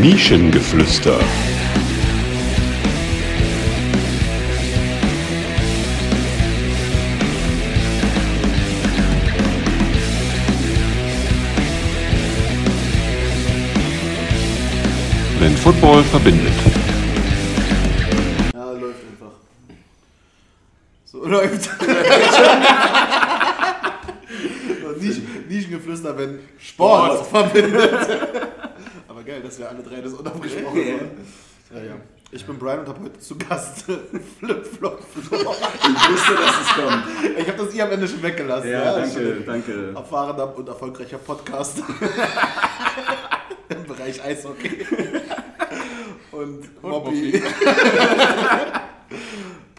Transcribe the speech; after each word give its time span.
Nischengeflüster. 0.00 1.18
Wenn 15.40 15.56
Football 15.56 16.04
verbindet. 16.04 16.52
Ja, 18.54 18.70
läuft 18.70 19.00
einfach. 19.10 19.32
So 21.06 21.24
läuft. 21.28 21.70
Nischengeflüster, 25.48 26.16
wenn 26.16 26.38
Sport, 26.58 27.26
verbindet. 27.26 27.87
Dass 29.48 29.58
wir 29.58 29.68
alle 29.70 29.82
drei 29.82 30.00
das 30.02 30.12
unabgesprochen 30.12 30.76
waren. 30.76 31.10
Ja, 31.74 31.82
ja. 31.82 31.94
Ich 32.30 32.44
bin 32.46 32.58
Brian 32.58 32.80
und 32.80 32.88
habe 32.88 33.04
heute 33.04 33.18
zu 33.18 33.38
Gast 33.38 33.82
Flip 34.38 34.66
Flop 34.66 35.02
Flop. 35.02 35.02
Ich 35.02 36.10
wusste, 36.10 36.34
dass 36.34 36.60
es 36.60 36.68
kommt. 36.74 37.04
Ich 37.38 37.48
habe 37.48 37.64
das 37.64 37.74
ihr 37.74 37.84
am 37.84 37.90
Ende 37.92 38.06
schon 38.06 38.22
weggelassen. 38.22 38.70
Ja, 38.70 38.98
ist 38.98 39.16
danke, 39.16 39.40
danke. 39.46 39.92
Erfahrener 39.94 40.54
und 40.54 40.68
erfolgreicher 40.68 41.16
Podcast 41.16 41.78
im 43.70 43.84
Bereich 43.84 44.22
Eishockey. 44.22 44.84
Und 46.32 46.82
Mobby. 46.82 47.42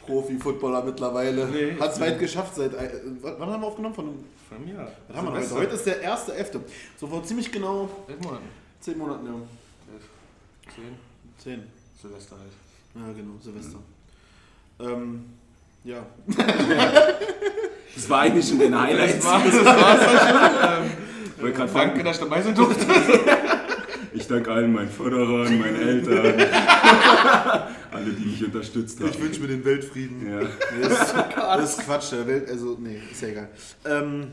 Profi-Footballer 0.08 0.84
mittlerweile. 0.86 1.46
Nee, 1.48 1.76
Hat 1.80 1.94
es 1.94 2.00
weit 2.00 2.18
geschafft 2.18 2.56
seit. 2.56 2.74
äh, 2.74 2.90
Wann 3.22 3.52
haben 3.52 3.62
wir 3.62 3.68
aufgenommen? 3.68 3.94
Von, 3.94 4.24
Von 4.50 4.66
mir. 4.66 4.88
was 5.08 5.16
haben 5.18 5.28
wir 5.28 5.34
heute? 5.40 5.54
Heute 5.56 5.76
ist 5.76 5.86
der 5.86 6.02
erste 6.02 6.34
Elfte. 6.34 6.62
So 7.00 7.06
vor 7.06 7.24
ziemlich 7.24 7.52
genau 7.52 7.88
Elf 8.08 8.20
Monaten. 8.22 8.46
zehn 8.80 8.98
Monaten, 8.98 9.26
ja. 9.28 9.34
Zehn. 10.80 10.98
Zehn. 11.38 11.64
Silvester 12.02 12.36
halt. 12.38 12.52
Ja, 12.96 13.14
genau, 13.14 13.34
Silvester. 13.42 13.80
Ähm, 14.80 15.26
ja. 15.84 16.06
Das 17.96 18.10
war 18.10 18.22
eigentlich 18.22 18.48
schon 18.48 18.60
den 18.60 18.80
Highlights. 18.80 19.16
Das 19.16 19.26
war's, 19.26 19.44
das 19.44 19.66
war's 19.66 20.04
schon. 20.04 20.90
Ähm, 21.48 21.54
gerade 21.54 21.72
danke, 21.74 22.04
dass 22.04 22.18
ich 22.18 22.24
dabei 22.24 22.42
sein 22.42 22.54
durfte. 22.54 22.86
ich 24.14 24.28
danke 24.28 24.52
allen 24.52 24.74
meinen 24.74 24.90
Förderern, 24.90 25.58
meinen 25.58 25.82
Eltern, 25.82 26.48
alle, 27.92 28.12
die 28.12 28.26
mich 28.26 28.44
unterstützt 28.44 29.00
haben. 29.00 29.10
Ich 29.10 29.22
wünsche 29.22 29.40
mir 29.42 29.48
den 29.48 29.64
Weltfrieden. 29.64 30.30
Ja. 30.30 30.42
Nee, 30.42 30.48
das, 30.82 30.92
ist, 30.92 31.16
das 31.36 31.78
ist 31.78 31.86
Quatsch, 31.86 32.12
der 32.12 32.28
Welt, 32.28 32.50
also, 32.50 32.78
nee, 32.80 33.00
ist 33.10 33.22
ja 33.22 33.28
egal. 33.30 33.50
Ähm, 33.86 34.28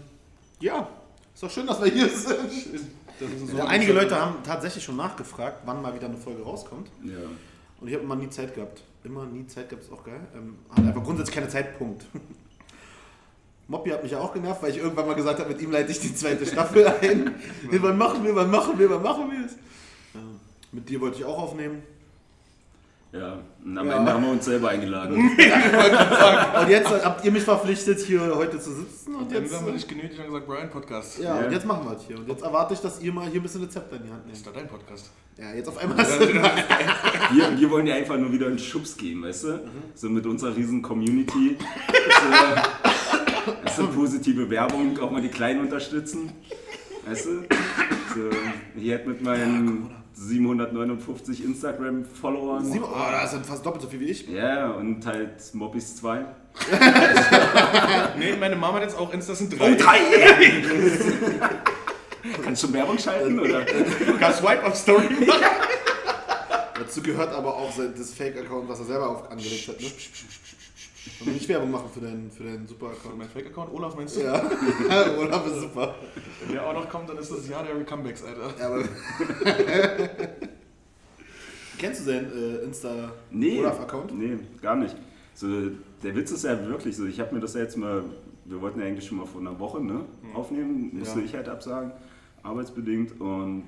ja, 0.61 0.89
ist 1.33 1.43
doch 1.43 1.51
schön, 1.51 1.67
dass 1.67 1.81
wir 1.81 1.93
hier 1.93 2.09
sind. 2.09 2.87
So 3.19 3.57
Ja, 3.57 3.65
einige 3.67 3.93
Leute 3.93 4.21
haben 4.21 4.37
tatsächlich 4.45 4.85
schon 4.85 4.97
nachgefragt, 4.97 5.63
wann 5.65 5.81
mal 5.83 5.95
wieder 5.95 6.07
eine 6.07 6.17
Folge 6.17 6.43
rauskommt. 6.43 6.91
ja. 7.05 7.17
Und 7.79 7.89
ich 7.89 7.95
habe 7.95 8.05
immer 8.05 8.17
nie 8.17 8.31
Zeit 8.31 8.55
gehabt. 8.55 8.83
Immer 9.05 9.27
nie 9.27 9.47
Zeit 9.47 9.69
gehabt, 9.69 9.85
ist 9.85 9.93
auch 9.93 10.03
geil. 10.03 10.21
Ähm, 10.35 10.57
hat 10.71 10.79
einfach 10.79 11.05
grundsätzlich 11.05 11.35
keine 11.35 11.49
Zeit, 11.49 11.77
Punkt. 11.79 12.07
Moppi 13.69 13.91
hat 13.91 14.03
mich 14.03 14.13
ja 14.13 14.19
auch 14.21 14.33
genervt, 14.33 14.63
weil 14.63 14.71
ich 14.71 14.79
irgendwann 14.79 15.07
mal 15.07 15.15
gesagt 15.15 15.41
habe, 15.41 15.51
mit 15.51 15.61
ihm 15.61 15.73
leite 15.73 15.91
ich 15.93 16.01
die 16.01 16.15
zweite 16.15 16.47
Staffel 16.47 16.87
ein. 16.87 17.35
wann 17.71 17.99
machen 17.99 18.25
wir, 18.25 18.35
wann 18.35 18.51
machen 18.51 18.79
wir, 18.79 18.89
wann 18.89 19.03
machen 19.03 19.31
wir 19.31 19.45
es? 19.45 19.53
Ja, 20.15 20.21
mit 20.73 20.89
dir 20.89 21.01
wollte 21.03 21.19
ich 21.19 21.25
auch 21.25 21.39
aufnehmen. 21.39 21.83
Ja. 23.13 23.39
Und 23.65 23.79
am 23.79 23.87
Ja. 23.89 23.97
Ende 23.99 24.13
haben 24.13 24.23
wir 24.25 24.31
uns 24.33 24.45
selber 24.45 24.69
eingeladen. 24.71 25.17
Und 26.61 26.69
jetzt 26.71 26.89
habt 27.05 27.25
ihr 27.25 27.33
mich 27.33 27.43
verpflichtet, 27.43 28.01
hier 28.01 28.35
heute 28.37 28.59
zu 28.61 28.73
sitzen. 28.73 29.15
Und 29.15 29.23
Und 29.23 29.33
jetzt, 29.33 29.55
haben 29.55 29.67
wir 29.67 29.73
äh, 29.73 29.77
dich 29.77 29.89
genötigt 29.89 30.19
und 30.21 30.27
gesagt, 30.27 30.47
Brian 30.47 30.71
Podcast. 30.71 31.19
ja, 31.19 31.39
Ja. 31.41 31.47
und 31.47 31.53
jetzt 31.53 31.67
machen 31.67 31.89
wir 31.89 31.97
es 31.97 32.03
hier. 32.07 32.19
Und 32.19 32.29
jetzt 32.29 32.43
erwarte 32.43 32.75
ich, 32.75 32.81
dass 32.81 33.01
ihr 33.01 33.13
mal 33.13 33.29
hier 33.29 33.41
ein 33.41 33.43
bisschen 33.43 33.63
Rezepte 33.63 33.97
in 33.97 34.03
die 34.05 34.11
Hand 34.11 34.23
Das 34.29 34.39
ist 34.39 34.45
nehmt. 34.45 34.57
doch 34.57 34.61
dein 34.61 34.69
Podcast. 34.69 35.11
Ja, 35.39 35.53
jetzt 35.55 35.69
auf 35.69 35.79
einmal. 35.79 35.99
Wir, 37.33 37.59
wir 37.61 37.71
wollen 37.71 37.87
ja 37.87 37.95
einfach 37.97 38.17
nur 38.17 38.31
wieder 38.33 38.47
einen 38.47 38.59
Schubs 38.59 38.97
geben, 38.97 39.25
weißt 39.25 39.45
du? 39.45 39.61
So 39.95 40.09
mit 40.09 40.25
unserer 40.27 40.55
riesen 40.57 40.81
Community. 40.81 41.57
So, 41.59 43.55
das 43.65 43.79
ist 43.79 43.95
positive 43.95 44.49
Werbung, 44.49 44.97
auch 45.01 45.11
mal 45.11 45.21
die 45.21 45.29
Kleinen 45.29 45.61
unterstützen. 45.61 46.31
Weißt 47.07 47.27
du? 47.27 47.31
So, 48.15 48.31
hier 48.79 48.95
hat 48.95 49.07
mit 49.07 49.23
meinen 49.23 49.91
759 50.17 51.45
Instagram-Followern. 51.45 52.81
Oh, 52.83 52.89
das 53.11 53.33
sind 53.33 53.45
fast 53.45 53.67
doppelt 53.67 53.83
so 53.83 53.89
viel 53.89 54.01
wie 54.01 54.07
ich. 54.07 54.27
Ja, 54.29 54.71
und 54.71 55.05
halt 55.05 55.55
Mobbys 55.55 55.97
2. 55.97 56.25
Nee, 58.19 58.35
meine 58.41 58.57
Mama 58.57 58.77
hat 58.77 58.85
jetzt 58.85 58.99
auch 58.99 59.13
Insta, 59.13 59.33
das 59.33 59.41
sind 59.41 59.59
drei. 59.59 59.73
Oh, 59.73 59.77
drei! 59.77 59.99
Kannst 62.43 62.63
du 62.63 62.67
schon 62.67 62.75
Werbung 62.75 62.99
schalten, 62.99 63.39
oder? 63.39 63.67
Sogar 64.07 64.33
Swipe-Up-Story. 64.33 65.09
Dazu 66.79 67.03
gehört 67.03 67.33
aber 67.35 67.55
auch 67.55 67.71
das 67.77 68.15
Fake-Account, 68.15 68.69
was 68.69 68.79
er 68.81 68.85
selber 68.87 69.29
angelegt 69.31 69.69
hat. 69.69 69.81
Ne? 69.81 69.87
Und 71.21 71.33
nicht 71.33 71.49
Werbung 71.49 71.71
machen 71.71 71.89
für 71.93 72.01
deinen, 72.01 72.31
für 72.31 72.45
deinen 72.45 72.67
Super-Account. 72.67 73.17
mein 73.19 73.29
Fake-Account, 73.29 73.73
Olaf 73.73 73.97
meinst 73.97 74.17
du? 74.17 74.21
Ja, 74.23 74.35
Olaf 75.19 75.47
ist 75.47 75.61
super. 75.63 75.95
Wenn 76.45 76.53
der 76.55 76.67
auch 76.67 76.75
noch 76.75 76.89
kommt, 76.89 77.09
dann 77.09 77.17
ist 77.19 77.31
das 77.31 77.49
Jahr 77.49 77.63
der 77.65 77.83
Comebacks, 77.85 78.23
Alter. 78.25 78.53
Ja, 78.59 78.67
aber 78.67 78.83
Kennst 81.79 82.01
du 82.01 82.05
seinen 82.05 82.33
äh, 82.33 82.65
Insta 82.65 83.13
Nee, 83.31 83.61
Olaf-Account? 83.61 84.19
nee, 84.19 84.39
gar 84.63 84.77
nicht. 84.77 84.97
So, 85.35 85.47
der 86.03 86.15
Witz 86.17 86.31
ist 86.31 86.45
ja 86.45 86.67
wirklich 86.67 86.97
so, 86.97 87.05
ich 87.05 87.21
habe 87.21 87.35
mir 87.35 87.41
das 87.41 87.55
ja 87.55 87.61
jetzt 87.61 87.77
mal, 87.77 88.03
wir 88.47 88.61
wollten 88.63 88.81
ja 88.81 88.87
eigentlich 88.87 89.07
schon 89.07 89.19
mal 89.19 89.27
vor 89.27 89.41
einer 89.43 89.59
Woche 89.61 89.83
ne, 89.83 90.01
aufnehmen, 90.35 90.91
musste 90.99 91.19
Ja. 91.21 91.25
ich 91.27 91.35
halt 91.35 91.49
absagen, 91.49 91.93
arbeitsbedingt. 92.43 93.21
Und 93.21 93.65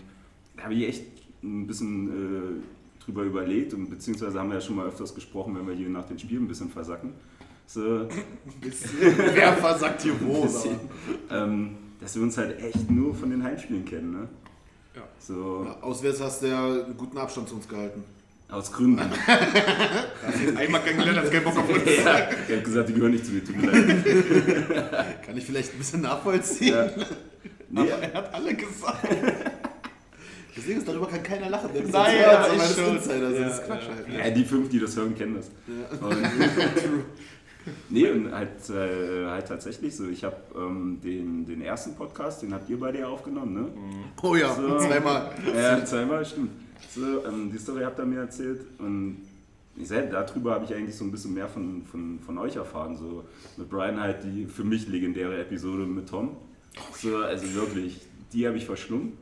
da 0.57 0.65
habe 0.65 0.75
ich 0.75 0.89
echt 0.89 1.05
ein 1.43 1.67
bisschen 1.67 2.09
äh, 2.09 2.63
drüber 3.09 3.23
überlegt 3.23 3.73
und 3.75 3.89
beziehungsweise 3.89 4.39
haben 4.39 4.51
wir 4.51 4.57
ja 4.57 4.61
schon 4.61 4.77
mal 4.77 4.87
öfters 4.87 5.15
gesprochen, 5.15 5.57
wenn 5.59 5.67
wir 5.67 5.75
hier 5.75 5.89
nach 5.89 6.05
den 6.05 6.19
Spielen 6.19 6.45
ein 6.45 6.49
bisschen 6.49 6.69
versacken. 6.71 7.15
So, 7.67 7.81
Wer 9.35 9.53
versagt 9.55 10.03
hier 10.03 10.13
wo? 10.21 10.47
ähm, 11.31 11.77
dass 12.01 12.15
wir 12.17 12.23
uns 12.23 12.37
halt 12.39 12.61
echt 12.63 12.91
nur 12.91 13.15
von 13.15 13.31
den 13.31 13.43
Heimspielen 13.43 13.85
kennen. 13.85 14.13
Ne? 14.13 14.29
Ja. 14.95 15.03
So, 15.19 15.67
aber- 15.69 15.85
Auswärts 15.85 16.21
hast 16.21 16.43
du 16.43 16.47
ja 16.49 16.65
einen 16.67 16.97
guten 16.97 17.17
Abstand 17.19 17.49
zu 17.49 17.57
uns 17.57 17.67
gehalten. 17.69 18.05
aus 18.51 18.73
Gründen. 18.73 19.01
Einmal 20.57 20.83
kennengelernt, 20.83 21.19
hast 21.19 21.31
keinen 21.33 21.45
Bock 21.45 21.59
auf 21.59 21.69
uns. 21.69 21.85
ja, 21.85 22.31
ich 22.31 22.53
habe 22.55 22.63
gesagt, 22.63 22.89
die 22.89 22.95
gehören 22.95 23.13
nicht 23.13 23.25
zu 23.27 23.33
mir, 23.33 23.45
tut 23.45 23.57
mir 23.57 23.71
leid. 23.71 25.23
Kann 25.27 25.37
ich 25.37 25.45
vielleicht 25.45 25.73
ein 25.75 25.79
bisschen 25.79 26.01
nachvollziehen? 26.03 26.75
Ja. 26.75 26.91
Nee, 27.71 27.87
Er 28.01 28.15
hat 28.15 28.33
alle 28.33 28.55
gesagt. 28.55 29.07
Deswegen 30.59 30.79
ist 30.81 30.89
darüber 30.89 31.07
kann 31.07 31.23
keiner 31.23 31.49
lachen. 31.51 31.71
Denn 31.73 31.89
Nein, 31.91 32.17
ja, 32.17 32.21
ja, 32.21 32.39
aber 32.39 32.53
ich 32.55 32.59
das 32.59 32.71
ist 32.71 32.79
schon. 32.79 32.97
Insider, 32.97 33.31
das 33.31 33.39
Ja, 33.41 33.47
ist 33.49 33.65
Quatsch 33.67 33.83
ja. 33.89 33.95
halt. 34.17 34.27
Ja, 34.27 34.31
die 34.35 34.45
fünf, 34.45 34.69
die 34.69 34.81
das 34.81 34.97
hören, 34.97 35.15
kennen 35.15 35.37
das. 35.37 35.51
Und, 36.01 36.17
nee, 37.91 38.11
und 38.11 38.33
halt, 38.33 38.71
äh, 38.71 39.27
halt 39.27 39.47
tatsächlich 39.49 39.95
so. 39.97 40.09
Ich 40.09 40.25
habe 40.25 40.37
ähm, 40.57 40.99
den, 41.03 41.47
den 41.47 41.61
ersten 41.63 41.95
Podcast, 41.95 42.43
den 42.43 42.53
habt 42.53 42.69
ihr 42.69 42.79
beide 42.81 42.99
ja 43.01 43.07
aufgenommen, 43.09 43.55
ne? 43.55 43.69
Oh 44.23 44.35
ja, 44.35 44.55
So. 44.55 44.79
zweimal. 44.79 45.31
Ja, 45.55 45.85
zweimal, 45.85 46.25
stimmt. 46.25 46.51
So, 46.95 47.25
ähm, 47.27 47.51
die 47.53 47.59
Story 47.59 47.83
habt 47.85 47.99
ihr 47.99 48.07
mir 48.07 48.21
erzählt 48.21 48.61
und 48.79 49.19
ich 49.77 49.87
sag, 49.89 50.11
darüber 50.11 50.55
habe 50.55 50.65
ich 50.65 50.75
eigentlich 50.75 50.97
so 50.97 51.05
ein 51.05 51.13
bisschen 51.13 51.35
mehr 51.35 51.49
von, 51.49 51.85
von, 51.87 52.19
von 52.25 52.39
euch 52.39 52.57
erfahren. 52.57 52.97
So 52.97 53.25
mit 53.57 53.69
Brian 53.69 54.01
halt 54.01 54.25
die 54.25 54.47
für 54.47 54.65
mich 54.65 54.89
legendäre 54.89 55.39
Episode 55.41 55.85
mit 55.85 56.09
Tom. 56.09 56.37
So, 56.97 57.19
also 57.19 57.55
wirklich, 57.55 58.01
die 58.33 58.47
habe 58.47 58.57
ich 58.57 58.67
verschlungen. 58.67 59.13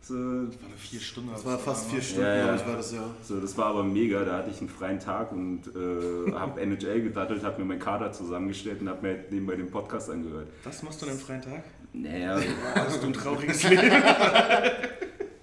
So, 0.00 0.14
Das 0.14 0.60
war 0.60 0.68
eine 0.68 0.76
vier 0.78 1.00
Stunden. 1.00 1.30
Das 1.32 1.44
war 1.44 1.58
fast 1.58 1.90
vier 1.90 2.00
Stunden, 2.00 2.22
Ja, 2.24 2.34
ja. 2.36 2.42
glaube 2.44 2.56
ich, 2.60 2.66
war 2.66 2.76
das 2.76 2.92
ja. 2.92 3.04
So, 3.22 3.40
das 3.40 3.58
war 3.58 3.66
aber 3.66 3.84
mega. 3.84 4.24
Da 4.24 4.38
hatte 4.38 4.50
ich 4.50 4.60
einen 4.60 4.70
freien 4.70 4.98
Tag 5.00 5.32
und 5.32 5.62
äh, 5.74 6.32
habe 6.32 6.60
NHL 6.62 7.02
gedattelt, 7.02 7.42
habe 7.44 7.58
mir 7.60 7.66
meinen 7.66 7.80
Kader 7.80 8.10
zusammengestellt 8.12 8.80
und 8.80 8.88
habe 8.88 9.06
mir 9.06 9.24
nebenbei 9.30 9.56
den 9.56 9.70
Podcast 9.70 10.08
angehört. 10.10 10.48
Was 10.64 10.82
machst 10.82 11.02
du 11.02 11.06
an 11.06 11.12
einem 11.12 11.20
freien 11.20 11.42
Tag? 11.42 11.62
Naja, 11.92 12.38
Hast 12.74 13.02
du 13.02 13.06
ein 13.08 13.12
trauriges 13.14 13.62
Leben? 13.68 13.90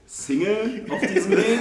Single 0.07 0.86
auf 0.90 1.01
diesem 1.01 1.31
Weg. 1.31 1.60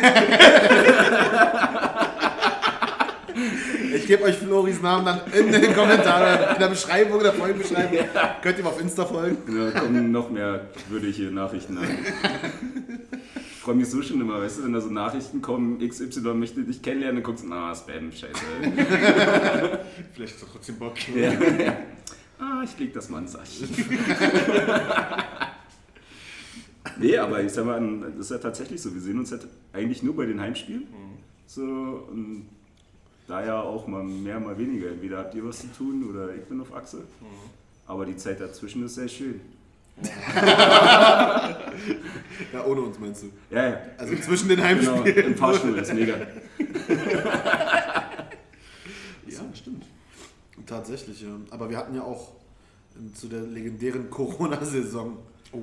Ich 3.94 4.06
gebe 4.06 4.24
euch 4.24 4.36
Floris 4.36 4.80
Namen 4.82 5.04
dann 5.06 5.20
in 5.32 5.50
den 5.50 5.72
Kommentaren, 5.74 6.54
in 6.54 6.60
der 6.60 6.68
Beschreibung, 6.68 7.20
der 7.22 7.32
Folgenbeschreibung. 7.32 7.98
Könnt 8.42 8.58
ihr 8.58 8.64
mal 8.64 8.70
auf 8.70 8.80
Insta 8.80 9.04
folgen. 9.06 9.38
Da 9.72 9.80
kommen 9.80 10.12
noch 10.12 10.30
mehr 10.30 10.66
würdige 10.88 11.30
Nachrichten 11.30 11.78
an. 11.78 11.88
Ich 13.64 13.66
freue 13.66 13.76
mich 13.76 13.88
so 13.88 14.02
schon 14.02 14.20
immer, 14.20 14.42
weißt 14.42 14.58
du, 14.58 14.64
wenn 14.64 14.74
da 14.74 14.80
so 14.82 14.90
Nachrichten 14.90 15.40
kommen, 15.40 15.78
XY 15.78 16.34
möchte 16.34 16.62
dich 16.64 16.82
kennenlernen, 16.82 17.22
dann 17.22 17.24
guckst 17.24 17.44
du, 17.44 17.48
na, 17.48 17.74
Spam, 17.74 18.12
scheiße. 18.12 18.34
Vielleicht 20.12 20.34
hast 20.34 20.42
du 20.42 20.46
trotzdem 20.52 20.76
Bock. 20.76 20.92
Ja. 21.16 21.32
Ah, 22.38 22.62
ich 22.62 22.78
leg 22.78 22.92
das 22.92 23.08
mal 23.08 23.20
ins 23.20 23.34
Archiv. 23.36 23.70
Nee, 26.98 27.16
aber 27.16 27.42
ich 27.42 27.52
sag 27.52 27.64
mal, 27.64 27.80
das 28.10 28.26
ist 28.26 28.30
ja 28.32 28.36
tatsächlich 28.36 28.82
so. 28.82 28.92
Wir 28.92 29.00
sehen 29.00 29.18
uns 29.18 29.32
halt 29.32 29.46
eigentlich 29.72 30.02
nur 30.02 30.14
bei 30.14 30.26
den 30.26 30.42
Heimspielen. 30.42 30.86
So, 31.46 31.62
und 31.62 32.46
da 33.26 33.46
ja 33.46 33.62
auch 33.62 33.86
mal 33.86 34.04
mehr, 34.04 34.40
mal 34.40 34.58
weniger. 34.58 34.90
Entweder 34.90 35.20
habt 35.20 35.34
ihr 35.34 35.42
was 35.42 35.60
zu 35.60 35.68
tun 35.68 36.10
oder 36.10 36.34
ich 36.34 36.44
bin 36.44 36.60
auf 36.60 36.74
Achse. 36.74 37.04
Aber 37.86 38.04
die 38.04 38.16
Zeit 38.16 38.40
dazwischen 38.40 38.84
ist 38.84 38.96
sehr 38.96 39.08
schön. 39.08 39.40
Ja, 42.52 42.64
ohne 42.66 42.80
uns 42.82 42.98
meinst 42.98 43.22
du. 43.22 43.30
Ja, 43.50 43.68
ja. 43.68 43.78
Also 43.98 44.14
zwischen 44.16 44.48
den 44.48 44.56
Genau, 44.58 44.68
Heimspielen. 44.68 45.26
im 45.32 45.36
Fahrstuhl, 45.36 45.78
ist 45.78 45.92
mega. 45.94 46.14
Ja, 49.26 49.40
stimmt. 49.54 49.84
Tatsächlich, 50.66 51.22
ja. 51.22 51.28
Aber 51.50 51.68
wir 51.70 51.76
hatten 51.76 51.94
ja 51.94 52.02
auch 52.02 52.32
ähm, 52.96 53.14
zu 53.14 53.28
der 53.28 53.40
legendären 53.40 54.10
Corona-Saison, 54.10 55.18
Oh, 55.52 55.58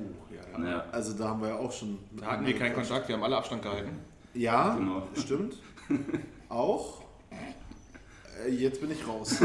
ja. 0.58 0.64
Ja, 0.70 0.84
also 0.90 1.12
da 1.12 1.28
haben 1.28 1.42
wir 1.42 1.48
ja 1.48 1.56
auch 1.56 1.70
schon. 1.70 1.98
Da 2.18 2.26
hatten 2.26 2.46
wir 2.46 2.56
keinen 2.58 2.74
Kontakt, 2.74 3.08
wir 3.08 3.14
haben 3.14 3.22
alle 3.24 3.36
Abstand 3.36 3.60
gehalten. 3.62 3.90
Ja, 4.32 4.74
Genau. 4.76 5.06
stimmt. 5.14 5.56
Auch. 6.48 7.02
Äh, 8.46 8.50
Jetzt 8.50 8.80
bin 8.80 8.90
ich 8.90 9.06
raus. 9.06 9.36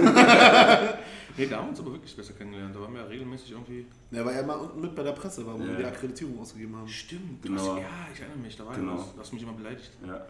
Nee, 1.37 1.45
da 1.45 1.57
haben 1.57 1.65
wir 1.65 1.69
uns 1.69 1.79
aber 1.79 1.91
wirklich 1.93 2.15
besser 2.15 2.33
kennengelernt. 2.33 2.75
Da 2.75 2.81
waren 2.81 2.93
wir 2.93 3.01
ja 3.01 3.07
regelmäßig 3.07 3.51
irgendwie. 3.51 3.85
Ja, 4.11 4.25
weil 4.25 4.35
er 4.35 4.43
mal 4.43 4.55
unten 4.55 4.81
mit 4.81 4.95
bei 4.95 5.03
der 5.03 5.11
Presse 5.11 5.45
war, 5.45 5.53
wo 5.59 5.63
Ja. 5.63 5.69
wir 5.69 5.75
die 5.77 5.85
Akkreditierung 5.85 6.39
ausgegeben 6.39 6.75
haben. 6.75 6.87
Stimmt, 6.87 7.41
Genau. 7.43 7.63
du 7.63 7.71
hast, 7.73 7.77
ja, 7.81 7.87
ich 8.13 8.19
erinnere 8.21 8.37
mich, 8.39 8.55
da 8.57 8.65
war 8.65 8.75
Genau. 8.75 8.93
genau. 8.93 9.11
Du 9.13 9.19
hast 9.21 9.33
mich 9.33 9.43
immer 9.43 9.53
beleidigt. 9.53 9.91
ja. 10.05 10.25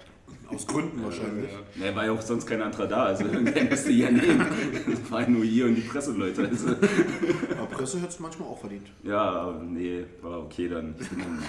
Aus 0.50 0.68
Gründen 0.68 1.02
wahrscheinlich. 1.02 1.50
Ja. 1.80 1.86
Ja, 1.86 1.96
war 1.96 2.06
ja 2.06 2.12
auch 2.12 2.22
sonst 2.22 2.46
kein 2.46 2.62
anderer 2.62 2.86
da, 2.86 3.06
also 3.06 3.24
irgendwer 3.24 3.64
müsste 3.70 3.92
ja 3.94 4.12
nehmen. 4.12 4.46
Das 4.86 5.10
war 5.10 5.22
ja 5.22 5.30
nur 5.30 5.44
ihr 5.46 5.66
und 5.68 5.76
die 5.76 5.82
Presseleute. 5.82 6.46
Also, 6.50 6.68
Aber 6.68 7.68
Presse 7.72 8.00
hätte 8.00 8.10
es 8.10 8.20
manchmal 8.20 8.50
auch 8.50 8.60
verdient. 8.60 8.88
ja, 9.04 9.22
aber 9.22 9.60
nee, 9.64 10.04
war 10.22 10.40
okay 10.44 10.68
dann. 10.68 10.96
Dann 10.98 11.40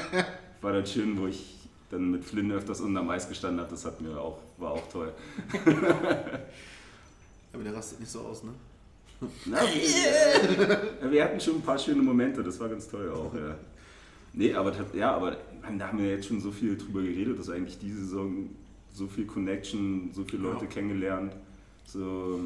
War 0.62 0.72
dann 0.72 0.86
schön, 0.86 1.18
wo 1.20 1.26
ich 1.26 1.58
dann 1.90 2.10
mit 2.10 2.24
Flynn 2.24 2.50
öfters 2.52 2.80
unterm 2.80 3.10
Eis 3.10 3.28
gestanden 3.28 3.60
habe, 3.60 3.70
das 3.70 3.84
hat 3.84 4.00
mir 4.00 4.18
auch, 4.18 4.38
war 4.56 4.70
auch 4.70 4.88
toll. 4.90 5.12
Aber 7.52 7.62
der 7.64 7.74
rastet 7.74 8.00
nicht 8.00 8.10
so 8.10 8.20
aus, 8.20 8.44
ne? 8.44 8.52
Na, 9.46 9.58
ja, 9.62 11.10
wir 11.10 11.24
hatten 11.24 11.40
schon 11.40 11.56
ein 11.56 11.62
paar 11.62 11.78
schöne 11.78 12.02
Momente, 12.02 12.42
das 12.42 12.58
war 12.60 12.68
ganz 12.68 12.88
toll 12.88 13.10
auch, 13.10 13.34
ja. 13.34 13.56
Nee, 14.34 14.54
aber 14.54 14.72
ja, 14.94 15.14
aber 15.14 15.36
da 15.78 15.88
haben 15.88 15.98
wir 15.98 16.08
jetzt 16.10 16.26
schon 16.26 16.40
so 16.40 16.50
viel 16.50 16.76
drüber 16.76 17.02
geredet, 17.02 17.38
dass 17.38 17.50
eigentlich 17.50 17.78
diese 17.78 18.00
Saison 18.00 18.48
so 18.92 19.06
viel 19.06 19.26
Connection, 19.26 20.10
so 20.14 20.24
viele 20.24 20.42
Leute 20.42 20.64
Ja. 20.64 20.70
kennengelernt, 20.70 21.34
so, 21.84 22.40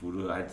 wo 0.00 0.10
du 0.10 0.28
halt 0.28 0.50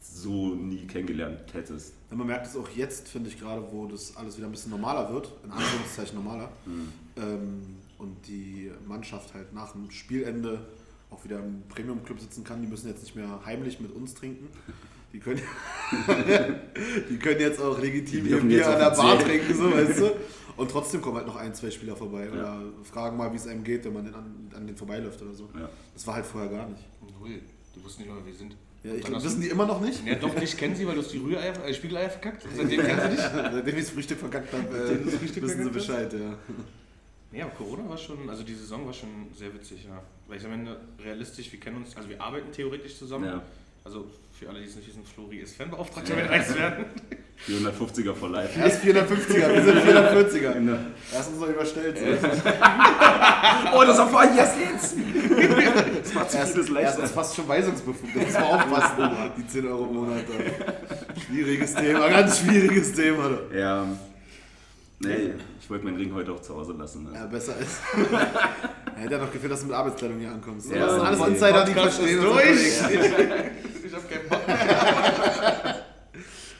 so 0.00 0.54
nie 0.54 0.86
kennengelernt 0.86 1.40
hättest. 1.52 1.94
Ja, 2.10 2.16
man 2.16 2.26
merkt 2.26 2.46
es 2.46 2.56
auch 2.56 2.68
jetzt, 2.70 3.08
finde 3.08 3.30
ich 3.30 3.38
gerade, 3.38 3.62
wo 3.70 3.86
das 3.86 4.16
alles 4.16 4.36
wieder 4.36 4.46
ein 4.46 4.52
bisschen 4.52 4.70
normaler 4.70 5.12
wird, 5.12 5.30
in 5.44 5.50
Anführungszeichen 5.50 6.16
normaler, 6.16 6.50
ähm, 7.16 7.76
und 7.98 8.26
die 8.26 8.70
Mannschaft 8.86 9.32
halt 9.34 9.52
nach 9.54 9.72
dem 9.72 9.90
Spielende 9.90 10.66
auch 11.10 11.22
wieder 11.24 11.38
im 11.38 11.62
Premium-Club 11.68 12.20
sitzen 12.20 12.44
kann. 12.44 12.60
Die 12.60 12.66
müssen 12.68 12.88
jetzt 12.88 13.02
nicht 13.02 13.14
mehr 13.14 13.40
heimlich 13.46 13.78
mit 13.80 13.94
uns 13.94 14.14
trinken. 14.14 14.48
Die 15.14 15.20
können, 15.20 15.40
die 17.08 17.18
können 17.18 17.40
jetzt 17.40 17.60
auch 17.60 17.80
legitim 17.80 18.24
ihr 18.24 18.32
dürfen 18.32 18.48
Bier 18.48 18.66
an 18.66 18.78
der 18.80 18.90
Bar 18.90 19.16
trinken, 19.20 19.54
so 19.54 19.72
weißt 19.72 20.00
du. 20.00 20.10
Und 20.56 20.70
trotzdem 20.70 21.00
kommen 21.00 21.16
halt 21.18 21.26
noch 21.28 21.36
ein, 21.36 21.54
zwei 21.54 21.70
Spieler 21.70 21.94
vorbei 21.94 22.26
Ja. 22.26 22.32
oder 22.32 22.62
fragen 22.82 23.16
mal, 23.16 23.32
wie 23.32 23.36
es 23.36 23.46
einem 23.46 23.62
geht, 23.62 23.84
wenn 23.84 23.92
man 23.92 24.12
an, 24.12 24.50
an 24.56 24.66
den 24.66 24.76
vorbeiläuft 24.76 25.22
oder 25.22 25.32
so. 25.32 25.48
Ja. 25.54 25.68
Das 25.94 26.04
war 26.06 26.14
halt 26.14 26.26
vorher 26.26 26.50
gar 26.50 26.68
nicht. 26.68 26.82
Null. 27.20 27.40
Die 27.74 27.84
wussten 27.84 28.02
nicht 28.02 28.10
mal, 28.10 28.18
wer 28.18 28.26
wir 28.26 28.34
sind. 28.34 28.56
Ja, 28.82 28.92
ich 28.92 29.04
glaub, 29.04 29.22
wissen 29.22 29.40
die 29.40 29.48
immer 29.48 29.66
noch 29.66 29.80
nicht? 29.80 30.04
Ja, 30.04 30.16
doch, 30.16 30.34
dich 30.34 30.56
kennen 30.56 30.74
sie, 30.74 30.86
weil 30.86 30.96
du 30.96 31.00
hast 31.02 31.12
die 31.12 31.18
Rühreier, 31.18 31.64
äh, 31.64 31.72
Spiegeleier 31.72 32.10
verkackt. 32.10 32.44
Seitdem 32.56 32.82
kennen 32.82 33.00
sie 33.02 33.16
dich. 33.16 33.24
Seitdem 33.52 33.76
ich 33.76 33.84
das 33.84 33.90
Frühstück 33.90 34.18
verkackt 34.18 34.52
habe, 34.52 34.76
äh, 34.76 35.10
Frühstück 35.10 35.44
wissen 35.44 35.64
sie? 35.64 35.70
Bescheid, 35.70 36.12
ja. 36.12 36.38
Ja, 37.32 37.46
aber 37.46 37.54
Corona 37.54 37.88
war 37.88 37.96
schon, 37.96 38.28
also 38.28 38.42
die 38.42 38.54
Saison 38.54 38.84
war 38.84 38.92
schon 38.92 39.08
sehr 39.36 39.54
witzig, 39.54 39.84
ja. 39.84 40.02
Weil 40.28 40.38
ich 40.38 40.44
am 40.44 40.52
Ende 40.52 40.80
realistisch, 41.02 41.50
wir 41.50 41.60
kennen 41.60 41.76
uns, 41.76 41.96
also 41.96 42.08
wir 42.08 42.20
arbeiten 42.20 42.52
theoretisch 42.52 42.96
zusammen. 42.96 43.24
Ja. 43.24 43.42
Also 43.84 44.06
für 44.38 44.48
alle, 44.48 44.60
die 44.60 44.66
es 44.66 44.76
nicht 44.76 44.88
wissen, 44.88 45.04
Flori 45.04 45.38
ist 45.38 45.56
Fanbeauftragter 45.56 46.14
mit 46.16 46.28
Eiswerden. 46.28 46.84
450er 47.48 48.14
for 48.14 48.30
life. 48.30 48.58
Er 48.58 48.66
ist 48.66 48.80
450er, 48.82 49.52
wir 49.54 49.62
sind 49.64 49.78
440er. 49.78 50.52
Genau. 50.54 50.72
Er 51.12 51.20
ist 51.20 51.28
uns 51.28 51.40
noch 51.40 51.48
überstellt. 51.48 51.98
Oh, 53.76 53.82
das 53.84 53.98
ich 53.98 54.38
erst 54.38 54.54
jetzt! 54.60 54.94
Das 56.04 56.14
macht 56.14 56.34
Er 56.34 56.42
ist, 56.44 56.52
vieles 56.52 56.56
er 56.56 56.60
ist 56.60 56.68
leichter. 56.70 57.02
uns 57.02 57.10
fast 57.10 57.34
schon 57.36 57.48
weisungsbefugt. 57.48 58.14
Das 58.16 58.24
muss 58.24 58.32
man 58.34 58.42
aufpassen, 58.44 59.10
die 59.36 59.46
10 59.46 59.66
Euro 59.66 59.84
im 59.86 59.94
Monat. 59.94 60.24
Schwieriges 61.26 61.74
Thema, 61.74 62.08
ganz 62.08 62.38
schwieriges 62.40 62.92
Thema. 62.92 63.30
Ja, 63.54 63.86
nee, 65.00 65.30
ich 65.60 65.70
wollte 65.70 65.84
meinen 65.84 65.96
Ring 65.96 66.14
heute 66.14 66.32
auch 66.32 66.40
zu 66.40 66.54
Hause 66.54 66.72
lassen. 66.74 67.08
Ja, 67.12 67.22
Ne? 67.22 67.28
besser 67.28 67.54
ist. 67.58 67.78
Er 68.96 69.02
hätte 69.02 69.12
ja 69.14 69.18
noch 69.18 69.32
gefehlt, 69.32 69.52
dass 69.52 69.60
du 69.60 69.66
mit 69.66 69.74
Arbeitskleidung 69.76 70.18
hier 70.20 70.30
ankommst. 70.30 70.70
Ja, 70.70 70.78
das 70.86 70.92
sind 70.94 71.02
alles. 71.02 71.20
Insider, 71.28 71.64
die 71.64 71.72
verstehen 71.72 72.18
ist 72.18 72.24
durch. 72.24 72.60
Ich 73.86 73.92
hab 73.94 74.10
keinen. 74.10 74.23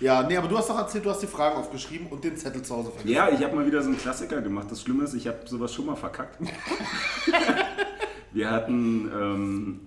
Ja, 0.01 0.23
nee, 0.23 0.37
aber 0.37 0.49
du 0.49 0.59
hast 0.59 0.69
doch 0.69 0.77
erzählt, 0.77 1.05
du 1.07 1.11
hast 1.11 1.23
die 1.23 1.27
Fragen 1.27 1.57
aufgeschrieben 1.57 2.09
und 2.09 2.23
den 2.23 2.37
Zettel 2.37 2.63
zu 2.63 2.77
Hause 2.77 2.91
vergessen. 2.91 3.15
Ja, 3.15 3.31
ich 3.31 3.43
habe 3.43 3.57
mal 3.57 3.65
wieder 3.65 3.81
so 3.81 3.89
einen 3.89 3.97
Klassiker 3.97 4.43
gemacht. 4.43 4.67
Das 4.71 4.83
Schlimme 4.83 5.05
ist, 5.05 5.15
ich 5.15 5.27
habe 5.27 5.39
sowas 5.47 5.73
schon 5.73 5.87
mal 5.87 5.97
verkackt. 5.97 6.39
Wir 8.33 8.51
hatten, 8.51 9.11
ähm, 9.15 9.81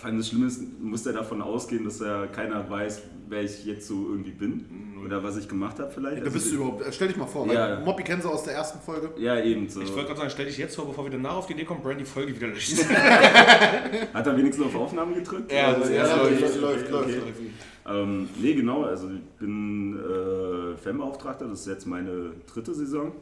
vor 0.00 0.08
allem 0.08 0.18
das 0.18 0.28
Schlimme 0.28 0.46
ist, 0.46 0.62
muss 0.80 1.04
er 1.04 1.12
davon 1.12 1.42
ausgehen, 1.42 1.84
dass 1.84 2.00
ja 2.00 2.26
keiner 2.26 2.68
weiß, 2.70 3.02
wer 3.28 3.42
ich 3.42 3.64
jetzt 3.66 3.86
so 3.86 4.08
irgendwie 4.10 4.30
bin 4.30 4.64
oder 5.04 5.22
was 5.22 5.36
ich 5.36 5.46
gemacht 5.46 5.78
habe 5.78 5.90
vielleicht. 5.90 6.16
Wer 6.16 6.24
Also 6.24 6.32
bist 6.38 6.52
überhaupt? 6.52 6.86
Äh, 6.86 6.92
Stell 6.92 7.08
dich 7.08 7.16
mal 7.18 7.26
vor, 7.26 7.46
Ja. 7.52 7.76
weil 7.76 7.84
Moppy 7.84 8.02
kennen 8.02 8.22
sie 8.22 8.28
aus 8.28 8.42
der 8.44 8.54
ersten 8.54 8.80
Folge. 8.80 9.10
Ja, 9.18 9.38
eben 9.42 9.68
so. 9.68 9.82
Ich 9.82 9.90
wollte 9.92 10.06
gerade 10.06 10.18
sagen, 10.20 10.30
stell 10.30 10.46
dich 10.46 10.56
jetzt 10.56 10.74
vor, 10.74 10.86
bevor 10.86 11.04
wir 11.04 11.10
danach 11.10 11.36
auf 11.36 11.46
die 11.46 11.52
Idee 11.52 11.64
kommen, 11.64 11.82
Brandy 11.82 12.04
Folge 12.06 12.34
wieder 12.34 12.48
löscht. 12.48 12.78
Hat 14.14 14.26
er 14.26 14.36
wenigstens 14.36 14.64
auf 14.66 14.74
Aufnahme 14.74 15.14
gedrückt? 15.14 15.52
Ja, 15.52 15.74
das 15.74 15.90
ja, 15.90 16.16
läuft, 16.16 16.40
läuft. 16.40 16.60
läuft, 16.60 16.90
läuft, 16.90 17.08
okay. 17.18 17.50
Ähm, 17.88 18.28
nee, 18.40 18.54
genau. 18.54 18.84
Also 18.84 19.08
ich 19.10 19.20
bin 19.38 19.98
äh, 19.98 20.76
Fanbeauftragter. 20.76 21.46
Das 21.46 21.60
ist 21.60 21.66
jetzt 21.66 21.86
meine 21.86 22.30
dritte 22.52 22.74
Saison 22.74 23.12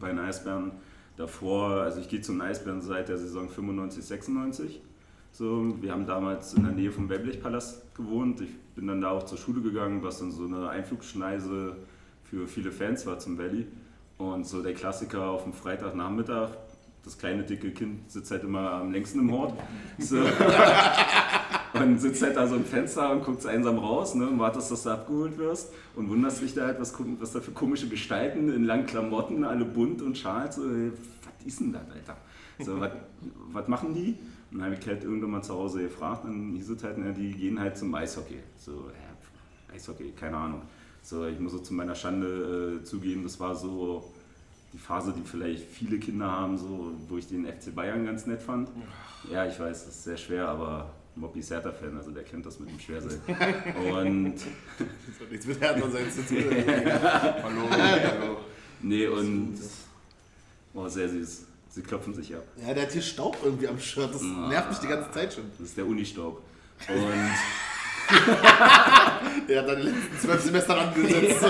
bei 0.00 0.08
den 0.08 0.18
Eisbären. 0.18 0.72
Davor, 1.16 1.70
also 1.82 2.00
ich 2.00 2.08
gehe 2.08 2.20
zu 2.20 2.32
den 2.32 2.40
Eisbären 2.40 2.82
seit 2.82 3.08
der 3.08 3.16
Saison 3.18 3.48
95, 3.48 4.04
96. 4.04 4.82
So, 5.36 5.74
wir 5.80 5.90
haben 5.90 6.06
damals 6.06 6.54
in 6.54 6.62
der 6.62 6.70
Nähe 6.70 6.92
vom 6.92 7.08
Wembley-Palast 7.08 7.92
gewohnt. 7.96 8.40
Ich 8.40 8.56
bin 8.76 8.86
dann 8.86 9.00
da 9.00 9.10
auch 9.10 9.24
zur 9.24 9.36
Schule 9.36 9.60
gegangen, 9.62 10.00
was 10.00 10.20
dann 10.20 10.30
so 10.30 10.44
eine 10.44 10.68
Einflugschneise 10.68 11.74
für 12.22 12.46
viele 12.46 12.70
Fans 12.70 13.04
war 13.04 13.18
zum 13.18 13.36
Valley. 13.36 13.66
Und 14.16 14.46
so 14.46 14.62
der 14.62 14.74
Klassiker 14.74 15.26
auf 15.26 15.42
dem 15.42 15.52
Freitagnachmittag, 15.52 16.50
das 17.02 17.18
kleine 17.18 17.42
dicke 17.42 17.72
Kind 17.72 18.08
sitzt 18.08 18.30
halt 18.30 18.44
immer 18.44 18.74
am 18.74 18.92
längsten 18.92 19.18
im 19.18 19.32
Hort. 19.32 19.54
So. 19.98 20.18
Und 21.74 21.98
sitzt 21.98 22.22
halt 22.22 22.36
da 22.36 22.46
so 22.46 22.54
im 22.54 22.64
Fenster 22.64 23.10
und 23.10 23.24
guckt 23.24 23.44
einsam 23.46 23.78
raus 23.78 24.14
ne, 24.14 24.28
und 24.28 24.38
wartest, 24.38 24.70
dass 24.70 24.84
du 24.84 24.90
abgeholt 24.90 25.36
wirst 25.38 25.72
und 25.96 26.08
wunderst 26.08 26.40
dich 26.40 26.54
da 26.54 26.66
halt, 26.66 26.78
was, 26.78 26.94
was 27.18 27.32
da 27.32 27.40
für 27.40 27.50
komische 27.50 27.88
Gestalten 27.88 28.48
in 28.54 28.62
langen 28.62 28.86
Klamotten, 28.86 29.42
alle 29.42 29.64
bunt 29.64 30.00
und 30.00 30.16
schals. 30.16 30.54
So, 30.54 30.62
was 30.62 31.44
ist 31.44 31.58
denn 31.58 31.72
das, 31.72 31.82
Alter? 31.92 32.16
So, 32.60 32.80
was 33.50 33.66
machen 33.66 33.92
die? 33.92 34.16
Und 34.54 34.60
dann 34.60 34.70
habe 34.70 34.80
ich 34.80 34.86
halt 34.86 35.02
irgendwann 35.02 35.32
mal 35.32 35.42
zu 35.42 35.52
Hause 35.52 35.82
gefragt 35.82 36.24
und 36.24 36.54
hieß 36.54 36.70
es 36.70 36.84
halt, 36.84 36.96
ne, 36.96 37.12
die 37.12 37.32
gehen 37.32 37.58
halt 37.58 37.76
zum 37.76 37.92
Eishockey. 37.92 38.38
So, 38.56 38.88
ja, 38.88 39.74
Eishockey, 39.74 40.12
keine 40.12 40.36
Ahnung. 40.36 40.62
So, 41.02 41.26
ich 41.26 41.40
muss 41.40 41.50
so 41.50 41.58
zu 41.58 41.74
meiner 41.74 41.96
Schande 41.96 42.78
äh, 42.80 42.84
zugeben, 42.84 43.24
das 43.24 43.40
war 43.40 43.56
so 43.56 44.12
die 44.72 44.78
Phase, 44.78 45.12
die 45.12 45.28
vielleicht 45.28 45.64
viele 45.64 45.98
Kinder 45.98 46.30
haben, 46.30 46.56
so, 46.56 46.92
wo 47.08 47.18
ich 47.18 47.26
den 47.26 47.46
FC 47.46 47.74
Bayern 47.74 48.06
ganz 48.06 48.26
nett 48.26 48.40
fand. 48.40 48.68
Ja, 49.28 49.44
ich 49.44 49.58
weiß, 49.58 49.86
das 49.86 49.96
ist 49.96 50.04
sehr 50.04 50.16
schwer, 50.16 50.46
aber 50.46 50.88
Moppy 51.16 51.40
ist 51.40 51.50
Hertha-Fan, 51.50 51.96
also 51.96 52.12
der 52.12 52.22
kennt 52.22 52.46
das 52.46 52.60
mit 52.60 52.70
dem 52.70 52.78
Schwersein. 52.78 53.20
Und 53.92 54.34
Das 54.78 55.20
hat 55.20 55.32
nichts 55.32 55.46
mit 55.48 55.60
Hertha 55.60 55.90
sein 55.90 56.10
zu 56.12 56.22
tun. 56.22 56.44
Hallo, 57.42 57.70
hallo. 57.70 58.36
nee, 58.82 59.08
und 59.08 59.58
oh, 60.74 60.86
sehr 60.86 61.08
süß. 61.08 61.53
Sie 61.74 61.82
klopfen 61.82 62.14
sich 62.14 62.32
ab. 62.32 62.44
Ja, 62.64 62.72
der 62.72 62.84
hat 62.84 62.92
hier 62.92 63.02
Staub 63.02 63.36
irgendwie 63.42 63.66
am 63.66 63.80
Shirt. 63.80 64.14
Das 64.14 64.22
nervt 64.22 64.70
mich 64.70 64.78
die 64.78 64.86
ganze 64.86 65.10
Zeit 65.10 65.34
schon. 65.34 65.42
Das 65.58 65.66
ist 65.70 65.76
der 65.76 65.84
Unistaub. 65.84 66.40
Und 66.88 66.96
Der 69.48 69.60
hat 69.60 69.66
seine 69.66 69.82
letzten 69.82 70.18
zwölf 70.20 70.40
Semester 70.40 70.80
angesetzt. 70.80 71.44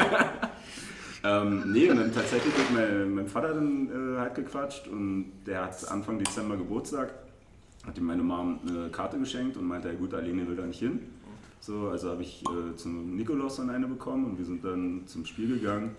ähm, 1.25 1.73
nee, 1.73 1.91
und 1.91 1.99
dann 1.99 2.11
tatsächlich 2.11 2.55
mit 2.57 2.73
mein, 2.73 3.15
meinem 3.15 3.29
Vater 3.29 3.53
dann 3.53 4.17
äh, 4.17 4.19
halt 4.19 4.35
gequatscht 4.35 4.89
und 4.89 5.31
der 5.47 5.67
hat 5.67 5.87
Anfang 5.91 6.19
Dezember 6.19 6.57
Geburtstag. 6.57 7.13
Hat 7.85 7.99
ihm 7.99 8.05
meine 8.05 8.23
Mom 8.23 8.61
eine 8.67 8.89
Karte 8.89 9.19
geschenkt 9.19 9.59
und 9.59 9.67
meinte, 9.67 9.89
ja 9.89 9.95
gut, 9.95 10.15
Alene 10.15 10.49
will 10.49 10.57
da 10.57 10.65
nicht 10.65 10.81
hin. 10.81 11.01
So, 11.61 11.89
also 11.89 12.09
habe 12.09 12.23
ich 12.23 12.43
äh, 12.45 12.75
zum 12.77 13.15
Nikolaus 13.15 13.57
dann 13.57 13.69
eine 13.69 13.87
bekommen 13.87 14.25
und 14.25 14.39
wir 14.39 14.47
sind 14.47 14.65
dann 14.65 15.03
zum 15.07 15.27
Spiel 15.27 15.59
gegangen 15.59 15.95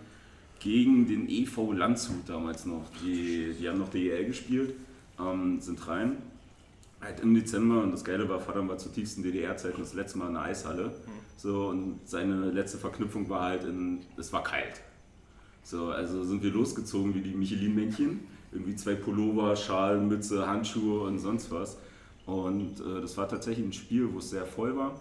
gegen 0.59 1.07
den 1.07 1.29
EV 1.29 1.73
Landshut 1.73 2.27
damals 2.27 2.65
noch. 2.65 2.83
Die, 3.03 3.53
die 3.59 3.69
haben 3.69 3.79
noch 3.79 3.89
DEL 3.89 4.25
gespielt, 4.25 4.73
ähm, 5.19 5.59
sind 5.59 5.87
rein. 5.87 6.17
Halt 7.01 7.19
im 7.19 7.35
Dezember 7.35 7.83
und 7.83 7.91
das 7.91 8.03
Geile 8.03 8.27
war, 8.27 8.39
Vater 8.39 8.67
war 8.67 8.77
zutiefst 8.77 9.17
in 9.17 9.23
DDR-Zeiten 9.23 9.79
das 9.79 9.93
letzte 9.93 10.17
Mal 10.17 10.27
in 10.27 10.33
der 10.33 10.43
Eishalle. 10.43 10.91
So, 11.37 11.67
und 11.67 11.99
seine 12.05 12.49
letzte 12.51 12.77
Verknüpfung 12.77 13.29
war 13.29 13.41
halt 13.41 13.63
in, 13.63 13.99
es 14.17 14.33
war 14.33 14.43
kalt. 14.43 14.81
So, 15.63 15.89
also 15.89 16.23
sind 16.23 16.41
wir 16.41 16.51
losgezogen 16.51 17.13
wie 17.13 17.21
die 17.21 17.33
Michelin-Männchen. 17.33 18.21
Irgendwie 18.51 18.75
zwei 18.75 18.95
Pullover, 18.95 19.55
Schal, 19.55 19.99
Mütze, 19.99 20.47
Handschuhe 20.47 21.01
und 21.01 21.19
sonst 21.19 21.51
was. 21.51 21.77
Und 22.25 22.79
äh, 22.79 23.01
das 23.01 23.17
war 23.17 23.27
tatsächlich 23.27 23.65
ein 23.65 23.73
Spiel, 23.73 24.11
wo 24.13 24.19
es 24.19 24.29
sehr 24.29 24.45
voll 24.45 24.75
war. 24.75 24.99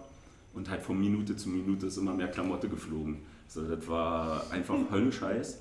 Und 0.52 0.68
halt 0.70 0.82
von 0.82 0.98
Minute 0.98 1.36
zu 1.36 1.48
Minute 1.48 1.86
ist 1.86 1.96
immer 1.96 2.14
mehr 2.14 2.28
Klamotte 2.28 2.68
geflogen. 2.68 3.18
So, 3.48 3.62
das 3.62 3.86
war 3.88 4.50
einfach 4.50 4.74
höllisch 4.90 5.20
heiß. 5.20 5.60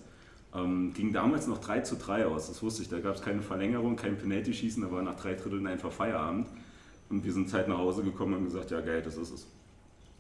Ähm, 0.56 0.94
ging 0.94 1.14
damals 1.14 1.48
noch 1.48 1.60
3 1.60 1.82
zu 1.82 1.96
3 1.96 2.28
aus, 2.28 2.48
das 2.48 2.62
wusste 2.62 2.84
ich. 2.84 2.90
Da 2.90 3.00
gab 3.00 3.16
es 3.16 3.22
keine 3.22 3.42
Verlängerung, 3.42 3.96
kein 3.96 4.18
Penalty-Schießen, 4.18 4.84
da 4.84 4.92
war 4.92 5.02
nach 5.02 5.16
drei 5.16 5.34
Dritteln 5.34 5.66
einfach 5.68 5.92
Feierabend. 5.92 6.48
Und 7.10 7.24
wir 7.24 7.34
sind 7.34 7.50
Zeit 7.50 7.68
nach 7.68 7.78
Hause 7.78 8.04
gekommen 8.04 8.36
und 8.36 8.46
gesagt, 8.46 8.72
ja 8.72 8.82
geil, 8.82 9.02
das 9.02 9.18
ist 9.18 9.32
es. 9.32 9.48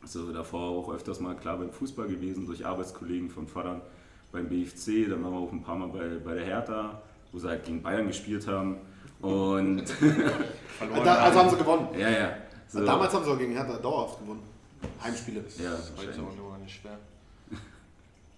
Also 0.01 0.33
davor 0.33 0.61
auch 0.61 0.93
öfters 0.93 1.19
mal 1.19 1.35
klar 1.35 1.57
beim 1.57 1.71
Fußball 1.71 2.07
gewesen, 2.07 2.45
durch 2.45 2.65
Arbeitskollegen 2.65 3.29
von 3.29 3.47
Vatern 3.47 3.81
beim 4.31 4.49
BFC, 4.49 5.09
dann 5.09 5.23
waren 5.23 5.31
wir 5.31 5.39
auch 5.39 5.51
ein 5.51 5.61
paar 5.61 5.75
Mal 5.75 5.87
bei, 5.87 6.17
bei 6.23 6.33
der 6.33 6.45
Hertha, 6.45 7.01
wo 7.31 7.39
sie 7.39 7.47
halt 7.47 7.63
gegen 7.65 7.81
Bayern 7.81 8.07
gespielt 8.07 8.47
haben. 8.47 8.77
Und 9.21 9.85
da, 11.03 11.15
also 11.15 11.39
haben 11.39 11.49
sie 11.49 11.57
gewonnen. 11.57 11.87
ja, 11.97 12.09
ja. 12.09 12.37
So. 12.67 12.83
Damals 12.83 13.13
haben 13.13 13.23
sie 13.23 13.31
auch 13.31 13.37
gegen 13.37 13.53
Hertha 13.53 13.77
dauerhaft 13.77 14.19
gewonnen. 14.19 14.41
Heimspiele. 15.01 15.43
Ja, 15.63 15.77
Heute 15.95 16.09
ist 16.09 16.17
nur 16.17 16.57
nicht 16.57 16.81
schwer. 16.81 16.97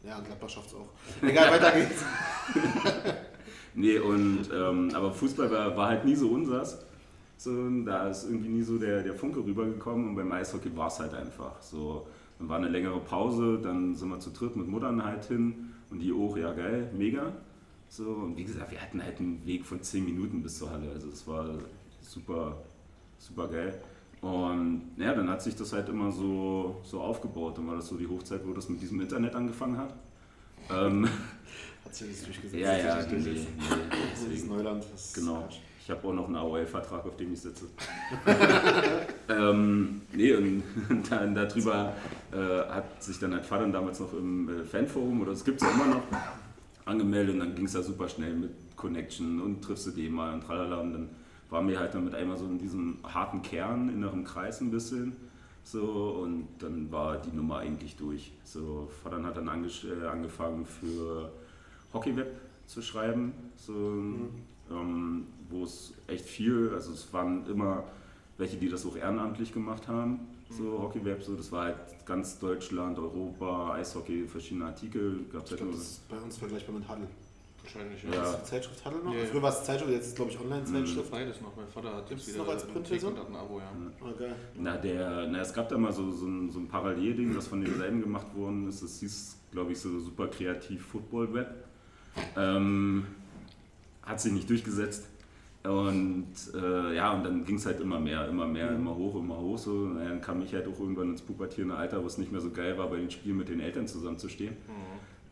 Ja, 0.05 0.19
Gladbach 0.19 0.50
schafft 0.50 0.67
es 0.67 0.75
auch. 0.75 0.89
Egal, 1.21 1.51
weiter 1.51 1.71
geht's. 1.71 2.03
Nee, 3.77 4.00
und, 4.00 4.50
ähm, 4.53 4.89
aber 4.93 5.12
Fußball 5.12 5.51
war, 5.51 5.75
war 5.75 5.89
halt 5.89 6.05
nie 6.05 6.15
so 6.15 6.29
unsers. 6.29 6.77
So, 7.35 7.69
da 7.83 8.07
ist 8.07 8.24
irgendwie 8.24 8.47
nie 8.47 8.62
so 8.62 8.77
der, 8.77 9.03
der 9.03 9.13
Funke 9.13 9.43
rübergekommen 9.43 10.07
und 10.07 10.15
beim 10.15 10.31
Eishockey 10.31 10.75
war 10.77 10.88
es 10.88 10.97
halt 10.97 11.13
einfach. 11.13 11.62
So, 11.62 12.07
dann 12.39 12.47
war 12.47 12.57
eine 12.57 12.69
längere 12.69 13.01
Pause, 13.01 13.59
dann 13.62 13.93
sind 13.93 14.07
wir 14.07 14.19
zu 14.21 14.29
dritt 14.29 14.55
mit 14.55 14.69
Muttern 14.69 15.03
halt 15.03 15.25
hin 15.25 15.74
und 15.89 16.00
die 16.00 16.13
auch, 16.13 16.38
ja 16.38 16.53
geil, 16.53 16.89
mega. 16.97 17.33
So, 17.89 18.12
und 18.12 18.38
wie 18.38 18.45
gesagt, 18.45 18.71
wir 18.71 18.81
hatten 18.81 19.03
halt 19.03 19.19
einen 19.19 19.45
Weg 19.45 19.65
von 19.65 19.81
10 19.81 20.05
Minuten 20.05 20.41
bis 20.41 20.57
zur 20.57 20.71
Halle, 20.71 20.89
also 20.91 21.09
es 21.09 21.27
war 21.27 21.50
super, 22.00 22.55
super 23.19 23.50
geil. 23.50 23.77
Und 24.22 24.91
ja, 24.98 25.13
dann 25.13 25.29
hat 25.29 25.41
sich 25.41 25.55
das 25.55 25.74
halt 25.74 25.89
immer 25.89 26.12
so, 26.12 26.81
so 26.84 27.01
aufgebaut. 27.01 27.57
Dann 27.57 27.67
war 27.67 27.75
das 27.75 27.88
so 27.88 27.95
die 27.95 28.07
Hochzeit, 28.07 28.41
wo 28.45 28.53
das 28.53 28.69
mit 28.69 28.81
diesem 28.81 29.00
Internet 29.01 29.36
angefangen 29.36 29.77
hat. 29.77 29.93
Ähm, 30.72 31.07
Hat 31.84 31.93
sich 31.93 32.10
das 32.10 32.24
durchgesetzt. 32.24 32.55
ja, 32.55 32.77
ja, 32.77 32.95
nee, 33.03 33.15
das 33.15 33.24
nee, 33.25 33.34
Das 33.89 34.22
ist 34.22 34.31
deswegen. 34.31 34.48
Neuland. 34.48 34.86
Das 34.91 35.13
Genau. 35.13 35.48
Ich 35.86 35.91
habe 35.91 36.07
auch 36.07 36.13
noch 36.13 36.25
einen 36.25 36.36
AOL-Vertrag, 36.38 37.05
auf 37.05 37.15
dem 37.15 37.34
ich 37.34 37.41
sitze. 37.41 37.65
ähm, 39.29 40.01
nee, 40.13 40.34
und 40.34 40.63
dann 41.12 41.36
darüber 41.36 41.93
äh, 42.31 42.38
hat 42.74 43.03
sich 43.03 43.19
dann 43.19 43.36
halt 43.36 43.45
Vater 43.45 43.67
damals 43.67 44.00
noch 44.00 44.12
im 44.13 44.50
äh, 44.50 44.63
Fanforum, 44.63 45.22
oder 45.22 45.34
es 45.34 45.45
gibt 45.45 45.62
es 45.62 45.67
ja 45.67 45.72
immer 45.75 45.86
noch, 45.86 46.01
angemeldet 46.86 47.36
und 47.36 47.39
dann 47.41 47.53
ging 47.53 47.65
es 47.65 47.74
ja 47.74 47.84
super 47.84 48.10
schnell 48.10 48.34
mit 48.34 48.75
Connection 48.75 49.39
und 49.39 49.62
triffst 49.62 49.86
du 49.86 49.91
den 49.91 50.12
mal 50.13 50.34
und 50.34 50.41
tralala 50.41 50.77
und 50.77 50.93
dann 50.93 51.10
waren 51.49 51.67
wir 51.67 51.79
halt 51.79 51.93
dann 51.93 52.05
mit 52.05 52.15
einmal 52.15 52.37
so 52.37 52.45
in 52.45 52.57
diesem 52.57 52.97
harten 53.03 53.41
Kern, 53.41 53.89
inneren 53.89 54.23
Kreis 54.23 54.61
ein 54.61 54.71
bisschen. 54.71 55.15
So, 55.63 56.19
und 56.23 56.47
dann 56.59 56.91
war 56.91 57.17
die 57.17 57.35
Nummer 57.35 57.57
eigentlich 57.57 57.95
durch. 57.95 58.31
So, 58.43 58.87
Vater 59.03 59.23
hat 59.23 59.37
dann 59.37 59.47
äh, 59.47 60.05
angefangen 60.05 60.65
für 60.65 61.31
Hockeyweb 61.91 62.27
zu 62.67 62.81
schreiben, 62.81 63.33
so, 63.57 63.73
ähm, 64.71 65.25
wo 65.49 65.63
es 65.63 65.93
echt 66.07 66.25
viel, 66.25 66.71
also 66.73 66.91
es 66.93 67.11
waren 67.13 67.47
immer 67.47 67.83
welche, 68.37 68.57
die 68.57 68.69
das 68.69 68.85
auch 68.85 68.97
ehrenamtlich 68.97 69.53
gemacht 69.53 69.87
haben, 69.87 70.19
so 70.49 70.79
Hockeyweb, 70.79 71.23
so, 71.23 71.35
das 71.35 71.51
war 71.51 71.65
halt 71.65 71.77
ganz 72.05 72.37
Deutschland, 72.37 72.99
Europa, 72.99 73.73
Eishockey, 73.73 74.27
verschiedene 74.27 74.65
Artikel, 74.65 75.25
gab 75.31 75.45
es 75.45 75.51
Ich 75.51 75.51
halt 75.51 75.57
glaube, 75.61 75.71
nur 75.71 75.79
das 75.79 75.81
ist 75.81 76.09
bei 76.09 76.17
uns 76.17 76.37
vergleichbar 76.37 76.75
mit 76.75 76.87
Huddle. 76.87 77.07
Wahrscheinlich, 77.65 78.03
Ja. 78.03 78.13
ja. 78.13 78.31
Ist 78.31 78.39
die 78.41 78.45
Zeitschrift 78.45 78.86
Huddle 78.86 79.03
noch? 79.03 79.13
Ja. 79.13 79.25
Früher 79.25 79.41
war 79.41 79.50
es 79.50 79.63
Zeitschrift, 79.63 79.91
jetzt 79.91 80.01
ist 80.03 80.10
es 80.10 80.15
glaube 80.15 80.31
ich 80.31 80.39
Online-Zeitschrift. 80.39 81.12
Beides 81.12 81.41
noch. 81.41 81.55
Mein 81.55 81.67
Vater 81.67 81.95
hat 81.95 82.10
jetzt 82.12 82.27
noch 82.27 82.43
wieder 82.43 82.53
als 82.53 82.63
eine 82.63 82.74
Printversion? 82.74 83.13
Ein 83.17 83.36
Abo, 83.36 83.60
ja. 83.60 83.72
Ah, 84.01 84.12
geil. 84.17 84.36
Na, 84.55 84.77
der, 84.77 85.27
na, 85.27 85.39
es 85.39 85.53
gab 85.53 85.69
da 85.69 85.77
mal 85.77 85.91
so, 85.91 86.12
so 86.12 86.27
ein, 86.27 86.51
so 86.51 86.60
ein 86.60 86.67
Parallelding, 86.67 87.34
das 87.34 87.48
von 87.48 87.62
denselben 87.63 88.01
gemacht 88.01 88.27
worden 88.36 88.67
ist. 88.69 88.84
Das 88.84 89.00
hieß, 89.00 89.38
glaube 89.51 89.72
ich, 89.72 89.79
so 89.79 90.00
super 90.00 90.27
kreativ 90.27 90.86
Football 90.86 91.34
Web. 91.34 91.48
Ähm, 92.38 93.05
hat 94.03 94.22
sich 94.22 94.31
nicht 94.31 94.50
durchgesetzt. 94.50 95.07
Und 95.63 96.27
äh, 96.53 96.95
ja, 96.95 97.12
und 97.13 97.24
dann 97.24 97.43
ging 97.43 97.55
es 97.55 97.65
halt 97.65 97.79
immer 97.79 98.00
mehr, 98.00 98.27
immer 98.29 98.45
mehr, 98.45 98.69
immer 98.69 98.95
hoch, 98.95 99.15
immer 99.15 99.39
hoch. 99.39 99.57
So. 99.57 99.72
Und 99.72 99.95
dann 99.95 100.22
kam 100.22 100.43
ich 100.43 100.53
halt 100.53 100.67
auch 100.67 100.79
irgendwann 100.79 101.10
ins 101.10 101.24
pubertierende 101.24 101.75
Alter, 101.75 102.03
wo 102.03 102.05
es 102.05 102.19
nicht 102.19 102.31
mehr 102.31 102.41
so 102.41 102.51
geil 102.51 102.77
war, 102.77 102.88
bei 102.88 102.98
den 102.98 103.10
Spielen 103.10 103.38
mit 103.38 103.50
den 103.50 103.60
Eltern 103.60 103.88
zusammenzustehen. 103.88 104.55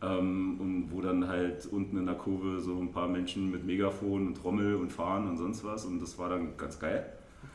Ähm, 0.04 0.56
und 0.60 0.88
wo 0.90 1.00
dann 1.00 1.28
halt 1.28 1.66
unten 1.66 1.96
in 1.96 2.06
der 2.06 2.16
Kurve 2.16 2.60
so 2.60 2.78
ein 2.78 2.92
paar 2.92 3.08
Menschen 3.08 3.50
mit 3.50 3.64
Megafon 3.64 4.26
und 4.26 4.34
Trommel 4.36 4.74
und 4.76 4.92
Fahren 4.92 5.28
und 5.28 5.38
sonst 5.38 5.64
was. 5.64 5.84
Und 5.84 6.00
das 6.02 6.18
war 6.18 6.28
dann 6.28 6.56
ganz 6.56 6.78
geil. 6.78 7.06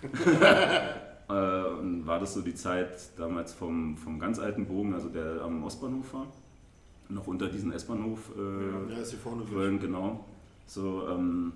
äh, 1.30 1.64
und 1.80 2.08
war 2.08 2.20
das 2.20 2.34
so 2.34 2.42
die 2.42 2.56
Zeit 2.56 2.90
damals 3.18 3.54
vom, 3.54 3.98
vom 3.98 4.20
ganz 4.20 4.40
alten 4.40 4.66
Bogen, 4.66 4.94
also 4.94 5.10
der 5.10 5.42
am 5.42 5.64
Ostbahnhof 5.64 6.14
war. 6.14 6.28
Noch 7.10 7.28
unter 7.28 7.48
diesen 7.48 7.72
S-Bahnhof. 7.74 8.32
Äh, 8.38 8.94
Ja, 8.94 9.02
ist 9.02 9.12
hier 9.12 9.20
vorne 9.20 9.44
Köln, 9.44 9.80
genau. 9.80 10.26
So, 10.66 11.08
ähm, 11.10 11.54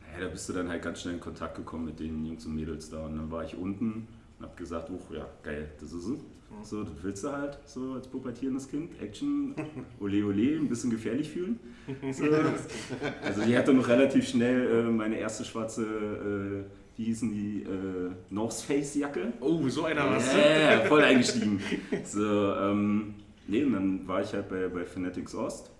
naja, 0.00 0.26
da 0.26 0.30
bist 0.30 0.48
du 0.48 0.52
dann 0.52 0.68
halt 0.68 0.82
ganz 0.82 1.00
schnell 1.02 1.14
in 1.14 1.20
Kontakt 1.20 1.56
gekommen 1.56 1.86
mit 1.86 1.98
den 2.00 2.24
Jungs 2.24 2.46
und 2.46 2.54
Mädels 2.54 2.88
da. 2.90 3.04
Und 3.04 3.16
dann 3.16 3.30
war 3.30 3.44
ich 3.44 3.56
unten 3.56 4.06
und 4.38 4.46
hab 4.46 4.56
gesagt, 4.56 4.90
oh 4.90 5.12
ja, 5.12 5.26
geil, 5.42 5.68
das 5.80 5.92
ist 5.92 6.06
es. 6.06 6.20
So, 6.64 6.84
das 6.84 6.92
willst 7.02 7.24
du 7.24 7.32
halt, 7.32 7.58
so 7.66 7.92
als 7.94 8.06
pubertierendes 8.06 8.68
Kind. 8.68 9.00
Action, 9.00 9.54
ole 10.00 10.24
ole, 10.24 10.56
ein 10.56 10.68
bisschen 10.68 10.90
gefährlich 10.90 11.30
fühlen. 11.30 11.58
So. 12.12 12.24
Also 13.24 13.42
die 13.42 13.56
hatte 13.56 13.74
noch 13.74 13.88
relativ 13.88 14.28
schnell 14.28 14.86
äh, 14.86 14.90
meine 14.90 15.16
erste 15.18 15.44
schwarze, 15.44 15.82
äh, 15.82 16.64
wie 16.96 17.04
hießen 17.04 17.30
die, 17.32 17.62
äh, 17.62 18.10
North 18.30 18.54
Face 18.54 18.94
Jacke. 18.94 19.32
Oh, 19.40 19.68
so 19.68 19.84
einer 19.84 20.08
war's. 20.08 20.32
Ja, 20.32 20.38
yeah, 20.38 20.80
voll 20.84 21.02
eingestiegen. 21.02 21.60
So, 22.04 22.54
ähm, 22.54 23.14
nee, 23.48 23.64
und 23.64 23.72
dann 23.72 24.08
war 24.08 24.22
ich 24.22 24.32
halt 24.32 24.48
bei, 24.48 24.68
bei 24.68 24.84
Fanatics 24.84 25.34
Ost 25.34 25.70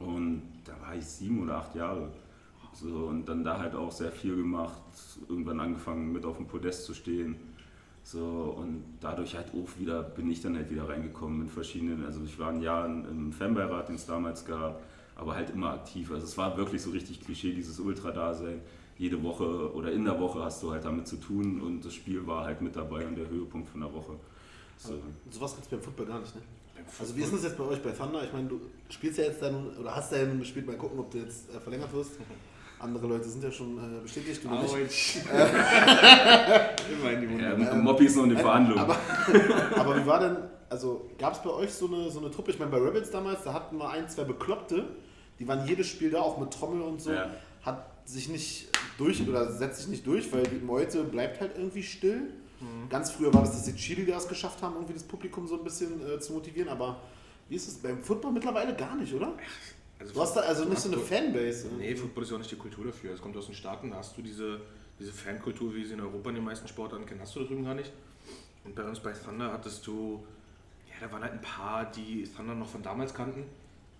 und 0.00 0.42
da 0.64 0.72
war 0.80 0.96
ich 0.96 1.04
sieben 1.04 1.42
oder 1.42 1.56
acht 1.58 1.74
Jahre. 1.74 2.10
So, 2.72 3.06
und 3.06 3.28
dann 3.28 3.44
da 3.44 3.58
halt 3.58 3.76
auch 3.76 3.92
sehr 3.92 4.10
viel 4.10 4.34
gemacht, 4.34 4.82
irgendwann 5.28 5.60
angefangen 5.60 6.12
mit 6.12 6.24
auf 6.24 6.38
dem 6.38 6.46
Podest 6.46 6.84
zu 6.84 6.94
stehen. 6.94 7.36
So, 8.06 8.54
und 8.58 8.84
dadurch 9.00 9.34
halt 9.34 9.46
auch 9.54 9.78
wieder, 9.80 10.02
bin 10.02 10.30
ich 10.30 10.42
dann 10.42 10.54
halt 10.56 10.70
wieder 10.70 10.86
reingekommen 10.88 11.40
in 11.42 11.48
verschiedenen, 11.48 12.04
also 12.04 12.20
ich 12.22 12.38
war 12.38 12.50
ein 12.50 12.60
Jahr 12.60 12.84
im- 12.86 13.32
Fanbeirat, 13.32 13.88
den 13.88 13.94
es 13.96 14.04
damals 14.04 14.44
gab, 14.44 14.82
aber 15.16 15.34
halt 15.34 15.50
immer 15.50 15.70
aktiv. 15.70 16.10
Also 16.12 16.26
es 16.26 16.36
war 16.36 16.54
wirklich 16.58 16.82
so 16.82 16.90
richtig 16.90 17.20
Klischee, 17.24 17.54
dieses 17.54 17.80
Ultra-Dasein. 17.80 18.60
Jede 18.98 19.20
Woche 19.22 19.72
oder 19.74 19.90
in 19.90 20.04
der 20.04 20.20
Woche 20.20 20.44
hast 20.44 20.62
du 20.62 20.70
halt 20.70 20.84
damit 20.84 21.08
zu 21.08 21.16
tun 21.16 21.60
und 21.62 21.84
das 21.84 21.94
Spiel 21.94 22.24
war 22.26 22.44
halt 22.44 22.60
mit 22.60 22.76
dabei 22.76 23.06
und 23.06 23.16
der 23.16 23.28
Höhepunkt 23.28 23.68
von 23.70 23.80
der 23.80 23.92
Woche. 23.92 24.12
So. 24.76 24.94
Sowas 25.30 25.52
gibt 25.54 25.64
es 25.64 25.70
beim 25.70 25.80
Football 25.80 26.06
gar 26.06 26.20
nicht, 26.20 26.34
ne? 26.36 26.42
Also 27.00 27.16
wie 27.16 27.22
ist 27.22 27.32
das 27.32 27.42
jetzt 27.42 27.56
bei 27.56 27.64
euch 27.64 27.82
bei 27.82 27.90
Thunder? 27.90 28.22
Ich 28.22 28.32
meine, 28.32 28.48
du 28.48 28.60
spielst 28.90 29.18
ja 29.18 29.24
jetzt 29.24 29.40
dann, 29.40 29.74
oder 29.78 29.96
hast 29.96 30.12
ja 30.12 30.24
nun 30.26 30.38
gespielt, 30.40 30.66
mal 30.66 30.76
gucken, 30.76 30.98
ob 30.98 31.10
du 31.10 31.18
jetzt 31.18 31.52
äh, 31.54 31.58
verlängert 31.58 31.92
wirst. 31.94 32.12
Andere 32.78 33.06
Leute 33.06 33.28
sind 33.28 33.42
ja 33.42 33.50
schon 33.50 33.78
äh, 33.78 34.00
bestätigt, 34.02 34.44
du 34.44 34.48
noch 34.48 34.76
nicht. 34.76 35.16
Immer 35.26 37.10
in 37.12 37.20
die 37.20 37.30
Wunde. 37.30 37.44
Ja, 37.44 37.74
Moppi 37.74 38.06
ist 38.06 38.16
noch 38.16 38.24
in 38.24 38.30
den 38.30 38.38
Verhandlungen. 38.38 38.82
Aber, 38.82 38.96
aber 39.76 39.96
wie 39.96 40.06
war 40.06 40.20
denn, 40.20 40.36
also 40.68 41.08
gab 41.18 41.32
es 41.34 41.42
bei 41.42 41.50
euch 41.50 41.72
so 41.72 41.86
eine, 41.86 42.10
so 42.10 42.20
eine 42.20 42.30
Truppe? 42.30 42.50
Ich 42.50 42.58
meine, 42.58 42.70
bei 42.70 42.78
Rebels 42.78 43.10
damals, 43.10 43.44
da 43.44 43.54
hatten 43.54 43.78
wir 43.78 43.88
ein, 43.88 44.08
zwei 44.08 44.24
Bekloppte, 44.24 44.84
die 45.38 45.48
waren 45.48 45.66
jedes 45.66 45.86
Spiel 45.86 46.10
da, 46.10 46.20
auch 46.20 46.38
mit 46.38 46.52
Trommel 46.52 46.82
und 46.82 47.00
so. 47.00 47.12
Ja. 47.12 47.30
Hat 47.62 47.86
sich 48.04 48.28
nicht 48.28 48.68
durch 48.98 49.26
oder 49.26 49.50
setzt 49.50 49.78
sich 49.80 49.88
nicht 49.88 50.06
durch, 50.06 50.30
weil 50.32 50.42
die 50.42 50.62
Meute 50.64 51.04
bleibt 51.04 51.40
halt 51.40 51.52
irgendwie 51.56 51.82
still. 51.82 52.32
Mhm. 52.60 52.88
Ganz 52.90 53.10
früher 53.10 53.32
war 53.32 53.40
das, 53.42 53.52
dass 53.52 53.64
die 53.64 53.74
Cheerleaders 53.74 54.28
geschafft 54.28 54.62
haben, 54.62 54.74
irgendwie 54.74 54.94
das 54.94 55.02
Publikum 55.02 55.46
so 55.46 55.56
ein 55.56 55.64
bisschen 55.64 56.00
äh, 56.06 56.20
zu 56.20 56.32
motivieren, 56.34 56.68
aber 56.68 57.00
wie 57.48 57.56
ist 57.56 57.68
es 57.68 57.74
beim 57.74 58.02
Football 58.02 58.32
mittlerweile 58.32 58.74
gar 58.74 58.94
nicht, 58.96 59.12
oder? 59.12 59.34
Du 59.98 60.20
hast 60.20 60.34
da 60.34 60.40
also 60.40 60.64
nicht 60.64 60.80
so 60.80 60.88
eine 60.90 60.98
Fanbase. 60.98 61.68
Nee, 61.78 61.94
Football 61.94 62.24
ist 62.24 62.30
ja 62.30 62.36
auch 62.36 62.40
nicht 62.40 62.50
die 62.50 62.56
Kultur 62.56 62.84
dafür. 62.86 63.14
Es 63.14 63.20
kommt 63.20 63.36
aus 63.36 63.46
den 63.46 63.54
Staaten, 63.54 63.90
da 63.90 63.96
hast 63.96 64.16
du 64.16 64.22
diese, 64.22 64.60
diese 64.98 65.12
Fankultur, 65.12 65.74
wie 65.74 65.84
sie 65.84 65.94
in 65.94 66.00
Europa 66.00 66.30
in 66.30 66.36
den 66.36 66.44
meisten 66.44 66.68
Sportarten 66.68 67.06
kennen, 67.06 67.20
hast 67.20 67.34
du 67.36 67.40
da 67.40 67.46
drüben 67.46 67.64
gar 67.64 67.74
nicht. 67.74 67.92
Und 68.64 68.74
bei 68.74 68.82
uns 68.82 69.00
bei 69.00 69.12
Thunder 69.12 69.52
hattest 69.52 69.86
du, 69.86 70.24
ja, 70.88 71.06
da 71.06 71.12
waren 71.12 71.22
halt 71.22 71.32
ein 71.32 71.40
paar, 71.40 71.90
die 71.90 72.24
Thunder 72.24 72.54
noch 72.54 72.68
von 72.68 72.82
damals 72.82 73.14
kannten. 73.14 73.44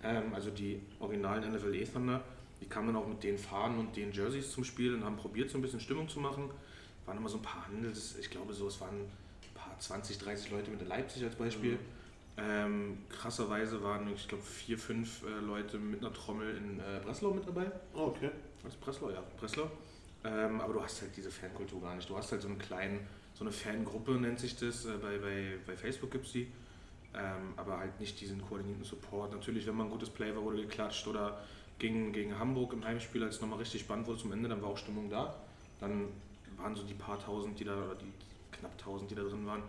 Ähm, 0.02 0.34
also 0.34 0.50
die 0.50 0.80
originalen 1.00 1.52
NFLE 1.52 1.84
Thunder. 1.90 2.22
Die 2.60 2.66
kamen 2.66 2.88
dann 2.88 2.96
auch 2.96 3.06
mit 3.06 3.22
den 3.22 3.38
Fahnen 3.38 3.78
und 3.78 3.96
den 3.96 4.12
Jerseys 4.12 4.52
zum 4.52 4.64
Spiel 4.64 4.94
und 4.94 5.04
haben 5.04 5.16
probiert, 5.16 5.50
so 5.50 5.58
ein 5.58 5.62
bisschen 5.62 5.80
Stimmung 5.80 6.08
zu 6.08 6.20
machen. 6.20 6.50
Waren 7.06 7.18
immer 7.18 7.28
so 7.28 7.36
ein 7.36 7.42
paar 7.42 7.66
Handels, 7.66 8.16
ich 8.18 8.30
glaube 8.30 8.52
so, 8.54 8.68
es 8.68 8.80
waren 8.80 8.96
ein 9.00 9.54
paar 9.54 9.78
20, 9.78 10.18
30 10.18 10.50
Leute 10.50 10.70
mit 10.70 10.80
der 10.80 10.88
Leipzig 10.88 11.22
als 11.24 11.34
Beispiel. 11.34 11.78
Ähm, 12.36 12.98
krasserweise 13.08 13.82
waren, 13.82 14.12
ich 14.12 14.26
glaube, 14.26 14.42
vier, 14.42 14.76
fünf 14.76 15.22
äh, 15.22 15.40
Leute 15.40 15.78
mit 15.78 16.00
einer 16.00 16.12
Trommel 16.12 16.56
in 16.56 16.80
äh, 16.80 17.00
Breslau 17.04 17.30
mit 17.30 17.46
dabei. 17.46 17.70
Oh, 17.94 18.06
okay. 18.06 18.30
Was 18.62 18.74
Breslau, 18.74 19.10
ja, 19.10 19.22
Breslau. 19.38 19.70
Ähm, 20.24 20.60
aber 20.60 20.72
du 20.72 20.82
hast 20.82 21.02
halt 21.02 21.16
diese 21.16 21.30
Fankultur 21.30 21.80
gar 21.80 21.94
nicht. 21.94 22.08
Du 22.08 22.16
hast 22.16 22.32
halt 22.32 22.42
so 22.42 22.48
einen 22.48 22.58
kleinen, 22.58 23.06
so 23.34 23.44
eine 23.44 23.52
Fangruppe 23.52 24.12
nennt 24.12 24.40
sich 24.40 24.56
das, 24.56 24.84
äh, 24.86 24.96
bei, 25.00 25.18
bei, 25.18 25.58
bei 25.66 25.76
Facebook 25.76 26.10
gibt 26.10 26.26
es 26.26 26.32
die. 26.32 26.50
Ähm, 27.16 27.54
aber 27.56 27.78
halt 27.78 28.00
nicht 28.00 28.20
diesen 28.20 28.42
koordinierten 28.42 28.84
Support. 28.84 29.32
Natürlich, 29.32 29.66
wenn 29.68 29.76
man 29.76 29.86
ein 29.86 29.92
gutes 29.92 30.10
Play 30.10 30.34
war, 30.34 30.42
wurde 30.42 30.62
geklatscht 30.62 31.06
oder 31.06 31.40
gegen, 31.78 32.12
gegen 32.12 32.36
Hamburg 32.36 32.72
im 32.72 32.84
Heimspiel, 32.84 33.22
als 33.22 33.36
es 33.36 33.40
nochmal 33.40 33.60
richtig 33.60 33.82
spannend 33.82 34.08
wurde 34.08 34.18
zum 34.18 34.32
Ende, 34.32 34.48
dann 34.48 34.60
war 34.60 34.70
auch 34.70 34.78
Stimmung 34.78 35.08
da. 35.08 35.36
Dann 35.78 36.08
waren 36.56 36.74
so 36.74 36.82
die 36.82 36.94
paar 36.94 37.20
tausend, 37.24 37.60
die 37.60 37.64
da, 37.64 37.76
oder 37.76 37.94
die 37.94 38.12
knapp 38.50 38.76
tausend, 38.78 39.10
die 39.10 39.14
da 39.14 39.22
drin 39.22 39.46
waren, 39.46 39.62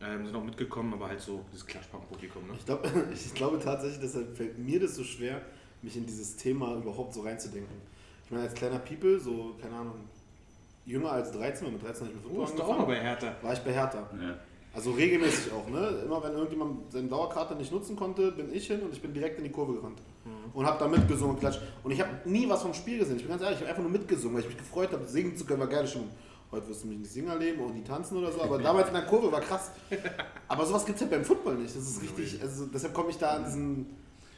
Ähm, 0.00 0.26
sind 0.26 0.36
auch 0.36 0.44
mitgekommen, 0.44 0.94
aber 0.94 1.08
halt 1.08 1.20
so 1.20 1.44
dieses 1.52 1.66
Klatschpunk-Publikum. 1.66 2.46
Ne? 2.46 2.54
Ich, 2.58 2.64
glaub, 2.64 2.86
ich 3.12 3.34
glaube 3.34 3.58
tatsächlich, 3.58 4.00
deshalb 4.00 4.36
fällt 4.36 4.58
mir 4.58 4.78
das 4.78 4.94
so 4.94 5.02
schwer, 5.02 5.42
mich 5.82 5.96
in 5.96 6.06
dieses 6.06 6.36
Thema 6.36 6.76
überhaupt 6.76 7.14
so 7.14 7.22
reinzudenken. 7.22 7.76
Ich 8.24 8.30
meine, 8.30 8.44
als 8.44 8.54
kleiner 8.54 8.78
People, 8.78 9.18
so, 9.18 9.54
keine 9.60 9.74
Ahnung, 9.74 9.94
jünger 10.86 11.12
als 11.12 11.32
13, 11.32 11.66
weil 11.66 11.72
mit 11.72 11.82
13 11.82 12.06
habe 12.06 12.10
ich 12.10 12.14
mit 12.16 12.24
Du 12.24 12.28
Football 12.28 12.42
warst 12.42 12.58
doch 12.58 12.64
auch 12.64 12.68
noch 12.68 12.88
angefangen, 12.88 12.98
bei 12.98 13.08
Hertha. 13.08 13.36
war 13.42 13.52
ich 13.52 13.58
bei 13.60 13.72
Hertha. 13.72 14.10
Ja. 14.20 14.38
Also 14.74 14.92
regelmäßig 14.92 15.52
auch, 15.52 15.68
ne? 15.68 16.02
Immer 16.04 16.22
wenn 16.22 16.32
irgendjemand 16.32 16.92
seine 16.92 17.08
Dauerkarte 17.08 17.56
nicht 17.56 17.72
nutzen 17.72 17.96
konnte, 17.96 18.30
bin 18.32 18.52
ich 18.52 18.66
hin 18.66 18.80
und 18.82 18.92
ich 18.92 19.00
bin 19.00 19.12
direkt 19.12 19.38
in 19.38 19.44
die 19.44 19.50
Kurve 19.50 19.74
gerannt. 19.74 20.00
Und 20.52 20.66
habe 20.66 20.78
da 20.78 20.88
mitgesungen 20.88 21.34
und 21.34 21.40
klatscht. 21.40 21.60
Und 21.82 21.90
ich 21.90 22.00
habe 22.00 22.10
nie 22.28 22.48
was 22.48 22.62
vom 22.62 22.74
Spiel 22.74 22.98
gesehen. 22.98 23.16
Ich 23.16 23.22
bin 23.22 23.30
ganz 23.30 23.42
ehrlich, 23.42 23.56
ich 23.56 23.62
habe 23.62 23.70
einfach 23.70 23.82
nur 23.82 23.90
mitgesungen, 23.90 24.34
weil 24.36 24.42
ich 24.42 24.48
mich 24.48 24.58
gefreut 24.58 24.92
habe, 24.92 25.06
singen 25.06 25.36
zu 25.36 25.44
können, 25.46 25.60
war 25.60 25.68
geile 25.68 25.86
Stimmung. 25.86 26.10
Heute 26.50 26.68
wirst 26.68 26.84
du 26.84 26.88
mich 26.88 26.98
nicht 26.98 27.10
singen 27.10 27.28
erleben 27.28 27.60
und 27.60 27.74
nie 27.74 27.84
tanzen 27.84 28.16
oder 28.16 28.32
so, 28.32 28.42
aber 28.42 28.58
damals 28.58 28.88
in 28.88 28.94
der 28.94 29.02
Kurve 29.02 29.30
war 29.30 29.40
krass. 29.40 29.70
Aber 30.48 30.64
sowas 30.64 30.86
gibt 30.86 30.96
es 30.96 31.02
halt 31.02 31.10
beim 31.10 31.24
Football 31.24 31.56
nicht. 31.56 31.76
Das 31.76 31.82
ist 31.82 32.02
richtig, 32.02 32.40
also 32.40 32.66
deshalb 32.66 32.94
komme 32.94 33.10
ich 33.10 33.18
da 33.18 33.36
an 33.36 33.44
diesen. 33.44 33.86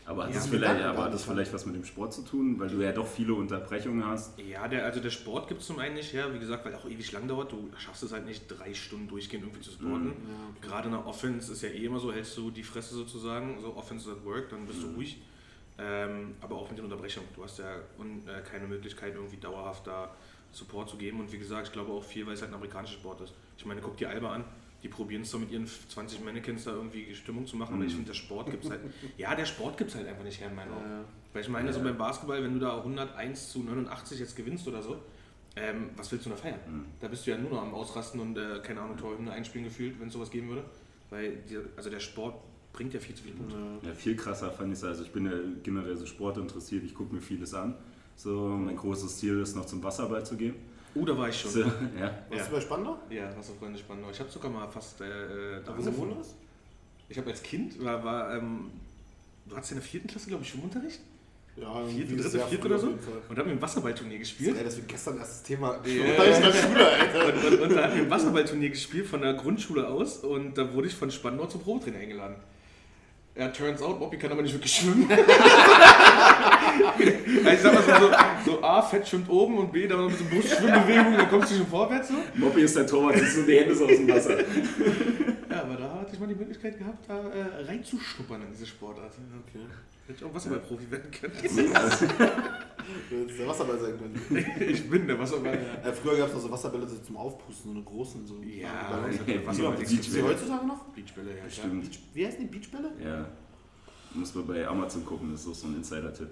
Aber 0.06 0.24
hat 0.24 0.30
Ja, 0.30 0.36
das, 0.36 0.48
vielleicht, 0.48 0.82
aber 0.82 1.04
hat 1.04 1.14
das 1.14 1.22
vielleicht 1.22 1.52
was 1.52 1.66
mit 1.66 1.76
dem 1.76 1.84
Sport 1.84 2.12
zu 2.12 2.22
tun, 2.22 2.58
weil 2.58 2.68
du 2.68 2.82
ja 2.82 2.90
doch 2.90 3.06
viele 3.06 3.32
Unterbrechungen 3.34 4.04
hast? 4.04 4.36
Ja, 4.40 4.66
der, 4.66 4.84
also 4.84 4.98
der 4.98 5.10
Sport 5.10 5.46
gibt 5.46 5.60
es 5.60 5.68
zum 5.68 5.78
einen 5.78 5.94
nicht 5.94 6.12
her, 6.12 6.34
wie 6.34 6.40
gesagt, 6.40 6.64
weil 6.64 6.74
auch 6.74 6.84
ewig 6.86 7.12
lang 7.12 7.28
dauert. 7.28 7.52
Du 7.52 7.70
schaffst 7.78 8.02
es 8.02 8.12
halt 8.12 8.26
nicht, 8.26 8.42
drei 8.48 8.74
Stunden 8.74 9.06
durchgehend 9.06 9.44
irgendwie 9.44 9.60
zu 9.60 9.70
sporten. 9.70 10.06
Ja, 10.06 10.12
okay. 10.12 10.66
Gerade 10.68 10.86
in 10.86 10.94
der 10.94 11.06
Offense 11.06 11.52
ist 11.52 11.62
ja 11.62 11.68
eh 11.68 11.84
immer 11.84 12.00
so, 12.00 12.12
hältst 12.12 12.36
du 12.36 12.50
die 12.50 12.64
Fresse 12.64 12.94
sozusagen, 12.94 13.58
so 13.60 13.76
Offense 13.76 14.10
at 14.10 14.24
Work, 14.24 14.48
dann 14.50 14.66
bist 14.66 14.82
du 14.82 14.88
ruhig. 14.96 15.22
Ähm, 15.78 16.34
aber 16.40 16.56
auch 16.56 16.68
mit 16.68 16.78
den 16.78 16.84
Unterbrechungen. 16.86 17.28
Du 17.36 17.44
hast 17.44 17.60
ja 17.60 17.76
un, 17.98 18.20
äh, 18.26 18.42
keine 18.42 18.66
Möglichkeit, 18.66 19.14
irgendwie 19.14 19.36
dauerhaft 19.36 19.86
da 19.86 20.10
Support 20.52 20.90
zu 20.90 20.96
geben. 20.96 21.20
Und 21.20 21.32
wie 21.32 21.38
gesagt, 21.38 21.68
ich 21.68 21.72
glaube 21.72 21.92
auch 21.92 22.04
viel, 22.04 22.26
weil 22.26 22.34
es 22.34 22.42
halt 22.42 22.50
ein 22.50 22.54
amerikanischer 22.54 22.94
Sport 22.94 23.20
ist. 23.22 23.34
Ich 23.56 23.64
meine, 23.64 23.80
guck 23.80 23.96
dir 23.96 24.08
Alba 24.10 24.34
an. 24.34 24.44
Die 24.82 24.88
probieren 24.88 25.22
es 25.22 25.30
doch 25.30 25.38
mit 25.38 25.50
ihren 25.50 25.66
20 25.66 26.24
Mannequins 26.24 26.64
da 26.64 26.72
irgendwie 26.72 27.14
Stimmung 27.14 27.46
zu 27.46 27.54
machen, 27.56 27.74
aber 27.74 27.84
ich 27.84 27.92
finde, 27.92 28.06
der 28.06 28.14
Sport 28.14 28.50
gibt 28.50 28.64
es 28.64 28.70
halt. 28.70 28.80
Ja, 29.18 29.34
der 29.34 29.44
Sport 29.44 29.76
gibt 29.76 29.90
es 29.90 29.96
halt 29.96 30.08
einfach 30.08 30.24
nicht 30.24 30.40
her 30.40 30.48
in 30.48 30.54
meinen 30.54 30.72
Augen. 30.72 30.90
Ja. 30.90 31.04
Weil 31.34 31.42
ich 31.42 31.48
meine, 31.48 31.70
so 31.70 31.82
beim 31.82 31.98
Basketball, 31.98 32.42
wenn 32.42 32.54
du 32.54 32.60
da 32.60 32.78
101 32.78 33.52
zu 33.52 33.62
89 33.62 34.18
jetzt 34.18 34.34
gewinnst 34.36 34.66
oder 34.66 34.82
so, 34.82 34.96
ähm, 35.56 35.90
was 35.96 36.10
willst 36.10 36.24
du 36.24 36.30
da 36.30 36.36
feiern? 36.36 36.86
Da 36.98 37.08
bist 37.08 37.26
du 37.26 37.30
ja 37.32 37.36
nur 37.36 37.50
noch 37.50 37.62
am 37.62 37.74
Ausrasten 37.74 38.20
und, 38.20 38.38
äh, 38.38 38.60
keine 38.62 38.80
Ahnung, 38.80 38.96
Torhymne 38.96 39.30
einspielen 39.32 39.66
gefühlt, 39.66 40.00
wenn 40.00 40.08
es 40.08 40.14
sowas 40.14 40.30
geben 40.30 40.48
würde. 40.48 40.64
Weil, 41.10 41.36
die, 41.48 41.58
also 41.76 41.90
der 41.90 42.00
Sport 42.00 42.36
bringt 42.72 42.94
ja 42.94 43.00
viel 43.00 43.14
zu 43.14 43.24
viele 43.24 43.34
Punkte. 43.34 43.56
Ja, 43.82 43.92
viel 43.94 44.16
krasser 44.16 44.50
fand 44.50 44.72
ich 44.72 44.78
es. 44.78 44.84
Also 44.84 45.02
ich 45.02 45.10
bin 45.10 45.26
ja 45.26 45.32
generell 45.62 45.96
so 45.96 46.06
sportinteressiert, 46.06 46.84
ich 46.84 46.94
gucke 46.94 47.14
mir 47.14 47.20
vieles 47.20 47.52
an. 47.52 47.74
So, 48.22 48.48
mein 48.48 48.76
großes 48.76 49.16
Ziel 49.16 49.40
ist 49.40 49.56
noch 49.56 49.64
zum 49.64 49.82
Wasserball 49.82 50.24
zu 50.26 50.36
gehen. 50.36 50.54
Oh, 50.94 51.06
da 51.06 51.16
war 51.16 51.30
ich 51.30 51.40
schon. 51.40 51.50
So, 51.50 51.60
ja. 51.60 51.68
Warst 51.68 52.30
Ja. 52.30 52.44
du 52.44 52.52
bei 52.52 52.60
Spandau? 52.60 52.98
Ja, 53.08 53.34
Wasserfreunde 53.34 53.78
Spandau. 53.78 54.10
Ich 54.10 54.20
habe 54.20 54.28
sogar 54.30 54.50
mal 54.50 54.68
fast 54.68 55.00
äh, 55.00 55.56
äh, 55.56 55.62
da 55.64 55.72
du? 55.72 56.16
Ich 57.08 57.16
habe 57.16 57.30
als 57.30 57.42
Kind, 57.42 57.82
war, 57.82 58.04
war 58.04 58.36
ähm, 58.36 58.72
du 59.46 59.56
hattest 59.56 59.70
ja 59.72 59.76
in 59.76 59.80
der 59.82 59.88
vierten 59.90 60.08
Klasse, 60.08 60.28
glaube 60.28 60.42
ich, 60.42 60.50
Schwimmunterricht? 60.50 61.00
Ja, 61.56 61.86
Vierte, 61.86 62.16
dritte, 62.16 62.38
vierte 62.40 62.66
oder 62.66 62.78
so? 62.78 62.88
Und 62.88 62.98
da 63.30 63.36
haben 63.40 63.48
wir 63.48 63.52
ein 63.56 63.62
Wasserballturnier 63.62 64.18
gespielt. 64.18 64.56
Ey, 64.58 64.64
das 64.64 64.76
wird 64.76 64.88
gestern 64.88 65.16
erst 65.16 65.30
das 65.32 65.42
Thema. 65.42 65.78
Ja. 65.86 66.52
Schule, 66.52 66.86
Alter. 66.88 67.26
Und, 67.26 67.44
und, 67.54 67.60
und 67.62 67.72
da 67.72 67.84
hatten 67.84 67.96
wir 67.96 68.02
ein 68.04 68.10
Wasserballturnier 68.10 68.70
gespielt 68.70 69.06
von 69.06 69.22
der 69.22 69.32
Grundschule 69.34 69.88
aus 69.88 70.18
und 70.18 70.58
da 70.58 70.72
wurde 70.74 70.88
ich 70.88 70.94
von 70.94 71.10
Spandau 71.10 71.46
zum 71.46 71.62
Probetrainer 71.62 71.98
eingeladen. 71.98 72.36
Ja, 73.40 73.48
turns 73.48 73.80
out, 73.80 73.98
Bobby 73.98 74.18
kann 74.18 74.30
aber 74.32 74.42
nicht 74.42 74.52
wirklich 74.52 74.70
schwimmen. 74.70 75.10
also 75.10 75.22
ich 77.50 77.60
sag 77.60 77.72
mal 77.72 77.82
so, 77.82 77.92
so, 77.92 78.12
so 78.44 78.62
A, 78.62 78.82
Fett 78.82 79.08
schwimmt 79.08 79.30
oben 79.30 79.56
und 79.56 79.72
B, 79.72 79.88
da 79.88 79.96
noch 79.96 80.04
ein 80.04 80.10
bisschen 80.10 80.28
Brustschwimmbewegung, 80.28 81.16
dann 81.16 81.30
kommst 81.30 81.50
du 81.50 81.54
schon 81.56 81.66
vorwärts 81.66 82.08
so. 82.08 82.16
Moppi 82.34 82.60
ist 82.60 82.76
der 82.76 82.86
Torwart, 82.86 83.16
siehst 83.16 83.38
du 83.38 83.44
die 83.44 83.56
Hände 83.58 83.74
so 83.74 83.86
aus 83.86 83.92
dem 83.92 84.08
Wasser. 84.10 84.40
Ja, 84.40 85.62
aber 85.62 85.76
da 85.76 86.00
hatte 86.00 86.10
ich 86.12 86.20
mal 86.20 86.26
die 86.26 86.34
Möglichkeit 86.34 86.76
gehabt, 86.76 87.08
da 87.08 87.14
äh, 87.14 87.64
reinzuschnuppern 87.64 88.42
in 88.42 88.50
diese 88.52 88.66
Sportart. 88.66 89.14
Okay. 89.48 89.64
Hätte 90.10 90.24
ich 90.24 90.30
auch 90.30 90.34
Wasserballprofi 90.34 90.90
werden 90.90 91.10
können. 91.10 91.32
Du 93.08 93.20
hättest 93.20 93.38
der 93.38 93.46
Wasserball 93.46 93.78
sein 93.78 93.92
können. 93.96 94.44
ich 94.68 94.90
bin 94.90 95.06
der 95.06 95.16
Wasserball. 95.16 95.54
Äh, 95.84 95.92
früher 95.92 96.16
gab 96.16 96.28
es 96.28 96.34
noch 96.34 96.40
so 96.40 96.50
Wasserbälle 96.50 96.88
so 96.88 96.96
zum 96.98 97.16
Aufpusten, 97.16 97.70
so 97.70 97.76
eine 97.76 97.84
großen. 97.84 98.26
So 98.26 98.34
Ja, 98.42 99.04
Gibt's 99.26 100.12
die 100.12 100.22
heutzutage 100.22 100.66
noch? 100.66 100.86
Beachbälle, 100.86 101.30
ja. 101.30 101.36
klar. 101.36 101.50
Stimmt. 101.50 101.84
Beach, 101.88 102.00
wie 102.14 102.26
heißen 102.26 102.40
die 102.40 102.46
Beachbälle? 102.46 102.90
Ja. 103.04 103.26
Muss 104.12 104.34
man 104.34 104.46
bei 104.48 104.66
Amazon 104.66 105.04
gucken, 105.06 105.30
das 105.30 105.42
ist 105.42 105.48
auch 105.48 105.54
so 105.54 105.68
ein 105.68 105.76
Insider-Tipp. 105.76 106.30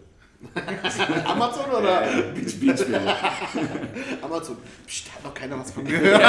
Amazon 1.27 1.71
oder? 1.71 2.01
Beach, 2.35 2.59
Beachbälle. 2.59 3.15
Amazon. 4.21 4.57
Psst, 4.85 5.15
hat 5.15 5.23
noch 5.23 5.35
keiner 5.35 5.61
was 5.61 5.71
von 5.71 5.85
gehört. 5.85 6.21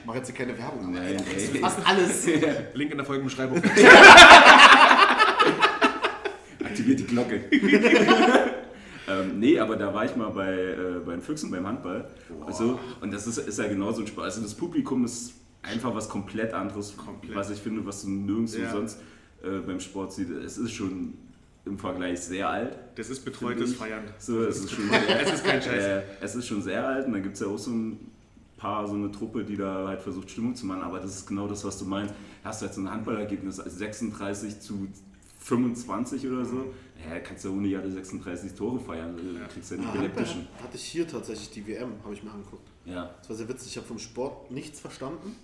ich 0.00 0.04
mache 0.04 0.18
jetzt 0.18 0.26
hier 0.26 0.36
keine 0.36 0.58
Werbung, 0.58 0.84
aber 0.84 1.00
Nein, 1.00 1.24
ey, 1.34 1.48
ey. 1.54 1.60
fast 1.60 1.78
alles. 1.86 2.26
Link 2.74 2.90
in 2.90 2.98
der 2.98 3.06
Folgenbeschreibung. 3.06 3.62
Aktiviert 6.92 7.00
die 7.00 7.14
Glocke. 7.14 7.40
ähm, 9.08 9.38
nee, 9.38 9.58
aber 9.58 9.76
da 9.76 9.92
war 9.92 10.04
ich 10.04 10.14
mal 10.16 10.30
bei, 10.30 10.52
äh, 10.52 11.00
bei 11.04 11.12
den 11.12 11.20
Füchsen 11.22 11.50
beim 11.50 11.66
Handball. 11.66 12.08
Also, 12.46 12.78
und 13.00 13.12
das 13.12 13.26
ist, 13.26 13.38
ist 13.38 13.58
ja 13.58 13.68
genauso 13.68 14.00
ein 14.02 14.06
Spaß. 14.06 14.24
Also 14.24 14.42
das 14.42 14.54
Publikum 14.54 15.04
ist 15.04 15.34
einfach 15.62 15.94
was 15.94 16.08
komplett 16.08 16.52
anderes, 16.54 16.96
Komplett. 16.96 17.34
was 17.34 17.50
ich 17.50 17.58
finde, 17.58 17.84
was 17.84 18.02
du 18.02 18.10
nirgendwo 18.10 18.58
Ja. 18.58 18.70
sonst 18.70 18.98
äh, 19.42 19.58
beim 19.66 19.80
Sport 19.80 20.12
siehst. 20.12 20.30
Es 20.30 20.58
ist 20.58 20.72
schon 20.72 21.14
im 21.66 21.78
Vergleich 21.78 22.20
sehr 22.20 22.48
alt. 22.48 22.76
Das 22.96 23.10
ist 23.10 23.24
betreutes. 23.24 23.74
Feiern. 23.74 24.04
So, 24.18 24.44
es 24.44 24.58
ist 24.58 24.70
schon 24.70 24.84
Es 25.22 25.32
ist 25.34 25.44
kein 25.44 25.60
Scheiß. 25.60 25.84
Äh, 25.84 26.02
es 26.20 26.34
ist 26.34 26.46
schon 26.46 26.62
sehr 26.62 26.86
alt 26.86 27.06
und 27.06 27.12
dann 27.12 27.22
gibt 27.22 27.34
es 27.34 27.40
ja 27.40 27.46
auch 27.46 27.58
so 27.58 27.70
ein 27.70 28.10
paar, 28.56 28.86
so 28.86 28.94
eine 28.94 29.10
Truppe, 29.10 29.44
die 29.44 29.56
da 29.56 29.88
halt 29.88 30.02
versucht 30.02 30.30
Stimmung 30.30 30.54
zu 30.54 30.66
machen, 30.66 30.82
aber 30.82 31.00
das 31.00 31.14
ist 31.16 31.26
genau 31.26 31.48
das, 31.48 31.64
was 31.64 31.78
du 31.78 31.84
meinst. 31.86 32.14
Hast 32.44 32.60
du 32.60 32.66
jetzt 32.66 32.76
ein 32.76 32.90
Handballergebnis 32.90 33.58
als 33.60 33.76
36 33.78 34.60
zu 34.60 34.88
25 35.40 36.26
oder 36.28 36.44
so, 36.44 36.66
ja, 37.08 37.18
kannst 37.20 37.44
du 37.44 37.48
ja 37.48 37.54
ohne 37.54 37.66
jede 37.66 37.90
36 37.90 38.52
Tore 38.54 38.78
feiern, 38.78 39.16
du 39.16 39.22
kriegst 39.52 39.70
ja 39.70 39.76
nicht 39.78 39.86
Ja, 39.86 39.94
epileptischen. 39.94 40.36
Handball 40.42 40.62
hatte 40.64 40.76
ich 40.76 40.84
hier 40.84 41.08
tatsächlich 41.08 41.50
die 41.50 41.66
WM, 41.66 41.92
habe 42.04 42.14
ich 42.14 42.22
mir 42.22 42.30
angeguckt. 42.30 42.68
Ja, 42.84 43.14
Das 43.18 43.30
war 43.30 43.36
sehr 43.36 43.48
witzig, 43.48 43.68
ich 43.72 43.76
habe 43.78 43.86
vom 43.86 43.98
Sport 43.98 44.50
nichts 44.50 44.80
verstanden. 44.80 45.34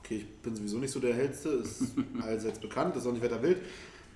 Okay, 0.00 0.16
ich 0.16 0.38
bin 0.42 0.56
sowieso 0.56 0.78
nicht 0.78 0.90
so 0.90 0.98
der 0.98 1.14
Hellste, 1.14 1.48
ist 1.50 1.82
allseits 2.22 2.58
bekannt, 2.58 2.96
ist 2.96 3.06
auch 3.06 3.12
nicht 3.12 3.22
weiter 3.22 3.42
wild. 3.42 3.58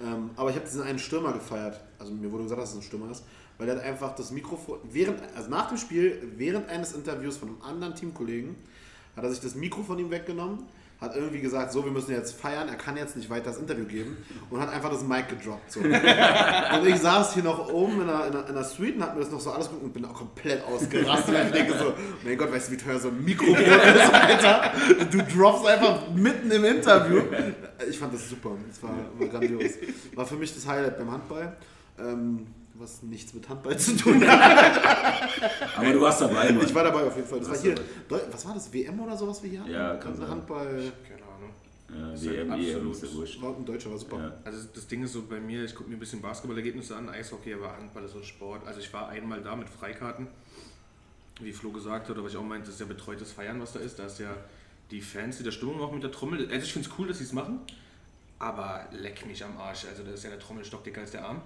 Ähm, 0.03 0.31
aber 0.35 0.51
ich 0.51 0.57
habe 0.57 0.67
diesen 0.67 0.83
einen 0.83 0.99
Stürmer 0.99 1.33
gefeiert. 1.33 1.81
Also 1.99 2.13
mir 2.13 2.31
wurde 2.33 2.43
gesagt, 2.45 2.61
dass 2.61 2.71
es 2.71 2.77
ein 2.77 2.83
Stürmer 2.83 3.11
ist, 3.13 3.25
weil 3.59 3.69
er 3.69 3.77
hat 3.77 3.85
einfach 3.85 4.15
das 4.17 4.33
Mikrofon, 4.33 4.81
während, 4.91 5.21
also 5.37 5.49
nach 5.49 5.69
dem 5.69 5.79
Spiel, 5.79 6.33
während 6.37 6.69
eines 6.69 6.93
Interviews 6.95 7.37
von 7.37 7.51
einem 7.51 7.63
anderen 7.63 7.95
Teamkollegen, 7.95 8.57
hat 9.15 9.23
er 9.23 9.31
sich 9.31 9.39
das 9.41 9.55
Mikro 9.55 9.85
von 9.85 9.97
ihm 10.01 10.11
weggenommen, 10.11 10.65
hat 11.05 11.17
irgendwie 11.17 11.41
gesagt, 11.41 11.73
so, 11.73 11.85
wir 11.85 11.93
müssen 11.93 12.13
jetzt 12.13 12.35
feiern, 12.41 12.69
er 12.69 12.77
kann 12.77 12.97
jetzt 12.97 13.17
nicht 13.17 13.31
weiter 13.31 13.47
das 13.47 13.59
Interview 13.59 13.85
geben 13.85 14.17
und 14.51 14.61
hat 14.61 14.71
einfach 14.71 14.91
das 14.91 15.03
Mic 15.03 15.25
gedroppt. 15.29 15.73
So. 15.73 15.81
Und 16.75 16.87
ich 16.87 16.97
saß 16.97 17.35
hier 17.35 17.43
noch 17.43 17.73
oben 17.73 18.01
in 18.01 18.07
der, 18.07 18.27
in 18.27 18.33
der, 18.33 18.49
in 18.49 18.55
der 18.55 18.65
Suite 18.65 18.97
und 18.97 19.03
hab 19.03 19.15
mir 19.15 19.21
das 19.21 19.31
noch 19.31 19.41
so 19.41 19.53
alles 19.53 19.69
geguckt 19.69 19.85
und 19.85 19.93
bin 19.93 20.05
auch 20.05 20.15
komplett 20.15 20.65
ausgerastet. 20.65 21.35
Und 21.35 21.47
ich 21.47 21.53
denke 21.53 21.79
so, 21.79 21.95
mein 22.25 22.37
Gott, 22.37 22.53
weißt 22.53 22.69
du, 22.69 22.73
wie 22.73 22.77
teuer 22.77 22.99
so 22.99 23.09
ein 23.09 23.25
Mikrofon 23.25 23.55
ist, 23.57 24.15
Alter? 24.15 24.73
Du 25.11 25.19
droppst 25.23 25.67
einfach 25.67 26.09
mitten 26.15 26.51
im 26.51 26.65
Interview. 26.65 27.23
Ich 27.89 27.99
fand 27.99 28.15
das 28.15 28.29
super. 28.29 28.51
Das 28.69 28.83
war, 28.83 28.95
war 29.19 29.29
grandios. 29.29 29.73
War 30.15 30.27
für 30.27 30.37
mich 30.37 30.55
das 30.55 30.67
Highlight 30.67 30.99
beim 30.99 31.11
Handball. 31.11 31.57
Ähm, 31.99 32.47
was 32.75 33.03
nichts 33.03 33.33
mit 33.35 33.49
Handball 33.49 33.79
zu 33.79 33.97
tun 33.97 34.27
hat. 34.27 34.83
aber 35.77 35.93
du 35.93 36.01
warst 36.01 36.21
dabei, 36.21 36.51
Mann. 36.53 36.65
Ich 36.65 36.75
war 36.75 36.85
dabei 36.85 37.05
auf 37.05 37.15
jeden 37.17 37.29
Fall. 37.29 37.39
Das 37.39 37.49
war 37.51 37.57
hier, 37.57 37.75
was 38.09 38.47
war 38.47 38.55
das, 38.55 38.73
WM 38.73 38.99
oder 39.01 39.17
sowas 39.17 39.43
wie 39.43 39.51
hier 39.51 39.61
hatten? 39.61 39.71
Ja, 39.71 39.95
kann 39.97 40.17
sein. 40.17 40.29
Handball, 40.29 40.93
Keine 41.09 41.23
Ahnung. 41.23 41.51
Ja, 42.09 42.13
ist 42.13 42.25
WM, 42.25 42.51
EM 42.51 42.53
absolut- 42.53 42.93
ist 42.97 43.03
ja 43.05 43.13
wurscht. 43.15 43.43
war 43.43 43.57
ein 43.57 43.65
Deutscher, 43.65 43.91
war 43.91 43.99
super. 43.99 44.19
Ja. 44.19 44.33
Also 44.45 44.67
das 44.75 44.87
Ding 44.89 45.05
ist 45.05 45.13
so 45.13 45.23
bei 45.23 45.39
mir, 45.41 45.65
ich 45.65 45.75
gucke 45.75 45.89
mir 45.89 45.97
ein 45.97 46.01
bisschen 46.01 46.21
Basketballergebnisse 46.21 46.97
an, 46.97 47.09
Eishockey, 47.09 47.55
aber 47.55 47.77
Handball 47.77 48.05
ist 48.05 48.13
so 48.13 48.19
ein 48.19 48.25
Sport. 48.25 48.67
Also 48.67 48.81
ich 48.81 48.93
war 48.93 49.09
einmal 49.09 49.41
da 49.43 49.55
mit 49.55 49.69
Freikarten, 49.69 50.27
wie 51.41 51.53
Flo 51.53 51.71
gesagt 51.71 52.09
hat, 52.09 52.19
aber 52.19 52.27
ich 52.27 52.37
auch 52.37 52.43
meinte, 52.43 52.67
das 52.67 52.75
ist 52.75 52.81
ja 52.81 52.87
betreutes 52.87 53.31
Feiern, 53.33 53.61
was 53.61 53.73
da 53.73 53.79
ist. 53.81 53.99
Da 53.99 54.07
ist 54.07 54.19
ja 54.19 54.35
die 54.91 55.01
Fans, 55.01 55.39
die 55.39 55.45
da 55.45 55.53
Stimmung 55.53 55.79
machen 55.79 55.95
mit 55.95 56.03
der 56.03 56.11
Trommel. 56.13 56.49
Also 56.51 56.65
ich 56.65 56.73
finde 56.73 56.89
es 56.89 56.99
cool, 56.99 57.07
dass 57.09 57.19
sie 57.19 57.25
es 57.25 57.33
machen, 57.33 57.61
aber 58.41 58.89
leck 58.93 59.25
mich 59.27 59.45
am 59.45 59.57
Arsch. 59.57 59.85
Also 59.89 60.03
da 60.03 60.11
ist 60.11 60.25
ja 60.25 60.31
der 60.31 60.41
Trommelstock 60.41 60.83
dicker 60.83 61.01
als 61.03 61.13
der 61.13 61.25
Arm. 61.25 61.41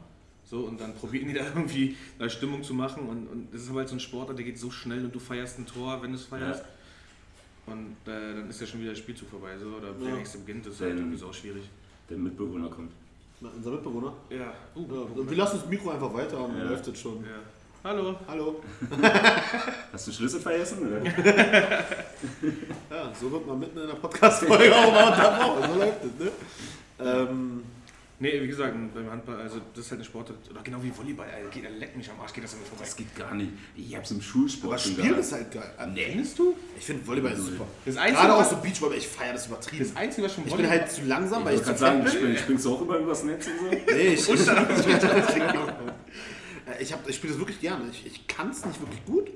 So, 0.50 0.60
und 0.60 0.80
dann 0.80 0.94
probieren 0.94 1.28
die 1.28 1.34
da 1.34 1.40
irgendwie 1.54 1.96
da 2.18 2.28
Stimmung 2.28 2.62
zu 2.62 2.72
machen. 2.74 3.06
Und, 3.08 3.26
und 3.28 3.48
das 3.52 3.62
ist 3.62 3.70
aber 3.70 3.80
halt 3.80 3.88
so 3.88 3.96
ein 3.96 4.00
Sport, 4.00 4.30
der 4.36 4.44
geht 4.44 4.58
so 4.58 4.70
schnell 4.70 5.04
und 5.04 5.14
du 5.14 5.18
feierst 5.18 5.58
ein 5.58 5.66
Tor, 5.66 6.00
wenn 6.02 6.10
du 6.12 6.16
es 6.16 6.24
feierst. 6.24 6.64
Und 7.66 7.96
äh, 8.06 8.34
dann 8.34 8.48
ist 8.48 8.60
ja 8.60 8.66
schon 8.66 8.80
wieder 8.80 8.90
das 8.90 8.98
Spielzug 9.00 9.28
vorbei. 9.28 9.50
So, 9.60 9.66
oder 9.76 9.92
der 9.92 10.08
Ja. 10.08 10.14
nächste 10.16 10.38
beginnt, 10.38 10.64
das 10.66 10.74
ist 10.74 10.80
halt 10.80 10.96
irgendwie 10.96 11.18
so 11.18 11.30
schwierig. 11.32 11.64
Der 12.08 12.16
Mitbewohner 12.16 12.68
kommt. 12.70 12.92
Na, 13.40 13.50
unser 13.54 13.70
Mitbewohner. 13.72 14.14
Ja, 14.30 14.52
uh, 14.74 14.86
Ja, 14.90 15.30
wir 15.30 15.36
lassen 15.36 15.58
das 15.60 15.68
Mikro 15.68 15.90
einfach 15.90 16.12
weiter 16.14 16.42
und 16.44 16.56
Ja. 16.56 16.64
läuft 16.64 16.86
jetzt 16.86 17.00
schon. 17.00 17.16
Ja. 17.22 17.38
Hallo. 17.84 18.16
Hallo. 18.26 18.60
Hast 19.92 20.08
du 20.08 20.12
Schlüssel 20.12 20.40
vergessen? 20.40 20.78
Oder? 20.88 21.02
Ja, 22.90 23.12
so 23.14 23.30
wird 23.30 23.46
man 23.46 23.58
mitten 23.60 23.78
in 23.78 23.86
der 23.86 23.94
Podcast-Folge 23.94 24.74
auch 24.74 24.90
mal 24.92 25.08
unterbrochen. 25.12 25.72
So 25.72 25.78
läuft 25.78 26.04
es, 26.04 26.24
ne? 26.24 26.30
Ähm, 27.00 27.62
Nee, 28.20 28.42
wie 28.42 28.48
gesagt, 28.48 28.74
beim 28.94 29.08
Handball, 29.10 29.40
also 29.40 29.60
das 29.74 29.84
ist 29.84 29.90
halt 29.92 30.00
eine 30.00 30.04
Sportart, 30.04 30.38
oder 30.50 30.60
genau 30.62 30.82
wie 30.82 30.90
Volleyball, 30.96 31.28
Alter, 31.30 31.48
geht, 31.50 31.62
leck 31.78 31.96
mich 31.96 32.10
am 32.10 32.18
Arsch, 32.20 32.32
geht 32.32 32.42
das 32.42 32.54
an 32.54 32.58
mir 32.60 32.66
vorbei. 32.66 32.82
Das 32.84 32.96
geht 32.96 33.14
gar 33.14 33.32
nicht. 33.32 33.52
Ich 33.76 33.94
hab's 33.96 34.10
im 34.10 34.20
Schulsport 34.20 34.72
Aber 34.72 34.78
schon 34.82 34.96
gehabt. 34.96 35.18
ist 35.20 35.30
halt 35.32 35.52
geil. 35.52 35.70
Nee. 35.94 36.06
Findest 36.10 36.36
du? 36.36 36.56
Ich 36.76 36.84
finde 36.84 37.06
Volleyball 37.06 37.32
ist 37.32 37.44
super. 37.46 37.64
Das 37.86 37.96
Einzige, 37.96 38.18
Gerade 38.20 38.34
auch 38.34 38.40
was- 38.40 38.50
so 38.50 38.56
Beachvolleyball, 38.56 38.98
ich 38.98 39.06
feiere 39.06 39.34
das 39.34 39.46
übertrieben. 39.46 39.84
Das 39.84 39.94
Einzige, 39.96 40.26
was 40.26 40.34
schon 40.34 40.46
ich 40.48 40.54
bin 40.56 40.68
halt 40.68 40.90
zu 40.90 41.02
langsam, 41.04 41.44
weil 41.44 41.54
Ich 41.54 41.60
ich 41.60 41.66
zu 41.66 41.70
gerade 41.74 41.78
sagen, 41.80 42.02
bin. 42.02 42.12
spring, 42.12 42.36
springst 42.36 42.64
du 42.64 42.74
auch 42.74 42.82
immer 42.82 42.96
übers 42.96 43.22
Netz 43.22 43.46
und 43.46 43.58
so? 43.60 43.66
Nee, 43.94 44.14
ich, 44.14 44.28
ich, 44.28 44.30
ich, 46.80 46.92
hab- 46.92 47.08
ich 47.08 47.16
spiele 47.16 47.32
das 47.32 47.38
wirklich 47.38 47.60
gerne. 47.60 47.88
Ich, 47.90 48.06
ich 48.06 48.26
kann 48.26 48.50
es 48.50 48.64
nicht 48.64 48.80
wirklich 48.80 49.04
gut, 49.04 49.30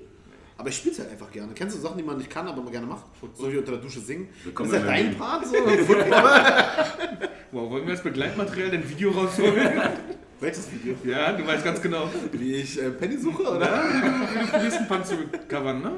aber 0.62 0.68
ich 0.68 0.76
spiele 0.76 0.92
es 0.92 1.00
halt 1.00 1.10
einfach 1.10 1.28
gerne. 1.32 1.52
Kennst 1.56 1.76
du 1.76 1.80
Sachen, 1.80 1.98
die 1.98 2.04
man 2.04 2.18
nicht 2.18 2.30
kann, 2.30 2.46
aber 2.46 2.62
man 2.62 2.70
gerne 2.70 2.86
macht? 2.86 3.04
So 3.34 3.52
wie 3.52 3.58
unter 3.58 3.72
der 3.72 3.80
Dusche 3.80 3.98
singen. 3.98 4.28
Wir 4.44 4.52
Das 4.52 4.54
kommen 4.54 4.70
ist 4.70 4.76
ja 4.76 4.86
dein. 4.86 5.16
Part 5.18 5.44
so. 5.44 5.56
Wow, 7.50 7.68
wollen 7.68 7.84
wir 7.84 7.90
als 7.94 8.02
Begleitmaterial 8.02 8.70
dein 8.70 8.88
Video 8.88 9.10
rausholen? 9.10 9.72
Welches 10.40 10.72
Video? 10.72 10.94
ja, 11.04 11.32
du 11.32 11.44
weißt 11.44 11.64
ganz 11.64 11.82
genau. 11.82 12.08
Wie 12.30 12.54
ich 12.54 12.80
äh, 12.80 12.90
Penny 12.90 13.18
suche, 13.18 13.42
oder? 13.42 13.66
Ja, 13.66 13.84
wie 13.92 14.40
du 14.40 14.46
probierst, 14.52 14.78
einen 14.78 14.88
Pan 14.88 15.04
zu 15.04 15.16
covern, 15.48 15.82
ne? 15.82 15.92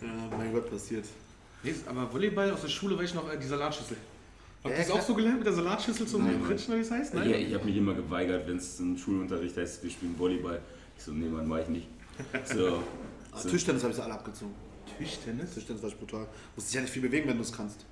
Ja, 0.00 0.36
mein 0.38 0.52
Gott, 0.54 0.70
passiert. 0.70 1.04
Nee, 1.62 1.74
aber 1.84 2.10
Volleyball 2.10 2.50
aus 2.50 2.62
der 2.62 2.68
Schule 2.68 2.96
weiß 2.96 3.10
ich 3.10 3.14
noch, 3.14 3.30
äh, 3.30 3.36
die 3.36 3.46
Salatschüssel. 3.46 3.98
Habt 4.64 4.74
ihr 4.74 4.78
das 4.78 4.90
auch 4.90 5.02
so 5.02 5.14
gelernt 5.14 5.36
mit 5.36 5.46
der 5.46 5.52
Salatschüssel 5.52 6.06
zum. 6.06 6.42
Pritschen, 6.44 6.74
wie 6.76 6.80
es 6.80 6.90
heißt? 6.90 7.12
Nein? 7.12 7.28
Ja, 7.28 7.36
ich 7.36 7.52
habe 7.52 7.66
mich 7.66 7.76
immer 7.76 7.92
geweigert, 7.92 8.48
wenn 8.48 8.56
es 8.56 8.80
im 8.80 8.96
Schulunterricht 8.96 9.54
heißt, 9.56 9.82
wir 9.84 9.90
spielen 9.90 10.18
Volleyball. 10.18 10.62
Ich 10.96 11.04
so, 11.04 11.12
nee, 11.12 11.28
Mann, 11.28 11.46
mach 11.46 11.58
ich 11.58 11.68
nicht. 11.68 11.88
So. 12.46 12.82
So. 13.36 13.48
Tischtennis 13.48 13.82
habe 13.82 13.90
ich 13.90 13.96
sie 13.96 14.02
alle 14.02 14.14
abgezogen. 14.14 14.54
Tischtennis? 14.98 15.54
Tischtennis 15.54 15.82
war 15.82 15.90
ich 15.90 15.98
brutal. 15.98 16.26
Musst 16.54 16.68
dich 16.68 16.74
ja 16.74 16.80
nicht 16.80 16.92
viel 16.92 17.02
bewegen, 17.02 17.28
wenn 17.28 17.36
du 17.36 17.42
es 17.42 17.52
kannst. 17.52 17.84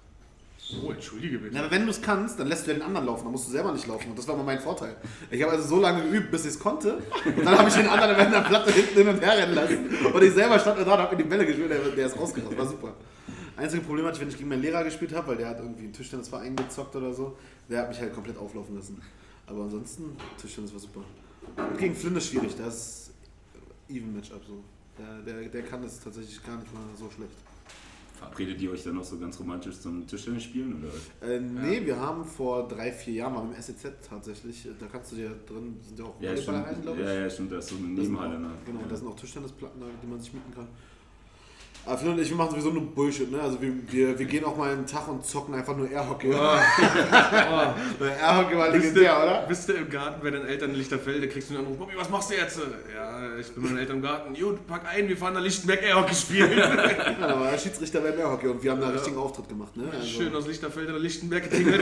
Oh, 0.82 0.90
entschuldige 0.90 1.38
bitte. 1.38 1.54
Na, 1.54 1.60
aber 1.60 1.70
wenn 1.72 1.84
du 1.84 1.90
es 1.90 2.00
kannst, 2.00 2.40
dann 2.40 2.46
lässt 2.46 2.66
du 2.66 2.70
ja 2.70 2.78
den 2.78 2.82
anderen 2.82 3.06
laufen, 3.06 3.24
dann 3.24 3.32
musst 3.32 3.48
du 3.48 3.52
selber 3.52 3.72
nicht 3.72 3.86
laufen. 3.86 4.10
Und 4.10 4.18
das 4.18 4.26
war 4.26 4.34
immer 4.34 4.44
mein 4.44 4.60
Vorteil. 4.60 4.96
Ich 5.30 5.42
habe 5.42 5.52
also 5.52 5.68
so 5.68 5.80
lange 5.80 6.02
geübt, 6.02 6.30
bis 6.30 6.42
ich 6.42 6.52
es 6.52 6.58
konnte. 6.58 7.02
Und 7.24 7.44
dann 7.44 7.58
habe 7.58 7.68
ich 7.68 7.74
den 7.74 7.86
anderen 7.86 8.26
in 8.26 8.32
der 8.32 8.40
Platte 8.40 8.72
hinten 8.72 8.94
hin 8.94 9.08
und 9.08 9.20
her 9.20 9.36
rennen 9.36 9.54
lassen. 9.54 10.06
Und 10.06 10.22
ich 10.22 10.32
selber 10.32 10.58
stand 10.58 10.78
da 10.78 10.82
und 10.82 10.90
habe 10.90 11.16
mir 11.16 11.22
die 11.22 11.28
Bälle 11.28 11.44
gespielt, 11.44 11.70
der, 11.70 11.80
der 11.80 12.06
ist 12.06 12.16
ausgerastet. 12.16 12.58
War 12.58 12.66
super. 12.66 12.94
Einzige 13.56 13.82
Problem 13.82 14.06
hatte 14.06 14.16
ich, 14.16 14.20
wenn 14.22 14.28
ich 14.28 14.36
gegen 14.38 14.48
meinen 14.48 14.62
Lehrer 14.62 14.82
gespielt 14.82 15.14
habe, 15.14 15.28
weil 15.28 15.36
der 15.36 15.48
hat 15.48 15.58
irgendwie 15.58 15.84
einen 15.84 15.92
Tischtennisverein 15.92 16.56
gezockt 16.56 16.96
oder 16.96 17.12
so. 17.12 17.36
Der 17.68 17.82
hat 17.82 17.90
mich 17.90 18.00
halt 18.00 18.14
komplett 18.14 18.38
auflaufen 18.38 18.74
lassen. 18.74 19.00
Aber 19.46 19.64
ansonsten, 19.64 20.16
Tischtennis 20.40 20.72
war 20.72 20.80
super. 20.80 21.04
Und 21.56 21.78
gegen 21.78 21.94
Flynn 21.94 22.16
ist 22.16 22.28
schwierig, 22.28 22.56
das 22.56 22.74
ist 22.74 23.10
Even 23.88 24.14
Matchup 24.14 24.40
so. 24.46 24.64
Der, 24.98 25.22
der, 25.22 25.48
der 25.48 25.62
kann 25.62 25.82
das 25.82 26.00
tatsächlich 26.00 26.42
gar 26.44 26.56
nicht 26.58 26.72
mal 26.72 26.82
so 26.96 27.10
schlecht. 27.10 27.32
Verabredet 28.18 28.60
ihr 28.60 28.70
euch 28.70 28.84
dann 28.84 28.94
noch 28.94 29.04
so 29.04 29.18
ganz 29.18 29.38
romantisch 29.40 29.80
zum 29.80 30.06
Tischtennis 30.06 30.44
spielen? 30.44 30.80
Oder? 30.80 31.28
Äh, 31.28 31.40
nee, 31.40 31.84
wir 31.84 31.98
haben 31.98 32.24
vor 32.24 32.68
drei, 32.68 32.92
vier 32.92 33.14
Jahren 33.14 33.34
mal 33.34 33.42
im 33.42 33.60
SEZ 33.60 33.88
tatsächlich, 34.08 34.66
äh, 34.66 34.70
da 34.78 34.86
kannst 34.86 35.12
du 35.12 35.16
dir 35.16 35.30
drin, 35.46 35.76
sind 35.82 35.98
ja 35.98 36.04
auch 36.04 36.14
Ja, 36.20 36.30
stimmt. 36.30 36.46
Volleyballhallen, 36.46 36.82
glaube 36.82 37.00
ich. 37.00 37.06
Ja, 37.06 37.12
ja, 37.14 37.30
stimmt, 37.30 37.52
da 37.52 37.58
ist 37.58 37.68
so 37.68 37.76
eine 37.76 37.86
Nebenhalle. 37.88 38.36
auch-? 38.36 38.64
Genau, 38.66 38.80
ja. 38.80 38.86
da 38.88 38.96
sind 38.96 39.08
auch 39.08 39.16
Tischtennisplatten, 39.16 39.82
die 40.02 40.06
man 40.06 40.20
sich 40.20 40.32
mieten 40.32 40.54
kann. 40.54 40.68
Aber 41.86 41.98
Phil 41.98 42.08
und 42.08 42.18
ich, 42.18 42.30
wir 42.30 42.36
machen 42.36 42.52
sowieso 42.52 42.70
nur 42.70 42.82
Bullshit, 42.82 43.30
ne? 43.30 43.40
Also 43.42 43.60
wir, 43.60 43.72
wir, 43.88 44.18
wir 44.18 44.26
gehen 44.26 44.42
auch 44.44 44.56
mal 44.56 44.72
einen 44.72 44.86
Tag 44.86 45.06
und 45.06 45.24
zocken 45.26 45.54
einfach 45.54 45.76
nur 45.76 45.90
Airhockey. 45.90 46.30
Weil 46.32 48.08
Airhockey 48.22 48.56
war 48.56 48.70
legendär, 48.70 49.22
oder? 49.22 49.44
bist 49.46 49.68
du 49.68 49.74
im 49.74 49.90
Garten 49.90 50.22
bei 50.22 50.30
deinen 50.30 50.46
Eltern 50.46 50.70
in 50.70 50.76
Lichterfelde, 50.76 51.28
kriegst 51.28 51.50
du 51.50 51.54
einen 51.54 51.66
Anruf, 51.66 51.78
Bobby, 51.78 51.92
was 51.96 52.08
machst 52.08 52.30
du 52.30 52.36
jetzt? 52.36 52.58
Ja, 52.94 53.36
ich 53.38 53.52
bin 53.52 53.62
mit 53.64 53.72
meinen 53.72 53.80
Eltern 53.80 53.96
im 53.96 54.02
Garten. 54.02 54.34
Gut, 54.34 54.66
pack 54.66 54.82
ein, 54.90 55.08
wir 55.08 55.16
fahren 55.16 55.34
nach 55.34 55.42
Lichtenberg 55.42 55.82
Airhockey 55.82 56.14
spielen. 56.14 56.58
Ja, 57.20 57.28
da 57.28 57.38
war 57.38 57.50
er 57.50 57.58
Schiedsrichter 57.58 58.00
beim 58.00 58.18
Airhockey 58.18 58.48
und 58.48 58.62
wir 58.62 58.70
haben 58.70 58.80
da 58.80 58.86
einen 58.86 58.96
richtigen 58.96 59.16
Auftritt 59.18 59.48
gemacht, 59.48 59.76
ne? 59.76 59.84
Also, 59.92 60.06
Schön 60.06 60.34
aus 60.34 60.46
Lichterfelde 60.46 60.92
nach 60.92 60.98
Lichtenberg 60.98 61.48
getingelt. 61.50 61.80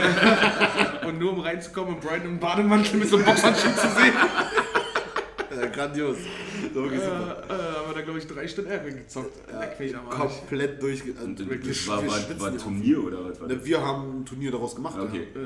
Und 1.05 1.19
nur 1.19 1.33
um 1.33 1.39
reinzukommen 1.39 1.95
und 1.95 2.01
Brian 2.01 2.23
im 2.23 2.39
Bademantel 2.39 2.99
mit 2.99 3.09
so 3.09 3.17
einem 3.17 3.25
Boxhandschuh 3.25 3.69
zu 3.75 3.87
sehen, 3.89 4.13
äh, 5.49 5.69
grandios. 5.69 6.17
So, 6.73 6.83
wirklich 6.83 7.01
äh, 7.01 7.03
äh, 7.03 7.07
super. 7.07 7.47
haben 7.49 7.87
wir 7.87 7.93
da, 7.95 8.01
glaube 8.01 8.19
ich, 8.19 8.27
drei 8.27 8.47
Stunden 8.47 8.71
Airhockey 8.71 8.93
gezockt. 8.97 9.31
Am 9.51 10.07
Arsch. 10.21 10.33
Komplett 10.39 10.81
durch. 10.81 11.01
Äh, 11.01 11.23
Und 11.23 11.49
wir- 11.49 11.57
das 11.59 11.87
war, 11.87 11.97
war, 12.07 12.39
war 12.39 12.47
ein 12.47 12.53
ja. 12.55 12.59
Turnier 12.59 13.03
oder 13.03 13.25
was? 13.29 13.39
Ne, 13.41 13.65
Wir 13.65 13.81
haben 13.81 14.21
ein 14.21 14.25
Turnier 14.25 14.51
daraus 14.51 14.75
gemacht. 14.75 14.95
Okay. 14.99 15.27
Ja. 15.35 15.41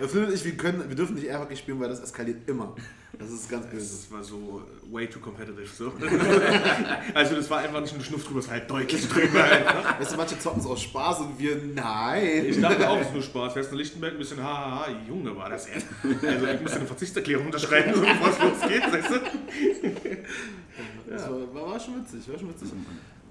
Ja. 0.00 0.06
Phil 0.08 0.24
und 0.24 0.32
ich, 0.34 0.44
wir, 0.44 0.56
können, 0.56 0.84
wir 0.88 0.96
dürfen 0.96 1.14
nicht 1.14 1.26
Airhockey 1.26 1.56
spielen, 1.56 1.80
weil 1.80 1.88
das 1.88 2.00
eskaliert 2.00 2.48
immer. 2.48 2.74
Das 3.18 3.30
ist 3.30 3.48
ganz 3.48 3.66
böse. 3.66 3.96
Das 3.96 4.10
war 4.12 4.22
so 4.22 4.62
äh, 4.62 4.92
way 4.92 5.06
too 5.08 5.20
competitive. 5.20 5.66
So. 5.66 5.90
also 7.14 7.34
das 7.36 7.48
war 7.48 7.58
einfach 7.60 7.80
nicht 7.80 7.94
nur 7.94 8.04
Schnuff 8.04 8.24
drüber, 8.26 8.40
es 8.40 8.46
war 8.46 8.54
halt 8.54 8.70
deutlich 8.70 9.08
drüber. 9.08 9.42
Einfach. 9.42 10.00
Weißt 10.00 10.12
du, 10.12 10.16
manche 10.18 10.38
zocken 10.38 10.60
es 10.60 10.66
aus 10.66 10.82
Spaß 10.82 11.20
und 11.20 11.38
wir 11.38 11.56
nein. 11.74 12.44
Ich 12.46 12.60
dachte 12.60 12.88
auch, 12.88 13.00
es 13.00 13.06
ist 13.06 13.14
nur 13.14 13.22
Spaß. 13.22 13.54
Fährst 13.54 13.70
du 13.70 13.74
nach 13.74 13.80
Lichtenberg 13.80 14.12
ein 14.12 14.18
bisschen, 14.18 14.42
hahaha, 14.42 14.86
Junge 15.08 15.34
war 15.34 15.48
das 15.48 15.66
jetzt. 15.68 15.86
Also 16.04 16.46
ich 16.46 16.60
musste 16.60 16.76
eine 16.78 16.86
Verzichtserklärung 16.86 17.46
unterschreiben, 17.46 17.94
so 17.94 18.00
bevor 18.02 18.28
es 18.28 18.38
losgeht, 18.38 18.92
weißt 18.92 19.10
du? 19.10 19.14
Das 21.08 21.30
war, 21.30 21.54
war, 21.54 21.70
war 21.70 21.80
schon 21.80 22.00
witzig, 22.00 22.28
war 22.28 22.38
schon 22.38 22.50
witzig. 22.50 22.68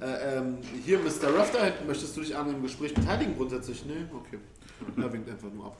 Äh, 0.01 0.37
ähm, 0.37 0.57
hier, 0.83 0.99
Mr. 0.99 1.37
Rafter, 1.37 1.59
möchtest 1.85 2.15
du 2.17 2.21
dich 2.21 2.35
an 2.35 2.47
dem 2.47 2.61
Gespräch 2.61 2.93
beteiligen 2.93 3.35
grundsätzlich? 3.35 3.85
Nee? 3.85 4.05
Okay. 4.13 4.39
Er 4.97 5.13
winkt 5.13 5.29
einfach 5.29 5.51
nur 5.53 5.65
ab. 5.67 5.77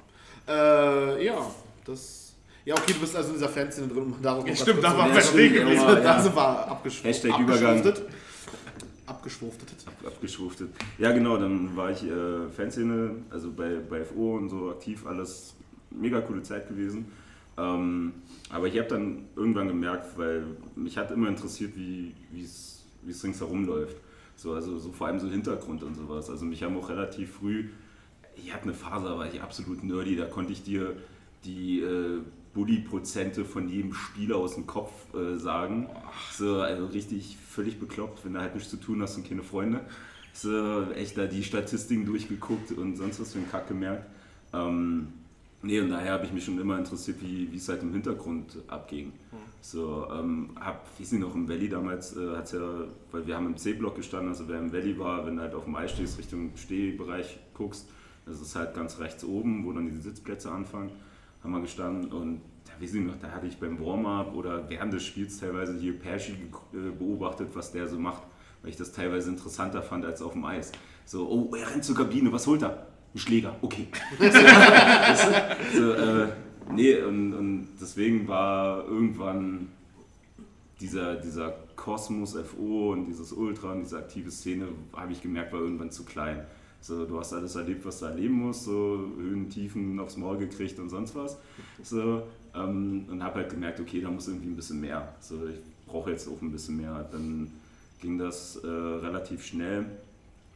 Äh, 0.47 1.25
ja, 1.25 1.51
das... 1.85 2.33
Ja, 2.63 2.73
okay, 2.75 2.93
du 2.93 2.99
bist 2.99 3.15
also 3.15 3.29
in 3.29 3.35
dieser 3.35 3.49
Fanszene 3.49 3.87
drin. 3.87 4.03
Um 4.03 4.21
darauf 4.21 4.39
noch 4.39 4.47
ganz 4.47 4.61
stimmt, 4.61 4.83
da 4.83 4.97
war 4.97 5.09
Ja, 5.09 5.21
stimmt, 5.21 5.55
ja. 5.55 5.95
Da 5.95 6.19
sind 6.19 6.35
wir 6.35 6.67
abgeschw 6.67 7.07
Hashtag 7.07 7.39
Übergang. 7.39 7.77
abgeschwuftet. 7.77 8.09
Abgeschwuftet. 9.05 9.85
abgeschwuftet. 10.03 10.69
Ja, 10.97 11.11
genau, 11.11 11.37
dann 11.37 11.75
war 11.75 11.91
ich 11.91 12.03
äh, 12.03 12.49
Fanszene, 12.55 13.17
also 13.29 13.51
bei, 13.51 13.77
bei 13.87 14.03
FO 14.03 14.37
und 14.37 14.49
so 14.49 14.71
aktiv, 14.71 15.05
alles 15.05 15.53
mega 15.91 16.21
coole 16.21 16.41
Zeit 16.41 16.67
gewesen. 16.67 17.11
Ähm, 17.57 18.13
aber 18.49 18.67
ich 18.67 18.77
habe 18.77 18.89
dann 18.89 19.25
irgendwann 19.35 19.67
gemerkt, 19.67 20.17
weil 20.17 20.45
mich 20.75 20.97
hat 20.97 21.11
immer 21.11 21.29
interessiert, 21.29 21.73
wie 21.75 22.13
es 22.37 22.83
ringsherum 23.23 23.65
läuft. 23.65 23.97
So, 24.35 24.53
also 24.53 24.77
so 24.77 24.91
vor 24.91 25.07
allem 25.07 25.19
so 25.19 25.29
Hintergrund 25.29 25.83
und 25.83 25.95
sowas. 25.95 26.29
Also 26.29 26.45
mich 26.45 26.63
haben 26.63 26.77
auch 26.77 26.89
relativ 26.89 27.35
früh, 27.35 27.69
ich 28.35 28.53
hatte 28.53 28.63
eine 28.63 28.73
Phase, 28.73 29.05
da 29.05 29.17
war 29.17 29.33
ich 29.33 29.41
absolut 29.41 29.83
nerdy, 29.83 30.15
da 30.15 30.25
konnte 30.25 30.51
ich 30.51 30.63
dir 30.63 30.95
die 31.45 31.79
äh, 31.79 32.19
Bully-Prozente 32.53 33.45
von 33.45 33.69
jedem 33.69 33.93
Spieler 33.93 34.37
aus 34.37 34.55
dem 34.55 34.65
Kopf 34.65 34.91
äh, 35.13 35.37
sagen. 35.37 35.87
So, 36.31 36.61
also 36.61 36.87
richtig 36.87 37.37
völlig 37.37 37.79
bekloppt, 37.79 38.25
wenn 38.25 38.33
du 38.33 38.39
halt 38.39 38.55
nichts 38.55 38.69
zu 38.69 38.77
tun 38.77 39.01
hast 39.01 39.15
und 39.17 39.27
keine 39.27 39.43
Freunde. 39.43 39.81
So, 40.33 40.91
echt 40.91 41.17
da 41.17 41.27
die 41.27 41.43
Statistiken 41.43 42.05
durchgeguckt 42.05 42.71
und 42.73 42.97
sonst 42.97 43.21
was 43.21 43.33
für 43.33 43.39
einen 43.39 43.49
Kack 43.49 43.67
gemerkt. 43.67 44.05
Ähm, 44.53 45.07
nee, 45.65 45.79
und 45.79 45.89
daher 45.89 46.13
habe 46.13 46.25
ich 46.25 46.33
mich 46.33 46.45
schon 46.45 46.59
immer 46.59 46.77
interessiert, 46.77 47.21
wie 47.21 47.51
wie 47.51 47.57
es 47.57 47.67
halt 47.67 47.81
im 47.81 47.91
Hintergrund 47.91 48.57
abging. 48.67 49.13
So, 49.61 50.07
ähm, 50.13 50.51
hab, 50.59 50.85
wie 50.99 51.03
sie 51.03 51.17
noch 51.17 51.33
im 51.33 51.49
Valley 51.49 51.67
damals, 51.67 52.15
äh, 52.15 52.35
hat's 52.35 52.51
ja, 52.51 52.61
weil 53.11 53.25
wir 53.25 53.35
haben 53.35 53.47
im 53.47 53.57
C-Block 53.57 53.95
gestanden, 53.95 54.29
also 54.29 54.47
wer 54.47 54.59
im 54.59 54.71
Valley 54.71 54.99
war, 54.99 55.25
wenn 55.25 55.37
du 55.37 55.41
halt 55.41 55.55
auf 55.55 55.63
dem 55.63 55.75
Eis 55.75 55.89
stehst, 55.89 56.19
Richtung 56.19 56.51
Stehbereich 56.55 57.39
guckst, 57.55 57.89
das 58.27 58.39
ist 58.41 58.55
halt 58.55 58.75
ganz 58.75 58.99
rechts 58.99 59.23
oben, 59.23 59.65
wo 59.65 59.71
dann 59.71 59.89
die 59.89 59.97
Sitzplätze 59.97 60.51
anfangen, 60.51 60.91
haben 61.43 61.51
wir 61.51 61.61
gestanden 61.61 62.11
und 62.11 62.41
da 62.65 62.79
weiß 62.79 62.93
ich 62.93 63.01
noch, 63.01 63.17
da 63.19 63.31
hatte 63.31 63.47
ich 63.47 63.57
beim 63.57 63.79
Warm-Up 63.79 64.35
oder 64.35 64.69
während 64.69 64.93
des 64.93 65.03
Spiels 65.03 65.39
teilweise 65.39 65.75
hier 65.79 65.97
Perschi 65.97 66.33
äh, 66.33 66.91
beobachtet, 66.91 67.49
was 67.55 67.71
der 67.71 67.87
so 67.87 67.97
macht, 67.97 68.21
weil 68.61 68.69
ich 68.69 68.77
das 68.77 68.91
teilweise 68.91 69.31
interessanter 69.31 69.81
fand 69.81 70.05
als 70.05 70.21
auf 70.21 70.33
dem 70.33 70.45
Eis. 70.45 70.73
So, 71.07 71.27
oh, 71.27 71.55
er 71.55 71.71
rennt 71.71 71.83
zur 71.83 71.95
Kabine, 71.95 72.31
was 72.31 72.45
holt 72.45 72.61
er? 72.61 72.85
Ein 73.15 73.19
Schläger, 73.19 73.55
okay. 73.61 73.87
Du? 74.19 74.25
so, 75.77 75.93
äh, 75.93 76.27
nee, 76.73 77.01
und, 77.01 77.33
und 77.33 77.67
deswegen 77.79 78.27
war 78.27 78.85
irgendwann 78.89 79.69
dieser, 80.81 81.15
dieser 81.15 81.51
Kosmos 81.77 82.33
FO 82.33 82.91
und 82.91 83.05
dieses 83.05 83.31
Ultra 83.31 83.71
und 83.71 83.83
diese 83.83 83.99
aktive 83.99 84.29
Szene, 84.29 84.67
habe 84.93 85.13
ich 85.13 85.21
gemerkt, 85.21 85.53
war 85.53 85.61
irgendwann 85.61 85.91
zu 85.91 86.03
klein. 86.03 86.45
So, 86.81 87.05
du 87.05 87.17
hast 87.17 87.31
alles 87.31 87.55
erlebt, 87.55 87.85
was 87.85 87.99
du 87.99 88.05
erleben 88.05 88.33
musst, 88.33 88.65
so 88.65 89.09
Höhen, 89.17 89.49
Tiefen 89.49 89.97
aufs 89.97 90.17
Maul 90.17 90.37
gekriegt 90.37 90.77
und 90.77 90.89
sonst 90.89 91.15
was. 91.15 91.37
So, 91.83 92.23
ähm, 92.53 93.05
und 93.09 93.23
habe 93.23 93.35
halt 93.35 93.49
gemerkt, 93.49 93.79
okay, 93.79 94.01
da 94.01 94.11
muss 94.11 94.27
irgendwie 94.27 94.49
ein 94.49 94.57
bisschen 94.57 94.81
mehr. 94.81 95.15
So, 95.21 95.47
ich 95.47 95.61
brauche 95.87 96.11
jetzt 96.11 96.27
auch 96.27 96.41
ein 96.41 96.51
bisschen 96.51 96.75
mehr. 96.75 97.07
Dann 97.13 97.49
ging 98.01 98.17
das 98.17 98.57
äh, 98.57 98.67
relativ 98.67 99.45
schnell, 99.45 99.85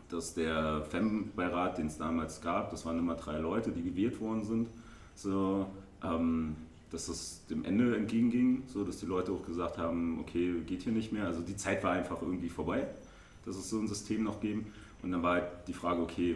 dass 0.10 0.34
der 0.34 0.84
FEM-Beirat, 0.90 1.78
den 1.78 1.88
es 1.88 1.98
damals 1.98 2.42
gab, 2.42 2.72
das 2.72 2.86
waren 2.86 2.98
immer 2.98 3.16
drei 3.16 3.38
Leute, 3.38 3.72
die 3.72 3.84
gewählt 3.84 4.20
worden 4.20 4.44
sind, 4.44 4.68
so, 5.16 5.68
ähm, 6.04 6.56
dass 6.92 7.08
es 7.08 7.46
dem 7.50 7.64
Ende 7.66 7.96
entgegenging, 7.96 8.64
so 8.68 8.84
dass 8.84 8.98
die 8.98 9.06
Leute 9.06 9.32
auch 9.32 9.46
gesagt 9.46 9.78
haben, 9.78 10.20
okay, 10.20 10.56
geht 10.66 10.84
hier 10.84 10.94
nicht 10.94 11.12
mehr. 11.12 11.28
Also 11.28 11.42
die 11.42 11.56
Zeit 11.56 11.84
war 11.84 11.92
einfach 11.92 12.22
irgendwie 12.22 12.50
vorbei, 12.50 12.88
dass 13.46 13.56
es 13.56 13.70
so 13.70 13.80
ein 13.80 13.88
System 13.88 14.24
noch 14.24 14.42
geben. 14.42 14.74
Und 15.04 15.12
dann 15.12 15.22
war 15.22 15.36
halt 15.36 15.46
die 15.68 15.74
Frage, 15.74 16.02
okay, 16.02 16.36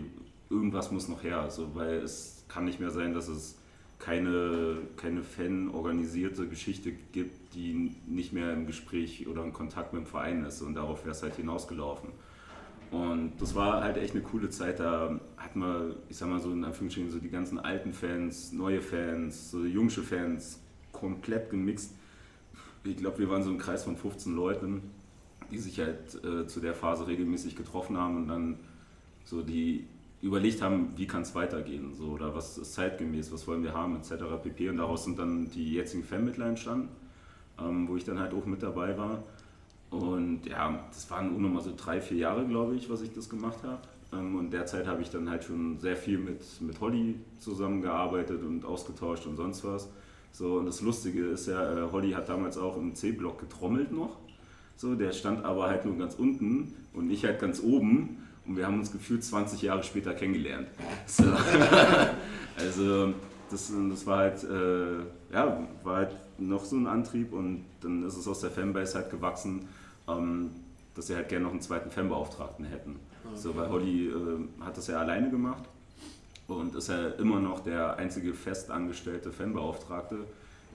irgendwas 0.49 0.91
muss 0.91 1.07
noch 1.07 1.23
her, 1.23 1.39
also, 1.39 1.73
weil 1.73 1.95
es 1.95 2.45
kann 2.47 2.65
nicht 2.65 2.79
mehr 2.79 2.91
sein, 2.91 3.13
dass 3.13 3.27
es 3.27 3.55
keine, 3.97 4.79
keine 4.97 5.23
fan-organisierte 5.23 6.47
Geschichte 6.47 6.91
gibt, 7.13 7.55
die 7.55 7.91
nicht 8.05 8.33
mehr 8.33 8.53
im 8.53 8.67
Gespräch 8.67 9.27
oder 9.27 9.43
in 9.43 9.53
Kontakt 9.53 9.93
mit 9.93 10.03
dem 10.03 10.05
Verein 10.05 10.43
ist. 10.43 10.62
Und 10.62 10.75
darauf 10.75 11.05
wäre 11.05 11.15
es 11.15 11.23
halt 11.23 11.36
hinausgelaufen. 11.36 12.09
Und 12.93 13.34
das 13.39 13.56
war 13.56 13.84
halt 13.84 13.97
echt 13.97 14.13
eine 14.13 14.21
coole 14.21 14.51
Zeit. 14.51 14.79
Da 14.79 15.19
hat 15.38 15.56
man, 15.56 15.95
ich 16.10 16.17
sag 16.17 16.29
mal 16.29 16.39
so 16.39 16.51
in 16.51 16.63
Anführungsstrichen, 16.63 17.10
so 17.10 17.17
die 17.17 17.29
ganzen 17.29 17.58
alten 17.58 17.91
Fans, 17.91 18.51
neue 18.51 18.82
Fans, 18.82 19.49
so 19.49 19.65
jungsche 19.65 20.03
Fans 20.03 20.60
komplett 20.91 21.49
gemixt. 21.49 21.95
Ich 22.84 22.97
glaube, 22.97 23.17
wir 23.17 23.29
waren 23.32 23.41
so 23.41 23.49
ein 23.49 23.58
Kreis 23.58 23.84
von 23.84 23.97
15 23.97 24.36
Leuten, 24.36 24.84
die 25.49 25.58
sich 25.58 25.79
halt 25.79 26.23
äh, 26.23 26.45
zu 26.45 26.60
der 26.60 26.75
Phase 26.75 27.08
regelmäßig 27.08 27.56
getroffen 27.56 27.97
haben 27.97 28.17
und 28.17 28.27
dann 28.27 28.60
so 29.25 29.41
die 29.41 29.88
überlegt 30.21 30.62
haben, 30.62 30.93
wie 30.95 31.08
kann 31.08 31.23
es 31.23 31.34
weitergehen, 31.34 31.95
so 31.95 32.10
oder 32.10 32.36
was 32.36 32.60
ist 32.60 32.73
zeitgemäß, 32.73 33.32
was 33.34 33.47
wollen 33.47 33.63
wir 33.63 33.73
haben, 33.73 33.95
etc. 33.95 34.13
pp. 34.43 34.69
Und 34.69 34.77
daraus 34.77 35.06
sind 35.06 35.17
dann 35.17 35.49
die 35.49 35.73
jetzigen 35.73 36.03
Fanmittler 36.03 36.45
entstanden, 36.45 36.89
ähm, 37.60 37.88
wo 37.88 37.95
ich 37.95 38.03
dann 38.03 38.19
halt 38.19 38.36
auch 38.36 38.45
mit 38.45 38.62
dabei 38.62 38.95
war. 38.99 39.23
Und 39.93 40.47
ja, 40.47 40.79
das 40.91 41.10
waren 41.12 41.32
nur 41.32 41.41
noch 41.41 41.49
mal 41.49 41.62
so 41.62 41.71
drei, 41.77 42.01
vier 42.01 42.17
Jahre, 42.17 42.47
glaube 42.47 42.73
ich, 42.73 42.89
was 42.89 43.01
ich 43.01 43.13
das 43.13 43.29
gemacht 43.29 43.60
habe. 43.62 43.79
Ähm, 44.12 44.36
und 44.36 44.51
derzeit 44.51 44.88
habe 44.88 45.03
ich 45.03 45.12
dann 45.12 45.29
halt 45.29 45.43
schon 45.43 45.77
sehr 45.79 45.95
viel 45.95 46.17
mit, 46.17 46.41
mit 46.62 46.82
Holly 46.82 47.19
zusammengearbeitet 47.38 48.41
und 48.41 48.65
ausgetauscht 48.65 49.27
und 49.27 49.36
sonst 49.36 49.63
was. 49.63 49.88
So, 50.32 50.56
und 50.56 50.65
das 50.65 50.82
Lustige 50.82 51.25
ist 51.27 51.47
ja, 51.47 51.77
äh, 51.77 51.91
Holly 51.91 52.12
hat 52.13 52.27
damals 52.27 52.58
auch 52.58 52.75
im 52.75 52.95
C-Block 52.95 53.39
getrommelt 53.39 53.91
noch. 53.91 54.17
So, 54.77 54.95
der 54.95 55.12
stand 55.12 55.45
aber 55.45 55.67
halt 55.67 55.86
nur 55.86 55.95
ganz 55.95 56.15
unten 56.15 56.73
und 56.93 57.12
ich 57.12 57.23
halt 57.23 57.39
ganz 57.39 57.62
oben. 57.62 58.17
Und 58.47 58.58
wir 58.58 58.65
haben 58.65 58.79
uns 58.79 58.91
gefühlt 58.91 59.23
20 59.23 59.62
Jahre 59.62 59.84
später 59.84 60.15
kennengelernt. 60.15 60.69
So. 61.06 61.23
also 62.58 63.13
das, 63.51 63.71
das 63.89 64.08
war 64.08 64.17
halt, 64.17 64.43
äh, 64.43 65.34
ja, 65.34 65.67
war 65.84 65.97
halt 65.97 66.15
noch 66.39 66.65
so 66.65 66.77
ein 66.77 66.88
Antrieb 66.88 67.32
und 67.32 67.63
dann 67.82 68.03
ist 68.03 68.17
es 68.17 68.27
aus 68.27 68.39
der 68.39 68.49
Fanbase 68.49 68.95
halt 68.95 69.12
gewachsen 69.12 69.67
dass 70.06 71.08
sie 71.08 71.16
halt 71.16 71.30
gerne 71.30 71.46
noch 71.46 71.52
einen 71.52 71.62
zweiten 71.62 71.92
Fanbeauftragten 71.92 72.66
hätten. 72.66 73.00
Okay. 73.26 73.38
So, 73.38 73.56
weil 73.56 73.70
Holly 73.70 74.08
äh, 74.08 74.63
hat 74.63 74.78
das 74.78 74.88
ja 74.88 75.00
alleine 75.00 75.30
gemacht 75.30 75.63
und 76.48 76.76
ist 76.76 76.89
ja 76.89 77.08
immer 77.10 77.39
noch 77.39 77.62
der 77.62 77.98
einzige 77.98 78.34
festangestellte 78.34 79.32
Fanbeauftragte 79.32 80.18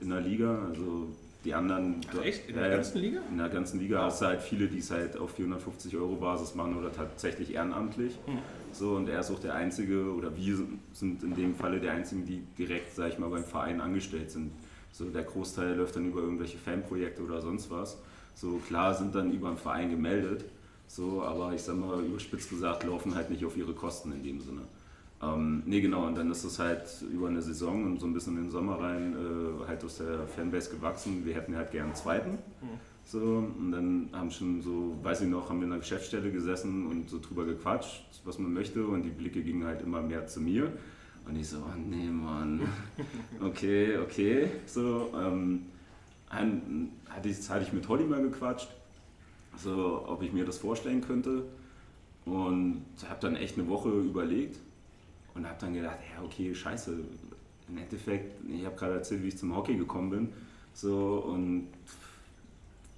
in 0.01 0.11
der 0.11 0.21
Liga. 0.21 0.67
Also 0.69 1.09
die 1.45 1.55
anderen. 1.55 2.01
Ach, 2.11 2.25
echt? 2.25 2.49
In 2.49 2.57
der 2.57 2.67
äh, 2.67 2.77
ganzen 2.77 2.99
Liga? 2.99 3.21
In 3.31 3.38
der 3.38 3.49
ganzen 3.49 3.81
Liga 3.81 3.99
wow. 3.99 4.05
hast 4.07 4.23
du 4.23 4.27
halt 4.27 4.43
viele, 4.43 4.67
die 4.67 4.79
es 4.79 4.91
halt 4.91 5.17
auf 5.17 5.33
450 5.33 5.97
Euro 5.97 6.17
Basis 6.17 6.55
machen 6.55 6.77
oder 6.77 6.93
tatsächlich 6.93 7.55
ehrenamtlich. 7.55 8.19
Mhm. 8.27 8.38
So, 8.73 8.97
und 8.97 9.09
er 9.09 9.21
ist 9.21 9.31
auch 9.31 9.38
der 9.38 9.55
Einzige, 9.55 10.12
oder 10.12 10.37
wir 10.37 10.59
sind 10.93 11.23
in 11.23 11.35
dem 11.35 11.55
Falle 11.55 11.81
der 11.81 11.93
Einzigen, 11.93 12.25
die 12.27 12.43
direkt, 12.59 12.95
sag 12.95 13.09
ich 13.09 13.19
mal, 13.19 13.31
beim 13.31 13.45
Verein 13.45 13.81
angestellt 13.81 14.31
sind. 14.31 14.53
So, 14.93 15.07
der 15.07 15.23
Großteil 15.23 15.75
läuft 15.75 15.97
dann 15.97 16.09
über 16.09 16.21
irgendwelche 16.21 16.59
Fanprojekte 16.59 17.23
oder 17.23 17.41
sonst 17.41 17.71
was. 17.71 17.99
So 18.38 18.61
klar 18.68 18.94
sind 18.94 19.16
dann 19.16 19.33
über 19.33 19.48
den 19.48 19.59
Verein 19.59 19.90
gemeldet, 19.90 20.44
so, 20.87 21.24
aber 21.24 21.53
ich 21.55 21.62
sag 21.62 21.77
mal, 21.77 22.01
überspitzt 22.05 22.51
gesagt, 22.51 22.85
laufen 22.85 23.16
halt 23.16 23.31
nicht 23.31 23.44
auf 23.44 23.57
ihre 23.57 23.72
Kosten 23.72 24.12
in 24.12 24.22
dem 24.22 24.40
Sinne. 24.40 24.61
Ähm, 25.20 25.64
nee, 25.66 25.81
genau, 25.81 26.07
und 26.07 26.16
dann 26.16 26.31
ist 26.31 26.44
es 26.44 26.61
halt 26.61 26.85
über 27.12 27.27
eine 27.27 27.42
Saison 27.42 27.85
und 27.85 27.98
so 27.98 28.07
ein 28.07 28.14
bisschen 28.14 28.37
in 28.37 28.44
den 28.44 28.51
Sommer 28.53 28.79
rein 28.79 29.16
äh, 29.16 29.66
halt 29.66 29.83
aus 29.83 29.98
der 29.98 30.29
Fanbase 30.29 30.70
gewachsen. 30.70 31.27
Wir 31.27 31.35
hätten 31.35 31.57
halt 31.57 31.72
gern 31.72 31.87
einen 31.87 31.96
zweiten. 31.96 32.31
Mhm. 32.31 32.79
So, 33.05 33.18
und 33.59 33.72
dann 33.72 34.09
haben 34.12 34.31
schon 34.31 34.62
so, 34.62 34.96
weiß 35.03 35.22
ich 35.22 35.29
noch, 35.29 35.51
haben 35.51 35.59
wir 35.59 35.64
in 35.64 35.70
der 35.70 35.81
Geschäftsstelle 35.81 36.31
gesessen 36.31 36.87
und 36.87 37.11
so 37.11 37.18
drüber 37.18 37.44
gequatscht, 37.44 38.05
was 38.24 38.38
man 38.38 38.53
möchte, 38.53 38.87
und 38.87 39.03
die 39.03 39.11
Blicke 39.11 39.42
gingen 39.42 39.64
halt 39.64 39.83
immer 39.83 40.01
mehr 40.01 40.29
zu 40.29 40.40
mir. 40.40 40.72
Und 41.27 41.35
ich 41.35 41.48
so, 41.48 41.57
oh 41.57 41.77
nee, 41.77 42.09
Mann, 42.09 42.61
okay, 43.44 43.98
okay. 43.98 44.48
So, 44.66 45.11
ähm, 45.20 45.62
hatte 46.31 47.29
ich, 47.29 47.49
hatte 47.49 47.64
ich 47.64 47.73
mit 47.73 47.88
Holly 47.88 48.05
mal 48.05 48.23
gequatscht, 48.23 48.69
so, 49.57 50.05
ob 50.07 50.23
ich 50.23 50.33
mir 50.33 50.45
das 50.45 50.59
vorstellen 50.59 51.01
könnte. 51.01 51.45
Und 52.25 52.85
habe 53.09 53.21
dann 53.21 53.37
echt 53.37 53.59
eine 53.59 53.69
Woche 53.69 53.88
überlegt 53.88 54.59
und 55.35 55.47
habe 55.47 55.57
dann 55.61 55.73
gedacht, 55.73 55.99
ja, 56.14 56.23
okay, 56.23 56.55
scheiße. 56.55 56.99
Im 57.69 57.79
Endeffekt, 57.79 58.35
ich 58.49 58.64
habe 58.64 58.77
gerade 58.77 58.95
erzählt, 58.95 59.23
wie 59.23 59.29
ich 59.29 59.38
zum 59.38 59.55
Hockey 59.55 59.77
gekommen 59.77 60.11
bin. 60.11 60.29
So, 60.75 61.25
und 61.27 61.69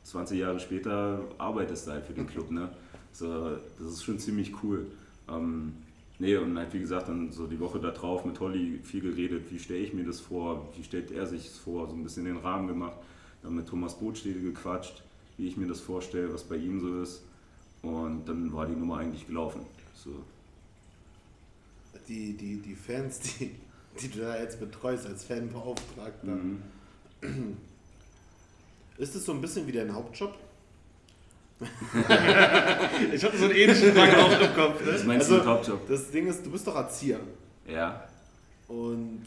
20 0.05 0.38
Jahre 0.38 0.59
später 0.59 1.21
arbeitest 1.38 1.87
du 1.87 1.93
halt 1.93 2.07
für 2.07 2.12
den 2.12 2.27
Club. 2.27 2.51
Ne? 2.51 2.69
So, 3.12 3.57
das 3.79 3.93
ist 3.93 4.05
schon 4.05 4.19
ziemlich 4.19 4.53
cool. 4.62 4.87
Ähm, 5.29 5.75
nee, 6.19 6.37
und 6.37 6.57
halt 6.59 6.73
wie 6.73 6.81
gesagt, 6.81 7.09
dann 7.09 7.33
so 7.33 7.47
die 7.47 7.59
Woche 7.61 7.79
darauf 7.79 8.25
mit 8.25 8.38
Holly 8.40 8.81
viel 8.83 9.01
geredet, 9.01 9.45
wie 9.51 9.59
stelle 9.59 9.81
ich 9.81 9.93
mir 9.93 10.05
das 10.05 10.21
vor, 10.21 10.69
wie 10.77 10.83
stellt 10.83 11.11
er 11.11 11.27
sich 11.27 11.45
das 11.45 11.59
vor, 11.59 11.88
so 11.88 11.95
ein 11.95 12.03
bisschen 12.03 12.25
den 12.25 12.38
Rahmen 12.38 12.69
gemacht. 12.69 12.97
Dann 13.42 13.55
mit 13.55 13.68
Thomas 13.68 13.98
Brotstede 13.98 14.40
gequatscht, 14.40 15.03
wie 15.37 15.48
ich 15.48 15.57
mir 15.57 15.66
das 15.66 15.81
vorstelle, 15.81 16.33
was 16.33 16.44
bei 16.44 16.57
ihm 16.57 16.81
so 16.81 17.03
ist. 17.03 17.22
Und 17.83 18.26
dann 18.26 18.53
war 18.53 18.66
die 18.66 18.76
Nummer 18.76 18.98
eigentlich 18.98 19.26
gelaufen. 19.26 19.62
So. 19.94 20.11
Die, 22.09 22.35
die, 22.35 22.57
die 22.57 22.74
Fans, 22.74 23.20
die, 23.20 23.53
die 24.00 24.09
du 24.09 24.20
da 24.20 24.38
jetzt 24.38 24.61
betreust 24.61 25.07
als 25.07 25.24
Fanbeauftragter, 25.24 26.26
mhm. 26.26 26.62
ist 28.98 29.14
es 29.14 29.24
so 29.24 29.33
ein 29.33 29.40
bisschen 29.40 29.66
wie 29.66 29.72
dein 29.72 29.94
Hauptjob? 29.94 30.37
ich 33.12 33.22
hatte 33.22 33.37
so 33.37 33.44
einen 33.44 33.55
ähnlichen 33.55 33.92
Frage 33.92 34.16
auch 34.16 34.40
im 34.40 34.55
Kopf. 34.55 34.85
Ne? 34.85 34.94
Was 34.94 35.05
meinst 35.05 35.31
also, 35.31 35.35
du 35.35 35.38
mit 35.40 35.46
Hauptjob? 35.46 35.88
Das 35.88 36.11
Ding 36.11 36.26
ist, 36.26 36.44
du 36.44 36.50
bist 36.50 36.66
doch 36.66 36.74
Erzieher. 36.74 37.20
Ja. 37.66 38.09
Und 38.66 39.24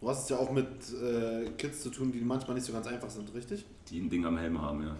Du 0.00 0.08
hast 0.08 0.24
es 0.24 0.28
ja 0.28 0.36
auch 0.36 0.50
mit 0.50 0.66
äh, 0.66 1.50
Kids 1.58 1.82
zu 1.82 1.90
tun, 1.90 2.12
die 2.12 2.20
manchmal 2.20 2.54
nicht 2.54 2.66
so 2.66 2.72
ganz 2.72 2.86
einfach 2.86 3.10
sind, 3.10 3.34
richtig? 3.34 3.64
Die 3.90 3.98
ein 3.98 4.08
Ding 4.08 4.24
am 4.24 4.38
Helm 4.38 4.60
haben, 4.60 4.82
ja. 4.82 4.96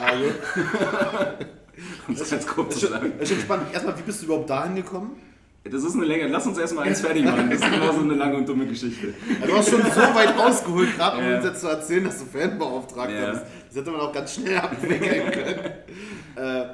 Ja, 0.00 0.18
gut. 0.18 1.46
um 2.08 2.16
das 2.16 2.30
ganz 2.30 2.46
grob 2.46 2.72
zu 2.72 2.86
sagen. 2.86 3.12
Das 3.18 3.28
ist 3.28 3.36
schon 3.36 3.44
spannend. 3.44 3.72
Erstmal, 3.72 3.98
wie 3.98 4.02
bist 4.02 4.22
du 4.22 4.26
überhaupt 4.26 4.50
dahin 4.50 4.76
gekommen? 4.76 5.16
Das 5.64 5.82
ist 5.84 5.94
eine 5.94 6.04
Länge. 6.04 6.26
Lass 6.28 6.46
uns 6.46 6.58
erstmal 6.58 6.88
eins 6.88 7.00
fertig 7.00 7.24
machen. 7.24 7.48
Das 7.48 7.60
ist 7.60 7.70
genau 7.70 7.92
so 7.92 8.00
eine 8.00 8.14
lange 8.14 8.36
und 8.36 8.48
dumme 8.48 8.66
Geschichte. 8.66 9.14
Ja, 9.40 9.46
du 9.46 9.56
hast 9.56 9.70
schon 9.70 9.82
so 9.82 10.00
weit 10.00 10.36
ausgeholt, 10.36 10.96
gerade 10.96 11.18
um 11.18 11.24
ja. 11.24 11.36
uns 11.36 11.44
jetzt 11.44 11.60
zu 11.60 11.68
erzählen, 11.68 12.04
dass 12.04 12.18
du 12.18 12.24
Fanbeauftragter 12.26 13.20
ja. 13.20 13.30
bist. 13.30 13.44
Das 13.68 13.76
hätte 13.76 13.90
man 13.92 14.00
auch 14.00 14.12
ganz 14.12 14.34
schnell 14.34 14.58
abwickeln 14.58 15.30
können. 15.30 15.72
äh, 16.36 16.64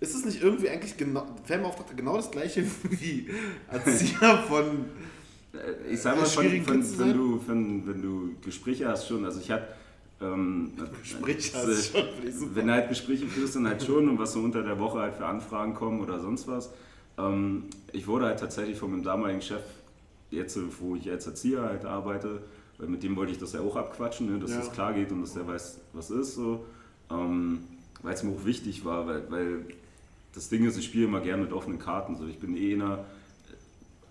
ist 0.00 0.14
es 0.14 0.24
nicht 0.26 0.42
irgendwie 0.42 0.68
eigentlich 0.68 0.96
genau, 0.96 1.26
Fanbeauftragter 1.44 1.94
genau 1.94 2.16
das 2.16 2.30
gleiche 2.30 2.64
wie 2.82 3.30
Erzieher 3.70 4.44
von 4.46 4.86
ich 5.90 6.00
sag 6.00 6.16
mal, 6.16 6.26
von, 6.26 6.44
von, 6.62 6.98
wenn, 6.98 7.12
du, 7.12 7.38
von, 7.40 7.86
wenn 7.86 8.02
du 8.02 8.30
Gespräche 8.44 8.88
hast 8.88 9.08
schon, 9.08 9.24
also 9.24 9.40
ich 9.40 9.50
hatte 9.50 9.68
ähm, 10.20 10.72
Gespräche 11.00 11.56
äh, 11.56 11.60
hast 11.60 11.92
schon, 11.92 12.54
wenn 12.54 12.66
du 12.66 12.72
halt 12.72 12.88
Gespräche 12.88 13.26
führst, 13.26 13.56
dann 13.56 13.68
halt 13.68 13.82
schon 13.82 14.08
und 14.08 14.18
was 14.18 14.32
so 14.32 14.40
unter 14.40 14.62
der 14.62 14.78
Woche 14.78 14.98
halt 14.98 15.14
für 15.14 15.26
Anfragen 15.26 15.74
kommen 15.74 16.00
oder 16.00 16.20
sonst 16.20 16.48
was. 16.48 16.70
Ähm, 17.18 17.64
ich 17.92 18.06
wurde 18.06 18.26
halt 18.26 18.40
tatsächlich 18.40 18.78
von 18.78 18.90
meinem 18.90 19.02
damaligen 19.02 19.42
Chef, 19.42 19.62
jetzt 20.30 20.58
wo 20.80 20.96
ich 20.96 21.10
als 21.10 21.26
Erzieher 21.26 21.62
halt 21.62 21.84
arbeite, 21.84 22.42
weil 22.78 22.88
mit 22.88 23.02
dem 23.02 23.16
wollte 23.16 23.32
ich 23.32 23.38
das 23.38 23.52
ja 23.52 23.60
auch 23.60 23.76
abquatschen, 23.76 24.32
ne, 24.32 24.38
dass 24.38 24.50
ja. 24.50 24.58
das 24.58 24.72
klar 24.72 24.92
geht 24.92 25.12
und 25.12 25.22
dass 25.22 25.34
der 25.34 25.46
weiß, 25.46 25.78
was 25.92 26.10
ist, 26.10 26.34
so. 26.34 26.64
Ähm, 27.10 27.60
weil 28.02 28.14
es 28.14 28.22
mir 28.22 28.32
auch 28.32 28.44
wichtig 28.44 28.84
war, 28.84 29.06
weil, 29.06 29.30
weil 29.30 29.64
das 30.34 30.48
Ding 30.48 30.66
ist, 30.66 30.76
ich 30.76 30.86
spiele 30.86 31.06
immer 31.06 31.20
gerne 31.20 31.42
mit 31.42 31.52
offenen 31.52 31.78
Karten. 31.78 32.16
So. 32.16 32.26
Ich 32.26 32.38
bin 32.38 32.56
eh 32.56 32.74
einer, 32.74 33.04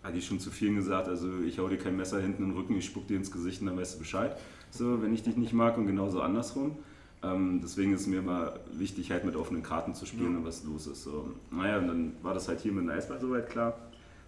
hatte 0.03 0.17
ich 0.17 0.25
schon 0.25 0.39
zu 0.39 0.51
vielen 0.51 0.75
gesagt, 0.75 1.07
also 1.07 1.27
ich 1.45 1.59
hau 1.59 1.67
dir 1.67 1.77
kein 1.77 1.95
Messer 1.95 2.19
hinten 2.19 2.43
in 2.43 2.49
den 2.49 2.57
Rücken, 2.57 2.77
ich 2.77 2.85
spuck 2.85 3.07
dir 3.07 3.17
ins 3.17 3.31
Gesicht 3.31 3.61
und 3.61 3.67
dann 3.67 3.77
weißt 3.77 3.95
du 3.95 3.99
Bescheid, 3.99 4.37
so, 4.69 5.01
wenn 5.01 5.13
ich 5.13 5.23
dich 5.23 5.37
nicht 5.37 5.53
mag 5.53 5.77
und 5.77 5.87
genauso 5.87 6.21
andersrum. 6.21 6.77
Ähm, 7.23 7.61
deswegen 7.63 7.93
ist 7.93 8.01
es 8.01 8.07
mir 8.07 8.19
immer 8.19 8.53
wichtig, 8.73 9.11
halt 9.11 9.23
mit 9.23 9.35
offenen 9.35 9.63
Karten 9.63 9.95
zu 9.95 10.05
spielen 10.05 10.33
ja. 10.33 10.37
und 10.39 10.45
was 10.45 10.65
los 10.65 10.87
ist. 10.87 11.03
So. 11.03 11.31
Naja, 11.51 11.77
und 11.77 11.87
dann 11.87 12.13
war 12.21 12.33
das 12.33 12.49
halt 12.49 12.59
hier 12.59 12.73
mit 12.73 12.83
dem 12.83 12.89
Eisball 12.89 13.19
soweit 13.21 13.49
klar. 13.49 13.77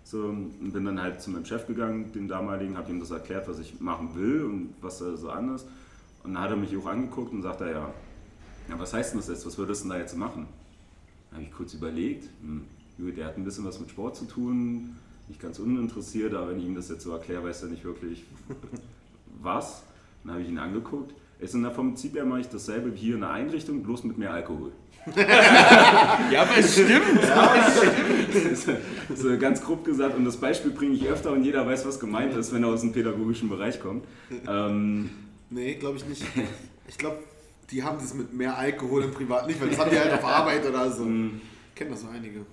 So, 0.06 0.22
und 0.26 0.72
bin 0.72 0.86
dann 0.86 1.02
halt 1.02 1.22
zu 1.22 1.32
meinem 1.32 1.46
Chef 1.46 1.66
gegangen, 1.66 2.12
dem 2.14 2.28
damaligen, 2.28 2.78
habe 2.78 2.92
ihm 2.92 3.00
das 3.00 3.12
erklärt, 3.12 3.48
was 3.50 3.60
ich 3.60 3.82
machen 3.82 4.16
will 4.16 4.44
und 4.44 4.76
was 4.80 5.00
da 5.00 5.18
so 5.18 5.30
anders. 5.30 5.66
Und 6.24 6.36
dann 6.36 6.44
hat 6.44 6.52
er 6.52 6.58
mich 6.58 6.78
auch 6.78 6.86
angeguckt 6.86 7.34
und 7.34 7.42
sagte, 7.42 7.66
ja, 7.66 7.92
ja, 8.70 8.80
was 8.80 8.94
heißt 8.94 9.14
denn 9.14 9.20
das 9.20 9.30
jetzt, 9.30 9.46
was 9.46 9.58
würdest 9.58 9.84
du 9.84 9.90
denn 9.90 9.98
da 9.98 10.02
jetzt 10.02 10.16
machen? 10.16 10.48
Da 11.30 11.38
habe 11.38 11.46
ich 11.46 11.52
kurz 11.52 11.74
überlegt, 11.74 12.30
hm, 12.42 12.66
der 12.98 13.26
hat 13.26 13.38
ein 13.38 13.44
bisschen 13.44 13.66
was 13.66 13.80
mit 13.80 13.90
Sport 13.90 14.16
zu 14.16 14.26
tun, 14.26 14.96
nicht 15.28 15.42
ganz 15.42 15.60
uninteressiert, 15.60 16.34
aber 16.34 16.50
wenn 16.50 16.60
ich 16.60 16.66
ihm 16.66 16.76
das 16.76 16.90
jetzt 16.90 17.04
so 17.04 17.12
erkläre, 17.12 17.44
weiß 17.44 17.64
er 17.64 17.70
nicht 17.70 17.84
wirklich 17.84 18.24
was. 19.42 19.84
Dann 20.24 20.34
habe 20.34 20.44
ich 20.44 20.50
ihn 20.50 20.58
angeguckt. 20.58 21.14
Es 21.40 21.54
ist 21.54 21.62
vom 21.62 21.90
Prinzip 21.90 22.16
her 22.16 22.26
mache 22.26 22.42
ich 22.42 22.50
dasselbe 22.50 22.94
wie 22.94 22.98
hier 22.98 23.16
in 23.16 23.22
der 23.22 23.32
Einrichtung, 23.32 23.84
bloß 23.84 24.06
mit 24.06 24.18
mehr 24.18 24.32
Alkohol. 24.32 24.72
ja, 25.16 26.42
aber 26.42 26.58
es 26.58 26.74
stimmt. 26.74 27.22
Ja, 27.22 27.56
es 27.56 28.64
stimmt. 28.64 28.80
so 29.16 29.38
ganz 29.38 29.62
grob 29.62 29.84
gesagt, 29.84 30.18
und 30.18 30.26
das 30.26 30.38
Beispiel 30.38 30.72
bringe 30.72 30.96
ich 30.96 31.08
öfter 31.08 31.32
und 31.32 31.44
jeder 31.44 31.66
weiß, 31.68 31.86
was 31.86 32.00
gemeint 32.00 32.34
ist, 32.34 32.54
wenn 32.54 32.64
er 32.64 32.70
aus 32.70 32.82
dem 32.82 32.92
pädagogischen 32.92 33.50
Bereich 33.50 33.80
kommt. 33.80 34.06
Ähm, 34.48 35.10
nee, 35.50 35.76
glaube 35.76 35.98
ich 35.98 36.06
nicht. 36.06 36.24
Ich 36.88 36.98
glaube, 36.98 37.20
die 37.70 37.84
haben 37.84 37.98
das 38.00 38.14
mit 38.14 38.34
mehr 38.34 38.58
Alkohol 38.58 39.04
im 39.04 39.12
Privat 39.12 39.48
nicht, 39.48 39.62
weil 39.62 39.70
das 39.70 39.78
haben 39.78 39.92
die 39.92 40.00
halt 40.00 40.14
auf 40.14 40.26
Arbeit 40.26 40.66
oder 40.66 40.90
so. 40.90 41.04
Mm. 41.04 41.42
Ich 41.70 41.76
kenne 41.76 41.92
das 41.92 42.02
so 42.02 42.08
einige. 42.08 42.46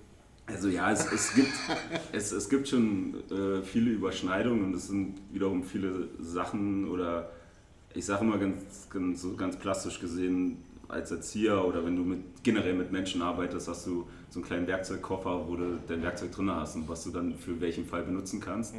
Also 0.46 0.68
ja, 0.68 0.90
es, 0.90 1.10
es, 1.12 1.34
gibt, 1.34 1.52
es, 2.12 2.32
es 2.32 2.48
gibt 2.48 2.68
schon 2.68 3.14
äh, 3.30 3.62
viele 3.62 3.90
Überschneidungen 3.90 4.64
und 4.64 4.74
es 4.74 4.88
sind 4.88 5.14
wiederum 5.32 5.62
viele 5.62 6.08
Sachen 6.20 6.88
oder 6.88 7.30
ich 7.94 8.04
sage 8.04 8.24
immer 8.24 8.38
ganz, 8.38 8.88
ganz, 8.90 9.26
ganz 9.36 9.56
plastisch 9.56 10.00
gesehen, 10.00 10.58
als 10.88 11.10
Erzieher 11.10 11.64
oder 11.64 11.84
wenn 11.84 11.96
du 11.96 12.02
mit, 12.02 12.20
generell 12.42 12.74
mit 12.74 12.92
Menschen 12.92 13.22
arbeitest, 13.22 13.66
hast 13.68 13.86
du 13.86 14.06
so 14.28 14.40
einen 14.40 14.44
kleinen 14.46 14.66
Werkzeugkoffer, 14.66 15.48
wo 15.48 15.56
du 15.56 15.78
dein 15.88 16.02
Werkzeug 16.02 16.32
drin 16.32 16.50
hast 16.50 16.76
und 16.76 16.88
was 16.88 17.04
du 17.04 17.10
dann 17.10 17.34
für 17.38 17.60
welchen 17.60 17.86
Fall 17.86 18.02
benutzen 18.02 18.40
kannst. 18.40 18.74
Mhm. 18.74 18.78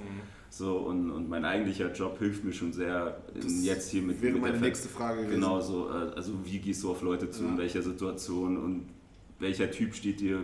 So, 0.50 0.78
und, 0.78 1.10
und 1.10 1.28
mein 1.30 1.44
eigentlicher 1.46 1.92
Job 1.92 2.20
hilft 2.20 2.44
mir 2.44 2.54
schon 2.54 2.72
sehr 2.72 3.18
jetzt 3.64 3.90
hier 3.90 4.04
mit, 4.04 4.22
wäre 4.22 4.34
mit 4.34 4.42
meine 4.44 4.54
der 4.54 4.62
nächste 4.62 4.90
Frage 4.90 5.22
gewesen. 5.22 5.36
Genau 5.42 5.60
so, 5.60 5.90
äh, 5.90 6.14
also 6.16 6.34
wie 6.44 6.60
gehst 6.60 6.84
du 6.84 6.92
auf 6.92 7.02
Leute 7.02 7.32
zu, 7.32 7.44
Ja. 7.44 7.50
in 7.50 7.58
welcher 7.58 7.82
Situation 7.82 8.58
und 8.58 8.86
welcher 9.40 9.72
Typ 9.72 9.96
steht 9.96 10.20
dir 10.20 10.44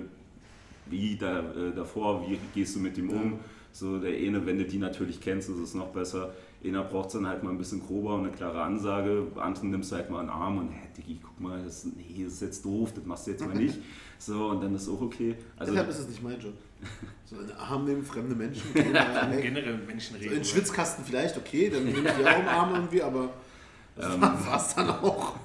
wie 0.89 1.15
da, 1.15 1.39
äh, 1.39 1.73
davor, 1.75 2.25
wie 2.28 2.38
gehst 2.54 2.75
du 2.75 2.80
mit 2.80 2.97
ihm 2.97 3.10
um. 3.10 3.39
So 3.71 3.99
der 3.99 4.15
eine, 4.17 4.45
wenn 4.45 4.58
du 4.58 4.65
die 4.65 4.80
natürlich 4.80 5.21
kennst, 5.21 5.49
ist 5.49 5.60
es 5.60 5.73
noch 5.75 5.89
besser. 5.89 6.34
Einer 6.65 6.84
braucht 6.84 7.08
es 7.08 7.13
dann 7.13 7.28
halt 7.28 7.43
mal 7.43 7.52
ein 7.52 7.58
bisschen 7.58 7.80
grober 7.86 8.15
und 8.15 8.21
eine 8.25 8.32
klare 8.32 8.62
Ansage. 8.63 9.28
Anderen 9.36 9.69
nimmst 9.69 9.91
du 9.91 9.95
halt 9.95 10.10
mal 10.10 10.19
einen 10.21 10.30
Arm 10.30 10.58
und, 10.58 10.69
hä, 10.71 10.88
Diggi, 10.97 11.19
guck 11.21 11.39
mal, 11.39 11.62
das, 11.63 11.86
nee, 11.86 12.23
das 12.23 12.34
ist 12.34 12.41
jetzt 12.41 12.65
doof, 12.65 12.91
das 12.93 13.06
machst 13.06 13.28
du 13.28 13.32
jetzt 13.32 13.45
mal 13.45 13.56
nicht. 13.56 13.78
So, 14.21 14.47
und 14.47 14.62
dann 14.62 14.75
ist 14.75 14.89
auch 14.89 14.99
okay. 14.99 15.34
Also, 15.56 15.71
Deshalb 15.71 15.89
ist 15.91 15.99
es 15.99 16.10
nicht 16.10 16.21
mein 16.21 16.38
Job. 16.38 16.52
So 17.23 17.38
in 17.39 17.47
den 17.47 17.56
Arm 17.56 17.86
nehmen, 17.86 18.04
fremde 18.04 18.36
Menschen. 18.36 18.63
Hey. 18.73 19.41
Generell 19.41 19.78
mit 19.78 19.88
Menschen 19.88 20.15
so 20.15 20.19
reden. 20.19 20.34
in 20.34 20.39
den 20.39 20.43
Schwitzkasten 20.43 21.06
vielleicht, 21.06 21.38
okay, 21.38 21.69
dann 21.69 21.86
nehme 21.86 21.99
ich 21.99 22.13
die 22.15 22.25
auch 22.25 22.39
im 22.39 22.47
Arm 22.49 22.75
irgendwie, 22.75 23.02
aber 23.02 23.30
das 23.95 24.13
Ähm. 24.13 24.21
war 24.21 24.58
es 24.58 24.75
dann 24.75 24.89
auch. 24.89 25.36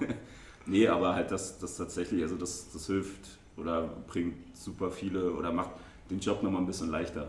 Nee, 0.66 0.88
aber 0.88 1.14
halt 1.14 1.30
das, 1.30 1.56
das 1.60 1.76
tatsächlich, 1.76 2.20
also 2.22 2.34
das, 2.34 2.72
das 2.72 2.86
hilft 2.88 3.38
oder 3.56 3.88
bringt 4.08 4.34
super 4.64 4.90
viele 4.90 5.32
oder 5.32 5.52
macht 5.52 5.70
den 6.10 6.20
Job 6.20 6.42
nochmal 6.42 6.62
ein 6.62 6.66
bisschen 6.66 6.90
leichter. 6.90 7.28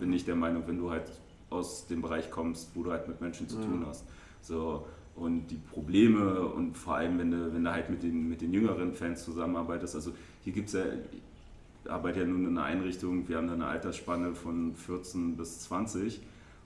Bin 0.00 0.12
ich 0.12 0.24
der 0.24 0.36
Meinung, 0.36 0.64
wenn 0.66 0.78
du 0.78 0.90
halt 0.90 1.10
aus 1.50 1.86
dem 1.86 2.02
Bereich 2.02 2.30
kommst, 2.30 2.70
wo 2.74 2.82
du 2.82 2.90
halt 2.90 3.08
mit 3.08 3.20
Menschen 3.20 3.48
zu 3.48 3.56
tun 3.56 3.84
hast. 3.86 4.04
So, 4.42 4.86
und 5.16 5.46
die 5.48 5.56
Probleme 5.56 6.40
und 6.40 6.76
vor 6.76 6.96
allem, 6.96 7.18
wenn 7.18 7.30
du, 7.30 7.54
wenn 7.54 7.64
du 7.64 7.72
halt 7.72 7.88
mit 7.88 8.02
den, 8.02 8.28
mit 8.28 8.40
den 8.42 8.52
jüngeren 8.52 8.92
Fans 8.92 9.24
zusammenarbeitest, 9.24 9.94
also 9.94 10.12
hier 10.44 10.52
gibt 10.52 10.68
es 10.68 10.74
ja, 10.74 10.84
ich 11.84 11.90
arbeite 11.90 12.20
ja 12.20 12.26
nun 12.26 12.46
in 12.46 12.58
einer 12.58 12.64
Einrichtung, 12.64 13.28
wir 13.28 13.38
haben 13.38 13.46
da 13.46 13.54
eine 13.54 13.66
Altersspanne 13.66 14.34
von 14.34 14.74
14 14.74 15.36
bis 15.36 15.60
20 15.60 16.20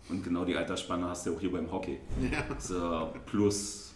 und 0.09 0.25
genau 0.25 0.45
die 0.45 0.57
Altersspanne 0.57 1.09
hast 1.09 1.27
du 1.27 1.31
ja 1.31 1.37
auch 1.37 1.41
hier 1.41 1.53
beim 1.53 1.71
Hockey. 1.71 1.99
Ja. 2.33 2.45
So, 2.59 3.13
plus 3.27 3.95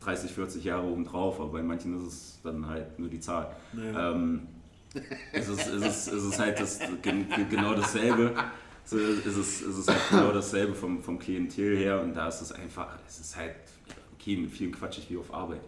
30, 0.00 0.30
40 0.30 0.64
Jahre 0.64 0.86
obendrauf, 0.86 1.40
aber 1.40 1.52
bei 1.52 1.62
manchen 1.62 1.96
ist 1.96 2.06
es 2.06 2.40
dann 2.42 2.68
halt 2.68 2.98
nur 2.98 3.08
die 3.08 3.20
Zahl. 3.20 3.56
Ja. 3.72 4.12
Ähm, 4.12 4.46
es, 5.32 5.48
ist, 5.48 5.66
es, 5.66 5.82
ist, 5.86 6.08
es 6.12 6.24
ist 6.24 6.38
halt 6.38 6.60
das, 6.60 6.78
gen- 7.02 7.28
ge- 7.28 7.46
genau 7.50 7.74
dasselbe. 7.74 8.34
So, 8.84 8.98
es, 8.98 9.36
ist, 9.36 9.62
es 9.62 9.78
ist 9.78 9.88
halt 9.88 10.00
genau 10.10 10.32
dasselbe 10.32 10.74
vom, 10.74 11.02
vom 11.02 11.18
Klientel 11.18 11.76
her 11.76 12.02
und 12.02 12.14
da 12.14 12.28
ist 12.28 12.42
es 12.42 12.52
einfach, 12.52 12.98
es 13.08 13.18
ist 13.20 13.36
halt, 13.36 13.54
okay, 14.14 14.36
mit 14.36 14.50
vielen 14.50 14.72
quatsch 14.72 14.98
ich 14.98 15.10
wie 15.10 15.16
auf 15.16 15.32
Arbeit. 15.32 15.62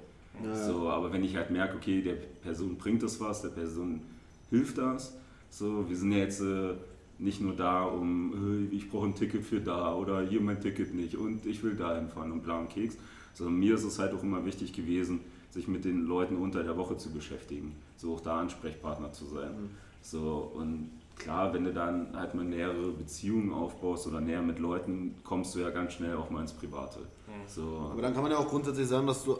Ja. 0.45 0.55
So, 0.55 0.91
aber 0.91 1.12
wenn 1.12 1.25
ich 1.25 1.35
halt 1.35 1.51
merke, 1.51 1.77
okay, 1.77 2.03
der 2.03 2.12
Person 2.15 2.77
bringt 2.77 3.03
das 3.03 3.19
was, 3.21 3.41
der 3.41 3.49
Person 3.49 4.03
hilft 4.51 4.77
das, 4.79 5.15
so, 5.49 5.89
wir 5.89 5.97
sind 5.97 6.12
ja 6.12 6.19
jetzt 6.19 6.41
äh, 6.43 6.75
nicht 7.19 7.41
nur 7.41 7.55
da, 7.57 7.85
um, 7.85 8.69
äh, 8.71 8.75
ich 8.77 8.91
brauche 8.91 9.07
ein 9.07 9.15
Ticket 9.15 9.43
für 9.45 9.61
da 9.61 9.95
oder 9.95 10.21
hier 10.21 10.43
mein 10.43 10.61
Ticket 10.61 10.95
nicht 10.95 11.17
und 11.17 11.47
ich 11.47 11.62
will 11.62 11.75
da 11.75 11.97
hinfahren 11.97 12.33
und 12.33 12.43
bla 12.43 12.59
und 12.59 12.69
Keks, 12.69 12.99
sondern 13.33 13.59
mir 13.59 13.75
ist 13.77 13.85
es 13.85 13.99
halt 13.99 14.12
auch 14.12 14.23
immer 14.23 14.45
wichtig 14.45 14.75
gewesen, 14.75 15.21
sich 15.51 15.69
mit 15.69 15.87
den 15.87 16.05
Leuten 16.05 16.37
unter 16.37 16.62
der 16.62 16.77
Woche 16.77 16.99
zu 16.99 17.11
beschäftigen, 17.11 17.75
so 17.96 18.14
auch 18.14 18.20
da 18.20 18.40
Ansprechpartner 18.40 19.12
zu 19.12 19.26
sein. 19.26 19.70
So, 20.02 20.52
und 20.54 20.90
klar, 21.16 21.52
wenn 21.52 21.64
du 21.64 21.72
dann 21.72 22.16
halt 22.16 22.35
mal 22.35 22.44
nähere 22.44 22.92
Beziehungen 22.92 23.52
aufbaust 23.52 24.06
oder 24.06 24.20
näher 24.20 24.42
mit 24.42 24.59
Leuten, 24.59 25.16
kommst 25.24 25.54
du 25.54 25.61
ja 25.61 25.70
ganz 25.70 25.94
schnell 25.94 26.16
auch 26.16 26.30
mal 26.30 26.42
ins 26.42 26.52
Private. 26.52 27.00
So, 27.46 27.90
Aber 27.92 28.02
dann 28.02 28.14
kann 28.14 28.22
man 28.22 28.32
ja 28.32 28.38
auch 28.38 28.48
grundsätzlich 28.48 28.87
sagen, 28.87 29.06
dass 29.06 29.24
du 29.24 29.38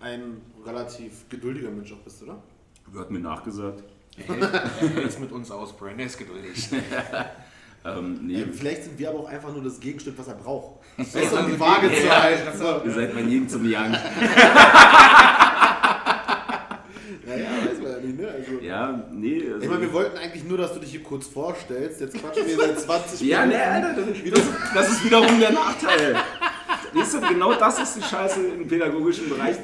ein 0.00 0.40
relativ 0.64 1.28
geduldiger 1.28 1.70
Mensch 1.70 1.92
auch 1.92 1.98
bist, 1.98 2.22
oder? 2.22 2.36
wird 2.92 3.10
mir 3.10 3.20
nachgesagt. 3.20 3.82
Jetzt 4.96 5.18
mit 5.18 5.32
uns 5.32 5.50
aus, 5.50 5.72
Brand, 5.72 5.98
der 5.98 6.06
ist 6.06 6.18
geduldig. 6.18 6.68
Ähm, 7.86 8.20
nee, 8.26 8.40
Ja, 8.40 8.46
vielleicht 8.50 8.84
sind 8.84 8.98
wir 8.98 9.10
aber 9.10 9.20
auch 9.20 9.28
einfach 9.28 9.52
nur 9.52 9.62
das 9.62 9.78
Gegenstück, 9.78 10.14
was 10.16 10.26
er 10.26 10.36
braucht. 10.36 10.80
Weißt 10.96 11.32
du, 11.32 11.38
um 11.38 11.46
die 11.52 11.60
Waage 11.60 11.88
zu 11.92 12.08
halten. 12.10 12.58
Ihr 12.86 12.94
seid 12.94 13.14
mein 13.14 13.28
Yin 13.30 13.46
zum 13.46 13.68
Yang. 13.68 13.92
Naja, 17.26 17.48
weiß 17.66 17.78
man 17.82 17.90
ja 17.92 17.93
nicht, 18.04 18.18
ne? 18.18 18.28
Also, 18.28 18.52
Ja, 18.62 19.04
nee. 19.12 19.42
Also, 19.46 19.60
Ich 19.62 19.68
meine, 19.68 19.82
wir 19.82 19.92
wollten 19.92 20.16
eigentlich 20.18 20.44
nur, 20.44 20.58
dass 20.58 20.72
du 20.74 20.80
dich 20.80 20.90
hier 20.90 21.02
kurz 21.02 21.26
vorstellst. 21.26 22.00
Jetzt 22.00 22.16
quatschen 22.16 22.46
wir 22.46 22.56
seit 22.56 22.80
20 22.80 23.20
ja, 23.22 23.44
nee, 23.46 23.54
Minuten. 23.54 23.70
Alter, 23.70 24.30
das, 24.30 24.74
das 24.74 24.90
ist 24.90 25.04
wiederum 25.04 25.40
der 25.40 25.52
Nachteil. 25.52 26.16
Weißt 26.92 27.14
du, 27.14 27.20
genau 27.22 27.54
das 27.54 27.80
ist 27.80 27.96
die 27.96 28.02
Scheiße 28.02 28.40
im 28.46 28.68
pädagogischen 28.68 29.28
Bereich. 29.28 29.56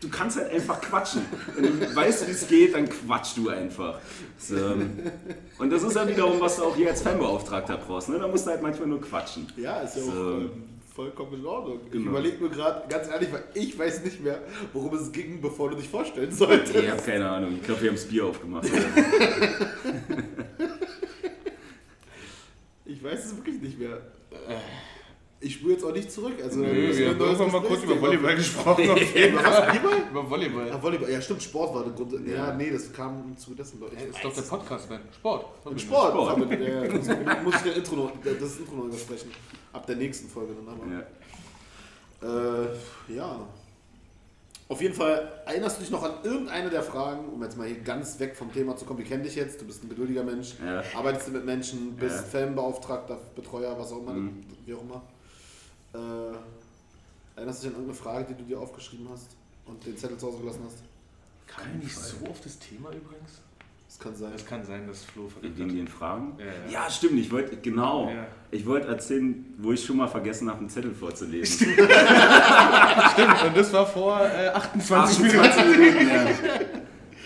Du 0.00 0.08
kannst 0.08 0.36
halt 0.36 0.52
einfach 0.52 0.80
quatschen. 0.80 1.22
Wenn 1.56 1.80
du 1.80 1.96
weißt, 1.96 2.28
wie 2.28 2.30
es 2.30 2.46
geht, 2.46 2.74
dann 2.74 2.88
quatsch 2.88 3.36
du 3.36 3.48
einfach. 3.48 3.98
So. 4.38 4.54
Und 5.58 5.70
das 5.70 5.82
ist 5.82 5.96
ja 5.96 6.06
wiederum, 6.06 6.40
was 6.40 6.56
du 6.56 6.64
auch 6.64 6.76
hier 6.76 6.90
als 6.90 7.02
Fanbeauftragter 7.02 7.78
brauchst. 7.78 8.08
Ne? 8.08 8.18
Da 8.18 8.28
musst 8.28 8.46
du 8.46 8.50
halt 8.50 8.62
manchmal 8.62 8.88
nur 8.88 9.00
quatschen. 9.00 9.46
Ja, 9.56 9.80
ist 9.80 9.96
ja 9.96 10.02
auch 10.02 10.06
So. 10.06 10.50
Vollkommen 10.98 11.34
in 11.34 11.46
Ordnung. 11.46 11.78
Ich 11.86 11.92
Genau. 11.92 12.10
überlege 12.10 12.42
mir 12.42 12.50
gerade, 12.50 12.88
ganz 12.88 13.06
ehrlich, 13.08 13.32
weil 13.32 13.44
ich 13.54 13.78
weiß 13.78 14.02
nicht 14.02 14.20
mehr, 14.20 14.42
worum 14.72 14.92
es 14.94 15.12
ging, 15.12 15.40
bevor 15.40 15.70
du 15.70 15.76
dich 15.76 15.88
vorstellen 15.88 16.32
solltest. 16.32 16.74
Ich 16.74 16.90
habe 16.90 17.00
keine 17.00 17.30
Ahnung. 17.30 17.52
Ich 17.54 17.62
glaube, 17.62 17.82
wir 17.82 17.90
haben 17.90 17.96
das 17.96 18.06
Bier 18.06 18.24
aufgemacht. 18.26 18.68
Ich 22.90 23.04
weiß 23.04 23.26
es 23.26 23.36
wirklich 23.36 23.60
nicht 23.60 23.78
mehr. 23.78 23.98
Ich 25.40 25.54
spüre 25.54 25.72
jetzt 25.74 25.84
auch 25.84 25.92
nicht 25.92 26.10
zurück. 26.10 26.34
Also, 26.42 26.58
Nö, 26.60 26.66
wir 26.96 27.10
haben 27.10 27.20
irgendwann 27.20 27.52
mal 27.52 27.62
kurz 27.62 27.82
über 27.84 28.00
Volleyball 28.00 28.34
gesprochen. 28.34 28.90
auf 28.90 29.00
jeden 29.14 29.38
Fall. 29.38 29.68
Volleyball? 29.68 30.08
Über 30.10 30.30
Volleyball. 30.30 30.72
Ah, 30.72 30.82
Volleyball. 30.82 31.10
Ja, 31.12 31.20
stimmt, 31.20 31.42
Sport 31.44 31.74
war 31.76 31.84
der 31.84 31.92
Grund. 31.92 32.12
Ja, 32.26 32.34
Ja. 32.48 32.54
nee, 32.54 32.70
das 32.70 32.92
kam 32.92 33.22
im 33.24 33.36
Zuge 33.36 33.56
dessen, 33.56 33.78
glaube 33.78 33.94
ich. 33.94 34.00
Das 34.04 34.16
ist 34.16 34.24
doch 34.24 34.34
der 34.34 34.42
Podcast, 34.42 34.88
Ben. 34.88 35.00
Sport. 35.14 35.44
Im 35.70 35.78
Sport. 35.78 36.12
Sport. 36.12 36.40
Damit, 36.40 36.60
ja, 36.60 36.68
ja, 36.68 36.88
das 36.88 37.06
muss 37.44 37.54
ich 37.54 37.60
der 37.62 37.76
Intro 37.76 37.94
noch, 37.96 38.12
das 38.24 38.58
Intro 38.58 38.74
noch 38.74 38.84
übersprechen. 38.86 39.30
Ab 39.72 39.86
der 39.86 39.94
nächsten 39.96 40.28
Folge 40.28 40.54
dann 40.54 40.74
aber. 40.74 40.86
Ja. 40.92 42.64
Äh, 42.64 43.14
ja. 43.14 43.48
Auf 44.70 44.82
jeden 44.82 44.94
Fall, 44.94 45.32
erinnerst 45.46 45.78
du 45.78 45.82
dich 45.82 45.90
noch 45.90 46.02
an 46.02 46.14
irgendeine 46.24 46.68
der 46.68 46.82
Fragen, 46.82 47.26
um 47.32 47.42
jetzt 47.42 47.56
mal 47.56 47.66
hier 47.66 47.78
ganz 47.78 48.18
weg 48.20 48.36
vom 48.36 48.52
Thema 48.52 48.76
zu 48.76 48.84
kommen? 48.84 48.98
Wir 48.98 49.06
kennen 49.06 49.22
dich 49.22 49.34
jetzt, 49.36 49.60
du 49.60 49.64
bist 49.64 49.82
ein 49.82 49.88
geduldiger 49.88 50.24
Mensch, 50.24 50.56
Ja. 50.62 50.82
arbeitest 50.94 51.28
du 51.28 51.32
mit 51.32 51.46
Menschen, 51.46 51.94
bist 51.96 52.16
Ja. 52.34 52.40
Fanbeauftragter, 52.40 53.18
Betreuer, 53.34 53.78
was 53.78 53.92
auch 53.92 54.00
immer, 54.00 54.12
Mhm. 54.12 54.44
wie 54.66 54.74
auch 54.74 54.82
immer. 54.82 55.02
Äh, 55.94 55.98
erinnerst 57.36 57.62
du 57.62 57.68
dich 57.68 57.76
an 57.76 57.82
irgendeine 57.82 57.94
Frage, 57.94 58.26
die 58.28 58.34
du 58.34 58.44
dir 58.44 58.60
aufgeschrieben 58.60 59.08
hast 59.10 59.36
und 59.66 59.84
den 59.84 59.96
Zettel 59.96 60.18
zu 60.18 60.26
Hause 60.26 60.38
gelassen 60.38 60.62
hast? 60.66 60.78
Kam 61.46 61.66
ich 61.78 61.84
nicht 61.84 61.96
so 61.96 62.26
auf 62.26 62.40
das 62.42 62.58
Thema 62.58 62.90
übrigens? 62.90 63.40
Das 63.88 63.98
kann 63.98 64.14
sein. 64.14 64.32
Es 64.36 64.44
kann 64.44 64.62
sein, 64.64 64.86
dass 64.86 65.02
Flo 65.04 65.28
verrückt 65.28 65.58
hat. 65.58 65.70
den 65.70 65.88
Fragen? 65.88 66.34
Ja, 66.38 66.44
ja. 66.44 66.84
Ja, 66.84 66.90
stimmt. 66.90 67.18
Ich 67.18 67.32
wollte, 67.32 67.56
genau. 67.56 68.10
Ja. 68.10 68.26
Ich 68.50 68.66
wollte 68.66 68.86
erzählen, 68.86 69.46
wo 69.56 69.72
ich 69.72 69.82
schon 69.82 69.96
mal 69.96 70.08
vergessen 70.08 70.48
habe, 70.50 70.58
einen 70.58 70.68
Zettel 70.68 70.94
vorzulesen. 70.94 71.68
Stimmt, 71.72 73.44
und 73.44 73.56
das 73.56 73.72
war 73.72 73.86
vor 73.86 74.20
äh, 74.20 74.48
28 74.48 75.18
Minuten. 75.20 75.40
28 75.40 75.78
Minuten, 75.78 76.08
ja. 76.08 76.26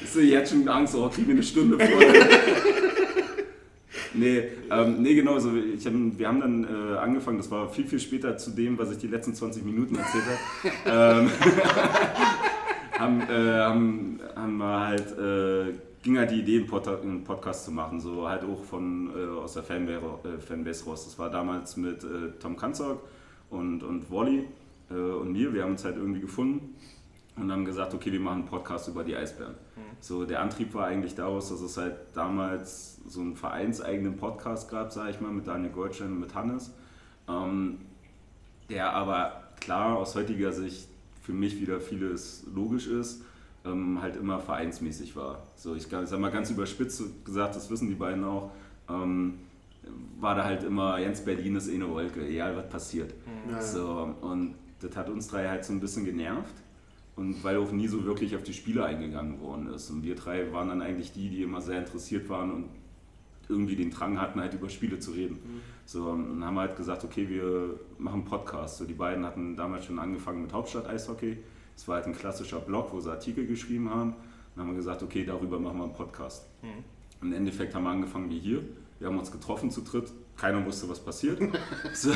Ist 0.05 0.15
jetzt 0.17 0.51
schon 0.51 0.69
Angst, 0.69 0.95
oh, 0.95 1.09
kriegen 1.09 1.27
wir 1.29 1.35
eine 1.35 1.43
Stunde 1.43 1.79
vor. 1.79 1.89
nee, 4.15 4.43
ähm, 4.71 5.03
nee, 5.03 5.15
genau. 5.15 5.39
So, 5.39 5.51
ich 5.55 5.87
hab, 5.87 5.93
wir 5.95 6.29
haben 6.29 6.41
dann 6.41 6.65
äh, 6.65 6.97
angefangen, 6.99 7.39
das 7.39 7.51
war 7.51 7.69
viel, 7.69 7.87
viel 7.87 8.01
später 8.01 8.37
zu 8.37 8.51
dem, 8.51 8.79
was 8.79 8.91
ich 8.91 8.99
die 8.99 9.09
letzten 9.09 9.35
20 9.35 9.65
Minuten 9.65 9.97
erzählt 9.97 10.25
habe. 10.25 11.21
ähm, 11.27 11.31
haben, 12.99 13.21
äh, 13.23 13.61
haben, 13.61 14.21
haben 14.35 14.57
wir 14.57 14.81
halt, 14.81 15.19
äh, 15.19 15.75
ging 16.03 16.19
halt 16.19 16.31
die 16.31 16.41
Idee, 16.41 16.59
einen, 16.59 16.67
Pod 16.67 16.89
einen 16.89 17.25
Podcast 17.25 17.65
zu 17.65 17.71
machen, 17.71 18.01
so 18.01 18.29
halt 18.29 18.45
auch 18.45 18.63
von, 18.65 19.11
äh, 19.17 19.41
aus 19.41 19.55
der 19.55 19.63
Fanbase, 19.63 20.05
äh, 20.25 20.41
Fanbase 20.41 20.85
raus. 20.85 21.05
Das 21.05 21.19
war 21.19 21.31
damals 21.31 21.77
mit 21.77 22.05
äh, 22.05 22.33
Tom 22.41 22.57
Kanzog 22.57 23.01
und, 23.51 23.83
und 23.83 24.11
Wally 24.11 24.47
und 24.91 25.33
mir. 25.33 25.55
Wir 25.55 25.63
haben 25.63 25.71
uns 25.71 25.87
halt 25.87 25.97
irgendwie 25.97 26.21
gefunden 26.21 26.75
und 27.37 27.51
haben 27.51 27.65
gesagt, 27.65 27.95
okay, 27.95 28.13
wir 28.13 28.21
machen 28.21 28.41
einen 28.41 28.47
Podcast 28.47 28.89
über 28.89 29.05
die 29.05 29.17
Eisbären. 29.17 29.55
So, 30.01 30.27
der 30.27 30.43
Antrieb 30.43 30.75
war 30.75 30.87
eigentlich 30.87 31.15
daraus, 31.15 31.49
dass 31.49 31.63
es 31.63 31.79
halt 31.79 31.95
damals 32.13 32.92
so 33.07 33.21
einen 33.21 33.37
vereinseigenen 33.37 34.17
Podcast 34.17 34.71
gab, 34.71 34.93
sage 34.93 35.11
ich 35.11 35.21
mal, 35.21 35.33
mit 35.33 35.47
Daniel 35.47 35.73
Goldstein 35.73 36.13
und 36.13 36.21
mit 36.21 36.35
Hannes. 36.35 36.73
Ähm, 37.29 37.79
der 38.69 38.93
aber 38.93 39.43
klar 39.61 39.97
aus 39.97 40.15
heutiger 40.15 40.53
Sicht 40.53 40.89
für 41.23 41.33
mich 41.33 41.61
wieder 41.61 41.81
vieles 41.81 42.45
logisch 42.53 42.87
ist, 42.87 43.23
ähm, 43.65 44.01
halt 44.01 44.17
immer 44.17 44.41
vereinsmäßig 44.41 45.15
war. 45.15 45.43
So, 45.57 45.75
ich 45.75 45.87
sag 45.87 46.19
mal 46.19 46.31
ganz 46.31 46.51
überspitzt 46.51 47.25
gesagt, 47.25 47.55
das 47.55 47.71
wissen 47.71 47.89
die 47.89 47.95
beiden 47.95 48.25
auch, 48.25 48.51
ähm, 48.89 49.39
war 50.21 50.35
da 50.35 50.45
halt 50.45 50.65
immer, 50.65 50.99
Jens 50.99 51.21
Berlin 51.21 51.57
ist 51.57 51.69
eh 51.69 51.75
eine 51.75 51.89
Wolke, 51.89 52.27
egal 52.27 52.57
was 52.57 52.69
passiert. 52.69 53.15
Ja, 53.49 53.57
ja. 53.57 53.63
So, 53.63 54.15
und 54.21 54.55
das 54.81 54.97
hat 54.97 55.09
uns 55.09 55.29
drei 55.29 55.49
halt 55.49 55.65
so 55.65 55.73
ein 55.73 55.81
bisschen 55.81 56.05
genervt. 56.05 56.55
Und 57.15 57.45
weil 57.45 57.59
auch 57.59 57.71
nie 57.71 57.89
so 57.89 58.05
wirklich 58.05 58.35
auf 58.37 58.43
die 58.43 58.55
Spiele 58.55 58.85
eingegangen 58.85 59.41
worden 59.41 59.69
ist. 59.69 59.91
Und 59.91 60.03
wir 60.03 60.15
drei 60.15 60.51
waren 60.53 60.69
dann 60.69 60.81
eigentlich 60.81 61.13
die, 61.13 61.29
die 61.29 61.43
immer 61.43 61.61
sehr 61.61 61.79
interessiert 61.79 62.29
waren 62.31 62.51
und 62.51 62.65
irgendwie 63.53 63.77
den 63.77 63.91
Drang 63.91 64.21
hatten, 64.21 64.41
halt 64.41 64.55
über 64.55 64.69
Spiele 64.69 64.99
zu 64.99 65.13
reden. 65.13 65.39
So, 65.85 66.07
und 66.07 66.45
haben 66.45 66.59
halt 66.59 66.77
gesagt, 66.77 67.05
okay, 67.05 67.29
wir 67.29 67.79
machen 67.99 68.25
Podcast. 68.25 68.79
So, 68.79 68.85
die 68.85 68.95
beiden 68.95 69.25
hatten 69.25 69.57
damals 69.57 69.85
schon 69.85 69.99
angefangen 69.99 70.43
mit 70.43 70.53
Hauptstadt 70.53 70.89
Eishockey. 70.89 71.39
Es 71.77 71.87
war 71.87 71.97
halt 71.97 72.07
ein 72.07 72.15
klassischer 72.15 72.61
Blog, 72.61 72.93
wo 72.93 73.01
sie 73.01 73.11
Artikel 73.11 73.47
geschrieben 73.47 73.91
haben. 73.91 74.15
Dann 74.55 74.65
haben 74.65 74.73
wir 74.73 74.77
gesagt, 74.77 75.03
okay, 75.03 75.25
darüber 75.25 75.59
machen 75.59 75.79
wir 75.79 75.85
einen 75.85 75.95
Podcast. 75.95 76.47
Mhm. 76.63 76.85
Im 77.23 77.33
Endeffekt 77.33 77.75
haben 77.75 77.85
wir 77.85 77.91
angefangen 77.91 78.31
wie 78.31 78.39
hier. 78.39 78.63
Wir 78.99 79.09
haben 79.09 79.19
uns 79.19 79.33
getroffen 79.33 79.71
zu 79.71 79.83
dritt. 79.83 80.13
Keiner 80.37 80.65
wusste, 80.65 80.89
was 80.89 81.01
passiert. 81.01 81.41
so. 81.95 82.11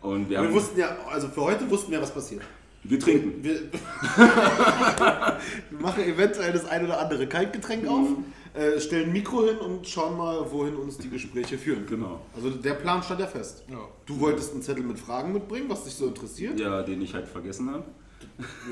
Und 0.00 0.28
wir, 0.28 0.42
wir 0.42 0.52
wussten 0.52 0.78
ja, 0.78 0.96
also 1.10 1.28
für 1.28 1.42
heute 1.42 1.70
wussten 1.70 1.92
wir, 1.92 2.02
was 2.02 2.12
passiert. 2.12 2.42
Wir 2.84 2.98
trinken. 2.98 3.44
Wir, 3.44 3.54
wir 5.70 5.78
machen 5.78 6.02
eventuell 6.02 6.52
das 6.52 6.64
ein 6.64 6.84
oder 6.84 7.00
andere 7.00 7.28
Kaltgetränk 7.28 7.86
auf, 7.86 8.08
mhm. 8.08 8.24
Äh, 8.54 8.80
stellen 8.80 9.08
ein 9.08 9.12
Mikro 9.12 9.44
hin 9.44 9.58
und 9.58 9.86
schauen 9.86 10.16
mal, 10.16 10.50
wohin 10.50 10.76
uns 10.76 10.98
die 10.98 11.08
Gespräche 11.08 11.58
führen. 11.58 11.86
Genau. 11.86 12.20
Also 12.34 12.50
der 12.50 12.74
Plan 12.74 13.02
stand 13.02 13.20
ja 13.20 13.26
fest. 13.26 13.64
Ja. 13.70 13.78
Du 14.06 14.20
wolltest 14.20 14.52
einen 14.52 14.62
Zettel 14.62 14.84
mit 14.84 14.98
Fragen 14.98 15.32
mitbringen, 15.32 15.66
was 15.68 15.84
dich 15.84 15.94
so 15.94 16.06
interessiert. 16.06 16.58
Ja, 16.58 16.82
den 16.82 17.00
ich 17.02 17.14
halt 17.14 17.28
vergessen 17.28 17.70
habe. 17.70 17.84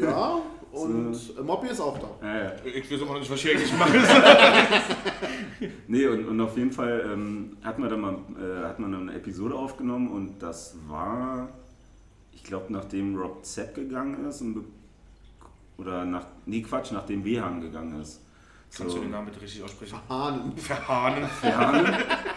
Ja, 0.00 0.40
und 0.72 1.14
so. 1.14 1.42
Moppi 1.42 1.68
ist 1.68 1.80
auch 1.80 1.98
da. 1.98 2.26
Ja, 2.26 2.44
ja. 2.44 2.52
Ich 2.64 2.90
weiß 2.90 3.00
immer 3.00 3.12
noch 3.12 3.20
nicht, 3.20 3.30
was 3.30 3.44
ich 3.44 3.50
eigentlich 3.50 3.78
mache. 3.78 3.98
nee, 5.88 6.06
und, 6.06 6.26
und 6.26 6.40
auf 6.40 6.56
jeden 6.56 6.72
Fall 6.72 7.10
ähm, 7.12 7.56
hat 7.62 7.78
man 7.78 7.88
dann 7.88 8.00
mal 8.00 8.14
äh, 8.38 8.66
hat 8.66 8.78
man 8.78 8.94
eine 8.94 9.14
Episode 9.14 9.54
aufgenommen 9.54 10.08
und 10.08 10.42
das 10.42 10.76
war 10.88 11.48
ich 12.40 12.44
glaube, 12.44 12.72
nachdem 12.72 13.16
Rob 13.16 13.44
Z 13.44 13.74
gegangen 13.74 14.24
ist 14.26 14.40
und 14.40 14.64
oder 15.76 16.04
nach, 16.04 16.26
nee 16.46 16.62
Quatsch, 16.62 16.90
nachdem 16.92 17.24
Wehan 17.24 17.60
gegangen 17.60 18.00
ist. 18.00 18.20
Kannst 18.76 18.96
du 18.96 19.00
den 19.00 19.10
Namen 19.10 19.26
bitte 19.26 19.42
richtig 19.42 19.62
aussprechen? 19.64 19.98
Verhahnen. 20.06 20.56
Verhahnen. 20.56 21.28
Verhahnen? 21.28 21.86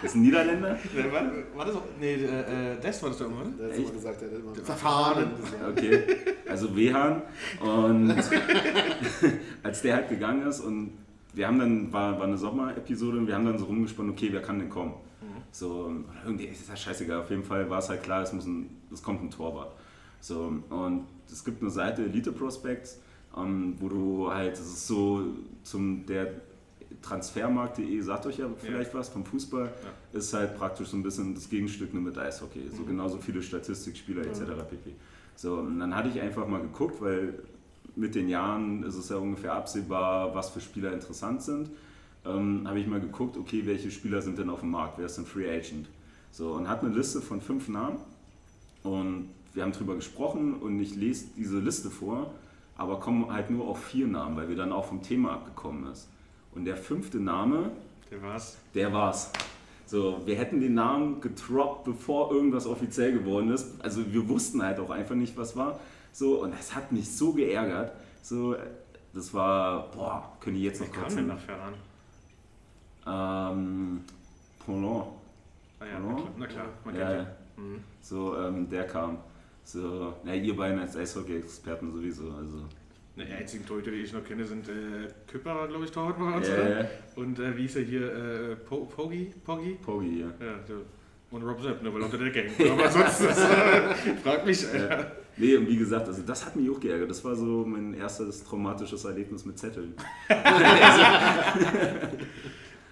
Das 0.01 0.03
ist 0.03 0.15
ein 0.15 0.21
Niederländer? 0.23 0.79
Nee, 0.93 1.11
war, 1.11 1.31
war 1.55 1.65
das 1.65 1.75
auch? 1.75 1.83
Nee, 1.99 2.15
äh, 2.15 2.79
das 2.81 3.03
war 3.03 3.09
das 3.09 3.19
doch 3.19 3.27
immer, 3.27 3.45
Der 3.57 3.69
hat 3.69 3.77
immer 3.77 3.91
gesagt, 3.91 4.21
der 4.21 4.31
hat 4.31 4.37
immer 4.39 4.55
Verhahnen. 4.55 5.31
Okay, 5.71 6.03
also 6.49 6.75
Wehan. 6.75 7.21
Und 7.61 8.11
als 9.63 9.81
der 9.83 9.95
halt 9.95 10.09
gegangen 10.09 10.47
ist 10.47 10.59
und 10.61 10.97
wir 11.33 11.47
haben 11.47 11.59
dann, 11.59 11.93
war, 11.93 12.17
war 12.17 12.25
eine 12.25 12.37
Sommer-Episode 12.37 13.17
und 13.19 13.27
wir 13.27 13.35
haben 13.35 13.45
dann 13.45 13.57
so 13.57 13.65
rumgesponnen, 13.65 14.11
okay, 14.11 14.29
wer 14.31 14.41
kann 14.41 14.59
denn 14.59 14.69
kommen? 14.69 14.93
Mhm. 15.21 15.41
So, 15.51 15.91
irgendwie 16.25 16.45
ist 16.45 16.69
das 16.69 16.81
scheißegal. 16.81 17.21
Auf 17.21 17.29
jeden 17.29 17.43
Fall 17.43 17.69
war 17.69 17.79
es 17.79 17.89
halt 17.89 18.03
klar, 18.03 18.23
es, 18.23 18.33
muss 18.33 18.45
ein, 18.45 18.81
es 18.91 19.01
kommt 19.03 19.23
ein 19.23 19.29
Torwart. 19.29 19.73
So, 20.19 20.53
und 20.69 21.05
es 21.31 21.43
gibt 21.43 21.61
eine 21.61 21.71
Seite 21.71 22.03
Elite 22.03 22.31
Prospects, 22.31 23.01
ähm, 23.37 23.75
wo 23.79 23.89
du 23.89 24.31
halt, 24.31 24.53
das 24.53 24.65
ist 24.65 24.87
so 24.87 25.23
zum 25.63 26.05
der 26.05 26.33
Transfermarkt.de, 27.01 27.99
sagt 28.01 28.25
euch 28.25 28.37
ja 28.37 28.47
vielleicht 28.57 28.93
ja. 28.93 28.99
was 28.99 29.09
vom 29.09 29.25
Fußball, 29.25 29.65
ja. 29.65 30.17
ist 30.17 30.33
halt 30.33 30.57
praktisch 30.57 30.87
so 30.87 30.97
ein 30.97 31.03
bisschen 31.03 31.35
das 31.35 31.49
Gegenstück 31.49 31.93
nur 31.93 32.03
mit 32.03 32.17
Eishockey. 32.17 32.69
So 32.69 32.83
mhm. 32.83 32.87
genauso 32.87 33.17
viele 33.17 33.41
Statistikspieler 33.41 34.25
etc. 34.25 34.39
pp. 34.69 34.93
So, 35.35 35.55
und 35.55 35.79
dann 35.79 35.95
hatte 35.95 36.09
ich 36.09 36.21
einfach 36.21 36.47
mal 36.47 36.61
geguckt, 36.61 37.01
weil 37.01 37.33
mit 37.95 38.15
den 38.15 38.29
Jahren 38.29 38.83
ist 38.83 38.95
es 38.95 39.09
ja 39.09 39.17
ungefähr 39.17 39.53
absehbar, 39.53 40.33
was 40.33 40.49
für 40.49 40.61
Spieler 40.61 40.93
interessant 40.93 41.41
sind. 41.41 41.69
Ähm, 42.25 42.67
habe 42.67 42.79
ich 42.79 42.87
mal 42.87 43.01
geguckt, 43.01 43.37
okay, 43.37 43.65
welche 43.65 43.91
Spieler 43.91 44.21
sind 44.21 44.37
denn 44.37 44.49
auf 44.49 44.61
dem 44.61 44.71
Markt, 44.71 44.97
wer 44.97 45.05
ist 45.05 45.17
denn 45.17 45.25
Free 45.25 45.49
Agent? 45.49 45.89
So, 46.31 46.53
und 46.53 46.69
hat 46.69 46.83
eine 46.83 46.93
Liste 46.93 47.21
von 47.21 47.41
fünf 47.41 47.67
Namen 47.67 47.97
und 48.83 49.29
wir 49.53 49.63
haben 49.63 49.71
darüber 49.71 49.95
gesprochen 49.95 50.55
und 50.55 50.79
ich 50.79 50.95
lese 50.95 51.25
diese 51.37 51.59
Liste 51.59 51.89
vor, 51.89 52.33
aber 52.77 52.99
komme 52.99 53.31
halt 53.31 53.49
nur 53.49 53.67
auf 53.67 53.83
vier 53.83 54.07
Namen, 54.07 54.35
weil 54.35 54.49
wir 54.49 54.55
dann 54.55 54.71
auch 54.71 54.85
vom 54.85 55.01
Thema 55.01 55.33
abgekommen 55.33 55.91
ist. 55.91 56.09
Und 56.53 56.65
der 56.65 56.77
fünfte 56.77 57.19
Name, 57.19 57.71
der 58.11 58.21
war's. 58.21 58.57
Der 58.73 58.93
war's. 58.93 59.31
So, 59.85 60.21
wir 60.25 60.35
hätten 60.35 60.59
den 60.59 60.73
Namen 60.73 61.21
getroppt, 61.21 61.83
bevor 61.83 62.31
irgendwas 62.31 62.65
offiziell 62.65 63.11
geworden 63.11 63.51
ist. 63.51 63.81
Also 63.83 64.11
wir 64.11 64.27
wussten 64.29 64.63
halt 64.63 64.79
auch 64.79 64.89
einfach 64.89 65.15
nicht, 65.15 65.37
was 65.37 65.55
war. 65.55 65.79
So, 66.11 66.41
und 66.41 66.53
das 66.53 66.75
hat 66.75 66.91
mich 66.91 67.15
so 67.15 67.33
geärgert. 67.33 67.91
So, 68.21 68.55
das 69.13 69.33
war, 69.33 69.91
boah, 69.91 70.31
können 70.39 70.55
die 70.55 70.63
jetzt 70.63 70.81
noch 70.81 70.91
kurz. 70.91 71.15
Kam 71.15 71.27
nach 71.27 71.39
Ferran? 71.39 71.73
Ähm, 73.05 74.01
Poulon. 74.65 75.07
Ah 75.79 75.85
ja, 75.85 75.99
Poulon? 75.99 76.27
na 76.37 76.47
klar, 76.47 76.65
man 76.85 76.95
ja, 76.95 77.15
ja. 77.15 77.27
Mhm. 77.57 77.83
So, 78.01 78.37
ähm, 78.37 78.69
der 78.69 78.87
kam. 78.87 79.17
So, 79.63 80.13
na, 80.23 80.35
ihr 80.35 80.55
beiden 80.55 80.79
als 80.79 80.95
Eishockey-Experten 80.95 81.91
sowieso. 81.91 82.31
Also. 82.31 82.57
Ne, 83.15 83.25
die 83.25 83.33
einzigen 83.33 83.65
Torhüter, 83.65 83.91
die 83.91 83.97
ich 83.97 84.13
noch 84.13 84.23
kenne, 84.23 84.43
sind 84.43 84.67
äh, 84.67 85.07
Küpperer, 85.27 85.67
glaube 85.67 85.85
ich, 85.85 85.91
Torhüter 85.91 86.19
bei 86.19 86.37
uns, 86.37 86.47
äh, 86.47 86.85
Und 87.15 87.39
äh, 87.39 87.55
wie 87.55 87.65
ist 87.65 87.75
er 87.75 87.83
hier? 87.83 88.11
Äh, 88.11 88.55
po 88.55 88.85
Pogi? 88.85 89.31
Pogi? 89.43 89.77
Pogi, 89.81 90.21
ja. 90.21 90.27
ja 90.43 90.59
so. 90.67 90.81
Und 91.35 91.43
Rob 91.43 91.61
Sepp, 91.61 91.81
nur 91.81 91.93
weil 91.95 92.01
unter 92.03 92.17
der 92.17 92.29
Gang. 92.29 92.47
Aber 92.71 92.89
sonst, 92.91 93.21
das, 93.21 93.39
frag 94.23 94.45
mich. 94.45 94.61
Ja. 94.71 95.11
Nee, 95.35 95.55
und 95.55 95.67
wie 95.67 95.77
gesagt, 95.77 96.07
also 96.07 96.21
das 96.21 96.45
hat 96.45 96.55
mich 96.55 96.69
auch 96.69 96.79
geärgert. 96.79 97.09
Das 97.09 97.25
war 97.25 97.35
so 97.35 97.65
mein 97.65 97.95
erstes 97.95 98.43
traumatisches 98.43 99.03
Erlebnis 99.03 99.43
mit 99.43 99.57
Zetteln. 99.57 99.95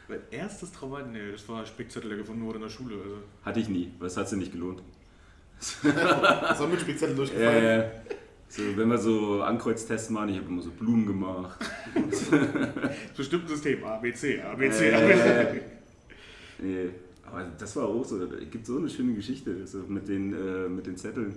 mein 0.07 0.19
erstes 0.32 0.72
Trauma? 0.72 1.03
Nee, 1.03 1.34
das 1.34 1.47
war 1.47 1.63
Spickzettel, 1.67 2.09
der 2.09 2.17
gefunden 2.17 2.43
wurde 2.43 2.57
in 2.57 2.63
der 2.63 2.69
Schule. 2.69 2.95
Also. 2.95 3.17
Hatte 3.43 3.59
ich 3.59 3.69
nie, 3.69 3.91
weil 3.99 4.07
es 4.07 4.17
hat 4.17 4.28
sich 4.28 4.39
nicht 4.39 4.51
gelohnt. 4.51 4.82
war 5.84 6.68
mit 6.68 6.82
Spickzettel 6.82 7.16
durchgefallen. 7.16 7.64
Ja, 7.64 7.78
ja. 7.78 7.91
So, 8.49 8.64
wenn 8.76 8.89
wir 8.89 8.97
so 8.97 9.41
Ankreuztests 9.41 10.09
machen, 10.09 10.30
ich 10.30 10.38
habe 10.38 10.47
immer 10.49 10.62
so 10.62 10.72
Blumen 10.72 11.05
gemacht. 11.05 11.57
Bestimmt 13.18 13.47
System, 13.47 13.84
A, 13.86 13.97
B, 13.97 14.12
C, 14.14 14.41
A, 14.41 14.55
B, 14.55 14.70
C, 14.70 14.93
A, 14.93 14.99
B, 14.99 15.14
C. 15.14 15.62
Nee, 16.59 16.89
aber 17.26 17.45
das 17.57 17.76
war 17.78 17.88
auch 17.88 18.03
so, 18.03 18.22
es 18.22 18.51
gibt 18.51 18.66
so 18.66 18.78
eine 18.78 18.89
schöne 18.89 19.14
Geschichte 19.14 19.66
so 19.66 19.80
mit, 19.88 20.07
den, 20.09 20.34
äh, 20.34 20.68
mit 20.68 20.86
den 20.86 20.97
Zetteln. 20.97 21.34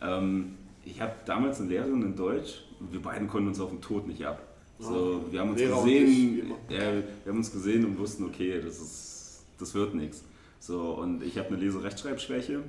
Ähm, 0.00 0.54
ich 0.84 1.00
habe 1.00 1.12
damals 1.26 1.60
eine 1.60 1.70
Lehrerin 1.70 2.02
in 2.02 2.14
Deutsch, 2.14 2.64
wir 2.78 3.00
beiden 3.00 3.26
konnten 3.26 3.48
uns 3.48 3.58
auf 3.58 3.70
den 3.70 3.80
Tod 3.80 4.06
nicht 4.06 4.24
ab. 4.24 4.46
So, 4.78 5.24
wir 5.30 5.40
haben 5.40 5.50
uns 5.50 5.58
Lehrer 5.58 5.82
gesehen, 5.82 6.52
ja, 6.68 6.92
wir 6.92 7.32
haben 7.32 7.38
uns 7.38 7.50
gesehen 7.50 7.84
und 7.84 7.98
wussten, 7.98 8.24
okay, 8.24 8.60
das, 8.62 8.80
ist, 8.80 9.44
das 9.58 9.74
wird 9.74 9.94
nichts. 9.94 10.24
So, 10.60 10.92
und 10.92 11.22
ich 11.22 11.38
habe 11.38 11.48
eine 11.48 11.56
Leserechtschreibschwäche 11.56 12.60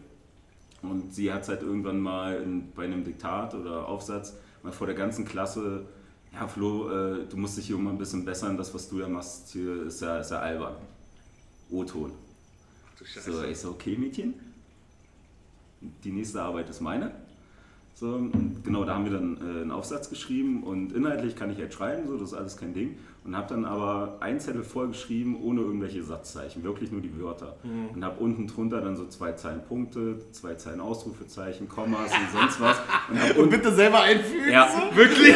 und 0.91 1.13
sie 1.13 1.31
hat 1.31 1.43
es 1.43 1.49
halt 1.49 1.61
irgendwann 1.61 1.99
mal 1.99 2.41
in, 2.41 2.71
bei 2.71 2.86
einem 2.86 3.03
Diktat 3.03 3.53
oder 3.53 3.88
Aufsatz 3.88 4.36
mal 4.63 4.71
vor 4.71 4.88
der 4.88 4.95
ganzen 4.95 5.25
Klasse, 5.25 5.86
ja 6.33 6.47
Flo, 6.47 6.89
äh, 6.89 7.25
du 7.27 7.38
musst 7.38 7.57
dich 7.57 7.67
hier 7.67 7.77
mal 7.77 7.91
ein 7.91 7.97
bisschen 7.97 8.25
bessern, 8.25 8.57
das 8.57 8.73
was 8.73 8.89
du 8.89 8.99
ja 8.99 9.07
machst 9.07 9.49
hier 9.49 9.83
ist 9.86 10.01
ja, 10.01 10.19
ist 10.19 10.31
ja 10.31 10.39
albern. 10.39 10.75
O-Ton. 11.69 12.11
So, 13.23 13.43
ich 13.43 13.57
so, 13.57 13.69
okay 13.71 13.97
Mädchen, 13.97 14.33
die 16.03 16.11
nächste 16.11 16.41
Arbeit 16.41 16.69
ist 16.69 16.81
meine. 16.81 17.11
So, 17.98 18.08
und 18.08 18.62
genau, 18.66 18.84
da 18.84 18.96
haben 18.96 19.06
wir 19.06 19.14
dann 19.14 19.38
äh, 19.38 19.62
einen 19.62 19.72
Aufsatz 19.72 20.10
geschrieben 20.10 20.64
und 20.64 20.91
inhaltlich 20.91 21.38
kann 21.38 21.50
ich 21.50 21.60
halt 21.60 21.74
schreiben, 21.74 22.08
so, 22.08 22.18
das 22.18 22.34
ist 22.34 22.38
alles 22.38 22.58
kein 22.58 22.74
Ding. 22.74 22.98
Und 23.24 23.38
habe 23.38 23.48
dann 23.48 23.64
aber 23.64 24.18
ein 24.20 24.38
Zettel 24.41 24.64
vollgeschrieben, 24.64 25.41
ohne 25.41 25.62
irgendwelche 25.62 26.04
Satzzeichen, 26.04 26.64
wirklich 26.66 26.91
nur 26.91 27.00
die 27.00 27.18
Wörter. 27.18 27.56
Mhm. 27.64 27.96
Und 27.96 28.04
habe 28.04 28.20
unten 28.20 28.48
drunter 28.48 28.82
dann 28.82 28.98
so 28.98 29.08
zwei 29.08 29.32
Zeilen 29.32 29.64
Punkte, 29.64 30.20
zwei 30.34 30.56
Zeilen 30.56 30.82
Ausrufezeichen, 30.82 31.70
Kommas 31.70 32.12
und 32.12 32.38
sonst 32.38 32.60
was. 32.60 32.76
Und, 33.10 33.38
und 33.43 33.50
bitte 33.50 33.72
selber 33.72 34.02
einfügen? 34.02 34.52
Ja, 34.52 34.68
so? 34.68 34.96
wirklich. 34.98 35.34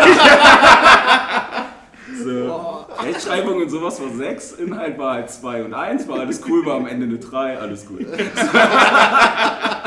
so, 2.22 2.86
Rechtschreibung 3.01 3.62
und 3.62 3.70
sowas 3.70 4.01
war 4.01 4.10
sechs, 4.10 4.51
Inhalt 4.51 4.97
war 4.97 5.14
halt 5.14 5.30
zwei 5.30 5.64
und 5.64 5.74
eins, 5.74 6.10
war 6.10 6.20
alles 6.20 6.41
cool, 6.45 6.66
war 6.66 6.76
am 6.76 6.88
Ende 6.88 7.05
eine 7.05 7.20
drei, 7.20 7.57
alles 7.57 7.86
gut. 7.86 8.05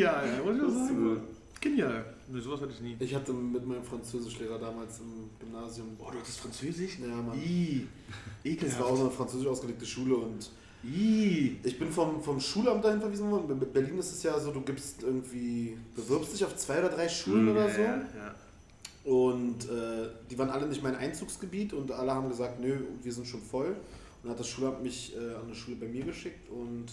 das 0.00 0.22
genial, 0.22 0.44
muss 0.44 0.56
ich 0.56 0.88
sagen. 0.88 1.20
Genial. 1.60 2.04
Nee, 2.30 2.40
sowas 2.40 2.60
hatte 2.60 2.72
ich 2.72 2.80
nie. 2.80 2.96
Ich 3.00 3.14
hatte 3.14 3.32
mit 3.32 3.66
meinem 3.66 3.82
Französischlehrer 3.82 4.58
damals 4.58 5.00
im 5.00 5.30
Gymnasium. 5.40 5.96
Boah, 5.96 6.12
du 6.12 6.18
hattest 6.18 6.40
Französisch? 6.40 6.98
Ja, 7.00 7.08
Mann. 7.08 7.38
Ih, 7.38 7.86
ekelhaft. 8.44 8.78
Das 8.78 8.80
war 8.80 8.92
auch 8.92 8.96
so 8.96 9.02
eine 9.04 9.10
französisch 9.10 9.46
ausgelegte 9.46 9.86
Schule 9.86 10.16
und 10.16 10.50
Ih. 10.84 11.56
ich 11.64 11.78
bin 11.78 11.90
vom, 11.90 12.22
vom 12.22 12.38
Schulamt 12.38 12.84
dahin 12.84 13.00
verwiesen 13.00 13.30
worden. 13.30 13.50
In 13.50 13.72
Berlin 13.72 13.98
ist 13.98 14.12
es 14.12 14.22
ja 14.22 14.38
so, 14.38 14.52
du 14.52 14.60
gibst 14.60 15.02
irgendwie, 15.02 15.76
bewirbst 15.96 16.34
dich 16.34 16.44
auf 16.44 16.54
zwei 16.56 16.78
oder 16.80 16.90
drei 16.90 17.08
Schulen 17.08 17.44
mhm. 17.44 17.50
oder 17.50 17.70
so. 17.70 17.80
Ja, 17.80 17.96
ja. 17.96 18.34
Und 19.04 19.64
äh, 19.64 20.08
die 20.30 20.38
waren 20.38 20.50
alle 20.50 20.66
nicht 20.66 20.82
mein 20.82 20.96
Einzugsgebiet 20.96 21.72
und 21.72 21.90
alle 21.90 22.14
haben 22.14 22.28
gesagt, 22.28 22.60
nö, 22.60 22.76
wir 23.02 23.12
sind 23.12 23.26
schon 23.26 23.40
voll. 23.40 23.68
Und 23.68 24.24
dann 24.24 24.32
hat 24.32 24.40
das 24.40 24.48
Schulamt 24.48 24.82
mich 24.82 25.16
äh, 25.16 25.34
an 25.34 25.46
eine 25.46 25.54
Schule 25.54 25.78
bei 25.78 25.86
mir 25.86 26.04
geschickt 26.04 26.50
und 26.50 26.86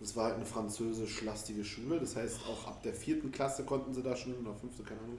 das 0.00 0.14
war 0.14 0.26
halt 0.26 0.36
eine 0.36 0.46
französisch-lastige 0.46 1.64
Schule. 1.64 1.98
Das 1.98 2.16
heißt, 2.16 2.40
auch 2.48 2.66
ab 2.66 2.82
der 2.82 2.92
vierten 2.92 3.32
Klasse 3.32 3.64
konnten 3.64 3.94
sie 3.94 4.02
da 4.02 4.14
schon, 4.14 4.34
oder 4.34 4.54
fünfte, 4.54 4.82
keine 4.82 5.00
Ahnung, 5.00 5.18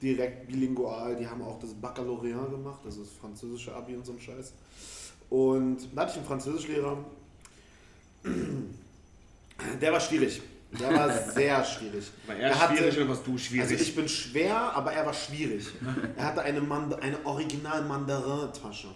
direkt 0.00 0.48
bilingual. 0.48 1.16
Die 1.16 1.26
haben 1.26 1.42
auch 1.42 1.58
das 1.58 1.74
Baccalaureat 1.74 2.50
gemacht, 2.50 2.80
also 2.84 3.02
das 3.02 3.12
französische 3.12 3.74
Abi 3.74 3.94
und 3.94 4.06
so 4.06 4.12
ein 4.12 4.20
Scheiß. 4.20 4.52
Und 5.28 5.78
da 5.94 6.02
hatte 6.02 6.12
ich 6.12 6.16
einen 6.18 6.26
Französischlehrer, 6.26 6.98
der 9.80 9.92
war 9.92 10.00
schwierig. 10.00 10.42
Der 10.78 10.92
war 10.92 11.10
sehr 11.32 11.64
schwierig. 11.64 12.10
War 12.26 12.36
er, 12.36 12.50
er 12.50 12.60
hatte, 12.60 12.76
schwierig 12.76 12.96
oder 12.98 13.08
warst 13.08 13.26
du 13.26 13.38
schwierig? 13.38 13.70
Also 13.70 13.82
ich 13.82 13.94
bin 13.94 14.08
schwer, 14.08 14.56
aber 14.56 14.92
er 14.92 15.06
war 15.06 15.14
schwierig. 15.14 15.66
er 16.16 16.24
hatte 16.24 16.42
eine, 16.42 16.60
Mand 16.60 17.00
eine 17.00 17.24
Original-Mandarin-Tasche. 17.24 18.88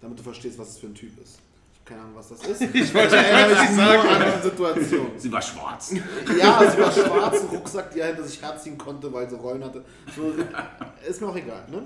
Damit 0.00 0.18
du 0.18 0.22
verstehst, 0.22 0.58
was 0.58 0.70
es 0.70 0.78
für 0.78 0.86
ein 0.86 0.94
Typ 0.94 1.20
ist. 1.22 1.38
Keine 1.84 2.00
Ahnung, 2.00 2.14
was 2.14 2.28
das 2.28 2.46
ist. 2.46 2.62
Ich 2.74 2.94
wollte 2.94 3.16
erinnere 3.16 3.60
mich 3.60 3.70
nur 3.76 4.10
an 4.10 4.32
die 4.36 4.42
Situation. 4.42 5.10
Sie 5.16 5.32
war 5.32 5.42
schwarz. 5.42 5.94
Ja, 6.38 6.70
sie 6.70 6.80
war 6.80 6.92
schwarz, 6.92 7.40
ein 7.40 7.46
Rucksack, 7.48 7.90
die 7.90 8.00
er 8.00 8.08
hinter 8.08 8.24
sich 8.24 8.40
herziehen 8.40 8.78
konnte, 8.78 9.12
weil 9.12 9.28
sie 9.28 9.36
Rollen 9.36 9.64
hatte. 9.64 9.84
So, 10.14 10.32
ist 11.06 11.20
mir 11.20 11.28
auch 11.28 11.36
egal. 11.36 11.66
Ne? 11.70 11.82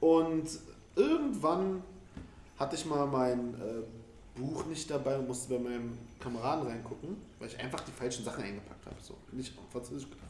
Und 0.00 0.48
irgendwann 0.96 1.82
hatte 2.58 2.76
ich 2.76 2.84
mal 2.84 3.06
mein 3.06 3.54
äh, 3.54 4.38
Buch 4.38 4.66
nicht 4.66 4.90
dabei 4.90 5.18
und 5.18 5.28
musste 5.28 5.54
bei 5.54 5.60
meinem 5.60 5.96
Kameraden 6.18 6.66
reingucken, 6.66 7.16
weil 7.38 7.48
ich 7.48 7.58
einfach 7.58 7.80
die 7.80 7.92
falschen 7.92 8.24
Sachen 8.24 8.44
eingepackt 8.44 8.86
habe. 8.86 8.96
So, 9.00 9.14
nicht 9.32 9.56
auf 9.58 9.64
Französisch 9.72 10.08
gedacht. 10.08 10.26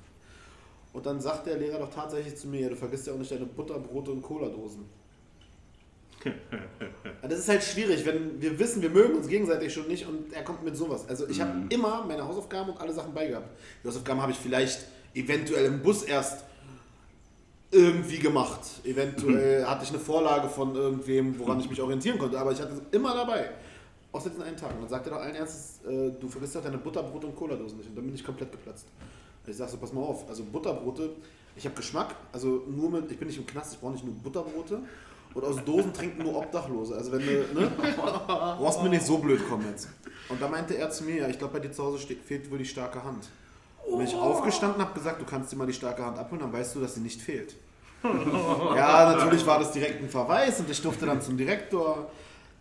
Und 0.93 1.07
dann 1.07 1.21
sagt 1.21 1.47
der 1.47 1.57
Lehrer 1.57 1.79
doch 1.79 1.93
tatsächlich 1.93 2.37
zu 2.37 2.49
mir, 2.49 2.61
ja, 2.61 2.69
du 2.69 2.77
vergisst 2.77 3.07
ja 3.07 3.13
auch 3.13 3.19
nicht 3.19 3.31
deine 3.31 3.47
Butterbrote 3.47 4.11
und 4.11 4.23
Cola-Dosen. 4.23 4.85
das 7.23 7.39
ist 7.39 7.49
halt 7.49 7.63
schwierig, 7.63 8.05
wenn 8.05 8.41
wir 8.41 8.59
wissen, 8.59 8.83
wir 8.83 8.91
mögen 8.91 9.15
uns 9.15 9.29
gegenseitig 9.29 9.73
schon 9.73 9.89
nicht 9.89 10.07
und 10.07 10.33
er 10.33 10.43
kommt 10.43 10.65
mit 10.65 10.77
sowas. 10.77 11.09
Also 11.09 11.29
ich 11.29 11.41
habe 11.41 11.67
immer 11.71 12.05
meine 12.07 12.27
Hausaufgaben 12.27 12.71
und 12.71 12.81
alle 12.81 12.93
Sachen 12.93 13.15
beigehabt. 13.15 13.49
Die 13.83 13.89
Hausaufgaben 13.89 14.21
habe 14.21 14.33
ich 14.33 14.39
vielleicht 14.39 14.87
eventuell 15.15 15.67
im 15.67 15.83
Bus 15.83 16.03
erst 16.03 16.45
irgendwie 17.71 18.19
gemacht. 18.19 18.61
Eventuell 18.85 19.65
hatte 19.65 19.85
ich 19.85 19.91
eine 19.91 19.99
Vorlage 19.99 20.49
von 20.49 20.75
irgendwem, 20.75 21.39
woran 21.39 21.61
ich 21.61 21.71
mich 21.71 21.81
orientieren 21.81 22.19
konnte, 22.19 22.39
aber 22.39 22.53
ich 22.53 22.61
hatte 22.61 22.73
es 22.73 22.83
immer 22.91 23.15
dabei. 23.15 23.51
Außer 24.13 24.29
diesen 24.31 24.43
einen 24.43 24.57
Tag. 24.57 24.73
Und 24.75 24.83
dann 24.83 24.89
sagt 24.89 25.07
er 25.07 25.13
doch 25.13 25.21
allen 25.21 25.37
Ernstes, 25.37 25.81
äh, 25.87 26.11
du 26.21 26.29
vergisst 26.29 26.57
doch 26.57 26.63
deine 26.63 26.79
Butterbrot 26.79 27.25
und 27.25 27.37
Cola-Dosen 27.37 27.79
nicht. 27.79 27.91
Und 27.91 27.97
dann 27.97 28.05
bin 28.05 28.15
ich 28.15 28.25
komplett 28.25 28.51
geplatzt. 28.51 28.87
Ich 29.47 29.57
sag 29.57 29.69
so, 29.69 29.77
pass 29.77 29.93
mal 29.93 30.03
auf, 30.03 30.29
also 30.29 30.45
Butterbrote, 30.45 31.11
ich 31.57 31.65
habe 31.65 31.75
Geschmack, 31.75 32.15
also 32.33 32.65
nur 32.69 32.91
mit, 32.91 33.11
ich 33.11 33.19
bin 33.19 33.29
nicht 33.29 33.39
im 33.39 33.47
Knast, 33.47 33.75
ich 33.75 33.81
brauche 33.81 33.93
nicht 33.93 34.05
nur 34.05 34.15
Butterbrote. 34.15 34.81
Und 35.35 35.45
aus 35.45 35.65
Dosen 35.65 35.93
trinken 35.93 36.23
nur 36.23 36.37
Obdachlose. 36.37 36.97
Also 36.97 37.13
wenn 37.13 37.21
du, 37.21 37.61
ne, 37.61 37.71
brauchst 38.27 38.83
mir 38.83 38.89
nicht 38.89 39.05
so 39.05 39.19
blöd 39.19 39.49
kommen 39.49 39.65
jetzt. 39.71 39.89
Und 40.29 40.41
da 40.41 40.49
meinte 40.49 40.77
er 40.77 40.91
zu 40.91 41.05
mir, 41.05 41.17
ja, 41.17 41.29
ich 41.29 41.39
glaube 41.39 41.55
bei 41.55 41.61
dir 41.61 41.73
zu 41.73 41.85
Hause 41.85 41.99
steht, 41.99 42.23
fehlt 42.23 42.51
wohl 42.51 42.59
die 42.59 42.65
starke 42.65 43.03
Hand. 43.03 43.29
Und 43.87 43.99
wenn 43.99 44.07
ich 44.07 44.15
aufgestanden 44.15 44.81
habe, 44.81 44.93
gesagt, 44.95 45.21
du 45.21 45.25
kannst 45.25 45.53
dir 45.53 45.57
mal 45.57 45.67
die 45.67 45.73
starke 45.73 46.05
Hand 46.05 46.19
abholen, 46.19 46.41
dann 46.41 46.53
weißt 46.53 46.75
du, 46.75 46.81
dass 46.81 46.95
sie 46.95 47.01
nicht 47.01 47.21
fehlt. 47.21 47.57
Ja, 48.03 49.13
natürlich 49.13 49.47
war 49.47 49.59
das 49.59 49.73
direkt 49.73 50.03
ein 50.03 50.09
Verweis 50.09 50.59
und 50.61 50.71
ich 50.71 50.81
durfte 50.81 51.07
dann 51.07 51.21
zum 51.21 51.37
Direktor. 51.37 52.11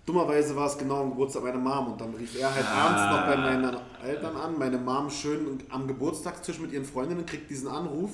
Dummerweise 0.05 0.55
war 0.55 0.67
es 0.67 0.77
genau 0.77 1.01
am 1.01 1.11
Geburtstag 1.11 1.43
meiner 1.43 1.59
Mom 1.59 1.93
und 1.93 2.01
dann 2.01 2.13
rief 2.15 2.39
er 2.39 2.53
halt 2.53 2.65
abends 2.65 3.01
noch 3.15 3.25
bei 3.27 3.37
meinen 3.37 3.77
Eltern 4.03 4.35
an. 4.35 4.57
Meine 4.57 4.77
Mom 4.77 5.09
schön 5.09 5.63
am 5.69 5.87
Geburtstagstisch 5.87 6.59
mit 6.59 6.71
ihren 6.71 6.85
Freundinnen 6.85 7.25
kriegt 7.25 7.49
diesen 7.49 7.67
Anruf 7.67 8.11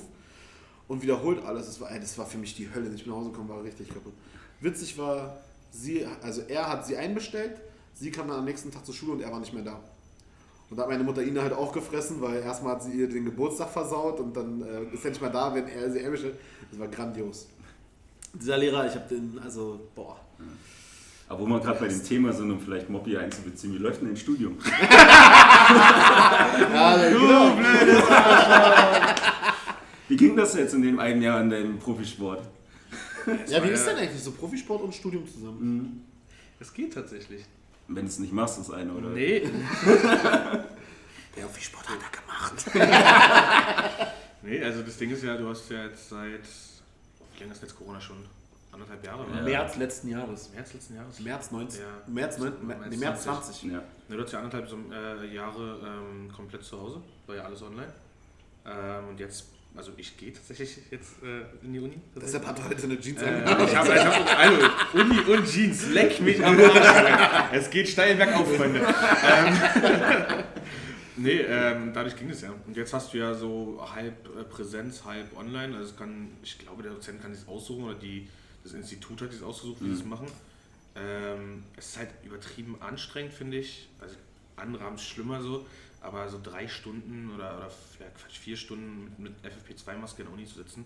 und 0.88 1.02
wiederholt 1.02 1.44
alles. 1.44 1.66
Das 1.66 1.80
war, 1.80 1.90
ey, 1.90 1.98
das 1.98 2.16
war 2.18 2.26
für 2.26 2.38
mich 2.38 2.54
die 2.54 2.68
Hölle. 2.72 2.90
Ich 2.94 3.06
nach 3.06 3.14
Hause 3.14 3.30
gekommen 3.30 3.48
war 3.48 3.62
richtig 3.62 3.88
kaputt. 3.88 4.12
Witzig 4.60 4.96
war, 4.98 5.38
sie, 5.70 6.06
also 6.22 6.42
er 6.48 6.68
hat 6.68 6.86
sie 6.86 6.96
einbestellt, 6.96 7.60
sie 7.94 8.10
kam 8.10 8.28
dann 8.28 8.38
am 8.38 8.44
nächsten 8.44 8.70
Tag 8.70 8.84
zur 8.86 8.94
Schule 8.94 9.12
und 9.12 9.20
er 9.20 9.30
war 9.30 9.40
nicht 9.40 9.52
mehr 9.52 9.64
da. 9.64 9.80
Und 10.68 10.76
da 10.76 10.82
hat 10.82 10.90
meine 10.90 11.04
Mutter 11.04 11.22
ihn 11.22 11.40
halt 11.40 11.52
auch 11.52 11.72
gefressen, 11.72 12.20
weil 12.20 12.42
erstmal 12.42 12.74
hat 12.74 12.82
sie 12.82 12.92
ihr 12.92 13.08
den 13.08 13.24
Geburtstag 13.24 13.68
versaut 13.70 14.18
und 14.18 14.36
dann 14.36 14.62
äh, 14.62 14.94
ist 14.94 15.04
er 15.04 15.10
nicht 15.10 15.20
mehr 15.20 15.30
da, 15.30 15.54
wenn 15.54 15.68
er 15.68 15.90
sie 15.90 16.04
einbestellt. 16.04 16.36
Das 16.70 16.80
war 16.80 16.88
grandios. 16.88 17.46
Dieser 18.32 18.56
Lehrer, 18.56 18.86
ich 18.86 18.94
habe 18.94 19.08
den, 19.08 19.38
also, 19.42 19.80
boah. 19.94 20.16
Aber 21.28 21.40
wo 21.40 21.46
wir 21.46 21.60
gerade 21.60 21.80
bei 21.80 21.88
dem 21.88 22.04
Thema 22.04 22.32
sind, 22.32 22.50
um 22.50 22.60
vielleicht 22.60 22.88
Mobby 22.90 23.16
einzubeziehen, 23.16 23.74
wie 23.74 23.78
läuft 23.78 24.00
denn 24.00 24.08
dein 24.08 24.16
Studium? 24.16 24.58
Ja, 26.72 27.08
genau. 27.08 27.56
Wie 30.08 30.16
ging 30.16 30.36
das 30.36 30.54
jetzt 30.54 30.74
in 30.74 30.82
dem 30.82 30.98
einen 30.98 31.22
Jahr 31.22 31.40
in 31.40 31.50
deinem 31.50 31.78
Profisport? 31.78 32.42
Ja, 33.48 33.62
wie 33.64 33.68
ist 33.70 33.86
denn 33.86 33.96
eigentlich 33.96 34.22
so 34.22 34.32
Profisport 34.32 34.82
und 34.82 34.94
Studium 34.94 35.26
zusammen? 35.26 36.04
Es 36.60 36.72
geht 36.72 36.94
tatsächlich. 36.94 37.44
Wenn 37.88 38.04
du 38.04 38.08
es 38.10 38.18
nicht 38.18 38.32
machst, 38.32 38.58
das 38.58 38.70
eine, 38.70 38.92
oder? 38.92 39.10
Nee, 39.10 39.42
Ja, 41.36 41.44
wie 41.54 41.60
Sport 41.60 41.86
hat 41.88 41.98
er 42.02 42.10
gemacht? 42.20 42.64
nee, 44.42 44.62
also 44.62 44.82
das 44.82 44.96
Ding 44.96 45.10
ist 45.10 45.22
ja, 45.22 45.36
du 45.36 45.48
hast 45.48 45.70
ja 45.70 45.84
jetzt 45.84 46.08
seit, 46.08 46.40
wie 47.34 47.40
lange 47.40 47.52
ist 47.52 47.62
jetzt 47.62 47.76
Corona 47.76 48.00
schon? 48.00 48.16
Anderthalb 48.72 49.04
Jahre? 49.04 49.24
oder? 49.24 49.36
Ja. 49.36 49.42
März 49.42 49.76
letzten 49.76 50.08
Jahres. 50.08 50.50
März 50.54 50.72
letzten 50.74 50.96
Jahres? 50.96 51.20
März 51.20 51.50
19. 51.50 51.80
Ja. 51.80 51.86
März, 52.06 52.38
9, 52.38 52.52
nee, 52.90 52.96
März 52.96 53.22
20. 53.24 53.62
Ja. 53.64 53.82
Ja, 54.08 54.16
du 54.16 54.22
hast 54.22 54.32
ja 54.32 54.38
anderthalb 54.38 54.68
so, 54.68 54.78
äh, 54.92 55.34
Jahre 55.34 55.78
ähm, 55.84 56.30
komplett 56.34 56.62
zu 56.64 56.80
Hause, 56.80 57.00
war 57.26 57.36
ja 57.36 57.42
alles 57.44 57.62
online. 57.62 57.92
Ähm, 58.66 59.08
und 59.08 59.20
jetzt, 59.20 59.46
also 59.76 59.92
ich 59.96 60.16
gehe 60.16 60.32
tatsächlich 60.32 60.78
jetzt 60.90 61.22
äh, 61.22 61.64
in 61.64 61.72
die 61.72 61.80
Uni. 61.80 61.98
Deshalb 62.20 62.46
hat 62.46 62.58
er 62.58 62.68
heute 62.68 62.82
eine 62.84 63.00
Jeans 63.00 63.22
Äh, 63.22 63.26
angehabt. 63.26 63.62
ich 63.70 63.76
habe 63.76 64.04
hab, 64.04 64.38
also, 64.38 64.68
Uni 64.94 65.18
und 65.20 65.46
Jeans, 65.46 65.88
leck 65.90 66.20
mich 66.20 66.44
am 66.44 66.58
Arsch. 66.58 67.48
Es 67.52 67.70
geht 67.70 67.88
steil 67.88 68.16
bergauf, 68.16 68.54
Freunde. 68.56 68.80
ähm, 68.80 69.56
nee, 71.16 71.40
ähm, 71.40 71.92
dadurch 71.92 72.16
ging 72.16 72.30
es 72.30 72.42
ja. 72.42 72.52
Und 72.66 72.76
jetzt 72.76 72.92
hast 72.92 73.12
du 73.12 73.18
ja 73.18 73.34
so 73.34 73.84
halb 73.94 74.28
äh, 74.38 74.44
Präsenz, 74.44 75.04
halb 75.04 75.36
online. 75.36 75.76
Also 75.76 75.94
kann, 75.94 76.28
ich 76.42 76.58
glaube, 76.58 76.82
der 76.82 76.92
Dozent 76.92 77.22
kann 77.22 77.34
sich 77.34 77.46
aussuchen 77.48 77.84
oder 77.84 77.94
die, 77.94 78.28
das 78.64 78.72
Institut 78.72 79.20
hat 79.22 79.32
sich 79.32 79.42
ausgesucht, 79.42 79.78
wie 79.80 79.88
sie 79.88 80.00
es 80.00 80.04
machen. 80.04 80.26
Ähm, 80.96 81.62
es 81.76 81.88
ist 81.88 81.98
halt 81.98 82.08
übertrieben 82.24 82.76
anstrengend, 82.80 83.32
finde 83.32 83.58
ich. 83.58 83.88
Also 84.00 84.14
andere 84.56 84.84
haben 84.84 84.94
es 84.94 85.04
schlimmer 85.04 85.42
so, 85.42 85.66
aber 86.06 86.28
so 86.28 86.40
drei 86.42 86.68
Stunden 86.68 87.30
oder, 87.34 87.56
oder 87.58 87.66
ja, 88.00 88.06
vier 88.28 88.56
Stunden 88.56 89.04
mit, 89.18 89.18
mit 89.18 89.32
FFP2-Maske 89.52 90.22
in 90.22 90.28
der 90.28 90.34
Uni 90.34 90.46
zu 90.46 90.54
sitzen, 90.56 90.84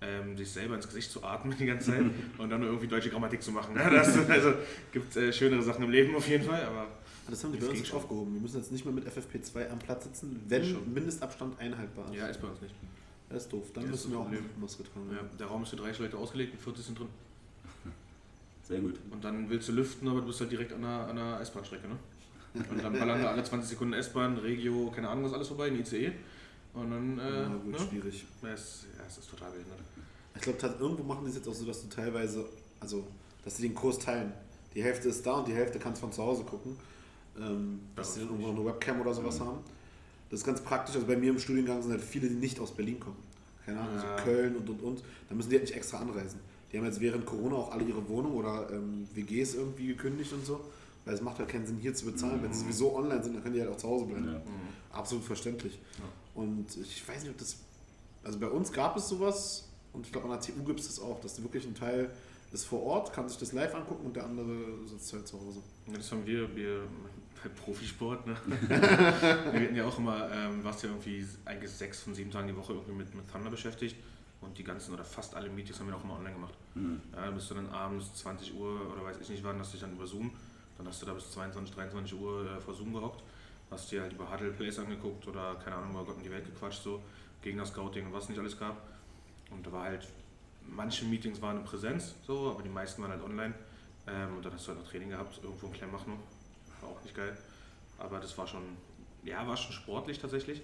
ähm, 0.00 0.36
sich 0.36 0.50
selber 0.50 0.74
ins 0.74 0.86
Gesicht 0.86 1.10
zu 1.10 1.22
atmen 1.22 1.56
die 1.58 1.66
ganze 1.66 1.90
Zeit 1.92 2.04
und 2.38 2.50
dann 2.50 2.60
nur 2.60 2.68
irgendwie 2.70 2.88
deutsche 2.88 3.10
Grammatik 3.10 3.42
zu 3.42 3.52
machen. 3.52 3.74
Ne? 3.76 3.88
Das, 3.90 4.16
also 4.28 4.54
gibt 4.92 5.16
äh, 5.16 5.32
schönere 5.32 5.62
Sachen 5.62 5.84
im 5.84 5.90
Leben 5.90 6.14
auf 6.16 6.26
jeden 6.28 6.44
Fall, 6.44 6.64
aber 6.64 6.88
Das 7.28 7.42
haben 7.44 7.52
die 7.52 7.58
bei 7.58 7.68
uns 7.68 7.86
schon. 7.86 7.98
aufgehoben. 7.98 8.34
Wir 8.34 8.40
müssen 8.40 8.56
jetzt 8.58 8.72
nicht 8.72 8.84
mehr 8.84 8.94
mit 8.94 9.06
FFP2 9.06 9.68
am 9.70 9.78
Platz 9.78 10.04
sitzen, 10.04 10.42
wenn 10.48 10.64
Schon. 10.64 10.92
Mindestabstand 10.92 11.58
einhaltbar 11.60 12.06
ist. 12.10 12.16
ja, 12.16 12.26
ist 12.26 12.40
bei 12.40 12.48
uns 12.48 12.60
nicht. 12.60 12.74
Das 13.28 13.44
ist 13.44 13.52
doof. 13.52 13.66
Dann 13.74 13.84
Das 13.84 13.92
müssen 13.92 14.10
wir 14.12 14.18
auch 14.18 14.26
eine. 14.26 14.38
Maske 14.60 14.82
tragen. 14.82 15.08
Ja, 15.10 15.22
der 15.38 15.46
Raum 15.46 15.62
ist 15.62 15.70
für 15.70 15.76
30 15.76 16.00
Leute 16.00 16.16
ausgelegt 16.18 16.52
und 16.52 16.60
40 16.60 16.84
sind 16.84 16.98
drin. 16.98 17.08
Sehr 18.64 18.80
gut. 18.80 18.94
Und 19.10 19.24
dann 19.24 19.48
willst 19.48 19.68
du 19.68 19.72
lüften, 19.72 20.06
aber 20.08 20.20
du 20.20 20.26
bist 20.26 20.40
halt 20.40 20.50
direkt 20.52 20.72
an 20.72 20.82
der, 20.82 20.90
an 20.90 21.16
der 21.16 21.40
S-Bahn-Strecke. 21.40 21.88
Ne? 21.88 21.96
Und 22.54 22.82
dann 22.84 22.92
ballern 22.92 23.22
da 23.22 23.30
alle 23.30 23.42
20 23.42 23.70
Sekunden 23.70 23.94
S-Bahn, 23.94 24.36
Regio, 24.38 24.90
keine 24.94 25.08
Ahnung 25.08 25.24
was 25.24 25.32
alles 25.32 25.48
vorbei, 25.48 25.68
ein 25.68 25.78
ICE. 25.80 26.12
Und 26.74 26.90
dann, 26.90 27.18
äh, 27.18 27.42
Ja, 27.42 27.48
gut, 27.48 27.66
ne? 27.72 27.78
schwierig. 27.78 28.24
Ja, 28.42 28.48
es, 28.50 28.86
ja, 28.98 29.04
es 29.06 29.18
ist 29.18 29.30
total 29.30 29.50
behindert. 29.50 29.78
Ich 30.34 30.40
glaube, 30.42 30.76
irgendwo 30.80 31.02
machen 31.02 31.24
die 31.24 31.30
es 31.30 31.36
jetzt 31.36 31.48
auch 31.48 31.54
so, 31.54 31.64
dass 31.66 31.82
du 31.82 31.88
teilweise, 31.88 32.44
also, 32.80 33.06
dass 33.44 33.56
sie 33.56 33.62
den 33.62 33.74
Kurs 33.74 33.98
teilen. 33.98 34.32
Die 34.74 34.82
Hälfte 34.82 35.08
ist 35.08 35.24
da 35.26 35.34
und 35.34 35.48
die 35.48 35.54
Hälfte 35.54 35.78
kannst 35.78 36.00
von 36.00 36.10
zu 36.12 36.22
Hause 36.22 36.44
gucken. 36.44 36.76
Ähm, 37.38 37.80
Bei 37.94 38.02
dass 38.02 38.14
sie 38.14 38.20
dann 38.20 38.30
irgendwo 38.30 38.48
noch 38.52 38.56
eine 38.58 38.66
Webcam 38.66 39.00
oder 39.00 39.12
sowas 39.14 39.40
haben. 39.40 39.58
Das 40.30 40.40
ist 40.40 40.46
ganz 40.46 40.60
praktisch. 40.62 40.94
Also 40.94 41.06
bei 41.06 41.16
mir 41.16 41.30
im 41.30 41.38
Studiengang 41.38 41.82
sind 41.82 41.90
halt 41.92 42.02
viele, 42.02 42.28
die 42.28 42.34
nicht 42.36 42.58
aus 42.60 42.70
Berlin 42.72 42.98
kommen. 43.00 43.16
Keine 43.66 43.80
Ahnung, 43.80 43.94
Ja. 43.96 44.14
also 44.14 44.24
Köln 44.24 44.56
und 44.56 44.68
und 44.68 44.82
und. 44.82 45.02
Da 45.28 45.34
müssen 45.34 45.50
die 45.50 45.56
halt 45.56 45.64
nicht 45.66 45.76
extra 45.76 45.98
anreisen. 45.98 46.40
Die 46.72 46.78
haben 46.78 46.86
jetzt 46.86 47.00
während 47.00 47.26
Corona 47.26 47.56
auch 47.56 47.72
alle 47.72 47.84
ihre 47.84 48.06
Wohnung 48.08 48.32
oder 48.32 48.66
ähm, 48.72 49.06
WGs 49.14 49.54
irgendwie 49.56 49.88
gekündigt 49.88 50.32
und 50.32 50.44
so. 50.46 50.60
Weil 51.04 51.14
es 51.14 51.20
macht 51.20 51.38
halt 51.38 51.48
keinen 51.48 51.66
Sinn, 51.66 51.78
hier 51.78 51.94
zu 51.94 52.06
bezahlen. 52.06 52.42
Wenn 52.42 52.52
sie 52.52 52.60
sowieso 52.60 52.94
online 52.96 53.22
sind, 53.22 53.34
dann 53.34 53.42
können 53.42 53.54
die 53.54 53.60
halt 53.60 53.70
auch 53.70 53.76
zu 53.76 53.88
Hause 53.88 54.06
bleiben. 54.06 54.32
Ja. 54.32 54.40
Absolut 54.92 55.24
verständlich. 55.24 55.78
Und 56.34 56.76
ich 56.76 57.06
weiß 57.08 57.22
nicht, 57.22 57.30
ob 57.30 57.38
das. 57.38 57.56
Also 58.24 58.38
bei 58.38 58.48
uns 58.48 58.72
gab 58.72 58.96
es 58.96 59.08
sowas 59.08 59.68
und 59.92 60.06
ich 60.06 60.12
glaube 60.12 60.28
an 60.28 60.38
der 60.38 60.40
TU 60.40 60.62
gibt 60.62 60.78
es 60.78 60.86
das 60.86 61.00
auch, 61.00 61.20
dass 61.20 61.42
wirklich 61.42 61.66
ein 61.66 61.74
Teil 61.74 62.10
ist 62.52 62.66
vor 62.66 62.82
Ort, 62.82 63.12
kann 63.12 63.28
sich 63.28 63.38
das 63.38 63.52
live 63.52 63.74
angucken 63.74 64.06
und 64.06 64.14
der 64.14 64.24
andere 64.24 64.86
sitzt 64.86 65.12
halt 65.12 65.26
zu 65.26 65.40
Hause. 65.40 65.60
Ja, 65.88 65.96
Das 65.96 66.12
haben 66.12 66.26
wir, 66.26 66.54
wir 66.54 66.82
bei 67.42 67.48
Profisport, 67.48 68.26
ne? 68.26 68.36
wir 68.68 68.80
hatten 69.60 69.74
ja 69.74 69.86
auch 69.86 69.98
immer, 69.98 70.30
ähm, 70.30 70.62
warst 70.62 70.82
ja 70.82 70.90
irgendwie 70.90 71.26
eigentlich 71.44 71.70
sechs 71.70 72.00
von 72.00 72.14
sieben 72.14 72.30
Tagen 72.30 72.48
die 72.48 72.56
Woche 72.56 72.74
irgendwie 72.74 72.92
mit, 72.92 73.14
mit 73.14 73.30
Thunder 73.30 73.50
beschäftigt 73.50 73.96
und 74.40 74.56
die 74.58 74.64
ganzen 74.64 74.92
oder 74.94 75.04
fast 75.04 75.34
alle 75.34 75.48
Meetings 75.48 75.80
haben 75.80 75.88
wir 75.88 75.96
auch 75.96 76.04
immer 76.04 76.16
online 76.16 76.34
gemacht. 76.34 76.54
Mhm. 76.74 77.00
Ja, 77.14 77.30
du 77.30 77.54
dann 77.54 77.68
abends 77.70 78.14
20 78.14 78.54
Uhr 78.54 78.92
oder 78.92 79.04
weiß 79.04 79.16
ich 79.20 79.28
nicht 79.30 79.44
wann, 79.44 79.58
hast 79.58 79.72
du 79.72 79.72
dich 79.72 79.82
dann 79.82 79.94
über 79.94 80.06
Zoom, 80.06 80.30
dann 80.76 80.86
hast 80.86 81.02
du 81.02 81.06
da 81.06 81.12
bis 81.12 81.30
22, 81.30 81.74
23 81.74 82.18
Uhr 82.18 82.50
äh, 82.50 82.60
vor 82.60 82.74
Zoom 82.74 82.92
gehockt, 82.92 83.22
hast 83.70 83.90
dir 83.90 84.02
halt 84.02 84.12
über 84.12 84.30
Huddle 84.30 84.52
Plays 84.52 84.78
angeguckt 84.78 85.26
oder 85.26 85.56
keine 85.56 85.76
Ahnung, 85.76 85.90
über 85.92 86.04
Gott 86.04 86.16
in 86.18 86.24
die 86.24 86.30
Welt 86.30 86.44
gequatscht, 86.44 86.82
so 86.82 87.02
Gegner 87.42 87.66
Scouting 87.66 88.06
und 88.06 88.12
was 88.12 88.28
nicht 88.28 88.38
alles 88.38 88.58
gab. 88.58 88.76
Und 89.50 89.66
da 89.66 89.72
war 89.72 89.84
halt, 89.84 90.08
manche 90.66 91.04
Meetings 91.04 91.40
waren 91.42 91.58
in 91.58 91.64
Präsenz, 91.64 92.14
so, 92.26 92.50
aber 92.50 92.62
die 92.62 92.68
meisten 92.68 93.02
waren 93.02 93.10
halt 93.10 93.22
online. 93.22 93.54
Ähm, 94.06 94.36
und 94.36 94.44
dann 94.44 94.52
hast 94.52 94.66
du 94.66 94.70
halt 94.70 94.80
noch 94.80 94.88
Training 94.88 95.10
gehabt, 95.10 95.38
irgendwo 95.42 95.66
in 95.66 95.72
Kleinmachnow. 95.72 96.18
War 96.80 96.90
auch 96.90 97.02
nicht 97.02 97.14
geil. 97.14 97.36
Aber 97.98 98.18
das 98.18 98.36
war 98.36 98.46
schon, 98.46 98.62
ja, 99.24 99.46
war 99.46 99.56
schon 99.56 99.72
sportlich 99.72 100.18
tatsächlich. 100.18 100.62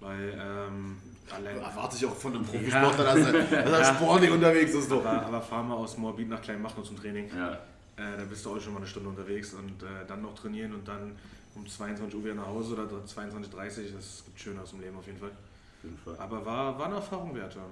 Weil 0.00 0.36
ähm, 0.36 0.98
allein. 1.30 1.58
Erwarte 1.58 1.96
ich 1.96 2.04
auch 2.04 2.16
von 2.16 2.34
einem 2.34 2.44
Profisportler, 2.44 3.04
dass 3.04 3.18
er, 3.18 3.62
dass 3.62 3.88
er 3.88 3.94
sportlich 3.94 4.30
unterwegs 4.32 4.74
ist. 4.74 4.90
Doch. 4.90 5.04
Aber, 5.04 5.26
aber 5.26 5.40
fahr 5.40 5.62
mal 5.62 5.76
aus 5.76 5.96
Moabit 5.96 6.28
nach 6.28 6.42
Kleinmachnow 6.42 6.84
zum 6.84 6.96
Training. 6.96 7.28
Ja. 7.28 7.60
Äh, 8.02 8.18
da 8.18 8.24
bist 8.24 8.44
du 8.44 8.50
auch 8.50 8.60
schon 8.60 8.72
mal 8.72 8.78
eine 8.80 8.86
Stunde 8.86 9.08
unterwegs 9.08 9.54
und 9.54 9.82
äh, 9.82 10.06
dann 10.06 10.22
noch 10.22 10.34
trainieren 10.34 10.72
und 10.72 10.86
dann 10.86 11.12
um 11.54 11.66
22 11.66 12.14
Uhr 12.16 12.24
wieder 12.24 12.34
nach 12.34 12.46
Hause 12.46 12.74
oder 12.74 12.84
22.30 12.84 13.44
Uhr. 13.54 13.96
Das 13.96 14.22
gibt 14.24 14.40
Schöneres 14.40 14.72
im 14.72 14.80
Leben 14.80 14.96
auf 14.96 15.06
jeden 15.06 15.18
Fall. 15.18 15.30
Auf 15.30 15.84
jeden 15.84 15.98
Fall. 15.98 16.16
Aber 16.18 16.44
war, 16.44 16.78
war 16.78 16.86
eine 16.86 16.96
Erfahrung 16.96 17.34
wert. 17.34 17.54
Ja. 17.54 17.62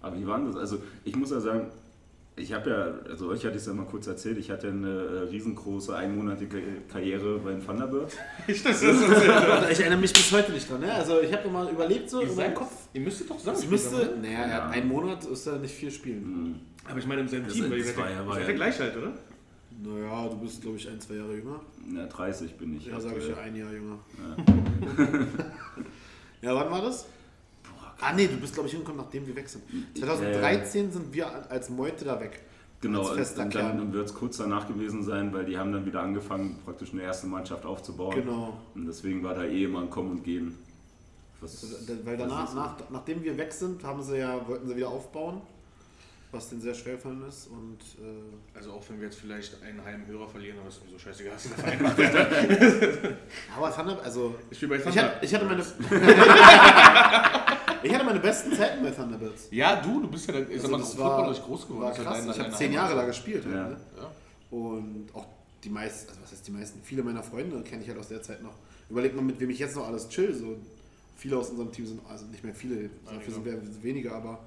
Aber 0.00 0.18
wie 0.18 0.26
war 0.26 0.40
das? 0.40 0.56
Also 0.56 0.82
ich 1.04 1.14
muss 1.16 1.30
ja 1.30 1.40
sagen, 1.40 1.70
Ich 2.36 2.52
habe 2.52 2.70
ja, 2.70 3.10
also 3.10 3.28
euch 3.28 3.44
hatte 3.44 3.56
ich 3.56 3.62
es 3.62 3.66
ja 3.66 3.74
mal 3.74 3.86
kurz 3.86 4.06
erzählt, 4.06 4.38
ich 4.38 4.50
hatte 4.50 4.68
eine 4.68 4.88
äh, 4.88 5.18
riesengroße 5.28 5.94
einmonatige 5.96 6.62
Karriere 6.90 7.38
bei 7.38 7.50
den 7.50 7.64
Thunderbirds. 7.64 8.16
Ich, 8.46 8.62
das 8.62 8.82
ist 8.82 9.02
das 9.02 9.70
Ich 9.70 9.80
erinnere 9.80 10.00
mich 10.00 10.12
bis 10.12 10.30
heute 10.32 10.52
nicht 10.52 10.70
dran. 10.70 10.80
Ne? 10.80 10.92
Also 10.92 11.20
ich 11.20 11.32
habe 11.32 11.48
mal 11.48 11.68
überlegt 11.68 12.08
so 12.08 12.20
in 12.20 12.34
meinem 12.36 12.54
Kopf. 12.54 12.72
Ihr 12.92 13.00
müsstet 13.00 13.28
doch 13.28 13.38
Es 13.38 13.44
gespielt 13.44 13.70
müsste, 13.70 14.16
naja, 14.22 14.38
er 14.38 14.64
hat 14.64 14.72
einen 14.72 14.88
Monat 14.88 15.24
ist 15.24 15.46
ja 15.46 15.56
nicht 15.56 15.74
viel 15.74 15.90
spielen. 15.90 16.22
Hm. 16.22 16.54
Aber 16.88 16.98
ich 16.98 17.06
meine 17.06 17.22
in 17.22 17.28
seinem 17.28 17.44
Das 17.44 17.52
Team, 17.52 17.62
sind 17.62 17.72
weil 17.72 17.78
ihr 17.78 17.84
seid 17.84 17.94
zwei, 17.96 18.10
ja, 18.12 18.24
seid 18.24 18.42
ja. 18.42 18.48
ja 18.48 18.54
gleich 18.54 18.80
alt, 18.80 18.96
oder? 18.96 19.12
Naja, 19.80 20.28
du 20.28 20.36
bist 20.38 20.60
glaube 20.60 20.76
ich 20.76 20.88
ein, 20.88 21.00
zwei 21.00 21.14
Jahre 21.14 21.36
jünger. 21.36 21.60
Na, 21.86 22.06
30 22.06 22.56
bin 22.56 22.76
ich. 22.76 22.86
Ja, 22.86 23.00
sage 23.00 23.18
ich 23.18 23.28
ja, 23.28 23.36
ein 23.36 23.54
Jahr 23.54 23.72
jünger. 23.72 23.98
Ja, 26.42 26.54
wann 26.54 26.70
war 26.70 26.82
das? 26.82 27.06
Ah 28.00 28.12
nee, 28.12 28.26
du 28.26 28.36
bist 28.36 28.54
glaube 28.54 28.68
ich 28.68 28.72
hingekommen, 28.74 29.02
nachdem 29.02 29.26
wir 29.26 29.34
weg 29.36 29.48
sind. 29.48 29.64
2013 29.98 30.92
sind 30.92 31.12
wir 31.12 31.50
als 31.50 31.70
Meute 31.70 32.04
da 32.04 32.20
weg. 32.20 32.42
Genau, 32.80 33.08
als 33.08 33.36
und 33.36 33.54
dann 33.54 33.92
wird 33.92 34.06
es 34.06 34.14
kurz 34.14 34.36
danach 34.36 34.68
gewesen 34.68 35.02
sein, 35.02 35.32
weil 35.32 35.44
die 35.44 35.58
haben 35.58 35.72
dann 35.72 35.84
wieder 35.84 36.00
angefangen, 36.00 36.60
praktisch 36.64 36.92
eine 36.92 37.02
erste 37.02 37.26
Mannschaft 37.26 37.66
aufzubauen. 37.66 38.14
Genau. 38.14 38.56
Und 38.76 38.86
deswegen 38.86 39.24
war 39.24 39.34
da 39.34 39.44
eh 39.44 39.64
immer 39.64 39.80
ein 39.80 39.90
Kommen 39.90 40.12
und 40.12 40.22
Gehen. 40.22 40.56
Was, 41.40 41.66
Weil 42.04 42.16
danach, 42.16 42.54
nach, 42.54 42.76
nachdem 42.90 43.22
wir 43.22 43.36
weg 43.36 43.52
sind, 43.52 43.82
haben 43.84 44.02
sie 44.02 44.18
ja, 44.18 44.46
wollten 44.46 44.68
sie 44.68 44.76
wieder 44.76 44.88
aufbauen, 44.88 45.40
was 46.30 46.50
denen 46.50 46.60
sehr 46.60 46.74
schwer 46.74 46.94
gefallen 46.96 47.24
ist. 47.28 47.46
Und 47.48 47.78
äh, 48.04 48.56
Also 48.56 48.72
auch 48.72 48.82
wenn 48.88 48.98
wir 49.00 49.06
jetzt 49.06 49.18
vielleicht 49.18 49.60
einen 49.62 49.82
halben 49.84 50.06
Hörer 50.06 50.28
verlieren, 50.28 50.58
aber 50.58 50.68
ist 50.68 50.84
mir 50.84 50.90
so 50.90 50.98
scheißegal, 50.98 51.34
was 51.34 51.96
der 51.96 53.16
aber 53.56 53.74
Thunder, 53.74 54.00
also 54.02 54.34
Ich 54.50 54.58
spiele 54.58 54.70
bei 54.70 54.76
ich 54.76 54.82
Thunder. 54.84 55.02
hatte, 55.02 55.24
ich 55.24 55.34
hatte 55.34 55.44
meine 55.46 55.62
ich 57.82 57.94
hatte 57.94 58.04
meine 58.04 58.20
besten 58.20 58.52
Zeiten 58.52 58.82
bei 58.82 58.90
Thunderbirds. 58.90 59.48
Ja, 59.50 59.76
du, 59.80 60.00
du 60.02 60.08
bist 60.08 60.26
ja 60.26 60.34
dann, 60.34 60.50
ich 60.50 60.60
sag 60.60 60.70
mal, 60.70 60.78
Also 60.78 60.90
footballerisch 60.96 61.42
groß 61.42 61.66
geworden. 61.68 61.84
War 61.84 61.92
ist 61.92 62.02
krass. 62.02 62.26
Ich 62.36 62.40
habe 62.40 62.50
zehn 62.52 62.72
Jahre 62.72 62.94
da 62.94 63.04
gespielt. 63.06 63.44
Halt, 63.44 63.54
Ja. 63.54 63.68
ne? 63.68 63.76
Ja. 63.96 64.10
Und 64.50 65.08
auch 65.14 65.26
die 65.64 65.70
meisten, 65.70 66.08
also 66.10 66.20
was 66.22 66.32
heißt 66.32 66.46
die 66.46 66.50
meisten, 66.52 66.80
viele 66.82 67.02
meiner 67.02 67.22
Freunde 67.22 67.60
kenne 67.62 67.82
ich 67.82 67.88
halt 67.88 67.98
aus 67.98 68.08
der 68.08 68.22
Zeit 68.22 68.42
noch. 68.42 68.54
Überleg 68.90 69.14
mal, 69.14 69.22
mit 69.22 69.38
wem 69.40 69.50
ich 69.50 69.58
jetzt 69.58 69.76
noch 69.76 69.86
alles 69.86 70.08
chill. 70.08 70.34
So, 70.34 70.56
viele 71.16 71.36
aus 71.36 71.50
unserem 71.50 71.70
Team 71.72 71.86
sind, 71.86 72.00
also 72.08 72.24
nicht 72.26 72.44
mehr 72.44 72.54
viele, 72.54 72.90
dafür 73.04 73.34
sind 73.34 73.44
wir 73.44 73.60
weniger, 73.82 74.14
aber 74.14 74.38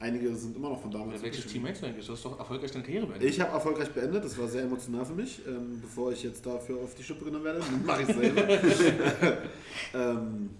einige 0.00 0.34
sind 0.34 0.56
immer 0.56 0.70
noch 0.70 0.80
von 0.80 0.90
damals. 0.90 1.22
Welches. 1.22 1.46
Team 1.46 1.62
meinst 1.62 1.82
du 1.82 1.86
eigentlich? 1.86 2.06
Du 2.06 2.12
hast 2.12 2.24
doch 2.24 2.38
erfolgreich 2.38 2.72
deine 2.72 2.84
Karriere 2.84 3.06
beendet. 3.06 3.28
Ich 3.28 3.40
habe 3.40 3.52
erfolgreich 3.52 3.90
beendet, 3.90 4.24
das 4.24 4.36
war 4.38 4.48
sehr 4.48 4.62
emotional 4.62 5.04
für 5.04 5.14
mich. 5.14 5.40
Ähm, 5.46 5.80
bevor 5.80 6.12
ich 6.12 6.22
jetzt 6.22 6.44
dafür 6.44 6.80
auf 6.80 6.94
die 6.94 7.02
Schippe 7.02 7.24
genommen 7.24 7.44
werde, 7.44 7.60
mache 7.86 8.02
ich 8.02 8.08
selber. 8.08 8.48
ähm, 9.94 10.50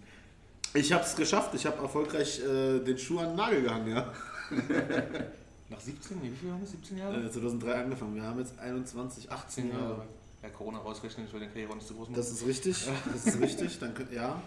ich 0.74 0.92
habe 0.92 1.02
es 1.02 1.16
geschafft, 1.16 1.54
ich 1.54 1.66
habe 1.66 1.82
erfolgreich 1.82 2.40
äh, 2.40 2.78
den 2.80 2.96
Schuh 2.96 3.18
an 3.18 3.28
den 3.28 3.36
Nagel 3.36 3.62
gehangen, 3.62 3.88
ja. 3.88 4.12
Nach 5.68 5.80
17, 5.80 6.18
nee, 6.20 6.30
wie 6.30 6.36
viel 6.36 6.50
haben 6.50 6.60
wir? 6.60 6.66
17 6.66 6.98
Jahre? 6.98 7.16
Äh, 7.24 7.30
2003 7.30 7.74
angefangen, 7.74 8.14
wir 8.14 8.22
haben 8.22 8.38
jetzt 8.38 8.58
21, 8.58 9.30
18 9.30 9.64
18 9.64 9.68
Jahre. 9.70 9.82
Jahre. 9.82 10.06
Ja, 10.42 10.48
Corona 10.50 10.78
rausrechnen, 10.78 11.26
ich 11.26 11.32
will 11.32 11.40
den 11.40 11.50
Karriere 11.52 11.74
nicht 11.74 11.86
zu 11.86 11.94
groß 11.94 12.08
machen. 12.08 12.16
Das 12.16 12.30
ist 12.30 12.46
richtig, 12.46 12.86
das 13.12 13.26
ist 13.26 13.40
richtig, 13.40 13.78
dann 13.78 13.94
könnt, 13.94 14.12
ja. 14.12 14.40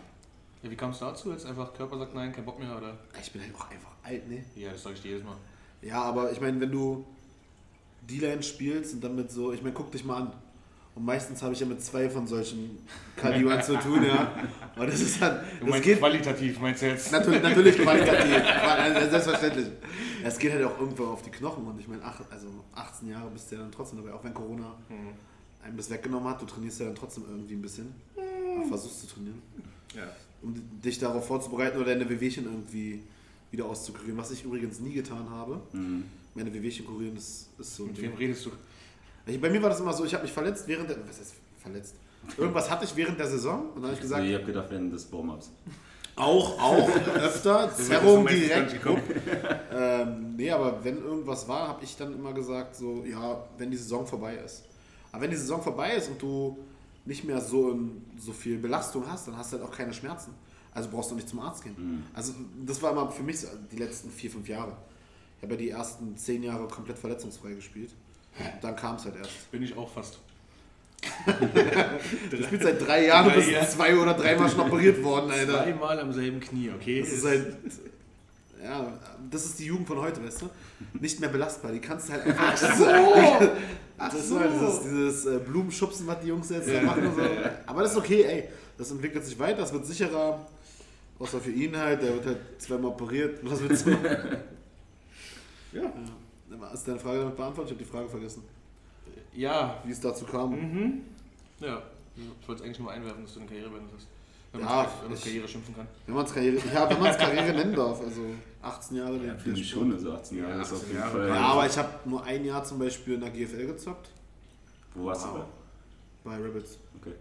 Ja, 0.64 0.72
wie 0.72 0.76
kam 0.76 0.92
es 0.92 1.00
dazu? 1.00 1.32
Jetzt 1.32 1.46
einfach 1.46 1.74
Körper 1.74 1.98
sagt 2.00 2.14
nein, 2.16 2.32
kein 2.32 2.46
Bock 2.46 2.60
mehr, 2.60 2.76
oder? 2.76 2.98
Ich 3.22 3.32
bin 3.32 3.42
halt 3.42 3.54
auch 3.56 3.70
einfach 3.70 3.92
alt, 4.04 4.28
ne? 4.30 4.44
Ja, 4.56 4.72
das 4.72 4.84
sage 4.84 4.96
ich 4.96 5.02
dir 5.02 5.12
jedes 5.12 5.24
Mal. 5.26 5.36
Ja, 5.82 6.02
aber 6.02 6.32
ich 6.32 6.40
meine, 6.42 6.60
wenn 6.62 6.72
du 6.72 7.06
D-Line 8.10 8.42
spielst 8.44 8.94
und 8.96 9.04
dann 9.04 9.16
mit 9.16 9.32
so, 9.32 9.52
ich 9.54 9.62
meine, 9.62 9.74
guck 9.74 9.92
dich 9.92 10.04
mal 10.06 10.18
an. 10.24 10.34
Und 10.96 11.06
meistens 11.06 11.42
habe 11.42 11.54
ich 11.54 11.60
ja 11.60 11.66
mit 11.66 11.82
zwei 11.82 12.08
von 12.08 12.28
solchen 12.28 12.78
Kalibern 13.16 13.62
zu 13.64 13.76
tun, 13.80 14.04
ja. 14.06 14.32
Und 14.76 14.88
das 14.88 15.02
ist 15.02 15.20
dann, 15.20 15.40
Du 15.60 15.62
das 15.66 15.70
meinst 15.70 15.84
geht 15.86 15.98
qualitativ, 16.00 16.60
meinst 16.60 16.82
du 16.84 16.86
jetzt? 16.88 17.12
natürlich, 17.12 17.42
natürlich 17.42 17.78
qualitativ, 17.80 19.10
selbstverständlich. 19.10 19.68
Es 20.24 20.38
geht 20.38 20.52
halt 20.54 20.64
auch 20.66 20.80
irgendwo 20.80 21.06
auf 21.06 21.24
die 21.24 21.32
Knochen 21.32 21.66
und 21.66 21.80
ich 21.80 21.88
meine, 21.88 22.02
ach, 22.04 22.22
also 22.30 22.48
18 22.76 23.10
Jahre 23.10 23.28
bist 23.32 23.50
du 23.52 23.56
ja 23.56 23.62
dann 23.62 23.72
trotzdem 23.72 24.04
dabei, 24.04 24.14
auch 24.14 24.24
wenn 24.24 24.34
Corona 24.36 24.76
Hm. 24.88 24.98
einem 25.66 25.78
das 25.78 25.90
weggenommen 25.90 26.30
hat, 26.30 26.40
du 26.42 26.46
trainierst 26.46 26.80
ja 26.82 26.86
dann 26.86 26.96
trotzdem 26.96 27.24
irgendwie 27.28 27.56
ein 27.56 27.62
bisschen, 27.64 27.94
versuchst 28.70 29.02
zu 29.02 29.08
trainieren, 29.08 29.42
Ja. 29.96 30.04
Um 30.44 30.54
dich 30.84 31.00
darauf 31.00 31.26
vorzubereiten 31.26 31.78
oder 31.78 31.88
deine 31.88 32.10
Wehwehchen 32.10 32.46
irgendwie 32.46 33.02
wieder 33.52 33.66
auszukurieren, 33.66 34.18
was 34.18 34.32
ich 34.32 34.44
übrigens 34.44 34.80
nie 34.80 34.94
getan 34.94 35.30
habe. 35.30 35.62
Mhm. 35.72 36.04
Meine 36.36 36.54
Wehwehchen 36.54 36.86
kurieren 36.86 37.16
ist, 37.16 37.50
ist 37.58 37.76
so 37.76 37.86
Mit 37.86 38.02
wem 38.02 38.14
redest 38.16 38.46
du? 38.46 38.52
Ich, 39.26 39.40
bei 39.40 39.50
mir 39.50 39.62
war 39.62 39.70
das 39.70 39.80
immer 39.80 39.94
so, 39.94 40.04
ich 40.04 40.14
habe 40.14 40.24
mich 40.24 40.34
verletzt 40.34 40.68
während 40.68 40.90
der. 40.90 40.98
Was 41.08 41.20
heißt 41.20 41.36
verletzt? 41.62 41.96
Irgendwas 42.38 42.70
hatte 42.70 42.86
ich 42.86 42.96
während 42.96 43.20
der 43.20 43.28
Saison 43.28 43.70
und 43.70 43.76
dann 43.76 43.84
habe 43.86 43.94
ich 43.94 44.02
gesagt, 44.02 44.24
Nee, 44.24 44.30
ich 44.30 44.36
habe 44.36 44.46
gedacht, 44.46 44.68
während 44.70 44.94
des 44.94 45.12
Warm-Ups. 45.12 45.52
auch, 46.16 46.60
auch, 46.60 46.90
öfter, 47.16 47.72
Zerrung 47.76 48.28
ist 48.28 48.50
direkt. 48.50 48.80
Ähm, 49.72 50.36
nee, 50.36 50.50
aber 50.50 50.84
wenn 50.84 50.98
irgendwas 50.98 51.48
war, 51.48 51.68
habe 51.68 51.84
ich 51.84 51.96
dann 51.96 52.14
immer 52.14 52.34
gesagt, 52.34 52.76
so, 52.76 53.04
ja, 53.06 53.44
wenn 53.58 53.72
die 53.72 53.78
Saison 53.78 54.06
vorbei 54.06 54.36
ist. 54.36 54.64
Aber 55.12 55.24
wenn 55.24 55.32
die 55.32 55.38
Saison 55.38 55.62
vorbei 55.62 55.96
ist 55.96 56.10
und 56.10 56.22
du 56.22 56.58
nicht 57.06 57.24
mehr 57.24 57.42
so, 57.42 57.78
so 58.18 58.32
viel 58.32 58.58
Belastung 58.58 59.06
hast, 59.10 59.28
dann 59.28 59.38
hast 59.38 59.52
du 59.54 59.58
halt 59.58 59.68
auch 59.68 59.76
keine 59.76 59.94
Schmerzen. 59.94 60.34
Also 60.74 60.90
brauchst 60.90 61.12
du 61.12 61.16
nicht 61.16 61.30
zum 61.30 61.40
Arzt 61.40 61.64
gehen. 61.64 61.76
Mhm. 61.78 62.04
Also 62.14 62.34
das 62.66 62.82
war 62.82 62.92
immer 62.92 63.12
für 63.12 63.24
mich 63.24 63.40
so 63.42 63.48
die 63.72 63.78
letzten 63.78 64.10
vier, 64.10 64.32
fünf 64.32 64.48
Jahre. 64.48 64.76
Ich 65.38 65.44
habe 65.44 65.54
ja 65.54 65.60
die 65.60 65.70
ersten 65.70 66.16
zehn 66.18 66.42
Jahre 66.42 66.68
komplett 66.68 66.98
verletzungsfrei 66.98 67.54
gespielt. 67.54 67.92
Und 68.40 68.64
dann 68.64 68.76
kam 68.76 68.96
es 68.96 69.06
halt 69.06 69.16
erst. 69.18 69.52
Bin 69.52 69.62
ich 69.62 69.76
auch 69.78 69.92
fast. 69.92 70.20
Du 72.32 72.42
spielst 72.44 72.64
seit 72.64 72.82
drei 72.88 73.06
Jahren, 73.08 73.26
du 73.26 73.32
Drei 73.32 73.38
bist 73.38 73.52
Jahre. 73.52 73.68
zwei 73.70 73.98
oder 73.98 74.14
dreimal 74.14 74.50
schon 74.50 74.62
operiert 74.62 75.04
worden, 75.04 75.30
Alter. 75.32 75.64
Zweimal 75.64 76.00
am 76.00 76.14
selben 76.14 76.40
Knie, 76.40 76.72
okay? 76.72 77.02
Das 77.02 77.12
ist 77.12 77.26
halt. 77.26 77.58
Ja, 78.64 78.94
das 79.30 79.46
ist 79.46 79.60
die 79.60 79.66
Jugend 79.66 79.86
von 79.88 79.98
heute, 80.00 80.24
weißt 80.26 80.44
du? 80.44 80.50
Nicht 81.00 81.20
mehr 81.20 81.30
belastbar. 81.30 81.72
Die 81.72 81.80
kannst 81.80 82.10
du 82.10 82.14
halt 82.14 82.26
einfach. 82.26 82.54
Ach 82.54 82.58
so! 82.58 82.86
Das 83.98 84.14
ist 84.16 84.36
halt 84.36 84.52
dieses, 84.54 84.82
dieses 84.84 85.26
äh, 85.26 85.40
Blumenschubsen, 85.40 86.08
was 86.08 86.20
die 86.20 86.28
Jungs 86.28 86.50
jetzt 86.50 86.70
da 86.70 86.82
machen. 86.82 87.06
Und 87.08 87.16
so. 87.16 87.22
Aber 87.66 87.82
das 87.84 87.92
ist 87.92 87.98
okay, 87.98 88.24
ey. 88.24 88.44
Das 88.78 88.92
entwickelt 88.92 89.24
sich 89.24 89.38
weiter, 89.40 89.58
das 89.62 89.72
wird 89.74 89.86
sicherer. 89.86 90.46
Außer 91.20 91.40
für 91.40 91.52
ihn 91.52 91.78
halt, 91.78 92.02
der 92.02 92.16
wird 92.16 92.26
halt 92.26 92.38
zweimal 92.58 92.92
operiert. 92.92 93.40
Was 93.44 93.62
willst 93.62 93.88
du? 93.88 93.92
Ja. 95.72 95.82
Ja. 95.82 95.90
Hast 96.70 96.86
du 96.86 96.92
deine 96.92 97.00
Frage 97.02 97.20
damit 97.20 97.36
beantwortet? 97.36 97.72
Ich 97.72 97.78
habe 97.78 97.84
die 97.84 97.90
Frage 97.90 98.10
vergessen. 98.10 98.44
Ja. 99.34 99.82
Wie 99.84 99.92
es 99.92 100.00
dazu 100.00 100.24
kam. 100.26 100.52
Mhm. 100.52 101.02
Ja. 101.60 101.82
Ich 102.16 102.48
wollte 102.48 102.62
es 102.62 102.66
eigentlich 102.66 102.80
nur 102.80 102.92
einwerfen, 102.92 103.24
dass 103.24 103.34
du 103.34 103.40
eine 103.40 103.50
Karriere 103.50 103.70
beendet 103.72 103.92
hast. 103.96 104.08
Wenn 104.54 104.62
man 104.62 104.70
Ja, 104.70 104.92
es 105.12 105.22
Karriere 105.24 105.48
schimpfen 105.48 105.76
kann. 105.76 105.88
Wenn 106.06 106.16
man 106.16 106.26
es 106.26 106.34
Karriere, 106.34 106.58
ja, 106.74 106.88
wenn 106.90 107.00
man 107.00 107.10
es 107.10 107.18
Karriere 107.24 107.54
nennen 107.54 107.76
darf. 107.76 108.00
Also 108.02 108.22
18 108.62 108.98
Jahre. 108.98 109.14
Ja, 109.18 109.34
den- 109.34 109.40
finde 109.40 109.60
ich 109.60 109.70
schon, 109.70 109.92
also 109.92 110.14
18 110.14 110.38
Jahre 110.38 110.52
Ja, 110.52 110.62
ist 110.62 110.72
auf 110.72 110.78
18 110.78 110.88
jeden 110.90 111.00
Jahre. 111.02 111.12
Fall. 111.18 111.28
Ja, 111.30 111.42
aber 111.42 111.66
ich 111.66 111.78
habe 111.78 112.10
nur 112.10 112.24
ein 112.24 112.46
Jahr 112.46 112.64
zum 112.64 112.80
Beispiel 112.80 113.16
in 113.16 113.22
der 113.22 113.32
GFL 113.32 113.66
gezockt. 113.68 114.10
Wo 114.94 115.06
warst 115.06 115.26
du 115.26 115.30
Wow. 115.30 115.38
da? 115.40 116.30
Bei 116.30 116.36
Rabbits. 116.38 116.78
Okay. 117.02 117.14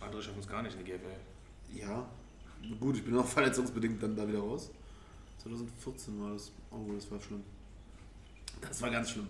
Andere 0.00 0.20
schaffen 0.22 0.40
es 0.40 0.48
gar 0.48 0.62
nicht 0.62 0.76
in 0.76 0.84
die 0.84 0.90
GFL. 0.90 1.78
Ja. 1.80 2.04
Gut, 2.80 2.96
ich 2.96 3.04
bin 3.04 3.16
auch 3.16 3.26
verletzungsbedingt 3.38 4.02
dann 4.02 4.16
da 4.16 4.26
wieder 4.26 4.40
raus. 4.40 4.70
2014 5.44 6.20
war 6.20 6.32
das. 6.32 6.50
Oh, 6.72 6.92
das 6.94 7.08
war 7.10 7.20
schlimm. 7.20 7.42
Das 8.60 8.82
war 8.82 8.90
ganz 8.90 9.10
schlimm. 9.10 9.28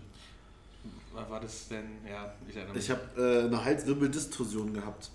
War, 1.13 1.29
war 1.29 1.39
das 1.39 1.67
denn, 1.67 1.85
ja, 2.09 2.33
ich 2.47 2.55
erinnere 2.55 2.73
mich. 2.75 2.83
Ich 2.85 2.89
habe 2.91 3.01
äh, 3.21 3.45
eine 3.45 3.63
Halswirbeldistorsion 3.63 4.73
gehabt. 4.73 5.11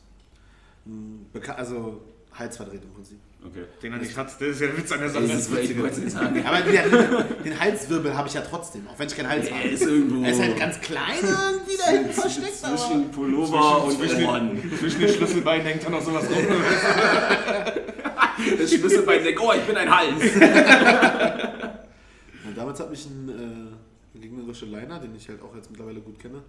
Beka 1.32 1.52
also 1.54 2.00
Halsverdreht 2.32 2.82
im 2.84 2.90
Prinzip. 2.90 3.18
Okay. 3.42 3.64
den 3.82 3.92
er 3.94 3.98
nicht 4.00 4.14
hat, 4.18 4.26
das 4.26 4.38
ist 4.42 4.60
ja 4.60 4.66
der 4.66 4.76
Witz 4.76 4.92
an 4.92 4.98
der 5.00 5.08
Sache. 5.08 5.26
Das 5.26 5.48
ist, 5.98 6.10
sagen. 6.10 6.44
Aber 6.44 6.60
den, 6.60 7.42
den 7.42 7.58
Halswirbel 7.58 8.14
habe 8.14 8.28
ich 8.28 8.34
ja 8.34 8.42
trotzdem, 8.42 8.86
auch 8.86 8.98
wenn 8.98 9.06
ich 9.08 9.16
keinen 9.16 9.30
Hals 9.30 9.48
Er 9.48 9.56
habe. 9.58 9.68
ist 9.68 9.82
irgendwo 9.82 10.22
Er 10.22 10.32
ist 10.32 10.40
halt 10.42 10.58
ganz 10.58 10.78
klein 10.80 11.16
irgendwie 11.22 11.76
da 11.78 11.86
hinten 11.90 12.12
versteckt. 12.12 12.52
aber- 12.62 12.76
zwischen 12.76 13.10
Pullover 13.10 13.84
und 13.84 13.96
zwischen, 13.98 14.24
Ohren. 14.26 14.60
den, 14.60 14.76
zwischen 14.78 15.00
den 15.00 15.08
Schlüsselbeinen 15.08 15.66
hängt 15.66 15.82
da 15.84 15.88
noch 15.90 16.02
sowas 16.02 16.24
rum. 16.28 16.36
Das 18.58 18.72
Schlüsselbein 18.72 19.22
denkt, 19.22 19.38
oh, 19.42 19.52
ich 19.54 19.62
bin 19.66 19.76
ein 19.76 19.94
Hals. 19.94 20.22
Und 22.46 22.56
damals 22.56 22.80
hat 22.80 22.90
mich 22.90 23.04
ein 23.06 23.76
äh, 24.14 24.18
gegnerischer 24.18 24.66
Liner, 24.66 24.98
den 24.98 25.14
ich 25.14 25.28
halt 25.28 25.42
auch 25.42 25.54
jetzt 25.54 25.70
mittlerweile 25.70 26.00
gut 26.00 26.18
kenne, 26.18 26.42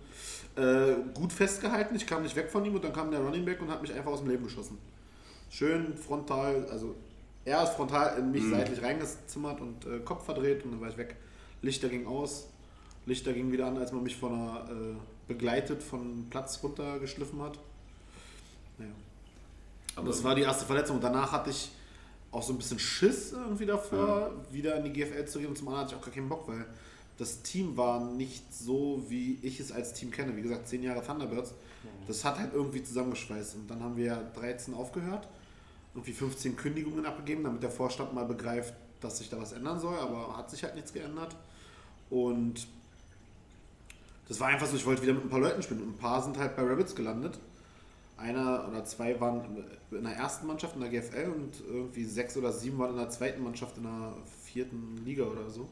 äh, 0.56 0.94
gut 1.14 1.32
festgehalten. 1.34 1.96
Ich 1.96 2.06
kam 2.08 2.24
nicht 2.24 2.36
weg 2.36 2.50
von 2.50 2.64
ihm 2.66 2.76
und 2.76 2.84
dann 2.84 2.94
kam 2.94 3.12
der 3.12 3.20
Running 3.20 3.46
Back 3.46 3.62
und 3.62 3.70
hat 3.70 3.82
mich 3.82 3.94
einfach 3.94 4.12
aus 4.12 4.20
dem 4.22 4.30
Leben 4.30 4.44
geschossen. 4.46 4.78
Schön 5.52 5.96
frontal, 5.98 6.66
also 6.72 6.96
er 7.44 7.64
ist 7.64 7.74
frontal 7.74 8.18
in 8.18 8.32
mich 8.32 8.44
seitlich 8.50 8.82
reingezimmert 8.82 9.60
und 9.60 9.86
äh, 9.86 10.00
Kopf 10.00 10.24
verdreht 10.24 10.64
und 10.64 10.72
dann 10.72 10.82
war 10.82 10.88
ich 10.90 10.98
weg. 10.98 11.18
Lichter 11.62 11.90
ging 11.90 12.08
aus, 12.08 12.48
Lichter 13.06 13.34
ging 13.34 13.52
wieder 13.52 13.68
an, 13.68 13.78
als 13.78 13.92
man 13.92 14.02
mich 14.02 14.16
von 14.16 14.34
einer 14.34 14.70
äh, 14.70 14.96
begleitet 15.28 15.84
von 15.84 16.28
Platz 16.30 16.60
runtergeschliffen 16.64 17.42
hat. 17.42 17.60
Naja. 18.78 18.92
Aber 19.98 20.08
das 20.08 20.24
war 20.24 20.36
die 20.36 20.44
erste 20.44 20.66
Verletzung. 20.66 20.96
Und 20.96 21.04
danach 21.04 21.34
hatte 21.34 21.50
ich 21.50 21.72
auch 22.32 22.42
so 22.42 22.54
ein 22.54 22.58
bisschen 22.58 22.80
Schiss 22.80 23.34
irgendwie 23.34 23.66
davor, 23.66 24.32
wieder 24.52 24.78
in 24.78 24.86
die 24.86 24.94
GFL 24.94 25.26
zu 25.26 25.40
gehen. 25.40 25.50
Und 25.50 25.58
zum 25.58 25.68
anderen 25.68 25.86
hatte 25.86 25.96
ich 25.96 26.02
auch 26.02 26.06
gar 26.06 26.14
keinen 26.14 26.30
Bock, 26.30 26.48
weil 26.48 26.66
das 27.18 27.42
Team 27.42 27.76
war 27.76 28.00
nicht 28.00 28.54
so, 28.54 29.04
wie 29.10 29.38
ich 29.42 29.60
es 29.60 29.72
als 29.72 29.94
Team 29.94 30.12
kenne. 30.12 30.36
Wie 30.38 30.42
gesagt, 30.42 30.68
zehn 30.68 30.82
Jahre 30.82 31.06
Thunderbirds. 31.06 31.54
Das 32.08 32.24
hat 32.24 32.40
halt 32.40 32.54
irgendwie 32.54 32.84
zusammengeschweißt. 32.84 33.56
Und 33.56 33.70
dann 33.70 33.84
haben 33.84 33.98
wir 33.98 34.32
13 34.36 34.74
aufgehört, 34.74 35.28
irgendwie 35.94 36.14
15 36.14 36.56
Kündigungen 36.56 37.06
abgegeben, 37.06 37.44
damit 37.44 37.64
der 37.64 37.72
Vorstand 37.72 38.14
mal 38.14 38.26
begreift, 38.26 38.74
dass 39.02 39.18
sich 39.18 39.30
da 39.30 39.40
was 39.40 39.52
ändern 39.54 39.80
soll. 39.80 39.98
Aber 39.98 40.38
hat 40.38 40.50
sich 40.50 40.64
halt 40.64 40.76
nichts 40.76 40.94
geändert. 40.94 41.36
Und 42.10 42.68
Das 44.28 44.40
war 44.40 44.48
einfach 44.48 44.66
so, 44.68 44.78
ich 44.78 44.86
wollte 44.86 45.02
wieder 45.02 45.14
mit 45.14 45.26
ein 45.26 45.30
paar 45.30 45.42
Leuten 45.42 45.62
spielen. 45.62 45.82
Und 45.82 45.90
ein 45.90 45.98
paar 45.98 46.22
sind 46.24 46.38
halt 46.38 46.56
bei 46.56 46.64
Rabbits 46.64 46.96
gelandet. 46.96 47.38
Einer 48.16 48.66
oder 48.70 48.86
zwei 48.86 49.20
waren 49.20 49.42
in 49.92 50.04
der 50.04 50.16
ersten 50.16 50.48
Mannschaft 50.48 50.76
in 50.76 50.82
der 50.82 50.90
GFL 50.90 51.32
und 51.32 51.60
irgendwie 51.68 52.06
sechs 52.06 52.38
oder 52.38 52.52
sieben 52.54 52.78
waren 52.80 52.92
in 52.92 52.98
der 52.98 53.10
zweiten 53.10 53.44
Mannschaft 53.44 53.76
in 53.78 53.84
der 53.84 54.14
vierten 54.46 55.02
Liga 55.04 55.24
oder 55.24 55.50
so. 55.50 55.62
Und 55.64 55.70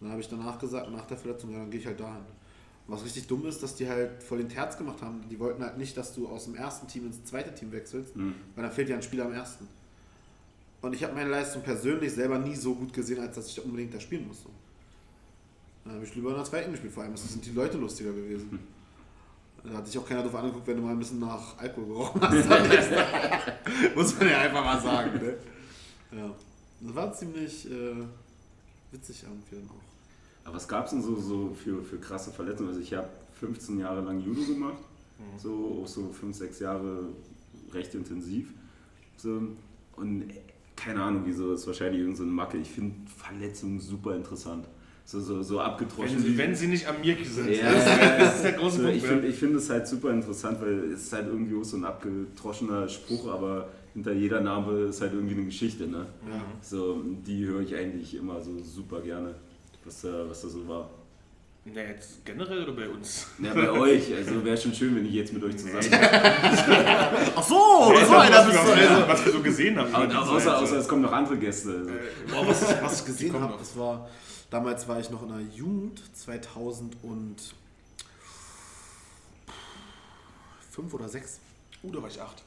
dann 0.00 0.10
habe 0.10 0.20
ich 0.20 0.28
danach 0.28 0.58
gesagt, 0.58 0.90
nach 0.90 1.06
der 1.06 1.16
Verletzung, 1.18 1.52
ja, 1.52 1.58
dann 1.58 1.70
gehe 1.70 1.78
ich 1.78 1.86
halt 1.86 2.00
dahin. 2.00 2.24
Was 2.90 3.04
richtig 3.04 3.26
dumm 3.28 3.46
ist, 3.46 3.62
dass 3.62 3.76
die 3.76 3.88
halt 3.88 4.22
voll 4.22 4.38
den 4.38 4.48
Terz 4.48 4.76
gemacht 4.76 5.00
haben. 5.00 5.22
Die 5.30 5.38
wollten 5.38 5.62
halt 5.62 5.78
nicht, 5.78 5.96
dass 5.96 6.12
du 6.14 6.26
aus 6.28 6.44
dem 6.44 6.56
ersten 6.56 6.88
Team 6.88 7.06
ins 7.06 7.22
zweite 7.24 7.54
Team 7.54 7.70
wechselst, 7.72 8.16
Mhm. 8.16 8.34
weil 8.56 8.64
dann 8.64 8.72
fehlt 8.72 8.88
ja 8.88 8.96
ein 8.96 9.02
Spieler 9.02 9.26
am 9.26 9.32
ersten. 9.32 9.68
Und 10.82 10.94
ich 10.94 11.04
habe 11.04 11.14
meine 11.14 11.30
Leistung 11.30 11.62
persönlich 11.62 12.12
selber 12.12 12.38
nie 12.38 12.56
so 12.56 12.74
gut 12.74 12.92
gesehen, 12.92 13.20
als 13.20 13.36
dass 13.36 13.46
ich 13.48 13.54
da 13.54 13.62
unbedingt 13.62 13.94
da 13.94 14.00
spielen 14.00 14.26
musste. 14.26 14.48
Dann 15.84 15.94
habe 15.94 16.04
ich 16.04 16.14
lieber 16.14 16.30
in 16.30 16.36
der 16.36 16.44
zweiten 16.44 16.72
gespielt, 16.72 16.92
vor 16.92 17.02
allem 17.04 17.16
sind 17.16 17.44
die 17.44 17.52
Leute 17.52 17.78
lustiger 17.78 18.12
gewesen. 18.12 18.58
Da 19.62 19.74
hat 19.74 19.86
sich 19.86 19.98
auch 19.98 20.08
keiner 20.08 20.22
drauf 20.22 20.34
angeguckt, 20.36 20.66
wenn 20.66 20.76
du 20.78 20.82
mal 20.82 20.92
ein 20.92 20.98
bisschen 20.98 21.20
nach 21.20 21.58
Alkohol 21.58 21.86
gerochen 21.86 22.20
hast. 22.22 22.48
Muss 23.94 24.18
man 24.18 24.28
ja 24.30 24.38
einfach 24.40 24.64
mal 24.64 24.80
sagen. 24.80 25.12
Ne? 25.20 25.36
Ja. 26.18 26.34
Das 26.80 26.94
war 26.94 27.12
ziemlich 27.12 27.70
äh, 27.70 27.94
witzig 28.90 29.22
irgendwie 29.22 29.56
dann 29.56 29.68
auch. 29.68 29.89
Aber 30.50 30.56
was 30.56 30.66
gab 30.66 30.86
es 30.86 30.90
denn 30.90 31.02
so, 31.02 31.14
so 31.14 31.54
für, 31.54 31.80
für 31.82 31.98
krasse 31.98 32.32
Verletzungen? 32.32 32.70
Also 32.70 32.80
ich 32.80 32.92
habe 32.92 33.08
15 33.38 33.78
Jahre 33.78 34.00
lang 34.00 34.20
Judo 34.20 34.42
gemacht, 34.42 34.82
so 35.36 35.80
auch 35.82 35.86
so 35.86 36.08
5, 36.08 36.36
6 36.36 36.58
Jahre 36.58 37.04
recht 37.72 37.94
intensiv. 37.94 38.48
So, 39.16 39.42
und 39.96 40.24
keine 40.74 41.02
Ahnung 41.02 41.22
wieso, 41.24 41.52
das 41.52 41.60
ist 41.60 41.66
wahrscheinlich 41.68 42.00
irgendeine 42.00 42.16
so 42.16 42.22
eine 42.24 42.32
Macke. 42.32 42.58
Ich 42.58 42.70
finde 42.70 42.96
Verletzungen 43.16 43.78
super 43.78 44.16
interessant. 44.16 44.66
So, 45.04 45.20
so, 45.20 45.42
so 45.42 45.60
abgetroschen. 45.60 46.16
Wenn 46.16 46.22
sie, 46.22 46.38
wenn 46.38 46.54
sie 46.54 46.66
nicht 46.68 46.88
am 46.88 47.00
Mirki 47.00 47.24
sind. 47.24 47.50
Ja, 47.50 47.72
das, 47.72 47.86
ist, 47.86 48.00
das 48.18 48.34
ist 48.36 48.44
der 48.44 48.52
große 48.52 48.76
so, 48.76 48.82
Punkt. 48.82 48.96
ich 48.96 49.04
finde 49.04 49.32
find 49.32 49.54
es 49.56 49.70
halt 49.70 49.86
super 49.86 50.10
interessant, 50.12 50.60
weil 50.60 50.92
es 50.92 51.02
ist 51.02 51.12
halt 51.12 51.26
irgendwie 51.26 51.56
auch 51.56 51.64
so 51.64 51.76
ein 51.76 51.84
abgetroschener 51.84 52.88
Spruch, 52.88 53.28
aber 53.28 53.68
hinter 53.92 54.12
jeder 54.12 54.40
Name 54.40 54.86
ist 54.86 55.00
halt 55.00 55.12
irgendwie 55.12 55.34
eine 55.34 55.44
Geschichte. 55.44 55.86
Ne? 55.86 56.06
Ja. 56.28 56.42
So, 56.60 57.02
die 57.26 57.44
höre 57.44 57.60
ich 57.60 57.74
eigentlich 57.74 58.14
immer 58.14 58.40
so 58.40 58.62
super 58.62 59.00
gerne, 59.00 59.34
was 59.84 60.00
da, 60.02 60.28
was 60.28 60.42
da 60.42 60.48
so 60.48 60.66
war. 60.68 60.90
Na, 61.64 61.82
jetzt 61.82 62.24
generell 62.24 62.62
oder 62.64 62.72
bei 62.72 62.88
uns? 62.88 63.26
Ja, 63.38 63.52
bei 63.52 63.70
euch, 63.80 64.14
also 64.14 64.42
wäre 64.44 64.56
schon 64.56 64.72
schön, 64.74 64.96
wenn 64.96 65.04
ich 65.04 65.12
jetzt 65.12 65.32
mit 65.32 65.44
euch 65.44 65.56
zusammen 65.58 65.80
bin. 65.90 65.92
Ach 67.36 67.42
so, 67.42 67.92
Ja, 67.94 68.06
so 68.06 68.16
einer 68.16 68.36
was, 68.38 68.46
bist 68.46 68.66
wir, 68.66 68.74
du. 68.76 68.80
Also. 68.94 69.08
was 69.08 69.24
wir 69.26 69.32
so 69.32 69.40
gesehen 69.42 69.78
haben. 69.78 69.94
Aber, 69.94 70.30
außer, 70.32 70.58
außer 70.58 70.76
es 70.78 70.88
kommen 70.88 71.02
noch 71.02 71.12
andere 71.12 71.36
Gäste. 71.36 71.70
Also. 71.70 71.90
Boah, 72.34 72.48
was, 72.48 72.62
ich- 72.62 72.82
was 72.82 73.00
ich 73.00 73.06
gesehen 73.12 73.38
habe, 73.40 73.54
das 73.58 73.76
war, 73.76 74.08
damals 74.48 74.88
war 74.88 74.98
ich 75.00 75.10
noch 75.10 75.22
in 75.22 75.28
der 75.28 75.40
Jugend, 75.54 76.00
2005 76.16 77.52
oder 80.92 81.08
6. 81.08 81.40
Uh, 81.82 81.92
da 81.92 82.02
war 82.02 82.08
ich 82.08 82.20
acht. 82.20 82.42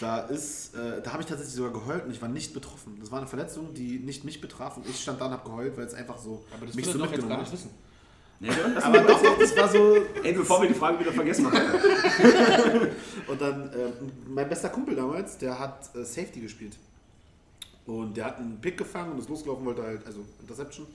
Da 0.00 0.20
ist, 0.20 0.74
äh, 0.74 1.02
da 1.02 1.12
habe 1.12 1.22
ich 1.22 1.28
tatsächlich 1.28 1.56
sogar 1.56 1.72
geheult 1.72 2.04
und 2.04 2.12
ich 2.12 2.22
war 2.22 2.28
nicht 2.28 2.54
betroffen. 2.54 2.96
Das 3.00 3.10
war 3.10 3.18
eine 3.18 3.26
Verletzung, 3.26 3.74
die 3.74 3.98
nicht 3.98 4.24
mich 4.24 4.40
betraf 4.40 4.76
und 4.76 4.88
ich 4.88 5.00
stand 5.00 5.20
da 5.20 5.26
und 5.26 5.32
habe 5.32 5.48
geheult, 5.48 5.76
weil 5.76 5.86
es 5.86 5.94
einfach 5.94 6.18
so 6.18 6.44
Aber 6.54 6.66
das 6.66 6.74
mich 6.74 6.86
so 6.86 6.92
doch 6.92 7.00
jetzt 7.00 7.10
mitgenommen 7.10 7.28
gar 7.30 7.38
hat. 7.38 7.52
nicht 7.52 7.52
wissen. 7.52 7.70
Lass 8.40 8.84
Aber 8.84 9.00
doch, 9.00 9.20
doch, 9.20 9.38
das 9.38 9.56
war 9.56 9.68
so. 9.68 9.96
Ey, 10.22 10.32
bevor 10.32 10.62
wir 10.62 10.68
die 10.68 10.74
Frage 10.74 11.00
wieder 11.00 11.12
vergessen 11.12 11.44
machen. 11.44 11.60
Und 13.26 13.40
dann, 13.40 13.70
ähm, 13.74 14.12
mein 14.28 14.48
bester 14.48 14.68
Kumpel 14.68 14.94
damals, 14.94 15.38
der 15.38 15.58
hat 15.58 15.90
äh, 15.96 16.04
Safety 16.04 16.40
gespielt. 16.40 16.76
Und 17.86 18.16
der 18.16 18.26
hat 18.26 18.38
einen 18.38 18.60
Pick 18.60 18.76
gefangen 18.78 19.12
und 19.12 19.18
ist 19.18 19.30
losgelaufen, 19.30 19.64
wollte 19.64 19.82
halt, 19.82 20.06
also 20.06 20.20
Interception. 20.40 20.86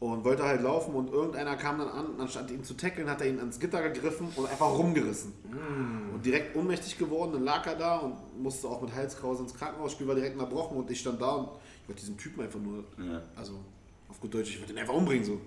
Und 0.00 0.24
wollte 0.24 0.42
halt 0.44 0.62
laufen 0.62 0.94
und 0.94 1.12
irgendeiner 1.12 1.56
kam 1.56 1.78
dann 1.78 1.88
an, 1.88 2.06
und 2.06 2.20
anstatt 2.20 2.50
ihn 2.50 2.64
zu 2.64 2.72
tackeln, 2.74 3.08
hat 3.10 3.20
er 3.20 3.28
ihn 3.28 3.38
ans 3.38 3.60
Gitter 3.60 3.82
gegriffen 3.90 4.28
und 4.34 4.48
einfach 4.48 4.70
rumgerissen. 4.70 5.32
Und 6.14 6.24
direkt 6.24 6.56
ohnmächtig 6.56 6.96
geworden, 6.96 7.32
dann 7.34 7.44
lag 7.44 7.66
er 7.66 7.76
da 7.76 7.98
und 7.98 8.14
musste 8.42 8.66
auch 8.66 8.80
mit 8.80 8.94
Halskrause 8.94 9.42
ins 9.42 9.52
Krankenhaus. 9.54 9.92
Spiel 9.92 10.08
war 10.08 10.14
direkt 10.14 10.34
unterbrochen 10.38 10.78
und 10.78 10.90
ich 10.90 11.00
stand 11.00 11.20
da 11.20 11.32
und 11.32 11.48
ich 11.82 11.88
wollte 11.88 12.00
diesen 12.00 12.16
Typen 12.16 12.40
einfach 12.42 12.58
nur, 12.60 12.82
Ja. 12.96 13.20
also 13.36 13.58
auf 14.08 14.18
gut 14.20 14.32
Deutsch, 14.32 14.48
ich 14.50 14.58
wollte 14.60 14.72
ihn 14.72 14.78
einfach 14.78 14.94
umbringen 14.94 15.24
so. 15.24 15.38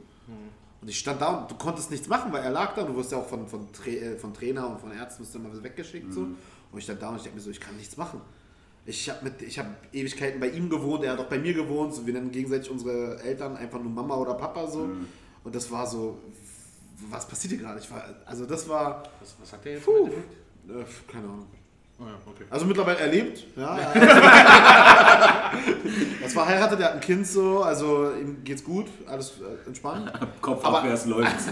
Und 0.81 0.87
ich 0.87 0.99
stand 0.99 1.19
da 1.19 1.37
und 1.39 1.49
du 1.49 1.55
konntest 1.55 1.89
nichts 1.89 2.07
machen, 2.07 2.31
weil 2.31 2.43
er 2.43 2.51
lag 2.51 2.75
da. 2.75 2.83
Du 2.83 2.95
wirst 2.95 3.11
ja 3.11 3.17
auch 3.17 3.25
von, 3.27 3.47
von, 3.47 3.71
Tra 3.71 3.87
äh, 3.89 4.17
von 4.17 4.33
Trainer 4.35 4.69
und 4.69 4.79
von 4.79 4.91
Ärzten 4.91 5.23
wirst 5.23 5.33
du 5.33 5.39
immer 5.39 5.63
weggeschickt. 5.63 6.13
So. 6.13 6.21
Und 6.21 6.77
ich 6.77 6.83
stand 6.83 7.01
da 7.01 7.09
und 7.09 7.15
ich 7.15 7.23
denke 7.23 7.37
mir 7.37 7.41
so, 7.43 7.49
ich 7.49 7.59
kann 7.59 7.75
nichts 7.75 7.97
machen. 7.97 8.21
Ich 8.85 9.09
habe 9.09 9.29
hab 9.29 9.65
Ewigkeiten 9.93 10.39
bei 10.41 10.49
ihm 10.49 10.69
gewohnt, 10.69 11.03
er 11.05 11.13
hat 11.13 11.19
auch 11.19 11.25
bei 11.29 11.37
mir 11.39 11.53
gewohnt. 11.53 11.93
So, 11.93 12.05
wir 12.05 12.13
nennen 12.13 12.31
gegenseitig 12.31 12.69
unsere 12.69 13.17
Eltern 13.21 13.55
einfach 13.55 13.79
nur 13.81 13.91
Mama 13.91 14.15
oder 14.17 14.33
Papa 14.33 14.67
so. 14.67 14.89
Und 15.43 15.55
das 15.55 15.71
war 15.71 15.87
so, 15.87 16.17
was 17.09 17.25
passiert 17.27 17.53
hier 17.53 17.61
gerade? 17.61 17.79
Ich 17.79 17.89
war, 17.89 18.03
also 18.25 18.45
das 18.45 18.67
war, 18.67 19.03
Was, 19.21 19.35
was 19.41 19.53
hat 19.53 19.63
der 19.65 19.73
jetzt? 19.73 19.85
Puh. 19.85 20.07
äh, 20.07 20.83
keine 21.09 21.25
Ahnung. 21.25 21.47
Oh 21.99 22.05
ja, 22.05 22.15
okay. 22.25 22.43
Also 22.49 22.65
mittlerweile 22.65 22.97
erlebt, 22.99 23.45
ja. 23.55 23.77
das 26.21 26.35
war 26.35 26.47
heiratet, 26.47 26.79
er 26.79 26.85
hat 26.87 26.93
ein 26.95 26.99
Kind 26.99 27.25
so, 27.27 27.61
also 27.63 28.11
ihm 28.19 28.43
geht's 28.43 28.63
gut, 28.63 28.87
alles 29.05 29.33
äh, 29.39 29.67
entspannt. 29.67 30.11
Kopf 30.41 30.65
Aber- 30.65 30.79
abwärts 30.79 31.05
läuft. 31.05 31.35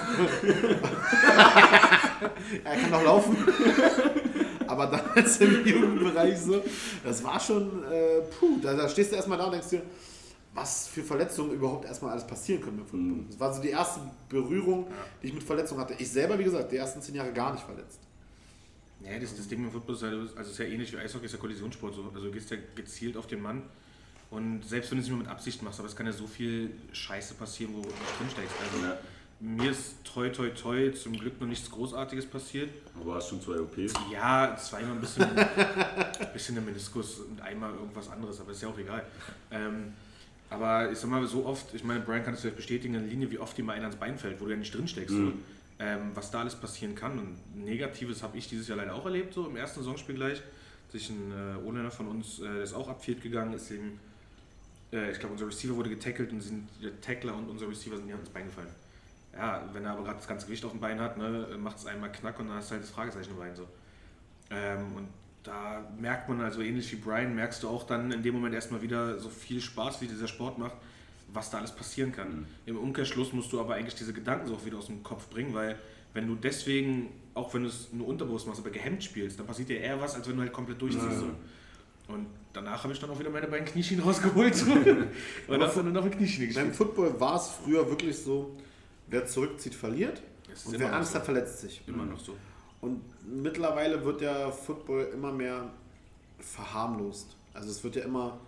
Er 2.63 2.75
kann 2.77 2.91
noch 2.91 3.03
laufen. 3.03 3.35
Aber 4.71 4.87
damals 4.87 5.37
im 5.41 5.65
Jugendbereich 5.65 6.39
so, 6.39 6.63
das 7.03 7.21
war 7.23 7.39
schon, 7.39 7.83
äh, 7.91 8.21
puh, 8.21 8.57
da, 8.61 8.73
da 8.73 8.87
stehst 8.87 9.11
du 9.11 9.17
erstmal 9.17 9.37
da 9.37 9.45
und 9.45 9.51
denkst 9.51 9.69
dir, 9.69 9.81
was 10.53 10.87
für 10.87 11.03
Verletzungen 11.03 11.51
überhaupt 11.51 11.85
erstmal 11.85 12.11
alles 12.11 12.25
passieren 12.25 12.61
können 12.61 12.79
im 12.79 12.85
Football. 12.85 13.25
Das 13.29 13.39
war 13.39 13.53
so 13.53 13.61
die 13.61 13.69
erste 13.69 13.99
Berührung, 14.29 14.87
die 15.21 15.27
ich 15.27 15.33
mit 15.33 15.43
Verletzungen 15.43 15.81
hatte. 15.81 15.95
Ich 15.97 16.09
selber, 16.09 16.39
wie 16.39 16.45
gesagt, 16.45 16.71
die 16.71 16.77
ersten 16.77 17.01
zehn 17.01 17.15
Jahre 17.15 17.33
gar 17.33 17.51
nicht 17.53 17.65
verletzt. 17.65 17.99
Ja, 19.03 19.19
das, 19.19 19.35
das 19.35 19.47
Ding 19.47 19.63
im 19.63 19.71
Football 19.71 19.95
ist, 19.95 20.03
halt, 20.03 20.13
also 20.13 20.41
es 20.41 20.49
ist 20.49 20.57
ja 20.59 20.65
ähnlich 20.65 20.93
wie 20.93 20.97
Eishockey, 20.97 21.25
ist 21.25 21.33
ja 21.33 21.37
Kollisionssport. 21.37 21.95
So. 21.95 22.03
Also 22.13 22.27
du 22.27 22.31
gehst 22.31 22.49
ja 22.51 22.57
gezielt 22.75 23.17
auf 23.17 23.27
den 23.27 23.41
Mann 23.41 23.63
und 24.29 24.63
selbst 24.65 24.91
wenn 24.91 24.99
du 24.99 25.01
es 25.01 25.09
nicht 25.09 25.17
mehr 25.17 25.25
mit 25.25 25.27
Absicht 25.27 25.61
machst, 25.63 25.79
aber 25.79 25.89
es 25.89 25.95
kann 25.95 26.05
ja 26.05 26.13
so 26.13 26.27
viel 26.27 26.71
Scheiße 26.93 27.33
passieren, 27.33 27.73
wo 27.73 27.81
du 27.81 27.87
nicht 27.87 28.19
drinsteckst. 28.19 28.55
Also 28.61 28.85
Ja. 28.85 28.97
Mir 29.41 29.71
ist 29.71 29.95
toi 30.03 30.29
toi 30.29 30.49
toi 30.49 30.91
zum 30.91 31.13
Glück 31.13 31.41
noch 31.41 31.47
nichts 31.47 31.69
Großartiges 31.71 32.27
passiert. 32.27 32.69
Aber 32.99 33.15
hast 33.15 33.29
schon 33.29 33.41
zwei 33.41 33.59
OPs. 33.59 33.93
Ja, 34.11 34.55
zweimal 34.55 34.93
ein 34.93 35.01
bisschen, 35.01 35.23
ein 35.23 35.47
bisschen 36.33 36.55
der 36.55 36.63
Meniskus 36.63 37.19
und 37.19 37.41
einmal 37.41 37.73
irgendwas 37.73 38.09
anderes, 38.09 38.39
aber 38.39 38.51
ist 38.51 38.61
ja 38.61 38.69
auch 38.69 38.77
egal. 38.77 39.03
Ähm, 39.49 39.93
aber 40.51 40.91
ich 40.91 40.97
sag 40.99 41.09
mal, 41.09 41.25
so 41.25 41.45
oft, 41.45 41.73
ich 41.73 41.83
meine, 41.83 42.01
Brian 42.01 42.23
kann 42.23 42.33
es 42.33 42.41
vielleicht 42.41 42.57
bestätigen, 42.57 42.93
in 42.93 43.01
der 43.01 43.09
Linie, 43.09 43.31
wie 43.31 43.39
oft 43.39 43.57
dir 43.57 43.63
mal 43.63 43.73
einer 43.73 43.85
ans 43.85 43.95
Bein 43.95 44.17
fällt, 44.17 44.39
wo 44.39 44.45
du 44.45 44.51
ja 44.51 44.57
nicht 44.57 44.75
drin 44.75 44.87
steckst. 44.87 45.15
So. 45.15 45.33
Ähm, 45.79 46.11
was 46.13 46.29
da 46.29 46.41
alles 46.41 46.53
passieren 46.55 46.93
kann. 46.93 47.17
Und 47.17 47.65
Negatives 47.65 48.21
habe 48.21 48.37
ich 48.37 48.47
dieses 48.47 48.67
Jahr 48.67 48.77
leider 48.77 48.93
auch 48.93 49.05
erlebt, 49.05 49.33
so 49.33 49.47
im 49.47 49.55
ersten 49.55 49.79
Saisonspiel 49.79 50.15
gleich. 50.15 50.41
Sich 50.91 51.09
ein 51.09 51.31
äh, 51.31 51.67
O-Liner 51.67 51.89
von 51.89 52.09
uns, 52.09 52.39
äh, 52.39 52.43
der 52.43 52.63
ist 52.63 52.73
auch 52.73 52.89
ab 52.89 53.03
Field 53.03 53.23
gegangen, 53.23 53.53
ist 53.53 53.71
ihm, 53.71 53.97
äh, 54.91 55.11
ich 55.11 55.19
glaube, 55.19 55.33
unser 55.33 55.47
Receiver 55.47 55.75
wurde 55.75 55.89
getackelt 55.89 56.31
und 56.31 56.41
sind, 56.41 56.67
der 56.83 56.99
Tackler 57.01 57.33
und 57.33 57.49
unser 57.49 57.67
Receiver 57.67 57.95
sind 57.95 58.09
ja 58.09 58.15
ins 58.15 58.29
Bein 58.29 58.45
gefallen. 58.45 58.67
Ja, 59.33 59.69
wenn 59.71 59.85
er 59.85 59.91
aber 59.91 60.03
gerade 60.03 60.17
das 60.17 60.27
ganze 60.27 60.45
Gewicht 60.45 60.65
auf 60.65 60.71
dem 60.71 60.81
Bein 60.81 60.99
hat, 60.99 61.17
ne, 61.17 61.47
macht 61.57 61.77
es 61.77 61.85
einmal 61.85 62.11
knack 62.11 62.39
und 62.39 62.47
dann 62.47 62.57
hast 62.57 62.69
du 62.69 62.73
halt 62.73 62.83
das 62.83 62.91
Fragezeichen 62.91 63.31
im 63.31 63.37
Bein 63.37 63.55
so. 63.55 63.65
Ähm, 64.49 64.93
und 64.95 65.07
da 65.43 65.89
merkt 65.99 66.29
man 66.29 66.41
also 66.41 66.61
ähnlich 66.61 66.91
wie 66.91 66.97
Brian, 66.97 67.33
merkst 67.33 67.63
du 67.63 67.69
auch 67.69 67.83
dann 67.83 68.11
in 68.11 68.21
dem 68.21 68.35
Moment 68.35 68.53
erstmal 68.53 68.81
wieder 68.81 69.19
so 69.19 69.29
viel 69.29 69.61
Spaß, 69.61 70.01
wie 70.01 70.07
dieser 70.07 70.27
Sport 70.27 70.57
macht, 70.57 70.75
was 71.33 71.49
da 71.49 71.59
alles 71.59 71.71
passieren 71.71 72.11
kann. 72.11 72.45
Im 72.65 72.77
Umkehrschluss 72.77 73.33
musst 73.33 73.51
du 73.53 73.59
aber 73.59 73.75
eigentlich 73.75 73.95
diese 73.95 74.13
Gedanken 74.13 74.47
so 74.47 74.55
auch 74.55 74.65
wieder 74.65 74.77
aus 74.77 74.87
dem 74.87 75.01
Kopf 75.01 75.29
bringen, 75.29 75.53
weil 75.53 75.77
wenn 76.13 76.27
du 76.27 76.35
deswegen, 76.35 77.09
auch 77.33 77.53
wenn 77.53 77.63
du 77.63 77.69
es 77.69 77.93
nur 77.93 78.07
unterbewusst 78.07 78.45
machst, 78.45 78.59
aber 78.59 78.69
gehemmt 78.69 79.03
spielst, 79.03 79.39
dann 79.39 79.47
passiert 79.47 79.69
dir 79.69 79.79
eher 79.79 79.99
was, 79.99 80.13
als 80.15 80.27
wenn 80.27 80.35
du 80.35 80.41
halt 80.41 80.51
komplett 80.51 80.81
durchziehst. 80.81 81.19
So. 81.19 82.13
Und 82.13 82.27
danach 82.51 82.83
habe 82.83 82.93
ich 82.93 82.99
dann 82.99 83.09
auch 83.09 83.19
wieder 83.19 83.29
meine 83.29 83.47
beiden 83.47 83.65
Knieschienen 83.65 84.03
rausgeholt 84.03 84.61
und 85.47 85.61
habe 85.61 85.71
dann 85.73 85.93
noch 85.93 86.01
eine 86.01 86.11
Knieschiene 86.11 86.47
Beim 86.47 86.67
gespielt. 86.69 86.75
Football 86.75 87.19
war 87.19 87.37
es 87.37 87.47
früher 87.63 87.89
wirklich 87.89 88.17
so, 88.17 88.57
wer 89.11 89.25
zurückzieht, 89.27 89.75
verliert. 89.75 90.21
Und 90.65 90.79
wer 90.79 90.93
Angst 90.93 91.11
so. 91.11 91.19
hat, 91.19 91.25
verletzt 91.25 91.61
sich. 91.61 91.81
Immer 91.87 92.05
noch 92.05 92.19
so. 92.19 92.35
Und 92.81 93.01
mittlerweile 93.25 94.03
wird 94.03 94.21
der 94.21 94.51
Football 94.51 95.09
immer 95.13 95.31
mehr 95.31 95.69
verharmlost. 96.39 97.35
Also 97.53 97.69
es 97.69 97.83
wird 97.83 97.95
ja 97.95 98.03
immer 98.03 98.39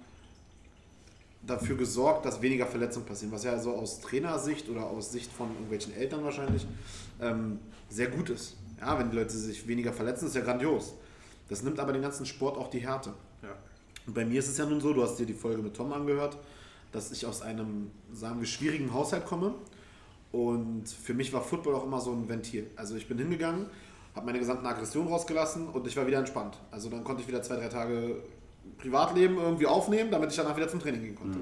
dafür 1.46 1.76
gesorgt, 1.76 2.26
dass 2.26 2.42
weniger 2.42 2.66
Verletzungen 2.66 3.06
passieren, 3.06 3.32
was 3.32 3.44
ja 3.44 3.60
so 3.60 3.74
aus 3.74 4.00
Trainersicht 4.00 4.70
oder 4.70 4.86
aus 4.86 5.12
Sicht 5.12 5.32
von 5.32 5.52
irgendwelchen 5.52 5.94
Eltern 5.94 6.24
wahrscheinlich 6.24 6.66
ähm, 7.22 7.60
sehr 7.90 8.08
gut 8.08 8.30
ist. 8.30 8.56
Ja, 8.80 8.98
wenn 8.98 9.12
die 9.12 9.18
Leute 9.18 9.32
sich 9.32 9.68
weniger 9.68 9.94
verletzen, 9.94 10.28
ist 10.28 10.36
ja 10.36 10.42
grandios. 10.42 10.94
Das 11.50 11.62
nimmt 11.62 11.80
aber 11.80 11.94
den 11.94 12.02
ganzen 12.02 12.26
Sport 12.26 12.58
auch 12.58 12.70
die 12.70 12.80
Härte. 12.80 13.14
Ja. 13.42 13.56
Und 14.08 14.14
bei 14.14 14.26
mir 14.26 14.40
ist 14.40 14.48
es 14.48 14.58
ja 14.58 14.66
nun 14.66 14.82
so, 14.82 14.94
du 14.94 15.04
hast 15.04 15.18
dir 15.18 15.26
die 15.26 15.34
Folge 15.34 15.62
mit 15.62 15.76
Tom 15.76 15.92
angehört, 15.94 16.38
dass 16.92 17.12
ich 17.12 17.26
aus 17.26 17.42
einem, 17.42 17.92
sagen 18.14 18.40
wir, 18.40 18.48
schwierigen 18.48 18.94
Haushalt 18.94 19.26
komme. 19.26 19.54
Und 20.34 20.90
für 20.90 21.14
mich 21.14 21.32
war 21.32 21.42
Football 21.42 21.76
auch 21.76 21.86
immer 21.86 22.02
so 22.02 22.12
ein 22.12 22.28
Ventil. 22.28 22.70
Also 22.76 22.96
ich 22.96 23.08
bin 23.08 23.20
hingegangen, 23.20 23.68
habe 24.16 24.26
meine 24.26 24.40
gesamten 24.40 24.66
Aggressionen 24.66 25.08
rausgelassen 25.08 25.68
und 25.68 25.86
ich 25.88 25.96
war 25.96 26.08
wieder 26.08 26.18
entspannt. 26.18 26.58
Also 26.72 26.90
dann 26.90 27.04
konnte 27.04 27.22
ich 27.22 27.28
wieder 27.28 27.44
zwei, 27.44 27.56
drei 27.56 27.70
Tage 27.70 28.16
Privatleben 28.80 29.38
irgendwie 29.38 29.68
aufnehmen, 29.68 30.10
damit 30.10 30.32
ich 30.32 30.36
danach 30.36 30.58
wieder 30.58 30.68
zum 30.68 30.80
Training 30.80 31.04
gehen 31.04 31.16
konnte. 31.16 31.38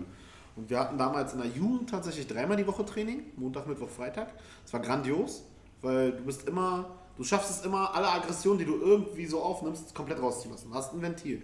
Und 0.57 0.69
wir 0.69 0.77
hatten 0.77 0.97
damals 0.97 1.31
in 1.31 1.39
der 1.39 1.47
Jugend 1.47 1.89
tatsächlich 1.89 2.27
dreimal 2.27 2.57
die 2.57 2.67
Woche 2.67 2.83
Training, 2.83 3.23
Montag, 3.37 3.65
Mittwoch, 3.65 3.89
Freitag. 3.89 4.33
Es 4.65 4.73
war 4.73 4.81
grandios, 4.81 5.43
weil 5.81 6.11
du 6.11 6.23
bist 6.23 6.45
immer, 6.49 6.89
du 7.15 7.23
schaffst 7.23 7.49
es 7.49 7.65
immer, 7.65 7.95
alle 7.95 8.09
Aggressionen, 8.09 8.59
die 8.59 8.65
du 8.65 8.75
irgendwie 8.75 9.25
so 9.25 9.41
aufnimmst, 9.41 9.95
komplett 9.95 10.21
rauszulassen. 10.21 10.69
Du 10.69 10.75
hast 10.75 10.93
ein 10.93 11.01
Ventil. 11.01 11.43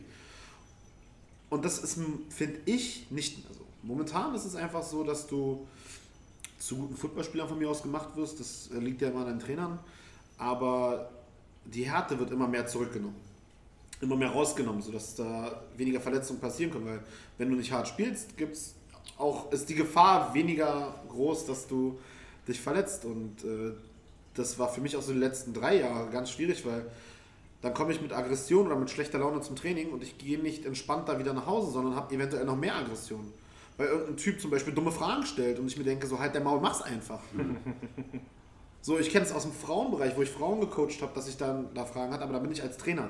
Und 1.49 1.63
das 1.63 1.79
ist, 1.79 1.97
finde 2.27 2.59
ich, 2.65 3.09
nicht 3.09 3.41
mehr 3.45 3.57
so. 3.57 3.63
Momentan 3.83 4.35
ist 4.35 4.43
es 4.43 4.55
einfach 4.57 4.83
so, 4.83 5.05
dass 5.05 5.27
du 5.27 5.65
zu 6.57 6.77
guten 6.77 6.95
Footballspielern 6.95 7.47
von 7.47 7.57
mir 7.57 7.69
aus 7.69 7.83
gemacht 7.83 8.15
wirst. 8.15 8.39
Das 8.39 8.69
äh, 8.73 8.79
liegt 8.79 9.01
ja 9.01 9.09
immer 9.09 9.21
an 9.21 9.27
den 9.27 9.39
Trainern. 9.39 9.79
Aber 10.37 11.09
die 11.65 11.89
Härte 11.89 12.17
wird 12.19 12.31
immer 12.31 12.47
mehr 12.47 12.67
zurückgenommen. 12.67 13.15
Immer 13.99 14.15
mehr 14.15 14.29
rausgenommen, 14.29 14.81
sodass 14.81 15.15
da 15.15 15.61
weniger 15.75 15.99
Verletzungen 15.99 16.39
passieren 16.39 16.71
können. 16.71 16.85
Weil 16.85 16.99
wenn 17.37 17.49
du 17.49 17.55
nicht 17.55 17.71
hart 17.71 17.87
spielst, 17.87 18.37
gibt's 18.37 18.75
auch, 19.17 19.51
ist 19.51 19.67
die 19.69 19.75
Gefahr 19.75 20.33
weniger 20.33 20.93
groß, 21.09 21.45
dass 21.45 21.67
du 21.67 21.99
dich 22.47 22.59
verletzt. 22.59 23.05
Und 23.05 23.43
äh, 23.43 23.73
das 24.35 24.59
war 24.59 24.69
für 24.69 24.81
mich 24.81 24.95
auch 24.95 25.01
so 25.01 25.13
die 25.13 25.19
letzten 25.19 25.53
drei 25.53 25.79
Jahre 25.79 26.09
ganz 26.09 26.31
schwierig, 26.31 26.65
weil 26.65 26.85
dann 27.61 27.73
komme 27.73 27.91
ich 27.91 28.01
mit 28.01 28.13
Aggression 28.13 28.67
oder 28.67 28.75
mit 28.75 28.89
schlechter 28.89 29.17
Laune 29.17 29.41
zum 29.41 29.55
Training 29.55 29.91
und 29.91 30.03
ich 30.03 30.17
gehe 30.17 30.37
nicht 30.37 30.65
entspannt 30.65 31.09
da 31.09 31.17
wieder 31.17 31.33
nach 31.33 31.47
Hause, 31.47 31.71
sondern 31.71 31.95
habe 31.95 32.13
eventuell 32.13 32.45
noch 32.45 32.55
mehr 32.55 32.75
Aggression. 32.75 33.33
Weil 33.77 33.87
irgendein 33.87 34.17
Typ 34.17 34.41
zum 34.41 34.49
Beispiel 34.49 34.73
dumme 34.73 34.91
Fragen 34.91 35.23
stellt 35.25 35.59
und 35.59 35.67
ich 35.67 35.77
mir 35.77 35.83
denke, 35.83 36.07
so 36.07 36.19
halt 36.19 36.33
der 36.33 36.41
Maul, 36.41 36.59
mach's 36.59 36.81
einfach. 36.81 37.21
so, 38.81 38.97
ich 38.97 39.11
kenne 39.11 39.25
es 39.25 39.31
aus 39.31 39.43
dem 39.43 39.51
Frauenbereich, 39.51 40.17
wo 40.17 40.23
ich 40.23 40.29
Frauen 40.29 40.59
gecoacht 40.59 41.01
habe, 41.01 41.13
dass 41.13 41.27
ich 41.27 41.37
dann 41.37 41.73
da 41.75 41.85
Fragen 41.85 42.11
hatte, 42.11 42.23
aber 42.23 42.33
da 42.33 42.39
bin 42.39 42.51
ich 42.51 42.63
als 42.63 42.77
Trainer. 42.77 43.09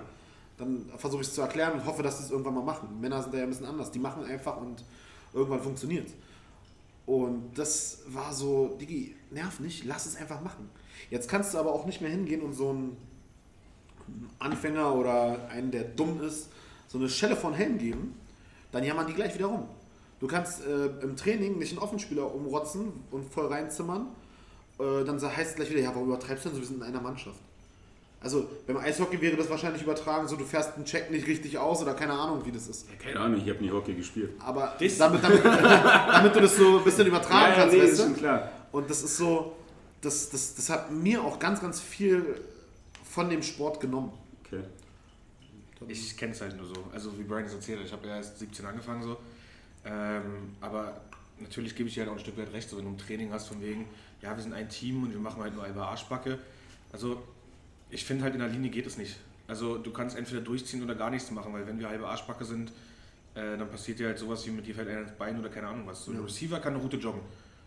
Dann 0.57 0.89
versuche 0.97 1.21
ich 1.21 1.27
es 1.27 1.33
zu 1.33 1.41
erklären 1.41 1.73
und 1.73 1.85
hoffe, 1.85 2.03
dass 2.03 2.17
sie 2.17 2.25
es 2.25 2.31
irgendwann 2.31 2.55
mal 2.55 2.63
machen. 2.63 2.99
Männer 2.99 3.21
sind 3.21 3.33
da 3.33 3.37
ja 3.37 3.43
ein 3.43 3.49
bisschen 3.49 3.65
anders. 3.67 3.91
Die 3.91 3.99
machen 3.99 4.25
einfach 4.25 4.57
und 4.57 4.83
irgendwann 5.33 5.61
funktioniert 5.61 6.09
Und 7.05 7.57
das 7.57 8.03
war 8.07 8.33
so, 8.33 8.75
Digi, 8.81 9.15
nerv 9.29 9.59
nicht, 9.59 9.85
lass 9.85 10.05
es 10.05 10.15
einfach 10.15 10.41
machen. 10.41 10.69
Jetzt 11.09 11.29
kannst 11.29 11.53
du 11.53 11.59
aber 11.59 11.71
auch 11.71 11.85
nicht 11.85 12.01
mehr 12.01 12.09
hingehen 12.09 12.41
und 12.41 12.53
so 12.53 12.69
einen 12.69 12.97
Anfänger 14.39 14.95
oder 14.95 15.49
einen, 15.49 15.71
der 15.71 15.83
dumm 15.83 16.21
ist, 16.21 16.49
so 16.87 16.97
eine 16.97 17.09
Schelle 17.09 17.35
von 17.35 17.53
Helm 17.53 17.77
geben, 17.77 18.15
dann 18.71 18.83
jammern 18.83 19.07
die 19.07 19.13
gleich 19.13 19.33
wieder 19.33 19.47
rum. 19.47 19.67
Du 20.19 20.27
kannst 20.27 20.65
äh, 20.65 20.87
im 21.01 21.15
Training 21.15 21.59
nicht 21.59 21.71
einen 21.71 21.79
Offenspieler 21.79 22.33
umrotzen 22.33 22.91
und 23.11 23.31
voll 23.31 23.47
reinzimmern, 23.47 24.07
äh, 24.79 25.03
dann 25.03 25.21
heißt 25.21 25.51
es 25.51 25.55
gleich 25.55 25.69
wieder, 25.69 25.81
ja, 25.81 25.89
warum 25.89 26.07
übertreibst 26.07 26.45
du 26.45 26.49
denn 26.49 26.55
so, 26.55 26.61
wir 26.61 26.67
sind 26.67 26.77
in 26.77 26.83
einer 26.83 27.01
Mannschaft. 27.01 27.39
Also 28.19 28.49
beim 28.65 28.77
Eishockey 28.77 29.21
wäre 29.21 29.37
das 29.37 29.49
wahrscheinlich 29.49 29.83
übertragen, 29.83 30.27
so 30.27 30.35
du 30.35 30.43
fährst 30.43 30.75
einen 30.75 30.85
Check 30.85 31.11
nicht 31.11 31.27
richtig 31.27 31.57
aus 31.57 31.83
oder 31.83 31.93
keine 31.93 32.13
Ahnung, 32.13 32.43
wie 32.45 32.51
das 32.51 32.67
ist. 32.67 32.87
Ja, 32.89 32.95
keine 32.97 33.19
Ahnung, 33.19 33.39
ich 33.43 33.47
habe 33.47 33.63
nie 33.63 33.69
Hockey 33.69 33.93
gespielt. 33.93 34.31
Aber 34.39 34.75
damit, 34.79 35.23
damit, 35.23 35.45
damit, 35.45 36.35
du 36.35 36.41
das 36.41 36.57
so 36.57 36.79
ein 36.79 36.83
bisschen 36.83 37.07
übertragen 37.07 37.31
ja, 37.43 37.49
ja, 37.49 37.55
kannst, 37.55 37.75
nee, 37.75 37.81
weißt 37.83 37.93
ist 37.93 38.01
schon 38.01 38.15
klar. 38.15 38.51
Und 38.71 38.89
das 38.89 39.03
ist 39.03 39.17
so, 39.17 39.55
das, 40.01 40.31
das, 40.31 40.55
das 40.55 40.69
hat 40.69 40.91
mir 40.91 41.23
auch 41.23 41.37
ganz, 41.37 41.61
ganz 41.61 41.79
viel 41.79 42.41
von 43.03 43.29
dem 43.29 43.43
Sport 43.43 43.79
genommen. 43.79 44.11
Okay. 44.45 44.63
Ich 45.87 46.17
kenne 46.17 46.31
es 46.31 46.41
halt 46.41 46.57
nur 46.57 46.65
so. 46.65 46.73
Also 46.91 47.17
wie 47.19 47.23
Brian 47.23 47.45
es 47.45 47.53
erzählt 47.53 47.79
hat, 47.79 47.85
ich 47.85 47.93
habe 47.93 48.07
ja 48.07 48.15
erst 48.15 48.39
17 48.39 48.65
angefangen 48.65 49.03
so. 49.03 49.17
Ähm, 49.87 50.55
aber 50.59 51.01
natürlich 51.39 51.75
gebe 51.75 51.87
ich 51.87 51.95
dir 51.95 52.01
halt 52.01 52.09
auch 52.09 52.15
ein 52.15 52.19
Stück 52.19 52.37
weit 52.37 52.51
recht, 52.53 52.69
so 52.69 52.77
wenn 52.77 52.85
du 52.85 52.91
ein 52.91 52.97
Training 52.97 53.31
hast 53.31 53.47
von 53.47 53.61
wegen, 53.61 53.85
ja, 54.21 54.35
wir 54.35 54.43
sind 54.43 54.53
ein 54.53 54.69
Team 54.69 55.03
und 55.03 55.11
wir 55.11 55.19
machen 55.19 55.41
halt 55.41 55.53
nur 55.53 55.63
halbe 55.63 55.81
Arschbacke. 55.81 56.39
Also 56.91 57.23
ich 57.89 58.03
finde 58.03 58.23
halt 58.23 58.33
in 58.33 58.39
der 58.39 58.49
Linie 58.49 58.69
geht 58.69 58.85
es 58.85 58.97
nicht. 58.97 59.17
Also 59.47 59.77
du 59.77 59.91
kannst 59.91 60.17
entweder 60.17 60.41
durchziehen 60.41 60.83
oder 60.83 60.95
gar 60.95 61.09
nichts 61.09 61.31
machen, 61.31 61.53
weil 61.53 61.65
wenn 61.67 61.79
wir 61.79 61.87
halbe 61.87 62.07
Arschbacke 62.07 62.43
sind, 62.43 62.71
äh, 63.33 63.57
dann 63.57 63.69
passiert 63.69 63.99
dir 63.99 64.07
halt 64.07 64.17
sowas 64.17 64.45
wie 64.45 64.51
mit 64.51 64.65
dir 64.67 64.75
fällt 64.75 64.89
einer 64.89 65.01
ins 65.01 65.11
Bein 65.11 65.39
oder 65.39 65.49
keine 65.49 65.67
Ahnung 65.67 65.87
was. 65.87 66.03
So, 66.03 66.11
ja. 66.11 66.19
Ein 66.19 66.25
Receiver 66.25 66.59
kann 66.59 66.73
eine 66.73 66.81
Route 66.81 66.97
joggen. 66.97 67.21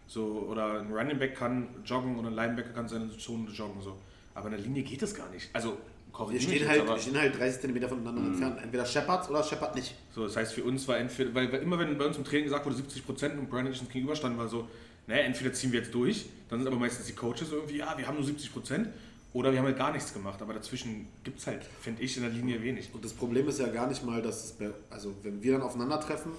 So, 0.07 0.47
oder 0.49 0.81
ein 0.81 0.93
Running 0.93 1.19
Back 1.19 1.37
kann 1.37 1.69
joggen 1.85 2.19
oder 2.19 2.29
ein 2.29 2.35
Linebacker 2.35 2.71
kann 2.71 2.89
seine 2.89 3.17
Zone 3.17 3.49
joggen. 3.51 3.81
So. 3.81 3.97
Aber 4.35 4.47
in 4.47 4.53
der 4.53 4.61
Linie 4.61 4.83
geht 4.83 5.03
es 5.03 5.15
gar 5.15 5.31
nicht. 5.31 5.49
Also 5.53 5.79
wir 6.13 6.41
stehen, 6.41 6.69
halt, 6.69 6.87
wir 6.87 6.99
stehen 6.99 7.19
halt 7.19 7.39
30 7.39 7.63
cm 7.63 7.89
voneinander 7.89 8.21
mhm. 8.21 8.33
entfernt. 8.33 8.59
Entweder 8.63 8.87
Shepard 8.87 9.31
oder 9.31 9.43
Shepard 9.43 9.75
nicht. 9.75 9.95
So, 10.15 10.25
das 10.25 10.37
heißt 10.37 10.53
für 10.53 10.65
uns 10.65 10.87
war 10.89 10.99
entweder, 10.99 11.35
weil, 11.35 11.53
weil 11.53 11.63
immer 11.63 11.79
wenn 11.79 11.97
bei 11.97 12.07
uns 12.07 12.17
im 12.17 12.25
Training 12.25 12.45
gesagt 12.45 12.65
wurde 12.67 12.77
70 12.77 13.07
Prozent 13.07 13.39
und 13.39 13.49
Brian 13.49 13.67
uns 13.67 13.81
gegenüberstanden, 13.89 14.39
war 14.39 14.49
so, 14.49 14.69
naja, 15.07 15.23
entweder 15.23 15.53
ziehen 15.53 15.73
wir 15.73 15.81
jetzt 15.81 15.95
durch, 15.95 16.27
dann 16.49 16.59
sind 16.59 16.69
aber 16.69 16.79
meistens 16.79 17.07
die 17.07 17.15
Coaches 17.15 17.53
irgendwie, 17.53 17.79
ja, 17.79 17.97
wir 17.97 18.07
haben 18.07 18.17
nur 18.17 18.25
70 18.25 18.53
Prozent 18.53 18.89
oder 19.33 19.53
wir 19.53 19.59
haben 19.59 19.67
halt 19.67 19.79
gar 19.79 19.93
nichts 19.93 20.13
gemacht, 20.13 20.43
aber 20.43 20.55
dazwischen 20.55 21.07
gibt 21.23 21.39
es 21.39 21.47
halt, 21.47 21.65
finde 21.81 22.03
ich, 22.03 22.17
in 22.17 22.23
der 22.23 22.33
Linie 22.33 22.63
wenig. 22.63 22.91
Und 22.93 23.05
das 23.05 23.13
Problem 23.13 23.49
ist 23.49 23.61
ja 23.61 23.69
gar 23.69 23.87
nicht 23.87 24.05
mal, 24.05 24.21
dass 24.23 24.45
es, 24.45 24.53
bei, 24.53 24.71
also 24.91 25.15
wenn 25.23 25.43
wir 25.43 25.53
dann 25.53 25.63
aufeinandertreffen, 25.63 26.33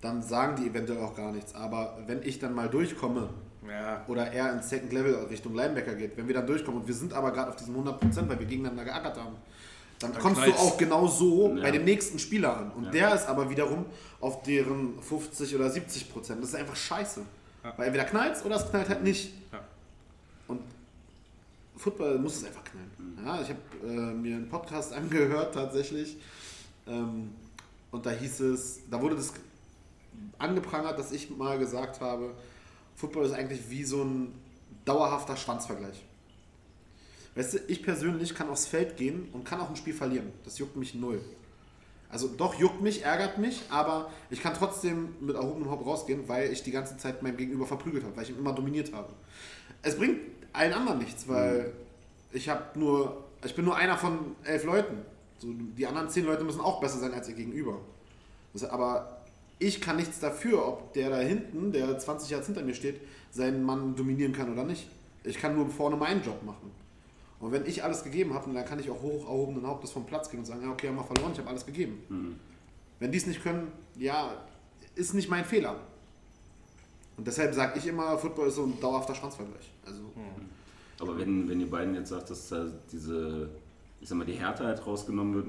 dann 0.00 0.22
sagen 0.22 0.56
die 0.56 0.68
eventuell 0.68 0.98
auch 0.98 1.16
gar 1.16 1.32
nichts. 1.32 1.54
Aber 1.54 1.98
wenn 2.06 2.22
ich 2.22 2.38
dann 2.38 2.54
mal 2.54 2.68
durchkomme 2.68 3.30
ja. 3.68 4.04
oder 4.08 4.32
er 4.32 4.52
ins 4.52 4.68
Second 4.68 4.92
Level 4.92 5.14
Richtung 5.30 5.54
Linebacker 5.54 5.94
geht, 5.94 6.16
wenn 6.16 6.26
wir 6.26 6.34
dann 6.34 6.46
durchkommen 6.46 6.80
und 6.80 6.86
wir 6.86 6.94
sind 6.94 7.12
aber 7.12 7.32
gerade 7.32 7.50
auf 7.50 7.56
diesen 7.56 7.76
100%, 7.76 8.28
weil 8.28 8.38
wir 8.38 8.46
gegeneinander 8.46 8.84
geackert 8.84 9.16
haben, 9.18 9.36
dann, 9.98 10.12
dann 10.12 10.22
kommst 10.22 10.46
du 10.46 10.52
auch 10.52 10.76
genau 10.76 11.06
so 11.06 11.54
ja. 11.54 11.62
bei 11.62 11.70
dem 11.70 11.84
nächsten 11.84 12.18
Spieler 12.18 12.56
an. 12.56 12.70
Und 12.72 12.84
ja. 12.86 12.90
der 12.90 13.14
ist 13.14 13.26
aber 13.26 13.48
wiederum 13.48 13.86
auf 14.20 14.42
deren 14.42 15.00
50 15.00 15.54
oder 15.54 15.70
70 15.70 16.12
Prozent. 16.12 16.42
Das 16.42 16.50
ist 16.50 16.54
einfach 16.56 16.76
scheiße. 16.76 17.22
Ja. 17.64 17.74
Weil 17.76 17.86
entweder 17.86 18.04
knallt 18.04 18.44
oder 18.44 18.56
es 18.56 18.68
knallt 18.68 18.88
halt 18.88 19.02
nicht. 19.02 19.32
Und 20.48 20.60
Football 21.76 22.18
muss 22.18 22.36
es 22.36 22.44
einfach 22.44 22.64
knallen. 22.64 22.90
Mhm. 22.98 23.26
Ja, 23.26 23.40
ich 23.40 23.48
habe 23.48 23.60
äh, 23.84 24.12
mir 24.14 24.36
einen 24.36 24.48
Podcast 24.48 24.92
angehört 24.92 25.54
tatsächlich. 25.54 26.16
Ähm, 26.86 27.30
und 27.90 28.04
da 28.04 28.10
hieß 28.10 28.40
es, 28.40 28.80
da 28.90 29.00
wurde 29.00 29.16
das 29.16 29.32
angeprangert, 30.38 30.98
dass 30.98 31.12
ich 31.12 31.30
mal 31.30 31.58
gesagt 31.58 32.00
habe, 32.00 32.34
Football 32.96 33.26
ist 33.26 33.32
eigentlich 33.32 33.68
wie 33.68 33.84
so 33.84 34.02
ein 34.02 34.34
dauerhafter 34.84 35.36
Schwanzvergleich. 35.36 36.02
Weißt 37.34 37.54
du, 37.54 37.58
ich 37.66 37.82
persönlich 37.82 38.34
kann 38.34 38.50
aufs 38.50 38.66
Feld 38.66 38.96
gehen 38.96 39.28
und 39.32 39.44
kann 39.44 39.60
auch 39.60 39.70
ein 39.70 39.76
Spiel 39.76 39.94
verlieren. 39.94 40.32
Das 40.44 40.58
juckt 40.58 40.76
mich 40.76 40.94
null. 40.94 41.20
Also 42.10 42.28
doch 42.28 42.54
juckt 42.54 42.82
mich, 42.82 43.04
ärgert 43.04 43.38
mich, 43.38 43.62
aber 43.70 44.10
ich 44.28 44.42
kann 44.42 44.52
trotzdem 44.52 45.14
mit 45.20 45.34
erhobenem 45.34 45.70
Haupt 45.70 45.86
rausgehen, 45.86 46.28
weil 46.28 46.52
ich 46.52 46.62
die 46.62 46.70
ganze 46.70 46.98
Zeit 46.98 47.22
meinem 47.22 47.38
Gegenüber 47.38 47.66
verprügelt 47.66 48.04
habe, 48.04 48.14
weil 48.14 48.24
ich 48.24 48.30
ihn 48.30 48.38
immer 48.38 48.52
dominiert 48.52 48.92
habe. 48.92 49.14
Es 49.80 49.96
bringt 49.96 50.20
allen 50.52 50.74
anderen 50.74 50.98
nichts, 50.98 51.26
weil 51.26 51.68
mhm. 51.68 52.36
ich 52.36 52.50
habe 52.50 52.78
nur, 52.78 53.24
ich 53.42 53.54
bin 53.54 53.64
nur 53.64 53.76
einer 53.76 53.96
von 53.96 54.36
elf 54.44 54.64
Leuten. 54.64 54.98
So, 55.38 55.48
die 55.50 55.86
anderen 55.86 56.10
zehn 56.10 56.26
Leute 56.26 56.44
müssen 56.44 56.60
auch 56.60 56.80
besser 56.80 56.98
sein 56.98 57.14
als 57.14 57.30
ihr 57.30 57.34
Gegenüber. 57.34 57.78
Das, 58.52 58.64
aber 58.64 59.21
ich 59.62 59.80
kann 59.80 59.96
nichts 59.96 60.18
dafür, 60.18 60.66
ob 60.66 60.92
der 60.92 61.10
da 61.10 61.18
hinten, 61.18 61.72
der 61.72 61.98
20 61.98 62.30
Jahre 62.30 62.44
hinter 62.44 62.62
mir 62.62 62.74
steht, 62.74 63.00
seinen 63.30 63.62
Mann 63.62 63.94
dominieren 63.94 64.32
kann 64.32 64.52
oder 64.52 64.64
nicht. 64.64 64.88
Ich 65.24 65.38
kann 65.38 65.54
nur 65.54 65.68
vorne 65.70 65.96
meinen 65.96 66.22
Job 66.22 66.42
machen. 66.42 66.70
Und 67.38 67.52
wenn 67.52 67.66
ich 67.66 67.82
alles 67.82 68.04
gegeben 68.04 68.34
habe, 68.34 68.52
dann 68.52 68.64
kann 68.64 68.78
ich 68.78 68.90
auch 68.90 69.00
hoch 69.02 69.24
erhobenen 69.24 69.66
Hauptes 69.66 69.90
vom 69.90 70.04
Platz 70.04 70.30
gehen 70.30 70.40
und 70.40 70.46
sagen, 70.46 70.62
ja, 70.62 70.70
okay, 70.70 70.88
haben 70.88 70.96
wir 70.96 71.04
verloren, 71.04 71.32
ich 71.32 71.38
habe 71.38 71.48
alles 71.48 71.66
gegeben. 71.66 71.98
Mhm. 72.08 72.36
Wenn 72.98 73.10
die 73.10 73.18
es 73.18 73.26
nicht 73.26 73.42
können, 73.42 73.68
ja, 73.96 74.36
ist 74.94 75.14
nicht 75.14 75.28
mein 75.28 75.44
Fehler. 75.44 75.76
Und 77.16 77.26
deshalb 77.26 77.54
sage 77.54 77.78
ich 77.78 77.86
immer, 77.86 78.16
Football 78.18 78.48
ist 78.48 78.56
so 78.56 78.64
ein 78.64 78.80
dauerhafter 78.80 79.14
Schwanzvergleich. 79.14 79.70
Also, 79.84 80.02
mhm. 80.02 80.48
Aber 81.00 81.18
wenn, 81.18 81.48
wenn 81.48 81.60
ihr 81.60 81.70
beiden 81.70 81.94
jetzt 81.94 82.10
sagt, 82.10 82.30
dass 82.30 82.48
da 82.48 82.66
diese, 82.90 83.50
ich 84.00 84.08
sag 84.08 84.18
mal, 84.18 84.24
die 84.24 84.34
Härte 84.34 84.64
halt 84.64 84.86
rausgenommen 84.86 85.34
wird, 85.34 85.46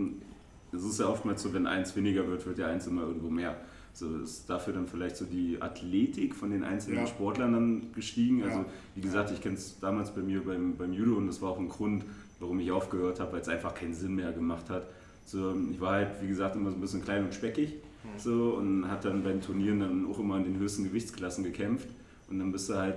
es 0.72 0.84
ist 0.84 0.99
ja 0.99 1.07
oftmals 1.07 1.43
so, 1.43 1.53
wenn 1.53 1.68
eins 1.68 1.95
weniger 1.95 2.28
wird, 2.28 2.45
wird 2.45 2.57
ja 2.57 2.68
eins 2.68 2.88
immer 2.88 3.03
irgendwo 3.03 3.30
mehr. 3.30 3.55
So 3.94 4.18
ist 4.18 4.50
dafür 4.50 4.74
dann 4.74 4.88
vielleicht 4.88 5.18
so 5.18 5.26
die 5.26 5.62
Athletik 5.62 6.34
von 6.34 6.50
den 6.50 6.64
einzelnen 6.64 7.02
ja. 7.02 7.08
Sportlern 7.08 7.54
dann 7.54 7.94
gestiegen. 7.94 8.44
Also 8.44 8.66
wie 8.96 9.02
gesagt, 9.02 9.32
ich 9.32 9.39
kenne 9.39 9.56
es 9.56 9.80
damals 9.80 10.14
bei 10.16 10.22
mir 10.22 10.44
beim, 10.44 10.76
beim 10.76 10.94
Judo 10.94 11.16
und 11.16 11.28
das 11.28 11.41
war 11.41 11.52
auch 11.52 11.60
ein 11.60 11.70
Grund, 11.70 12.04
warum 12.39 12.60
ich 12.60 12.72
aufgehört 12.72 13.20
habe, 13.20 13.34
weil 13.34 13.41
es 13.41 13.50
einfach 13.50 13.76
keinen 13.76 13.94
Sinn 13.94 14.16
mehr 14.16 14.32
gemacht 14.32 14.70
hat. 14.70 14.88
So, 15.26 15.56
ich 15.72 15.80
war 15.80 15.94
halt, 15.94 16.10
wie 16.22 16.28
gesagt, 16.28 16.56
immer 16.56 16.72
so 16.72 16.78
ein 16.78 16.82
bisschen 16.82 17.04
klein 17.04 17.24
und 17.24 17.34
speckig 17.34 17.76
mhm. 18.04 18.20
so, 18.20 18.56
und 18.56 18.89
habe 18.89 19.08
dann 19.08 19.24
beim 19.24 19.41
Turnieren 19.41 19.80
dann 19.80 20.08
auch 20.08 20.20
immer 20.20 20.38
in 20.38 20.46
den 20.46 20.58
höchsten 20.58 20.86
Gewichtsklassen 20.86 21.44
gekämpft. 21.44 21.88
Und 22.30 22.39
dann 22.39 22.52
bist 22.52 22.70
du 22.70 22.76
halt 22.76 22.96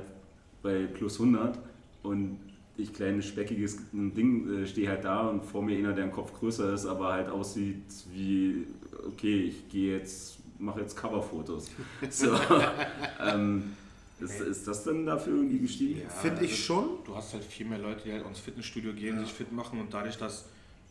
bei 0.62 0.86
plus 0.86 1.20
100 1.20 1.59
und 2.03 2.38
ich 2.78 2.92
kleines 2.92 3.26
speckiges 3.26 3.78
Ding 3.92 4.62
äh, 4.62 4.66
stehe 4.66 4.88
halt 4.88 5.05
da 5.05 5.28
und 5.28 5.44
vor 5.44 5.62
mir 5.62 5.78
einer, 5.78 5.92
der 5.92 6.05
im 6.05 6.12
Kopf 6.12 6.32
größer 6.32 6.74
ist, 6.74 6.86
aber 6.86 7.12
halt 7.12 7.28
aussieht 7.28 7.82
wie, 8.12 8.66
okay, 9.07 9.42
ich 9.42 9.68
gehe 9.68 9.97
jetzt 9.97 10.38
mache 10.59 10.80
jetzt 10.80 10.96
Coverfotos. 10.96 11.70
So, 12.11 12.38
ähm, 13.20 13.76
ist, 14.20 14.40
ist, 14.40 14.66
das 14.66 14.84
denn 14.84 15.04
dafür 15.04 15.34
irgendwie 15.34 15.59
gestiegen? 15.59 16.00
Ja, 16.00 16.09
Finde 16.09 16.44
ich 16.44 16.52
also, 16.52 16.62
schon. 16.62 17.04
Du 17.04 17.14
hast 17.14 17.34
halt 17.34 17.44
viel 17.44 17.66
mehr 17.66 17.78
Leute, 17.78 18.02
die 18.04 18.12
halt 18.12 18.26
ins 18.26 18.38
Fitnessstudio 18.38 18.92
gehen, 18.94 19.16
ja. 19.16 19.22
sich 19.22 19.32
fit 19.32 19.52
machen 19.52 19.80
und 19.80 19.92
dadurch, 19.92 20.16
dass, 20.16 20.46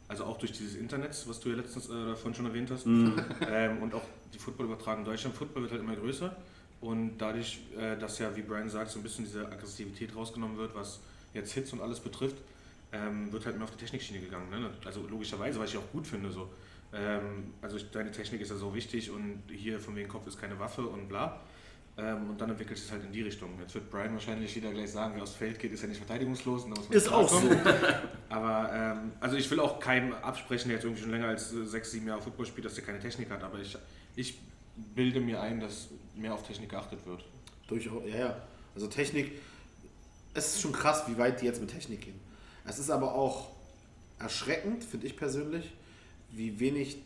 also 0.08 0.26
auch 0.26 0.38
durch 0.38 0.52
dieses 0.52 0.76
Internet, 0.76 1.12
was 1.28 1.40
du 1.40 1.50
ja 1.50 1.56
letztens 1.56 1.90
äh, 1.90 2.06
davon 2.06 2.36
schon 2.36 2.46
erwähnt 2.46 2.70
hast, 2.70 2.86
mhm. 2.86 3.20
ähm, 3.50 3.82
und 3.82 3.94
auch 3.96 4.04
die 4.34 4.38
Football 4.38 4.68
übertragen 4.68 5.00
in 5.00 5.06
Deutschland, 5.06 5.36
Football 5.36 5.64
wird 5.64 5.72
halt 5.72 5.82
immer 5.82 5.96
größer 5.96 6.36
und 6.82 7.18
dadurch, 7.18 7.60
äh, 7.78 7.98
dass 7.98 8.20
ja, 8.20 8.36
wie 8.36 8.42
Brian 8.42 8.70
sagt, 8.70 8.92
so 8.92 9.00
ein 9.00 9.04
bisschen 9.04 9.26
diese 9.26 9.48
Aggressivität 9.48 10.16
rausgenommen 10.16 10.58
wird, 10.58 10.76
was 10.76 11.00
jetzt 11.34 11.54
Hits 11.54 11.74
und 11.74 11.82
alles 11.82 12.00
betrifft, 12.00 12.38
ähm, 12.92 13.32
wird 13.32 13.46
halt 13.46 13.56
mehr 13.58 13.66
auf 13.66 13.72
die 13.72 13.78
Technikschiene 13.78 14.20
gegangen. 14.20 14.50
Ne? 14.52 14.70
Also 14.86 15.06
logischerweise, 15.10 15.60
was 15.60 15.72
ich 15.72 15.78
auch 15.78 15.92
gut 15.92 16.06
finde. 16.06 16.32
So. 16.32 16.50
Ähm, 16.94 17.54
also 17.62 17.78
deine 17.92 18.12
Technik 18.12 18.42
ist 18.42 18.50
ja 18.50 18.56
so 18.56 18.74
wichtig 18.74 19.12
und 19.12 19.44
hier 19.52 19.80
von 19.80 19.96
wegen 19.96 20.08
Kopf 20.08 20.28
ist 20.28 20.40
keine 20.40 20.58
Waffe 20.60 20.86
und 20.86 21.08
bla. 21.08 21.42
Ähm, 21.98 22.30
und 22.30 22.42
dann 22.42 22.50
entwickelt 22.50 22.78
es 22.78 22.84
sich 22.84 22.92
halt 22.92 23.06
in 23.06 23.12
die 23.12 23.22
Richtung. 23.22 23.52
Jetzt 23.60 23.74
wird 23.74 23.90
Brian 23.90 24.14
wahrscheinlich 24.14 24.54
wieder 24.56 24.72
gleich 24.72 24.92
sagen, 24.92 25.14
wer 25.16 25.24
aufs 25.24 25.34
Feld 25.34 25.60
geht, 25.60 25.72
ist 25.72 25.82
ja 25.82 25.88
nicht 25.88 25.98
verteidigungslos. 25.98 26.66
Und 26.66 26.72
da 26.72 26.80
muss 26.80 26.90
man 26.90 26.98
Ist 26.98 27.08
auch 27.08 27.30
so. 27.30 27.50
Aber 28.30 28.70
ähm, 28.74 29.12
also 29.22 29.38
ich 29.38 29.50
will 29.50 29.62
auch 29.62 29.80
keinem 29.80 30.14
absprechen, 30.14 30.68
der 30.68 30.78
jetzt 30.78 30.84
irgendwie 30.84 31.02
schon 31.02 31.12
länger 31.12 31.28
als 31.28 31.52
sechs, 31.52 31.92
sieben 31.92 32.08
Jahre 32.08 32.22
Football 32.22 32.46
spielt, 32.46 32.66
dass 32.66 32.76
der 32.76 32.84
keine 32.84 33.00
Technik 33.00 33.30
hat. 33.30 33.44
Aber 33.44 33.60
ich, 33.60 33.78
ich 34.18 34.42
bilde 34.94 35.22
mir 35.22 35.40
ein, 35.42 35.62
dass 35.62 35.88
mehr 36.16 36.34
auf 36.34 36.46
Technik 36.46 36.70
geachtet 36.70 37.06
wird. 37.06 37.24
Durchaus, 37.68 38.04
ja, 38.06 38.18
ja. 38.18 38.48
Also 38.74 38.88
Technik, 38.88 39.40
es 40.34 40.56
ist 40.56 40.62
schon 40.62 40.74
krass, 40.74 41.04
wie 41.08 41.18
weit 41.18 41.42
die 41.42 41.46
jetzt 41.46 41.62
mit 41.62 41.72
Technik 41.72 42.02
gehen. 42.02 42.20
Es 42.66 42.78
ist 42.78 42.90
aber 42.90 43.16
auch 43.16 43.52
erschreckend, 44.20 44.84
finde 44.84 45.08
ich 45.08 45.16
persönlich, 45.16 45.72
wie 46.36 46.60
wenig 46.60 46.98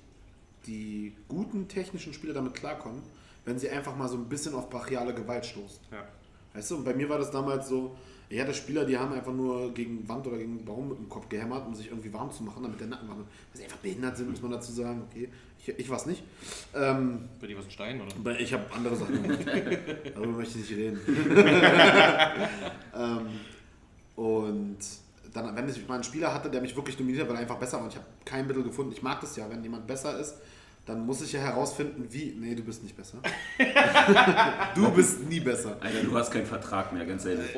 die 0.65 1.13
guten 1.27 1.67
technischen 1.67 2.13
Spieler 2.13 2.33
damit 2.33 2.53
klarkommen, 2.55 3.01
wenn 3.45 3.57
sie 3.57 3.69
einfach 3.69 3.95
mal 3.95 4.07
so 4.07 4.17
ein 4.17 4.25
bisschen 4.25 4.53
auf 4.53 4.69
brachiale 4.69 5.13
Gewalt 5.13 5.45
stoßen. 5.45 5.79
Ja. 5.91 6.05
Weißt 6.53 6.71
du, 6.71 6.77
und 6.77 6.83
bei 6.83 6.93
mir 6.93 7.07
war 7.09 7.17
das 7.17 7.31
damals 7.31 7.69
so, 7.69 7.95
ich 8.27 8.39
hatte 8.39 8.53
Spieler, 8.53 8.85
die 8.85 8.97
haben 8.97 9.13
einfach 9.13 9.33
nur 9.33 9.73
gegen 9.73 10.07
Wand 10.07 10.27
oder 10.27 10.37
gegen 10.37 10.63
Baum 10.63 10.89
mit 10.89 10.99
dem 10.99 11.09
Kopf 11.09 11.27
gehämmert, 11.29 11.65
um 11.65 11.73
sich 11.73 11.87
irgendwie 11.87 12.13
warm 12.13 12.31
zu 12.31 12.43
machen, 12.43 12.61
damit 12.61 12.79
der 12.79 12.87
Nacken 12.87 13.07
warm 13.07 13.19
wird. 13.19 13.27
Weil 13.51 13.57
sie 13.57 13.63
einfach 13.63 13.77
behindert 13.77 14.17
sind, 14.17 14.29
muss 14.29 14.41
man 14.41 14.51
dazu 14.51 14.71
sagen. 14.71 15.03
Okay, 15.09 15.29
ich, 15.59 15.79
ich 15.79 15.89
war 15.89 15.97
es 15.97 16.05
nicht. 16.05 16.23
Ähm, 16.75 17.29
Bei 17.41 17.47
dir 17.47 17.57
was 17.57 17.65
ein 17.65 17.71
Stein, 17.71 18.01
oder? 18.01 18.39
Ich 18.39 18.53
habe 18.53 18.71
andere 18.71 18.95
Sachen 18.95 19.23
gemacht. 19.23 19.45
Darüber 20.13 20.33
möchte 20.33 20.59
ich 20.59 20.69
nicht 20.69 20.77
reden. 20.77 20.99
ähm, 22.95 23.27
und 24.15 24.77
dann, 25.33 25.55
wenn 25.55 25.69
ich 25.69 25.87
mal 25.87 25.95
einen 25.95 26.03
Spieler 26.03 26.33
hatte, 26.33 26.49
der 26.49 26.61
mich 26.61 26.75
wirklich 26.75 26.97
dominiert 26.97 27.23
hat, 27.23 27.29
weil 27.29 27.37
er 27.37 27.41
einfach 27.41 27.57
besser 27.57 27.77
war 27.77 27.83
und 27.83 27.89
ich 27.89 27.95
habe 27.95 28.07
kein 28.25 28.47
Mittel 28.47 28.63
gefunden. 28.63 28.91
Ich 28.91 29.01
mag 29.01 29.21
das 29.21 29.35
ja, 29.35 29.49
wenn 29.49 29.63
jemand 29.63 29.87
besser 29.87 30.19
ist, 30.19 30.35
dann 30.85 31.05
muss 31.05 31.21
ich 31.21 31.33
ja 31.33 31.39
herausfinden, 31.41 32.07
wie. 32.09 32.35
Nee, 32.39 32.55
du 32.55 32.63
bist 32.63 32.81
nicht 32.81 32.97
besser. 32.97 33.19
du 34.75 34.89
bist 34.91 35.23
nie 35.29 35.39
besser. 35.39 35.77
Alter, 35.79 36.03
du 36.03 36.17
hast 36.17 36.31
keinen 36.31 36.47
Vertrag 36.47 36.91
mehr, 36.93 37.05
ganz 37.05 37.25
ehrlich. 37.25 37.45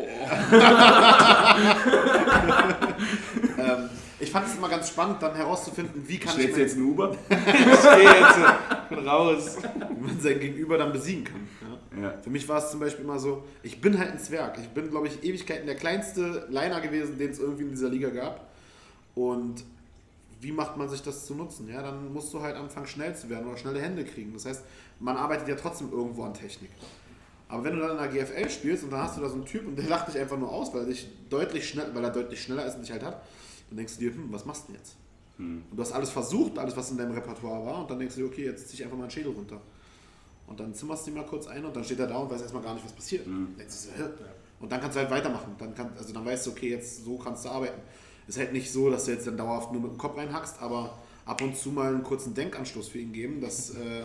Ähm, 3.57 3.89
ich 4.19 4.31
fand 4.31 4.47
es 4.47 4.55
immer 4.55 4.69
ganz 4.69 4.89
spannend, 4.89 5.21
dann 5.21 5.35
herauszufinden, 5.35 6.07
wie 6.07 6.17
kann 6.17 6.33
ich 6.39 6.51
Stellst 6.51 6.57
du 6.57 6.61
jetzt 6.61 6.77
ein 6.77 6.83
Uber? 6.83 7.15
Ich 7.29 7.37
gehe 7.37 8.03
jetzt 8.03 8.89
bin 8.89 9.07
raus. 9.07 9.57
wie 9.89 10.07
man 10.07 10.19
sein 10.19 10.39
Gegenüber 10.39 10.77
dann 10.77 10.91
besiegen 10.91 11.23
kann. 11.23 11.47
Ja. 11.99 12.17
Für 12.21 12.29
mich 12.29 12.47
war 12.47 12.59
es 12.59 12.71
zum 12.71 12.79
Beispiel 12.79 13.03
immer 13.03 13.19
so, 13.19 13.43
ich 13.63 13.81
bin 13.81 13.97
halt 13.97 14.11
ein 14.11 14.19
Zwerg. 14.19 14.57
Ich 14.59 14.69
bin, 14.69 14.89
glaube 14.89 15.07
ich, 15.07 15.23
Ewigkeiten 15.23 15.65
der 15.65 15.75
kleinste 15.75 16.47
Liner 16.49 16.79
gewesen, 16.79 17.17
den 17.17 17.31
es 17.31 17.39
irgendwie 17.39 17.63
in 17.63 17.69
dieser 17.69 17.89
Liga 17.89 18.09
gab. 18.09 18.49
Und 19.13 19.63
wie 20.39 20.51
macht 20.51 20.77
man 20.77 20.89
sich 20.89 21.01
das 21.01 21.25
zu 21.25 21.35
nutzen? 21.35 21.67
Ja, 21.67 21.81
dann 21.81 22.13
musst 22.13 22.33
du 22.33 22.41
halt 22.41 22.55
anfangen, 22.55 22.87
schnell 22.87 23.15
zu 23.15 23.29
werden 23.29 23.47
oder 23.47 23.57
schnelle 23.57 23.81
Hände 23.81 24.05
kriegen. 24.05 24.33
Das 24.33 24.45
heißt, 24.45 24.63
man 24.99 25.17
arbeitet 25.17 25.47
ja 25.47 25.55
trotzdem 25.55 25.91
irgendwo 25.91 26.23
an 26.23 26.33
Technik. 26.33 26.71
Aber 27.49 27.65
wenn 27.65 27.75
du 27.75 27.81
dann 27.81 27.91
in 27.91 27.97
der 27.97 28.07
GFL 28.07 28.49
spielst 28.49 28.85
und 28.85 28.91
dann 28.91 29.01
hast 29.01 29.17
du 29.17 29.21
da 29.21 29.27
so 29.27 29.35
einen 29.35 29.45
Typ 29.45 29.67
und 29.67 29.75
der 29.75 29.85
lacht 29.87 30.07
dich 30.07 30.17
einfach 30.17 30.37
nur 30.37 30.49
aus, 30.49 30.73
weil, 30.73 30.81
er 30.81 30.87
dich 30.87 31.09
deutlich 31.29 31.67
schnell, 31.67 31.93
weil 31.93 32.03
er 32.03 32.09
deutlich 32.09 32.41
schneller 32.41 32.65
ist 32.65 32.75
und 32.75 32.83
dich 32.83 32.91
halt 32.91 33.03
hat, 33.03 33.21
dann 33.69 33.77
denkst 33.77 33.95
du 33.95 33.99
dir, 33.99 34.13
hm, 34.13 34.31
was 34.31 34.45
machst 34.45 34.63
du 34.63 34.67
denn 34.67 34.75
jetzt? 34.77 34.95
Und 35.69 35.77
du 35.77 35.81
hast 35.81 35.91
alles 35.91 36.09
versucht, 36.09 36.57
alles 36.57 36.77
was 36.77 36.91
in 36.91 36.97
deinem 36.97 37.11
Repertoire 37.11 37.65
war, 37.65 37.81
und 37.81 37.89
dann 37.89 37.99
denkst 37.99 38.15
du 38.15 38.21
dir, 38.21 38.27
okay, 38.27 38.45
jetzt 38.45 38.69
zieh 38.69 38.75
ich 38.75 38.83
einfach 38.83 38.97
mal 38.97 39.03
einen 39.03 39.11
Schädel 39.11 39.31
runter. 39.33 39.59
Und 40.51 40.59
dann 40.59 40.73
zimmerst 40.73 41.07
du 41.07 41.11
ihn 41.11 41.15
mal 41.15 41.25
kurz 41.25 41.47
ein 41.47 41.63
und 41.63 41.73
dann 41.73 41.81
steht 41.81 41.99
er 41.99 42.07
da 42.07 42.17
und 42.17 42.29
weiß 42.29 42.41
erstmal 42.41 42.61
gar 42.61 42.73
nicht, 42.73 42.83
was 42.83 42.91
passiert. 42.91 43.25
Jetzt 43.57 43.85
ist 43.85 43.91
er, 43.97 44.05
hä? 44.05 44.09
Und 44.59 44.69
dann 44.69 44.81
kannst 44.81 44.97
du 44.97 44.99
halt 44.99 45.09
weitermachen. 45.09 45.55
Dann 45.57 45.73
kann, 45.73 45.93
also 45.97 46.13
dann 46.13 46.25
weißt 46.25 46.45
du, 46.45 46.51
okay, 46.51 46.71
jetzt 46.71 47.05
so 47.05 47.17
kannst 47.17 47.45
du 47.45 47.49
arbeiten. 47.49 47.81
Ist 48.27 48.37
halt 48.37 48.51
nicht 48.51 48.69
so, 48.69 48.89
dass 48.89 49.05
du 49.05 49.11
jetzt 49.11 49.25
dann 49.25 49.37
dauerhaft 49.37 49.71
nur 49.71 49.81
mit 49.81 49.91
dem 49.91 49.97
Kopf 49.97 50.17
reinhackst, 50.17 50.61
aber 50.61 50.97
ab 51.23 51.41
und 51.41 51.55
zu 51.55 51.69
mal 51.69 51.93
einen 51.93 52.03
kurzen 52.03 52.33
Denkanstoß 52.33 52.89
für 52.89 52.97
ihn 52.97 53.13
geben, 53.13 53.39
dass, 53.39 53.69
äh, 53.69 54.03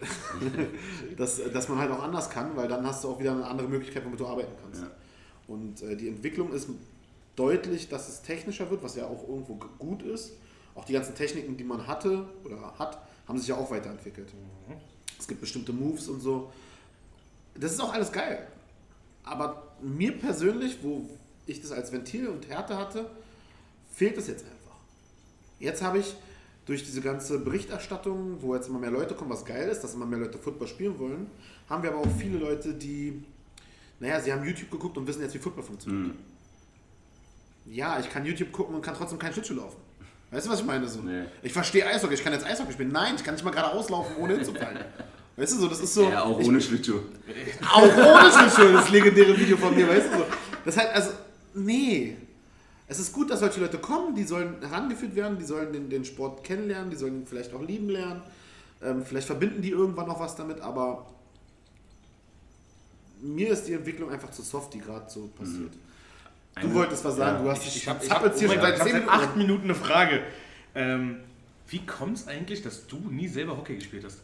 dass, 1.18 1.42
dass 1.52 1.68
man 1.68 1.78
halt 1.78 1.90
auch 1.90 2.02
anders 2.02 2.30
kann, 2.30 2.56
weil 2.56 2.66
dann 2.66 2.86
hast 2.86 3.04
du 3.04 3.10
auch 3.10 3.20
wieder 3.20 3.32
eine 3.32 3.44
andere 3.46 3.68
Möglichkeit, 3.68 4.06
womit 4.06 4.20
du 4.20 4.26
arbeiten 4.26 4.52
kannst. 4.62 4.80
Ja. 4.80 4.90
Und 5.46 5.82
äh, 5.82 5.94
die 5.94 6.08
Entwicklung 6.08 6.54
ist 6.54 6.70
deutlich, 7.36 7.90
dass 7.90 8.08
es 8.08 8.22
technischer 8.22 8.70
wird, 8.70 8.82
was 8.82 8.96
ja 8.96 9.06
auch 9.06 9.28
irgendwo 9.28 9.58
gut 9.78 10.02
ist. 10.02 10.32
Auch 10.74 10.86
die 10.86 10.94
ganzen 10.94 11.14
Techniken, 11.14 11.58
die 11.58 11.64
man 11.64 11.86
hatte 11.86 12.24
oder 12.44 12.78
hat, 12.78 12.98
haben 13.26 13.38
sich 13.38 13.48
ja 13.48 13.56
auch 13.56 13.70
weiterentwickelt. 13.70 14.32
Es 15.18 15.26
gibt 15.26 15.40
bestimmte 15.40 15.72
Moves 15.72 16.08
und 16.08 16.20
so. 16.20 16.52
Das 17.54 17.72
ist 17.72 17.80
auch 17.80 17.92
alles 17.92 18.12
geil. 18.12 18.46
Aber 19.24 19.74
mir 19.82 20.16
persönlich, 20.16 20.78
wo 20.82 21.08
ich 21.46 21.60
das 21.60 21.72
als 21.72 21.92
Ventil 21.92 22.28
und 22.28 22.48
Härte 22.48 22.76
hatte, 22.76 23.10
fehlt 23.92 24.16
es 24.16 24.28
jetzt 24.28 24.44
einfach. 24.44 24.76
Jetzt 25.58 25.82
habe 25.82 25.98
ich 25.98 26.14
durch 26.66 26.84
diese 26.84 27.00
ganze 27.00 27.38
Berichterstattung, 27.38 28.42
wo 28.42 28.54
jetzt 28.54 28.68
immer 28.68 28.78
mehr 28.78 28.90
Leute 28.90 29.14
kommen, 29.14 29.30
was 29.30 29.44
geil 29.44 29.68
ist, 29.68 29.80
dass 29.80 29.94
immer 29.94 30.06
mehr 30.06 30.18
Leute 30.18 30.38
Football 30.38 30.68
spielen 30.68 30.98
wollen, 30.98 31.26
haben 31.68 31.82
wir 31.82 31.90
aber 31.90 32.00
auch 32.00 32.16
viele 32.18 32.38
Leute, 32.38 32.74
die, 32.74 33.24
naja, 33.98 34.20
sie 34.20 34.32
haben 34.32 34.44
YouTube 34.44 34.70
geguckt 34.70 34.96
und 34.98 35.06
wissen 35.06 35.22
jetzt, 35.22 35.34
wie 35.34 35.38
Football 35.38 35.64
funktioniert. 35.64 36.14
Ja, 37.66 37.98
ich 37.98 38.08
kann 38.10 38.24
YouTube 38.24 38.52
gucken 38.52 38.74
und 38.74 38.82
kann 38.82 38.94
trotzdem 38.94 39.18
kein 39.18 39.32
Schlittschuh 39.32 39.54
laufen. 39.54 39.78
Weißt 40.30 40.46
du, 40.46 40.50
was 40.50 40.60
ich 40.60 40.66
meine? 40.66 40.86
So, 40.86 41.00
Nee. 41.00 41.24
Ich 41.42 41.52
verstehe 41.52 41.86
Eishockey, 41.86 42.14
ich 42.14 42.22
kann 42.22 42.32
jetzt 42.32 42.44
Eishockey 42.44 42.72
spielen. 42.72 42.92
Nein, 42.92 43.14
ich 43.16 43.24
kann 43.24 43.34
nicht 43.34 43.44
mal 43.44 43.50
gerade 43.50 43.72
auslaufen, 43.72 44.16
ohne 44.16 44.34
hinzufallen. 44.34 44.78
Weißt 45.36 45.52
du, 45.52 45.60
so, 45.60 45.68
das 45.68 45.80
ist 45.80 45.94
so. 45.94 46.10
Ja, 46.10 46.24
auch 46.24 46.40
ich, 46.40 46.48
ohne 46.48 46.60
Schlittschuh. 46.60 46.98
auch 47.72 47.82
ohne 47.82 48.32
Schlittschuh, 48.32 48.72
das 48.72 48.90
legendäre 48.90 49.38
Video 49.38 49.56
von 49.56 49.72
mir, 49.72 49.88
weißt 49.88 50.12
du 50.12 50.18
so. 50.18 50.24
Das 50.64 50.76
heißt, 50.76 50.88
also, 50.92 51.10
nee. 51.54 52.16
Es 52.88 52.98
ist 52.98 53.12
gut, 53.12 53.30
dass 53.30 53.38
solche 53.38 53.60
Leute 53.60 53.78
kommen, 53.78 54.16
die 54.16 54.24
sollen 54.24 54.56
herangeführt 54.60 55.14
werden, 55.14 55.38
die 55.38 55.44
sollen 55.44 55.72
den, 55.72 55.88
den 55.90 56.04
Sport 56.04 56.42
kennenlernen, 56.42 56.90
die 56.90 56.96
sollen 56.96 57.20
ihn 57.20 57.26
vielleicht 57.26 57.54
auch 57.54 57.62
lieben 57.62 57.88
lernen. 57.88 58.20
Ähm, 58.82 59.04
vielleicht 59.04 59.28
verbinden 59.28 59.62
die 59.62 59.70
irgendwann 59.70 60.08
noch 60.08 60.18
was 60.18 60.34
damit, 60.34 60.60
aber 60.60 61.06
mir 63.20 63.50
ist 63.50 63.64
die 63.64 63.74
Entwicklung 63.74 64.10
einfach 64.10 64.30
zu 64.32 64.42
soft, 64.42 64.74
die 64.74 64.80
gerade 64.80 65.08
so 65.08 65.28
passiert. 65.38 65.72
Du 65.72 65.78
Eine- 66.54 66.74
wolltest 66.74 67.04
was 67.04 67.16
sagen, 67.16 67.36
ja. 67.38 67.42
du 67.44 67.50
hast 67.50 67.58
Ich, 67.66 67.72
dich 67.74 67.82
ich 67.82 67.88
habe 67.88 67.98
ich 68.02 68.08
zappelst 68.08 68.34
hab, 68.34 68.38
hier 68.40 68.48
oh 68.48 68.52
schon 68.52 68.62
mein 68.62 68.70
seit 68.70 68.78
Gott, 68.80 68.88
10 68.88 68.96
ich 68.96 69.02
hab 69.06 69.10
seit 69.10 69.16
Minuten. 69.16 69.28
acht 69.30 69.36
Minuten 69.36 69.64
eine 69.64 69.74
Frage. 69.74 70.20
Ähm, 70.74 71.16
wie 71.68 71.86
kommt 71.86 72.16
es 72.16 72.28
eigentlich, 72.28 72.62
dass 72.62 72.86
du 72.86 72.96
nie 73.10 73.28
selber 73.28 73.56
Hockey 73.56 73.74
gespielt 73.76 74.04
hast? 74.04 74.20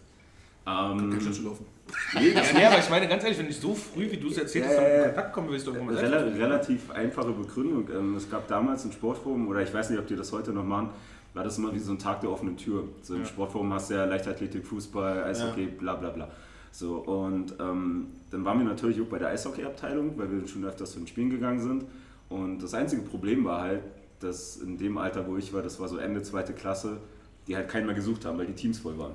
Ähm, 0.67 1.21
Schlittschuh 1.21 1.43
laufen. 1.45 1.67
nee, 2.15 2.31
Ja, 2.61 2.71
aber 2.71 2.79
ich 2.79 2.89
meine 2.89 3.07
ganz 3.07 3.23
ehrlich, 3.23 3.39
wenn 3.39 3.49
ich 3.51 3.59
so 3.61 3.75
früh, 3.75 4.11
wie 4.11 4.17
du 4.17 4.29
es 4.29 4.39
erzählt 4.39 4.65
hast, 4.67 4.77
Ja, 4.77 4.83
ja, 4.83 4.89
in 4.89 5.01
ja. 5.01 5.07
Kontakt 5.09 5.33
kommen 5.35 5.51
willst, 5.51 5.67
du 5.67 5.73
irgendwann 5.73 5.95
mal 5.97 6.05
Rel 6.05 6.11
selbst. 6.25 6.39
relativ 6.41 6.91
einfache 6.91 7.33
Begründung. 7.33 7.89
Ähm, 7.95 8.15
es 8.17 8.31
gab 8.31 8.49
damals 8.49 8.85
ein 8.87 8.93
Sportforum, 8.93 9.47
oder 9.49 9.61
ich 9.63 9.73
weiß 9.75 9.91
nicht, 9.91 9.99
ob 9.99 10.07
die 10.07 10.17
das 10.17 10.33
heute 10.33 10.53
noch 10.53 10.65
machen, 10.65 10.89
war 11.35 11.45
das 11.45 11.59
immer 11.59 11.75
wie 11.75 11.79
so 11.81 11.93
ein 11.93 11.99
Tag 11.99 12.23
der 12.23 12.31
offenen 12.31 12.57
Tür. 12.57 12.85
So 13.03 13.15
im 13.15 13.21
Ja. 13.21 13.27
Sportforum 13.27 13.71
hast 13.75 13.91
du 13.91 13.95
ja 13.95 14.07
Leichtathletik, 14.07 14.67
Fußball, 14.67 15.25
Eishockey, 15.25 15.67
bla 15.67 15.95
bla 15.97 16.09
bla. 16.11 16.31
So, 16.73 16.97
und 16.97 17.55
ähm, 17.61 18.07
dann 18.31 18.45
waren 18.47 18.59
wir 18.59 18.65
natürlich 18.65 19.01
auch 19.03 19.07
bei 19.07 19.19
der 19.19 19.29
Eishockey-Abteilung, 19.29 20.17
weil 20.17 20.31
wir 20.33 20.49
schon 20.49 20.65
öfters 20.65 20.93
zu 20.93 20.99
den 20.99 21.07
Spielen 21.07 21.29
gegangen 21.31 21.61
sind. 21.61 21.85
Und 22.29 22.61
das 22.61 22.75
einzige 22.75 23.03
Problem 23.03 23.45
war 23.45 23.63
halt, 23.63 23.83
dass 24.21 24.57
in 24.57 24.79
dem 24.79 24.99
Alter, 24.99 25.27
wo 25.27 25.37
ich 25.37 25.53
war, 25.53 25.63
das 25.63 25.79
war 25.81 25.89
so 25.89 25.99
Ende 25.99 26.23
zweite 26.23 26.53
Klasse, 26.53 26.99
die 27.47 27.57
halt 27.57 27.69
keinen 27.69 27.87
mehr 27.87 27.95
gesucht 27.95 28.25
haben, 28.25 28.39
weil 28.39 28.47
die 28.47 28.55
Teams 28.55 28.79
voll 28.79 28.99
waren. 28.99 29.15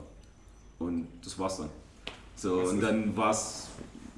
Und 0.78 1.08
das 1.24 1.38
war's 1.40 1.58
dann. 1.58 1.70
So, 2.36 2.62
und 2.62 2.82
dann 2.82 3.18
war's, 3.18 3.68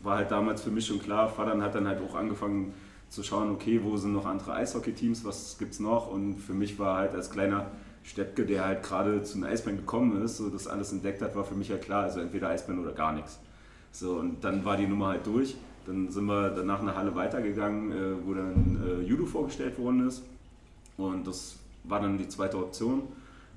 war 0.03 0.17
halt 0.17 0.31
damals 0.31 0.61
für 0.61 0.69
mich 0.69 0.85
schon 0.85 0.99
klar, 0.99 1.29
Vater 1.29 1.59
hat 1.61 1.73
dann 1.73 1.87
halt 1.87 2.01
auch 2.01 2.15
angefangen 2.15 2.73
zu 3.09 3.23
schauen, 3.23 3.51
okay, 3.51 3.81
wo 3.83 3.97
sind 3.97 4.13
noch 4.13 4.25
andere 4.25 4.53
Eishockey-Teams, 4.53 5.25
was 5.25 5.57
gibt's 5.57 5.79
noch? 5.79 6.09
Und 6.09 6.37
für 6.37 6.53
mich 6.53 6.77
war 6.77 6.97
halt 6.97 7.13
als 7.13 7.31
kleiner 7.31 7.71
Steppke, 8.03 8.45
der 8.45 8.65
halt 8.65 8.83
gerade 8.83 9.23
zu 9.23 9.35
den 9.35 9.43
Eisbären 9.43 9.77
gekommen 9.77 10.21
ist, 10.23 10.37
so 10.37 10.49
das 10.49 10.67
alles 10.67 10.91
entdeckt 10.91 11.21
hat, 11.21 11.35
war 11.35 11.43
für 11.43 11.55
mich 11.55 11.69
halt 11.71 11.81
klar, 11.83 12.03
also 12.03 12.19
entweder 12.19 12.49
Eisbären 12.49 12.81
oder 12.81 12.93
gar 12.93 13.13
nichts. 13.13 13.39
So, 13.91 14.13
und 14.13 14.43
dann 14.43 14.63
war 14.63 14.77
die 14.77 14.87
Nummer 14.87 15.07
halt 15.07 15.25
durch. 15.25 15.55
Dann 15.85 16.09
sind 16.09 16.25
wir 16.25 16.49
danach 16.49 16.79
in 16.79 16.87
der 16.87 16.95
Halle 16.95 17.15
weitergegangen, 17.15 17.91
äh, 17.91 18.25
wo 18.25 18.33
dann 18.33 18.81
äh, 18.85 19.01
Judo 19.03 19.25
vorgestellt 19.25 19.77
worden 19.79 20.07
ist. 20.07 20.23
Und 20.97 21.25
das 21.25 21.57
war 21.83 21.99
dann 21.99 22.17
die 22.17 22.27
zweite 22.27 22.57
Option. 22.57 23.03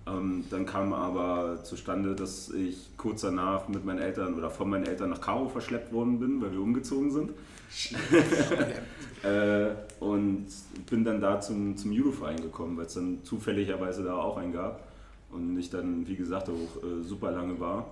Ähm, 0.06 0.44
dann 0.50 0.66
kam 0.66 0.92
aber 0.92 1.64
zustande, 1.64 2.14
dass 2.14 2.50
ich 2.50 2.90
kurz 2.96 3.22
danach 3.22 3.68
mit 3.68 3.84
meinen 3.84 4.00
Eltern 4.00 4.34
oder 4.34 4.50
von 4.50 4.68
meinen 4.68 4.84
Eltern 4.84 5.10
nach 5.10 5.20
Karo 5.20 5.48
verschleppt 5.48 5.92
worden 5.92 6.18
bin, 6.18 6.42
weil 6.42 6.52
wir 6.52 6.60
umgezogen 6.60 7.10
sind. 7.10 7.30
äh, 9.22 9.70
und 10.00 10.46
bin 10.88 11.04
dann 11.04 11.20
da 11.20 11.40
zum, 11.40 11.76
zum 11.76 11.92
Judo-Verein 11.92 12.36
gekommen, 12.36 12.76
weil 12.76 12.86
es 12.86 12.94
dann 12.94 13.18
zufälligerweise 13.24 14.04
da 14.04 14.16
auch 14.16 14.36
einen 14.36 14.52
gab. 14.52 14.86
Und 15.30 15.58
ich 15.58 15.70
dann, 15.70 16.06
wie 16.06 16.16
gesagt, 16.16 16.48
auch 16.48 16.82
äh, 16.84 17.02
super 17.02 17.32
lange 17.32 17.58
war. 17.58 17.86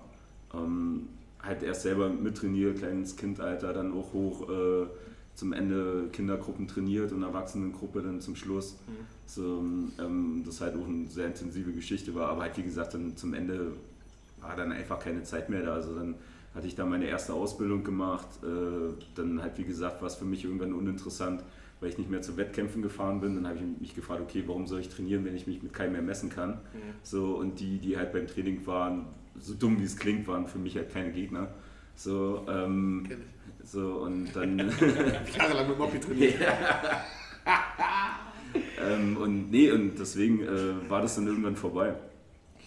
Ähm, 0.54 1.08
halt 1.42 1.62
erst 1.62 1.82
selber 1.82 2.08
mittrainiert, 2.08 2.78
kleines 2.78 3.16
Kindalter, 3.16 3.72
dann 3.72 3.92
auch 3.92 4.12
hoch 4.12 4.48
äh, 4.48 4.86
zum 5.34 5.52
Ende 5.52 6.08
Kindergruppen 6.12 6.68
trainiert 6.68 7.12
und 7.12 7.22
Erwachsenengruppe 7.22 8.02
dann 8.02 8.20
zum 8.20 8.36
Schluss. 8.36 8.76
So, 9.26 9.64
ähm, 9.98 10.42
das 10.44 10.60
halt 10.60 10.76
auch 10.76 10.86
eine 10.86 11.06
sehr 11.06 11.26
intensive 11.26 11.72
Geschichte 11.72 12.14
war, 12.14 12.28
aber 12.28 12.42
halt 12.42 12.56
wie 12.58 12.62
gesagt, 12.62 12.94
dann 12.94 13.16
zum 13.16 13.34
Ende 13.34 13.72
war 14.40 14.56
dann 14.56 14.72
einfach 14.72 14.98
keine 15.00 15.22
Zeit 15.22 15.48
mehr 15.48 15.62
da. 15.62 15.74
Also 15.74 15.94
dann 15.94 16.14
hatte 16.54 16.66
ich 16.66 16.74
da 16.74 16.84
meine 16.84 17.06
erste 17.06 17.32
Ausbildung 17.32 17.82
gemacht, 17.82 18.28
äh, 18.42 18.92
dann 19.14 19.42
halt 19.42 19.56
wie 19.58 19.64
gesagt 19.64 20.02
war 20.02 20.08
es 20.08 20.16
für 20.16 20.26
mich 20.26 20.44
irgendwann 20.44 20.74
uninteressant, 20.74 21.42
weil 21.80 21.88
ich 21.88 21.98
nicht 21.98 22.10
mehr 22.10 22.20
zu 22.22 22.36
Wettkämpfen 22.36 22.82
gefahren 22.82 23.20
bin. 23.20 23.34
Dann 23.36 23.46
habe 23.48 23.58
ich 23.58 23.80
mich 23.80 23.94
gefragt, 23.94 24.20
okay, 24.20 24.44
warum 24.46 24.66
soll 24.66 24.80
ich 24.80 24.90
trainieren, 24.90 25.24
wenn 25.24 25.34
ich 25.34 25.46
mich 25.46 25.62
mit 25.62 25.72
keinem 25.72 25.92
mehr 25.92 26.02
messen 26.02 26.28
kann? 26.28 26.60
So, 27.02 27.36
und 27.36 27.58
die, 27.58 27.78
die 27.78 27.96
halt 27.96 28.12
beim 28.12 28.26
Training 28.26 28.66
waren, 28.66 29.06
so 29.38 29.54
dumm 29.54 29.80
wie 29.80 29.84
es 29.84 29.96
klingt, 29.96 30.26
waren 30.28 30.46
für 30.46 30.58
mich 30.58 30.76
halt 30.76 30.92
keine 30.92 31.12
Gegner. 31.12 31.48
So, 31.94 32.46
ähm, 32.48 33.04
Kenn 33.08 33.22
so 33.64 34.02
und 34.04 34.34
dann. 34.34 34.58
Jahrelang 35.38 35.68
mit 35.68 35.78
Moppy 35.78 36.00
trainiert. 36.00 36.34
ähm, 38.80 39.16
und 39.16 39.50
nee, 39.50 39.70
und 39.70 39.98
deswegen 39.98 40.42
äh, 40.42 40.90
war 40.90 41.02
das 41.02 41.14
dann 41.16 41.26
irgendwann 41.26 41.56
vorbei. 41.56 41.94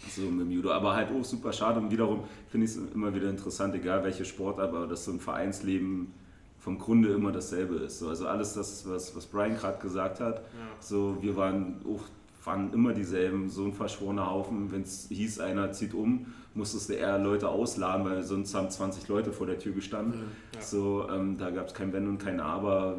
So 0.09 0.23
mit 0.23 0.47
dem 0.47 0.51
Judo. 0.51 0.71
Aber 0.71 0.95
halt 0.95 1.09
auch 1.11 1.23
super 1.23 1.51
schade. 1.51 1.79
Und 1.79 1.91
wiederum 1.91 2.23
finde 2.49 2.65
ich 2.65 2.71
es 2.71 2.77
immer 2.93 3.13
wieder 3.13 3.29
interessant, 3.29 3.75
egal 3.75 4.03
welche 4.03 4.25
Sportart, 4.25 4.69
aber 4.69 4.87
dass 4.87 5.05
so 5.05 5.11
ein 5.11 5.19
Vereinsleben 5.19 6.13
vom 6.59 6.79
Grunde 6.79 7.09
immer 7.09 7.31
dasselbe 7.31 7.75
ist. 7.75 7.99
So, 7.99 8.09
also 8.09 8.27
alles 8.27 8.53
das, 8.53 8.87
was, 8.87 9.15
was 9.15 9.25
Brian 9.25 9.55
gerade 9.55 9.79
gesagt 9.79 10.19
hat. 10.19 10.43
So, 10.79 11.17
wir 11.21 11.35
waren 11.35 11.81
auch 11.87 12.01
waren 12.45 12.71
immer 12.73 12.93
dieselben, 12.93 13.49
so 13.49 13.65
ein 13.65 13.73
verschworener 13.73 14.29
Haufen. 14.29 14.71
Wenn 14.71 14.83
es 14.83 15.07
hieß, 15.09 15.39
einer 15.39 15.71
zieht 15.71 15.95
um, 15.95 16.27
musstest 16.55 16.89
du 16.89 16.93
eher 16.93 17.19
Leute 17.19 17.49
ausladen, 17.49 18.05
weil 18.05 18.23
sonst 18.23 18.55
haben 18.55 18.69
20 18.69 19.07
Leute 19.07 19.31
vor 19.33 19.45
der 19.45 19.59
Tür 19.59 19.73
gestanden. 19.73 20.21
Ja. 20.53 20.61
So, 20.61 21.07
ähm, 21.09 21.37
da 21.37 21.51
gab 21.51 21.67
es 21.67 21.73
kein 21.73 21.93
Wenn 21.93 22.07
und 22.07 22.17
kein 22.17 22.39
Aber. 22.39 22.97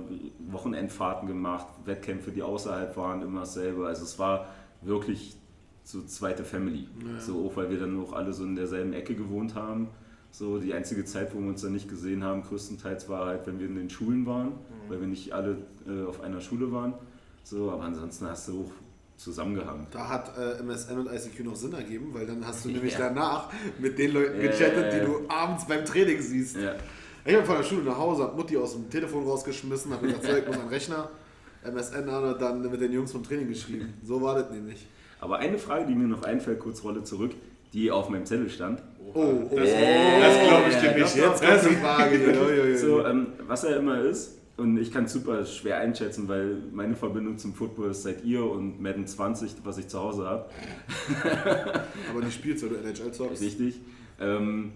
Wochenendfahrten 0.51 1.27
gemacht, 1.27 1.67
Wettkämpfe, 1.85 2.31
die 2.31 2.43
außerhalb 2.43 2.97
waren, 2.97 3.23
immer 3.23 3.41
dasselbe. 3.41 3.87
Also 3.87 4.05
es 4.05 4.19
war 4.19 4.47
wirklich 4.83 5.37
so 5.83 6.03
zweite 6.03 6.45
Family. 6.45 6.87
Ja. 7.01 7.21
So 7.21 7.47
auch 7.47 7.57
weil 7.57 7.71
wir 7.71 7.81
dann 7.81 8.01
auch 8.01 8.13
alle 8.13 8.33
so 8.33 8.45
in 8.45 8.57
derselben 8.57 8.93
Ecke 8.93 9.15
gewohnt 9.15 9.55
haben. 9.55 9.89
So 10.31 10.59
die 10.59 10.75
einzige 10.75 11.05
Zeit, 11.07 11.35
wo 11.35 11.41
wir 11.41 11.49
uns 11.49 11.63
dann 11.63 11.73
nicht 11.73 11.89
gesehen 11.89 12.23
haben, 12.23 12.43
größtenteils 12.43 13.09
war 13.09 13.25
halt, 13.27 13.47
wenn 13.47 13.59
wir 13.59 13.67
in 13.67 13.77
den 13.77 13.89
Schulen 13.89 14.27
waren, 14.27 14.53
weil 14.89 15.01
wir 15.01 15.07
nicht 15.07 15.33
alle 15.33 15.57
äh, 15.89 16.05
auf 16.05 16.21
einer 16.21 16.43
Schule 16.43 16.71
waren. 16.73 16.93
So, 17.43 17.71
aber 17.71 17.85
ansonsten 17.85 18.27
hast 18.27 18.49
du 18.49 18.65
auch 18.65 18.71
zusammengehangen. 19.17 19.87
Da 19.91 20.09
hat 20.09 20.33
äh, 20.39 20.61
MSN 20.63 20.99
und 20.99 21.07
ICQ 21.13 21.45
noch 21.45 21.57
Sinn 21.57 21.73
ergeben, 21.73 22.11
weil 22.13 22.27
dann 22.27 22.47
hast 22.47 22.65
du 22.65 22.69
nämlich 22.71 22.93
Ja. 22.95 23.09
danach 23.09 23.49
mit 23.79 23.99
den 23.99 24.13
Leuten 24.13 24.37
Ja, 24.41 24.51
gechattet, 24.51 24.93
ja, 24.93 24.99
die 25.01 25.07
du 25.07 25.21
abends 25.29 25.67
beim 25.67 25.85
Training 25.85 26.21
siehst. 26.21 26.57
Ich 27.25 27.35
bin 27.35 27.45
von 27.45 27.57
der 27.57 27.65
Schule 27.65 27.83
nach 27.83 27.99
Hause, 27.99 28.23
hab 28.25 28.37
Mutti 28.37 28.57
aus 28.57 28.75
dem 28.75 28.89
Telefon 28.89 29.25
rausgeschmissen, 29.27 29.93
hab 29.93 30.01
gesagt, 30.03 30.23
so, 30.25 30.37
ich 30.37 30.47
muss 30.47 30.55
an 30.57 30.63
den 30.63 30.69
Rechner, 30.69 31.09
MSN 31.65 32.09
an 32.09 32.25
und 32.25 32.41
dann 32.41 32.71
mit 32.71 32.81
den 32.81 32.93
Jungs 32.93 33.11
vom 33.11 33.25
Training 33.25 33.49
geschrieben. 33.49 33.95
So 34.05 34.21
war 34.23 34.37
das 34.37 34.51
nämlich. 34.51 34.87
Aber 35.21 35.39
eine 35.39 35.59
Frage, 35.59 35.87
die 35.87 35.95
mir 35.95 36.07
noch 36.07 36.23
einfällt, 36.23 36.61
kurz 36.61 36.85
Rolle 36.85 37.03
zurück, 37.03 37.33
die 37.73 37.91
auf 37.91 38.09
meinem 38.11 38.27
Zettel 38.27 38.49
stand. 38.49 38.81
Oh, 39.15 39.19
oh, 39.51 39.57
Das, 39.57 39.69
oh. 39.71 40.21
das 40.21 40.49
glaube 40.49 40.69
ich 40.71 40.77
dir 40.77 40.93
nicht. 40.95 41.17
Jetzt 41.17 41.43
kommt 41.43 41.71
die 41.71 41.77
Frage 41.77 42.19
ui. 42.71 42.77
So, 42.77 43.05
ähm, 43.05 43.29
was 43.47 43.65
er 43.65 43.77
immer 43.79 44.01
ist, 44.03 44.39
und 44.57 44.77
ich 44.79 44.91
kann 44.93 45.05
es 45.05 45.13
super 45.13 45.45
schwer 45.45 45.79
einschätzen, 45.79 46.29
weil 46.29 46.57
meine 46.73 46.97
Verbindung 46.97 47.37
zum 47.39 47.53
Football 47.55 47.91
ist 47.91 48.03
seit 48.05 48.25
ihr 48.25 48.45
und 48.45 48.81
Madden 48.81 49.07
20, 49.07 49.57
was 49.65 49.79
ich 49.79 49.89
zu 49.89 49.99
Hause 50.01 50.27
habe. 50.27 50.47
Aber 52.11 52.23
die 52.23 52.31
spielst, 52.31 52.63
weil 52.63 52.71
du 52.71 52.77
NHL 52.77 53.13
zockst. 53.13 53.43
Richtig. 53.43 53.81
Ähm, 54.21 54.73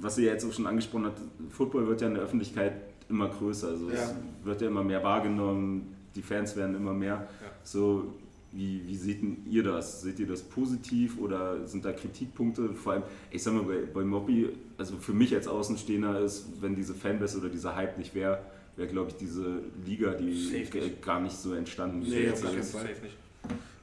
was 0.00 0.18
ihr 0.18 0.24
jetzt 0.24 0.44
auch 0.44 0.52
schon 0.52 0.66
angesprochen 0.66 1.04
habt, 1.06 1.20
Football 1.50 1.86
wird 1.86 2.00
ja 2.00 2.08
in 2.08 2.14
der 2.14 2.22
Öffentlichkeit 2.24 2.72
immer 3.08 3.28
größer. 3.28 3.68
Also 3.68 3.88
es 3.90 4.00
Ja. 4.00 4.16
wird 4.44 4.60
ja 4.62 4.68
immer 4.68 4.82
mehr 4.82 5.02
wahrgenommen, 5.04 5.94
die 6.14 6.22
Fans 6.22 6.56
werden 6.56 6.74
immer 6.74 6.94
mehr. 6.94 7.28
So, 7.62 8.14
wie, 8.56 8.86
wie 8.86 8.96
seht 8.96 9.20
denn 9.20 9.44
ihr 9.50 9.62
das? 9.62 10.00
Seht 10.00 10.18
ihr 10.18 10.26
das 10.26 10.42
positiv 10.42 11.18
oder 11.18 11.66
sind 11.66 11.84
da 11.84 11.92
Kritikpunkte? 11.92 12.70
Vor 12.70 12.94
allem, 12.94 13.02
ich 13.30 13.42
sag 13.42 13.52
mal, 13.52 13.64
bei, 13.64 13.82
bei 13.92 14.02
Moppy, 14.02 14.48
also 14.78 14.96
für 14.96 15.12
mich 15.12 15.34
als 15.34 15.46
Außenstehender 15.46 16.20
ist, 16.20 16.46
wenn 16.62 16.74
diese 16.74 16.94
Fanbase 16.94 17.38
oder 17.38 17.50
dieser 17.50 17.76
Hype 17.76 17.98
nicht 17.98 18.14
wäre, 18.14 18.40
wäre, 18.76 18.88
glaube 18.88 19.10
ich, 19.10 19.16
diese 19.16 19.60
Liga, 19.84 20.14
die 20.14 20.66
gar 21.02 21.20
nicht 21.20 21.36
so 21.36 21.52
entstanden. 21.52 22.00
wie 22.04 22.10
sie 22.10 22.16
Nee, 22.16 22.24
ist. 22.24 22.42
Fall. 22.42 22.54
Safe 22.62 23.02
nicht. 23.02 23.16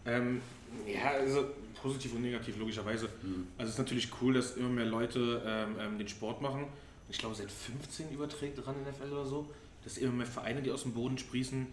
Ähm, 0.05 0.41
ja, 0.87 1.11
also 1.11 1.45
positiv 1.79 2.15
und 2.15 2.23
negativ, 2.23 2.57
logischerweise. 2.57 3.05
Hm. 3.21 3.47
Also 3.57 3.69
es 3.69 3.75
ist 3.75 3.79
natürlich 3.79 4.09
cool, 4.21 4.33
dass 4.33 4.57
immer 4.57 4.69
mehr 4.69 4.85
Leute 4.85 5.41
ähm, 5.45 5.75
ähm, 5.79 5.97
den 5.99 6.07
Sport 6.07 6.41
machen. 6.41 6.65
Ich 7.09 7.19
glaube, 7.19 7.35
seit 7.35 7.51
15 7.51 8.11
überträgt 8.11 8.65
ran 8.65 8.75
NFL 8.81 9.13
oder 9.13 9.25
so. 9.25 9.47
Dass 9.83 9.97
immer 9.97 10.13
mehr 10.13 10.25
Vereine, 10.25 10.61
die 10.63 10.71
aus 10.71 10.83
dem 10.83 10.93
Boden 10.93 11.17
sprießen 11.17 11.67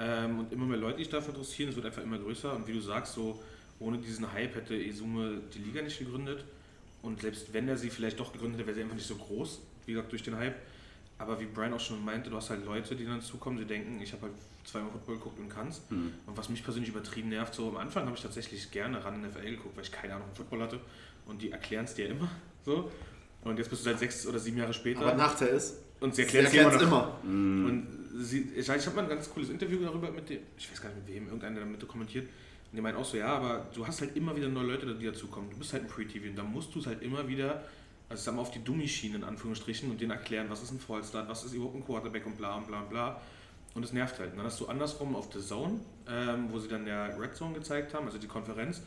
ähm, 0.00 0.38
und 0.40 0.52
immer 0.52 0.64
mehr 0.64 0.78
Leute, 0.78 0.96
die 0.96 1.04
sich 1.04 1.12
dafür 1.12 1.34
interessieren. 1.34 1.68
Es 1.68 1.76
wird 1.76 1.86
einfach 1.86 2.02
immer 2.02 2.18
größer. 2.18 2.56
Und 2.56 2.66
wie 2.66 2.72
du 2.72 2.80
sagst, 2.80 3.14
so 3.14 3.40
ohne 3.78 3.98
diesen 3.98 4.32
Hype 4.32 4.54
hätte 4.54 4.74
Esume 4.74 5.42
die 5.54 5.58
Liga 5.58 5.82
nicht 5.82 5.98
gegründet. 5.98 6.44
Und 7.02 7.20
selbst 7.20 7.52
wenn 7.52 7.68
er 7.68 7.76
sie 7.76 7.90
vielleicht 7.90 8.18
doch 8.18 8.32
gegründet 8.32 8.58
hätte, 8.60 8.66
wäre 8.66 8.76
sie 8.76 8.82
einfach 8.82 8.96
nicht 8.96 9.06
so 9.06 9.16
groß, 9.16 9.60
wie 9.86 9.92
gesagt, 9.92 10.10
durch 10.10 10.22
den 10.22 10.36
Hype. 10.36 10.56
Aber 11.18 11.38
wie 11.38 11.44
Brian 11.44 11.74
auch 11.74 11.80
schon 11.80 12.02
meinte, 12.02 12.30
du 12.30 12.36
hast 12.36 12.48
halt 12.48 12.64
Leute, 12.64 12.96
die 12.96 13.04
dann 13.04 13.20
zukommen, 13.20 13.58
die 13.58 13.66
denken, 13.66 14.00
ich 14.00 14.12
habe 14.12 14.22
halt 14.22 14.32
zweimal 14.64 14.90
Football 14.90 15.16
geguckt 15.16 15.38
und 15.38 15.50
kann's. 15.50 15.82
Hm. 15.90 16.14
Und 16.26 16.36
was 16.36 16.48
mich 16.48 16.64
persönlich 16.64 16.90
übertrieben 16.90 17.28
nervt, 17.28 17.54
so 17.54 17.68
am 17.68 17.76
Anfang 17.76 18.06
habe 18.06 18.16
ich 18.16 18.22
tatsächlich 18.22 18.70
gerne 18.70 19.04
ran 19.04 19.20
NFL 19.20 19.50
geguckt, 19.50 19.76
weil 19.76 19.84
ich 19.84 19.92
keine 19.92 20.14
Ahnung 20.14 20.28
von 20.28 20.36
Football 20.36 20.62
hatte. 20.62 20.80
Und 21.26 21.42
die 21.42 21.50
erklären 21.50 21.84
es 21.84 21.94
dir 21.94 22.08
immer 22.08 22.30
so. 22.64 22.90
Und 23.42 23.58
jetzt 23.58 23.68
bist 23.68 23.84
du 23.84 23.90
seit 23.90 23.98
sechs 23.98 24.26
oder 24.26 24.38
sieben 24.38 24.56
Jahre 24.56 24.72
später. 24.72 25.00
Aber 25.00 25.14
Nachteil 25.14 25.48
ist, 25.48 25.78
und 26.00 26.14
sie 26.14 26.22
erklären 26.22 26.46
es 26.46 26.54
immer 26.54 26.72
noch. 26.72 26.82
immer. 26.82 27.18
Und 27.22 27.86
sie, 28.22 28.52
ich, 28.54 28.68
habe 28.68 28.96
mal 28.96 29.02
ein 29.02 29.08
ganz 29.08 29.30
cooles 29.30 29.50
Interview 29.50 29.78
darüber 29.80 30.10
mit 30.10 30.28
dem, 30.28 30.40
ich 30.56 30.70
weiß 30.70 30.80
gar 30.80 30.88
nicht 30.90 31.06
mit 31.06 31.14
wem, 31.14 31.26
irgendeiner, 31.26 31.56
der 31.56 31.64
damit 31.64 31.88
kommentiert. 31.88 32.24
Und 32.24 32.76
die 32.76 32.80
meinen 32.80 32.96
auch 32.96 33.04
so, 33.04 33.16
ja, 33.16 33.28
aber 33.28 33.66
du 33.74 33.86
hast 33.86 34.00
halt 34.00 34.16
immer 34.16 34.36
wieder 34.36 34.48
neue 34.48 34.66
Leute, 34.66 34.94
die 34.94 35.06
dazukommen. 35.06 35.50
Du 35.50 35.56
bist 35.58 35.72
halt 35.72 35.84
ein 35.84 35.88
Pre-TV 35.88 36.28
und 36.28 36.36
da 36.36 36.44
musst 36.44 36.74
du 36.74 36.78
es 36.78 36.86
halt 36.86 37.02
immer 37.02 37.26
wieder, 37.26 37.64
also 38.08 38.22
sagen 38.22 38.36
wir 38.36 38.42
auf 38.42 38.50
die 38.50 38.62
Dummy-Schiene 38.62 39.16
in 39.16 39.24
Anführungsstrichen 39.24 39.90
und 39.90 40.00
denen 40.00 40.12
erklären, 40.12 40.46
was 40.48 40.62
ist 40.62 40.70
ein 40.70 40.78
Fallstart, 40.78 41.28
was 41.28 41.44
ist 41.44 41.54
überhaupt 41.54 41.76
ein 41.76 41.84
Quarterback 41.84 42.26
und 42.26 42.36
bla 42.36 42.56
und 42.56 42.68
bla 42.68 42.80
und 42.80 42.90
bla. 42.90 43.20
Und 43.74 43.84
es 43.84 43.92
nervt 43.92 44.18
halt. 44.18 44.32
Und 44.32 44.38
dann 44.38 44.46
hast 44.46 44.60
du 44.60 44.66
andersrum 44.66 45.14
auf 45.14 45.32
The 45.32 45.40
Zone, 45.40 45.80
ähm, 46.08 46.48
wo 46.50 46.58
sie 46.58 46.68
dann 46.68 46.86
ja 46.86 47.06
Red 47.06 47.34
Zone 47.34 47.54
gezeigt 47.54 47.94
haben, 47.94 48.06
also 48.06 48.18
die 48.18 48.26
Konferenz. 48.26 48.82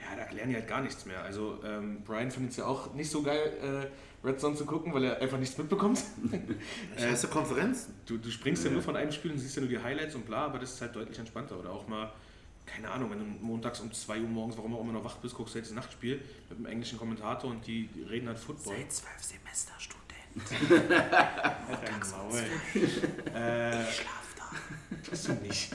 Ja, 0.00 0.16
da 0.16 0.22
erklären 0.22 0.48
die 0.48 0.54
halt 0.54 0.68
gar 0.68 0.80
nichts 0.82 1.06
mehr. 1.06 1.22
Also 1.22 1.58
ähm, 1.64 2.02
Brian 2.04 2.30
findet 2.30 2.52
es 2.52 2.56
ja 2.58 2.66
auch 2.66 2.94
nicht 2.94 3.10
so 3.10 3.22
geil, 3.22 3.52
äh, 3.62 4.26
Red 4.26 4.40
Zone 4.40 4.56
zu 4.56 4.64
gucken, 4.66 4.92
weil 4.92 5.04
er 5.04 5.20
einfach 5.20 5.38
nichts 5.38 5.56
mitbekommt. 5.58 6.02
Ich 6.96 7.04
heiße 7.04 7.28
Konferenz. 7.28 7.88
Du, 8.06 8.18
du 8.18 8.30
springst 8.30 8.64
ja. 8.64 8.70
nur 8.70 8.82
von 8.82 8.96
einem 8.96 9.12
Spiel 9.12 9.30
und 9.30 9.38
siehst 9.38 9.56
ja 9.56 9.60
nur 9.62 9.68
die 9.70 9.78
Highlights 9.80 10.14
und 10.14 10.26
bla, 10.26 10.46
aber 10.46 10.58
das 10.58 10.74
ist 10.74 10.80
halt 10.80 10.94
deutlich 10.96 11.18
entspannter. 11.18 11.58
Oder 11.58 11.70
auch 11.70 11.86
mal, 11.86 12.12
keine 12.66 12.90
Ahnung, 12.90 13.10
wenn 13.10 13.18
du 13.18 13.24
montags 13.24 13.80
um 13.80 13.92
2 13.92 14.20
Uhr 14.20 14.28
morgens, 14.28 14.56
warum 14.56 14.74
auch 14.74 14.80
immer 14.80 14.92
noch 14.92 15.04
wach 15.04 15.16
bist, 15.16 15.34
guckst 15.34 15.54
du 15.54 15.58
jetzt 15.58 15.68
das 15.68 15.76
Nachtspiel 15.76 16.20
mit 16.48 16.58
einem 16.58 16.66
englischen 16.66 16.98
Kommentator 16.98 17.50
und 17.50 17.66
die 17.66 17.88
reden 18.08 18.26
halt 18.28 18.38
Football. 18.38 18.76
zwölf 18.88 19.22
Semester 19.22 19.72
Student. 19.78 20.08
Halt 20.78 21.78
dein 21.84 22.10
Maul. 22.10 22.38
äh, 23.34 23.84
Schlaf 23.90 24.34
da. 24.36 24.50
bist 25.10 25.28
du 25.28 25.32
nicht. 25.34 25.74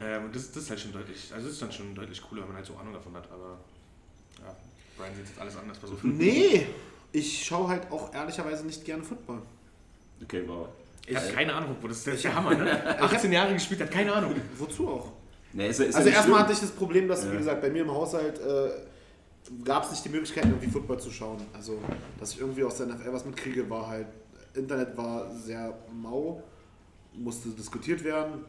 Ähm, 0.00 0.24
und 0.26 0.34
das, 0.36 0.50
das 0.52 0.62
ist 0.64 0.70
halt 0.70 0.80
schon 0.80 0.92
deutlich, 0.92 1.30
also 1.32 1.46
das 1.46 1.54
ist 1.54 1.62
dann 1.62 1.72
schon 1.72 1.94
deutlich 1.94 2.22
cooler, 2.22 2.42
wenn 2.42 2.48
man 2.48 2.56
halt 2.56 2.66
so 2.66 2.74
Ahnung 2.76 2.92
davon 2.94 3.14
hat, 3.14 3.30
aber 3.30 3.58
ja, 4.38 4.56
Brian 4.96 5.14
sieht 5.14 5.26
jetzt 5.28 5.38
alles 5.38 5.56
anders 5.56 5.78
bei 5.78 5.88
so 5.88 5.94
viel. 5.96 6.10
Nee, 6.10 6.66
ich 7.12 7.44
schaue 7.44 7.68
halt 7.68 7.90
auch 7.92 8.12
ehrlicherweise 8.14 8.64
nicht 8.66 8.84
gerne 8.84 9.02
Football. 9.02 9.42
Okay, 10.22 10.42
wow. 10.46 10.68
Ich 11.06 11.16
habe 11.16 11.26
keine 11.28 11.52
Ahnung, 11.54 11.76
wo 11.80 11.88
das 11.88 11.98
ist, 11.98 12.06
das 12.06 12.14
ist 12.14 12.24
der 12.24 12.34
Hammer, 12.34 12.54
ne? 12.54 13.00
18 13.02 13.32
Jahre 13.32 13.52
gespielt, 13.52 13.80
hat 13.80 13.90
keine 13.90 14.12
Ahnung. 14.12 14.34
Wozu 14.56 14.88
auch? 14.88 15.12
Nee, 15.52 15.68
ist, 15.68 15.80
ja- 15.80 15.86
ist 15.86 15.92
ja 15.94 15.98
Also 15.98 16.08
nicht 16.08 16.16
erstmal 16.16 16.40
hatte 16.40 16.52
ich 16.52 16.60
das 16.60 16.70
Problem, 16.70 17.08
dass, 17.08 17.24
Ja. 17.24 17.32
wie 17.32 17.36
gesagt, 17.38 17.60
bei 17.60 17.70
mir 17.70 17.82
im 17.82 17.90
Haushalt 17.90 18.38
äh, 18.38 18.70
gab 19.64 19.84
es 19.84 19.90
nicht 19.90 20.04
die 20.04 20.08
Möglichkeit, 20.10 20.44
irgendwie 20.44 20.68
Football 20.68 21.00
zu 21.00 21.10
schauen. 21.10 21.40
Also, 21.52 21.78
dass 22.18 22.32
ich 22.34 22.40
irgendwie 22.40 22.62
aus 22.64 22.76
der 22.76 22.86
NFL 22.86 23.12
was 23.12 23.24
mitkriege, 23.24 23.68
war 23.68 23.88
halt, 23.88 24.06
Internet 24.54 24.96
war 24.96 25.34
sehr 25.34 25.74
mau, 25.92 26.42
musste 27.14 27.48
diskutiert 27.50 28.04
werden. 28.04 28.44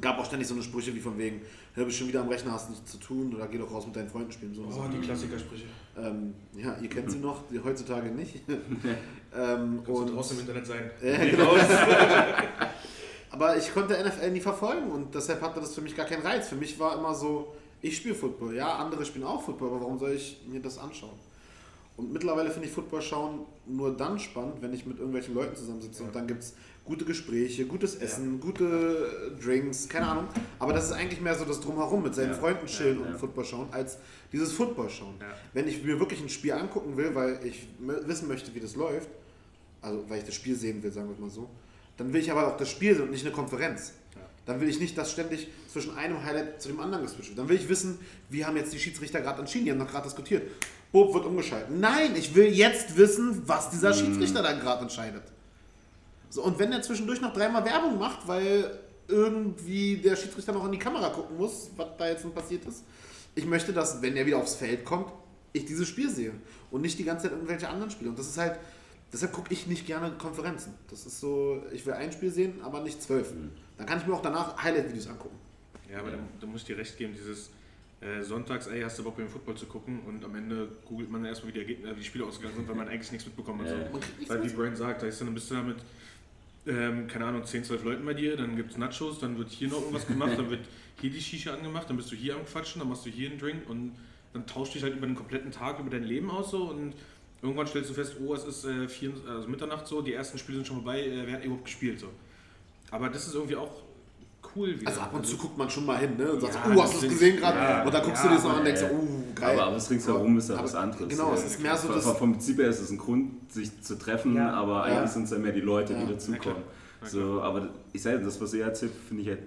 Gab 0.00 0.18
auch 0.18 0.26
ständig 0.26 0.46
so 0.46 0.54
eine 0.54 0.62
Sprüche 0.62 0.94
wie 0.94 1.00
von 1.00 1.16
wegen, 1.16 1.40
ja, 1.74 1.84
bist 1.84 1.98
schon 1.98 2.08
wieder 2.08 2.20
am 2.20 2.28
Rechner, 2.28 2.52
hast 2.52 2.70
nichts 2.70 2.90
zu 2.90 2.98
tun 2.98 3.34
oder 3.34 3.46
geh 3.48 3.58
doch 3.58 3.70
raus 3.70 3.86
mit 3.86 3.96
deinen 3.96 4.10
Freunden 4.10 4.30
spielen. 4.30 4.54
So. 4.54 4.62
Oh, 4.62 4.88
die 4.92 4.98
Klassikersprüche. 4.98 5.64
ähm, 5.96 6.34
ja, 6.54 6.76
ihr 6.80 6.88
kennt 6.88 7.10
sie 7.10 7.18
noch, 7.18 7.48
die 7.50 7.58
heutzutage 7.58 8.10
nicht. 8.10 8.42
ähm, 8.48 8.66
Kannst 9.32 9.88
du 9.88 9.92
und 9.92 10.14
draußen 10.14 10.36
im 10.36 10.40
Internet 10.40 10.66
sein. 10.66 10.90
Ja, 11.02 11.24
genau. 11.24 11.56
Aber 13.30 13.56
ich 13.56 13.72
konnte 13.72 13.94
NFL 14.02 14.30
nie 14.30 14.40
verfolgen 14.40 14.90
und 14.90 15.14
deshalb 15.14 15.42
hatte 15.42 15.60
das 15.60 15.74
für 15.74 15.82
mich 15.82 15.96
gar 15.96 16.06
keinen 16.06 16.22
Reiz. 16.22 16.48
Für 16.48 16.56
mich 16.56 16.78
war 16.78 16.98
immer 16.98 17.14
so, 17.14 17.54
ich 17.82 17.96
spiele 17.96 18.14
Football. 18.14 18.54
Ja, 18.54 18.76
andere 18.76 19.04
spielen 19.04 19.24
auch 19.24 19.42
Football, 19.42 19.68
aber 19.68 19.80
warum 19.82 19.98
soll 19.98 20.12
ich 20.12 20.40
mir 20.46 20.60
das 20.60 20.78
anschauen? 20.78 21.18
Und 21.96 22.12
mittlerweile 22.12 22.50
finde 22.50 22.68
ich 22.68 22.74
Football 22.74 23.00
schauen 23.00 23.40
nur 23.66 23.96
dann 23.96 24.18
spannend, 24.18 24.60
wenn 24.60 24.72
ich 24.72 24.84
mit 24.86 24.98
irgendwelchen 24.98 25.34
Leuten 25.34 25.56
zusammensitze 25.56 26.02
und 26.02 26.14
dann 26.14 26.26
gibt 26.26 26.42
es 26.42 26.54
gute 26.86 27.04
Gespräche, 27.04 27.66
gutes 27.66 27.96
Essen, 27.96 28.40
gute 28.40 29.36
Drinks, 29.42 29.88
keine 29.88 30.06
Ahnung. 30.06 30.28
Aber 30.58 30.72
das 30.72 30.86
ist 30.86 30.92
eigentlich 30.92 31.20
mehr 31.20 31.34
so 31.34 31.44
das 31.44 31.60
Drumherum 31.60 32.02
mit 32.02 32.14
seinen 32.14 32.30
Ja, 32.30 32.36
Freunden 32.36 32.66
chillen 32.66 33.00
ja, 33.00 33.06
ja. 33.06 33.12
und 33.12 33.18
Football 33.18 33.44
schauen, 33.44 33.68
als 33.72 33.98
dieses 34.32 34.52
Football 34.52 34.88
schauen. 34.88 35.14
Ja. 35.20 35.26
Wenn 35.52 35.68
ich 35.68 35.82
mir 35.82 35.98
wirklich 35.98 36.20
ein 36.20 36.28
Spiel 36.28 36.52
angucken 36.52 36.96
will, 36.96 37.14
weil 37.14 37.40
ich 37.44 37.68
wissen 37.78 38.28
möchte, 38.28 38.54
wie 38.54 38.60
das 38.60 38.76
läuft, 38.76 39.08
also 39.82 40.04
weil 40.08 40.18
ich 40.18 40.24
das 40.24 40.34
Spiel 40.34 40.54
sehen 40.54 40.82
will, 40.82 40.92
sagen 40.92 41.08
wir 41.08 41.20
mal 41.20 41.30
so, 41.30 41.50
dann 41.96 42.12
will 42.12 42.20
ich 42.20 42.30
aber 42.30 42.46
auch 42.46 42.56
das 42.56 42.70
Spiel 42.70 42.94
sehen 42.94 43.04
und 43.04 43.10
nicht 43.10 43.24
eine 43.24 43.34
Konferenz. 43.34 43.92
Ja. 44.14 44.20
Dann 44.46 44.60
will 44.60 44.68
ich 44.68 44.78
nicht, 44.78 44.96
dass 44.96 45.10
ständig 45.10 45.48
zwischen 45.72 45.96
einem 45.96 46.22
Highlight 46.22 46.62
zu 46.62 46.68
dem 46.68 46.78
anderen 46.78 47.04
geswitcht 47.04 47.30
wird. 47.30 47.38
Dann 47.38 47.48
will 47.48 47.56
ich 47.56 47.68
wissen, 47.68 47.98
wie 48.30 48.44
haben 48.44 48.56
jetzt 48.56 48.72
die 48.72 48.78
Schiedsrichter 48.78 49.20
gerade 49.20 49.40
entschieden, 49.40 49.64
die 49.64 49.70
haben 49.72 49.78
noch 49.78 49.90
gerade 49.90 50.04
diskutiert. 50.04 50.42
Bob 50.92 51.12
wird 51.12 51.26
umgeschaltet. 51.26 51.70
Nein, 51.70 52.14
ich 52.14 52.34
will 52.34 52.46
jetzt 52.46 52.96
wissen, 52.96 53.42
was 53.46 53.70
dieser 53.70 53.92
Schiedsrichter 53.92 54.42
da 54.42 54.52
gerade 54.52 54.82
entscheidet. 54.82 55.22
So, 56.30 56.42
und 56.42 56.58
wenn 56.58 56.72
er 56.72 56.82
zwischendurch 56.82 57.20
noch 57.20 57.32
dreimal 57.32 57.64
Werbung 57.64 57.98
macht, 57.98 58.26
weil 58.26 58.78
irgendwie 59.08 59.96
der 59.98 60.16
Schiedsrichter 60.16 60.52
noch 60.52 60.64
in 60.64 60.72
die 60.72 60.78
Kamera 60.78 61.10
gucken 61.10 61.36
muss, 61.36 61.70
was 61.76 61.88
da 61.96 62.08
jetzt 62.08 62.24
nun 62.24 62.34
passiert 62.34 62.64
ist. 62.64 62.84
Ich 63.34 63.44
möchte, 63.44 63.72
dass, 63.72 64.02
wenn 64.02 64.16
er 64.16 64.26
wieder 64.26 64.38
aufs 64.38 64.54
Feld 64.54 64.84
kommt, 64.84 65.12
ich 65.52 65.64
dieses 65.64 65.88
Spiel 65.88 66.10
sehe 66.10 66.32
und 66.70 66.82
nicht 66.82 66.98
die 66.98 67.04
ganze 67.04 67.24
Zeit 67.24 67.32
irgendwelche 67.32 67.68
anderen 67.68 67.90
Spiele. 67.90 68.10
Und 68.10 68.18
das 68.18 68.26
ist 68.26 68.38
halt, 68.38 68.58
deshalb 69.12 69.32
gucke 69.32 69.52
ich 69.52 69.66
nicht 69.66 69.86
gerne 69.86 70.10
Konferenzen. 70.18 70.74
Das 70.90 71.06
ist 71.06 71.20
so, 71.20 71.62
ich 71.72 71.84
will 71.86 71.94
ein 71.94 72.12
Spiel 72.12 72.30
sehen, 72.30 72.60
aber 72.62 72.80
nicht 72.80 73.02
zwölf. 73.02 73.32
Dann 73.78 73.86
kann 73.86 73.98
ich 73.98 74.06
mir 74.06 74.14
auch 74.14 74.22
danach 74.22 74.62
Highlight-Videos 74.62 75.08
angucken. 75.08 75.36
Ja, 75.90 76.00
aber 76.00 76.10
da, 76.10 76.18
da 76.40 76.46
muss 76.46 76.62
ich 76.62 76.66
dir 76.66 76.78
recht 76.78 76.96
geben, 76.98 77.14
dieses 77.14 77.50
äh, 78.00 78.22
Sonntags, 78.22 78.66
ey, 78.66 78.82
hast 78.82 78.98
du 78.98 79.04
Bock 79.04 79.16
beim 79.16 79.28
Football 79.28 79.56
zu 79.56 79.66
gucken 79.66 80.00
und 80.06 80.24
am 80.24 80.34
Ende 80.34 80.68
googelt 80.86 81.10
man 81.10 81.24
erstmal, 81.24 81.48
wie 81.48 81.54
die, 81.54 81.60
Ergebnisse, 81.60 81.94
wie 81.94 82.00
die 82.00 82.06
Spiele 82.06 82.24
ausgegangen 82.24 82.56
sind, 82.56 82.68
weil 82.68 82.74
man 82.74 82.88
eigentlich 82.88 83.12
nichts 83.12 83.26
mitbekommen 83.26 83.60
hat. 83.60 83.68
Ja, 83.68 83.90
so. 83.90 83.98
ja. 83.98 84.28
Weil 84.28 84.44
wie. 84.44 84.48
Brian 84.48 84.76
sagt, 84.76 85.02
da 85.02 85.06
ist 85.06 85.20
dann, 85.20 85.32
bist 85.32 85.50
du 85.50 85.54
da 85.54 85.62
mit, 85.62 85.76
ähm, 86.66 87.06
keine 87.06 87.26
Ahnung, 87.26 87.44
10, 87.44 87.64
12 87.64 87.84
Leuten 87.84 88.04
bei 88.04 88.14
dir, 88.14 88.36
dann 88.36 88.56
gibt 88.56 88.72
es 88.72 88.76
Nachos, 88.76 89.18
dann 89.18 89.38
wird 89.38 89.50
hier 89.50 89.68
noch 89.68 89.80
irgendwas 89.80 90.06
gemacht, 90.08 90.32
dann 90.36 90.50
wird 90.50 90.66
hier 91.00 91.10
die 91.10 91.20
Shisha 91.20 91.54
angemacht, 91.54 91.88
dann 91.88 91.96
bist 91.96 92.10
du 92.10 92.16
hier 92.16 92.34
am 92.34 92.44
Quatschen, 92.44 92.80
dann 92.80 92.88
machst 92.88 93.06
du 93.06 93.10
hier 93.10 93.30
einen 93.30 93.38
Drink 93.38 93.68
und 93.68 93.92
dann 94.32 94.46
tauscht 94.46 94.74
dich 94.74 94.82
halt 94.82 94.96
über 94.96 95.06
den 95.06 95.16
kompletten 95.16 95.50
Tag, 95.50 95.78
über 95.78 95.90
dein 95.90 96.04
Leben 96.04 96.30
aus 96.30 96.50
so 96.50 96.64
und 96.64 96.94
irgendwann 97.42 97.66
stellst 97.66 97.90
du 97.90 97.94
fest, 97.94 98.16
oh, 98.20 98.34
es 98.34 98.44
ist 98.44 98.64
äh, 98.64 98.88
vier, 98.88 99.12
also 99.28 99.48
Mitternacht 99.48 99.86
so, 99.86 100.02
die 100.02 100.12
ersten 100.12 100.38
Spiele 100.38 100.58
sind 100.58 100.66
schon 100.66 100.76
vorbei, 100.76 101.02
äh, 101.02 101.26
wer 101.26 101.34
hat 101.34 101.44
überhaupt 101.44 101.64
gespielt 101.64 102.00
so. 102.00 102.08
Aber 102.90 103.08
das 103.08 103.26
ist 103.26 103.34
irgendwie 103.34 103.56
auch 103.56 103.82
cool 104.56 104.80
wieder. 104.80 104.88
Also 104.88 105.00
ab 105.00 105.14
und 105.14 105.26
zu 105.26 105.36
guckt 105.36 105.56
man 105.58 105.68
schon 105.70 105.86
mal 105.86 105.98
hin 105.98 106.16
ne? 106.16 106.32
und 106.32 106.40
sagt, 106.40 106.54
Ja, 106.54 106.60
oh, 106.74 106.82
hast 106.82 106.92
du 106.92 106.96
natürlich. 106.96 107.10
gesehen 107.18 107.36
gerade? 107.36 107.58
Ja, 107.58 107.84
und 107.84 107.94
dann 107.94 108.02
guckst 108.04 108.24
ja, 108.24 108.30
du 108.30 108.36
dir 108.36 108.40
so 108.42 108.48
an 108.48 108.58
und 108.58 108.64
denkst, 108.64 108.82
oh, 108.90 109.34
geil. 109.34 109.58
Aber 109.58 109.66
alles 109.72 109.90
ringsherum 109.90 110.38
ist 110.38 110.48
ja 110.48 110.54
Aber 110.56 110.64
was 110.64 110.74
anderes. 110.74 111.08
Genau, 111.08 111.32
es 111.34 111.44
ist 111.44 111.62
mehr 111.62 111.76
so 111.76 111.88
das... 111.88 112.04
vom, 112.04 112.16
vom 112.16 112.32
Prinzip 112.32 112.58
her 112.58 112.68
ist 112.68 112.80
es 112.80 112.90
ein 112.90 112.98
Grund, 112.98 113.52
sich 113.52 113.80
zu 113.82 113.98
treffen, 113.98 114.34
Ja. 114.36 114.52
aber 114.52 114.88
Ja. 114.88 114.96
eigentlich 114.98 115.10
sind 115.10 115.24
es 115.24 115.30
ja 115.30 115.38
mehr 115.38 115.52
die 115.52 115.60
Leute, 115.60 115.92
Ja. 115.92 116.00
die 116.04 116.12
dazukommen. 116.12 116.62
So, 117.02 117.40
aber 117.42 117.68
ich 117.92 118.02
sage, 118.02 118.18
das, 118.20 118.40
was 118.40 118.52
ihr 118.54 118.64
erzählt, 118.64 118.92
finde 119.08 119.22
ich 119.22 119.28
halt 119.28 119.40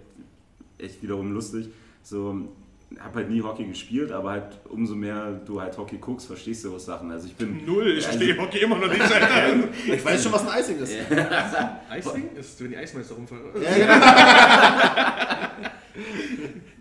echt 0.77 1.01
wiederum 1.03 1.33
lustig. 1.33 1.69
So, 2.03 2.47
habe 2.99 3.15
halt 3.19 3.29
nie 3.29 3.41
Hockey 3.43 3.65
gespielt, 3.65 4.11
aber 4.11 4.31
halt 4.31 4.59
umso 4.69 4.95
mehr 4.95 5.39
du 5.45 5.61
halt 5.61 5.77
Hockey 5.77 5.97
guckst, 5.97 6.25
verstehst 6.27 6.65
du 6.65 6.73
was 6.73 6.85
Sachen. 6.85 7.11
Also 7.11 7.27
ich 7.27 7.35
bin 7.35 7.63
Null, 7.65 7.87
ich 7.97 8.07
Also- 8.07 8.17
verstehe 8.17 8.37
Hockey 8.41 8.59
immer 8.59 8.77
noch 8.79 8.87
nicht. 8.89 8.99
Ich 9.93 10.03
weiß 10.05 10.23
schon, 10.23 10.31
was 10.31 10.47
ein 10.47 10.59
Icing 10.59 10.79
ist. 10.79 10.93
Icing 11.97 12.29
ist, 12.35 12.63
wenn 12.63 12.69
die 12.71 12.77
Eismeister 12.77 13.15
rumfahren. 13.15 13.43
Ja, 13.61 13.75
genau. 13.77 14.05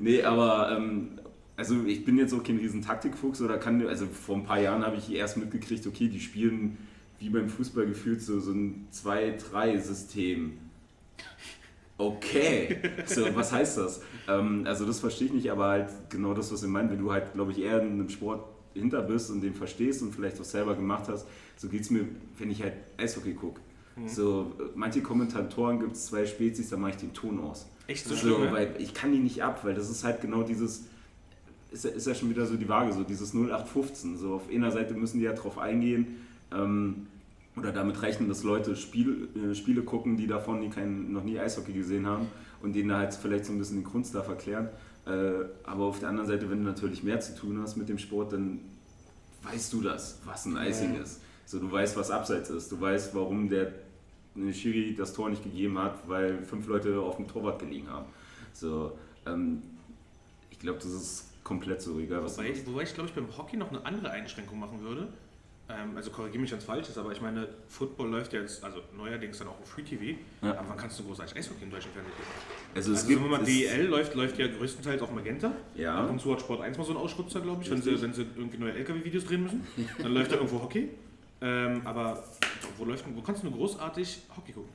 Nee, 0.00 0.22
aber 0.22 0.76
ähm, 0.76 1.18
also 1.56 1.84
ich 1.84 2.04
bin 2.04 2.16
jetzt 2.18 2.32
auch 2.32 2.42
kein 2.44 2.58
riesen 2.58 2.82
Taktikfuchs 2.82 3.40
oder 3.42 3.58
kann, 3.58 3.84
also 3.88 4.06
vor 4.06 4.36
ein 4.36 4.44
paar 4.44 4.60
Jahren 4.60 4.84
habe 4.86 4.96
ich 4.96 5.12
erst 5.12 5.36
mitgekriegt, 5.36 5.86
okay, 5.86 6.08
die 6.08 6.20
spielen 6.20 6.78
wie 7.18 7.28
beim 7.30 7.48
Fußball 7.48 7.84
gefühlt 7.86 8.22
so, 8.22 8.38
so 8.38 8.52
ein 8.52 8.86
2-3-System. 8.94 10.52
Okay, 11.98 12.78
so 13.06 13.26
was 13.34 13.50
heißt 13.52 13.78
das? 13.78 14.00
Ähm, 14.28 14.62
also 14.66 14.86
das 14.86 15.00
verstehe 15.00 15.26
ich 15.28 15.32
nicht, 15.34 15.50
aber 15.50 15.66
halt 15.68 15.88
genau 16.10 16.32
das, 16.32 16.52
was 16.52 16.62
ihr 16.62 16.68
meint, 16.68 16.90
wenn 16.92 17.00
du 17.00 17.10
halt, 17.12 17.32
glaube 17.34 17.50
ich, 17.52 17.58
eher 17.60 17.82
in 17.82 17.88
einem 17.92 18.08
Sport 18.08 18.44
hinter 18.74 19.02
bist 19.02 19.30
und 19.30 19.40
den 19.40 19.52
verstehst 19.54 20.02
und 20.02 20.14
vielleicht 20.14 20.40
auch 20.40 20.44
selber 20.44 20.76
gemacht 20.76 21.08
hast, 21.08 21.26
so 21.56 21.68
geht 21.68 21.80
es 21.82 21.90
mir, 21.90 22.06
wenn 22.38 22.50
ich 22.50 22.62
halt 22.62 22.74
Eishockey 22.96 23.34
gucke. 23.34 23.60
So, 24.06 24.52
äh, 24.60 24.62
manche 24.76 25.00
Kommentatoren 25.02 25.80
gibt 25.80 25.96
es 25.96 26.06
zwei 26.06 26.24
Spezies, 26.24 26.70
da 26.70 26.76
mache 26.76 26.92
ich 26.92 26.96
den 26.98 27.12
Ton 27.12 27.40
aus. 27.40 27.66
Echt 27.88 28.04
so 28.06 28.14
So, 28.14 28.20
schlimm, 28.36 28.52
weil 28.52 28.76
ich 28.78 28.94
kann 28.94 29.10
die 29.10 29.18
nicht 29.18 29.42
ab, 29.42 29.64
weil 29.64 29.74
das 29.74 29.90
ist 29.90 30.04
halt 30.04 30.20
genau 30.20 30.44
dieses, 30.44 30.84
ist, 31.72 31.84
ja- 31.84 31.90
ist 31.90 32.06
ja 32.06 32.14
schon 32.14 32.30
wieder 32.30 32.46
so 32.46 32.54
die 32.56 32.68
Waage, 32.68 32.92
so 32.92 33.02
dieses 33.02 33.34
0815. 33.34 34.16
So 34.16 34.34
auf 34.34 34.42
einer 34.48 34.70
Seite 34.70 34.94
müssen 34.94 35.18
die 35.18 35.24
ja 35.24 35.32
drauf 35.32 35.58
eingehen 35.58 36.18
ähm, 36.54 37.08
oder 37.58 37.72
damit 37.72 38.00
rechnen, 38.02 38.28
dass 38.28 38.42
Leute 38.44 38.76
Spiel, 38.76 39.28
äh, 39.34 39.54
Spiele 39.54 39.82
gucken, 39.82 40.16
die 40.16 40.26
davon 40.26 40.60
die 40.60 40.68
kein, 40.68 41.12
noch 41.12 41.24
nie 41.24 41.38
Eishockey 41.38 41.72
gesehen 41.72 42.06
haben 42.06 42.28
und 42.62 42.74
denen 42.74 42.88
da 42.90 42.98
halt 42.98 43.14
vielleicht 43.14 43.44
so 43.46 43.52
ein 43.52 43.58
bisschen 43.58 43.78
den 43.78 43.84
Grundstuff 43.84 44.28
erklären. 44.28 44.68
Äh, 45.06 45.44
aber 45.64 45.84
auf 45.84 46.00
der 46.00 46.08
anderen 46.10 46.28
Seite, 46.28 46.50
wenn 46.50 46.58
du 46.58 46.64
natürlich 46.64 47.02
mehr 47.02 47.20
zu 47.20 47.34
tun 47.34 47.60
hast 47.60 47.76
mit 47.76 47.88
dem 47.88 47.98
Sport, 47.98 48.32
dann 48.32 48.60
weißt 49.42 49.72
du 49.72 49.80
das, 49.80 50.20
was 50.24 50.46
ein 50.46 50.56
Icing 50.56 50.94
Ja. 50.94 51.02
ist. 51.02 51.20
So, 51.46 51.58
du 51.58 51.70
weißt, 51.70 51.96
was 51.96 52.10
Abseits 52.10 52.50
ist. 52.50 52.70
Du 52.70 52.80
weißt, 52.80 53.14
warum 53.14 53.48
der 53.48 53.72
eine 54.36 54.52
Schiri 54.52 54.94
das 54.94 55.12
Tor 55.14 55.30
nicht 55.30 55.42
gegeben 55.42 55.78
hat, 55.78 56.08
weil 56.08 56.42
fünf 56.42 56.66
Leute 56.66 57.00
auf 57.00 57.16
dem 57.16 57.26
Torwart 57.26 57.58
gelegen 57.58 57.88
haben. 57.88 58.06
So, 58.52 58.92
ähm, 59.26 59.62
ich 60.50 60.58
glaube, 60.58 60.78
das 60.78 60.92
ist 60.92 61.24
komplett 61.42 61.80
so, 61.80 61.98
egal 61.98 62.22
was 62.22 62.36
Wobei, 62.36 62.50
du 62.50 62.72
wobei 62.72 62.82
ich 62.82 62.94
glaube 62.94 63.08
ich 63.08 63.14
beim 63.14 63.26
Hockey 63.36 63.56
noch 63.56 63.70
eine 63.70 63.84
andere 63.86 64.10
Einschränkung 64.10 64.58
machen 64.58 64.80
würde. 64.82 65.08
Ähm, 65.70 65.96
also 65.96 66.10
korrigiere 66.10 66.40
mich, 66.40 66.50
wenn 66.50 66.58
es 66.58 66.64
falsch 66.64 66.88
ist, 66.88 66.96
aber 66.96 67.12
ich 67.12 67.20
meine, 67.20 67.46
Football 67.68 68.08
läuft 68.08 68.32
ja 68.32 68.40
jetzt, 68.40 68.64
also 68.64 68.80
neuerdings 68.96 69.38
dann 69.38 69.48
auch 69.48 69.60
auf 69.60 69.68
Free 69.68 69.82
TV. 69.82 70.18
Ja. 70.40 70.58
Aber 70.58 70.70
wann 70.70 70.76
kannst 70.78 70.98
du 70.98 71.04
großartig 71.04 71.36
Eishockey 71.36 71.64
im 71.64 71.70
deutschen 71.70 71.92
Fernsehen 71.92 72.14
gucken? 72.14 72.32
Also 72.74 72.92
es 72.92 72.98
Also 72.98 73.08
gibt 73.08 73.22
wenn 73.22 73.30
man 73.30 73.44
DEL 73.44 73.86
läuft, 73.86 74.14
läuft 74.14 74.38
ja 74.38 74.46
größtenteils 74.46 75.02
auf 75.02 75.10
Magenta. 75.12 75.52
Ja. 75.74 75.94
Ab 75.96 76.10
und 76.10 76.20
zu 76.20 76.32
hat 76.32 76.40
Sport 76.40 76.62
1 76.62 76.78
mal 76.78 76.84
so 76.84 76.92
einen 76.92 77.00
Ausschrutzer, 77.00 77.40
glaube 77.40 77.62
ich, 77.62 77.70
wenn 77.70 77.82
sie, 77.82 78.00
wenn 78.00 78.14
sie 78.14 78.26
irgendwie 78.36 78.56
neue 78.58 78.72
LKW-Videos 78.72 79.26
drehen 79.26 79.42
müssen. 79.42 79.66
Dann 79.98 80.12
läuft 80.12 80.32
da 80.32 80.36
irgendwo 80.36 80.62
Hockey. 80.62 80.88
Ähm, 81.40 81.82
aber 81.84 82.24
wo, 82.78 82.84
läuft, 82.84 83.04
wo 83.14 83.20
kannst 83.20 83.42
du 83.42 83.48
nur 83.48 83.56
großartig 83.58 84.22
Hockey 84.36 84.52
gucken? 84.52 84.72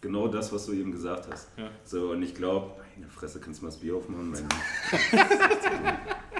genau 0.00 0.28
das, 0.28 0.52
was 0.52 0.66
du 0.66 0.72
eben 0.72 0.92
gesagt 0.92 1.26
hast. 1.30 1.48
Ja. 1.56 1.68
So, 1.84 2.12
und 2.12 2.22
ich 2.22 2.34
glaube, 2.34 2.70
meine 2.94 3.10
Fresse, 3.10 3.40
kannst 3.40 3.60
du 3.60 3.64
mal 3.64 3.70
das 3.70 3.80
Bier 3.80 3.96
aufmachen? 3.96 4.32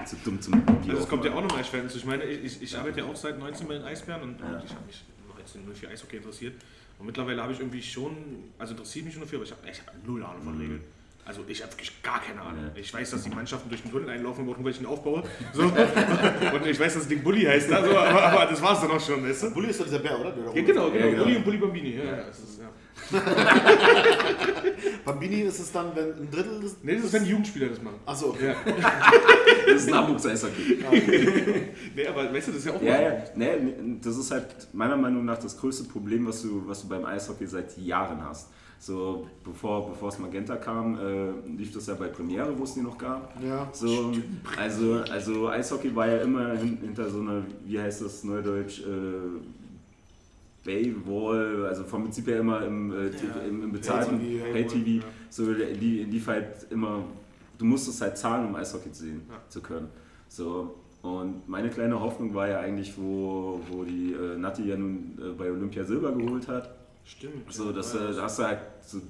Zu 0.07 0.15
dumm 0.23 0.41
zum 0.41 0.61
Bier 0.61 0.91
Also 0.91 1.03
es 1.03 1.09
kommt 1.09 1.25
ja 1.25 1.33
auch 1.33 1.41
nochmal 1.41 1.59
erschwerend 1.59 1.91
zu. 1.91 1.97
Ich 1.97 2.05
meine, 2.05 2.23
ich, 2.23 2.43
ich, 2.45 2.61
ich 2.63 2.77
arbeite 2.77 2.99
ja 3.01 3.05
auch 3.05 3.15
seit 3.15 3.37
19 3.37 3.67
bei 3.67 3.73
den 3.75 3.83
Eisbären 3.83 4.21
und, 4.21 4.39
Ja. 4.39 4.45
und 4.47 4.63
ich 4.63 4.71
habe 4.71 4.85
mich 4.85 5.03
19 5.35 5.65
nur 5.65 5.75
für 5.75 5.89
Eishockey 5.89 6.17
interessiert. 6.17 6.53
Und 6.99 7.05
mittlerweile 7.05 7.43
habe 7.43 7.53
ich 7.53 7.59
irgendwie 7.59 7.81
schon, 7.83 8.15
also 8.57 8.71
interessiert 8.73 9.05
mich 9.05 9.13
schon 9.13 9.23
dafür, 9.23 9.39
aber 9.39 9.45
ich 9.45 9.51
habe 9.51 9.61
ich 9.69 9.79
hab 9.79 10.07
null 10.07 10.23
Ahnung 10.23 10.43
von 10.43 10.57
Regeln. 10.57 10.81
Also 11.25 11.43
ich 11.45 11.61
habe 11.61 11.73
wirklich 11.73 12.01
gar 12.01 12.21
keine 12.21 12.41
Ahnung. 12.41 12.61
Mhm. 12.61 12.67
Ja. 12.73 12.81
Ich 12.81 12.93
weiß, 12.93 13.11
dass 13.11 13.23
die 13.23 13.29
Mannschaften 13.29 13.67
durch 13.67 13.81
den 13.81 13.91
Tunnel 13.91 14.09
einlaufen 14.09 14.43
und 14.43 14.47
irgendwelchen 14.47 14.85
aufbauen. 14.85 15.23
So. 15.53 15.63
und 16.53 16.65
ich 16.65 16.79
weiß, 16.79 16.93
dass 16.93 17.03
das 17.03 17.07
Ding 17.09 17.21
Bulli 17.21 17.43
heißt. 17.43 17.69
Also, 17.71 17.97
aber, 17.97 18.23
aber 18.23 18.45
das 18.45 18.61
war 18.61 18.73
es 18.73 18.79
dann 18.79 18.91
auch 18.91 19.05
schon, 19.05 19.27
weißt 19.27 19.43
du? 19.43 19.51
Bulli 19.53 19.67
ist 19.69 19.79
doch 19.79 19.85
dieser 19.85 19.99
Bär, 19.99 20.17
oder? 20.19 20.33
Ja, 20.55 20.61
genau, 20.61 20.89
genau. 20.89 21.05
Ja, 21.05 21.11
genau. 21.11 21.23
Bulli 21.23 21.35
und 21.35 21.43
Bulli 21.43 21.57
Bambini. 21.57 21.97
Ja, 21.97 22.03
ja, 22.05 22.23
das 22.23 22.39
ist, 22.39 22.59
ja. 22.61 22.69
Bambini 25.05 25.41
ist 25.41 25.59
es 25.59 25.71
dann, 25.71 25.87
wenn 25.95 26.13
ein 26.13 26.29
Drittel 26.31 26.59
des... 26.61 26.77
Nee, 26.83 26.95
das 26.95 27.05
ist, 27.05 27.13
wenn 27.13 27.23
die 27.23 27.29
Jugendspieler 27.31 27.69
das 27.69 27.81
machen. 27.81 27.97
Achso, 28.05 28.29
okay. 28.29 28.47
Ja. 28.49 28.55
Das 29.67 29.81
ist 29.83 29.87
ein 29.89 29.95
Hamburgs-Eishockey. 29.95 30.77
Nee, 31.95 32.07
aber 32.07 32.33
weißt 32.33 32.47
du, 32.47 32.51
das 32.53 32.59
ist 32.61 32.65
ja 32.67 32.73
auch 32.73 32.81
Ja, 32.81 32.93
mal- 32.93 33.03
ja, 33.03 33.23
nee, 33.35 33.97
das 34.01 34.17
ist 34.17 34.31
halt 34.31 34.45
meiner 34.73 34.95
Meinung 34.95 35.25
nach 35.25 35.37
das 35.39 35.57
größte 35.57 35.83
Problem, 35.85 36.25
was 36.27 36.41
du, 36.41 36.63
was 36.65 36.81
du 36.83 36.87
beim 36.87 37.05
Eishockey 37.05 37.45
seit 37.47 37.77
Jahren 37.77 38.23
hast. 38.23 38.49
So, 38.79 39.27
bevor, 39.43 39.89
bevor 39.89 40.09
es 40.09 40.19
Magenta 40.19 40.55
kam, 40.55 40.97
äh, 40.99 41.31
lief 41.57 41.73
das 41.73 41.87
ja 41.87 41.95
bei 41.95 42.07
Premiere, 42.07 42.57
wo 42.57 42.63
es 42.63 42.75
die 42.75 42.81
noch 42.81 42.97
gab. 42.97 43.33
Ja. 43.43 43.67
So, 43.73 44.13
also, 44.55 45.01
also 45.11 45.49
Eishockey 45.49 45.95
war 45.95 46.07
ja 46.07 46.17
immer 46.17 46.51
hin, 46.55 46.77
hinter 46.81 47.09
so 47.09 47.19
einer, 47.21 47.43
wie 47.65 47.79
heißt 47.79 48.03
das 48.03 48.23
neudeutsch, 48.23 48.81
äh, 48.81 48.85
Paywall, 50.67 51.65
also 51.65 51.83
vom 51.85 52.03
Prinzip 52.03 52.27
her 52.27 52.39
immer 52.41 52.63
im, 52.65 52.91
äh, 52.91 53.09
TV, 53.09 53.39
im, 53.47 53.63
im 53.63 53.71
bezahlten 53.71 54.19
Pay-TV, 54.19 54.51
Pay-TV, 54.53 54.87
ja. 55.05 55.11
so 55.29 55.53
die, 55.53 56.03
lief 56.03 56.27
halt 56.27 56.67
immer, 56.69 57.03
du 57.57 57.65
musstest 57.65 58.01
halt 58.01 58.17
zahlen, 58.17 58.47
um 58.47 58.55
Eishockey 58.55 58.91
zu 58.91 59.03
sehen 59.03 59.21
Ja. 59.29 59.37
zu 59.47 59.61
können. 59.61 59.87
So, 60.27 60.75
und 61.01 61.47
meine 61.47 61.69
kleine 61.69 61.99
Hoffnung 61.99 62.33
war 62.33 62.49
ja 62.49 62.59
eigentlich, 62.59 62.97
wo, 62.97 63.61
wo 63.69 63.83
die 63.85 64.11
äh, 64.13 64.37
Nati 64.37 64.67
ja 64.67 64.75
nun 64.75 65.17
äh, 65.19 65.31
bei 65.37 65.49
Olympia 65.49 65.85
Silber 65.85 66.11
geholt 66.11 66.49
hat, 66.49 66.75
Stimmt. 67.05 67.51
so, 67.51 67.67
ja. 67.67 67.71
dass, 67.71 67.93
Ja, 67.93 68.09
äh, 68.09 68.13
da 68.13 68.23
hast 68.23 68.39
du 68.39 68.43
halt 68.43 68.59
so 68.85 69.01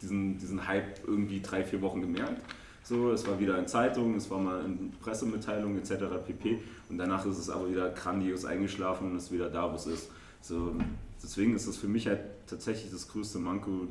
diesen, 0.00 0.38
diesen 0.38 0.68
Hype 0.68 1.00
irgendwie 1.04 1.40
drei, 1.40 1.64
vier 1.64 1.82
Wochen 1.82 2.00
gemerkt. 2.00 2.40
So, 2.84 3.10
es 3.10 3.26
war 3.26 3.40
wieder 3.40 3.58
in 3.58 3.66
Zeitungen, 3.66 4.14
es 4.16 4.30
war 4.30 4.38
mal 4.38 4.64
in 4.64 4.92
Pressemitteilungen 5.02 5.78
etc. 5.78 6.04
pp. 6.24 6.60
Und 6.88 6.98
danach 6.98 7.26
ist 7.26 7.38
es 7.38 7.50
aber 7.50 7.68
wieder 7.68 7.90
grandios 7.90 8.44
eingeschlafen 8.44 9.10
und 9.10 9.16
ist 9.16 9.32
wieder 9.32 9.48
da, 9.50 9.68
wo 9.72 9.74
es 9.74 9.86
ist. 9.88 10.10
So, 10.42 10.74
deswegen 11.22 11.54
ist 11.56 11.66
es 11.66 11.76
für 11.76 11.88
mich 11.88 12.06
halt 12.06 12.20
tatsächlich 12.46 12.90
das 12.92 13.08
größte 13.08 13.38
Manko, 13.38 13.88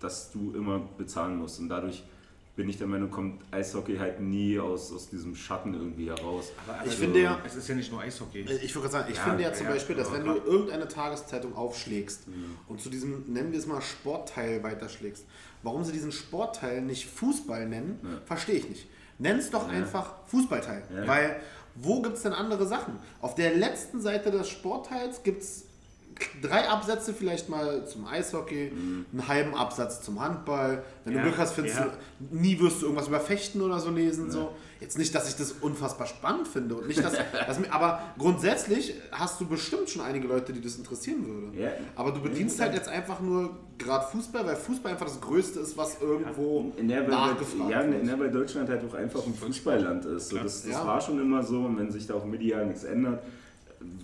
dass 0.00 0.30
du 0.32 0.52
immer 0.54 0.80
bezahlen 0.98 1.36
musst. 1.38 1.58
Und 1.60 1.68
dadurch 1.68 2.02
bin 2.56 2.68
ich 2.68 2.76
der 2.78 2.86
Meinung, 2.86 3.10
kommt 3.10 3.40
Eishockey 3.52 3.96
halt 3.96 4.20
nie 4.20 4.58
aus, 4.58 4.92
aus 4.92 5.08
diesem 5.08 5.34
Schatten 5.34 5.72
irgendwie 5.72 6.08
heraus. 6.08 6.52
Aber 6.66 6.76
Ich 6.84 6.90
also, 6.90 6.96
finde 7.04 7.22
ja- 7.22 7.38
Es 7.46 7.54
ist 7.54 7.68
ja 7.68 7.74
nicht 7.74 7.90
nur 7.90 8.00
Eishockey. 8.00 8.40
Äh, 8.40 8.56
Ich 8.56 8.74
würde 8.74 8.88
gerade 8.88 8.92
sagen, 9.04 9.10
ich 9.10 9.16
Ja, 9.16 9.24
finde 9.24 9.42
ja 9.44 9.52
zum 9.52 9.66
ja, 9.66 9.72
Beispiel, 9.72 9.96
dass 9.96 10.12
wenn 10.12 10.24
du 10.24 10.34
irgendeine 10.34 10.88
Tageszeitung 10.88 11.54
aufschlägst 11.54 12.22
und 12.68 12.80
zu 12.80 12.90
diesem, 12.90 13.24
nennen 13.32 13.52
wir 13.52 13.58
es 13.58 13.66
mal 13.66 13.80
Sportteil 13.80 14.62
weiterschlägst, 14.62 15.24
warum 15.62 15.84
sie 15.84 15.92
diesen 15.92 16.12
Sportteil 16.12 16.82
nicht 16.82 17.06
Fußball 17.08 17.66
nennen, 17.68 17.98
Ja. 18.02 18.20
verstehe 18.26 18.56
ich 18.56 18.68
nicht. 18.68 18.86
Nenn 19.18 19.38
es 19.38 19.50
doch 19.50 19.68
Ja. 19.68 19.74
einfach 19.78 20.14
Fußballteil. 20.26 20.82
Ja. 20.94 21.06
Weil 21.06 21.40
wo 21.74 22.02
gibt 22.02 22.16
es 22.16 22.22
denn 22.22 22.32
andere 22.32 22.66
Sachen? 22.66 22.98
Auf 23.20 23.34
der 23.34 23.54
letzten 23.54 24.00
Seite 24.00 24.30
des 24.30 24.48
Sportteils 24.48 25.22
gibt 25.22 25.42
es 25.42 25.64
drei 26.42 26.68
Absätze 26.68 27.14
vielleicht 27.14 27.48
mal 27.48 27.86
zum 27.86 28.06
Eishockey, 28.06 28.70
einen 29.12 29.28
halben 29.28 29.54
Absatz 29.54 30.02
zum 30.02 30.20
Handball. 30.20 30.82
Wenn 31.04 31.14
Ja, 31.14 31.20
du 31.22 31.28
Glück 31.28 31.38
hast, 31.38 31.54
findest 31.54 31.78
ja. 31.78 31.86
du, 32.18 32.36
nie 32.36 32.58
wirst 32.60 32.82
du 32.82 32.86
irgendwas 32.86 33.08
über 33.08 33.20
Fechten 33.20 33.60
oder 33.62 33.78
so 33.78 33.90
lesen. 33.90 34.30
So. 34.30 34.52
Jetzt 34.80 34.96
nicht, 34.96 35.14
dass 35.14 35.28
ich 35.28 35.36
das 35.36 35.52
unfassbar 35.60 36.06
spannend 36.06 36.48
finde. 36.48 36.74
Und 36.76 36.88
nicht, 36.88 37.04
dass, 37.04 37.12
dass 37.46 37.58
mir, 37.60 37.70
aber 37.72 38.00
grundsätzlich 38.18 38.94
hast 39.12 39.38
du 39.40 39.46
bestimmt 39.46 39.90
schon 39.90 40.00
einige 40.02 40.26
Leute, 40.26 40.52
die 40.54 40.60
das 40.60 40.76
interessieren 40.76 41.26
würde. 41.26 41.58
Ja. 41.60 41.68
Aber 41.96 42.12
du 42.12 42.20
bedienst 42.22 42.58
halt 42.60 42.72
jetzt 42.74 42.88
einfach 42.88 43.20
nur 43.20 43.50
gerade 43.76 44.06
Fußball, 44.10 44.46
weil 44.46 44.56
Fußball 44.56 44.92
einfach 44.92 45.06
das 45.06 45.20
Größte 45.20 45.60
ist, 45.60 45.76
was 45.76 46.00
irgendwo 46.00 46.72
In 46.78 46.88
der, 46.88 47.06
nachgefragt 47.06 47.70
ja, 47.70 47.80
in 47.82 47.92
wird. 47.92 48.06
der, 48.08 48.18
weil 48.20 48.30
Deutschland 48.30 48.68
halt 48.70 48.82
auch 48.88 48.94
einfach 48.94 49.24
ein 49.26 49.34
Fußballland 49.34 50.04
ist. 50.06 50.30
So, 50.30 50.38
das 50.38 50.62
das 50.62 50.72
Ja. 50.72 50.86
war 50.86 51.00
schon 51.00 51.20
immer 51.20 51.42
so 51.42 51.58
und 51.60 51.78
wenn 51.78 51.90
sich 51.90 52.06
da 52.06 52.14
auch 52.14 52.24
medial 52.24 52.64
nichts 52.66 52.84
ändert, 52.84 53.22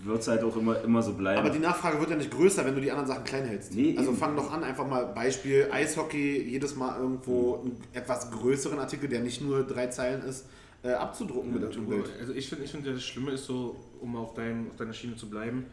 wird 0.03 0.21
es 0.21 0.27
halt 0.27 0.43
auch 0.43 0.55
immer, 0.57 0.81
immer 0.83 1.01
so 1.03 1.13
bleiben. 1.13 1.39
Aber 1.39 1.49
die 1.51 1.59
Nachfrage 1.59 1.99
wird 1.99 2.09
ja 2.09 2.15
nicht 2.15 2.31
größer, 2.31 2.65
wenn 2.65 2.73
du 2.75 2.81
die 2.81 2.89
anderen 2.91 3.07
Sachen 3.07 3.23
klein 3.23 3.45
hältst. 3.45 3.73
Nee, 3.73 3.95
also 3.97 4.11
fang 4.13 4.35
doch 4.35 4.51
an, 4.51 4.63
einfach 4.63 4.87
mal 4.87 5.05
Beispiel 5.05 5.67
Eishockey, 5.71 6.41
jedes 6.49 6.75
Mal 6.75 6.99
irgendwo 6.99 7.61
einen 7.63 7.77
etwas 7.93 8.31
größeren 8.31 8.79
Artikel, 8.79 9.07
der 9.09 9.19
nicht 9.21 9.41
nur 9.41 9.63
drei 9.63 9.87
Zeilen 9.87 10.23
ist, 10.23 10.45
äh, 10.87 10.93
abzudrucken 10.93 11.53
mit 11.53 11.61
irgendeinem 11.61 11.89
Bild. 12.03 12.11
Also 12.19 12.33
ich 12.33 12.47
finde, 12.49 12.63
ich 12.65 12.71
find, 12.71 12.87
das 12.87 13.03
Schlimme 13.03 13.31
ist 13.31 13.45
so, 13.45 13.75
um 13.99 14.15
auf, 14.15 14.33
dein, 14.33 14.67
auf 14.69 14.75
deiner 14.77 14.93
Schiene 14.93 15.15
zu 15.15 15.29
bleiben, 15.29 15.65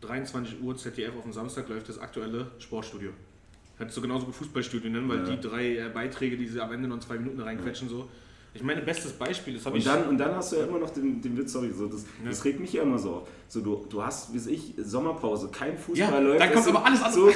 23 0.00 0.62
Uhr 0.62 0.76
ZDF 0.76 1.16
auf 1.16 1.22
dem 1.22 1.32
Samstag 1.32 1.68
läuft 1.68 1.88
das 1.88 1.98
aktuelle 1.98 2.50
Sportstudio. 2.58 3.10
Hättest 3.78 3.96
du 3.96 4.00
genauso 4.02 4.26
gut 4.26 4.34
Fußballstudio 4.34 4.90
nennen, 4.90 5.08
weil 5.08 5.18
Ja. 5.18 5.36
die 5.36 5.40
drei 5.40 5.76
äh, 5.76 5.88
Beiträge, 5.92 6.36
die 6.36 6.46
sie 6.46 6.60
am 6.60 6.72
Ende 6.72 6.88
noch 6.88 6.96
in 6.96 7.02
zwei 7.02 7.18
Minuten 7.18 7.40
reinquetschen, 7.40 7.88
so. 7.88 8.08
Ich 8.56 8.62
meine, 8.62 8.82
bestes 8.82 9.12
Beispiel, 9.12 9.54
das 9.54 9.66
habe 9.66 9.78
ich. 9.78 9.86
Und 9.86 9.94
dann, 9.94 10.08
und 10.08 10.18
dann 10.18 10.34
hast 10.34 10.52
du 10.52 10.56
ja 10.56 10.64
immer 10.64 10.78
noch 10.78 10.90
den, 10.90 11.20
den 11.20 11.36
Witz, 11.36 11.52
sorry, 11.52 11.70
so, 11.72 11.86
das, 11.86 12.02
Ja. 12.22 12.30
das 12.30 12.44
regt 12.44 12.58
mich 12.60 12.72
ja 12.72 12.82
immer 12.82 12.98
so 12.98 13.10
auf. 13.10 13.28
So, 13.48 13.60
du, 13.60 13.84
du 13.88 14.02
hast, 14.02 14.32
wie 14.34 14.50
ich, 14.50 14.74
Sommerpause, 14.78 15.48
kein 15.48 15.78
Fußball 15.78 16.10
Ja, 16.12 16.18
läuft. 16.18 16.40
dann 16.40 16.52
kommt 16.52 16.68
aber 16.68 16.84
alles. 16.84 17.00
So, 17.14 17.30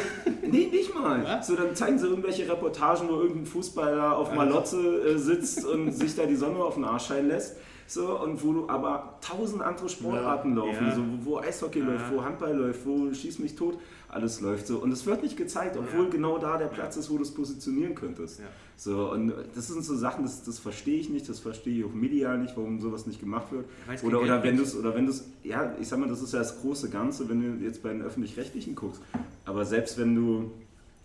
nee, 0.50 0.66
nicht 0.72 0.94
mal. 0.94 1.22
Was? 1.24 1.46
So, 1.46 1.54
dann 1.56 1.74
zeigen 1.76 1.98
sie 1.98 2.06
irgendwelche 2.06 2.48
Reportagen, 2.50 3.08
wo 3.08 3.14
irgendein 3.20 3.46
Fußballer 3.46 4.16
auf 4.16 4.34
Malotze 4.34 4.78
äh, 5.02 5.18
sitzt 5.18 5.64
und 5.64 5.92
sich 5.92 6.14
da 6.16 6.26
die 6.26 6.36
Sonne 6.36 6.58
auf 6.58 6.74
den 6.74 6.84
Arsch 6.84 7.06
scheinen 7.06 7.28
lässt. 7.28 7.56
So, 7.86 8.20
und 8.20 8.42
wo 8.44 8.52
du 8.52 8.68
aber 8.68 9.18
tausend 9.20 9.62
andere 9.62 9.88
Sportarten 9.88 10.54
laufen, 10.54 10.86
Ja. 10.88 10.94
so, 10.94 11.02
wo, 11.24 11.32
wo 11.32 11.38
Eishockey 11.38 11.80
Ja. 11.80 11.86
läuft, 11.86 12.12
wo 12.12 12.22
Handball 12.24 12.54
läuft, 12.56 12.86
wo 12.86 13.12
Schieß 13.12 13.40
mich 13.40 13.56
tot, 13.56 13.78
alles 14.10 14.40
läuft 14.40 14.66
so. 14.66 14.78
Und 14.78 14.92
es 14.92 15.06
wird 15.06 15.22
nicht 15.22 15.36
gezeigt, 15.36 15.76
obwohl 15.76 16.04
Ja. 16.04 16.10
genau 16.10 16.38
da 16.38 16.58
der 16.58 16.66
Platz 16.66 16.96
ist, 16.96 17.10
wo 17.10 17.16
du 17.16 17.22
es 17.22 17.30
positionieren 17.32 17.94
könntest. 17.94 18.40
Ja. 18.40 18.46
So, 18.76 19.10
und 19.12 19.32
das 19.54 19.68
sind 19.68 19.84
so 19.84 19.94
Sachen, 19.96 20.24
das, 20.24 20.42
das 20.42 20.58
verstehe 20.58 20.98
ich 20.98 21.10
nicht, 21.10 21.28
das 21.28 21.38
verstehe 21.38 21.78
ich 21.78 21.84
auch 21.84 21.92
medial 21.92 22.38
nicht, 22.38 22.56
warum 22.56 22.80
sowas 22.80 23.06
nicht 23.06 23.20
gemacht 23.20 23.52
wird. 23.52 23.66
kein 23.86 24.00
Oder, 24.00 24.20
oder 24.22 24.42
wenn 24.42 24.56
du 24.56 24.62
es, 24.62 24.74
oder 24.74 24.94
wenn 24.94 25.04
du 25.06 25.12
es, 25.12 25.24
ja, 25.44 25.74
ich 25.80 25.86
sag 25.86 25.98
mal, 25.98 26.08
das 26.08 26.22
ist 26.22 26.32
ja 26.32 26.38
das 26.40 26.60
große 26.60 26.88
Ganze, 26.90 27.28
wenn 27.28 27.40
du 27.58 27.64
jetzt 27.64 27.82
bei 27.82 27.90
den 27.90 28.02
Öffentlich-Rechtlichen 28.02 28.74
guckst. 28.74 29.00
Aber 29.44 29.64
selbst 29.64 29.98
wenn 29.98 30.14
du 30.14 30.50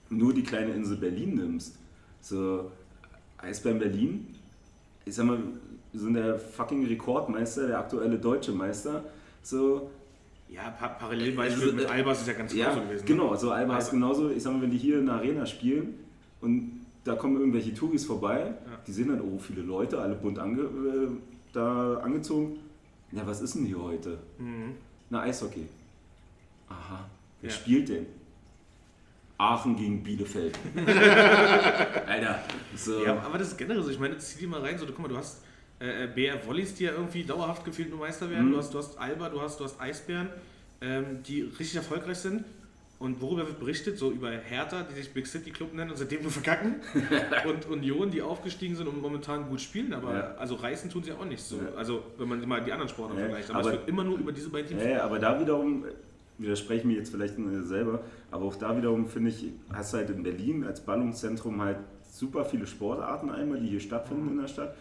nur 0.10 0.34
die 0.34 0.44
kleine 0.44 0.74
Insel 0.74 0.98
Berlin 0.98 1.36
nimmst, 1.36 1.76
so 2.22 2.72
Eisbären 3.38 3.80
Berlin, 3.80 4.28
ich 5.04 5.14
sag 5.16 5.26
mal, 5.26 5.40
sind 5.94 6.14
der 6.16 6.40
fucking 6.40 6.86
Rekordmeister, 6.86 7.68
der 7.68 7.80
aktuelle 7.80 8.18
deutsche 8.18 8.52
Meister. 8.52 9.04
So, 9.44 9.90
ja, 10.50 10.70
pa 10.72 10.88
Parallelbeispiel 10.90 11.74
mit 11.74 11.86
Albers 11.90 12.22
ist 12.22 12.28
ja 12.28 12.34
ganz 12.34 12.54
ja, 12.54 12.66
genauso 12.70 12.82
gewesen. 12.88 13.02
ne? 13.06 13.08
genau, 13.08 13.36
so 13.36 13.52
Alba 13.52 13.78
ist 13.78 13.86
Also- 13.86 13.92
genauso, 13.98 14.30
ich 14.32 14.44
sag 14.44 14.54
mal, 14.54 14.62
wenn 14.62 14.72
die 14.72 14.78
hier 14.78 15.00
in 15.00 15.06
der 15.08 15.16
Arena 15.16 15.46
spielen 15.46 15.96
und 16.42 16.82
da 17.04 17.16
kommen 17.16 17.38
irgendwelche 17.40 17.74
Touris 17.74 18.06
vorbei, 18.06 18.54
die 18.88 18.92
sehen 18.92 19.10
dann, 19.10 19.22
oh, 19.22 19.38
viele 19.40 19.62
Leute, 19.62 20.00
alle 20.00 20.16
bunt 20.16 20.40
ange, 20.40 20.62
äh, 20.62 21.08
da 21.54 21.96
angezogen. 21.98 22.58
Ja, 23.12 23.26
was 23.28 23.42
ist 23.42 23.56
denn 23.56 23.66
hier 23.66 23.82
heute? 23.82 24.18
Mhm. 24.40 24.74
Na, 25.10 25.22
Eishockey. 25.22 25.68
Aha, 26.68 27.06
wer 27.42 27.50
Ja. 27.50 27.56
spielt 27.56 27.90
denn? 27.90 28.06
Aachen 29.38 29.76
gegen 29.76 30.02
Bielefeld. 30.04 30.58
Alter, 32.08 32.40
so. 32.76 33.04
Ja, 33.04 33.18
aber 33.22 33.38
das 33.38 33.50
ist 33.50 33.58
generell 33.58 33.84
so. 33.84 33.90
Ich 33.92 34.00
meine, 34.00 34.18
zieh 34.18 34.40
die 34.40 34.48
mal 34.48 34.62
rein. 34.62 34.78
So, 34.78 34.86
du, 34.86 34.94
guck 34.94 35.02
mal, 35.04 35.08
du 35.10 35.18
hast 35.18 35.42
äh, 35.80 36.08
BR 36.08 36.46
Wollies, 36.48 36.76
die 36.76 36.86
ja 36.86 36.92
irgendwie 36.92 37.24
dauerhaft 37.24 37.66
gefühlt 37.66 37.90
nur 37.90 38.00
Meister 38.00 38.30
werden. 38.30 38.48
Mhm. 38.48 38.52
Du, 38.54 38.58
hast, 38.58 38.74
du 38.74 38.78
hast 38.78 38.98
Alba, 38.98 39.30
du 39.30 39.42
hast, 39.42 39.60
du 39.60 39.64
hast 39.66 39.80
Eisbären, 39.80 40.30
ähm, 40.82 41.24
die 41.28 41.42
richtig 41.42 41.76
erfolgreich 41.76 42.18
sind. 42.18 42.44
Und 42.98 43.20
worüber 43.22 43.46
wird 43.46 43.60
berichtet? 43.60 43.98
So 43.98 44.10
über 44.12 44.30
Hertha, 44.32 44.84
die 44.84 44.96
sich 44.96 45.14
Big 45.14 45.28
City 45.28 45.52
Club 45.52 45.74
nennen 45.74 45.92
und 45.92 45.98
seitdem 45.98 46.22
nur 46.22 46.32
verkacken. 46.32 46.76
und 47.48 47.66
Union, 47.68 48.10
die 48.10 48.22
aufgestiegen 48.22 48.74
sind 48.76 48.88
und 48.88 49.02
momentan 49.02 49.50
gut 49.50 49.60
spielen, 49.60 49.94
aber 49.94 50.14
Ja. 50.14 50.36
also 50.36 50.56
reißen 50.56 50.90
tun 50.90 51.04
sie 51.04 51.12
auch 51.12 51.26
nicht 51.26 51.44
so. 51.44 51.58
Ja. 51.58 51.78
Also 51.78 52.04
wenn 52.18 52.30
man 52.30 52.48
mal 52.48 52.64
die 52.64 52.72
anderen 52.72 52.88
Sportarten 52.88 53.20
Ja, 53.20 53.26
vergleicht. 53.26 53.50
Aber, 53.50 53.60
aber- 53.60 53.70
es 53.74 53.76
wird 53.80 53.90
immer 53.90 54.06
nur 54.06 54.18
über 54.18 54.32
diese 54.32 54.50
beiden 54.50 54.70
Teams. 54.70 54.82
Ja, 54.84 54.90
ja, 54.90 55.04
aber 55.04 55.20
da 55.20 55.38
wiederum, 55.40 55.84
äh, 55.84 55.90
widerspreche 56.38 56.80
ich 56.82 56.86
mir 56.86 56.96
jetzt 56.96 57.12
vielleicht 57.12 57.38
äh, 57.38 57.62
selber, 57.64 58.00
aber 58.32 58.46
auch 58.46 58.56
da 58.56 58.76
wiederum 58.78 59.08
finde 59.08 59.30
ich, 59.32 59.46
hast 59.74 59.94
du 59.94 59.98
halt 59.98 60.10
in 60.10 60.24
Berlin 60.24 60.64
als 60.64 60.80
Ballungszentrum 60.80 61.62
halt 61.62 61.78
super 62.10 62.46
viele 62.46 62.66
Sportarten 62.66 63.30
einmal, 63.30 63.60
die 63.60 63.68
hier 63.68 63.82
stattfinden 63.82 64.30
in 64.30 64.38
der 64.42 64.48
Stadt. 64.48 64.74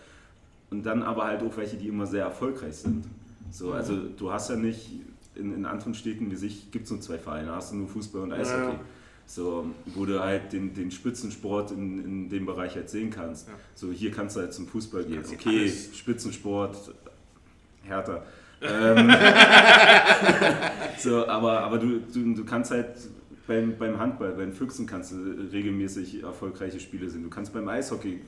Und 0.71 0.85
dann 0.85 1.03
aber 1.03 1.25
halt 1.27 1.43
auch 1.43 1.57
welche, 1.57 1.77
die 1.77 1.89
immer 1.89 2.07
sehr 2.07 2.25
erfolgreich 2.25 2.77
sind. 2.77 3.05
So, 3.51 3.73
also 3.73 3.97
du 3.97 4.33
hast 4.33 4.51
ja 4.51 4.57
nicht, 4.57 4.91
in, 5.35 5.55
in 5.55 5.67
anderen 5.67 5.95
Städten 5.95 6.31
wie 6.31 6.37
sich 6.37 6.71
gibt 6.71 6.87
es 6.87 6.91
nur 6.91 7.01
zwei 7.01 7.19
Vereine, 7.19 7.53
hast 7.53 7.73
du 7.73 7.77
nur 7.77 7.89
Fußball 7.89 8.23
und 8.23 8.33
Eishockey. 8.33 8.73
Ja. 8.73 8.81
So, 9.27 9.67
wo 9.95 10.05
du 10.05 10.21
halt 10.21 10.53
den, 10.53 10.75
den 10.75 10.91
Spitzensport 10.91 11.71
in, 11.71 12.05
in 12.05 12.29
dem 12.29 12.45
Bereich 12.45 12.75
halt 12.75 12.91
sehen 12.91 13.11
kannst. 13.11 13.49
Ja. 13.49 13.55
So, 13.75 13.91
hier 13.91 14.11
kannst 14.11 14.37
du 14.37 14.41
halt 14.41 14.53
zum 14.53 14.67
Fußball 14.67 15.05
gehen. 15.05 15.25
Okay, 15.25 15.61
alles. 15.61 15.97
Spitzensport, 15.97 16.95
härter. 17.83 18.25
Ähm, 18.67 19.15
so, 20.99 21.27
aber, 21.27 21.61
aber 21.61 21.77
du, 21.77 22.01
du, 22.01 22.35
du 22.35 22.45
kannst 22.47 22.71
halt 22.71 22.97
beim, 23.47 23.77
beim 23.77 23.99
Handball, 23.99 24.33
bei 24.33 24.45
den 24.45 24.53
Füchsen 24.55 24.87
kannst 24.87 25.13
du 25.13 25.17
regelmäßig 25.53 26.23
erfolgreiche 26.23 26.81
Spiele 26.81 27.09
sehen. 27.11 27.23
Du 27.23 27.31
kannst 27.31 27.53
beim 27.53 27.69
Eishockey 27.69 28.21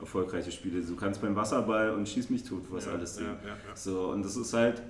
erfolgreiche 0.00 0.50
Spiele 0.50 0.82
sehen. 0.82 0.94
Du 0.94 1.00
kannst 1.00 1.20
beim 1.22 1.36
Wasserball 1.36 1.90
und 1.90 2.08
Schieß 2.08 2.30
mich 2.30 2.42
tot 2.44 2.62
was 2.70 2.86
Ja, 2.86 2.92
alles 2.92 3.16
sehen. 3.16 3.26
ja, 3.26 3.48
ja, 3.50 3.54
ja. 3.68 3.76
So, 3.76 4.10
und 4.10 4.24
das 4.24 4.36
ist 4.36 4.52
halt 4.52 4.82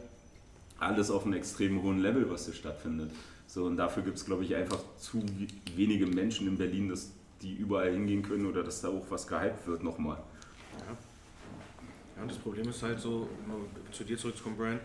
alles 0.78 1.10
auf 1.10 1.24
einem 1.24 1.34
extrem 1.34 1.82
hohen 1.82 1.98
Level, 2.00 2.28
was 2.30 2.46
hier 2.46 2.54
stattfindet. 2.54 3.10
So, 3.46 3.64
und 3.66 3.76
dafür 3.76 4.02
gibt 4.02 4.16
es, 4.16 4.24
glaube 4.24 4.42
ich, 4.44 4.54
einfach 4.54 4.80
zu 4.98 5.22
we- 5.22 5.46
wenige 5.76 6.06
Menschen 6.06 6.48
in 6.48 6.56
Berlin, 6.56 6.88
dass 6.88 7.12
die 7.42 7.54
überall 7.54 7.92
hingehen 7.92 8.22
können 8.22 8.46
oder 8.46 8.62
dass 8.62 8.80
da 8.80 8.88
auch 8.88 9.04
was 9.10 9.26
gehypt 9.26 9.66
wird 9.66 9.82
nochmal. 9.84 10.16
Ja, 12.16 12.22
und 12.22 12.30
das 12.30 12.38
Problem 12.38 12.68
ist 12.68 12.82
halt 12.82 12.98
so, 13.00 13.28
um 13.46 13.66
zu 13.92 14.04
dir 14.04 14.16
zurückzukommen, 14.16 14.56
Brian, 14.56 14.80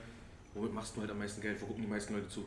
womit 0.54 0.74
machst 0.74 0.96
du 0.96 1.02
halt 1.02 1.10
am 1.12 1.20
meisten 1.20 1.42
Geld? 1.42 1.62
Wo 1.62 1.68
gucken 1.68 1.84
die 1.84 1.90
meisten 1.90 2.14
Leute 2.14 2.28
zu? 2.28 2.44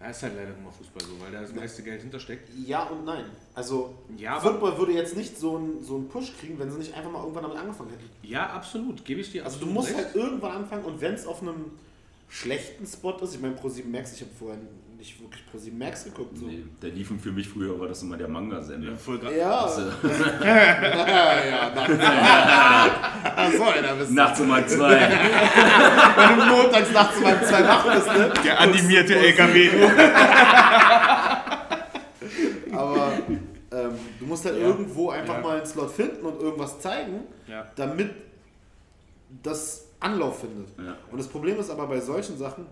Da 0.00 0.08
ist 0.08 0.22
halt 0.22 0.34
leider 0.34 0.56
immer 0.56 0.72
Fußball 0.72 1.02
so, 1.02 1.20
weil 1.22 1.30
da 1.30 1.42
das 1.42 1.54
meiste 1.54 1.82
Geld 1.82 2.00
hintersteckt. 2.00 2.48
Ja 2.66 2.84
und 2.84 3.04
nein. 3.04 3.26
Also, 3.54 3.94
Ja, 4.16 4.40
Football 4.40 4.78
würde 4.78 4.92
jetzt 4.92 5.14
nicht 5.14 5.38
so 5.38 5.56
einen 5.58 5.84
so 5.84 5.96
einen 5.96 6.08
Push 6.08 6.32
kriegen, 6.40 6.58
wenn 6.58 6.70
sie 6.72 6.78
nicht 6.78 6.94
einfach 6.94 7.10
mal 7.10 7.20
irgendwann 7.20 7.42
damit 7.42 7.58
angefangen 7.58 7.90
hätten. 7.90 8.08
Ja, 8.22 8.46
absolut, 8.50 9.04
gebe 9.04 9.20
ich 9.20 9.30
dir 9.30 9.44
Also, 9.44 9.60
du 9.60 9.66
musst 9.66 9.90
recht. 9.90 9.98
halt 10.06 10.14
irgendwann 10.16 10.52
anfangen 10.52 10.84
und 10.86 11.00
wenn 11.02 11.12
es 11.14 11.26
auf 11.26 11.42
einem 11.42 11.72
schlechten 12.30 12.86
Spot 12.86 13.16
ist, 13.18 13.34
ich 13.34 13.40
meine, 13.40 13.56
Pro7 13.56 13.86
Max, 13.88 14.14
ich 14.14 14.22
habe 14.22 14.30
vorher 14.38 14.58
nicht 15.00 15.18
wirklich 15.20 15.42
Pro7 15.50 15.72
Max 15.76 16.04
geguckt. 16.04 16.36
So. 16.38 16.46
Nee, 16.46 16.62
der 16.82 16.90
liefen 16.90 17.18
für 17.18 17.32
mich 17.32 17.48
früher, 17.48 17.78
war 17.80 17.88
das 17.88 18.02
immer 18.02 18.16
der 18.18 18.28
Manga-Sender. 18.28 18.92
Ja, 18.92 19.30
Ja, 19.30 19.60
Also, 19.62 19.80
ja, 20.44 21.46
ja, 21.46 21.74
nachts. 21.74 21.94
Achso, 23.36 23.64
da 23.82 23.94
bist 23.94 24.10
du. 24.10 24.14
nachts 24.14 24.40
um 24.40 24.52
halb 24.52 24.68
zwei. 24.68 25.00
Wenn 25.00 26.38
du 26.38 26.44
montags 26.54 26.92
nachts 26.92 27.16
um 27.18 27.24
halb 27.26 27.44
zwei 27.44 27.64
wach 27.66 27.94
bist, 27.94 28.06
ne? 28.08 28.32
Der 28.44 28.60
animierte 28.60 29.16
LKW. 29.16 29.70
Aber 32.72 33.12
ähm, 33.72 33.90
du 34.18 34.26
musst 34.26 34.44
halt 34.44 34.56
Ja. 34.58 34.66
irgendwo 34.66 35.10
einfach 35.10 35.36
Ja. 35.36 35.40
mal 35.40 35.56
einen 35.56 35.66
Slot 35.66 35.90
finden 35.92 36.24
und 36.26 36.40
irgendwas 36.40 36.78
zeigen, 36.80 37.20
Ja. 37.48 37.66
damit 37.76 38.10
das 39.42 39.86
Anlauf 39.98 40.40
findet. 40.40 40.68
Ja. 40.78 40.96
Und 41.10 41.18
das 41.18 41.28
Problem 41.28 41.58
ist 41.58 41.70
aber 41.70 41.86
bei 41.86 42.00
solchen 42.00 42.36
Sachen, 42.36 42.66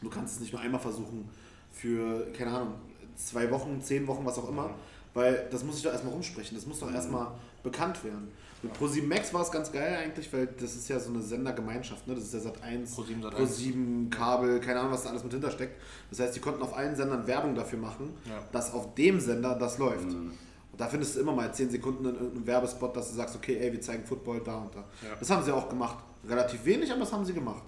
du 0.00 0.08
kannst 0.10 0.34
es 0.36 0.40
nicht 0.40 0.52
nur 0.52 0.60
einmal 0.62 0.80
versuchen 0.80 1.28
für, 1.72 2.26
keine 2.32 2.50
Ahnung, 2.52 2.74
zwei 3.16 3.50
Wochen, 3.50 3.80
zehn 3.82 4.06
Wochen, 4.06 4.24
was 4.24 4.38
auch 4.38 4.48
immer, 4.48 4.70
weil 5.14 5.46
das 5.50 5.64
muss 5.64 5.76
ich 5.76 5.82
doch 5.82 5.92
erstmal 5.92 6.12
rumsprechen, 6.12 6.56
das 6.56 6.66
muss 6.66 6.80
doch 6.80 6.92
erstmal 6.92 7.28
bekannt 7.62 8.02
werden. 8.04 8.28
Mit 8.62 8.72
Pro7 8.76 9.06
Max 9.06 9.34
war 9.34 9.42
es 9.42 9.50
ganz 9.50 9.72
geil 9.72 9.96
eigentlich, 10.04 10.32
weil 10.32 10.46
das 10.46 10.76
ist 10.76 10.88
ja 10.88 10.98
so 11.00 11.10
eine 11.10 11.20
Sendergemeinschaft, 11.20 12.06
ne? 12.06 12.14
das 12.14 12.24
ist 12.24 12.34
ja 12.34 12.40
Sat 12.40 12.62
1, 12.62 12.96
Pro7 12.96 13.20
Sat.1. 13.22 13.36
Pro7, 13.36 14.10
Kabel, 14.10 14.60
keine 14.60 14.80
Ahnung, 14.80 14.92
was 14.92 15.02
da 15.02 15.10
alles 15.10 15.24
mit 15.24 15.32
hintersteckt. 15.32 15.80
Das 16.10 16.20
heißt, 16.20 16.36
die 16.36 16.40
konnten 16.40 16.62
auf 16.62 16.76
allen 16.76 16.94
Sendern 16.94 17.26
Werbung 17.26 17.54
dafür 17.56 17.80
machen, 17.80 18.10
Ja. 18.24 18.40
dass 18.52 18.72
auf 18.72 18.94
dem 18.94 19.18
Sender 19.18 19.56
das 19.56 19.78
läuft. 19.78 20.04
Und 20.06 20.80
da 20.80 20.86
findest 20.86 21.16
du 21.16 21.20
immer 21.20 21.32
mal 21.32 21.52
10 21.52 21.70
Sekunden 21.70 22.04
in 22.04 22.14
irgendeinem 22.14 22.46
Werbespot, 22.46 22.96
dass 22.96 23.10
du 23.10 23.16
sagst, 23.16 23.34
okay, 23.34 23.58
ey, 23.58 23.72
wir 23.72 23.80
zeigen 23.80 24.04
Football 24.06 24.40
da 24.44 24.58
und 24.58 24.74
da. 24.74 24.78
Ja. 24.78 25.16
Das 25.18 25.28
haben 25.28 25.42
sie 25.44 25.52
auch 25.52 25.68
gemacht. 25.68 25.98
Relativ 26.26 26.64
wenig, 26.64 26.88
aber 26.90 27.00
das 27.00 27.12
haben 27.12 27.24
sie 27.24 27.32
gemacht. 27.34 27.64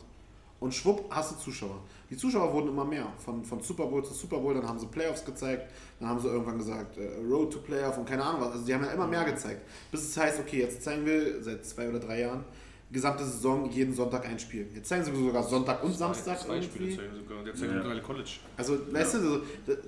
Und 0.60 0.72
schwupp, 0.72 1.04
hast 1.10 1.32
du 1.32 1.36
Zuschauer. 1.36 1.78
Die 2.08 2.16
Zuschauer 2.16 2.52
wurden 2.52 2.68
immer 2.68 2.84
mehr. 2.84 3.06
Von, 3.18 3.44
von 3.44 3.60
Super 3.60 3.86
Bowl 3.86 4.04
zu 4.04 4.14
Super 4.14 4.38
Bowl, 4.38 4.54
dann 4.54 4.66
haben 4.66 4.78
sie 4.78 4.86
Playoffs 4.86 5.24
gezeigt, 5.24 5.70
dann 6.00 6.08
haben 6.08 6.20
sie 6.20 6.28
irgendwann 6.28 6.56
gesagt, 6.58 6.96
äh, 6.96 7.16
Road 7.28 7.52
to 7.52 7.58
Playoff 7.58 7.98
und 7.98 8.06
keine 8.08 8.22
Ahnung 8.24 8.40
was. 8.40 8.52
Also 8.52 8.64
die 8.64 8.74
haben 8.74 8.84
ja 8.84 8.92
immer 8.92 9.06
mehr 9.06 9.24
gezeigt. 9.24 9.62
Bis 9.90 10.02
es 10.02 10.16
heißt, 10.16 10.38
okay, 10.40 10.60
jetzt 10.60 10.82
zeigen 10.82 11.04
wir 11.04 11.42
seit 11.42 11.64
zwei 11.66 11.88
oder 11.88 11.98
drei 11.98 12.20
Jahren, 12.20 12.44
gesamte 12.90 13.24
Saison 13.24 13.68
jeden 13.70 13.92
Sonntag 13.92 14.24
ein 14.26 14.38
Spiel. 14.38 14.68
Jetzt 14.74 14.88
zeigen 14.88 15.04
sie 15.04 15.12
sogar 15.14 15.42
Sonntag 15.42 15.82
und 15.82 15.92
Samstag 15.96 16.38
Zwei 16.40 16.62
Spiele 16.62 16.84
irgendwie. 16.90 16.96
zeigen 16.96 17.14
sogar. 17.16 17.46
Jetzt 17.46 17.58
zeigen 17.58 17.70
Ja. 17.72 17.76
mittlerweile 17.78 18.02
College. 18.02 18.30
Also, 18.56 18.78
weißt 18.92 19.14
du, 19.14 19.18
so, 19.20 19.40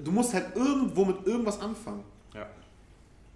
du 0.04 0.10
musst 0.10 0.34
halt 0.34 0.56
irgendwo 0.56 1.04
mit 1.04 1.26
irgendwas 1.26 1.60
anfangen. 1.60 2.02
Ja. 2.34 2.46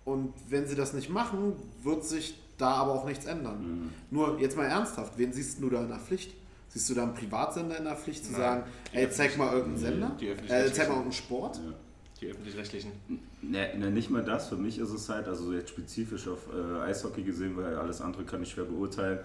Und 0.05 0.33
wenn 0.49 0.67
sie 0.67 0.75
das 0.75 0.93
nicht 0.93 1.09
machen, 1.11 1.53
wird 1.85 2.05
sich 2.05 2.35
da 2.59 2.73
aber 2.73 2.93
auch 2.93 3.05
nichts 3.07 3.25
ändern. 3.27 3.63
Mhm. 3.85 3.91
Nur 4.11 4.39
jetzt 4.41 4.57
mal 4.57 4.65
ernsthaft, 4.67 5.17
wen 5.17 5.33
siehst 5.33 5.63
du 5.63 5.71
da 5.71 5.81
in 5.83 5.89
der 5.89 5.99
Pflicht? 6.01 6.35
Siehst 6.71 6.89
du 6.89 6.95
da 6.95 7.03
einen 7.03 7.15
Privatsender 7.15 7.77
in 7.79 7.85
der 7.85 7.97
Pflicht 7.97 8.25
zu 8.25 8.33
Nein. 8.33 8.41
sagen, 8.41 8.63
ey, 8.93 9.11
zeig 9.11 9.37
mal 9.37 9.53
irgendeinen 9.53 9.79
Sender? 9.79 10.17
die 10.21 10.29
Äh, 10.29 10.37
zeig 10.73 10.89
mal 10.89 10.95
irgendeinen 10.95 11.13
Sport? 11.13 11.57
Ja. 11.57 11.73
Die 12.21 12.27
öffentlich-rechtlichen. 12.29 12.93
Ne, 13.43 13.77
ne, 13.77 13.91
nicht 13.91 14.09
mal 14.11 14.23
das. 14.23 14.49
Für 14.49 14.57
mich 14.57 14.79
ist 14.79 14.91
es 14.91 15.09
halt, 15.09 15.27
also 15.27 15.53
jetzt 15.53 15.71
spezifisch 15.71 16.29
auf 16.29 16.41
äh, 16.55 16.81
Eishockey 16.83 17.23
gesehen, 17.23 17.57
weil 17.57 17.75
alles 17.77 18.01
andere 18.01 18.25
kann 18.25 18.43
ich 18.43 18.51
schwer 18.51 18.65
beurteilen, 18.65 19.19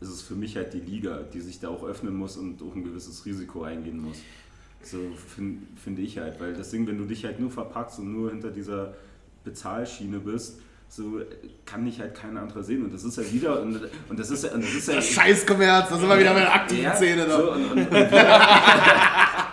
ist 0.00 0.08
es 0.08 0.22
für 0.22 0.34
mich 0.36 0.56
halt 0.56 0.72
die 0.72 0.80
Liga, 0.80 1.22
die 1.34 1.40
sich 1.40 1.58
da 1.60 1.68
auch 1.68 1.82
öffnen 1.84 2.14
muss 2.14 2.36
und 2.36 2.62
auch 2.62 2.74
ein 2.74 2.84
gewisses 2.84 3.26
Risiko 3.26 3.64
eingehen 3.64 3.98
muss. 4.00 4.18
So 4.82 4.98
fin- 5.34 5.66
finde 5.82 6.02
ich 6.02 6.18
halt, 6.18 6.38
weil 6.40 6.54
das 6.54 6.70
Ding, 6.70 6.86
wenn 6.86 6.96
du 6.98 7.04
dich 7.04 7.24
halt 7.24 7.40
nur 7.40 7.50
verpackst 7.50 7.98
und 7.98 8.12
nur 8.12 8.30
hinter 8.30 8.50
dieser 8.50 8.94
Bezahlschiene 9.44 10.18
bist, 10.20 10.60
so 10.88 11.20
kann 11.64 11.84
dich 11.84 12.00
halt 12.00 12.14
kein 12.14 12.36
anderer 12.36 12.62
sehen. 12.62 12.84
Und 12.84 12.94
das 12.94 13.04
ist 13.04 13.16
ja 13.16 13.24
wieder, 13.32 13.60
und, 13.60 13.80
und 14.08 14.18
das 14.18 14.30
ist 14.30 14.44
ja, 14.44 14.52
und 14.52 14.62
das 14.62 14.72
ist 14.72 14.88
ja 14.88 15.00
Scheißkommerz, 15.00 15.88
da 15.88 15.98
sind 15.98 16.08
wir 16.08 16.18
wieder 16.18 16.34
bei 16.34 16.40
der 16.40 16.54
aktiven 16.54 16.84
ja, 16.84 16.94
Szene 16.94 17.26
da. 17.26 17.36
So, 17.36 17.52
und, 17.52 17.64
und, 17.72 17.92
ja, 17.92 19.52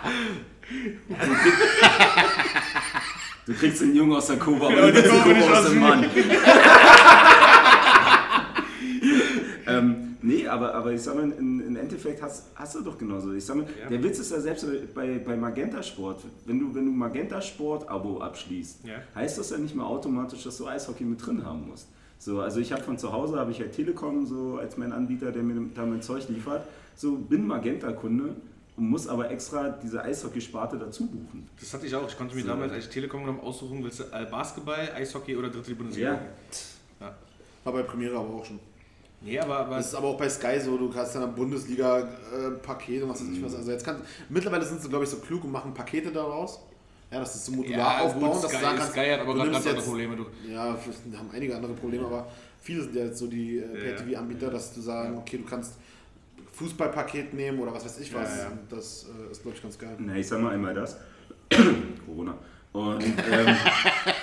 du, 3.46 3.54
kriegst, 3.54 3.80
den 3.82 3.94
Jungen 3.94 4.16
aus 4.16 4.26
der 4.26 4.38
Kurve, 4.38 4.66
aber 4.66 4.90
du 4.90 4.92
kriegst 4.92 5.12
den 5.12 5.22
Kurve 5.22 5.58
aus 5.58 5.68
dem 5.68 5.80
Mann. 5.80 6.04
ähm, 9.66 10.13
nee, 10.24 10.46
aber, 10.48 10.74
aber 10.74 10.92
ich 10.92 11.02
sag 11.02 11.14
mal, 11.14 11.30
im 11.30 11.60
im 11.60 11.76
Endeffekt 11.76 12.20
hast, 12.22 12.46
hast 12.54 12.74
du 12.74 12.80
doch 12.82 12.96
genauso. 12.98 13.32
Ich 13.32 13.44
sag 13.44 13.56
mal, 13.56 13.66
Ja. 13.82 13.88
der 13.88 14.02
Witz 14.02 14.18
ist 14.18 14.32
ja 14.32 14.40
selbst 14.40 14.66
bei, 14.94 15.18
bei 15.18 15.36
Magenta 15.36 15.82
Sport. 15.82 16.22
Wenn 16.46 16.58
du, 16.58 16.74
wenn 16.74 16.86
du 16.86 16.92
Magenta 16.92 17.40
Sport 17.40 17.88
Abo 17.88 18.20
abschließt, 18.20 18.84
Ja. 18.84 18.96
heißt 19.14 19.38
das 19.38 19.50
ja 19.50 19.58
nicht 19.58 19.74
mehr 19.74 19.86
automatisch, 19.86 20.42
dass 20.44 20.56
du 20.58 20.66
Eishockey 20.66 21.04
mit 21.04 21.24
drin 21.24 21.44
haben 21.44 21.68
musst. 21.68 21.88
So, 22.18 22.40
also 22.40 22.58
ich 22.60 22.72
habe 22.72 22.82
von 22.82 22.96
zu 22.98 23.12
Hause 23.12 23.38
habe 23.38 23.50
ich 23.50 23.60
halt 23.60 23.72
Telekom 23.72 24.26
so 24.26 24.56
als 24.58 24.76
mein 24.76 24.92
Anbieter, 24.92 25.30
der 25.32 25.42
mir 25.42 25.60
da 25.74 25.84
mein 25.84 26.00
Zeug 26.00 26.26
liefert. 26.28 26.66
So 26.96 27.16
bin 27.16 27.46
Magenta-Kunde 27.46 28.34
und 28.76 28.88
muss 28.88 29.06
aber 29.08 29.30
extra 29.30 29.68
diese 29.68 30.02
Eishockey-Sparte 30.02 30.78
dazu 30.78 31.06
buchen. 31.06 31.48
Das 31.60 31.74
hatte 31.74 31.86
ich 31.86 31.94
auch. 31.94 32.08
Ich 32.08 32.16
konnte 32.16 32.34
mir 32.34 32.42
So. 32.42 32.48
damals, 32.48 32.72
als 32.72 32.84
ich 32.86 32.90
Telekom 32.90 33.20
genommen 33.22 33.40
aussuchen, 33.40 33.82
willst 33.84 34.00
du 34.00 34.04
Basketball, 34.30 34.88
Eishockey 34.96 35.36
oder 35.36 35.48
dritte 35.50 35.74
Bundesliga? 35.74 36.12
Ja. 36.14 36.20
ja. 37.06 37.14
War 37.64 37.72
bei 37.72 37.82
Premiere 37.82 38.16
aber 38.16 38.28
auch 38.34 38.44
schon. 38.44 38.58
Nee, 39.24 39.38
aber, 39.40 39.58
aber 39.60 39.76
Das 39.76 39.86
ist 39.86 39.94
aber 39.94 40.08
auch 40.08 40.18
bei 40.18 40.28
Sky 40.28 40.60
so, 40.60 40.76
du 40.76 40.94
hast 40.94 41.14
dann 41.14 41.22
ein 41.24 41.34
Bundesliga-Paket 41.34 43.02
und 43.02 43.08
was 43.08 43.20
weiß 43.22 43.28
ich 43.32 43.42
was. 43.42 43.54
Also 43.54 43.70
jetzt 43.70 43.84
kann, 43.84 43.96
mittlerweile 44.28 44.64
sind 44.64 44.82
sie, 44.82 44.88
glaube 44.88 45.04
ich, 45.04 45.10
so 45.10 45.16
klug 45.16 45.44
und 45.44 45.52
machen 45.52 45.72
Pakete 45.72 46.12
daraus. 46.12 46.60
Ja, 47.10 47.20
das 47.20 47.46
so 47.46 47.52
modular 47.52 48.02
aufbauen, 48.02 48.32
gut, 48.32 48.44
dass 48.44 48.50
Sky, 48.50 48.58
du 48.58 48.64
sagen 48.64 48.78
kannst, 48.78 48.92
Sky 48.92 49.10
hat 49.10 49.20
aber 49.20 49.34
gerade 49.34 49.56
andere 49.56 49.74
Probleme. 49.76 50.16
Du. 50.16 50.26
Ja, 50.50 50.64
haben 50.64 51.30
einige 51.32 51.56
andere 51.56 51.72
Probleme, 51.72 52.06
aber 52.06 52.26
viele 52.60 52.82
sind 52.82 52.94
ja 52.94 53.04
jetzt 53.04 53.18
so 53.18 53.26
die 53.26 53.58
äh, 53.58 53.90
Ja, 53.90 53.96
Pay-TV-Anbieter, 53.96 54.50
dass 54.50 54.74
du 54.74 54.80
sagen, 54.80 55.16
okay, 55.16 55.38
du 55.38 55.44
kannst 55.44 55.74
Fußballpaket 56.52 57.32
nehmen 57.34 57.60
oder 57.60 57.72
was 57.72 57.84
weiß 57.84 58.00
ich 58.00 58.12
was. 58.12 58.36
Ja, 58.36 58.44
ja. 58.44 58.52
Das 58.68 59.06
äh, 59.28 59.30
ist, 59.30 59.42
glaube 59.42 59.56
ich, 59.56 59.62
ganz 59.62 59.78
geil. 59.78 59.96
Na, 59.98 60.16
ich 60.16 60.26
sag 60.26 60.40
mal 60.40 60.52
einmal 60.52 60.74
das. 60.74 60.96
Corona. 62.06 62.36
Und 62.72 63.04
ähm, 63.04 63.56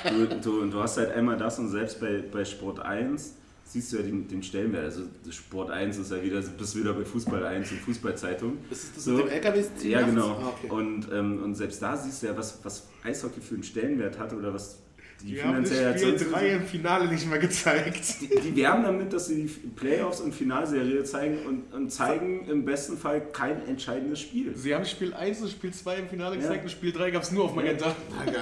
du, 0.29 0.39
du, 0.41 0.65
du 0.69 0.79
hast 0.83 0.97
halt 0.97 1.11
einmal 1.11 1.37
das 1.37 1.57
und 1.59 1.69
selbst 1.69 1.99
bei, 1.99 2.21
bei 2.31 2.43
Sport 2.43 2.81
1 2.81 3.35
siehst 3.71 3.93
du 3.93 3.97
ja 3.97 4.03
den, 4.03 4.27
den 4.27 4.43
Stellenwert. 4.43 4.83
Also 4.85 5.01
das 5.25 5.35
Sport 5.35 5.71
1 5.71 5.97
ist 5.97 6.11
ja 6.11 6.21
wieder, 6.21 6.41
bist 6.41 6.75
wieder 6.77 6.93
bei 6.93 7.05
Fußball 7.05 7.45
1 7.45 7.71
und 7.71 7.79
Fußballzeitung. 7.79 8.57
Ist 8.69 8.95
das 8.95 9.03
So. 9.05 9.11
mit 9.11 9.25
dem 9.25 9.29
LKW? 9.29 9.63
Ja, 9.83 10.01
genau. 10.01 10.27
Ah, 10.27 10.53
okay. 10.57 10.71
und, 10.71 11.07
ähm, 11.13 11.41
und 11.43 11.55
selbst 11.55 11.81
da 11.81 11.95
siehst 11.97 12.23
du 12.23 12.27
ja, 12.27 12.37
was, 12.37 12.59
was 12.63 12.87
Eishockey 13.03 13.41
für 13.41 13.55
einen 13.55 13.63
Stellenwert 13.63 14.17
hat 14.19 14.33
oder 14.33 14.53
was 14.53 14.79
die 15.21 15.33
Die 15.35 15.43
haben 15.43 15.61
das 15.61 15.69
finanziell 15.71 15.99
Spiel 15.99 16.13
erzeugt 16.15 16.33
3 16.33 16.47
im 16.49 16.63
Finale 16.65 17.07
nicht 17.07 17.29
mehr 17.29 17.37
gezeigt. 17.37 18.21
die, 18.21 18.27
die 18.41 18.55
werben 18.55 18.81
damit, 18.83 19.13
dass 19.13 19.27
sie 19.27 19.43
die 19.43 19.67
Playoffs 19.67 20.19
und 20.19 20.33
Finalserie 20.33 21.03
zeigen 21.03 21.37
und, 21.45 21.71
und 21.73 21.91
zeigen 21.91 22.47
im 22.49 22.65
besten 22.65 22.97
Fall 22.97 23.21
kein 23.31 23.63
entscheidendes 23.67 24.19
Spiel. 24.19 24.51
Sie 24.55 24.73
haben 24.73 24.83
Spiel 24.83 25.13
1 25.13 25.41
und 25.41 25.49
Spiel 25.51 25.71
2 25.71 25.95
im 25.97 26.07
Finale 26.09 26.35
Ja. 26.37 26.41
gezeigt 26.41 26.63
und 26.63 26.69
Spiel 26.71 26.91
3 26.91 27.11
gab 27.11 27.21
es 27.21 27.31
nur 27.31 27.45
auf 27.45 27.55
Magenta. 27.55 27.95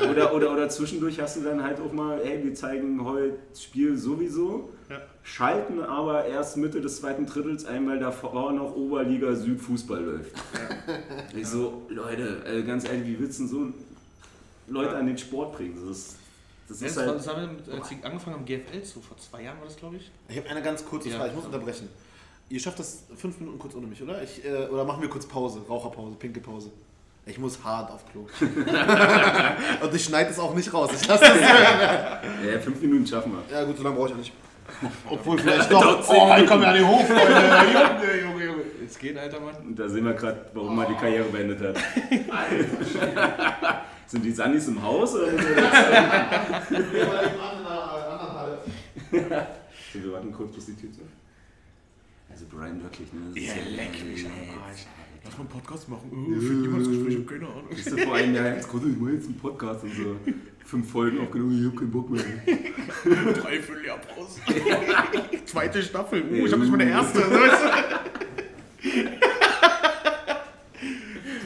Oder, 0.09 0.33
oder, 0.33 0.53
oder 0.53 0.69
zwischendurch 0.69 1.19
hast 1.19 1.35
du 1.35 1.41
dann 1.41 1.61
halt 1.61 1.81
auch 1.81 1.91
mal, 1.91 2.21
hey, 2.23 2.39
wir 2.45 2.53
zeigen 2.53 3.03
heute 3.03 3.33
das 3.49 3.61
Spiel 3.63 3.97
sowieso, 3.97 4.69
Ja. 4.71 4.78
Schalten 5.23 5.81
aber 5.81 6.25
erst 6.25 6.57
Mitte 6.57 6.81
des 6.81 6.97
zweiten 7.01 7.25
Drittels 7.25 7.65
ein, 7.65 7.87
weil 7.87 7.99
davor 7.99 8.51
noch 8.51 8.75
Oberliga 8.75 9.35
Süd 9.35 9.59
Fußball 9.61 10.01
läuft. 10.03 10.31
Ich 11.35 11.47
so, 11.47 11.83
Leute, 11.89 12.43
äh, 12.45 12.63
ganz 12.63 12.85
ehrlich, 12.85 13.05
wie 13.07 13.19
willst 13.19 13.39
du 13.39 13.43
denn 13.43 13.49
so 13.51 14.73
Leute 14.73 14.95
an 14.95 15.05
den 15.07 15.17
Sport 15.17 15.55
bringen? 15.57 15.75
Das 15.75 15.97
ist, 15.97 16.15
das 16.67 16.79
Das, 16.79 16.91
ist 16.91 16.97
war, 16.97 17.05
halt, 17.07 17.15
das 17.17 17.27
haben 17.27 17.41
wir, 17.41 17.47
mit, 17.47 17.69
als 17.69 17.89
sie 17.89 17.97
angefangen 18.01 18.37
haben, 18.37 18.45
GFL, 18.45 18.83
so 18.83 18.99
vor 19.01 19.17
zwei 19.17 19.43
Jahren 19.43 19.57
war 19.59 19.65
das, 19.65 19.75
glaube 19.77 19.97
ich. 19.97 20.11
Ich 20.29 20.37
habe 20.37 20.49
eine 20.49 20.61
ganz 20.61 20.83
kurze 20.85 21.09
Ja. 21.09 21.17
Frage, 21.17 21.29
ich 21.29 21.35
muss 21.35 21.45
unterbrechen. 21.45 21.89
Ihr 22.49 22.59
schafft 22.59 22.79
das 22.79 23.03
fünf 23.15 23.39
Minuten 23.39 23.59
kurz 23.59 23.75
ohne 23.75 23.85
mich, 23.85 24.01
oder? 24.01 24.23
Ich, 24.23 24.43
äh, 24.43 24.65
oder 24.67 24.83
machen 24.83 25.01
wir 25.03 25.09
kurz 25.09 25.25
Pause, 25.27 25.61
Raucherpause, 25.69 26.15
pinke 26.15 26.39
Pause. 26.39 26.71
Ich 27.27 27.37
muss 27.37 27.63
hart 27.63 27.91
auf 27.91 28.03
Klo. 28.11 28.25
Und 29.83 29.93
ich 29.93 30.03
schneide 30.03 30.31
es 30.31 30.39
auch 30.39 30.55
nicht 30.55 30.73
raus. 30.73 30.89
Ich 30.99 31.07
lasse 31.07 31.25
das. 31.25 31.39
ja, 31.39 32.59
fünf 32.59 32.81
Minuten 32.81 33.05
schaffen 33.05 33.33
wir. 33.33 33.55
Ja 33.55 33.63
gut, 33.65 33.77
so 33.77 33.83
lange 33.83 33.95
brauche 33.95 34.07
ich 34.07 34.13
auch 34.13 34.17
nicht. 34.17 34.33
Obwohl 35.09 35.37
vielleicht 35.37 35.71
doch. 35.71 36.07
Oh, 36.09 36.35
ich 36.37 36.47
komme 36.47 36.65
ja 36.65 36.73
nicht 36.73 36.85
hoch, 36.85 37.05
Freunde. 37.05 37.21
Junge, 37.21 38.21
Junge, 38.21 38.45
Junge. 38.45 38.63
Jetzt 38.81 38.99
geht, 38.99 39.17
alter 39.17 39.39
Mann. 39.39 39.55
Und 39.67 39.77
da 39.77 39.87
sehen 39.89 40.05
wir 40.05 40.13
gerade, 40.13 40.45
warum 40.53 40.79
er 40.79 40.87
die 40.87 40.95
Karriere 40.95 41.25
beendet 41.25 41.61
hat. 41.61 41.77
Sind 44.07 44.25
die 44.25 44.31
Sandys 44.31 44.67
im 44.67 44.81
Haus 44.81 45.13
oder? 45.15 45.27
sind 45.29 45.41
wir 49.93 50.13
warten 50.13 50.31
kurz, 50.31 50.55
bis 50.55 50.65
die 50.67 50.75
Tür 50.75 50.91
zu. 50.91 51.01
Also 52.31 52.45
Brian 52.49 52.81
wirklich, 52.81 53.11
ne? 53.13 53.19
Das 53.29 53.37
ist 53.37 53.47
Ja, 53.47 53.53
leck 53.75 54.03
mich 54.05 54.25
am. 54.25 54.31
Arsch. 54.63 54.85
Lass 55.23 55.33
mal 55.33 55.39
einen 55.39 55.49
Podcast 55.49 55.89
machen. 55.89 56.09
Oh, 56.11 56.39
für 56.39 56.53
jemand 56.53 56.81
das 56.81 56.89
Gespräch, 56.89 57.13
ich 57.13 57.19
hab 57.19 57.27
keine 57.27 57.45
Ahnung. 57.47 57.65
Siehst 57.71 57.91
du 57.91 57.97
vor 57.97 58.15
einem 58.15 58.35
Jahr, 58.35 58.47
jetzt 58.55 58.67
konnte 58.67 58.89
ich 58.89 58.97
mal 58.97 59.13
jetzt 59.13 59.25
einen 59.25 59.37
Podcast 59.37 59.83
und 59.83 59.93
so. 59.93 60.15
Fünf 60.65 60.91
Folgen 60.91 61.19
aufgenommen, 61.19 61.59
ich 61.59 61.65
hab 61.67 61.75
keinen 61.77 61.91
Bock 61.91 62.09
mehr. 62.09 62.23
Dreiviertel 63.33 63.85
Jahr 63.85 63.97
Pause. 63.97 64.39
Zweite 65.45 65.81
Staffel. 65.83 66.23
Uh, 66.23 66.45
ich 66.45 66.51
hab 66.51 66.59
nicht 66.59 66.71
mal 66.71 66.79
eine 66.79 66.91
erste. 66.91 67.19
weißt 67.19 67.63
du? 68.83 69.09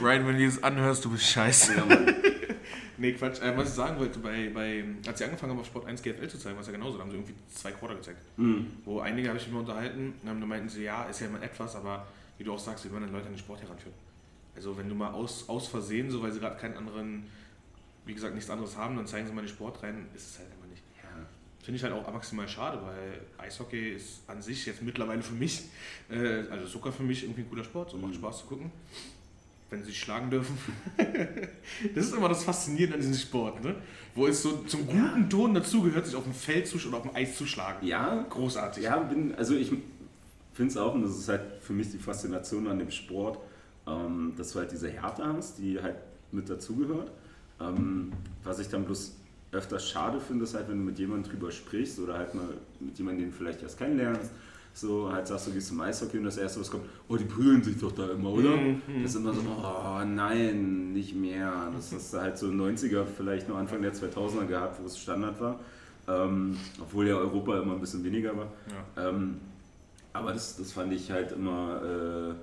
Brian, 0.00 0.26
wenn 0.26 0.38
du 0.38 0.44
das 0.44 0.62
anhörst, 0.62 1.04
du 1.04 1.10
bist 1.10 1.24
scheiße. 1.24 1.74
Ja, 1.76 1.84
Mann. 1.86 2.14
Nee, 2.96 3.12
Quatsch. 3.12 3.40
Äh, 3.42 3.56
was 3.56 3.68
ich 3.68 3.74
sagen 3.74 3.98
wollte, 3.98 4.18
bei, 4.18 4.50
bei, 4.54 4.84
als 5.06 5.18
sie 5.18 5.24
angefangen 5.24 5.52
haben, 5.52 5.60
auf 5.60 5.66
Sport 5.66 5.86
1 5.86 6.02
GFL 6.02 6.28
zu 6.28 6.38
zeigen, 6.38 6.56
war 6.56 6.60
es 6.60 6.66
ja 6.68 6.72
genauso. 6.72 6.96
Da 6.98 7.02
haben 7.02 7.10
sie 7.10 7.16
irgendwie 7.16 7.34
zwei 7.52 7.72
Quarter 7.72 7.96
gezeigt. 7.96 8.18
Mhm. 8.36 8.66
Wo 8.84 9.00
einige 9.00 9.28
habe 9.28 9.38
ich 9.38 9.46
mich 9.46 9.54
mal 9.54 9.60
unterhalten, 9.60 10.14
da 10.22 10.32
meinten 10.32 10.68
sie, 10.68 10.84
ja, 10.84 11.04
ist 11.04 11.20
ja 11.20 11.26
immer 11.26 11.42
etwas, 11.42 11.74
aber 11.74 12.06
wie 12.38 12.44
du 12.44 12.52
auch 12.52 12.58
sagst, 12.58 12.84
wir 12.84 12.92
wollen 12.92 13.02
dann 13.02 13.12
Leute 13.12 13.26
an 13.26 13.32
den 13.32 13.38
Sport 13.38 13.62
heranführen. 13.62 13.94
Also 14.56 14.76
wenn 14.76 14.88
du 14.88 14.94
mal 14.94 15.12
aus, 15.12 15.48
aus 15.48 15.66
Versehen, 15.66 16.10
so 16.10 16.22
weil 16.22 16.32
sie 16.32 16.40
gerade 16.40 16.56
keinen 16.56 16.76
anderen, 16.76 17.24
wie 18.06 18.14
gesagt, 18.14 18.34
nichts 18.34 18.50
anderes 18.50 18.76
haben, 18.76 18.96
dann 18.96 19.06
zeigen 19.06 19.26
sie 19.26 19.32
mal 19.32 19.42
den 19.42 19.48
Sport 19.48 19.82
rein, 19.82 20.06
ist 20.14 20.30
es 20.30 20.38
halt 20.38 20.50
einfach 20.52 20.68
nicht. 20.68 20.82
Ja. 21.02 21.08
Finde 21.62 21.76
ich 21.76 21.82
halt 21.82 21.92
auch 21.92 22.12
maximal 22.12 22.48
schade, 22.48 22.80
weil 22.84 23.20
Eishockey 23.38 23.94
ist 23.94 24.22
an 24.28 24.42
sich 24.42 24.66
jetzt 24.66 24.82
mittlerweile 24.82 25.22
für 25.22 25.34
mich, 25.34 25.62
äh, 26.10 26.44
also 26.50 26.66
sogar 26.66 26.92
für 26.92 27.02
mich 27.02 27.24
irgendwie 27.24 27.42
ein 27.42 27.48
cooler 27.48 27.64
Sport, 27.64 27.90
so 27.90 27.96
macht 27.96 28.14
Spaß 28.14 28.40
zu 28.40 28.46
gucken. 28.46 28.70
Wenn 29.70 29.80
sie 29.80 29.86
sich 29.86 29.98
schlagen 29.98 30.30
dürfen. 30.30 30.56
das 31.94 32.04
ist 32.04 32.14
immer 32.14 32.28
das 32.28 32.44
Faszinierende 32.44 32.94
an 32.94 33.00
diesem 33.00 33.16
Sport, 33.16 33.64
ne? 33.64 33.74
Wo 34.14 34.26
es 34.28 34.42
so 34.42 34.58
zum 34.64 34.86
guten 34.86 35.28
Ton 35.28 35.54
dazugehört, 35.54 36.06
sich 36.06 36.14
auf 36.14 36.22
dem 36.22 36.34
Feld 36.34 36.68
zu, 36.68 36.76
oder 36.86 36.98
auf 36.98 37.02
dem 37.02 37.16
Eis 37.16 37.36
zu 37.36 37.44
schlagen. 37.46 37.84
Ja, 37.84 38.24
Großartig. 38.28 38.84
ja 38.84 38.98
bin, 38.98 39.34
also 39.34 39.56
ich 39.56 39.72
finde 40.54 40.72
es 40.72 40.76
auch, 40.76 40.94
und 40.94 41.02
das 41.02 41.18
ist 41.18 41.28
halt 41.28 41.42
für 41.60 41.72
mich 41.72 41.90
die 41.90 41.98
Faszination 41.98 42.66
an 42.68 42.78
dem 42.78 42.90
Sport, 42.90 43.38
ähm, 43.86 44.32
dass 44.36 44.52
du 44.52 44.60
halt 44.60 44.72
diese 44.72 44.88
Härte 44.88 45.24
hast, 45.24 45.58
die 45.58 45.80
halt 45.80 45.96
mit 46.32 46.48
dazugehört. 46.48 47.10
Ähm, 47.60 48.12
was 48.42 48.58
ich 48.58 48.68
dann 48.68 48.84
bloß 48.84 49.16
öfters 49.52 49.88
schade 49.88 50.20
finde, 50.20 50.44
ist 50.44 50.54
halt, 50.54 50.68
wenn 50.68 50.78
du 50.78 50.84
mit 50.84 50.98
jemandem 50.98 51.30
drüber 51.30 51.50
sprichst 51.50 51.98
oder 52.00 52.18
halt 52.18 52.34
mal 52.34 52.48
mit 52.80 52.98
jemandem, 52.98 53.26
den 53.26 53.30
du 53.30 53.36
vielleicht 53.36 53.62
erst 53.62 53.78
kennenlernst, 53.78 54.30
so 54.72 55.10
halt 55.12 55.28
sagst 55.28 55.46
du, 55.46 55.52
gehst 55.52 55.68
zum 55.68 55.80
Eishockey 55.80 56.18
und 56.18 56.24
das 56.24 56.36
erste, 56.36 56.60
was 56.60 56.70
kommt, 56.70 56.84
oh, 57.08 57.16
die 57.16 57.24
prügeln 57.24 57.62
sich 57.62 57.78
doch 57.78 57.92
da 57.92 58.10
immer, 58.10 58.30
oder? 58.30 58.56
Mhm. 58.56 58.82
Das 59.02 59.12
ist 59.12 59.16
immer 59.16 59.32
so, 59.32 59.40
oh 59.40 60.04
nein, 60.04 60.92
nicht 60.92 61.14
mehr. 61.14 61.70
Das 61.72 61.92
ist 61.92 62.12
halt 62.12 62.36
so 62.36 62.48
90er, 62.48 63.04
vielleicht 63.04 63.48
nur 63.48 63.56
Anfang 63.56 63.82
der 63.82 63.94
2000er 63.94 64.46
gehabt, 64.46 64.82
wo 64.82 64.86
es 64.86 64.98
Standard 64.98 65.40
war. 65.40 65.60
Ähm, 66.08 66.56
obwohl 66.80 67.06
ja 67.06 67.16
Europa 67.16 67.60
immer 67.60 67.74
ein 67.74 67.80
bisschen 67.80 68.02
weniger 68.04 68.36
war. 68.36 68.48
Ja. 68.96 69.08
Ähm, 69.08 69.36
aber 70.14 70.32
das, 70.32 70.56
das 70.56 70.72
fand 70.72 70.92
ich 70.94 71.10
halt 71.10 71.32
immer, 71.32 72.32
äh, 72.32 72.34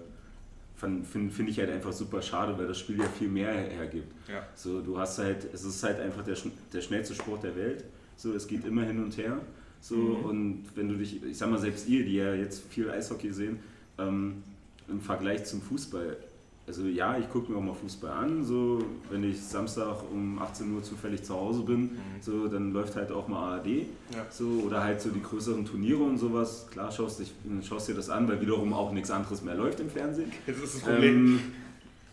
finde 0.77 1.31
find 1.31 1.49
ich 1.49 1.57
halt 1.59 1.69
einfach 1.71 1.91
super 1.93 2.21
schade, 2.21 2.55
weil 2.57 2.67
das 2.67 2.79
Spiel 2.79 2.97
ja 2.99 3.05
viel 3.05 3.27
mehr 3.29 3.51
her- 3.51 3.69
hergibt. 3.69 4.11
Ja. 4.27 4.45
So, 4.55 4.81
du 4.81 4.97
hast 4.99 5.17
halt, 5.19 5.47
es 5.53 5.63
ist 5.63 5.81
halt 5.83 5.99
einfach 5.99 6.23
der, 6.23 6.35
der 6.73 6.81
schnellste 6.81 7.15
Sport 7.15 7.43
der 7.43 7.55
Welt. 7.55 7.83
So, 8.17 8.33
es 8.33 8.47
geht 8.47 8.65
immer 8.65 8.83
hin 8.83 9.03
und 9.03 9.15
her. 9.17 9.39
So, 9.79 9.95
Mhm. 9.95 10.25
und 10.25 10.63
wenn 10.75 10.89
du 10.89 10.95
dich, 10.95 11.23
ich 11.23 11.37
sag 11.37 11.49
mal, 11.49 11.57
selbst 11.59 11.87
ihr, 11.87 12.03
die 12.05 12.15
ja 12.15 12.33
jetzt 12.35 12.63
viel 12.69 12.89
Eishockey 12.89 13.31
sehen, 13.33 13.59
ähm, 13.97 14.43
im 14.87 14.99
Vergleich 15.01 15.45
zum 15.45 15.61
Fußball. 15.61 16.17
Also 16.67 16.83
ja, 16.83 17.17
ich 17.17 17.29
gucke 17.29 17.51
mir 17.51 17.57
auch 17.57 17.63
mal 17.63 17.73
Fußball 17.73 18.11
an, 18.11 18.45
so 18.45 18.83
wenn 19.09 19.23
ich 19.23 19.41
Samstag 19.41 19.97
um 20.11 20.39
18 20.39 20.73
Uhr 20.73 20.83
zufällig 20.83 21.23
zu 21.23 21.33
Hause 21.33 21.63
bin, 21.63 21.81
mhm. 21.81 21.97
so 22.21 22.47
dann 22.47 22.71
läuft 22.71 22.95
halt 22.95 23.11
auch 23.11 23.27
mal 23.27 23.55
ARD, 23.55 23.67
ja. 23.67 23.85
so 24.29 24.45
oder 24.65 24.83
halt 24.83 25.01
so 25.01 25.09
die 25.09 25.21
größeren 25.21 25.65
Turniere 25.65 26.03
und 26.03 26.17
sowas. 26.17 26.67
Klar 26.71 26.91
schaust, 26.91 27.19
dich, 27.19 27.33
schaust 27.67 27.89
dir 27.89 27.95
das 27.95 28.09
an, 28.09 28.27
weil 28.29 28.39
wiederum 28.41 28.73
auch 28.73 28.91
nichts 28.91 29.09
anderes 29.09 29.41
mehr 29.41 29.55
läuft 29.55 29.79
im 29.79 29.89
Fernsehen. 29.89 30.31
Das 30.45 30.57
ist 30.57 30.75
das 30.75 30.81
Problem. 30.81 31.15
Ähm, 31.15 31.39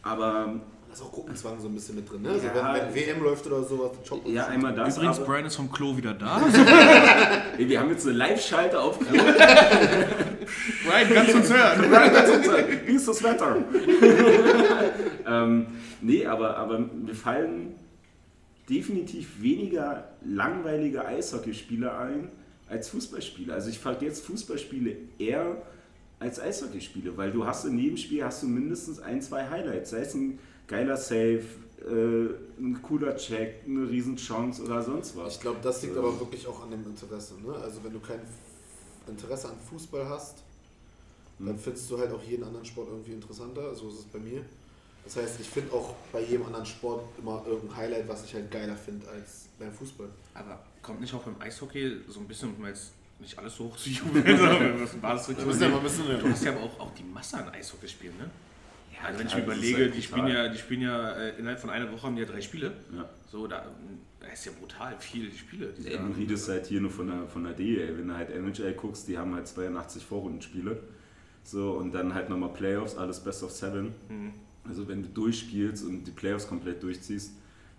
aber 0.03 0.61
ist 0.93 1.03
auch 1.03 1.13
Gruppenzwang 1.13 1.61
so 1.61 1.69
ein 1.69 1.75
bisschen 1.75 1.97
mit 1.97 2.11
drin, 2.11 2.23
ne? 2.23 2.31
Also 2.31 2.47
ja, 2.47 2.75
wenn, 2.75 2.87
wenn, 2.87 2.95
WM 2.95 3.23
läuft 3.23 3.47
oder 3.47 3.63
sowas, 3.63 3.91
dann 4.09 4.33
Ja, 4.33 4.47
einmal 4.47 4.75
das. 4.75 4.97
Übrigens, 4.97 5.21
Brian 5.21 5.45
ist 5.45 5.57
vom 5.57 5.71
Klo 5.71 5.97
wieder 5.97 6.15
da. 6.15 6.41
Ey, 7.59 7.69
wir 7.69 7.81
haben 7.81 7.91
jetzt 7.91 8.07
eine 8.07 8.17
Live-Schalter 8.17 8.83
auf 8.83 8.99
Klo. 8.99 9.09
Brian, 9.09 11.09
kannst 11.13 11.33
du 11.33 11.37
uns 11.39 11.53
hören? 11.53 11.91
Brian, 11.91 12.13
kannst 12.13 12.33
du 12.33 12.37
uns 12.37 12.49
hören? 12.49 12.67
Wie 12.87 12.93
ist 12.93 13.09
das 13.09 13.23
Wetter? 13.23 13.57
ähm, 15.27 15.67
nee, 16.01 16.27
aber, 16.27 16.57
aber 16.57 16.79
mir 16.79 17.15
fallen 17.15 17.75
definitiv 18.69 19.43
weniger 19.43 20.09
langweilige 20.25 21.05
Eishockeyspieler 21.05 21.99
ein 21.99 22.31
als 22.69 22.91
Fußballspieler. 22.91 23.55
Also 23.55 23.71
ich 23.71 23.79
vergesse 23.79 24.23
Fußballspiele 24.23 24.97
eher 25.19 25.63
als 26.19 26.41
Eishockeyspiele, 26.41 27.17
weil 27.17 27.31
du 27.31 27.47
hast 27.47 27.65
in 27.65 27.79
jedem 27.79 27.97
Spiel 27.97 28.25
hast 28.25 28.43
du 28.43 28.47
mindestens 28.47 29.01
ein, 29.01 29.23
zwei 29.23 29.49
Highlights. 29.49 29.91
Sei 29.91 30.01
es 30.01 30.15
ein 30.15 30.39
geiler 30.69 30.97
Save, 30.97 31.43
äh, 31.81 32.61
ein 32.61 32.81
cooler 32.83 33.17
Check, 33.17 33.63
eine 33.67 33.89
Riesenchance 33.89 34.63
oder 34.63 34.83
sonst 34.83 35.17
was. 35.17 35.35
Ich 35.35 35.41
glaube, 35.41 35.59
das 35.63 35.83
liegt 35.83 35.97
äh. 35.97 35.99
aber 35.99 36.19
wirklich 36.21 36.47
auch 36.47 36.63
an 36.63 36.71
dem 36.71 36.85
Interesse. 36.85 37.35
Ne? 37.45 37.55
Also 37.55 37.83
wenn 37.83 37.93
du 37.93 38.01
kein 38.01 38.21
Interesse 39.07 39.49
an 39.49 39.57
Fußball 39.71 40.09
hast, 40.09 40.43
dann 41.39 41.49
hm. 41.49 41.59
findest 41.59 41.91
du 41.91 41.99
halt 41.99 42.13
auch 42.13 42.23
jeden 42.23 42.45
anderen 42.45 42.65
Sport 42.65 42.89
irgendwie 42.89 43.13
interessanter. 43.13 43.75
So 43.75 43.89
ist 43.89 43.99
es 44.01 44.05
bei 44.05 44.19
mir. 44.19 44.45
Das 45.05 45.17
heißt, 45.17 45.41
ich 45.41 45.49
finde 45.49 45.73
auch 45.73 45.95
bei 46.13 46.21
jedem 46.21 46.45
anderen 46.47 46.67
Sport 46.67 47.03
immer 47.19 47.43
irgendein 47.47 47.77
Highlight, 47.79 48.09
was 48.09 48.25
ich 48.25 48.35
halt 48.35 48.51
geiler 48.51 48.77
finde 48.77 49.09
als 49.09 49.49
beim 49.59 49.73
Fußball. 49.73 50.09
Aber 50.35 50.63
kommt 50.83 51.01
nicht 51.01 51.15
auch 51.15 51.23
beim 51.23 51.41
Eishockey 51.41 52.03
so 52.09 52.21
ein 52.21 52.29
bisschen, 52.29 52.55
um 52.55 52.67
jetzt 52.67 52.93
nicht 53.19 53.39
alles 53.39 53.57
so 53.57 53.65
hoch 53.65 53.77
zu 53.77 53.89
jubeln, 53.89 54.37
sondern 54.37 54.83
was 54.83 54.95
Basis 54.97 55.37
Du 55.37 55.51
hast 56.29 56.45
ja 56.45 56.53
aber 56.53 56.63
auch, 56.63 56.81
auch 56.81 56.95
die 56.95 57.05
Masse 57.05 57.39
an 57.39 57.49
Eishockey 57.49 57.89
spielen, 57.89 58.19
ne? 58.19 58.31
Ja, 59.01 59.09
also 59.09 59.19
wenn 59.19 59.27
ich 59.27 59.35
mir 59.35 59.43
überlege, 59.43 59.77
halt 59.77 59.95
die 59.95 60.03
spielen 60.03 60.27
ja, 60.29 60.49
die 60.49 60.59
spielen 60.59 60.83
ja 60.83 61.13
äh, 61.13 61.39
innerhalb 61.39 61.61
von 61.61 61.71
einer 61.71 61.91
Woche 61.93 62.03
haben 62.03 62.17
die 62.17 62.23
ja 62.23 62.29
drei 62.29 62.41
Spiele. 62.41 62.73
Ja. 62.95 63.09
So, 63.31 63.47
da, 63.47 63.65
ist 64.33 64.47
ja 64.47 64.53
brutal 64.59 64.97
viel 64.99 65.31
die 65.31 65.39
Spiele. 65.39 65.73
Die 65.77 65.91
ja, 65.91 65.99
du 65.99 66.13
redest 66.13 66.49
halt 66.49 66.67
hier 66.67 66.81
nur 66.81 66.91
von 66.91 67.07
der, 67.07 67.27
von 67.27 67.45
der 67.45 67.55
DEL. 67.55 67.99
Wenn 67.99 68.09
du 68.09 68.15
halt 68.15 68.31
NHL 68.31 68.75
guckst, 68.75 69.09
die 69.09 69.19
haben 69.19 69.35
halt 69.35 69.49
82 69.49 70.05
Vorrundenspiele. 70.05 70.79
So, 71.45 71.73
und 71.73 71.93
dann 71.93 72.15
halt 72.15 72.29
nochmal 72.29 72.53
Playoffs, 72.53 72.97
alles 72.97 73.21
Best 73.21 73.43
of 73.43 73.51
Seven. 73.51 73.95
Mhm. 74.09 74.33
Also 74.69 74.87
wenn 74.87 75.03
du 75.03 75.09
durchspielst 75.09 75.85
und 75.85 76.05
die 76.05 76.11
Playoffs 76.11 76.47
komplett 76.47 76.83
durchziehst, 76.83 77.33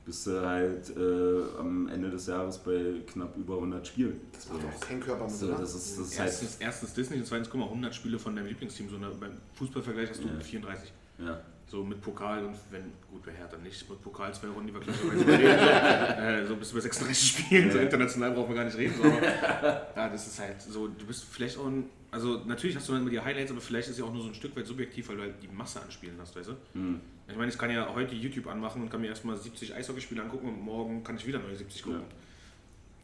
bist 0.05 0.25
du 0.25 0.41
halt 0.41 0.89
äh, 0.97 1.59
am 1.59 1.87
Ende 1.87 2.09
des 2.09 2.25
Jahres 2.25 2.57
bei 2.57 2.95
knapp 3.05 3.37
über 3.37 3.55
100 3.55 3.85
Spielen. 3.85 4.19
Das 4.33 4.49
macht 4.49 4.65
auch 4.65 4.79
kein 4.79 4.99
Körper 4.99 5.25
mit. 5.25 5.35
So, 5.35 5.51
das 5.51 5.75
ist, 5.75 5.99
das 5.99 6.17
erstens, 6.17 6.51
halt 6.53 6.61
erstens 6.61 6.93
Disney 6.95 7.17
und 7.17 7.27
zweitens, 7.27 7.49
guck 7.49 7.59
mal, 7.59 7.67
100 7.67 7.93
Spiele 7.93 8.17
von 8.17 8.35
deinem 8.35 8.47
Lieblingsteam. 8.47 8.89
So 8.89 8.95
eine, 8.95 9.09
beim 9.09 9.33
Fußballvergleich 9.53 10.09
hast 10.09 10.23
du 10.23 10.27
ja. 10.27 10.39
34. 10.39 10.91
Ja. 11.19 11.41
So 11.67 11.83
mit 11.83 12.01
Pokal 12.01 12.43
und 12.43 12.55
wenn, 12.71 12.91
gut, 13.11 13.23
bei 13.23 13.31
Hertha 13.31 13.55
nicht, 13.57 13.87
mit 13.87 14.01
Pokal 14.01 14.33
zwei 14.33 14.47
Runden, 14.47 14.67
die 14.67 14.73
wir 14.73 14.81
gleicherweise 14.81 15.27
reden. 15.27 15.43
äh, 16.43 16.45
so 16.47 16.55
bis 16.55 16.73
wir 16.73 16.81
36 16.81 17.27
Spielen, 17.29 17.67
ja. 17.67 17.73
so 17.73 17.79
international 17.79 18.31
brauchen 18.31 18.49
wir 18.49 18.55
gar 18.55 18.65
nicht 18.65 18.77
reden. 18.77 18.95
So, 18.97 19.03
aber, 19.03 19.87
ja, 19.95 20.09
das 20.09 20.25
ist 20.25 20.39
halt 20.39 20.59
so, 20.59 20.87
du 20.87 21.05
bist 21.05 21.25
vielleicht 21.25 21.59
auch 21.59 21.67
ein, 21.67 21.85
also 22.09 22.41
natürlich 22.45 22.75
hast 22.75 22.87
du 22.87 22.93
dann 22.93 23.01
immer 23.01 23.11
die 23.11 23.19
Highlights, 23.19 23.51
aber 23.51 23.61
vielleicht 23.61 23.87
ist 23.87 23.99
ja 23.99 24.05
auch 24.05 24.11
nur 24.11 24.23
so 24.23 24.29
ein 24.29 24.33
Stück 24.33 24.55
weit 24.55 24.65
subjektiv, 24.65 25.09
weil 25.09 25.17
du 25.17 25.21
halt 25.21 25.35
die 25.43 25.47
Masse 25.47 25.79
an 25.79 25.91
Spielen 25.91 26.15
hast, 26.19 26.35
weißt 26.35 26.49
du? 26.49 26.53
Mhm. 26.73 27.01
Ich 27.27 27.35
meine, 27.35 27.51
ich 27.51 27.57
kann 27.57 27.69
ja 27.69 27.93
heute 27.93 28.15
YouTube 28.15 28.47
anmachen 28.47 28.81
und 28.81 28.89
kann 28.89 29.01
mir 29.01 29.07
erstmal 29.07 29.37
70 29.37 29.75
Eishockeyspiele 29.75 30.23
angucken 30.23 30.47
und 30.47 30.59
morgen 30.59 31.03
kann 31.03 31.17
ich 31.17 31.27
wieder 31.27 31.37
neue 31.37 31.55
70 31.55 31.83
gucken. 31.83 31.99
Ja. 31.99 32.07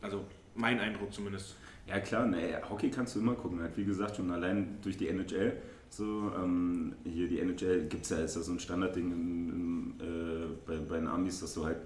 Also 0.02 0.26
mein 0.56 0.80
Eindruck 0.80 1.14
zumindest. 1.14 1.56
Ja 1.86 2.00
klar, 2.00 2.26
ne, 2.26 2.60
Hockey 2.68 2.90
kannst 2.90 3.16
du 3.16 3.20
immer 3.20 3.36
gucken. 3.36 3.62
Halt, 3.62 3.78
wie 3.78 3.86
gesagt, 3.86 4.16
schon 4.16 4.32
allein 4.32 4.80
durch 4.82 4.98
die 4.98 5.08
NHL 5.08 5.56
so, 5.90 6.32
ähm, 6.38 6.94
hier 7.04 7.28
die 7.28 7.40
NHL 7.40 7.86
gibt 7.88 8.04
es 8.04 8.10
ja, 8.10 8.18
ist 8.18 8.36
ja 8.36 8.42
so 8.42 8.52
ein 8.52 8.60
Standardding 8.60 9.12
in, 9.12 9.50
in, 9.50 10.06
äh, 10.06 10.48
bei, 10.66 10.78
bei 10.78 10.98
den 10.98 11.08
Amis, 11.08 11.40
dass 11.40 11.54
du 11.54 11.66
halt, 11.66 11.78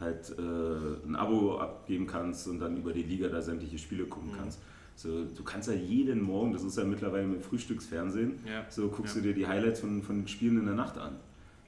halt 0.00 0.34
äh, 0.38 1.06
ein 1.06 1.14
Abo 1.14 1.58
abgeben 1.58 2.06
kannst 2.06 2.48
und 2.48 2.58
dann 2.58 2.76
über 2.76 2.92
die 2.92 3.02
Liga 3.02 3.28
da 3.28 3.40
sämtliche 3.40 3.78
Spiele 3.78 4.04
gucken 4.04 4.32
mhm. 4.32 4.36
kannst. 4.36 4.58
So, 4.96 5.24
du 5.24 5.42
kannst 5.42 5.68
ja 5.68 5.74
jeden 5.74 6.22
Morgen, 6.22 6.52
das 6.52 6.64
ist 6.64 6.76
ja 6.76 6.84
mittlerweile 6.84 7.26
mit 7.26 7.42
Frühstücksfernsehen, 7.42 8.34
ja. 8.46 8.66
so 8.68 8.88
guckst 8.88 9.16
ja. 9.16 9.22
du 9.22 9.28
dir 9.28 9.34
die 9.34 9.46
Highlights 9.46 9.80
von, 9.80 10.02
von 10.02 10.20
den 10.20 10.28
Spielen 10.28 10.58
in 10.58 10.66
der 10.66 10.74
Nacht 10.74 10.98
an. 10.98 11.16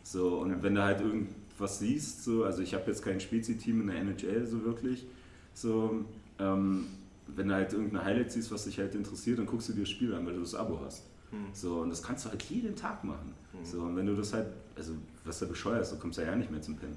So, 0.03 0.41
und 0.41 0.51
ja. 0.51 0.63
wenn 0.63 0.75
du 0.75 0.83
halt 0.83 1.01
irgendwas 1.01 1.79
siehst, 1.79 2.25
so, 2.25 2.45
also 2.45 2.63
ich 2.63 2.75
habe 2.75 2.85
jetzt 2.87 3.03
kein 3.03 3.21
Spezi-Team 3.21 3.81
in 3.81 3.87
der 3.87 3.97
NHL 3.97 4.47
so 4.47 4.65
wirklich, 4.65 5.07
so, 5.55 6.05
ähm, 6.39 6.87
wenn 7.29 7.49
du 7.49 7.55
halt 7.55 7.73
irgendeine 7.73 8.05
Highlight 8.05 8.33
siehst, 8.33 8.53
was 8.53 8.65
dich 8.65 8.79
halt 8.79 8.95
interessiert, 8.95 9.39
dann 9.39 9.47
guckst 9.47 9.69
du 9.69 9.73
dir 9.73 9.81
das 9.81 9.91
Spiel 9.91 10.15
an, 10.15 10.27
weil 10.27 10.35
du 10.35 10.41
das 10.41 10.55
Abo 10.55 10.81
hast. 10.85 11.05
Mhm. 11.35 11.47
So, 11.53 11.81
und 11.81 11.91
das 11.91 12.03
kannst 12.03 12.25
du 12.25 12.31
halt 12.31 12.43
jeden 12.45 12.77
Tag 12.77 13.05
machen. 13.05 13.35
Mhm. 13.53 13.65
So, 13.65 13.83
und 13.83 13.97
wenn 13.97 14.07
du 14.07 14.15
das 14.15 14.33
halt, 14.33 14.47
also 14.77 14.93
was 15.25 15.39
da 15.39 15.47
bescheuert 15.47 15.83
ist, 15.83 15.93
du 15.93 15.97
kommst 15.97 16.19
ja 16.19 16.25
ja 16.25 16.37
nicht 16.37 16.51
mehr 16.51 16.63
zum 16.63 16.77
Pennen. 16.77 16.97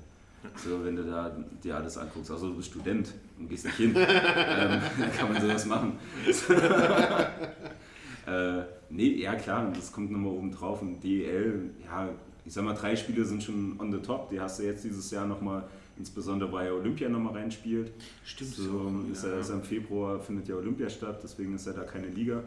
So, 0.56 0.86
wenn 0.86 0.96
du 0.96 1.04
da 1.04 1.36
dir 1.64 1.76
alles 1.76 1.98
anguckst, 1.98 2.32
also 2.32 2.50
du 2.50 2.56
bist 2.56 2.70
Student 2.70 3.14
und 3.38 3.50
gehst 3.50 3.66
nicht 3.66 3.78
hin, 3.78 3.90
ähm, 3.96 4.82
dann 5.00 5.14
kann 5.18 5.34
man 5.34 5.42
sowas 5.42 5.66
machen. 5.66 5.94
äh, 8.28 8.62
nee, 8.90 9.16
ja 9.16 9.36
klar, 9.36 9.72
das 9.76 9.92
kommt 9.92 10.12
nochmal 10.12 10.32
oben 10.32 10.52
drauf 10.52 10.82
und 10.82 11.04
DEL, 11.04 11.72
ja, 11.84 12.10
ich 12.46 12.54
sag 12.54 12.64
mal, 12.64 12.76
drei 12.76 12.96
Spiele 12.96 13.26
sind 13.26 13.44
schon 13.44 13.78
on 13.80 13.92
the 13.92 13.98
top, 13.98 14.30
die 14.30 14.40
hast 14.40 14.60
du 14.60 14.64
jetzt 14.64 14.84
dieses 14.84 15.12
Jahr 15.12 15.26
nochmal, 15.26 15.64
insbesondere 15.98 16.52
weil 16.52 16.72
Olympia 16.72 17.10
nochmal 17.10 17.34
reinspielt. 17.34 17.92
Stimmt. 18.24 18.56
So, 18.56 18.92
ist 19.12 19.26
ja, 19.26 19.40
ist 19.40 19.50
ja 19.50 19.56
im 19.56 19.64
Februar 19.64 20.20
findet 20.20 20.48
ja 20.48 20.56
Olympia 20.56 20.90
statt, 20.90 21.20
deswegen 21.24 21.56
ist 21.56 21.66
ja 21.66 21.74
da 21.74 21.84
keine 21.84 22.08
Liga 22.08 22.44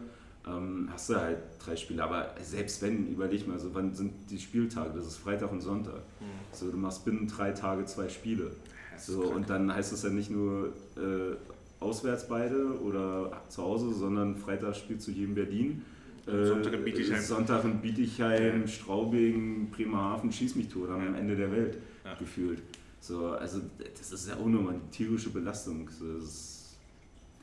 ähm, 0.47 0.89
hast 0.91 1.09
du 1.09 1.15
halt 1.15 1.37
drei 1.63 1.75
Spiele. 1.75 2.03
Aber 2.03 2.35
selbst 2.41 2.81
wenn, 2.81 3.07
überleg 3.07 3.47
mal, 3.47 3.59
so, 3.59 3.73
wann 3.73 3.93
sind 3.93 4.13
die 4.29 4.39
Spieltage? 4.39 4.91
Das 4.95 5.05
ist 5.05 5.17
Freitag 5.17 5.51
und 5.51 5.61
Sonntag. 5.61 6.01
Mhm. 6.19 6.25
So, 6.51 6.71
du 6.71 6.77
machst 6.77 7.05
binnen 7.05 7.27
drei 7.27 7.51
Tage 7.51 7.85
zwei 7.85 8.09
Spiele. 8.09 8.51
So, 8.97 9.23
und 9.23 9.49
dann 9.49 9.73
heißt 9.73 9.93
es 9.93 10.03
ja 10.03 10.09
nicht 10.09 10.29
nur 10.29 10.73
äh, 10.95 11.35
auswärts 11.79 12.27
beide 12.27 12.79
oder 12.81 13.41
zu 13.49 13.63
Hause, 13.63 13.93
sondern 13.93 14.35
Freitag 14.37 14.75
spielst 14.75 15.07
du 15.07 15.11
hier 15.11 15.25
in 15.25 15.35
Berlin. 15.35 15.81
Äh, 16.27 16.45
Sonntag 16.45 16.73
in 16.73 16.83
Bietigheim, 16.83 17.21
Sonntag 17.21 17.63
in 17.63 17.81
Bietigheim. 17.81 18.67
Straubing, 18.67 19.71
Bremerhaven, 19.71 20.31
Schieß 20.31 20.55
mich 20.55 20.67
tot, 20.69 20.89
am 20.89 21.13
ja. 21.13 21.19
Ende 21.19 21.35
der 21.35 21.51
Welt 21.51 21.77
ja. 22.05 22.13
gefühlt. 22.13 22.61
So, 22.99 23.29
also 23.29 23.61
das 23.97 24.11
ist 24.11 24.29
ja 24.29 24.35
auch 24.35 24.45
nochmal 24.45 24.75
die 24.75 24.97
tierische 24.97 25.31
Belastung. 25.31 25.87
Das 25.87 26.23
ist, 26.23 26.60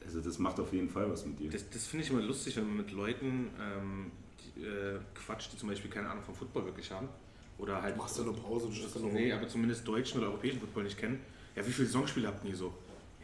also 0.09 0.21
das 0.23 0.39
macht 0.39 0.59
auf 0.59 0.73
jeden 0.73 0.89
Fall 0.89 1.11
was 1.11 1.27
mit 1.27 1.39
dir. 1.39 1.51
Das, 1.51 1.69
das 1.69 1.87
finde 1.87 2.05
ich 2.05 2.11
immer 2.11 2.23
lustig, 2.23 2.57
wenn 2.57 2.67
man 2.67 2.79
mit 2.79 2.93
Leuten 2.93 3.51
ähm, 3.61 4.11
die, 4.41 4.63
äh, 4.63 4.99
quatscht, 5.15 5.53
die 5.53 5.59
zum 5.59 5.69
Beispiel 5.69 5.91
keine 5.91 6.09
Ahnung 6.09 6.25
vom 6.25 6.35
Football 6.35 6.65
wirklich 6.65 6.91
haben. 6.91 7.09
Oder 7.59 7.83
halt. 7.83 7.97
Machst 7.97 8.19
du 8.19 8.25
nur 8.25 8.35
Pause 8.35 8.67
und 8.67 8.75
stehst 8.75 8.97
dann 8.97 9.13
Nee, 9.13 9.33
aber 9.33 9.47
zumindest 9.49 9.87
deutschen 9.87 10.19
oder 10.19 10.29
europäischen 10.29 10.61
Football 10.61 10.85
nicht 10.85 10.97
kennen. 10.97 11.21
Ja, 11.55 11.67
wie 11.67 11.73
viele 11.73 11.87
Saisonspiele 11.89 12.27
habt 12.27 12.43
ihr 12.47 12.57
so? 12.57 12.73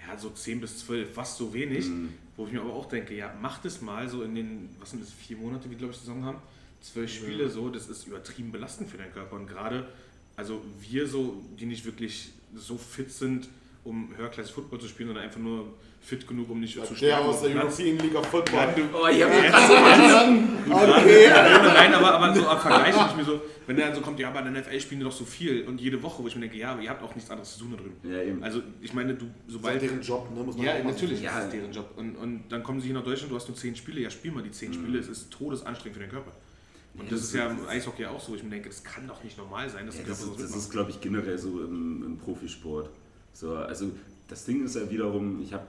Ja, 0.06 0.18
so 0.18 0.28
10 0.28 0.60
bis 0.60 0.84
12, 0.84 1.14
fast 1.14 1.38
so 1.38 1.54
wenig. 1.54 1.86
Mhm. 1.86 2.12
Wo 2.36 2.46
ich 2.46 2.52
mir 2.52 2.60
aber 2.60 2.74
auch 2.74 2.86
denke, 2.86 3.14
ja, 3.14 3.34
macht 3.40 3.64
es 3.64 3.80
mal 3.80 4.06
so 4.08 4.22
in 4.22 4.34
den, 4.34 4.68
was 4.78 4.90
sind 4.90 5.02
das, 5.02 5.10
vier 5.10 5.38
Monate, 5.38 5.70
wie 5.70 5.76
glaube 5.76 5.94
ich 5.94 5.98
Saison 5.98 6.22
haben? 6.24 6.38
Zwölf 6.82 7.10
Spiele 7.10 7.44
ja. 7.44 7.48
so, 7.48 7.70
das 7.70 7.88
ist 7.88 8.06
übertrieben 8.06 8.52
belastend 8.52 8.90
für 8.90 8.98
deinen 8.98 9.12
Körper. 9.12 9.36
Und 9.36 9.46
gerade, 9.46 9.88
also 10.36 10.62
wir 10.80 11.06
so, 11.06 11.42
die 11.58 11.64
nicht 11.64 11.86
wirklich 11.86 12.32
so 12.54 12.76
fit 12.76 13.10
sind, 13.10 13.48
um 13.84 14.08
höherklassig 14.16 14.54
Football 14.54 14.80
zu 14.80 14.88
spielen, 14.88 15.10
sondern 15.10 15.24
einfach 15.24 15.40
nur 15.40 15.74
fit 16.00 16.26
genug, 16.26 16.50
um 16.50 16.60
nicht 16.60 16.76
ja, 16.76 16.84
zu 16.84 16.94
sterben. 16.94 17.22
Der 17.22 17.30
aus 17.30 17.42
der 17.42 17.54
European 17.54 17.98
League 17.98 18.14
of 18.14 18.26
Football. 18.26 18.58
Ja, 18.58 18.72
du, 18.72 18.82
oh, 18.92 19.08
ich 19.08 19.22
habe 19.22 19.32
gerade 19.32 19.66
so 19.66 19.74
verstanden. 19.74 20.72
Okay. 20.72 21.28
Nein, 21.28 21.94
aber, 21.94 22.14
aber 22.14 22.34
so 22.34 22.46
am 22.46 22.58
Vergleich 22.58 22.94
ich 23.10 23.16
mir 23.16 23.24
so, 23.24 23.40
wenn 23.66 23.76
der 23.76 23.86
dann 23.86 23.94
so 23.94 24.00
kommt, 24.00 24.18
ja, 24.18 24.28
aber 24.28 24.46
in 24.46 24.52
der 24.52 24.62
NFL 24.62 24.80
spielen 24.80 25.00
die 25.00 25.04
doch 25.04 25.12
so 25.12 25.24
viel 25.24 25.64
und 25.64 25.80
jede 25.80 26.02
Woche, 26.02 26.22
wo 26.22 26.28
ich 26.28 26.34
mir 26.34 26.42
denke, 26.42 26.58
ja, 26.58 26.72
aber 26.72 26.82
ihr 26.82 26.90
habt 26.90 27.02
auch 27.02 27.14
nichts 27.14 27.30
anderes 27.30 27.54
zu 27.54 27.60
tun 27.60 27.72
da 27.72 27.82
drüben. 27.82 27.96
Ja, 28.10 28.22
eben. 28.22 28.42
Also 28.42 28.62
ich 28.80 28.92
meine, 28.92 29.14
du, 29.14 29.26
sobald... 29.48 29.76
Das 29.76 29.82
ist 29.82 29.90
deren 29.90 30.02
Job, 30.02 30.34
ne? 30.34 30.42
Muss 30.42 30.56
man 30.56 30.66
ja, 30.66 30.82
natürlich 30.82 31.22
ja, 31.22 31.38
ist 31.38 31.44
es 31.46 31.50
deren 31.50 31.72
Job. 31.72 31.90
Und, 31.96 32.16
und 32.16 32.44
dann 32.48 32.62
kommen 32.62 32.80
sie 32.80 32.86
hier 32.86 32.96
nach 32.96 33.04
Deutschland, 33.04 33.32
du 33.32 33.36
hast 33.36 33.48
nur 33.48 33.56
zehn 33.56 33.76
Spiele, 33.76 34.00
ja, 34.00 34.10
spiel 34.10 34.32
mal 34.32 34.42
die 34.42 34.50
zehn 34.50 34.70
mhm. 34.70 34.74
Spiele, 34.74 34.98
es 34.98 35.08
ist 35.08 35.30
todesanstrengend 35.30 35.96
für 35.96 36.04
den 36.04 36.10
Körper. 36.10 36.32
Und 36.96 37.10
das, 37.10 37.20
das 37.20 37.28
ist 37.28 37.34
ja 37.34 37.50
im 37.50 37.66
Eishockey 37.66 38.06
auch 38.06 38.20
so, 38.20 38.32
wo 38.32 38.36
ich 38.36 38.42
mir 38.42 38.50
denke, 38.50 38.68
das 38.68 38.84
kann 38.84 39.08
doch 39.08 39.22
nicht 39.24 39.36
normal 39.36 39.68
sein, 39.68 39.86
dass 39.86 39.98
ja, 39.98 40.04
das, 40.06 40.22
ist, 40.22 40.40
das 40.40 40.54
ist, 40.54 40.70
glaube 40.70 40.90
ich, 40.90 41.00
generell 41.00 41.38
so 41.38 41.60
im, 41.60 42.04
im 42.04 42.18
Profisport. 42.18 42.90
So, 43.34 43.56
also 43.56 43.90
das 44.28 44.46
Ding 44.46 44.64
ist 44.64 44.76
ja 44.76 44.88
wiederum, 44.90 45.42
ich 45.42 45.52
habe 45.52 45.66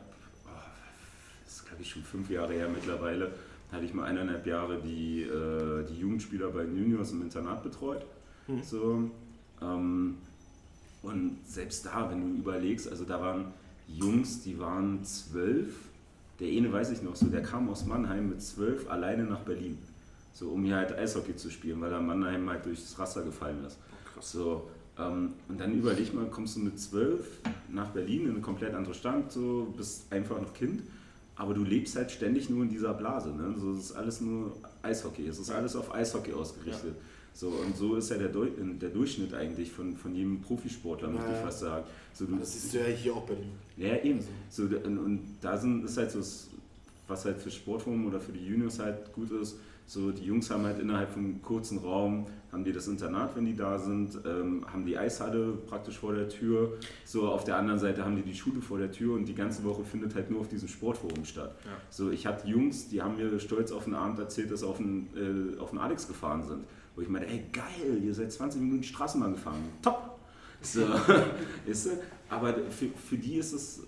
glaube 1.76 1.84
ich, 1.84 1.90
schon 1.90 2.04
fünf 2.04 2.30
Jahre 2.30 2.54
her 2.54 2.70
mittlerweile, 2.70 3.32
hatte 3.72 3.84
ich 3.84 3.94
mal 3.94 4.06
eineinhalb 4.06 4.48
Jahre 4.48 4.80
die, 4.82 5.24
äh, 5.24 5.84
die 5.86 6.00
Jugendspieler 6.00 6.50
bei 6.50 6.64
Juniors 6.64 7.12
im 7.12 7.22
Internat 7.22 7.64
betreut. 7.64 8.06
Mhm. 8.48 8.64
So, 8.64 9.12
ähm, 9.62 10.18
und 11.02 11.38
selbst 11.46 11.86
da, 11.86 12.10
wenn 12.10 12.22
du 12.22 12.40
überlegst, 12.40 12.90
also 12.90 13.04
da 13.04 13.20
waren 13.20 13.54
Jungs, 13.88 14.42
die 14.42 14.58
waren 14.58 15.04
zwölf, 15.04 15.76
der 16.40 16.48
eine 16.48 16.72
weiß 16.72 16.92
ich 16.92 17.02
noch 17.02 17.16
so, 17.16 17.28
der 17.28 17.44
kam 17.44 17.70
aus 17.70 17.86
Mannheim 17.86 18.30
mit 18.30 18.42
zwölf 18.42 18.90
alleine 18.90 19.24
nach 19.24 19.42
Berlin. 19.42 19.78
so 20.34 20.50
um 20.50 20.64
hier 20.64 20.78
halt 20.78 20.98
Eishockey 20.98 21.36
zu 21.36 21.50
spielen, 21.50 21.80
weil 21.82 21.92
er 21.92 22.02
Mannheim 22.02 22.50
halt 22.50 22.66
durchs 22.66 22.98
Raster 22.98 23.24
gefallen 23.24 23.64
ist. 23.66 23.78
Oh, 23.92 24.14
krass. 24.14 24.32
So, 24.32 24.70
und 24.98 25.34
dann 25.60 25.74
überleg 25.78 26.14
mal, 26.14 26.26
kommst 26.28 26.56
du 26.56 26.62
mit 26.62 26.80
zwölf 26.80 27.40
nach 27.70 27.90
Berlin 27.90 28.24
in 28.26 28.30
eine 28.32 28.40
komplett 28.42 28.74
andere 28.74 28.94
Stadt, 28.94 29.32
so 29.32 29.74
bist 29.76 30.04
einfach 30.12 30.42
noch 30.42 30.54
Kind, 30.54 30.84
aber 31.36 31.54
du 31.54 31.64
lebst 31.64 31.96
halt 31.98 32.12
ständig 32.12 32.50
nur 32.50 32.64
in 32.64 32.70
dieser 32.70 32.94
Blase. 32.94 33.30
Ne? 33.36 33.54
So, 33.60 33.74
es 33.74 33.80
ist 33.86 33.92
alles 33.94 34.22
nur 34.22 34.56
Eishockey, 34.82 35.28
es 35.28 35.38
ist 35.40 35.52
alles 35.52 35.76
auf 35.76 35.94
Eishockey 35.94 36.32
ausgerichtet. 36.34 36.96
So, 37.34 37.50
und 37.50 37.76
so 37.76 37.96
ist 37.98 38.10
ja 38.10 38.18
der, 38.18 38.30
Deu 38.30 38.48
der 38.58 38.90
Durchschnitt 38.90 39.34
eigentlich 39.34 39.70
von, 39.70 39.98
von 39.98 40.16
jedem 40.16 40.40
Profisportler, 40.40 41.10
möchte 41.10 41.28
Ja. 41.32 41.34
ich 41.40 41.44
fast 41.44 41.60
sagen. 41.60 41.86
So, 42.14 42.26
du, 42.26 42.38
Das 42.38 42.54
siehst 42.54 42.74
du 42.74 42.78
ja 42.80 42.86
hier 42.86 43.14
auch 43.14 43.24
bei 43.28 43.36
den. 43.36 43.50
ja, 43.76 43.98
eben. 44.02 44.22
So, 44.50 44.64
und, 44.64 44.98
und 44.98 45.20
da 45.42 45.58
sind, 45.58 45.84
ist 45.84 45.98
halt 45.98 46.12
so, 46.12 46.22
was 47.10 47.26
halt 47.26 47.38
für 47.42 47.52
Sportforum 47.52 48.06
oder 48.08 48.22
für 48.22 48.32
die 48.32 48.46
Juniors 48.48 48.80
halt 48.80 49.12
gut 49.12 49.30
ist, 49.32 49.58
so 49.88 50.12
die 50.12 50.26
Jungs 50.26 50.50
haben 50.50 50.64
halt 50.66 50.80
innerhalb 50.80 51.12
von 51.12 51.24
einem 51.24 51.42
kurzen 51.42 51.78
Raum, 51.78 52.26
haben 52.52 52.64
die 52.64 52.72
das 52.72 52.88
Internat, 52.88 53.36
wenn 53.36 53.46
die 53.46 53.56
da 53.56 53.78
sind, 53.78 54.18
ähm, 54.26 54.66
haben 54.72 54.86
die 54.86 54.98
Eishalle 54.98 55.58
praktisch 55.68 56.00
vor 56.00 56.14
der 56.14 56.30
Tür, 56.30 56.78
so 57.04 57.28
auf 57.28 57.44
der 57.44 57.58
anderen 57.58 57.80
Seite 57.80 58.04
haben 58.04 58.16
die 58.16 58.24
die 58.24 58.34
Schule 58.34 58.62
vor 58.62 58.80
der 58.80 58.92
Tür 58.92 59.16
und 59.16 59.26
die 59.26 59.36
ganze 59.36 59.64
Woche 59.64 59.84
findet 59.84 60.16
halt 60.16 60.32
nur 60.32 60.42
auf 60.42 60.48
diesem 60.48 60.68
Sportforum 60.68 61.26
statt. 61.26 61.56
Ja. 61.66 61.72
So, 61.90 62.10
ich 62.10 62.26
hatte 62.26 62.48
Jungs, 62.48 62.88
die 62.88 63.02
haben 63.02 63.18
mir 63.18 63.40
stolz 63.40 63.72
auf 63.72 63.84
den 63.84 63.94
Abend 63.94 64.18
erzählt, 64.20 64.52
dass 64.52 64.62
sie 64.62 64.68
auf 64.68 64.78
den, 64.78 65.08
äh, 65.16 65.60
auf 65.60 65.70
den 65.70 65.80
Alex 65.80 66.08
gefahren 66.08 66.44
sind. 66.44 66.64
Wo 66.96 67.02
ich 67.02 67.10
meinte, 67.10 67.28
ey 67.28 67.44
geil, 67.52 68.02
ihr 68.02 68.14
seid 68.14 68.32
20 68.32 68.62
Minuten 68.62 68.84
Straßenbahn 68.84 69.34
gefahren. 69.34 69.60
Top! 69.82 70.18
So, 70.62 70.82
du? 71.86 71.90
Aber 72.30 72.54
für, 72.72 72.88
für 72.88 73.18
die 73.18 73.36
ist 73.36 73.54
es 73.54 73.82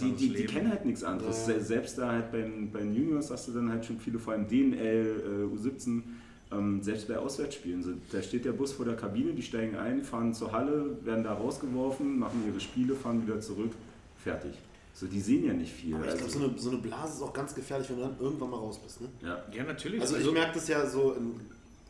die, 0.00 0.12
die, 0.12 0.28
die 0.34 0.44
kennen 0.44 0.70
halt 0.70 0.84
nichts 0.84 1.02
anderes. 1.04 1.46
Ja. 1.46 1.54
Se- 1.58 1.64
Selbst 1.64 1.98
da 1.98 2.10
halt 2.12 2.30
bei, 2.32 2.42
den- 2.42 2.70
bei 2.70 2.80
den 2.80 2.94
Juniors 2.94 3.30
hast 3.30 3.48
du 3.48 3.52
dann 3.52 3.70
halt 3.70 3.84
schon 3.84 3.98
viele, 3.98 4.18
vor 4.18 4.32
allem 4.34 4.46
DNL, 4.46 5.48
äh, 5.52 5.54
U17, 5.56 6.02
ähm, 6.52 6.82
selbst 6.82 7.08
bei 7.08 7.16
Auswärtsspielen. 7.16 7.82
So, 7.82 7.92
da 8.12 8.20
steht 8.22 8.44
der 8.44 8.52
Bus 8.52 8.72
vor 8.72 8.84
der 8.84 8.96
Kabine, 8.96 9.32
die 9.32 9.42
steigen 9.42 9.76
ein, 9.76 10.02
fahren 10.04 10.34
zur 10.34 10.52
Halle, 10.52 10.96
werden 11.04 11.24
da 11.24 11.32
rausgeworfen, 11.34 12.18
machen 12.18 12.42
ihre 12.46 12.60
Spiele, 12.60 12.94
fahren 12.94 13.22
wieder 13.26 13.40
zurück, 13.40 13.70
fertig. 14.22 14.52
So, 14.92 15.06
die 15.06 15.20
sehen 15.20 15.44
ja 15.44 15.52
nicht 15.54 15.72
viel. 15.72 15.94
Aber 15.94 16.04
ich 16.04 16.10
glaube, 16.10 16.24
Also, 16.24 16.38
so 16.40 16.44
eine, 16.44 16.58
so 16.58 16.70
eine 16.70 16.78
Blase 16.78 17.14
ist 17.14 17.22
auch 17.22 17.32
ganz 17.32 17.54
gefährlich, 17.54 17.88
wenn 17.88 17.96
du 17.96 18.02
dann 18.02 18.16
irgendwann 18.20 18.50
mal 18.50 18.56
raus 18.58 18.78
bist. 18.82 19.00
Ne? 19.00 19.08
ja. 19.22 19.38
Ja, 19.54 19.64
natürlich. 19.64 20.00
Also 20.00 20.16
ich 20.16 20.30
merke 20.30 20.54
das 20.54 20.68
ja 20.68 20.84
so 20.86 21.12
in 21.14 21.34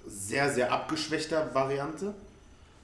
sehr, 0.07 0.49
sehr 0.53 0.71
abgeschwächter 0.73 1.53
Variante, 1.55 2.15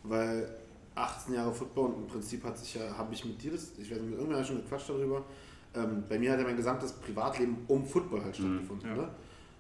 weil 0.02 0.48
18 0.96 1.34
Jahre 1.34 1.52
Football 1.52 1.90
und 1.90 2.02
im 2.02 2.06
Prinzip 2.08 2.42
hat 2.44 2.58
sich 2.58 2.74
ja, 2.74 2.96
habe 2.96 3.12
ich 3.14 3.24
mit 3.24 3.42
dir 3.42 3.52
das, 3.52 3.72
ich 3.78 3.90
weiß 3.90 4.00
nicht, 4.00 4.10
mit 4.10 4.18
irgendwann 4.18 4.44
schon 4.44 4.56
gequatscht 4.56 4.88
darüber, 4.88 5.24
ähm, 5.74 6.04
bei 6.08 6.18
mir 6.18 6.32
hat 6.32 6.38
ja 6.38 6.44
mein 6.44 6.56
gesamtes 6.56 6.92
Privatleben 6.92 7.58
um 7.68 7.84
Football 7.84 8.24
halt 8.24 8.34
stattgefunden. 8.36 8.88
Ja. 8.88 8.96
Ne? 8.96 9.08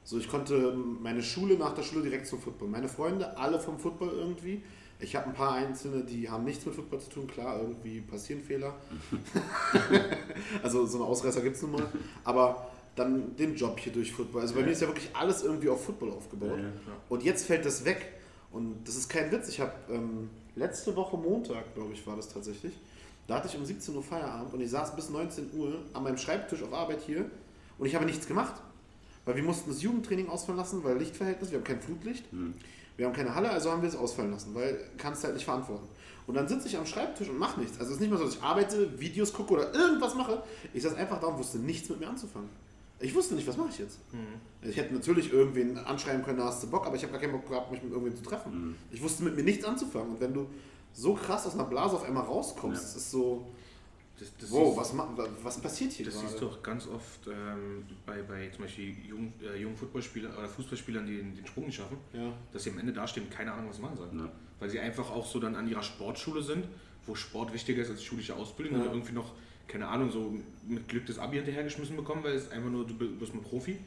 So, 0.02 0.18
ich 0.18 0.28
konnte 0.28 0.72
meine 1.00 1.22
Schule 1.22 1.56
nach 1.56 1.74
der 1.74 1.82
Schule 1.82 2.02
direkt 2.02 2.26
zum 2.26 2.40
Football. 2.40 2.68
Meine 2.68 2.88
Freunde, 2.88 3.36
alle 3.36 3.58
vom 3.58 3.78
Football 3.78 4.10
irgendwie. 4.10 4.62
Ich 4.98 5.14
habe 5.14 5.26
ein 5.26 5.34
paar 5.34 5.52
Einzelne, 5.54 6.04
die 6.04 6.30
haben 6.30 6.44
nichts 6.44 6.64
mit 6.64 6.74
Football 6.74 7.00
zu 7.00 7.10
tun. 7.10 7.26
Klar, 7.26 7.60
irgendwie 7.60 8.00
passieren 8.00 8.40
Fehler. 8.40 8.74
also 10.62 10.86
so 10.86 10.98
eine 10.98 11.06
Ausreißer 11.06 11.42
gibt 11.42 11.56
es 11.56 11.62
nun 11.62 11.72
mal. 11.72 11.86
Aber 12.24 12.70
dann 12.94 13.36
den 13.36 13.54
Job 13.54 13.78
hier 13.78 13.92
durch 13.92 14.12
Football. 14.12 14.42
Also 14.42 14.54
bei 14.54 14.60
Ja. 14.60 14.66
mir 14.66 14.72
ist 14.72 14.80
ja 14.80 14.88
wirklich 14.88 15.10
alles 15.14 15.42
irgendwie 15.42 15.68
auf 15.68 15.84
Football 15.84 16.12
aufgebaut. 16.12 16.58
Ja. 16.58 16.70
Und 17.08 17.22
jetzt 17.24 17.44
fällt 17.46 17.66
das 17.66 17.84
weg. 17.84 18.12
Und 18.52 18.84
das 18.88 18.96
ist 18.96 19.08
kein 19.08 19.30
Witz. 19.32 19.48
Ich 19.48 19.60
habe 19.60 19.72
ähm, 19.90 20.30
letzte 20.56 20.96
Woche 20.96 21.16
Montag, 21.16 21.74
glaube 21.74 21.92
ich, 21.92 22.06
war 22.06 22.16
das 22.16 22.28
tatsächlich. 22.28 22.72
Da 23.26 23.36
hatte 23.36 23.48
ich 23.48 23.56
um 23.56 23.64
17 23.64 23.94
Uhr 23.94 24.02
Feierabend 24.02 24.54
und 24.54 24.60
ich 24.60 24.70
saß 24.70 24.94
bis 24.96 25.10
19 25.10 25.50
Uhr 25.54 25.78
an 25.92 26.02
meinem 26.02 26.18
Schreibtisch 26.18 26.62
auf 26.62 26.72
Arbeit 26.72 27.00
hier 27.06 27.30
und 27.78 27.86
ich 27.86 27.94
habe 27.94 28.04
nichts 28.04 28.26
gemacht. 28.26 28.54
Weil 29.24 29.34
wir 29.36 29.42
mussten 29.42 29.70
das 29.70 29.82
Jugendtraining 29.82 30.28
ausfallen 30.28 30.58
lassen, 30.58 30.84
weil 30.84 30.98
Lichtverhältnis, 30.98 31.50
wir 31.50 31.58
haben 31.58 31.64
kein 31.64 31.80
Flutlicht, 31.80 32.24
Hm. 32.30 32.54
wir 32.96 33.06
haben 33.06 33.12
keine 33.12 33.34
Halle, 33.34 33.50
also 33.50 33.72
haben 33.72 33.82
wir 33.82 33.88
es 33.88 33.96
ausfallen 33.96 34.30
lassen, 34.30 34.54
weil 34.54 34.78
kannst 34.98 35.24
halt 35.24 35.34
nicht 35.34 35.44
verantworten. 35.44 35.88
Und 36.28 36.34
dann 36.34 36.46
sitze 36.46 36.68
ich 36.68 36.76
am 36.76 36.86
Schreibtisch 36.86 37.28
und 37.28 37.38
mache 37.38 37.58
nichts. 37.60 37.78
Also 37.78 37.90
es 37.90 37.96
ist 37.96 38.00
nicht 38.00 38.10
mal 38.10 38.18
so, 38.18 38.24
dass 38.24 38.36
ich 38.36 38.42
arbeite, 38.42 39.00
Videos 39.00 39.32
gucke 39.32 39.54
oder 39.54 39.74
irgendwas 39.74 40.14
mache. 40.14 40.42
Ich 40.72 40.82
saß 40.82 40.94
einfach 40.94 41.20
da 41.20 41.26
und 41.28 41.38
wusste 41.38 41.58
nichts 41.58 41.88
mit 41.88 42.00
mir 42.00 42.08
anzufangen. 42.08 42.48
Ich 42.98 43.14
wusste 43.14 43.34
nicht, 43.34 43.46
was 43.46 43.56
mache 43.56 43.68
ich 43.70 43.78
jetzt. 43.78 43.98
Mhm. 44.12 44.68
Ich 44.68 44.76
hätte 44.76 44.94
natürlich 44.94 45.32
irgendwen 45.32 45.76
anschreiben 45.78 46.22
können, 46.24 46.38
da 46.38 46.46
hast 46.46 46.62
du 46.62 46.70
Bock, 46.70 46.86
aber 46.86 46.96
ich 46.96 47.02
habe 47.02 47.12
gar 47.12 47.20
keinen 47.20 47.32
Bock 47.32 47.48
gehabt, 47.48 47.70
mich 47.70 47.82
mit 47.82 47.92
irgendwen 47.92 48.16
zu 48.16 48.22
treffen. 48.22 48.68
Mhm. 48.68 48.74
Ich 48.90 49.02
wusste 49.02 49.22
mit 49.24 49.36
mir 49.36 49.42
nichts 49.42 49.64
anzufangen. 49.64 50.10
Und 50.12 50.20
wenn 50.20 50.32
du 50.32 50.46
so 50.94 51.14
krass 51.14 51.46
aus 51.46 51.54
einer 51.54 51.64
Blase 51.64 51.96
auf 51.96 52.04
einmal 52.04 52.24
rauskommst, 52.24 52.80
Ja. 52.80 52.86
das 52.88 52.96
ist 52.96 53.10
so, 53.10 53.46
Das, 54.18 54.32
das 54.40 54.50
wow, 54.50 54.74
was, 54.78 54.94
ma- 54.94 55.14
was 55.42 55.58
passiert 55.60 55.92
hier 55.92 56.06
Das 56.06 56.14
gerade? 56.14 56.28
siehst 56.28 56.40
du 56.40 56.46
auch 56.48 56.62
ganz 56.62 56.86
oft 56.86 57.26
ähm, 57.26 57.84
bei, 58.06 58.22
bei 58.22 58.48
zum 58.48 58.62
Beispiel 58.64 58.94
jungen, 59.06 59.34
äh, 59.42 59.60
jungen 59.60 59.76
Footballspielern 59.76 60.34
oder 60.34 60.48
Fußballspielern, 60.48 61.04
die 61.06 61.18
den, 61.18 61.34
den 61.36 61.46
Sprung 61.46 61.66
nicht 61.66 61.76
schaffen, 61.76 61.98
Ja. 62.14 62.32
dass 62.50 62.64
sie 62.64 62.70
am 62.70 62.78
Ende 62.78 62.94
dastehen 62.94 63.26
und 63.26 63.30
keine 63.30 63.52
Ahnung, 63.52 63.68
was 63.68 63.76
sie 63.76 63.82
machen 63.82 63.98
sollen. 63.98 64.18
Ja. 64.18 64.32
Weil 64.58 64.70
sie 64.70 64.80
einfach 64.80 65.10
auch 65.10 65.26
so 65.26 65.38
dann 65.38 65.54
an 65.54 65.68
ihrer 65.68 65.82
Sportschule 65.82 66.42
sind, 66.42 66.66
wo 67.06 67.14
Sport 67.14 67.52
wichtiger 67.52 67.82
ist 67.82 67.90
als 67.90 67.98
die 68.00 68.06
schulische 68.06 68.34
Ausbildung 68.34 68.78
Ja. 68.78 68.86
und 68.86 68.92
irgendwie 68.94 69.12
noch, 69.12 69.34
keine 69.68 69.88
Ahnung, 69.88 70.10
so 70.10 70.34
mit 70.66 70.88
Glück 70.88 71.06
das 71.06 71.18
Abi 71.18 71.36
hinterhergeschmissen 71.36 71.96
bekommen, 71.96 72.22
weil 72.24 72.34
es 72.34 72.50
einfach 72.50 72.70
nur, 72.70 72.86
du 72.86 72.94
bist 72.94 73.34
mal 73.34 73.42
Profi. 73.42 73.78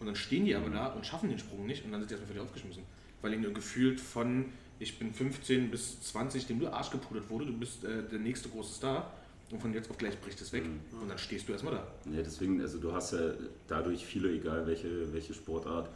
Und 0.00 0.06
dann 0.06 0.14
stehen 0.14 0.44
die 0.44 0.54
aber 0.54 0.70
da 0.70 0.86
und 0.86 1.04
schaffen 1.04 1.28
den 1.28 1.38
Sprung 1.38 1.66
nicht 1.66 1.84
und 1.84 1.92
dann 1.92 2.00
sind 2.00 2.10
die 2.10 2.14
erstmal 2.14 2.28
völlig 2.28 2.42
aufgeschmissen. 2.42 2.82
Weil 3.20 3.34
ihnen 3.34 3.52
gefühlt 3.52 4.00
von, 4.00 4.46
ich 4.78 4.98
bin 4.98 5.12
15 5.12 5.70
bis 5.70 6.00
20, 6.02 6.46
dem 6.46 6.58
nur 6.58 6.72
Arsch 6.72 6.90
gepudert 6.90 7.28
wurde, 7.28 7.46
du 7.46 7.52
bist 7.52 7.84
äh, 7.84 8.04
der 8.08 8.20
nächste 8.20 8.48
große 8.48 8.74
Star 8.74 9.12
und 9.50 9.60
von 9.60 9.72
jetzt 9.72 9.90
auf 9.90 9.98
gleich 9.98 10.20
bricht 10.20 10.40
es 10.40 10.52
weg 10.52 10.64
und 11.00 11.08
dann 11.08 11.18
stehst 11.18 11.48
du 11.48 11.52
erstmal 11.52 11.74
da. 11.74 11.86
Ja, 12.12 12.22
deswegen, 12.22 12.60
also 12.60 12.78
du 12.78 12.92
hast 12.92 13.12
ja 13.12 13.32
dadurch 13.66 14.04
viele, 14.04 14.30
egal 14.30 14.66
welche, 14.66 15.12
welche 15.12 15.34
Sportart, 15.34 15.88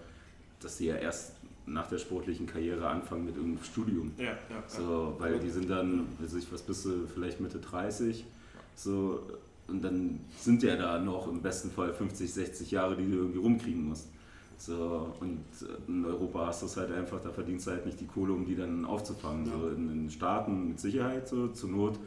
dass 0.61 0.79
sie 0.79 0.87
ja 0.87 0.97
erst 0.97 1.35
nach 1.67 1.89
der 1.89 1.99
sportlichen 1.99 2.47
Karriere 2.47 2.89
anfangen 2.89 3.25
mit 3.25 3.37
irgendeinem 3.37 3.65
Studium. 3.65 4.13
Ja, 4.19 4.25
ja. 4.25 4.39
So, 4.67 5.15
weil 5.19 5.39
die 5.39 5.51
sind 5.51 5.71
dann, 5.71 6.09
weiß 6.19 6.35
ich, 6.35 6.51
was 6.53 6.63
bist 6.63 6.87
du, 6.87 7.07
vielleicht 7.07 7.41
Mitte 7.41 7.59
30, 7.59 8.25
so, 8.75 9.21
und 9.69 9.83
dann 9.83 10.21
sind 10.39 10.63
ja 10.63 10.77
da 10.77 10.99
noch 10.99 11.29
im 11.29 11.41
besten 11.41 11.71
Fall 11.71 11.93
50, 11.93 12.33
60 12.33 12.71
Jahre, 12.71 12.97
die 12.97 13.11
du 13.11 13.17
irgendwie 13.19 13.39
rumkriegen 13.39 13.89
musst. 13.89 14.09
So, 14.59 15.13
und 15.21 15.41
in 15.89 16.05
Europa 16.05 16.47
hast 16.47 16.63
du 16.63 16.67
es 16.67 16.77
halt 16.77 16.93
einfach, 16.93 17.21
da 17.21 17.31
verdienst 17.31 17.67
du 17.67 17.73
halt 17.73 17.85
nicht 17.87 18.01
die 18.01 18.07
Kohle, 18.07 18.33
um 18.33 18.45
die 18.45 18.55
dann 18.55 18.85
aufzufangen. 18.85 19.47
So, 19.47 19.69
in 19.71 19.89
den 19.89 20.11
Staaten 20.11 20.69
mit 20.69 20.79
Sicherheit, 20.81 21.27
so, 21.29 21.49
zur 21.49 21.71
Not, 21.71 21.99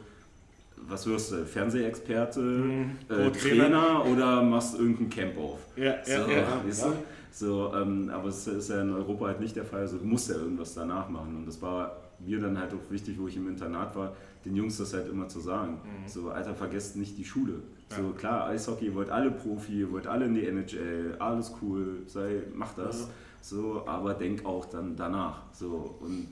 was 0.88 1.06
wirst 1.06 1.32
du, 1.32 1.44
Fernsehexperte, 1.44 2.86
äh, 3.08 3.26
Oh, 3.26 3.30
Trainer. 3.30 4.04
Oder 4.06 4.42
machst 4.42 4.78
irgendein 4.78 5.10
Camp 5.10 5.38
auf? 5.38 5.58
Ja, 5.76 5.96
So, 6.04 6.12
ja, 6.12 6.28
ja. 6.30 6.62
weißt 6.66 6.84
du? 6.84 6.92
So, 7.32 7.72
ähm, 7.74 8.08
aber 8.10 8.28
es 8.28 8.46
ist 8.46 8.70
ja 8.70 8.80
in 8.80 8.92
Europa 8.94 9.26
halt 9.26 9.40
nicht 9.40 9.56
der 9.56 9.64
Fall. 9.64 9.80
Also 9.80 9.98
du 9.98 10.04
musst 10.06 10.30
ja 10.30 10.36
irgendwas 10.36 10.72
danach 10.74 11.08
machen. 11.10 11.36
Und 11.36 11.46
das 11.46 11.60
war 11.60 11.94
mir 12.18 12.40
dann 12.40 12.58
halt 12.58 12.72
auch 12.72 12.90
wichtig, 12.90 13.18
wo 13.18 13.28
ich 13.28 13.36
im 13.36 13.48
Internat 13.48 13.94
war, 13.96 14.16
den 14.44 14.56
Jungs 14.56 14.76
das 14.78 14.92
halt 14.92 15.08
immer 15.08 15.28
zu 15.28 15.40
sagen. 15.40 15.80
So, 16.06 16.30
Alter, 16.30 16.54
vergesst 16.54 16.96
nicht 16.96 17.18
die 17.18 17.24
Schule. 17.24 17.62
So, 17.94 18.10
klar, 18.10 18.48
Eishockey, 18.48 18.86
ihr 18.86 18.94
wollt 18.94 19.10
alle 19.10 19.30
Profi, 19.30 19.80
ihr 19.80 19.92
wollt 19.92 20.06
alle 20.06 20.26
in 20.26 20.34
die 20.34 20.46
NHL, 20.46 21.16
alles 21.18 21.52
cool, 21.62 22.02
sei, 22.06 22.42
mach 22.54 22.74
das. 22.74 23.00
Ja. 23.00 23.08
So, 23.42 23.86
aber 23.86 24.14
denk 24.14 24.44
auch 24.44 24.64
dann 24.64 24.96
danach. 24.96 25.42
So, 25.52 25.96
und 26.00 26.28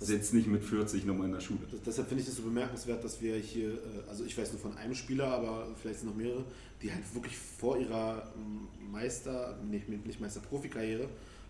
sitz 0.00 0.32
nicht 0.32 0.46
mit 0.46 0.64
40 0.64 1.04
nochmal 1.04 1.26
in 1.26 1.32
der 1.32 1.40
Schule. 1.40 1.60
Deshalb 1.84 2.08
finde 2.08 2.22
ich 2.22 2.28
das 2.28 2.36
so 2.36 2.42
bemerkenswert, 2.42 3.02
dass 3.02 3.20
wir 3.20 3.36
hier, 3.36 3.70
äh, 3.70 4.08
also 4.08 4.24
ich 4.24 4.36
weiß 4.36 4.52
nur 4.52 4.60
von 4.60 4.76
einem 4.76 4.94
Spieler, 4.94 5.26
aber 5.26 5.66
vielleicht 5.80 6.00
sind 6.00 6.08
noch 6.08 6.16
mehrere, 6.16 6.44
die 6.82 6.92
halt 6.92 7.02
wirklich 7.14 7.36
vor 7.36 7.78
ihrer 7.78 8.32
ähm, 8.36 8.68
Meister, 8.90 9.56
nicht, 9.68 9.88
nicht 9.88 10.20
Meister 10.20 10.40
Profikarriere, 10.40 11.08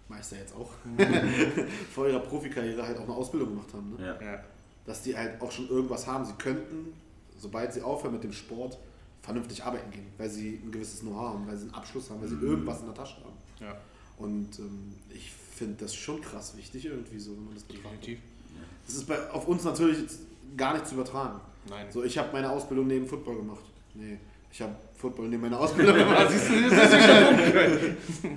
Meister 0.09 0.37
jetzt 0.39 0.55
auch, 0.55 0.71
vor 1.95 2.09
ihrer 2.09 2.21
Profikarriere 2.21 2.83
halt 2.87 2.97
auch 2.99 3.05
eine 3.05 3.13
Ausbildung 3.15 3.51
gemacht 3.51 3.73
haben. 3.73 3.97
Ne? 3.97 4.07
Ja. 4.21 4.33
Ja. 4.33 4.45
Dass 4.87 5.03
die 5.03 5.17
halt 5.17 5.41
auch 5.41 5.51
schon 5.53 5.69
irgendwas 5.69 6.07
haben. 6.07 6.25
Sie 6.25 6.33
könnten, 6.35 6.93
sobald 7.39 7.73
sie 7.75 7.83
aufhören 7.83 8.15
mit 8.15 8.25
dem 8.25 8.33
Sport, 8.33 8.79
vernünftig 9.23 9.63
arbeiten 9.65 9.91
gehen, 9.91 10.07
weil 10.17 10.31
sie 10.31 10.61
ein 10.65 10.71
gewisses 10.73 11.01
Know-how 11.01 11.35
haben, 11.35 11.47
weil 11.47 11.57
sie 11.57 11.65
einen 11.65 11.75
Abschluss 11.75 12.09
haben, 12.09 12.21
weil 12.23 12.29
sie 12.29 12.37
Mhm. 12.37 12.47
irgendwas 12.47 12.81
in 12.81 12.87
der 12.87 12.95
Tasche 12.95 13.17
haben. 13.17 13.37
ja. 13.61 13.77
Und 14.17 14.59
ähm, 14.59 14.95
ich 15.11 15.31
finde 15.31 15.77
das 15.85 15.95
schon 15.95 16.21
krass 16.21 16.57
wichtig 16.57 16.87
irgendwie 16.87 17.21
so, 17.21 17.33
wenn 17.37 17.45
man 17.45 17.55
das 17.55 17.63
betrachtet. 17.63 17.93
definitiv. 18.01 18.19
Das 18.87 18.95
ist 18.97 19.07
bei, 19.07 19.31
auf 19.31 19.47
uns 19.47 19.63
natürlich 19.65 19.99
jetzt 20.01 20.21
gar 20.57 20.73
nicht 20.73 20.87
zu 20.89 20.95
übertragen. 20.95 21.41
Nein. 21.69 21.87
So, 21.93 22.03
ich 22.03 22.17
habe 22.19 22.31
meine 22.33 22.51
Ausbildung 22.51 22.87
neben 22.89 23.07
Football 23.07 23.37
gemacht. 23.37 23.61
Nee, 23.95 24.19
ich 24.51 24.63
habe 24.63 24.73
Football 24.97 25.29
neben 25.29 25.43
meiner 25.43 25.61
Ausbildung 25.61 25.97
gemacht. 25.97 26.27
Siehst 26.31 26.49
du, 26.51 26.71
das 26.71 26.93
ist 26.93 27.09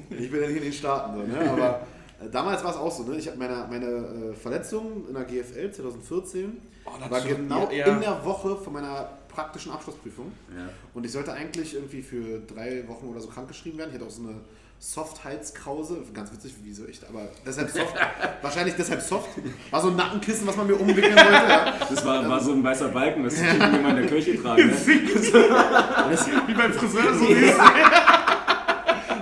ich 0.10 0.32
bin 0.32 0.42
ja 0.42 0.48
hier 0.48 0.58
in 0.58 0.64
den 0.64 0.74
Staaten. 0.74 1.18
So, 1.20 1.24
ne? 1.24 1.52
Aber 1.52 1.88
äh, 2.24 2.30
damals 2.30 2.64
war 2.64 2.72
es 2.72 2.78
auch 2.78 2.92
so. 2.92 3.04
Ne? 3.04 3.18
Ich 3.18 3.28
habe 3.28 3.38
meine, 3.38 3.68
meine 3.70 3.86
äh, 3.86 4.34
Verletzung 4.34 5.08
in 5.08 5.14
der 5.14 5.24
GFL 5.24 5.72
2014, 5.72 6.72
Oh, 6.84 7.12
war 7.12 7.22
genau 7.22 7.70
ja, 7.70 7.78
ja. 7.78 7.86
in 7.88 8.02
der 8.02 8.26
Woche 8.26 8.56
von 8.58 8.74
meiner 8.74 9.08
praktischen 9.28 9.72
Abschlussprüfung. 9.72 10.32
Ja. 10.56 10.70
Und 10.94 11.06
ich 11.06 11.12
sollte 11.12 11.32
eigentlich 11.32 11.76
irgendwie 11.76 12.02
für 12.02 12.40
drei 12.40 12.88
Wochen 12.88 13.08
oder 13.08 13.20
so 13.20 13.28
krankgeschrieben 13.28 13.78
werden. 13.78 13.92
Ich 13.92 13.96
hatte 13.96 14.08
auch 14.08 14.12
so 14.12 14.24
eine 14.24 14.40
Soft-Halskrause. 14.82 16.02
Ganz 16.12 16.34
witzig, 16.34 16.56
wieso 16.64 16.86
echt, 16.88 17.08
aber 17.08 17.30
deshalb 17.46 17.70
soft. 17.70 17.94
wahrscheinlich 18.42 18.74
deshalb 18.76 19.00
soft. 19.00 19.30
War 19.70 19.80
so 19.80 19.90
ein 19.90 19.96
Nackenkissen, 19.96 20.48
was 20.48 20.58
man 20.58 20.66
mir 20.66 20.74
umwickeln 20.74 21.16
wollte. 21.16 21.32
Ja. 21.32 21.78
Das 21.88 22.04
war, 22.04 22.28
war 22.28 22.40
so 22.44 22.54
ein 22.54 22.64
weißer 22.64 22.88
Balken, 22.88 23.24
das 23.24 23.36
Typen 23.36 23.76
immer 23.76 23.90
in 23.90 23.96
der 23.98 24.08
Kirche 24.08 24.36
tragen. 24.42 24.68
Ne? 24.68 24.74
Wie 26.48 26.54
beim 26.56 26.74
Friseur, 26.74 27.14
so 27.14 27.26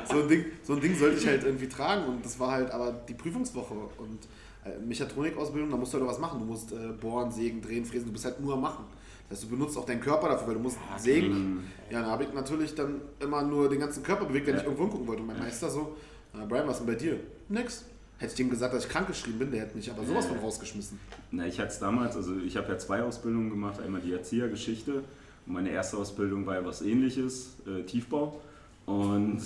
so, 0.05 0.21
ein 0.21 0.27
Ding, 0.29 0.45
so 0.63 0.73
ein 0.73 0.81
Ding 0.81 0.97
sollte 0.97 1.17
ich 1.17 1.27
halt 1.27 1.43
irgendwie 1.43 1.67
tragen 1.67 2.05
und 2.05 2.23
das 2.23 2.39
war 2.39 2.51
halt 2.51 2.71
aber 2.71 2.93
die 2.93 3.13
Prüfungswoche 3.13 3.73
und 3.97 4.27
äh, 4.63 4.79
Mechatronikausbildung, 4.79 5.69
da 5.69 5.75
musst 5.75 5.93
du 5.93 5.99
halt 5.99 6.09
was 6.09 6.19
machen. 6.19 6.39
Du 6.39 6.45
musst 6.45 6.71
äh, 6.71 6.93
bohren, 7.01 7.31
sägen, 7.31 7.61
drehen, 7.61 7.83
fräsen, 7.83 8.07
du 8.07 8.13
bist 8.13 8.23
halt 8.23 8.39
nur 8.39 8.53
am 8.53 8.61
Machen. 8.61 8.85
Heißt, 9.29 9.43
du 9.43 9.49
benutzt 9.49 9.77
auch 9.77 9.85
deinen 9.85 10.01
Körper 10.01 10.29
dafür, 10.29 10.47
weil 10.47 10.55
du 10.55 10.61
musst 10.61 10.77
sägen. 10.97 11.63
Ja, 11.91 12.01
da 12.01 12.07
habe 12.07 12.23
ich 12.23 12.33
natürlich 12.33 12.73
dann 12.73 13.01
immer 13.19 13.43
nur 13.43 13.69
den 13.69 13.79
ganzen 13.79 14.01
Körper 14.03 14.25
bewegt, 14.25 14.47
wenn 14.47 14.57
ich 14.57 14.63
irgendwo 14.63 14.83
hingucken 14.83 15.07
wollte. 15.07 15.21
Und 15.21 15.27
mein 15.27 15.39
Meister 15.39 15.69
so, 15.69 15.95
äh, 16.33 16.45
Brian, 16.47 16.67
was 16.67 16.79
ist 16.79 16.85
denn 16.85 16.93
bei 16.93 16.99
dir? 16.99 17.19
Nix. 17.47 17.85
Hätte 18.17 18.33
ich 18.33 18.39
ihm 18.41 18.49
gesagt, 18.49 18.73
dass 18.73 18.83
ich 18.83 18.89
krankgeschrieben 18.89 19.39
bin, 19.39 19.51
der 19.51 19.61
hätte 19.61 19.77
mich 19.77 19.89
aber 19.89 20.03
sowas 20.03 20.25
von 20.25 20.37
rausgeschmissen. 20.39 20.99
Na, 21.31 21.47
ich 21.47 21.57
hatte 21.57 21.69
es 21.69 21.79
damals, 21.79 22.17
also 22.17 22.35
ich 22.45 22.57
habe 22.57 22.67
ja 22.67 22.77
zwei 22.77 23.01
Ausbildungen 23.01 23.49
gemacht, 23.49 23.79
einmal 23.79 24.01
die 24.01 24.11
Erziehergeschichte 24.11 25.03
und 25.45 25.53
meine 25.53 25.69
erste 25.69 25.95
Ausbildung 25.95 26.45
war 26.45 26.55
ja 26.55 26.65
was 26.65 26.81
ähnliches, 26.81 27.55
äh, 27.65 27.83
Tiefbau. 27.83 28.41
Und, 28.85 29.41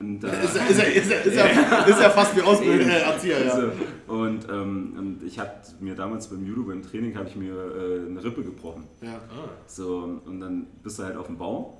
und 0.00 0.20
da, 0.20 0.28
Ist 0.28 0.54
er, 0.56 0.68
ist 0.68 0.78
er, 0.78 0.94
ist 0.94 1.10
er, 1.10 1.24
ist 1.24 1.36
er, 1.36 1.88
ist 1.88 2.00
er 2.00 2.10
fast 2.10 2.36
wie 2.36 2.42
Ausbilder, 2.42 2.86
äh, 2.86 3.00
Erzieher, 3.02 3.44
ja. 3.44 3.52
Also, 3.52 3.72
und, 4.06 4.48
ähm, 4.48 4.94
und 4.96 5.22
ich 5.24 5.38
hatte 5.38 5.74
mir 5.80 5.94
damals 5.96 6.28
beim 6.28 6.46
Judo, 6.46 6.62
beim 6.62 6.82
Training, 6.82 7.16
habe 7.16 7.28
ich 7.28 7.34
mir 7.34 7.52
äh, 7.52 8.06
eine 8.06 8.22
Rippe 8.22 8.42
gebrochen. 8.44 8.84
ja. 9.02 9.16
Ah. 9.16 9.48
So, 9.66 10.20
und 10.24 10.40
dann 10.40 10.66
bist 10.82 10.98
du 10.98 11.02
halt 11.02 11.16
auf 11.16 11.26
dem 11.26 11.36
Bau 11.36 11.78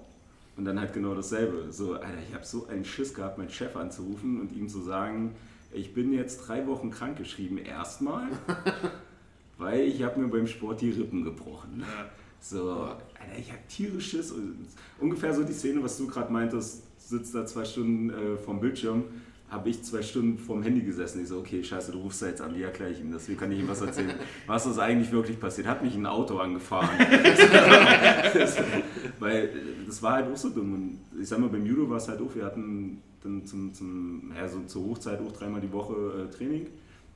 und 0.57 0.65
dann 0.65 0.81
halt 0.81 0.93
genau 0.93 1.15
dasselbe. 1.15 1.71
So, 1.71 1.95
Alter, 1.95 2.09
ich 2.29 2.35
habe 2.35 2.45
so 2.45 2.67
einen 2.67 2.85
Schiss 2.85 3.15
gehabt, 3.15 3.39
meinen 3.39 3.51
Chef 3.51 3.77
anzurufen 3.77 4.41
und 4.41 4.53
ihm 4.53 4.69
zu 4.69 4.81
sagen, 4.81 5.35
ich 5.73 5.95
bin 5.95 6.13
jetzt 6.13 6.49
drei 6.49 6.67
Wochen 6.67 6.91
krankgeschrieben 6.91 7.59
erstmal, 7.59 8.27
weil 9.59 9.83
ich 9.83 10.03
habe 10.03 10.21
mir 10.21 10.29
beim 10.29 10.47
Sport 10.49 10.81
die 10.81 10.91
Rippen 10.91 11.23
gebrochen. 11.23 11.85
So, 12.41 12.73
Alter, 12.73 13.39
ich 13.39 13.51
habe 13.51 13.61
tierisch 13.69 14.11
Schiss. 14.11 14.33
Und 14.33 14.67
ungefähr 14.99 15.33
so 15.33 15.45
die 15.45 15.53
Szene, 15.53 15.83
was 15.83 15.97
du 15.99 16.09
gerade 16.09 16.33
meintest, 16.33 16.83
sitzt 17.09 17.35
da 17.35 17.47
zwei 17.47 17.65
Stunden 17.65 18.11
äh, 18.11 18.37
vorm 18.37 18.61
Bildschirm, 18.61 19.05
habe 19.49 19.71
ich 19.71 19.83
zwei 19.83 20.03
Stunden 20.03 20.37
vorm 20.37 20.63
Handy 20.63 20.83
gesessen. 20.83 21.23
Ich 21.23 21.29
so, 21.29 21.39
okay, 21.39 21.65
scheiße, 21.65 21.93
du 21.93 21.99
rufst 21.99 22.21
da 22.21 22.27
jetzt 22.27 22.43
an, 22.43 22.55
wie 22.55 22.63
erkläre 22.63 22.91
ich 22.91 23.01
ihm 23.01 23.11
das? 23.11 23.31
Wie 23.31 23.35
kann 23.35 23.51
ich 23.51 23.61
ihm 23.61 23.69
was 23.69 23.81
erzählen? 23.81 24.13
Was 24.47 24.67
ist 24.67 24.79
eigentlich 24.79 25.11
wirklich 25.11 25.41
passiert? 25.41 25.67
Hat 25.67 25.83
mich 25.83 25.95
ein 25.95 26.05
Auto 26.05 26.37
angefahren. 26.37 26.91
Weil 29.19 29.49
das 29.87 30.03
war 30.03 30.13
halt 30.15 30.31
auch 30.31 30.37
so 30.37 30.51
dumm. 30.51 30.75
Und 30.75 30.99
ich 31.19 31.27
sag 31.29 31.39
mal, 31.39 31.49
beim 31.49 31.65
Judo 31.65 31.89
war 31.89 31.97
es 31.97 32.09
halt 32.09 32.21
auch, 32.21 32.35
wir 32.35 32.45
hatten 32.45 33.01
dann 33.23 33.47
zum, 33.47 33.73
zum 33.73 34.31
ja, 34.37 34.47
so 34.47 34.61
zur 34.67 34.85
Hochzeit 34.85 35.19
auch 35.23 35.33
dreimal 35.33 35.63
die 35.63 35.73
Woche 35.73 35.95
äh, 35.95 36.31
Training. 36.31 36.67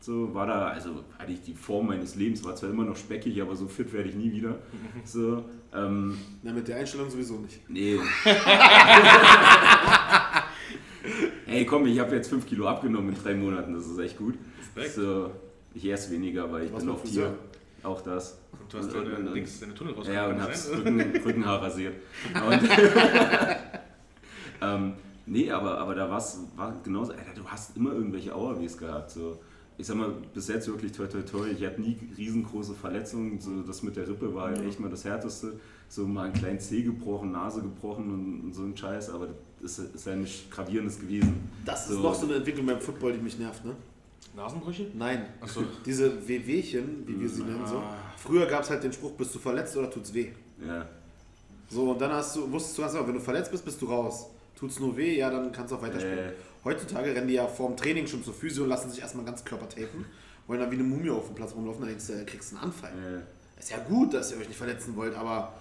So 0.00 0.32
war 0.34 0.46
da, 0.46 0.68
also 0.68 1.04
hatte 1.18 1.32
ich 1.32 1.42
die 1.42 1.52
Form 1.54 1.88
meines 1.88 2.14
Lebens, 2.16 2.42
war 2.44 2.56
zwar 2.56 2.70
immer 2.70 2.84
noch 2.84 2.96
speckig, 2.96 3.42
aber 3.42 3.54
so 3.56 3.68
fit 3.68 3.92
werde 3.92 4.08
ich 4.08 4.14
nie 4.14 4.32
wieder. 4.32 4.58
So, 5.04 5.44
ähm, 5.74 6.18
Na, 6.42 6.52
mit 6.52 6.68
der 6.68 6.76
Einstellung 6.76 7.10
sowieso 7.10 7.38
nicht. 7.38 7.58
nee. 7.68 7.98
hey, 11.46 11.64
komm, 11.66 11.86
ich 11.86 11.98
habe 11.98 12.14
jetzt 12.16 12.28
5 12.28 12.46
Kilo 12.46 12.68
abgenommen 12.68 13.14
in 13.14 13.22
drei 13.22 13.34
Monaten, 13.34 13.74
das 13.74 13.86
ist 13.86 13.98
echt 13.98 14.16
gut. 14.18 14.34
Respekt. 14.76 14.94
So, 14.94 15.30
ich 15.74 15.84
esse 15.90 16.10
weniger, 16.12 16.50
weil 16.52 16.64
ich 16.66 16.72
Was 16.72 16.84
bin 16.84 16.92
auf? 16.92 17.02
Tier. 17.02 17.34
Auch 17.82 18.00
das. 18.02 18.38
Und 18.52 18.72
du 18.72 18.78
hast 18.78 18.94
deine, 18.94 19.16
Und- 19.16 19.26
und- 19.28 19.34
Dings, 19.34 19.58
deine 19.60 19.74
Tunnel 19.74 19.94
raus. 19.94 20.06
ja, 20.12 20.26
und 20.28 20.40
hab's? 20.40 20.70
Rücken, 20.70 21.00
Rückenhaar 21.00 21.62
rasiert. 21.62 21.94
Und 22.46 22.60
ähm, 24.62 24.92
nee, 25.26 25.50
aber, 25.50 25.78
aber 25.78 25.94
da 25.96 26.08
war's, 26.08 26.38
war 26.54 26.72
genauso, 26.84 27.12
Alter, 27.12 27.34
du 27.34 27.44
hast 27.46 27.76
immer 27.76 27.92
irgendwelche 27.92 28.32
Auerwehs 28.34 28.78
gehabt. 28.78 29.10
So. 29.10 29.40
Ich 29.78 29.86
sag 29.86 29.96
mal, 29.96 30.12
bis 30.34 30.48
jetzt 30.48 30.68
wirklich 30.68 30.92
toi 30.92 31.06
toi 31.06 31.22
toi, 31.22 31.48
ich 31.48 31.64
hatte 31.64 31.80
nie 31.80 31.96
riesengroße 32.16 32.74
Verletzungen. 32.74 33.40
So, 33.40 33.62
das 33.62 33.82
mit 33.82 33.96
der 33.96 34.06
Rippe 34.06 34.32
war 34.34 34.48
halt 34.48 34.60
echt 34.64 34.78
mal 34.78 34.90
das 34.90 35.04
Härteste. 35.04 35.54
So 35.88 36.06
mal 36.06 36.24
einen 36.26 36.32
kleinen 36.34 36.60
Zeh 36.60 36.82
gebrochen, 36.82 37.32
Nase 37.32 37.60
gebrochen 37.62 38.10
und, 38.10 38.40
und 38.44 38.54
so 38.54 38.62
ein 38.62 38.76
Scheiß, 38.76 39.10
aber 39.10 39.28
das 39.60 39.78
ist, 39.78 39.94
ist 39.94 40.06
ja 40.06 40.14
nicht 40.16 40.50
gravierendes 40.50 40.98
gewesen. 41.00 41.48
Das 41.64 41.88
ist 41.88 41.96
So. 41.96 42.00
noch 42.02 42.14
so 42.14 42.26
eine 42.26 42.36
Entwicklung 42.36 42.66
beim 42.66 42.80
Football, 42.80 43.12
die 43.14 43.18
mich 43.18 43.38
nervt, 43.38 43.64
ne? 43.64 43.74
Nasenbrüche? 44.34 44.86
Nein. 44.94 45.26
Achso. 45.40 45.62
Diese 45.84 46.26
WWchen, 46.26 47.06
wie 47.06 47.20
wir 47.20 47.28
sie 47.28 47.42
nennen, 47.42 47.66
so. 47.66 47.78
Ah. 47.78 47.94
Früher 48.16 48.46
gab 48.46 48.62
es 48.62 48.70
halt 48.70 48.82
den 48.84 48.92
Spruch, 48.92 49.12
bist 49.12 49.34
du 49.34 49.38
verletzt 49.38 49.76
oder 49.76 49.90
tut's 49.90 50.14
weh? 50.14 50.28
Ja. 50.66 50.86
So, 51.68 51.90
und 51.90 52.00
dann 52.00 52.12
hast 52.12 52.36
du, 52.36 52.50
wusstest 52.50 52.78
du 52.78 52.82
ganz 52.82 52.94
genau, 52.94 53.06
wenn 53.06 53.14
du 53.14 53.20
verletzt 53.20 53.50
bist, 53.50 53.64
bist 53.64 53.80
du 53.82 53.86
raus. 53.86 54.26
Tut's 54.54 54.78
nur 54.78 54.96
weh, 54.96 55.18
ja, 55.18 55.28
dann 55.30 55.50
kannst 55.52 55.72
du 55.72 55.76
auch 55.76 55.82
weiterspielen. 55.82 56.18
Äh. 56.30 56.32
Heutzutage 56.64 57.14
rennen 57.14 57.28
die 57.28 57.34
ja 57.34 57.46
vorm 57.46 57.76
Training 57.76 58.06
schon 58.06 58.22
zur 58.22 58.34
Physio 58.34 58.62
und 58.64 58.68
lassen 58.70 58.90
sich 58.90 59.00
erstmal 59.00 59.24
ganz 59.24 59.44
Körper 59.44 59.68
tapen, 59.68 60.04
wollen 60.46 60.60
dann 60.60 60.70
wie 60.70 60.74
eine 60.76 60.84
Mumie 60.84 61.10
auf 61.10 61.26
dem 61.26 61.34
Platz 61.34 61.54
rumlaufen, 61.54 61.80
dann 61.80 61.88
denkst 61.90 62.06
du, 62.06 62.12
äh, 62.14 62.24
kriegst 62.24 62.52
du 62.52 62.56
einen 62.56 62.66
Anfall. 62.66 62.90
Äh, 62.90 63.60
Ist 63.60 63.70
ja 63.70 63.78
gut, 63.78 64.14
dass 64.14 64.30
ihr 64.32 64.38
euch 64.38 64.48
nicht 64.48 64.56
verletzen 64.56 64.94
wollt, 64.96 65.14
aber 65.14 65.52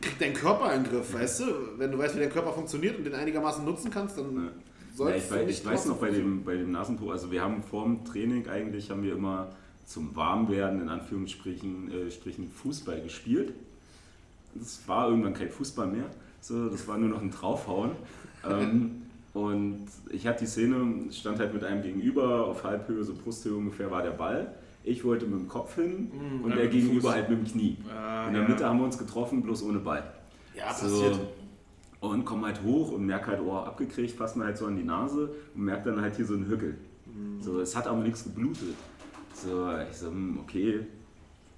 krieg 0.00 0.18
deinen 0.18 0.34
Körper 0.34 0.74
in 0.74 0.82
den 0.84 0.92
Griff, 0.92 1.12
weißt 1.14 1.40
du? 1.40 1.44
Wenn 1.78 1.90
du 1.92 1.98
weißt, 1.98 2.16
wie 2.16 2.20
dein 2.20 2.30
Körper 2.30 2.52
funktioniert 2.52 2.96
und 2.98 3.04
den 3.04 3.14
einigermaßen 3.14 3.64
nutzen 3.64 3.90
kannst, 3.90 4.18
dann 4.18 4.34
Ja. 4.34 4.42
Ja, 4.42 4.96
sollst 4.96 5.16
ich 5.24 5.28
du 5.30 5.34
weiß, 5.36 5.46
nicht 5.46 5.58
ich 5.60 5.66
weiß 5.66 5.86
noch 5.86 5.96
bei 5.96 6.10
dem, 6.10 6.44
bei 6.44 6.54
dem 6.54 6.70
Nasentuch, 6.70 7.10
also 7.12 7.30
wir 7.30 7.40
haben 7.40 7.62
vorm 7.62 8.04
Training 8.04 8.46
eigentlich, 8.48 8.90
haben 8.90 9.02
wir 9.02 9.14
immer 9.14 9.52
zum 9.86 10.14
Warmwerden 10.14 10.82
in 10.82 10.88
Anführungsstrichen 10.90 11.90
äh, 11.90 12.10
Strichen 12.10 12.50
Fußball 12.50 13.00
gespielt. 13.00 13.54
Das 14.54 14.80
war 14.86 15.08
irgendwann 15.08 15.32
kein 15.32 15.48
Fußball 15.50 15.86
mehr, 15.86 16.04
so, 16.42 16.68
das 16.68 16.86
war 16.86 16.98
nur 16.98 17.08
noch 17.08 17.22
ein 17.22 17.30
Draufhauen. 17.30 17.92
ähm, 18.46 19.01
und 19.34 19.86
ich 20.10 20.26
hatte 20.26 20.40
die 20.44 20.50
Szene, 20.50 21.10
stand 21.12 21.38
halt 21.38 21.54
mit 21.54 21.64
einem 21.64 21.82
gegenüber, 21.82 22.46
auf 22.46 22.64
Halbhöhe, 22.64 23.02
so 23.02 23.14
Brusthöhe 23.14 23.54
ungefähr 23.56 23.90
war 23.90 24.02
der 24.02 24.10
Ball. 24.10 24.54
Ich 24.84 25.04
wollte 25.04 25.26
mit 25.26 25.38
dem 25.40 25.48
Kopf 25.48 25.76
hin 25.76 26.10
Mm, 26.12 26.44
und 26.44 26.50
ja, 26.50 26.56
der 26.56 26.66
gegenüber 26.68 27.02
Fuß. 27.08 27.12
halt 27.12 27.30
mit 27.30 27.38
dem 27.38 27.46
Knie. 27.46 27.76
Ah, 27.88 28.26
In 28.26 28.34
der 28.34 28.42
ja. 28.42 28.48
Mitte 28.48 28.64
haben 28.68 28.78
wir 28.78 28.84
uns 28.84 28.98
getroffen, 28.98 29.42
bloß 29.42 29.62
ohne 29.62 29.78
Ball. 29.78 30.02
Ja, 30.56 30.74
So, 30.74 30.86
passiert. 31.02 31.20
und 32.00 32.24
komm 32.24 32.44
halt 32.44 32.62
hoch 32.62 32.92
und 32.92 33.06
merk 33.06 33.26
halt 33.28 33.40
Ohr 33.40 33.66
abgekriegt, 33.66 34.10
fass 34.16 34.34
mir 34.36 34.44
halt 34.44 34.58
so 34.58 34.66
an 34.66 34.76
die 34.76 34.82
Nase 34.82 35.30
und 35.54 35.62
merk 35.62 35.84
dann 35.84 36.00
halt 36.00 36.16
hier 36.16 36.26
so 36.26 36.34
einen 36.34 36.46
Hückel. 36.48 36.76
So, 37.40 37.60
es 37.60 37.76
hat 37.76 37.86
aber 37.86 38.02
nichts 38.02 38.24
geblutet. 38.24 38.74
So, 39.34 39.68
ich 39.90 39.96
so, 39.96 40.08
hm, 40.08 40.38
okay. 40.42 40.80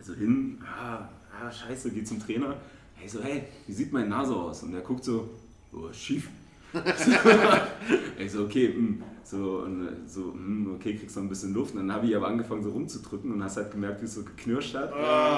So 0.01 0.13
hin, 0.15 0.59
ah, 0.65 1.09
ah, 1.33 1.51
scheiße, 1.51 1.91
geh 1.93 2.05
zum 2.05 2.21
Trainer. 2.21 2.57
Ich 3.05 3.11
so, 3.11 3.23
hey, 3.23 3.45
wie 3.67 3.73
sieht 3.73 3.93
meine 3.93 4.09
Nase 4.09 4.35
aus? 4.37 4.63
Und 4.63 4.73
der 4.73 4.83
guckt 4.83 5.03
so, 5.05 5.29
oh, 5.73 5.91
schief. 5.93 6.29
ich 8.19 8.33
so, 8.33 8.45
okay, 8.45 8.73
hm. 8.75 9.03
so, 9.23 9.63
und, 9.65 9.87
äh, 9.87 9.91
so 10.07 10.33
hm, 10.33 10.75
okay, 10.75 10.95
kriegst 10.95 11.17
noch 11.17 11.23
ein 11.23 11.29
bisschen 11.29 11.55
Luft. 11.55 11.75
Und 11.75 11.87
dann 11.87 11.97
habe 11.97 12.07
ich 12.07 12.17
aber 12.17 12.29
angefangen 12.29 12.63
so 12.63 12.71
rumzudrücken 12.71 13.33
und 13.33 13.43
hast 13.43 13.57
halt 13.57 13.71
gemerkt, 13.71 14.01
wie 14.01 14.07
es 14.07 14.15
so 14.15 14.23
geknirscht 14.23 14.75
hat. 14.75 14.91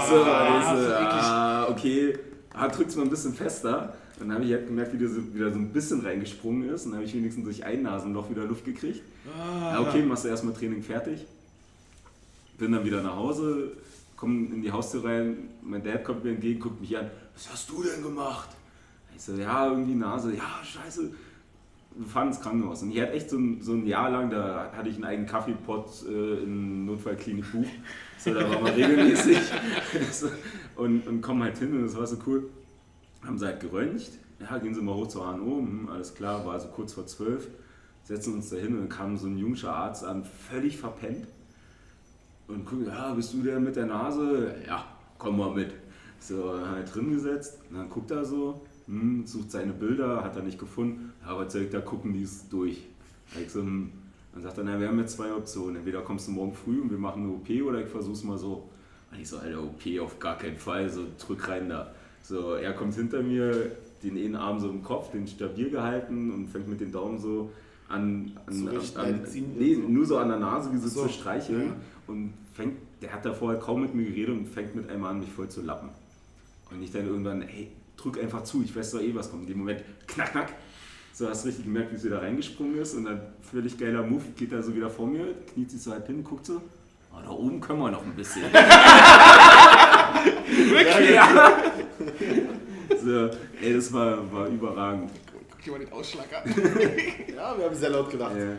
so, 0.09 0.17
ich 0.17 0.85
so, 0.85 0.93
ah, 0.95 1.69
okay, 1.69 2.19
ah, 2.55 2.69
drück's 2.69 2.97
mal 2.97 3.03
ein 3.03 3.11
bisschen 3.11 3.35
fester. 3.35 3.95
Dann 4.19 4.33
habe 4.33 4.45
ich 4.45 4.53
halt 4.53 4.67
gemerkt, 4.67 4.95
wie 4.95 4.99
der 4.99 5.09
so, 5.09 5.35
wieder 5.35 5.53
so 5.53 5.59
ein 5.59 5.73
bisschen 5.73 6.01
reingesprungen 6.01 6.69
ist. 6.71 6.87
Und 6.87 6.93
dann 6.93 7.01
habe 7.01 7.07
ich 7.07 7.15
wenigstens 7.15 7.45
durch 7.45 7.65
ein 7.65 7.83
Nasenloch 7.83 8.31
wieder 8.31 8.45
Luft 8.45 8.65
gekriegt. 8.65 9.03
Ja, 9.61 9.81
okay, 9.81 10.03
machst 10.03 10.25
du 10.25 10.29
erstmal 10.29 10.55
Training 10.55 10.83
fertig. 10.83 11.27
Bin 12.59 12.73
dann 12.73 12.85
wieder 12.85 13.03
nach 13.03 13.17
Hause, 13.17 13.73
komme 14.17 14.47
in 14.47 14.63
die 14.63 14.73
Haustür 14.73 15.05
rein. 15.05 15.51
Mein 15.63 15.85
Dad 15.85 16.03
kommt 16.05 16.25
mir 16.25 16.31
entgegen, 16.31 16.59
guckt 16.59 16.81
mich 16.81 16.97
an. 16.97 17.11
Was 17.35 17.53
hast 17.53 17.69
du 17.69 17.83
denn 17.83 18.03
gemacht? 18.03 18.49
Ich 19.15 19.23
so, 19.23 19.35
ja, 19.35 19.69
irgendwie 19.69 19.95
Nase. 19.95 20.35
Ja, 20.35 20.63
scheiße. 20.65 21.11
Wir 21.97 22.07
fahren 22.07 22.29
ins 22.29 22.41
Krankenhaus. 22.41 22.83
Und 22.83 22.91
ich 22.91 23.01
hatte 23.01 23.13
echt 23.13 23.31
so 23.31 23.39
ein, 23.39 23.63
so 23.63 23.73
ein 23.73 23.87
Jahr 23.87 24.11
lang, 24.11 24.31
da 24.31 24.71
hatte 24.77 24.89
ich 24.89 24.97
einen 24.97 25.05
eigenen 25.05 25.29
Kaffeepot 25.29 26.05
äh, 26.09 26.43
in 26.43 26.85
Notfallklinik 26.85 27.51
Buch. 27.53 27.67
So, 28.19 28.35
da 28.35 28.49
war 28.49 28.61
man 28.61 28.73
regelmäßig. 28.75 29.39
so, 30.13 30.29
und, 30.77 31.07
und 31.07 31.21
kommen 31.23 31.43
halt 31.43 31.59
hin 31.59 31.73
und 31.73 31.83
das 31.83 31.97
war 31.97 32.07
so 32.07 32.19
cool. 32.27 32.51
Haben 33.25 33.39
sie 33.39 33.47
halt 33.47 33.61
geröntgt. 33.61 34.11
Ja, 34.41 34.59
gehen 34.59 34.75
Sie 34.75 34.83
mal 34.83 34.95
hoch 34.95 35.09
zur 35.09 35.27
HNO. 35.27 35.59
Hm, 35.59 35.89
alles 35.89 36.15
klar, 36.15 36.45
war 36.45 36.55
also 36.55 36.69
kurz 36.69 36.93
vor 36.93 37.07
zwölf. 37.07 37.49
Setzen 38.03 38.35
uns 38.35 38.51
da 38.51 38.57
hin 38.57 38.75
und 38.75 38.81
dann 38.81 38.89
kam 38.89 39.17
so 39.17 39.27
ein 39.27 39.37
jungscher 39.37 39.75
Arzt 39.75 40.05
an, 40.05 40.25
völlig 40.25 40.77
verpennt. 40.77 41.27
Und 42.47 42.65
guckt, 42.65 42.87
ja, 42.87 43.13
bist 43.15 43.33
du 43.33 43.43
der 43.43 43.59
mit 43.59 43.75
der 43.75 43.87
Nase? 43.87 44.55
Ja, 44.67 44.85
komm 45.19 45.39
mal 45.39 45.53
mit. 45.53 45.73
So, 46.19 46.53
halt 46.69 46.95
drin 46.95 47.11
gesetzt. 47.11 47.59
Und 47.71 47.79
dann 47.79 47.89
guckt 47.89 48.11
er 48.11 48.25
so, 48.25 48.66
hm, 48.87 49.27
sucht 49.27 49.51
seine 49.51 49.73
Bilder, 49.73 50.23
hat 50.23 50.37
er 50.37 50.43
nicht 50.43 50.59
gefunden. 50.59 51.13
Ja, 51.23 51.33
aber 51.33 51.49
zeigt, 51.49 51.75
da 51.75 51.81
gucken 51.81 52.13
die 52.13 52.23
es 52.23 52.49
durch. 52.49 52.83
Da 53.35 53.41
ich 53.41 53.51
so, 53.51 53.61
hm. 53.61 53.91
Dann 54.33 54.43
sagt 54.43 54.59
er, 54.59 54.65
na, 54.65 54.79
wir 54.79 54.89
haben 54.89 54.99
jetzt 54.99 55.17
zwei 55.17 55.33
Optionen. 55.33 55.77
Entweder 55.77 56.03
kommst 56.03 56.29
du 56.29 56.33
morgen 56.33 56.53
früh 56.53 56.79
und 56.79 56.91
wir 56.91 56.99
machen 56.99 57.23
eine 57.23 57.33
OP 57.33 57.49
oder 57.67 57.81
ich 57.81 57.89
versuch's 57.89 58.23
mal 58.23 58.37
so. 58.37 58.69
Und 59.11 59.19
ich 59.19 59.27
so, 59.27 59.39
Alter, 59.39 59.63
OP 59.63 59.81
auf 60.01 60.19
gar 60.19 60.37
keinen 60.37 60.59
Fall, 60.59 60.91
so 60.91 61.07
drück 61.19 61.49
rein 61.49 61.71
da. 61.71 61.95
So, 62.23 62.53
er 62.53 62.75
kommt 62.75 62.95
hinter 62.95 63.23
mir, 63.23 63.73
den 64.03 64.19
einen 64.19 64.37
Arm 64.37 64.61
so 64.61 64.69
im 64.69 64.83
Kopf, 64.83 65.11
den 65.11 65.27
stabil 65.27 65.71
gehalten 65.71 66.31
und 66.31 66.49
fängt 66.49 66.69
mit 66.69 66.81
den 66.81 66.93
Daumen 66.93 67.19
so 67.19 67.51
an, 67.89 68.33
an, 68.47 68.69
richten, 68.69 68.99
an, 68.99 69.05
halt 69.07 69.29
ziehen 69.29 69.55
nee, 69.59 69.75
so. 69.75 69.83
nur 69.83 70.05
so 70.05 70.19
an 70.19 70.29
der 70.29 70.39
Nase 70.39 70.73
wie 70.73 70.79
so, 70.79 70.89
so, 70.89 71.07
zu 71.07 71.13
streicheln 71.13 71.69
ja. 71.69 71.75
und 72.09 72.35
fängt, 72.53 72.77
der 73.01 73.13
hat 73.13 73.25
da 73.25 73.33
vorher 73.33 73.61
kaum 73.61 73.83
mit 73.83 73.95
mir 73.95 74.05
geredet 74.05 74.37
und 74.37 74.49
fängt 74.49 74.75
mit 74.75 74.91
einmal 74.91 75.13
an, 75.13 75.21
mich 75.21 75.31
voll 75.31 75.49
zu 75.49 75.63
lappen. 75.63 75.89
Und 76.71 76.83
ich 76.83 76.91
dann 76.91 77.07
irgendwann, 77.07 77.43
hey, 77.43 77.71
drück 77.97 78.19
einfach 78.21 78.45
zu, 78.45 78.63
ich 78.63 78.75
weiß 78.75 78.93
doch 78.93 79.01
eh, 79.01 79.15
was 79.15 79.31
kommt. 79.31 79.43
In 79.43 79.49
dem 79.49 79.59
Moment, 79.59 79.83
knack, 80.07 80.33
knack. 80.33 80.53
So 81.13 81.29
hast 81.29 81.45
du 81.45 81.49
richtig 81.49 81.65
gemerkt, 81.65 81.93
wie 81.93 81.97
sie 81.97 82.11
da 82.11 82.19
reingesprungen 82.19 82.79
ist 82.79 82.95
und 82.95 83.07
dann 83.07 83.21
völlig 83.41 83.79
geiler 83.79 84.03
Move, 84.03 84.25
geht 84.37 84.53
er 84.53 84.63
so 84.63 84.75
wieder 84.75 84.91
vor 84.91 85.07
mir, 85.07 85.35
kniet 85.53 85.71
sich 85.71 85.83
so 85.83 85.93
halt 85.93 86.07
hin, 86.07 86.23
guckt 86.23 86.45
so, 86.45 86.61
oh, 87.13 87.19
da 87.25 87.31
oben 87.31 87.61
können 87.61 87.79
wir 87.79 87.91
noch 87.91 88.05
ein 88.05 88.15
bisschen. 88.15 88.43
Wirklich? 90.47 91.15
Ja. 91.15 91.63
So, 93.03 93.31
Ey, 93.63 93.75
das 93.75 93.93
war, 93.93 94.33
war 94.33 94.47
überragend. 94.49 95.11
Guck 95.51 95.63
dir 95.63 95.71
mal 95.73 95.79
den 95.81 95.93
Ausschlag 95.93 96.27
an. 96.35 96.55
Ja, 97.35 97.57
wir 97.57 97.65
haben 97.65 97.75
sehr 97.75 97.91
laut 97.91 98.11
gelacht. 98.11 98.37
Ja. 98.37 98.53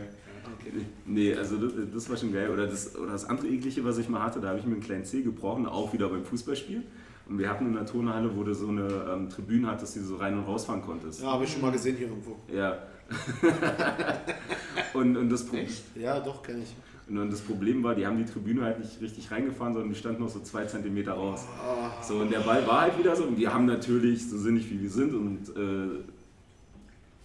Nee, 1.06 1.34
also 1.34 1.56
das, 1.56 1.72
das 1.94 2.10
war 2.10 2.16
schon 2.16 2.32
geil. 2.32 2.50
Oder 2.50 2.66
das, 2.66 2.96
oder 2.96 3.12
das 3.12 3.24
andere 3.24 3.48
eklige, 3.48 3.84
was 3.84 3.98
ich 3.98 4.08
mal 4.08 4.22
hatte, 4.22 4.40
da 4.40 4.48
habe 4.48 4.58
ich 4.58 4.66
mir 4.66 4.74
einen 4.74 4.82
kleinen 4.82 5.04
Zeh 5.04 5.22
gebrochen, 5.22 5.66
auch 5.66 5.92
wieder 5.92 6.08
beim 6.08 6.24
Fußballspiel. 6.24 6.82
Und 7.28 7.38
wir 7.38 7.48
hatten 7.50 7.66
in 7.66 7.74
der 7.74 7.84
Turnhalle, 7.84 8.34
wo 8.34 8.42
du 8.42 8.54
so 8.54 8.68
eine 8.68 8.88
ähm, 9.12 9.28
Tribüne 9.28 9.68
hattest, 9.68 9.94
die 9.96 10.00
du 10.00 10.06
so 10.06 10.16
rein 10.16 10.36
und 10.38 10.44
rausfahren 10.44 10.80
konntest. 10.82 11.20
Ja, 11.20 11.32
habe 11.32 11.44
ich 11.44 11.52
schon 11.52 11.60
mal 11.60 11.72
gesehen 11.72 11.96
hier 11.96 12.08
irgendwo. 12.08 12.36
Ja. 12.52 12.78
und, 14.94 15.16
und, 15.16 15.30
das 15.30 15.44
Pro 15.44 15.56
Ja, 15.94 16.20
doch, 16.20 16.42
kenne 16.42 16.62
ich. 16.62 16.74
und 17.08 17.30
das 17.30 17.40
Problem 17.40 17.82
war, 17.82 17.94
die 17.94 18.06
haben 18.06 18.18
die 18.18 18.24
Tribüne 18.30 18.62
halt 18.62 18.78
nicht 18.80 19.00
richtig 19.00 19.30
reingefahren, 19.30 19.72
sondern 19.74 19.90
die 19.90 19.98
stand 19.98 20.20
noch 20.20 20.28
so 20.28 20.40
zwei 20.40 20.64
Zentimeter 20.64 21.12
raus. 21.12 21.44
So, 22.02 22.16
und 22.20 22.30
der 22.30 22.40
Ball 22.40 22.66
war 22.66 22.82
halt 22.82 22.98
wieder 22.98 23.14
so. 23.16 23.24
Und 23.24 23.38
wir 23.38 23.52
haben 23.52 23.66
natürlich, 23.66 24.28
so 24.28 24.36
sinnig 24.38 24.70
wie 24.70 24.80
wir 24.82 24.90
sind 24.90 25.14
und 25.14 25.48
äh, 25.56 26.02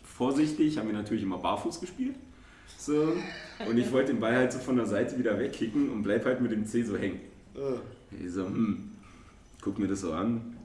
vorsichtig, 0.03 0.77
haben 0.77 0.87
wir 0.87 0.95
natürlich 0.95 1.23
immer 1.23 1.37
barfuß 1.37 1.79
gespielt. 1.81 2.15
So. 2.77 3.13
Und 3.67 3.77
ich 3.77 3.91
wollte 3.91 4.11
den 4.13 4.19
Ball 4.19 4.35
halt 4.35 4.51
so 4.51 4.59
von 4.59 4.75
der 4.75 4.85
Seite 4.85 5.17
wieder 5.17 5.37
wegkicken 5.39 5.89
und 5.89 6.03
bleib 6.03 6.25
halt 6.25 6.41
mit 6.41 6.51
dem 6.51 6.65
C 6.65 6.83
so 6.83 6.97
hängen. 6.97 7.19
Äh, 7.55 8.23
Ich 8.25 8.31
so, 8.31 8.45
hm, 8.45 8.91
guck 9.63 9.79
mir 9.79 9.87
das 9.87 10.01
so 10.01 10.13
an. 10.13 10.57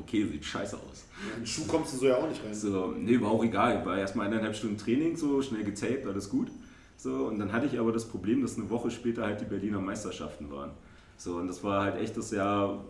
Okay, 0.00 0.26
sieht 0.26 0.44
scheiße 0.44 0.76
aus. 0.76 1.04
in 1.34 1.42
den 1.42 1.46
Schuh 1.46 1.66
kommst 1.66 1.92
du 1.94 1.98
so 1.98 2.06
ja 2.06 2.16
auch 2.16 2.28
nicht 2.28 2.42
rein. 2.42 2.54
So, 2.54 2.94
nee, 2.98 3.20
war 3.20 3.30
auch 3.30 3.44
egal. 3.44 3.84
War 3.84 3.98
erstmal 3.98 4.26
eineinhalb 4.26 4.56
Stunden 4.56 4.78
Training, 4.78 5.16
so 5.16 5.40
schnell 5.42 5.62
gezaped, 5.62 6.06
alles 6.06 6.28
gut. 6.28 6.48
So, 6.96 7.26
und 7.26 7.38
dann 7.38 7.52
hatte 7.52 7.66
ich 7.66 7.78
aber 7.78 7.92
das 7.92 8.06
Problem, 8.06 8.40
dass 8.42 8.56
eine 8.56 8.68
Woche 8.70 8.90
später 8.90 9.24
halt 9.24 9.40
die 9.40 9.44
Berliner 9.44 9.80
Meisterschaften 9.80 10.50
waren. 10.50 10.70
So, 11.16 11.36
und 11.36 11.48
das 11.48 11.62
war 11.62 11.82
halt 11.82 12.00
echt 12.00 12.16
das 12.16 12.30
Jahr, 12.30 12.82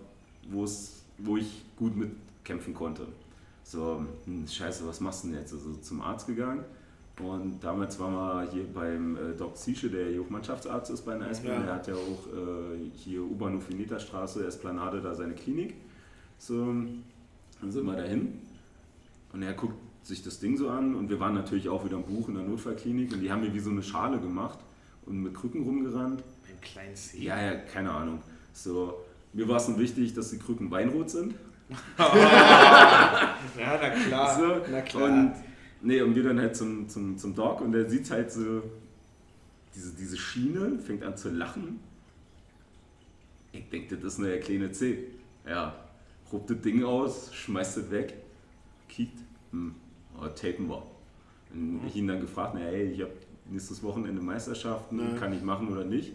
wo 0.49 0.65
es, 0.65 1.03
wo 1.19 1.37
ich 1.37 1.65
gut 1.77 1.97
mitkämpfen 1.97 2.75
konnte. 2.75 3.07
So, 3.65 4.05
hm, 4.25 4.47
scheiße, 4.47 4.87
was 4.87 5.01
machst 5.01 5.25
du 5.25 5.29
denn 5.29 5.39
jetzt? 5.39 5.53
Also 5.53 5.75
zum 5.75 6.01
Arzt 6.01 6.27
gegangen. 6.27 6.65
Und 7.20 7.61
damals 7.62 7.99
waren 8.01 8.12
wir 8.12 8.51
hier 8.51 8.65
beim 8.73 9.16
äh, 9.16 9.36
Doc 9.39 9.57
Ziesche, 9.57 9.89
der 9.89 10.09
hier 10.09 10.23
auch 10.23 10.31
Mannschaftsarzt 10.31 10.91
ist 10.91 11.03
bei 11.03 11.15
einer 11.15 11.27
Eisbahn. 11.27 11.53
Ja. 11.53 11.62
Der 11.62 11.74
hat 11.74 11.86
ja 11.86 11.95
auch 11.95 12.27
äh, 12.27 12.91
hier 12.93 13.23
U-Bahnhof 13.23 13.69
Straße, 13.99 14.45
Esplanade, 14.45 15.01
da 15.01 15.15
seine 15.15 15.35
Klinik. 15.35 15.74
So, 16.39 16.57
dann 16.65 17.03
sind 17.70 17.86
wir 17.86 17.95
dahin. 17.95 18.41
Und 19.32 19.43
er 19.43 19.53
guckt 19.53 19.77
sich 20.03 20.23
das 20.23 20.41
Ding 20.41 20.57
so 20.57 20.69
an 20.69 20.95
und 20.95 21.09
wir 21.09 21.19
waren 21.20 21.35
natürlich 21.35 21.69
auch 21.69 21.85
wieder 21.85 21.97
im 21.97 22.03
Buch 22.03 22.28
in 22.28 22.35
der 22.35 22.45
Notfallklinik 22.45 23.12
und 23.12 23.20
die 23.20 23.31
haben 23.31 23.41
mir 23.41 23.55
wie 23.55 23.61
so 23.61 23.70
eine 23.70 23.82
Schale 23.82 24.19
gemacht 24.19 24.59
und 25.07 25.23
mit 25.23 25.35
Krücken 25.35 25.62
rumgerannt. 25.62 26.23
Beim 26.47 26.61
kleinen 26.61 26.95
C. 26.95 27.19
Ja, 27.19 27.41
ja, 27.41 27.55
keine 27.55 27.91
Ahnung. 27.91 28.20
So, 28.53 28.95
mir 29.32 29.49
war 29.49 29.57
es 29.57 29.69
nur 29.69 29.78
wichtig, 29.78 30.15
dass 30.15 30.31
die 30.31 30.39
Krücken 30.39 30.70
weinrot 30.70 31.11
sind. 31.11 31.35
Ja, 31.99 33.78
na 33.81 33.91
klar. 33.91 34.36
So, 34.36 34.57
Na 34.70 34.81
klar. 34.82 35.05
Und, 35.05 35.32
nee, 35.85 36.01
und 36.02 36.15
wir 36.15 36.23
dann 36.24 36.40
halt 36.40 36.56
zum, 36.56 36.89
zum, 36.89 37.16
zum 37.19 37.35
Doc 37.35 37.61
und 37.61 37.73
der 37.73 37.89
sieht 37.89 38.11
halt 38.11 38.32
so 38.32 38.62
diese, 39.74 39.93
diese 39.93 40.16
Schiene, 40.16 40.78
fängt 40.78 41.02
an 41.02 41.16
zu 41.16 41.31
lachen. 41.31 41.81
Ich 43.52 43.69
denke, 43.70 43.97
das 43.97 44.15
ist 44.15 44.20
eine 44.20 44.39
kleine 44.40 44.73
C. 44.73 45.05
Ja, 45.47 45.74
rupt 46.32 46.51
das 46.51 46.61
Ding 46.61 46.82
aus, 46.85 47.32
schmeißt 47.35 47.77
es 47.78 47.90
weg, 47.90 48.15
kickt, 48.89 49.19
hm, 49.52 49.74
oh, 50.20 50.27
tapen 50.28 50.69
wir. 50.69 50.82
Und 51.52 51.82
ich 51.86 51.94
ihn 51.97 52.09
dann 52.09 52.20
gefragt, 52.20 52.55
na, 52.56 52.62
ey, 52.66 52.90
ich 52.93 53.01
habe 53.02 53.12
nächstes 53.51 53.82
Wochenende 53.82 54.20
Meisterschaften, 54.23 54.98
Ja. 54.98 55.19
kann 55.19 55.32
ich 55.32 55.43
machen 55.43 55.69
oder 55.69 55.85
nicht? 55.85 56.12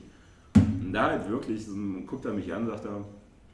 Und 0.55 0.91
da 0.91 1.11
halt 1.11 1.29
wirklich, 1.29 1.65
so, 1.65 1.73
guckt 2.05 2.25
er 2.25 2.33
mich 2.33 2.53
an 2.53 2.63
und 2.63 2.69
sagt, 2.69 2.85
er, 2.85 3.05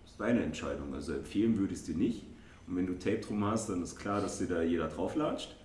das 0.03 0.11
ist 0.11 0.19
deine 0.19 0.41
Entscheidung. 0.43 0.93
Also 0.93 1.13
empfehlen 1.13 1.57
würde 1.57 1.73
ich 1.73 1.79
es 1.79 1.85
dir 1.85 1.95
nicht. 1.95 2.23
Und 2.67 2.77
wenn 2.77 2.87
du 2.87 2.97
Tape 2.97 3.17
drum 3.19 3.43
hast, 3.45 3.69
dann 3.69 3.83
ist 3.83 3.97
klar, 3.97 4.21
dass 4.21 4.39
dir 4.39 4.47
da 4.47 4.63
jeder 4.63 4.87
drauflatscht. 4.87 5.55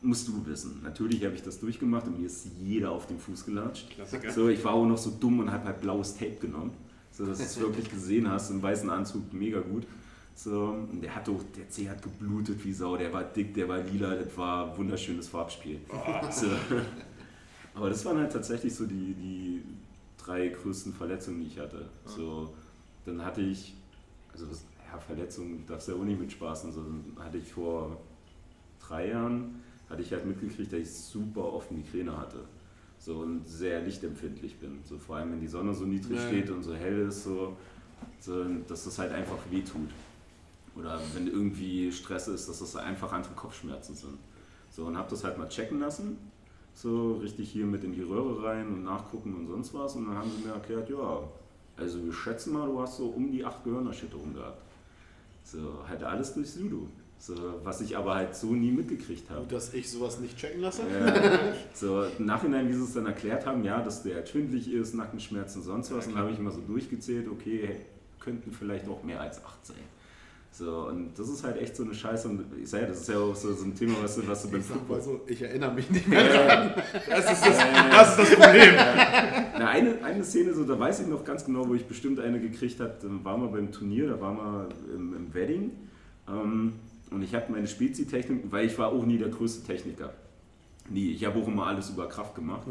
Musst 0.00 0.28
du 0.28 0.46
wissen. 0.46 0.80
Natürlich 0.82 1.24
habe 1.24 1.34
ich 1.34 1.42
das 1.42 1.58
durchgemacht 1.58 2.06
und 2.06 2.20
mir 2.20 2.26
ist 2.26 2.46
jeder 2.60 2.92
auf 2.92 3.06
den 3.06 3.18
Fuß 3.18 3.44
gelatscht. 3.44 3.90
Klassiker. 3.90 4.30
So, 4.30 4.48
ich 4.48 4.62
war 4.64 4.74
auch 4.74 4.86
noch 4.86 4.98
so 4.98 5.10
dumm 5.10 5.40
und 5.40 5.50
habe 5.50 5.64
halt 5.64 5.80
blaues 5.80 6.14
Tape 6.14 6.36
genommen, 6.40 6.72
so 7.10 7.26
dass 7.26 7.38
du 7.38 7.44
es 7.44 7.60
wirklich 7.60 7.90
gesehen 7.90 8.30
hast. 8.30 8.50
Im 8.50 8.62
weißen 8.62 8.88
Anzug, 8.90 9.32
mega 9.32 9.60
gut. 9.60 9.84
So, 10.36 10.66
und 10.88 11.00
der 11.00 11.16
hat 11.16 11.28
auch, 11.28 11.42
der 11.56 11.68
Zeh 11.68 11.88
hat 11.88 12.00
geblutet 12.00 12.64
wie 12.64 12.72
Sau, 12.72 12.96
der 12.96 13.12
war 13.12 13.24
dick, 13.24 13.54
der 13.54 13.68
war 13.68 13.78
lila, 13.78 14.14
das 14.14 14.36
war 14.36 14.70
ein 14.70 14.78
wunderschönes 14.78 15.26
Farbspiel. 15.26 15.80
So. 16.30 16.46
Aber 17.74 17.88
das 17.90 18.04
waren 18.04 18.18
halt 18.18 18.32
tatsächlich 18.32 18.72
so 18.72 18.86
die, 18.86 19.14
die 19.14 19.62
drei 20.16 20.46
größten 20.46 20.92
Verletzungen, 20.92 21.40
die 21.40 21.48
ich 21.48 21.58
hatte. 21.58 21.88
So, 22.04 22.54
dann 23.04 23.24
hatte 23.24 23.40
ich, 23.40 23.74
also 24.32 24.46
das, 24.46 24.64
ja, 24.86 24.98
Verletzungen 25.00 25.64
darfst 25.66 25.88
du 25.88 25.92
ja 25.92 25.98
auch 25.98 26.04
nicht 26.04 26.20
mit 26.20 26.30
Spaß, 26.30 26.66
also 26.66 26.82
dann 26.82 27.16
hatte 27.18 27.38
ich 27.38 27.52
vor 27.52 28.00
drei 28.80 29.08
Jahren, 29.08 29.60
hatte 29.88 30.02
ich 30.02 30.12
halt 30.12 30.26
mitgekriegt, 30.26 30.72
dass 30.72 30.80
ich 30.80 30.90
super 30.90 31.52
oft 31.52 31.70
Migräne 31.72 32.16
hatte. 32.16 32.40
So 32.98 33.18
und 33.18 33.46
sehr 33.46 33.80
lichtempfindlich 33.82 34.58
bin. 34.58 34.80
So 34.84 34.98
vor 34.98 35.16
allem 35.16 35.32
wenn 35.32 35.40
die 35.40 35.46
Sonne 35.46 35.72
so 35.74 35.84
niedrig 35.84 36.18
Ja. 36.18 36.26
steht 36.26 36.50
und 36.50 36.62
so 36.62 36.74
hell 36.74 37.06
ist, 37.08 37.24
so, 37.24 37.56
so, 38.20 38.44
dass 38.66 38.84
das 38.84 38.98
halt 38.98 39.12
einfach 39.12 39.38
wehtut. 39.50 39.90
Oder 40.76 41.00
wenn 41.14 41.26
irgendwie 41.26 41.90
Stress 41.92 42.28
ist, 42.28 42.48
dass 42.48 42.58
das 42.58 42.76
einfach 42.76 43.12
andere 43.12 43.34
Kopfschmerzen 43.34 43.94
sind. 43.94 44.18
So 44.70 44.84
und 44.84 44.96
habe 44.96 45.08
das 45.10 45.24
halt 45.24 45.38
mal 45.38 45.48
checken 45.48 45.80
lassen. 45.80 46.18
So 46.74 47.14
richtig 47.14 47.50
hier 47.50 47.66
mit 47.66 47.82
in 47.82 47.92
die 47.92 48.02
Röhre 48.02 48.44
rein 48.44 48.68
und 48.68 48.84
nachgucken 48.84 49.34
und 49.34 49.48
sonst 49.48 49.74
was. 49.74 49.96
Und 49.96 50.06
dann 50.06 50.16
haben 50.16 50.30
sie 50.30 50.46
mir 50.46 50.52
erklärt, 50.54 50.88
ja, 50.90 51.22
also 51.76 52.04
wir 52.04 52.12
schätzen 52.12 52.52
mal, 52.52 52.66
du 52.66 52.80
hast 52.80 52.96
so 52.96 53.06
um 53.06 53.30
die 53.30 53.44
acht 53.44 53.64
Gehirnerschütterungen 53.64 54.34
gehabt. 54.34 54.62
So, 55.44 55.78
halt 55.88 56.02
alles 56.04 56.34
durch 56.34 56.50
Sudo. 56.50 56.86
So, 57.20 57.34
was 57.64 57.80
ich 57.80 57.96
aber 57.96 58.14
halt 58.14 58.36
so 58.36 58.54
nie 58.54 58.70
mitgekriegt 58.70 59.28
habe. 59.28 59.44
Dass 59.48 59.74
ich 59.74 59.90
sowas 59.90 60.20
nicht 60.20 60.38
checken 60.38 60.60
lasse? 60.60 60.82
Ja, 60.82 61.40
so 61.74 62.04
im 62.16 62.26
Nachhinein, 62.26 62.68
wie 62.68 62.74
sie 62.74 62.84
es 62.84 62.94
dann 62.94 63.06
erklärt 63.06 63.44
haben, 63.44 63.64
ja, 63.64 63.82
dass 63.82 64.04
der 64.04 64.24
schwindlig 64.24 64.72
ist, 64.72 64.94
Nackenschmerzen, 64.94 65.62
sonst 65.62 65.92
was, 65.92 66.06
und 66.06 66.14
dann 66.14 66.22
habe 66.22 66.32
ich 66.32 66.38
immer 66.38 66.52
so 66.52 66.60
durchgezählt, 66.60 67.28
okay, 67.28 67.76
könnten 68.20 68.52
vielleicht 68.52 68.88
auch 68.88 69.02
mehr 69.02 69.20
als 69.20 69.44
acht 69.44 69.66
sein. 69.66 69.76
So, 70.52 70.88
und 70.88 71.16
das 71.16 71.28
ist 71.28 71.44
halt 71.44 71.60
echt 71.60 71.76
so 71.76 71.82
eine 71.84 71.94
Scheiße, 71.94 72.28
und 72.28 72.44
ich 72.62 72.68
sage, 72.68 72.84
ja, 72.84 72.88
das 72.88 73.00
ist 73.00 73.08
ja 73.08 73.18
auch 73.18 73.34
so, 73.34 73.52
so 73.52 73.64
ein 73.64 73.74
Thema, 73.74 73.94
was 74.00 74.16
du, 74.16 74.26
was 74.26 74.42
du 74.42 74.50
beim 74.50 74.60
mal 74.60 74.66
Football. 74.66 75.00
so, 75.00 75.20
ich 75.26 75.42
erinnere 75.42 75.72
mich 75.74 75.90
nicht 75.90 76.06
mehr. 76.08 76.74
Das 77.08 77.32
ist 77.32 77.46
das, 77.46 77.58
das, 77.90 78.10
ist 78.10 78.18
das 78.18 78.30
Problem. 78.30 78.74
Na, 78.76 79.68
eine, 79.68 80.02
eine 80.04 80.24
Szene, 80.24 80.54
so, 80.54 80.64
da 80.64 80.78
weiß 80.78 81.00
ich 81.00 81.08
noch 81.08 81.24
ganz 81.24 81.44
genau, 81.44 81.68
wo 81.68 81.74
ich 81.74 81.86
bestimmt 81.86 82.20
eine 82.20 82.40
gekriegt 82.40 82.80
habe, 82.80 82.94
da 83.00 83.08
waren 83.24 83.42
wir 83.42 83.48
beim 83.48 83.72
Turnier, 83.72 84.08
da 84.08 84.20
waren 84.20 84.36
wir 84.36 84.68
im, 84.94 85.14
im 85.14 85.34
Wedding. 85.34 85.72
Ähm, 86.28 86.74
und 87.10 87.22
ich 87.22 87.34
habe 87.34 87.52
meine 87.52 87.66
Spezi-Technik, 87.66 88.44
weil 88.50 88.66
ich 88.66 88.78
war 88.78 88.88
auch 88.88 89.04
nie 89.04 89.18
der 89.18 89.28
größte 89.28 89.66
Techniker. 89.66 90.12
Nie. 90.90 91.10
Ich 91.12 91.24
habe 91.26 91.38
auch 91.38 91.46
immer 91.46 91.66
alles 91.66 91.90
über 91.90 92.08
Kraft 92.08 92.34
gemacht. 92.34 92.66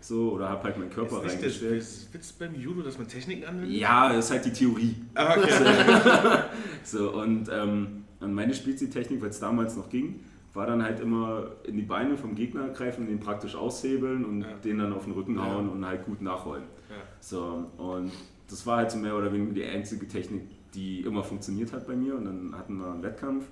So, 0.00 0.32
oder 0.32 0.48
habe 0.50 0.62
halt 0.64 0.78
meinen 0.78 0.90
Körper 0.90 1.16
Ist 1.18 1.22
nicht 1.24 1.34
das 1.36 1.42
reingestellt. 1.62 1.74
Witz 1.80 2.08
Witz 2.12 2.32
beim 2.32 2.54
Judo, 2.54 2.82
dass 2.82 2.98
man 2.98 3.08
Techniken 3.08 3.44
anwendet? 3.46 3.70
Ja, 3.78 4.12
das 4.12 4.26
ist 4.26 4.30
halt 4.30 4.44
die 4.44 4.52
Theorie. 4.52 4.94
Ah, 5.14 5.36
okay. 5.38 6.42
So, 6.84 7.12
und, 7.22 7.48
ähm, 7.50 8.04
und 8.20 8.34
meine 8.34 8.52
Spezi-Technik, 8.54 9.22
weil 9.22 9.30
es 9.30 9.40
damals 9.40 9.76
noch 9.76 9.88
ging, 9.88 10.20
war 10.54 10.66
dann 10.66 10.82
halt 10.82 11.00
immer 11.00 11.46
in 11.64 11.76
die 11.76 11.82
Beine 11.82 12.16
vom 12.18 12.34
Gegner 12.34 12.68
greifen, 12.68 13.06
den 13.06 13.20
praktisch 13.20 13.54
aushebeln 13.54 14.24
und 14.24 14.42
Ja. 14.42 14.48
den 14.62 14.78
dann 14.78 14.92
auf 14.92 15.04
den 15.04 15.14
Rücken 15.14 15.36
Ja. 15.36 15.46
hauen 15.46 15.68
und 15.70 15.86
halt 15.86 16.04
gut 16.04 16.20
nachrollen. 16.20 16.64
Ja. 16.90 16.96
So, 17.20 17.70
und 17.78 18.10
das 18.50 18.66
war 18.66 18.78
halt 18.78 18.90
so 18.90 18.98
mehr 18.98 19.16
oder 19.16 19.32
weniger 19.32 19.54
die 19.54 19.64
einzige 19.64 20.06
Technik, 20.06 20.42
die 20.74 21.00
immer 21.00 21.22
funktioniert 21.24 21.72
hat 21.72 21.86
bei 21.86 21.96
mir. 21.96 22.16
Und 22.16 22.26
dann 22.26 22.54
hatten 22.58 22.76
wir 22.76 22.92
einen 22.92 23.02
Wettkampf, 23.02 23.46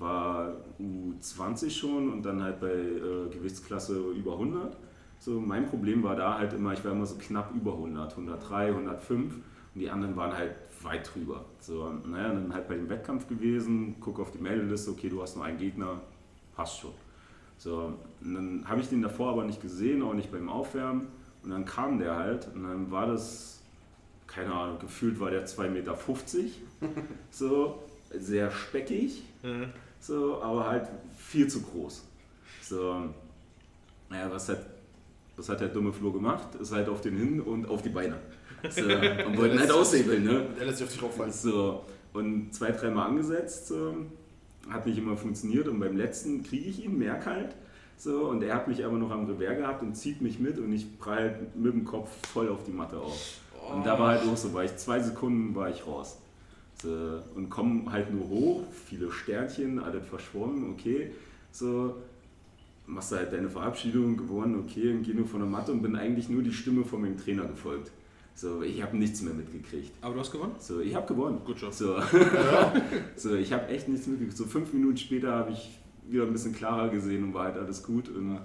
war 0.00 0.54
U20 0.80 1.70
schon 1.70 2.10
und 2.10 2.22
dann 2.24 2.42
halt 2.42 2.58
bei 2.60 2.72
äh, 2.72 3.28
Gewichtsklasse 3.30 3.98
über 4.12 4.32
100. 4.32 4.76
So, 5.18 5.38
mein 5.38 5.66
Problem 5.66 6.02
war 6.02 6.16
da 6.16 6.38
halt 6.38 6.54
immer, 6.54 6.72
ich 6.72 6.82
war 6.84 6.92
immer 6.92 7.04
so 7.04 7.16
knapp 7.16 7.54
über 7.54 7.74
100, 7.74 8.12
103, 8.12 8.68
105 8.68 9.34
und 9.34 9.42
die 9.74 9.90
anderen 9.90 10.16
waren 10.16 10.36
halt 10.36 10.54
weit 10.82 11.10
drüber. 11.14 11.44
So, 11.60 11.92
naja, 12.06 12.28
dann 12.28 12.52
halt 12.54 12.66
bei 12.66 12.74
dem 12.74 12.88
Wettkampf 12.88 13.28
gewesen, 13.28 13.96
guck 14.00 14.18
auf 14.18 14.30
die 14.32 14.38
Meldeliste, 14.38 14.90
okay, 14.90 15.10
du 15.10 15.20
hast 15.20 15.36
nur 15.36 15.44
einen 15.44 15.58
Gegner, 15.58 16.00
passt 16.56 16.78
schon. 16.78 16.92
So, 17.58 17.92
und 18.22 18.34
dann 18.34 18.64
habe 18.66 18.80
ich 18.80 18.88
den 18.88 19.02
davor 19.02 19.32
aber 19.32 19.44
nicht 19.44 19.60
gesehen, 19.60 20.02
auch 20.02 20.14
nicht 20.14 20.32
beim 20.32 20.48
Aufwärmen. 20.48 21.08
Und 21.42 21.50
dann 21.50 21.66
kam 21.66 21.98
der 21.98 22.16
halt 22.16 22.48
und 22.54 22.62
dann 22.62 22.90
war 22.90 23.06
das, 23.06 23.60
keine 24.26 24.52
Ahnung, 24.52 24.78
gefühlt 24.78 25.20
war 25.20 25.30
der 25.30 25.46
2,50 25.46 25.68
Meter. 25.68 25.98
So, 27.30 27.82
sehr 28.18 28.50
speckig, 28.50 29.22
Mhm. 29.42 29.72
So, 30.00 30.42
aber 30.42 30.66
halt 30.66 30.88
viel 31.16 31.46
zu 31.46 31.62
groß. 31.62 32.02
So, 32.62 33.04
naja, 34.08 34.30
was 34.30 34.48
hat, 34.48 34.58
was 35.36 35.48
hat 35.48 35.60
der 35.60 35.68
dumme 35.68 35.92
Flo 35.92 36.10
gemacht? 36.10 36.54
Ist 36.60 36.72
halt 36.72 36.88
auf 36.88 37.00
den 37.00 37.16
hin 37.16 37.40
und 37.40 37.68
auf 37.68 37.82
die 37.82 37.90
Beine. 37.90 38.16
So, 38.68 38.82
und 39.26 39.38
wollten 39.38 39.58
halt 39.58 39.70
aushebeln, 39.70 40.24
ne? 40.24 40.46
Der 40.58 40.66
lässt 40.66 40.78
sich 40.78 40.86
auf 40.86 40.92
dich 40.92 41.02
rauffallen. 41.02 41.32
So, 41.32 41.84
und 42.12 42.52
zwei, 42.52 42.72
dreimal 42.72 43.08
angesetzt, 43.08 43.68
so, 43.68 43.94
hat 44.68 44.86
nicht 44.86 44.98
immer 44.98 45.16
funktioniert 45.16 45.68
und 45.68 45.78
beim 45.80 45.96
letzten 45.96 46.42
kriege 46.42 46.68
ich 46.68 46.84
ihn, 46.84 46.98
merke 46.98 47.30
halt, 47.30 47.54
so, 47.96 48.28
und 48.28 48.42
er 48.42 48.54
hat 48.54 48.66
mich 48.66 48.84
aber 48.84 48.96
noch 48.96 49.10
am 49.10 49.26
Revers 49.26 49.58
gehabt 49.58 49.82
und 49.82 49.94
zieht 49.94 50.22
mich 50.22 50.38
mit 50.38 50.58
und 50.58 50.72
ich 50.72 50.98
prall 50.98 51.38
mit 51.54 51.72
dem 51.72 51.84
Kopf 51.84 52.08
voll 52.32 52.48
auf 52.48 52.64
die 52.64 52.72
Matte 52.72 52.98
auf. 52.98 53.40
Und 53.74 53.84
da 53.84 53.98
war 53.98 54.08
halt 54.08 54.22
auch 54.22 54.36
so, 54.36 54.54
war 54.54 54.64
ich 54.64 54.74
zwei 54.76 55.00
Sekunden, 55.00 55.54
war 55.54 55.68
ich 55.68 55.86
raus. 55.86 56.18
So, 56.82 57.20
und 57.34 57.50
kommen 57.50 57.90
halt 57.90 58.12
nur 58.12 58.28
hoch, 58.28 58.64
viele 58.86 59.10
Sternchen, 59.10 59.78
alles 59.78 60.06
verschwommen, 60.06 60.70
okay. 60.70 61.10
So, 61.52 61.96
machst 62.86 63.12
du 63.12 63.16
halt 63.16 63.32
deine 63.32 63.50
Verabschiedung, 63.50 64.16
gewonnen, 64.16 64.58
okay, 64.60 64.92
und 64.92 65.02
geh 65.02 65.12
nur 65.12 65.26
von 65.26 65.40
der 65.40 65.48
Matte 65.48 65.72
und 65.72 65.82
bin 65.82 65.94
eigentlich 65.96 66.28
nur 66.28 66.42
die 66.42 66.52
Stimme 66.52 66.84
von 66.84 67.02
meinem 67.02 67.18
Trainer 67.18 67.44
gefolgt. 67.44 67.90
So, 68.34 68.62
ich 68.62 68.82
habe 68.82 68.96
nichts 68.96 69.20
mehr 69.20 69.34
mitgekriegt. 69.34 69.92
Aber 70.00 70.14
du 70.14 70.20
hast 70.20 70.32
gewonnen? 70.32 70.54
So, 70.58 70.80
ich 70.80 70.94
habe 70.94 71.06
gewonnen. 71.06 71.40
Good 71.44 71.60
job. 71.60 71.74
So, 71.74 71.96
so 73.16 73.34
ich 73.34 73.52
habe 73.52 73.66
echt 73.68 73.88
nichts 73.88 74.06
mitgekriegt. 74.06 74.36
So 74.36 74.46
fünf 74.46 74.72
Minuten 74.72 74.96
später 74.96 75.32
habe 75.32 75.52
ich 75.52 75.78
wieder 76.08 76.24
ein 76.24 76.32
bisschen 76.32 76.54
klarer 76.54 76.88
gesehen 76.88 77.24
und 77.24 77.34
war 77.34 77.44
halt 77.44 77.56
alles 77.56 77.82
gut. 77.82 78.08
Und 78.08 78.38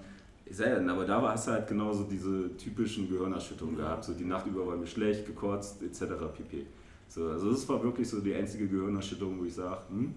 ich 0.45 0.57
sag 0.57 0.67
ja, 0.67 0.91
aber 0.91 1.05
da 1.05 1.21
hast 1.21 1.47
du 1.47 1.51
halt 1.51 1.67
genauso 1.67 2.03
diese 2.03 2.55
typischen 2.57 3.09
Gehirnerschütterungen 3.09 3.77
gehabt. 3.77 4.03
So 4.03 4.13
die 4.13 4.25
Nacht 4.25 4.45
über 4.47 4.67
war 4.67 4.75
mir 4.75 4.87
schlecht, 4.87 5.25
gekotzt, 5.25 5.81
etc. 5.81 6.01
pp. 6.35 6.65
So, 7.07 7.30
also 7.30 7.52
das 7.52 7.68
war 7.69 7.82
wirklich 7.84 8.10
so 8.10 8.19
die 8.19 8.34
einzige 8.34 8.68
Gehirnerschütterung, 8.68 9.40
wo 9.40 9.45
ich 9.45 9.53
sage, 9.53 9.82
hm, 9.90 10.14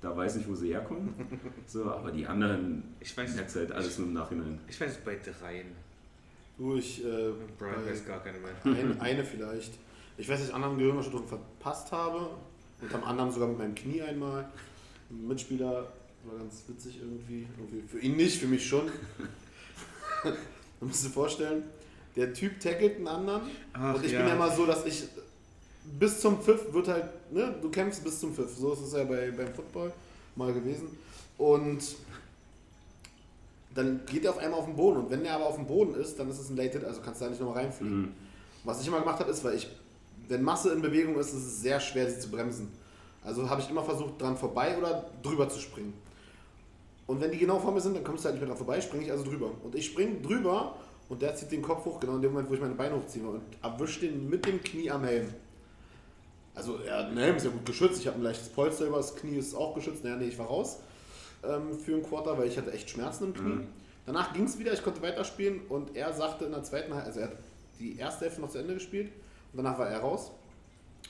da 0.00 0.16
weiß 0.16 0.36
ich, 0.36 0.48
wo 0.48 0.54
sie 0.54 0.68
herkommen. 0.68 1.14
So, 1.66 1.84
aber 1.90 2.10
die 2.10 2.26
anderen 2.26 2.82
Ich 3.00 3.16
weiß 3.16 3.34
merkst 3.36 3.56
halt 3.56 3.72
alles 3.72 3.98
nur 3.98 4.08
im 4.08 4.14
Nachhinein. 4.14 4.58
Ich 4.68 4.80
weiß 4.80 4.92
es 4.92 4.98
bei 4.98 5.16
dreien. 5.16 5.68
Du, 6.58 6.76
ich, 6.76 7.04
äh, 7.04 7.30
Brian 7.58 7.76
bei- 7.84 7.90
weiß 7.92 8.04
gar 8.04 8.22
keine 8.22 8.38
mehr. 8.38 8.50
Eine, 8.64 9.00
eine 9.00 9.24
vielleicht. 9.24 9.72
Ich 10.18 10.28
weiß, 10.28 10.40
dass 10.40 10.48
ich 10.48 10.54
anderen 10.54 10.76
Gehirnerschütterungen 10.76 11.28
verpasst 11.28 11.92
habe. 11.92 12.30
Und 12.80 12.94
am 12.94 13.04
anderen 13.04 13.30
sogar 13.30 13.48
mit 13.48 13.58
meinem 13.58 13.74
Knie 13.74 14.02
einmal. 14.02 14.48
Ein 15.08 15.28
Mitspieler 15.28 15.86
war 16.24 16.38
ganz 16.38 16.64
witzig 16.68 17.00
irgendwie. 17.00 17.46
irgendwie. 17.56 17.82
Für 17.86 18.00
ihn 18.00 18.16
nicht, 18.16 18.38
für 18.38 18.48
mich 18.48 18.66
schon. 18.66 18.86
du 20.80 20.86
musst 20.86 21.04
dir 21.04 21.10
vorstellen, 21.10 21.62
der 22.16 22.34
Typ 22.34 22.60
tackelt 22.60 22.96
einen 22.96 23.08
anderen. 23.08 23.42
Ach, 23.72 23.94
und 23.94 24.04
ich 24.04 24.12
ja. 24.12 24.18
bin 24.18 24.28
ja 24.28 24.34
immer 24.34 24.50
so, 24.50 24.66
dass 24.66 24.84
ich 24.84 25.04
bis 25.84 26.20
zum 26.20 26.40
Pfiff 26.40 26.72
wird 26.72 26.88
halt, 26.88 27.04
ne, 27.32 27.54
du 27.60 27.70
kämpfst 27.70 28.02
bis 28.04 28.20
zum 28.20 28.34
Pfiff. 28.34 28.56
So 28.56 28.72
ist 28.72 28.80
es 28.80 28.92
ja 28.92 29.04
bei, 29.04 29.30
beim 29.30 29.52
Football 29.54 29.92
mal 30.36 30.52
gewesen. 30.52 30.96
Und 31.38 31.82
dann 33.74 34.00
geht 34.06 34.24
er 34.24 34.30
auf 34.32 34.38
einmal 34.38 34.60
auf 34.60 34.66
den 34.66 34.76
Boden. 34.76 34.98
Und 34.98 35.10
wenn 35.10 35.24
er 35.24 35.36
aber 35.36 35.46
auf 35.46 35.56
dem 35.56 35.66
Boden 35.66 35.94
ist, 35.94 36.18
dann 36.18 36.28
ist 36.28 36.38
es 36.38 36.50
ein 36.50 36.56
Late 36.56 36.78
Hit, 36.78 36.84
also 36.84 37.00
kannst 37.00 37.20
du 37.20 37.24
da 37.24 37.30
nicht 37.30 37.40
nochmal 37.40 37.64
reinfliegen. 37.64 38.02
Mhm. 38.02 38.12
Was 38.64 38.80
ich 38.80 38.86
immer 38.86 39.00
gemacht 39.00 39.18
habe, 39.18 39.30
ist, 39.30 39.42
weil 39.44 39.54
ich, 39.54 39.68
wenn 40.28 40.42
Masse 40.42 40.72
in 40.72 40.82
Bewegung 40.82 41.16
ist, 41.16 41.28
ist 41.28 41.46
es 41.46 41.60
sehr 41.62 41.80
schwer, 41.80 42.08
sie 42.10 42.20
zu 42.20 42.30
bremsen. 42.30 42.70
Also 43.24 43.48
habe 43.48 43.60
ich 43.60 43.70
immer 43.70 43.82
versucht, 43.82 44.20
dran 44.20 44.36
vorbei 44.36 44.76
oder 44.76 45.06
drüber 45.22 45.48
zu 45.48 45.58
springen. 45.58 45.94
Und 47.06 47.20
wenn 47.20 47.30
die 47.30 47.38
genau 47.38 47.58
vor 47.58 47.72
mir 47.72 47.80
sind, 47.80 47.96
dann 47.96 48.04
kommst 48.04 48.24
du 48.24 48.26
halt 48.26 48.34
nicht 48.34 48.42
mehr 48.42 48.48
dran 48.48 48.64
vorbei, 48.64 48.80
springe 48.80 49.04
ich 49.04 49.10
also 49.10 49.24
drüber. 49.24 49.50
Und 49.62 49.74
ich 49.74 49.86
springe 49.86 50.20
drüber 50.20 50.76
und 51.08 51.20
der 51.22 51.34
zieht 51.34 51.50
den 51.50 51.62
Kopf 51.62 51.84
hoch, 51.84 52.00
genau 52.00 52.16
in 52.16 52.22
dem 52.22 52.32
Moment, 52.32 52.50
wo 52.50 52.54
ich 52.54 52.60
meine 52.60 52.74
Beine 52.74 52.96
hochziehe 52.96 53.26
und 53.26 53.42
erwischt 53.62 54.02
den 54.02 54.28
mit 54.28 54.46
dem 54.46 54.62
Knie 54.62 54.90
am 54.90 55.04
Helm. 55.04 55.28
Also 56.54 56.78
ja, 56.86 57.10
der 57.10 57.24
Helm 57.24 57.36
ist 57.36 57.44
ja 57.44 57.50
gut 57.50 57.64
geschützt, 57.64 58.00
ich 58.00 58.06
habe 58.06 58.18
ein 58.18 58.22
leichtes 58.22 58.48
Polster 58.48 58.86
über 58.86 58.98
das 58.98 59.16
Knie, 59.16 59.36
ist 59.36 59.54
auch 59.54 59.74
geschützt. 59.74 60.04
Naja, 60.04 60.16
nee, 60.16 60.26
ich 60.26 60.38
war 60.38 60.46
raus 60.46 60.78
ähm, 61.44 61.78
für 61.78 61.94
einen 61.94 62.02
Quarter, 62.02 62.36
weil 62.38 62.48
ich 62.48 62.58
hatte 62.58 62.72
echt 62.72 62.90
Schmerzen 62.90 63.24
im 63.24 63.34
Knie. 63.34 63.54
Mhm. 63.54 63.66
Danach 64.06 64.32
ging 64.32 64.44
es 64.44 64.58
wieder, 64.58 64.72
ich 64.72 64.82
konnte 64.82 65.00
weiterspielen 65.02 65.60
und 65.68 65.96
er 65.96 66.12
sagte 66.12 66.46
in 66.46 66.52
der 66.52 66.64
zweiten 66.64 66.92
Halbzeit, 66.92 67.06
also 67.06 67.20
er 67.20 67.26
hat 67.28 67.36
die 67.78 67.96
erste 67.96 68.24
Hälfte 68.24 68.40
noch 68.40 68.50
zu 68.50 68.58
Ende 68.58 68.74
gespielt 68.74 69.12
und 69.52 69.62
danach 69.62 69.78
war 69.78 69.88
er 69.88 70.00
raus 70.00 70.32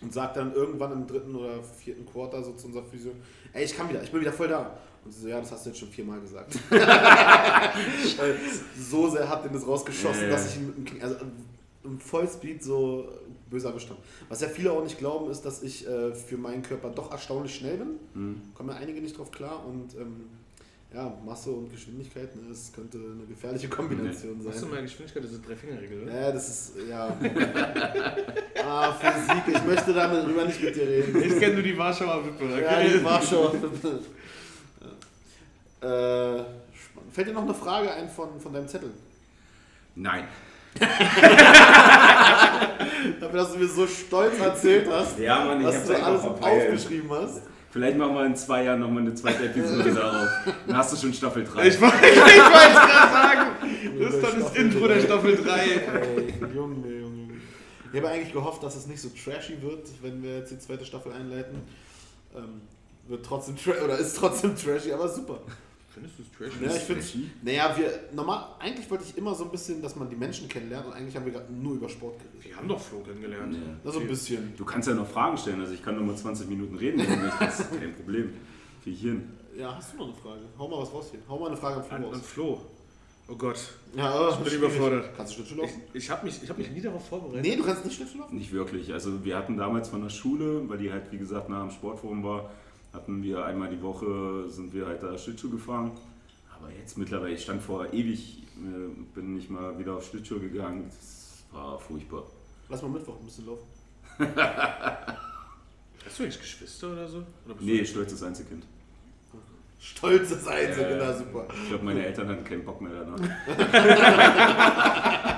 und 0.01 0.13
sagt 0.13 0.37
dann 0.37 0.53
irgendwann 0.53 0.93
im 0.93 1.07
dritten 1.07 1.35
oder 1.35 1.63
vierten 1.63 2.07
Quarter 2.07 2.43
so 2.43 2.53
zu 2.53 2.67
unserer 2.67 2.85
Physio, 2.85 3.13
ey, 3.53 3.65
ich 3.65 3.77
kann 3.77 3.89
wieder, 3.89 4.03
ich 4.03 4.11
bin 4.11 4.21
wieder 4.21 4.33
voll 4.33 4.49
da. 4.49 4.79
Und 5.05 5.11
sie 5.11 5.23
so, 5.23 5.29
ja, 5.29 5.41
das 5.41 5.51
hast 5.51 5.65
du 5.65 5.71
jetzt 5.71 5.81
schon 5.81 5.89
viermal 5.89 6.21
gesagt. 6.21 6.57
So 8.79 9.09
sehr 9.09 9.29
hat 9.29 9.45
den 9.45 9.53
das 9.53 9.67
rausgeschossen, 9.67 10.25
ja. 10.25 10.31
dass 10.31 10.51
ich 10.51 10.61
ihn 10.61 10.67
mit 10.67 10.77
dem 10.77 10.85
Knie, 10.85 11.03
also 11.03 11.17
im 11.85 11.99
Vollspeed 11.99 12.63
so 12.63 13.09
böse 13.53 13.69
erwischt. 13.69 13.91
Was 14.29 14.41
ja 14.41 14.49
viele 14.49 14.73
auch 14.73 14.83
nicht 14.83 14.99
glauben, 14.99 15.31
ist, 15.31 15.43
dass 15.43 15.63
ich 15.63 15.87
äh, 15.87 16.15
für 16.15 16.37
meinen 16.37 16.63
Körper 16.63 16.91
doch 16.91 17.13
erstaunlich 17.13 17.55
schnell 17.55 17.77
bin. 17.77 17.89
Mhm. 18.15 18.43
Kommen 18.55 18.71
ja 18.71 18.77
einige 18.77 19.01
nicht 19.01 19.17
drauf 19.17 19.31
klar 19.31 19.65
und 19.65 19.95
ähm, 19.95 20.25
ja, 20.93 21.17
Masse 21.25 21.51
und 21.51 21.71
Geschwindigkeit, 21.71 22.35
ne, 22.37 22.43
das 22.51 22.71
könnte 22.73 22.99
eine 22.99 23.25
gefährliche 23.27 23.69
Kombination 23.69 24.37
Hast 24.47 24.57
du 24.57 24.61
sein. 24.61 24.71
mal 24.71 24.83
Geschwindigkeit, 24.83 25.23
diese 25.25 25.39
Drei-Finger-Regel, 25.39 26.03
oder? 26.03 26.21
Ja, 26.21 26.33
das 26.33 26.49
ist, 26.49 26.73
ja. 26.87 27.07
ah, 28.67 28.93
Physik, 28.93 29.57
ich 29.57 29.65
möchte 29.65 29.95
darüber 29.95 30.45
nicht 30.45 30.63
mit 30.63 30.77
dir 30.77 30.87
reden. 30.87 31.23
Ich 31.23 31.39
kenne 31.39 31.55
nur 31.55 31.63
die 31.63 31.79
Warschauer 31.79 32.27
Wippe. 32.27 32.61
Ja, 32.61 32.83
die 32.83 33.03
Warschauer. 33.03 33.55
ja. 35.81 36.39
äh. 36.41 36.45
Fällt 37.13 37.29
dir 37.29 37.35
noch 37.35 37.43
eine 37.43 37.55
Frage 37.55 37.93
ein 37.93 38.09
von, 38.09 38.41
von 38.41 38.53
deinem 38.53 38.69
Zettel? 38.69 38.91
Nein. 39.95 40.27
Dafür, 43.21 43.39
dass 43.39 43.53
du 43.53 43.59
mir 43.59 43.69
so 43.69 43.87
stolz 43.87 44.39
erzählt 44.39 44.89
hast, 44.91 45.19
Ja, 45.19 45.45
Mann, 45.45 45.65
hab's 45.65 45.87
du 45.87 46.03
alles 46.03 46.23
aufgeschrieben 46.23 47.11
hast. 47.11 47.43
Vielleicht 47.71 47.97
machen 47.97 48.15
wir 48.15 48.27
in 48.27 48.37
zwei 48.37 48.65
Jahren 48.65 48.81
nochmal 48.81 49.03
eine 49.03 49.15
zweite 49.15 49.47
Episode 49.47 49.93
darauf. 49.95 50.29
Dann 50.67 50.77
hast 50.77 50.93
du 50.93 50.97
schon 50.99 51.15
Staffel 51.15 51.45
3. 51.45 51.69
Ich 51.69 51.81
wollte 51.81 51.97
es 52.03 52.15
gerade 52.15 53.13
sagen. 53.13 53.49
Das 53.99 54.15
ist 54.15 54.23
dann 54.23 54.41
das 54.41 54.55
Intro 54.57 54.89
der 54.89 55.01
Staffel 55.01 55.37
3. 55.37 55.61
Ey, 55.61 56.35
Junge, 56.55 56.89
Junge, 56.89 57.01
Junge. 57.01 57.35
Ich 57.93 57.99
habe 57.99 58.09
eigentlich 58.09 58.33
gehofft, 58.33 58.63
dass 58.63 58.77
es 58.77 58.87
nicht 58.87 59.01
so 59.01 59.09
trashy 59.11 59.61
wird, 59.63 59.87
wenn 60.03 60.23
wir 60.23 60.39
jetzt 60.39 60.51
die 60.51 60.59
zweite 60.59 60.85
Staffel 60.85 61.13
einleiten. 61.13 61.63
Ähm, 62.37 62.63
wird 63.09 63.25
trotzdem 63.25 63.57
oder 63.85 63.99
ist 63.99 64.17
trotzdem 64.17 64.55
trashy, 64.57 64.93
aber 64.93 65.09
super. 65.09 65.41
Findest 65.93 66.19
du 66.19 66.23
es 66.23 66.31
trash? 66.33 66.61
Ja, 66.63 66.75
ich 66.75 66.83
finde, 66.83 67.05
naja, 67.43 67.77
wir, 67.77 67.91
normal, 68.15 68.45
eigentlich 68.59 68.91
wollte 68.91 69.05
ich 69.05 69.17
immer 69.19 69.35
so 69.35 69.45
ein 69.45 69.51
bisschen, 69.51 69.83
dass 69.83 69.95
man 69.97 70.09
die 70.09 70.17
Menschen 70.17 70.49
kennenlernt 70.49 70.87
und 70.87 70.93
eigentlich 70.95 71.15
haben 71.17 71.27
wir 71.27 71.33
gerade 71.33 71.53
nur 71.53 71.75
über 71.75 71.89
Sport 71.89 72.19
geredet. 72.19 72.49
Wir 72.49 72.57
haben 72.57 72.69
doch 72.69 72.81
Flo 72.81 73.01
kennengelernt. 73.01 73.57
Ja. 73.85 73.93
So 73.93 74.01
ein 74.01 74.09
bisschen. 74.09 74.55
Du 74.57 74.65
kannst 74.65 74.89
ja 74.89 74.95
noch 74.95 75.07
Fragen 75.07 75.37
stellen, 75.37 75.61
also 75.61 75.75
ich 75.75 75.83
kann 75.85 75.97
nur 75.97 76.05
mal 76.05 76.17
20 76.17 76.49
Minuten 76.49 76.77
reden, 76.77 76.99
wenn 77.01 77.07
du 77.11 77.17
möchtest. 77.17 77.41
Das 77.43 77.61
ist 77.61 77.79
kein 77.81 77.95
Problem. 77.95 78.33
Für 78.83 78.91
Hirn. 78.91 79.33
Ja, 79.57 79.77
hast 79.77 79.93
du 79.93 79.99
noch 79.99 80.07
eine 80.07 80.15
Frage? 80.15 80.41
Hau 80.59 80.67
mal 80.69 80.79
was 80.81 80.93
raus 80.95 81.09
hier. 81.11 81.21
Hau 81.29 81.39
mal 81.39 81.49
eine 81.49 81.57
Frage 81.57 81.77
am 81.77 81.85
Flo 81.85 81.95
An, 81.97 82.05
raus. 82.05 82.15
an 82.15 82.23
Flo. 82.23 82.61
Oh 83.29 83.37
Gott. 83.37 83.61
Ja, 83.95 84.29
Ich 84.31 84.37
bin 84.37 84.47
schwierig. 84.47 84.59
überfordert. 84.59 85.11
Kannst 85.17 85.33
du 85.33 85.37
Schlittschuh 85.45 85.55
Ich, 85.55 85.61
laufen? 85.71 85.83
ich 85.95 86.11
habe 86.11 86.25
mich, 86.27 86.43
ich 86.43 86.49
hab 86.51 86.59
mich 86.59 86.71
nie 86.71 86.81
darauf 86.81 87.07
vorbereitet. 87.07 87.43
Nee, 87.43 87.57
du 87.57 87.63
kannst 87.65 87.85
nicht 87.85 87.95
Schlittschuh 87.97 88.19
laufen? 88.19 88.37
Nicht 88.37 88.51
wirklich. 88.53 88.93
Also 88.93 89.25
wir 89.25 89.37
hatten 89.37 89.57
damals 89.57 89.89
von 89.91 90.03
der 90.03 90.09
Schule, 90.09 90.69
weil 90.69 90.79
die 90.79 90.91
halt 90.91 91.13
wie 91.13 91.19
gesagt 91.19 91.49
nah 91.49 91.63
am 91.63 91.71
Sportforum 91.71 92.25
war, 92.25 92.51
hatten 92.93 93.23
wir 93.23 93.45
einmal 93.45 93.71
die 93.71 93.81
Woche, 93.83 94.49
sind 94.49 94.73
wir 94.75 94.87
halt 94.87 95.03
da 95.03 95.17
Schlittschuh 95.17 95.51
gefahren. 95.51 95.93
Aber 96.59 96.71
jetzt 96.71 96.99
mittlerweile, 96.99 97.35
ich 97.35 97.43
stand 97.43 97.63
vor 97.63 97.93
ewig, 97.93 98.43
äh, 98.59 98.89
bin 99.15 99.35
nicht 99.35 99.51
mal 99.51 99.79
wieder 99.79 99.95
auf 99.97 100.07
Schlittschuh 100.07 100.39
gegangen. 100.41 100.85
Das 100.89 101.43
war 101.53 101.79
furchtbar. 101.79 102.25
Lass 102.69 102.83
mal 102.83 102.89
Mittwoch 102.91 103.19
ein 103.19 103.25
bisschen 103.25 103.47
laufen. 103.47 103.67
Hast 106.05 106.19
du 106.19 106.25
eigentlich 106.25 106.41
Geschwister 106.41 106.93
oder 106.93 107.09
so? 107.09 107.19
Oder 107.47 107.55
bist 107.55 107.63
Nee, 107.67 107.85
stolzes 107.85 108.23
Einzelkind. 108.23 108.67
Stolzes 109.81 110.47
Einzel, 110.47 110.91
Ja. 110.93 110.97
na 111.07 111.13
super. 111.17 111.49
Ich 111.63 111.69
glaube, 111.71 111.85
meine 111.85 112.05
Eltern 112.07 112.29
hatten 112.29 112.45
keinen 112.45 112.65
Bock 112.65 112.81
mehr 112.81 112.93
danach. 112.93 113.19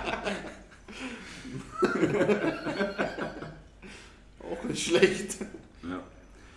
Auch 4.41 4.63
nicht 4.65 4.87
schlecht. 4.87 5.37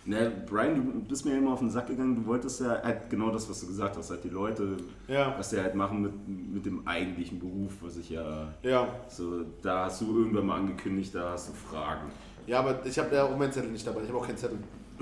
Ja. 0.07 0.17
Na, 0.21 0.31
Brian, 0.45 0.75
du 0.75 0.99
bist 1.01 1.25
mir 1.25 1.38
immer 1.38 1.51
auf 1.53 1.59
den 1.59 1.69
Sack 1.69 1.88
gegangen. 1.88 2.15
Du 2.15 2.25
wolltest 2.25 2.61
ja 2.61 2.81
halt 2.84 3.09
genau 3.09 3.29
das, 3.29 3.49
was 3.49 3.59
du 3.59 3.67
gesagt 3.67 3.97
hast, 3.97 4.09
halt 4.09 4.23
die 4.23 4.29
Leute, 4.29 4.77
Ja. 5.07 5.35
was 5.38 5.49
sie 5.49 5.59
halt 5.59 5.75
machen 5.75 6.01
mit, 6.01 6.53
mit 6.55 6.65
dem 6.65 6.88
eigentlichen 6.88 7.39
Beruf, 7.39 7.73
was 7.81 7.97
ich 7.97 8.09
ja 8.11 8.47
Ja. 8.63 8.88
so, 9.09 9.43
da 9.61 9.85
hast 9.85 10.01
du 10.01 10.17
irgendwann 10.19 10.45
mal 10.45 10.55
angekündigt, 10.59 11.13
da 11.13 11.31
hast 11.31 11.49
du 11.49 11.53
Fragen. 11.53 12.09
Ja, 12.45 12.59
aber 12.59 12.85
ich 12.85 12.97
habe 12.97 13.13
ja 13.15 13.23
auch 13.25 13.38
meinen 13.38 13.51
Zettel 13.51 13.69
nicht 13.71 13.85
dabei. 13.85 14.01
Ich 14.03 14.07
habe 14.07 14.17
auch 14.19 14.25
keinen 14.25 14.38
Zettel. 14.38 14.57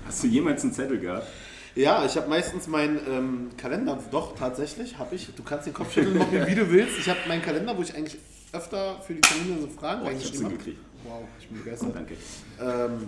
Hast 0.08 0.24
du 0.24 0.28
jemals 0.28 0.64
einen 0.64 0.74
Zettel 0.74 0.98
gehabt? 1.00 1.28
Ja, 1.76 2.04
ich 2.06 2.16
habe 2.18 2.28
meistens 2.28 2.68
meinen 2.68 3.00
ähm, 3.08 3.50
Kalender, 3.56 3.98
doch 4.12 4.36
tatsächlich, 4.36 4.98
habe 4.98 5.14
ich. 5.16 5.34
Du 5.36 5.44
kannst 5.44 5.68
den 5.68 5.74
Kopf 5.74 5.94
schütteln, 5.94 6.18
machen, 6.18 6.32
wie 6.48 6.56
du 6.56 6.70
willst. 6.72 6.98
Ich 6.98 7.08
habe 7.08 7.20
meinen 7.28 7.42
Kalender, 7.42 7.78
wo 7.78 7.82
ich 7.82 7.96
eigentlich 7.96 8.18
öfter 8.52 9.00
für 9.02 9.14
die 9.14 9.22
Termine 9.22 9.62
so 9.62 9.68
Fragen 9.68 10.02
Oh, 10.02 10.08
reingeschrieben 10.08 10.46
habe. 10.46 10.56
Wow, 11.04 11.22
ich 11.40 11.48
bin 11.48 11.58
begeistert. 11.64 11.96
Danke. 11.96 12.16
Ähm, 12.60 13.08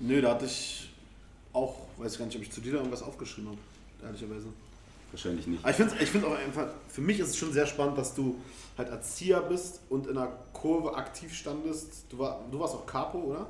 nö, 0.00 0.20
da 0.20 0.32
hatte 0.32 0.46
ich 0.46 0.90
auch, 1.52 1.76
weiß 1.98 2.12
ich 2.12 2.18
gar 2.18 2.26
nicht, 2.26 2.36
ob 2.36 2.42
ich 2.42 2.50
zu 2.50 2.60
dir 2.60 2.72
da 2.72 2.78
irgendwas 2.78 3.02
aufgeschrieben 3.02 3.50
habe, 3.50 3.58
ehrlicherweise. 4.04 4.48
Wahrscheinlich 5.12 5.46
nicht. 5.46 5.62
Aber 5.62 5.70
ich 5.70 5.76
finde 5.76 5.94
ich 6.00 6.10
find's 6.10 6.26
auch 6.26 6.36
einfach, 6.36 6.68
für 6.88 7.00
mich 7.00 7.18
ist 7.18 7.30
es 7.30 7.36
schon 7.36 7.52
sehr 7.52 7.66
spannend, 7.66 7.98
dass 7.98 8.14
du 8.14 8.36
halt 8.78 8.88
Erzieher 8.88 9.40
bist 9.40 9.80
und 9.88 10.06
in 10.06 10.16
einer 10.16 10.32
Kurve 10.52 10.94
aktiv 10.94 11.34
standest. 11.34 12.04
Du, 12.10 12.18
war, 12.18 12.40
du 12.50 12.60
warst 12.60 12.74
auch 12.74 12.86
Capo, 12.86 13.18
oder? 13.18 13.46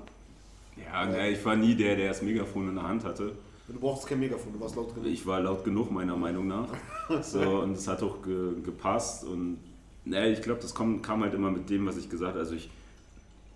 Ja, 0.76 1.04
na, 1.04 1.28
ich 1.28 1.44
war 1.44 1.56
nie 1.56 1.74
der, 1.74 1.96
der 1.96 2.08
das 2.08 2.22
Megafon 2.22 2.68
in 2.70 2.74
der 2.76 2.84
Hand 2.84 3.04
hatte. 3.04 3.32
Du 3.68 3.78
brauchst 3.78 4.06
kein 4.06 4.18
Megafon, 4.18 4.52
du 4.52 4.60
warst 4.60 4.74
laut 4.74 4.94
drin. 4.94 5.04
Ich 5.04 5.24
war 5.26 5.40
laut 5.40 5.64
genug, 5.64 5.90
meiner 5.90 6.16
Meinung 6.16 6.48
nach. 6.48 6.68
So, 7.22 7.40
und 7.40 7.72
es 7.72 7.88
hat 7.88 8.04
auch 8.04 8.22
ge, 8.22 8.60
gepasst. 8.64 9.24
Und 9.24 9.58
naja, 10.04 10.30
ich 10.30 10.42
glaube, 10.42 10.60
das 10.60 10.72
kam, 10.72 11.02
kam 11.02 11.22
halt 11.22 11.34
immer 11.34 11.50
mit 11.50 11.68
dem, 11.68 11.84
was 11.84 11.96
ich 11.96 12.08
gesagt 12.08 12.30
habe. 12.30 12.38
Also 12.38 12.54
ich 12.54 12.70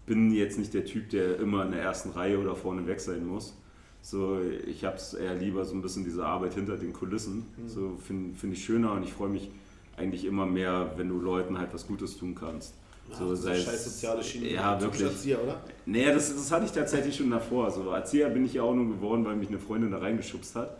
bin 0.06 0.32
jetzt 0.32 0.58
nicht 0.58 0.74
der 0.74 0.84
Typ, 0.84 1.10
der 1.10 1.38
immer 1.38 1.64
in 1.64 1.72
der 1.72 1.82
ersten 1.82 2.10
Reihe 2.10 2.38
oder 2.38 2.54
vorne 2.54 2.86
weg 2.86 3.00
sein 3.00 3.26
muss. 3.26 3.54
So, 4.02 4.38
ich 4.66 4.84
habe 4.84 4.96
es 4.96 5.14
eher 5.14 5.34
lieber 5.34 5.64
so 5.64 5.74
ein 5.74 5.80
bisschen 5.80 6.04
diese 6.04 6.26
Arbeit 6.26 6.54
hinter 6.54 6.76
den 6.76 6.92
Kulissen. 6.92 7.46
So 7.66 7.96
finde 8.06 8.38
find 8.38 8.52
ich 8.52 8.64
schöner 8.64 8.92
und 8.92 9.02
ich 9.02 9.12
freue 9.14 9.30
mich 9.30 9.50
eigentlich 9.96 10.24
immer 10.26 10.44
mehr, 10.44 10.92
wenn 10.96 11.08
du 11.08 11.20
Leuten 11.20 11.56
halt 11.58 11.72
was 11.72 11.86
Gutes 11.86 12.18
tun 12.18 12.34
kannst. 12.34 12.74
So 13.12 13.30
Ach, 13.32 13.36
seit, 13.36 13.62
scheiß 13.62 13.84
soziale 13.84 14.22
Schiene. 14.22 14.50
Ja, 14.50 14.80
wirklich. 14.80 15.02
Erzieher, 15.02 15.42
oder? 15.42 15.60
Nee, 15.86 16.06
das, 16.06 16.34
das 16.34 16.50
hatte 16.50 16.66
ich 16.66 16.72
tatsächlich 16.72 17.16
schon 17.16 17.30
davor. 17.30 17.70
So, 17.70 17.90
Erzieher 17.90 18.28
bin 18.30 18.44
ich 18.44 18.54
ja 18.54 18.62
auch 18.62 18.74
nur 18.74 18.88
geworden, 18.88 19.24
weil 19.24 19.36
mich 19.36 19.48
eine 19.48 19.58
Freundin 19.58 19.90
da 19.90 19.98
reingeschubst 19.98 20.56
hat. 20.56 20.76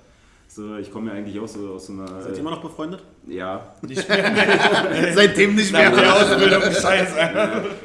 So, 0.49 0.77
ich 0.77 0.91
komme 0.91 1.11
ja 1.11 1.17
eigentlich 1.17 1.39
auch 1.41 1.49
so 1.49 1.75
aus 1.75 1.87
so 1.87 1.93
einer. 1.93 2.23
Seid 2.23 2.33
ihr 2.33 2.41
immer 2.41 2.51
noch 2.51 2.63
befreundet? 2.63 3.03
Ja. 3.27 3.75
Seitdem 5.15 5.55
nicht 5.55 5.73
mehr. 5.73 5.91
Der 5.91 6.15
Ausbildung 6.15 6.63
Scheiße. 6.63 7.17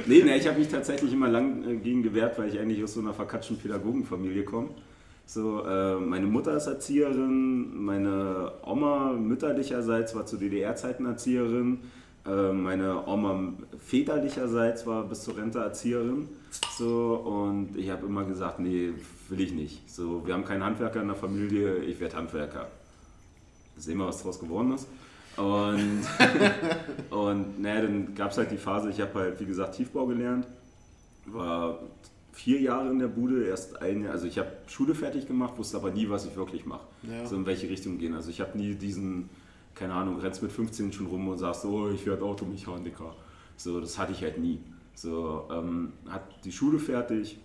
Nee, 0.05 0.23
nee, 0.23 0.35
ich 0.37 0.47
habe 0.47 0.59
mich 0.59 0.67
tatsächlich 0.67 1.13
immer 1.13 1.29
lang 1.29 1.63
äh, 1.67 1.75
gegen 1.77 2.03
gewehrt, 2.03 2.37
weil 2.37 2.49
ich 2.49 2.59
eigentlich 2.59 2.83
aus 2.83 2.93
so 2.93 2.99
einer 2.99 3.13
verkatschten 3.13 3.57
Pädagogenfamilie 3.57 4.43
komme. 4.43 4.69
So, 5.25 5.63
äh, 5.63 5.95
meine 5.95 6.25
Mutter 6.25 6.57
ist 6.57 6.65
Erzieherin, 6.67 7.83
meine 7.83 8.51
Oma 8.63 9.13
mütterlicherseits 9.13 10.15
war 10.15 10.25
zu 10.25 10.37
DDR-Zeiten 10.37 11.05
Erzieherin, 11.05 11.81
äh, 12.25 12.51
meine 12.51 13.07
Oma 13.07 13.53
väterlicherseits 13.77 14.87
war 14.87 15.03
bis 15.03 15.21
zur 15.21 15.37
Rente 15.37 15.59
Erzieherin. 15.59 16.27
So, 16.77 17.13
und 17.13 17.77
ich 17.77 17.91
habe 17.91 18.07
immer 18.07 18.23
gesagt, 18.23 18.59
nee, 18.59 18.89
will 19.29 19.41
ich 19.41 19.53
nicht. 19.53 19.87
So, 19.93 20.25
wir 20.25 20.33
haben 20.33 20.45
keinen 20.45 20.63
Handwerker 20.63 21.01
in 21.01 21.07
der 21.07 21.15
Familie, 21.15 21.77
ich 21.77 21.99
werde 21.99 22.17
Handwerker. 22.17 22.67
Sehen 23.77 23.99
wir, 23.99 24.07
was 24.07 24.17
daraus 24.17 24.39
geworden 24.39 24.73
ist. 24.73 24.87
Und, 25.39 26.01
und 27.09 27.61
naja, 27.61 27.83
dann 27.83 28.13
gab 28.13 28.31
es 28.31 28.37
halt 28.37 28.51
die 28.51 28.57
Phase, 28.57 28.89
ich 28.89 28.99
habe 28.99 29.17
halt, 29.19 29.39
wie 29.39 29.45
gesagt, 29.45 29.75
Tiefbau 29.75 30.05
gelernt, 30.05 30.45
war 31.25 31.79
vier 32.33 32.59
Jahre 32.61 32.89
in 32.89 32.99
der 32.99 33.07
Bude, 33.07 33.45
erst 33.45 33.81
ein 33.81 34.03
Jahr, 34.03 34.11
also 34.13 34.27
ich 34.27 34.37
habe 34.37 34.51
Schule 34.67 34.95
fertig 34.95 35.27
gemacht, 35.27 35.57
wusste 35.57 35.77
aber 35.77 35.91
nie, 35.91 36.09
was 36.09 36.25
ich 36.25 36.35
wirklich 36.35 36.65
mache, 36.65 36.85
Ja. 37.03 37.25
so 37.25 37.35
in 37.35 37.45
welche 37.45 37.69
Richtung 37.69 37.97
gehen. 37.97 38.13
Also 38.15 38.29
ich 38.29 38.41
habe 38.41 38.57
nie 38.57 38.75
diesen, 38.75 39.29
keine 39.75 39.93
Ahnung, 39.93 40.19
rennst 40.19 40.41
mit 40.43 40.51
15 40.51 40.91
schon 40.93 41.07
rum 41.07 41.27
und 41.29 41.37
sagst, 41.37 41.63
oh, 41.65 41.89
ich 41.89 42.05
werde 42.05 42.23
Automechaniker. 42.23 43.15
So, 43.55 43.79
das 43.79 43.97
hatte 43.97 44.11
ich 44.13 44.21
halt 44.21 44.37
nie. 44.39 44.59
So, 44.93 45.47
ähm, 45.51 45.93
hat 46.09 46.23
die 46.43 46.51
Schule 46.51 46.79
fertig, 46.79 47.39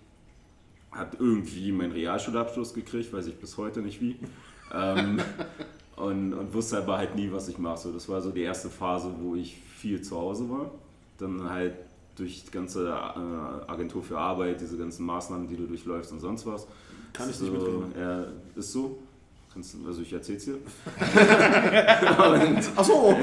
hat 0.90 1.14
irgendwie 1.20 1.70
meinen 1.72 1.92
Realschulabschluss 1.92 2.74
gekriegt, 2.74 3.12
weiß 3.12 3.26
ich 3.26 3.36
bis 3.36 3.56
heute 3.56 3.80
nicht 3.82 4.00
wie. 4.00 4.16
Ähm, 4.72 5.20
und, 5.96 6.34
und 6.34 6.52
wusste 6.54 6.78
aber 6.78 6.98
halt 6.98 7.14
nie, 7.14 7.30
was 7.30 7.48
ich 7.48 7.58
mache. 7.58 7.78
So, 7.78 7.92
das 7.92 8.08
war 8.08 8.20
so 8.20 8.30
die 8.30 8.42
erste 8.42 8.68
Phase, 8.68 9.12
wo 9.20 9.34
ich 9.34 9.56
viel 9.76 10.02
zu 10.02 10.16
Hause 10.16 10.48
war. 10.50 10.70
Dann 11.18 11.48
halt 11.48 11.74
durch 12.16 12.44
die 12.44 12.50
ganze 12.50 12.88
äh, 12.88 13.70
Agentur 13.70 14.02
für 14.02 14.18
Arbeit, 14.18 14.60
diese 14.60 14.76
ganzen 14.76 15.06
Maßnahmen, 15.06 15.48
die 15.48 15.56
du 15.56 15.66
durchläufst 15.66 16.12
und 16.12 16.20
sonst 16.20 16.46
was. 16.46 16.66
Kann 17.12 17.30
ich 17.30 17.36
so, 17.36 17.44
nicht 17.44 17.54
mitreden. 17.54 17.92
Ja, 17.98 18.26
ist 18.56 18.72
so. 18.72 18.98
Also 19.86 20.02
ich 20.02 20.12
erzähl's 20.12 20.46
dir. 20.46 20.56
Ach 22.76 22.84
so. 22.84 23.16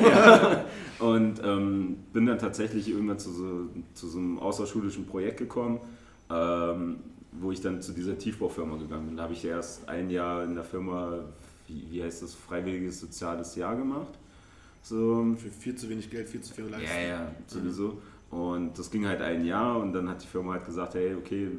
Und 1.00 1.42
ähm, 1.44 1.98
bin 2.14 2.26
dann 2.26 2.40
tatsächlich 2.40 2.88
irgendwann 2.90 3.20
zu 3.20 3.32
so, 3.32 3.68
zu 3.94 4.08
so 4.08 4.18
einem 4.18 4.40
außerschulischen 4.40 5.08
Projekt 5.08 5.38
gekommen, 5.38 5.82
ähm, 6.30 6.98
wo 7.34 7.52
ich 7.52 7.60
dann 7.60 7.82
zu 7.82 7.92
dieser 7.92 8.18
Tiefbaufirma 8.18 8.78
gegangen 8.78 9.08
bin. 9.08 9.18
Da 9.18 9.24
habe 9.24 9.34
ich 9.34 9.44
erst 9.44 9.90
ein 9.90 10.10
Jahr 10.10 10.46
in 10.46 10.56
der 10.56 10.64
Firma, 10.64 11.20
wie, 11.72 11.88
wie 11.92 12.04
heißt 12.04 12.24
das, 12.24 12.34
freiwilliges 12.36 13.00
soziales 13.00 13.56
Jahr 13.56 13.76
gemacht. 13.76 14.18
So, 14.82 15.36
Für 15.38 15.50
viel 15.50 15.76
zu 15.76 15.90
wenig 15.90 16.10
Geld, 16.10 16.28
viel 16.28 16.42
zu 16.42 16.54
viel 16.54 16.66
Leistung. 16.66 16.90
ja, 17.02 17.08
ja, 17.08 17.32
sowieso. 17.48 18.02
Und 18.30 18.78
das 18.78 18.90
ging 18.90 19.06
halt 19.06 19.22
ein 19.22 19.46
Jahr 19.46 19.78
und 19.80 19.94
dann 19.94 20.10
hat 20.10 20.24
die 20.24 20.28
Firma 20.28 20.54
halt 20.54 20.66
gesagt, 20.66 20.96
hey, 20.96 21.14
okay, 21.16 21.50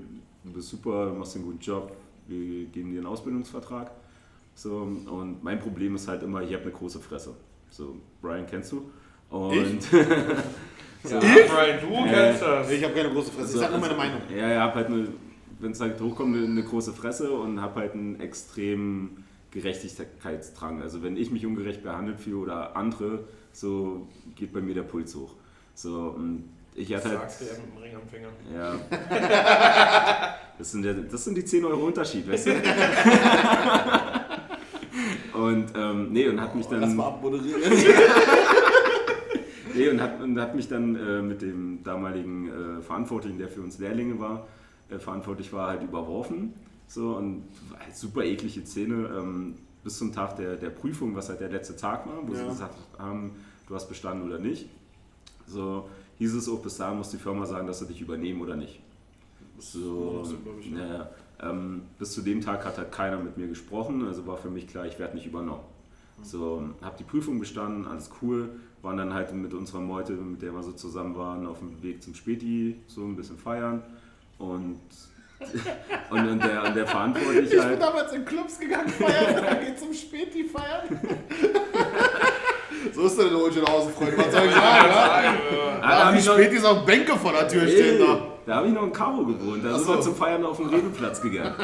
du 0.45 0.53
bist 0.53 0.69
super, 0.69 1.07
du 1.07 1.13
machst 1.15 1.37
einen 1.37 1.45
guten 1.45 1.61
Job, 1.61 1.95
wir 2.27 2.65
geben 2.67 2.91
dir 2.91 2.99
einen 2.99 3.07
Ausbildungsvertrag. 3.07 3.91
So, 4.55 4.77
und 4.79 5.43
mein 5.43 5.59
Problem 5.59 5.95
ist 5.95 6.09
halt 6.09 6.23
immer, 6.23 6.43
ich 6.43 6.53
habe 6.53 6.65
eine 6.65 6.73
große 6.73 6.99
Fresse. 7.01 7.35
So, 7.71 7.97
Brian 8.21 8.47
kennst 8.47 8.73
du? 8.73 8.91
Und 9.31 9.81
Ja, 11.05 11.19
Brian, 11.19 11.81
du 11.81 12.05
kennst 12.05 12.43
das. 12.43 12.71
Ich 12.71 12.85
habe 12.85 12.95
keine 12.95 13.11
große 13.11 13.33
Fresse. 13.33 13.55
Ich 13.55 13.61
sag 13.61 13.71
nur 13.71 13.81
meine 13.81 13.95
Meinung. 13.95 14.21
Ja, 14.31 14.49
ja, 14.49 14.61
hab 14.63 14.75
halt 14.75 14.87
eine, 14.87 15.09
wenn 15.59 15.73
es 15.73 15.81
halt 15.81 16.01
hochkommt, 16.01 16.37
eine, 16.37 16.47
eine 16.47 16.63
große 16.63 16.93
Fresse 16.93 17.33
und 17.33 17.61
habe 17.61 17.81
halt 17.81 17.95
einen 17.95 18.21
extremen 18.21 19.25
Gerechtigkeitsdrang. 19.53 20.83
Also 20.83 21.03
wenn 21.03 21.17
ich 21.17 21.31
mich 21.31 21.47
ungerecht 21.47 21.83
behandelt 21.83 22.21
fühle 22.21 22.37
oder 22.39 22.77
andere, 22.77 23.25
so 23.53 24.09
geht 24.35 24.53
bei 24.53 24.61
mir 24.61 24.75
der 24.75 24.83
Puls 24.83 25.15
hoch. 25.15 25.35
So, 25.75 26.15
und 26.17 26.49
ich 26.75 26.93
hatte 26.95 27.11
halt. 27.11 27.21
Sagst 27.21 27.43
du 27.43 27.45
ja 27.45 27.53
mit 27.53 27.75
dem 27.75 27.83
Ring 27.83 27.95
am 27.95 28.09
Finger. 28.09 28.29
Ja. 28.55 28.79
Das 30.59 30.71
sind, 30.71 30.85
ja, 30.85 30.93
das 30.93 31.25
sind 31.25 31.35
die 31.35 31.45
10 31.45 31.65
Euro 31.65 31.87
Unterschied, 31.87 32.31
weißt 32.31 32.47
du? 32.47 32.53
Und, 35.35 35.73
ähm, 35.75 36.13
nee, 36.13 36.29
und 36.29 36.41
hat 36.41 36.55
mich 36.55 36.67
dann. 36.67 36.83
Lass 36.83 36.95
mal 36.95 37.09
abmoderieren. 37.09 37.63
Nee, 39.75 39.89
und 39.89 40.03
hat, 40.03 40.21
und 40.21 40.39
hat 40.39 40.55
mich 40.55 40.69
dann 40.69 40.95
äh, 40.97 41.23
mit 41.23 41.41
dem 41.41 41.83
damaligen 41.83 42.49
äh, 42.79 42.83
Verantwortlichen, 42.83 43.39
der 43.39 43.49
für 43.49 43.63
uns 43.63 43.79
Lehrlinge 43.79 44.21
war, 44.21 44.47
äh, 44.91 44.99
verantwortlich 44.99 45.51
war, 45.53 45.69
halt 45.69 45.83
überworfen. 45.83 46.53
So, 46.93 47.17
und 47.17 47.45
halt 47.81 47.97
super 47.97 48.23
eklige 48.23 48.67
Szene. 48.67 49.09
Ähm, 49.19 49.55
bis 49.83 49.97
zum 49.99 50.13
Tag 50.13 50.37
der, 50.37 50.57
der 50.57 50.69
Prüfung, 50.71 51.15
was 51.15 51.29
halt 51.31 51.41
der 51.41 51.49
letzte 51.49 51.75
Tag 51.75 52.07
war, 52.07 52.27
wo 52.29 52.35
sie 52.35 52.43
Ja. 52.43 52.49
gesagt 52.49 52.75
haben, 52.99 53.33
du 53.67 53.75
hast 53.75 53.89
bestanden 53.89 54.27
oder 54.29 54.39
nicht. 54.39 54.69
So 55.47 55.89
hieß 56.19 56.35
es 56.35 56.49
auch, 56.49 56.61
bis 56.63 56.77
dahin 56.77 56.99
muss 56.99 57.11
die 57.11 57.17
Firma 57.17 57.47
sagen, 57.47 57.67
dass 57.67 57.79
sie 57.79 57.87
dich 57.87 58.01
übernehmen 58.01 58.43
oder 58.43 58.57
nicht. 58.57 58.81
So, 59.59 60.23
so, 60.25 60.37
glaub 60.39 60.59
ich, 60.61 60.71
ne? 60.71 61.09
ja, 61.41 61.51
ähm, 61.51 61.83
bis 61.99 62.13
zu 62.13 62.21
dem 62.21 62.41
Tag 62.41 62.65
hat 62.65 62.79
halt 62.79 62.93
keiner 62.93 63.19
mit 63.19 63.37
mir 63.39 63.49
gesprochen, 63.49 64.05
also 64.07 64.27
war 64.27 64.37
für 64.37 64.51
mich 64.51 64.67
klar, 64.69 64.87
ich 64.87 64.99
werde 64.99 65.15
nicht 65.15 65.27
übernommen. 65.27 65.63
So, 66.23 66.63
habe 66.83 66.97
die 66.99 67.05
Prüfung 67.05 67.41
bestanden, 67.41 67.87
alles 67.87 68.11
cool, 68.21 68.51
waren 68.83 68.97
dann 68.97 69.15
halt 69.15 69.35
mit 69.35 69.55
unserer 69.55 69.81
Meute, 69.81 70.13
mit 70.13 70.43
der 70.43 70.53
wir 70.55 70.63
so 70.63 70.73
zusammen 70.73 71.17
waren, 71.17 71.47
auf 71.47 71.59
dem 71.61 71.83
Weg 71.83 72.03
zum 72.03 72.15
Späti, 72.15 72.77
so 72.87 73.03
ein 73.05 73.17
bisschen 73.17 73.39
feiern 73.39 73.83
und, 74.39 74.79
und, 76.11 76.29
und, 76.29 76.43
der, 76.45 76.65
und 76.65 76.75
der 76.77 76.87
Verantwortliche 76.87 77.41
Ich 77.43 77.51
bin 77.51 77.63
halt, 77.65 77.83
damals 77.83 78.13
in 78.13 78.25
Clubs 78.25 78.59
gegangen 78.59 78.89
feiern, 78.89 79.45
dann 79.47 79.61
geht 79.65 79.79
zum 79.79 79.93
Späti 79.93 80.45
feiern. 80.45 81.01
so 82.95 83.07
ist 83.07 83.19
der 83.19 83.27
Old 83.35 83.69
Hause, 83.69 83.91
Freunde. 83.91 84.19
Was 84.19 84.33
soll 84.33 84.45
ich 84.47 84.55
sagen, 84.55 84.87
ja? 84.87 84.93
Ah, 84.95 85.81
Da 85.81 85.89
da 85.89 85.99
haben 86.07 86.07
hab 86.09 86.15
die 86.17 86.23
Spätis 86.23 86.65
auch 86.65 86.85
Bänke 86.85 87.17
vor 87.17 87.33
der 87.33 87.49
Tür 87.49 87.67
stehen 87.67 87.99
da. 87.99 88.21
da 88.47 88.55
habe 88.57 88.69
ich 88.69 88.73
noch 88.75 88.83
in 88.85 88.93
Karo 88.93 89.25
gewohnt, 89.25 89.65
da 89.65 89.71
Ach 89.73 89.77
sind 89.77 89.87
so. 89.87 89.95
wir 89.95 90.01
zum 90.01 90.17
Feiern 90.17 90.45
auf 90.45 90.57
den 90.59 90.69
Redeplatz 90.69 91.21
gegangen. 91.23 91.55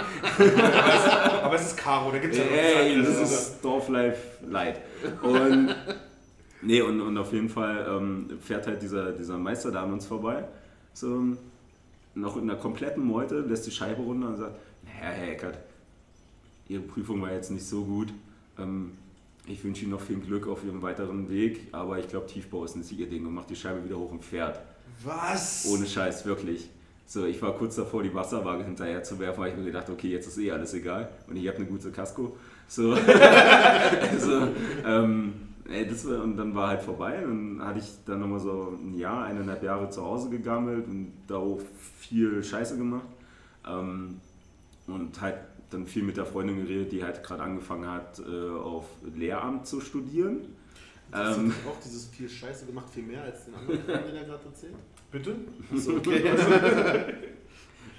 Aber 1.42 1.54
es 1.54 1.66
ist 1.66 1.76
Caro, 1.76 2.10
da 2.10 2.18
gibt 2.18 2.32
es 2.34 2.38
ja 2.38 2.44
noch 2.44 2.52
Ey, 2.52 3.02
das 3.02 3.20
ist 3.30 3.56
Dorflife 3.62 4.18
Light. 4.48 4.80
Und, 5.22 5.74
nee, 6.62 6.80
und, 6.82 7.00
und 7.00 7.18
auf 7.18 7.32
jeden 7.32 7.48
Fall 7.48 7.86
ähm, 7.88 8.38
fährt 8.40 8.66
halt 8.66 8.82
dieser, 8.82 9.12
dieser 9.12 9.36
Meister 9.38 9.70
da 9.70 9.82
an 9.82 9.92
uns 9.92 10.06
vorbei. 10.06 10.44
So, 10.94 11.22
noch 12.20 12.36
in 12.36 12.42
einer 12.42 12.58
kompletten 12.58 13.04
Meute, 13.04 13.40
lässt 13.40 13.66
die 13.66 13.70
Scheibe 13.70 14.02
runter 14.02 14.28
und 14.28 14.36
sagt, 14.36 14.58
Herr, 14.84 15.12
Herr 15.12 15.32
Eckert, 15.32 15.58
Ihre 16.68 16.82
Prüfung 16.82 17.22
war 17.22 17.32
jetzt 17.32 17.50
nicht 17.50 17.66
so 17.66 17.84
gut. 17.84 18.12
Ähm, 18.58 18.92
ich 19.46 19.64
wünsche 19.64 19.82
Ihnen 19.82 19.92
noch 19.92 20.00
viel 20.00 20.18
Glück 20.18 20.46
auf 20.46 20.64
Ihrem 20.64 20.82
weiteren 20.82 21.30
Weg, 21.30 21.68
aber 21.72 21.98
ich 21.98 22.08
glaube, 22.08 22.26
Tiefbau 22.26 22.64
ist 22.64 22.76
nicht 22.76 22.92
Ihr 22.92 23.08
Ding 23.08 23.24
und 23.26 23.34
macht 23.34 23.48
die 23.48 23.56
Scheibe 23.56 23.84
wieder 23.84 23.96
hoch 23.96 24.12
und 24.12 24.22
fährt. 24.22 24.60
Was? 25.02 25.66
Ohne 25.70 25.86
Scheiß, 25.86 26.26
wirklich. 26.26 26.68
So, 27.06 27.24
ich 27.24 27.40
war 27.40 27.56
kurz 27.56 27.76
davor, 27.76 28.02
die 28.02 28.14
Wasserwaage 28.14 28.64
hinterher 28.64 29.02
zu 29.02 29.18
werfen, 29.18 29.40
weil 29.40 29.52
ich 29.52 29.56
mir 29.56 29.64
gedacht, 29.64 29.88
okay, 29.88 30.08
jetzt 30.08 30.26
ist 30.26 30.36
eh 30.38 30.50
alles 30.50 30.74
egal 30.74 31.08
und 31.26 31.36
ich 31.36 31.48
habe 31.48 31.56
eine 31.56 31.66
gute 31.66 31.90
Casco. 31.90 32.36
So, 32.66 32.92
also, 34.12 34.48
ähm, 34.84 35.32
ey, 35.68 35.86
das 35.86 36.08
war, 36.08 36.22
und 36.22 36.36
dann 36.36 36.54
war 36.54 36.68
halt 36.68 36.82
vorbei. 36.82 37.18
Dann 37.20 37.60
hatte 37.62 37.78
ich 37.78 37.86
dann 38.06 38.20
nochmal 38.20 38.40
so 38.40 38.76
ein 38.80 38.94
Jahr, 38.94 39.24
eineinhalb 39.24 39.62
Jahre 39.62 39.90
zu 39.90 40.02
Hause 40.04 40.30
gegammelt 40.30 40.86
und 40.86 41.12
da 41.26 41.36
auch 41.36 41.60
viel 41.98 42.42
Scheiße 42.42 42.76
gemacht. 42.76 43.06
Ähm, 43.66 44.20
und 44.86 45.20
halt 45.20 45.36
dann 45.70 45.86
viel 45.86 46.02
mit 46.02 46.16
der 46.16 46.24
Freundin 46.24 46.56
geredet, 46.64 46.92
die 46.92 47.04
halt 47.04 47.22
gerade 47.22 47.42
angefangen 47.42 47.86
hat, 47.86 48.20
äh, 48.20 48.50
auf 48.58 48.86
Lehramt 49.14 49.66
zu 49.66 49.80
studieren. 49.80 50.40
Hast 51.10 51.38
du 51.38 51.42
Ähm, 51.42 51.52
auch 51.66 51.78
dieses 51.84 52.06
viel 52.06 52.28
Scheiße 52.28 52.66
gemacht, 52.66 52.86
viel 52.90 53.02
mehr 53.02 53.22
als 53.22 53.44
den 53.46 53.54
anderen, 53.54 53.80
den 53.86 54.16
er 54.16 54.24
gerade 54.24 54.44
erzählt? 54.46 54.74
Bitte? 55.10 55.36
Achso, 55.72 55.96
okay. 55.96 56.22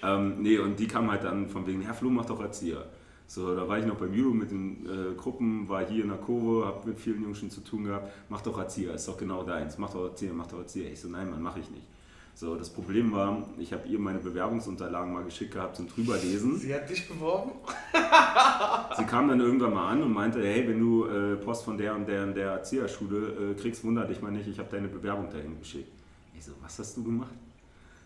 Ähm, 0.01 0.41
nee, 0.41 0.57
und 0.57 0.79
die 0.79 0.87
kam 0.87 1.11
halt 1.11 1.25
dann 1.25 1.49
von 1.49 1.67
wegen, 1.67 1.81
Herr 1.81 1.93
Flo 1.93 2.09
macht 2.09 2.29
doch 2.29 2.39
Erzieher. 2.39 2.85
So, 3.29 3.55
da 3.55 3.67
war 3.67 3.77
ich 3.77 3.85
noch 3.85 3.97
beim 3.97 4.11
Judo 4.11 4.31
mit 4.31 4.49
den 4.49 4.87
äh, 4.87 5.13
Gruppen, 5.15 5.69
war 5.69 5.85
hier 5.85 6.01
in 6.01 6.09
der 6.09 6.17
Kurve, 6.17 6.65
hab 6.65 6.83
mit 6.87 6.99
vielen 6.99 7.21
Jungs 7.21 7.37
schon 7.37 7.51
zu 7.51 7.61
tun 7.61 7.83
gehabt, 7.83 8.11
mach 8.27 8.41
doch 8.41 8.57
Erzieher, 8.57 8.95
ist 8.95 9.07
doch 9.07 9.17
genau 9.17 9.43
deins, 9.43 9.77
mach 9.77 9.91
doch 9.91 10.05
Erzieher, 10.05 10.33
mach 10.33 10.47
doch 10.47 10.57
Erzieher. 10.57 10.91
Ich 10.91 10.99
so, 10.99 11.09
nein, 11.09 11.29
Mann, 11.29 11.43
mach 11.43 11.55
ich 11.55 11.69
nicht. 11.69 11.85
So, 12.33 12.55
das 12.55 12.71
Problem 12.71 13.11
war, 13.11 13.43
ich 13.59 13.71
habe 13.71 13.87
ihr 13.87 13.99
meine 13.99 14.17
Bewerbungsunterlagen 14.17 15.13
mal 15.13 15.23
geschickt 15.23 15.53
gehabt 15.53 15.75
zum 15.75 15.87
drüberlesen. 15.87 16.57
Sie 16.57 16.73
hat 16.73 16.89
dich 16.89 17.07
beworben? 17.07 17.51
Sie 18.97 19.03
kam 19.03 19.27
dann 19.27 19.39
irgendwann 19.39 19.75
mal 19.75 19.91
an 19.91 20.01
und 20.01 20.11
meinte, 20.11 20.41
hey, 20.41 20.67
wenn 20.67 20.79
du 20.79 21.05
äh, 21.05 21.35
Post 21.35 21.65
von 21.65 21.77
der 21.77 21.93
und 21.93 22.07
der 22.07 22.23
und 22.23 22.33
der 22.33 22.53
Erzieherschule 22.53 23.51
äh, 23.51 23.61
kriegst, 23.61 23.83
wunder 23.83 24.05
dich 24.05 24.23
mal 24.23 24.31
nicht, 24.31 24.47
ich 24.47 24.57
habe 24.57 24.69
deine 24.71 24.87
Bewerbung 24.87 25.29
dahin 25.29 25.59
geschickt. 25.59 25.91
Ich 26.35 26.43
so, 26.43 26.53
was 26.63 26.79
hast 26.79 26.97
du 26.97 27.03
gemacht? 27.03 27.33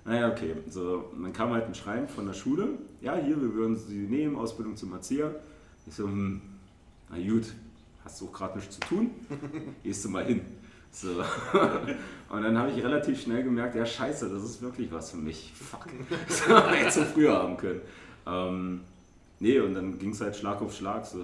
Naja, 0.05 0.29
okay. 0.29 0.55
So, 0.69 1.11
dann 1.21 1.31
kam 1.31 1.51
halt 1.51 1.65
ein 1.65 1.75
Schreiben 1.75 2.07
von 2.07 2.25
der 2.25 2.33
Schule. 2.33 2.69
Ja, 3.01 3.15
hier, 3.15 3.39
wir 3.41 3.53
würden 3.53 3.75
Sie 3.75 4.07
nehmen, 4.07 4.35
Ausbildung 4.35 4.75
zum 4.75 4.91
Erzieher. 4.93 5.33
Ich 5.87 5.95
so, 5.95 6.05
hm, 6.05 6.41
na 7.09 7.17
gut, 7.17 7.53
hast 8.03 8.19
du 8.21 8.27
auch 8.27 8.33
gerade 8.33 8.57
nichts 8.57 8.75
zu 8.75 8.81
tun? 8.81 9.11
Gehst 9.83 10.03
du 10.05 10.09
mal 10.09 10.25
hin. 10.25 10.41
So. 10.91 11.09
Und 12.29 12.41
dann 12.43 12.57
habe 12.57 12.71
ich 12.71 12.83
relativ 12.83 13.21
schnell 13.21 13.43
gemerkt, 13.43 13.75
ja 13.75 13.85
scheiße, 13.85 14.29
das 14.29 14.43
ist 14.43 14.61
wirklich 14.61 14.91
was 14.91 15.11
für 15.11 15.17
mich. 15.17 15.51
Fuck. 15.53 15.87
Das 16.27 16.47
hätte 16.47 16.87
ich 16.87 16.93
zu 16.93 17.05
früher 17.05 17.33
haben 17.33 17.57
können. 17.57 17.81
Ähm, 18.25 18.81
nee, 19.39 19.59
und 19.59 19.73
dann 19.73 19.99
ging 19.99 20.11
es 20.11 20.21
halt 20.21 20.35
Schlag 20.35 20.61
auf 20.61 20.73
Schlag, 20.75 21.05
so 21.05 21.19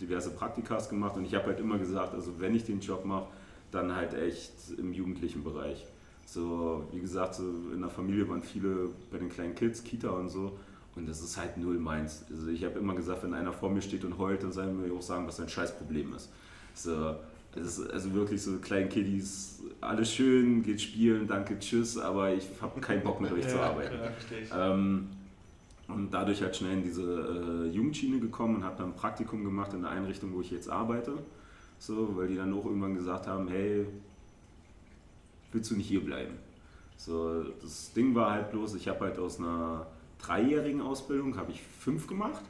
diverse 0.00 0.30
Praktikas 0.30 0.88
gemacht 0.88 1.16
und 1.16 1.24
ich 1.24 1.34
habe 1.34 1.46
halt 1.46 1.60
immer 1.60 1.78
gesagt, 1.78 2.14
also 2.14 2.40
wenn 2.40 2.54
ich 2.54 2.64
den 2.64 2.80
Job 2.80 3.04
mache, 3.04 3.26
dann 3.70 3.94
halt 3.94 4.14
echt 4.14 4.52
im 4.76 4.92
jugendlichen 4.92 5.44
Bereich. 5.44 5.86
So, 6.26 6.84
wie 6.92 7.00
gesagt, 7.00 7.36
so 7.36 7.44
in 7.72 7.80
der 7.80 7.88
Familie 7.88 8.28
waren 8.28 8.42
viele 8.42 8.90
bei 9.10 9.18
den 9.18 9.28
kleinen 9.28 9.54
Kids, 9.54 9.82
Kita 9.82 10.10
und 10.10 10.28
so. 10.28 10.58
Und 10.96 11.08
das 11.08 11.22
ist 11.22 11.36
halt 11.36 11.56
null 11.56 11.78
meins. 11.78 12.24
Also 12.30 12.48
ich 12.48 12.64
habe 12.64 12.78
immer 12.78 12.94
gesagt, 12.94 13.22
wenn 13.22 13.32
einer 13.32 13.52
vor 13.52 13.70
mir 13.70 13.80
steht 13.80 14.04
und 14.04 14.18
heult, 14.18 14.42
dann 14.42 14.52
soll 14.52 14.66
mir 14.66 14.92
auch 14.92 15.02
sagen, 15.02 15.26
was 15.26 15.36
sein 15.36 15.48
Scheißproblem 15.48 16.14
ist. 16.14 16.30
So, 16.74 17.14
es 17.54 17.78
ist 17.78 17.90
also 17.90 18.12
wirklich 18.12 18.42
so 18.42 18.58
kleinen 18.58 18.88
Kiddies, 18.88 19.62
alles 19.80 20.12
schön, 20.12 20.62
geht 20.62 20.80
spielen, 20.80 21.26
danke, 21.26 21.58
tschüss, 21.58 21.96
aber 21.96 22.34
ich 22.34 22.48
habe 22.60 22.80
keinen 22.80 23.02
Bock 23.02 23.20
mit 23.20 23.32
euch 23.32 23.46
zu 23.46 23.60
arbeiten. 23.60 23.94
Ja, 24.50 24.72
ähm, 24.72 25.08
und 25.88 26.12
dadurch 26.12 26.42
halt 26.42 26.56
schnell 26.56 26.72
in 26.72 26.82
diese 26.82 27.02
äh, 27.02 27.68
Jugendschiene 27.68 28.18
gekommen 28.18 28.56
und 28.56 28.64
habe 28.64 28.76
dann 28.78 28.88
ein 28.88 28.96
Praktikum 28.96 29.44
gemacht 29.44 29.72
in 29.72 29.82
der 29.82 29.92
Einrichtung, 29.92 30.34
wo 30.34 30.40
ich 30.40 30.50
jetzt 30.50 30.68
arbeite. 30.68 31.12
So, 31.78 32.16
weil 32.16 32.28
die 32.28 32.36
dann 32.36 32.52
auch 32.52 32.64
irgendwann 32.64 32.94
gesagt 32.94 33.26
haben, 33.26 33.48
hey, 33.48 33.86
willst 35.52 35.70
du 35.70 35.76
nicht 35.76 35.88
hier 35.88 36.04
bleiben? 36.04 36.34
So, 36.96 37.44
das 37.62 37.92
Ding 37.92 38.14
war 38.14 38.32
halt 38.32 38.50
bloß, 38.50 38.74
ich 38.74 38.88
habe 38.88 39.06
halt 39.06 39.18
aus 39.18 39.38
einer 39.38 39.86
dreijährigen 40.18 40.80
Ausbildung, 40.80 41.36
habe 41.36 41.52
ich 41.52 41.62
fünf 41.62 42.06
gemacht. 42.06 42.42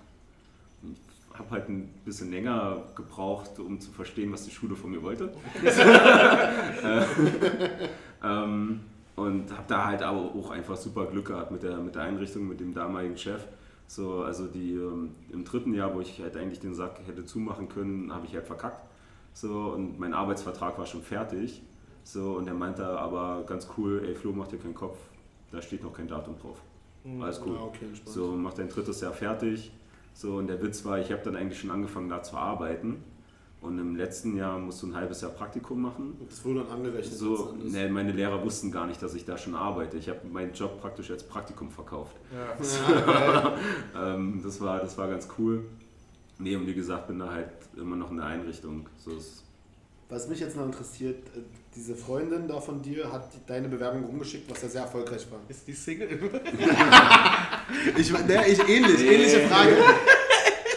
Ich 1.33 1.39
habe 1.39 1.51
halt 1.51 1.69
ein 1.69 1.89
bisschen 2.05 2.31
länger 2.31 2.83
gebraucht, 2.95 3.59
um 3.59 3.81
zu 3.81 3.91
verstehen, 3.91 4.33
was 4.33 4.45
die 4.45 4.51
Schule 4.51 4.77
von 4.77 4.91
mir 4.91 5.03
wollte. 5.03 5.33
ähm, 8.25 8.81
und 9.17 9.51
habe 9.51 9.65
da 9.67 9.87
halt 9.87 10.03
aber 10.03 10.35
auch 10.35 10.51
einfach 10.51 10.77
super 10.77 11.07
Glück 11.07 11.27
gehabt 11.27 11.51
mit 11.51 11.63
der, 11.63 11.79
mit 11.79 11.95
der 11.95 12.03
Einrichtung, 12.03 12.49
mit 12.49 12.61
dem 12.61 12.73
damaligen 12.73 13.19
Chef. 13.19 13.43
So, 13.89 14.23
also 14.23 14.47
die, 14.47 14.75
ähm, 14.75 15.15
im 15.31 15.45
dritten 15.45 15.75
Jahr, 15.75 15.95
wo 15.95 16.01
ich 16.01 16.21
halt 16.21 16.37
eigentlich 16.37 16.61
den 16.61 16.75
Sack 16.75 17.01
hätte 17.07 17.25
zumachen 17.25 17.69
können, 17.69 18.13
habe 18.13 18.27
ich 18.27 18.35
halt 18.35 18.47
verkackt. 18.47 18.83
So, 19.33 19.73
und 19.75 19.99
mein 19.99 20.15
Arbeitsvertrag 20.15 20.79
war 20.79 20.87
schon 20.87 21.03
fertig. 21.03 21.63
So, 22.07 22.37
und 22.37 22.47
er 22.47 22.55
meinte 22.55 22.87
aber 22.87 23.43
ganz 23.49 23.67
cool, 23.77 24.05
ey 24.07 24.15
Flo, 24.15 24.31
mach 24.33 24.47
dir 24.47 24.59
keinen 24.59 24.77
Kopf, 24.77 24.97
da 25.51 25.61
steht 25.61 25.83
noch 25.83 25.93
kein 25.93 26.07
Datum 26.07 26.39
drauf. 26.39 26.59
Hm, 27.03 27.21
Alles 27.21 27.41
cool. 27.45 27.55
Ja, 27.55 27.63
okay, 27.63 27.87
so, 28.05 28.29
mach 28.29 28.55
dein 28.55 28.69
drittes 28.69 29.01
Jahr 29.01 29.13
fertig. 29.13 29.73
So, 30.15 30.37
und 30.37 30.47
der 30.47 30.63
Witz 30.63 30.85
war, 30.85 31.01
ich 31.01 31.11
habe 31.11 31.23
dann 31.25 31.35
eigentlich 31.35 31.59
schon 31.59 31.73
angefangen 31.73 32.09
da 32.09 32.23
zu 32.23 32.37
arbeiten. 32.37 33.03
Und 33.61 33.77
im 33.81 33.97
letzten 33.97 34.37
Jahr 34.37 34.57
musst 34.57 34.85
du 34.85 34.87
ein 34.87 34.95
halbes 34.95 35.21
Jahr 35.21 35.33
Praktikum 35.33 35.83
machen. 35.83 36.17
Das 36.29 36.45
wurde 36.45 36.61
dann 36.61 36.71
angerechnet. 36.71 37.13
So, 37.13 37.57
nee, 37.61 37.89
meine 37.89 38.13
Lehrer 38.13 38.41
wussten 38.45 38.71
gar 38.71 38.87
nicht, 38.87 39.03
dass 39.03 39.15
ich 39.15 39.25
da 39.25 39.37
schon 39.37 39.57
arbeite. 39.57 39.97
Ich 39.97 40.09
habe 40.09 40.21
meinen 40.29 40.53
Job 40.53 40.81
praktisch 40.81 41.11
als 41.11 41.25
Praktikum 41.25 41.71
verkauft. 41.71 42.15
Ja. 42.33 43.57
ähm, 44.15 44.41
das, 44.45 44.61
war, 44.61 44.79
das 44.79 44.97
war 44.97 45.09
ganz 45.09 45.27
cool. 45.39 45.65
Nee, 46.39 46.55
und 46.55 46.69
wie 46.69 46.75
gesagt, 46.75 47.09
bin 47.09 47.19
da 47.19 47.33
halt 47.33 47.51
immer 47.77 47.97
noch 47.97 48.13
in 48.13 48.19
der 48.19 48.27
Einrichtung. 48.27 48.89
So 48.97 49.17
ist 49.17 49.43
was 50.09 50.29
mich 50.29 50.41
jetzt 50.41 50.57
noch 50.57 50.65
interessiert, 50.65 51.19
äh, 51.37 51.41
diese 51.77 51.95
Freundin 51.95 52.49
da 52.49 52.59
von 52.59 52.81
dir 52.81 53.13
hat 53.13 53.29
deine 53.47 53.69
Bewerbung 53.69 54.05
rumgeschickt, 54.05 54.51
was 54.51 54.63
ja 54.63 54.69
sehr 54.69 54.81
erfolgreich 54.83 55.27
war. 55.31 55.41
Ist 55.47 55.69
die 55.69 55.75
Single? 55.75 56.09
ich, 57.97 58.11
ne, 58.11 58.49
ich 58.49 58.59
ähnlich, 58.67 59.07
ähnliche 59.07 59.41
Frage. 59.47 59.77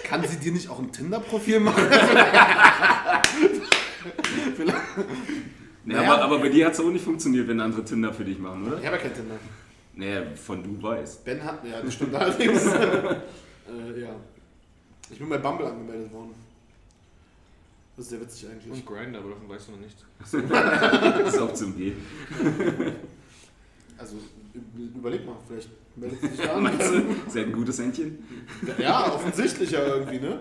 Kann 0.03 0.27
sie 0.27 0.37
dir 0.37 0.51
nicht 0.51 0.69
auch 0.69 0.79
ein 0.79 0.91
Tinder-Profil 0.91 1.61
machen? 1.61 1.83
nee, 5.85 5.93
naja. 5.93 6.13
aber, 6.13 6.23
aber 6.23 6.39
bei 6.39 6.49
dir 6.49 6.65
hat 6.65 6.73
es 6.73 6.81
auch 6.81 6.89
nicht 6.89 7.05
funktioniert, 7.05 7.47
wenn 7.47 7.61
andere 7.61 7.85
Tinder 7.85 8.11
für 8.13 8.25
dich 8.25 8.37
machen, 8.37 8.67
oder? 8.67 8.79
Ich 8.79 8.85
habe 8.85 8.97
ja 8.97 9.01
kein 9.01 9.13
Tinder. 9.13 9.35
Naja, 9.93 10.23
von 10.35 10.61
du 10.61 10.83
weißt. 10.83 11.23
Ben 11.23 11.41
hat, 11.43 11.63
ja, 11.65 11.81
das 11.81 11.93
stimmt 11.93 12.15
allerdings. 12.15 12.65
äh, 12.65 14.01
ja. 14.01 14.15
Ich 15.09 15.17
bin 15.17 15.29
bei 15.29 15.37
Bumble 15.37 15.65
angemeldet 15.67 16.11
worden. 16.11 16.48
Das 17.99 18.05
ist 18.05 18.11
sehr 18.11 18.21
witzig 18.21 18.47
eigentlich. 18.49 18.71
Und 18.71 18.85
Grind, 18.85 19.13
aber 19.17 19.31
davon 19.31 19.49
weißt 19.49 19.67
du 19.67 19.71
noch 19.73 19.79
nichts. 19.81 20.05
das 20.31 21.33
ist 21.33 21.41
auch 21.41 21.53
zum 21.53 21.75
G. 21.75 21.91
Also 23.97 24.15
überleg 24.95 25.25
mal, 25.25 25.35
vielleicht 25.45 25.69
meldet 25.97 26.21
sie 26.21 26.27
sich 26.29 26.49
an. 26.49 26.63
Meinst 26.63 26.93
du, 26.93 27.03
ist 27.27 27.35
ein 27.35 27.51
gutes 27.51 27.77
Händchen? 27.77 28.19
Ja, 28.77 29.13
offensichtlich 29.13 29.71
ja 29.71 29.85
irgendwie, 29.85 30.17
ne? 30.17 30.39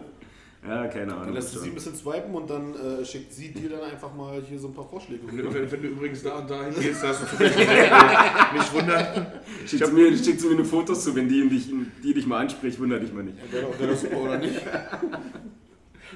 Ja, 0.64 0.86
keine 0.86 1.12
Ahnung. 1.14 1.24
Dann 1.24 1.34
lässt 1.34 1.52
du 1.56 1.58
sie 1.58 1.70
ein 1.70 1.74
bisschen 1.74 1.96
swipen 1.96 2.32
und 2.32 2.48
dann 2.48 2.76
äh, 2.76 3.04
schickt 3.04 3.32
sie 3.32 3.50
dir 3.50 3.70
dann 3.70 3.90
einfach 3.90 4.14
mal 4.14 4.40
hier 4.40 4.60
so 4.60 4.68
ein 4.68 4.74
paar 4.74 4.88
Vorschläge. 4.88 5.22
Wenn, 5.26 5.52
wenn, 5.52 5.72
wenn 5.72 5.82
du 5.82 5.88
übrigens 5.88 6.22
da 6.22 6.38
und 6.38 6.48
da 6.48 6.62
hingehst, 6.70 7.02
hast 7.02 7.22
du 7.22 7.42
nicht 7.42 7.58
wundern. 8.72 9.26
Schickt 9.66 9.84
sie, 9.84 9.92
mir, 9.92 10.16
schickt 10.16 10.40
sie 10.40 10.46
mir 10.46 10.54
eine 10.54 10.64
Fotos 10.64 11.02
zu, 11.02 11.12
wenn 11.16 11.28
die 11.28 11.48
dich, 11.48 11.68
die 12.04 12.14
dich 12.14 12.26
mal 12.28 12.38
anspricht, 12.42 12.78
wundert 12.78 13.02
dich 13.02 13.12
mal 13.12 13.24
nicht. 13.24 13.38
Ja, 13.52 13.80
wäre 13.80 13.90
doch 13.92 13.98
super, 13.98 14.18
oder 14.18 14.38
nicht? 14.38 14.60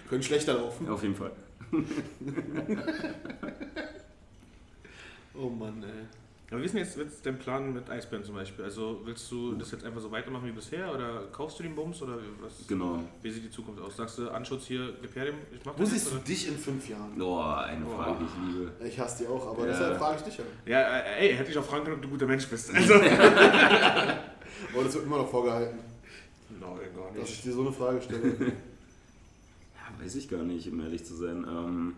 Können 0.09 0.23
schlechter 0.23 0.55
laufen. 0.55 0.89
Auf 0.89 1.03
jeden 1.03 1.15
Fall. 1.15 1.33
oh 5.35 5.49
Mann, 5.49 5.83
ey. 5.83 6.07
Aber 6.53 6.61
wie 6.61 6.67
ist 6.67 6.75
denn 6.75 6.83
jetzt, 6.83 6.99
jetzt 6.99 7.25
dein 7.25 7.39
Plan 7.39 7.73
mit 7.73 7.89
Eisbären 7.89 8.23
zum 8.23 8.35
Beispiel? 8.35 8.63
Also 8.63 9.01
willst 9.05 9.33
du 9.33 9.55
das 9.55 9.71
jetzt 9.71 9.87
einfach 9.87 10.03
so 10.03 10.13
weitermachen 10.13 10.47
wie 10.47 10.53
bisher 10.53 10.95
oder 10.95 11.23
kaufst 11.33 11.59
du 11.59 11.63
den 11.63 11.75
Bums 11.75 12.03
oder 12.03 12.19
was? 12.43 12.67
Genau. 12.69 13.03
Wie 13.23 13.31
sieht 13.31 13.45
die 13.45 13.51
Zukunft 13.51 13.81
aus? 13.81 13.97
Sagst 13.97 14.19
du 14.19 14.29
Anschutz 14.29 14.67
hier, 14.67 14.93
Gepärdim, 15.01 15.37
ich 15.51 15.65
mach 15.65 15.79
Wo 15.79 15.85
siehst 15.87 16.13
du 16.13 16.19
dich 16.19 16.49
in 16.49 16.59
fünf 16.59 16.87
Jahren? 16.91 17.21
Oh, 17.23 17.41
eine 17.41 17.87
oh. 17.87 17.97
Frage, 17.97 18.19
die 18.21 18.25
ich 18.27 18.55
liebe. 18.55 18.71
Ich 18.87 19.01
hasse 19.01 19.25
die 19.25 19.29
auch, 19.31 19.47
aber 19.47 19.61
ja. 19.61 19.73
deshalb 19.73 19.97
frage 19.97 20.17
ich 20.19 20.23
dich 20.25 20.37
ja. 20.37 20.45
Ja, 20.67 20.99
äh, 20.99 21.29
ey, 21.29 21.37
hätte 21.37 21.51
ich 21.51 21.57
auch 21.57 21.65
fragen 21.65 21.85
können, 21.85 21.97
ob 21.97 22.03
du 22.03 22.09
ein 22.09 22.13
guter 22.13 22.27
Mensch 22.27 22.47
bist. 22.47 22.75
Also. 22.75 22.95
aber 24.75 24.85
das 24.85 24.93
wird 24.95 25.07
immer 25.07 25.19
noch 25.19 25.31
vorgehalten. 25.31 25.79
Nein, 26.61 26.61
gar 26.95 27.11
nicht. 27.13 27.23
Dass 27.23 27.31
ich 27.31 27.43
dir 27.43 27.53
so 27.53 27.63
eine 27.63 27.73
Frage 27.73 28.03
stelle. 28.03 28.53
Weiß 30.03 30.17
ich 30.17 30.29
gar 30.29 30.43
nicht, 30.43 30.69
um 30.69 30.81
ehrlich 30.81 31.05
zu 31.05 31.15
sein. 31.15 31.47
Ähm, 31.49 31.95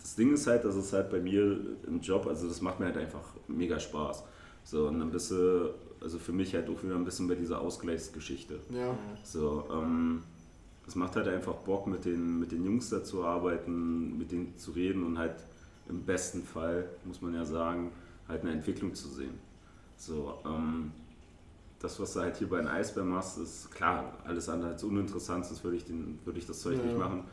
das 0.00 0.14
Ding 0.14 0.32
ist 0.34 0.46
halt, 0.46 0.64
dass 0.64 0.76
es 0.76 0.92
halt 0.92 1.10
bei 1.10 1.18
mir 1.18 1.58
im 1.86 2.00
Job, 2.00 2.26
also 2.26 2.46
das 2.46 2.60
macht 2.60 2.78
mir 2.78 2.86
halt 2.86 2.98
einfach 2.98 3.24
mega 3.48 3.80
Spaß. 3.80 4.22
So, 4.62 4.88
und 4.88 5.00
dann 5.00 5.10
bist 5.10 5.30
du, 5.30 5.74
also 6.00 6.18
für 6.18 6.32
mich 6.32 6.54
halt 6.54 6.68
auch 6.68 6.82
wieder 6.82 6.94
ein 6.94 7.04
bisschen 7.04 7.26
bei 7.26 7.34
dieser 7.34 7.60
Ausgleichsgeschichte. 7.60 8.60
Ja. 8.70 8.96
So, 9.24 9.66
ähm, 9.72 10.22
es 10.86 10.94
macht 10.94 11.16
halt 11.16 11.26
einfach 11.28 11.54
Bock, 11.54 11.86
mit 11.86 12.04
den, 12.04 12.38
mit 12.38 12.52
den 12.52 12.64
Jungs 12.64 12.90
da 12.90 13.02
zu 13.02 13.24
arbeiten, 13.24 14.16
mit 14.16 14.30
denen 14.30 14.56
zu 14.56 14.72
reden 14.72 15.04
und 15.04 15.18
halt 15.18 15.34
im 15.88 16.02
besten 16.02 16.42
Fall, 16.42 16.88
muss 17.04 17.20
man 17.20 17.34
ja 17.34 17.44
sagen, 17.44 17.90
halt 18.28 18.42
eine 18.42 18.52
Entwicklung 18.52 18.94
zu 18.94 19.08
sehen. 19.08 19.38
So, 19.96 20.38
ähm, 20.44 20.92
das, 21.84 22.00
was 22.00 22.14
du 22.14 22.20
halt 22.20 22.36
hier 22.38 22.48
bei 22.48 22.56
den 22.56 22.68
Eisbären 22.68 23.10
machst, 23.10 23.38
ist 23.38 23.70
klar, 23.70 24.18
alles 24.24 24.48
andere 24.48 24.70
als 24.70 24.82
uninteressant, 24.82 25.44
sonst 25.44 25.62
würde 25.62 25.76
ich, 25.76 25.84
den, 25.84 26.18
würde 26.24 26.38
ich 26.38 26.46
das 26.46 26.60
Zeug 26.60 26.78
ja. 26.78 26.84
nicht 26.84 26.98
machen. 26.98 27.24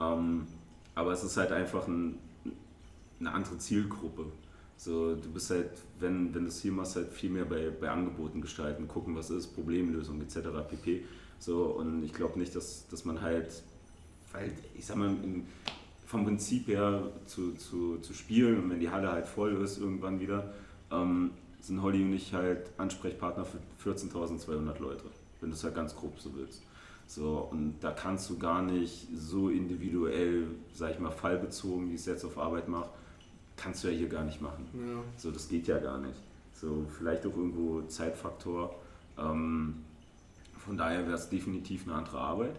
Ähm, 0.00 0.46
aber 0.94 1.12
es 1.12 1.24
ist 1.24 1.36
halt 1.36 1.52
einfach 1.52 1.86
ein, 1.88 2.18
eine 3.20 3.32
andere 3.32 3.58
Zielgruppe. 3.58 4.26
So, 4.76 5.16
du 5.16 5.30
bist 5.32 5.50
halt, 5.50 5.70
wenn, 5.98 6.34
wenn 6.34 6.42
du 6.42 6.48
es 6.48 6.60
hier 6.60 6.72
machst, 6.72 6.96
halt 6.96 7.12
viel 7.12 7.30
mehr 7.30 7.44
bei, 7.44 7.70
bei 7.70 7.90
Angeboten 7.90 8.40
gestalten, 8.40 8.86
gucken, 8.88 9.16
was 9.16 9.30
ist, 9.30 9.48
Problemlösung 9.54 10.20
etc. 10.20 10.36
pp. 10.68 11.04
So, 11.38 11.64
und 11.64 12.02
ich 12.04 12.12
glaube 12.12 12.38
nicht, 12.38 12.54
dass, 12.54 12.86
dass 12.88 13.04
man 13.04 13.20
halt, 13.20 13.62
weil 14.32 14.52
ich 14.74 14.86
sag 14.86 14.96
mal, 14.96 15.08
im, 15.08 15.44
vom 16.06 16.24
Prinzip 16.24 16.68
her 16.68 17.10
zu, 17.26 17.52
zu, 17.54 17.98
zu 17.98 18.14
spielen 18.14 18.62
und 18.62 18.70
wenn 18.70 18.80
die 18.80 18.90
Halle 18.90 19.10
halt 19.10 19.26
voll 19.26 19.54
ist 19.62 19.78
irgendwann 19.78 20.20
wieder, 20.20 20.54
ähm, 20.92 21.32
sind 21.66 21.82
Holly 21.82 22.02
und 22.02 22.12
ich 22.12 22.32
halt 22.32 22.70
Ansprechpartner 22.78 23.44
für 23.44 23.58
14.200 23.90 24.78
Leute, 24.80 25.04
wenn 25.40 25.50
du 25.50 25.56
es 25.56 25.64
halt 25.64 25.74
ganz 25.74 25.94
grob 25.96 26.18
so 26.20 26.34
willst. 26.34 26.62
So, 27.08 27.48
und 27.50 27.76
da 27.80 27.92
kannst 27.92 28.28
du 28.30 28.38
gar 28.38 28.62
nicht 28.62 29.08
so 29.16 29.48
individuell, 29.48 30.48
sag 30.72 30.92
ich 30.92 30.98
mal, 30.98 31.10
fallbezogen, 31.10 31.88
wie 31.90 31.94
ich 31.94 32.00
es 32.00 32.06
jetzt 32.06 32.24
auf 32.24 32.38
Arbeit 32.38 32.68
mache, 32.68 32.90
kannst 33.56 33.84
du 33.84 33.88
ja 33.88 33.94
hier 33.94 34.08
gar 34.08 34.24
nicht 34.24 34.40
machen. 34.40 34.66
Ja. 34.74 35.02
So, 35.16 35.30
das 35.30 35.48
geht 35.48 35.66
ja 35.66 35.78
gar 35.78 35.98
nicht. 35.98 36.20
So, 36.52 36.86
vielleicht 36.98 37.26
auch 37.26 37.36
irgendwo 37.36 37.82
Zeitfaktor. 37.82 38.74
Ähm, 39.18 39.84
von 40.58 40.76
daher 40.76 41.06
wäre 41.06 41.16
es 41.16 41.28
definitiv 41.28 41.86
eine 41.86 41.96
andere 41.96 42.18
Arbeit. 42.18 42.56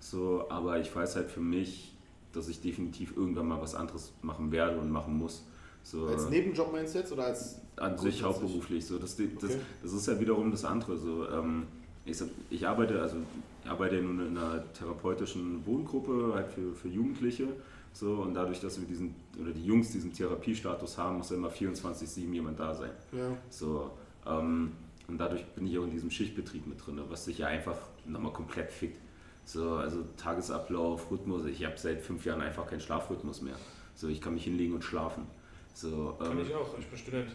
So, 0.00 0.46
aber 0.50 0.78
ich 0.78 0.94
weiß 0.94 1.16
halt 1.16 1.30
für 1.30 1.40
mich, 1.40 1.94
dass 2.32 2.48
ich 2.48 2.60
definitiv 2.60 3.16
irgendwann 3.16 3.48
mal 3.48 3.60
was 3.60 3.74
anderes 3.74 4.12
machen 4.22 4.52
werde 4.52 4.78
und 4.78 4.90
machen 4.90 5.16
muss. 5.16 5.44
So, 5.82 6.06
als 6.06 6.28
Nebenjob 6.28 6.72
meinst 6.72 6.94
du 6.94 6.98
jetzt 6.98 7.12
oder 7.12 7.26
als 7.26 7.60
an 7.76 7.98
sich 7.98 8.22
hauptberuflich. 8.22 8.86
So 8.86 8.98
das, 8.98 9.16
das, 9.16 9.26
okay. 9.26 9.60
das, 9.82 9.92
ist 9.92 10.06
ja 10.06 10.18
wiederum 10.20 10.50
das 10.50 10.64
andere. 10.64 10.96
So 10.96 11.28
ähm, 11.28 11.66
ich, 12.04 12.22
ich, 12.50 12.66
arbeite 12.66 13.00
also 13.00 13.16
ich 13.64 13.70
arbeite 13.70 13.96
nun 13.96 14.26
in 14.26 14.36
einer 14.36 14.72
therapeutischen 14.72 15.64
Wohngruppe 15.66 16.32
halt 16.34 16.48
für, 16.48 16.74
für 16.74 16.88
Jugendliche. 16.88 17.48
So 17.92 18.14
und 18.14 18.34
dadurch 18.34 18.60
dass 18.60 18.80
wir 18.80 18.86
diesen 18.86 19.14
oder 19.40 19.50
die 19.50 19.64
Jungs 19.64 19.90
diesen 19.92 20.12
Therapiestatus 20.12 20.96
haben 20.96 21.18
muss 21.18 21.30
ja 21.30 21.36
immer 21.36 21.50
24/7 21.50 22.32
jemand 22.32 22.58
da 22.58 22.74
sein. 22.74 22.90
Ja. 23.12 23.36
so 23.50 23.90
ähm, 24.26 24.72
und 25.08 25.18
dadurch 25.18 25.44
bin 25.48 25.66
ich 25.66 25.78
auch 25.78 25.84
in 25.84 25.90
diesem 25.90 26.10
Schichtbetrieb 26.10 26.66
mit 26.66 26.84
drin 26.84 27.00
was 27.08 27.26
sich 27.26 27.38
ja 27.38 27.48
einfach 27.48 27.76
nochmal 28.06 28.32
komplett 28.32 28.70
fickt. 28.70 28.98
So 29.44 29.74
also 29.74 30.04
Tagesablauf 30.16 31.10
Rhythmus. 31.10 31.44
Ich 31.46 31.64
habe 31.64 31.76
seit 31.76 32.00
fünf 32.00 32.24
Jahren 32.24 32.40
einfach 32.40 32.66
keinen 32.66 32.80
Schlafrhythmus 32.80 33.42
mehr. 33.42 33.56
So, 33.94 34.08
ich 34.08 34.20
kann 34.20 34.34
mich 34.34 34.44
hinlegen 34.44 34.74
und 34.74 34.84
schlafen. 34.84 35.26
So, 35.74 36.16
Kann 36.18 36.32
ähm, 36.32 36.46
ich 36.46 36.54
auch, 36.54 36.78
ich 36.78 36.86
bin 36.86 36.98
Student. 36.98 37.28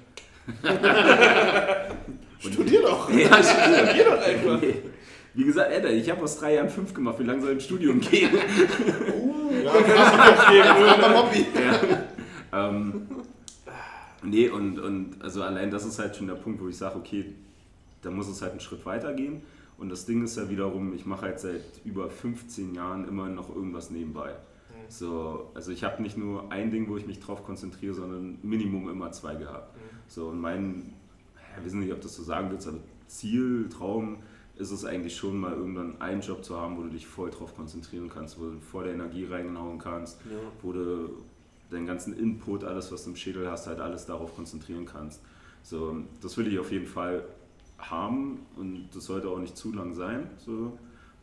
Studier 2.40 2.82
doch! 2.82 3.10
ja. 3.12 3.94
Geh 3.94 4.04
doch 4.04 4.22
einfach. 4.22 4.62
Wie 5.34 5.44
gesagt, 5.44 5.72
Alter, 5.72 5.92
ich 5.92 6.10
habe 6.10 6.24
aus 6.24 6.40
drei 6.40 6.56
Jahren 6.56 6.70
fünf 6.70 6.94
gemacht. 6.94 7.20
Wie 7.20 7.24
lange 7.24 7.42
soll 7.42 7.50
ich 7.50 7.56
im 7.56 7.62
Studium 7.62 8.00
gehen? 8.00 8.32
Ja, 9.64 9.72
frag 10.76 11.02
mal 11.02 11.24
Mobby. 11.24 11.46
ähm, 12.54 13.08
nee, 14.24 14.50
und, 14.50 14.80
und 14.80 15.22
also 15.22 15.44
allein 15.44 15.70
das 15.70 15.86
ist 15.86 16.00
halt 16.00 16.16
schon 16.16 16.28
der 16.28 16.36
Punkt, 16.36 16.62
wo 16.62 16.68
ich 16.68 16.78
sage, 16.78 16.96
okay, 16.96 17.36
da 18.02 18.10
muss 18.10 18.28
es 18.28 18.42
halt 18.42 18.52
einen 18.52 18.62
Schritt 18.62 18.86
weiter 18.86 19.14
gehen. 19.14 19.42
Und 19.78 19.90
das 19.90 20.06
Ding 20.06 20.24
ist 20.24 20.38
ja 20.38 20.50
wiederum, 20.50 20.94
ich 20.96 21.06
mache 21.06 21.24
halt 21.24 21.40
seit 21.40 21.62
über 21.86 22.10
15 22.10 22.74
Jahren 22.74 23.08
immer 23.08 23.28
noch 23.28 23.54
irgendwas 23.56 23.92
nebenbei. 23.92 24.34
So, 24.90 25.50
also 25.54 25.72
ich 25.72 25.84
habe 25.84 26.02
nicht 26.02 26.18
nur 26.18 26.52
ein 26.52 26.72
Ding, 26.72 26.90
wo 26.90 26.98
ich 26.98 27.06
mich 27.08 27.20
drauf 27.20 27.44
konzentriere, 27.44 27.94
sondern 27.94 28.38
Minimum 28.44 28.90
immer 28.90 29.12
zwei 29.12 29.36
gehabt. 29.36 29.76
So, 30.08 30.28
und 30.30 30.40
mein, 30.40 30.94
ich 31.60 31.66
weiß 31.66 31.74
nicht, 31.74 31.92
ob 31.92 32.02
das 32.02 32.16
so 32.16 32.24
sagen 32.24 32.50
willst, 32.52 32.68
aber 32.68 32.78
Ziel, 33.08 33.68
Traum 33.70 34.18
ist 34.56 34.72
es 34.72 34.86
eigentlich 34.86 35.16
schon 35.16 35.38
mal 35.40 35.54
irgendwann 35.54 36.02
einen 36.02 36.22
Job 36.22 36.44
zu 36.44 36.58
haben, 36.60 36.78
wo 36.78 36.82
du 36.84 36.90
dich 36.90 37.06
voll 37.06 37.30
drauf 37.30 37.56
konzentrieren 37.56 38.10
kannst, 38.10 38.40
wo 38.40 38.46
du 38.46 38.60
voll 38.60 38.86
der 38.86 38.94
Energie 38.94 39.26
reinhauen 39.26 39.78
kannst, 39.78 40.20
Ja. 40.26 40.38
wo 40.62 40.72
du 40.72 41.10
deinen 41.70 41.86
ganzen 41.86 42.18
Input, 42.18 42.64
alles 42.64 42.92
was 42.92 43.04
du 43.04 43.12
im 43.12 43.16
Schädel 43.16 43.50
hast, 43.52 43.68
halt 43.68 43.80
alles 43.80 44.06
darauf 44.06 44.36
konzentrieren 44.36 44.86
kannst. 44.86 45.22
So, 45.64 45.98
das 46.22 46.38
will 46.38 46.48
ich 46.48 46.58
auf 46.60 46.72
jeden 46.72 46.88
Fall 46.88 47.24
haben 47.78 48.40
und 48.56 48.88
das 48.94 49.06
sollte 49.06 49.28
auch 49.30 49.38
nicht 49.40 49.56
zu 49.58 49.74
lang 49.74 49.94
sein. 49.94 50.30
So. 50.38 50.78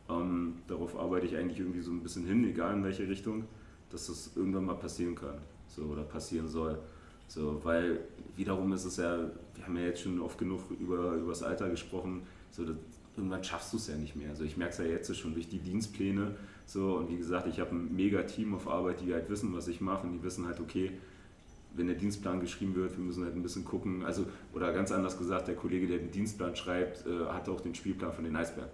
Ähm, 0.07 0.53
darauf 0.67 0.97
arbeite 0.97 1.25
ich 1.25 1.35
eigentlich 1.35 1.59
irgendwie 1.59 1.81
so 1.81 1.91
ein 1.91 2.01
bisschen 2.01 2.25
hin, 2.25 2.43
egal 2.47 2.75
in 2.75 2.83
welche 2.83 3.07
Richtung, 3.09 3.45
dass 3.89 4.07
das 4.07 4.31
irgendwann 4.35 4.65
mal 4.65 4.75
passieren 4.75 5.15
kann 5.15 5.37
so, 5.67 5.83
oder 5.83 6.03
passieren 6.03 6.47
soll. 6.47 6.77
So, 7.27 7.59
weil 7.63 8.01
wiederum 8.35 8.71
ist 8.73 8.85
es 8.85 8.97
ja, 8.97 9.17
wir 9.55 9.65
haben 9.65 9.77
ja 9.77 9.83
jetzt 9.83 10.01
schon 10.01 10.19
oft 10.19 10.37
genug 10.37 10.61
über, 10.79 11.13
über 11.13 11.29
das 11.29 11.43
Alter 11.43 11.69
gesprochen, 11.69 12.21
so, 12.51 12.65
das, 12.65 12.75
irgendwann 13.17 13.43
schaffst 13.43 13.73
du 13.73 13.77
es 13.77 13.87
ja 13.87 13.95
nicht 13.95 14.15
mehr. 14.15 14.29
Also 14.29 14.43
ich 14.43 14.57
merke 14.57 14.73
es 14.73 14.77
ja 14.79 14.85
jetzt 14.85 15.15
schon 15.15 15.33
durch 15.33 15.47
die 15.47 15.59
Dienstpläne. 15.59 16.35
So, 16.65 16.97
und 16.97 17.09
wie 17.09 17.17
gesagt, 17.17 17.47
ich 17.47 17.59
habe 17.59 17.71
ein 17.75 17.95
mega 17.95 18.23
Team 18.23 18.53
auf 18.53 18.67
Arbeit, 18.67 19.01
die 19.01 19.13
halt 19.13 19.29
wissen, 19.29 19.53
was 19.53 19.67
ich 19.67 19.81
mache 19.81 20.05
und 20.05 20.13
die 20.13 20.23
wissen 20.23 20.45
halt, 20.45 20.59
okay, 20.59 20.91
wenn 21.75 21.87
der 21.87 21.95
Dienstplan 21.95 22.39
geschrieben 22.39 22.75
wird, 22.75 22.97
wir 22.97 23.03
müssen 23.03 23.23
halt 23.23 23.35
ein 23.35 23.43
bisschen 23.43 23.65
gucken. 23.65 24.05
Also, 24.05 24.25
oder 24.53 24.71
ganz 24.71 24.91
anders 24.91 25.17
gesagt, 25.17 25.47
der 25.47 25.55
Kollege, 25.55 25.87
der 25.87 25.99
den 25.99 26.11
Dienstplan 26.11 26.55
schreibt, 26.55 27.05
äh, 27.05 27.25
hat 27.27 27.49
auch 27.49 27.61
den 27.61 27.75
Spielplan 27.75 28.13
von 28.13 28.23
den 28.23 28.35
Eisbären. 28.35 28.69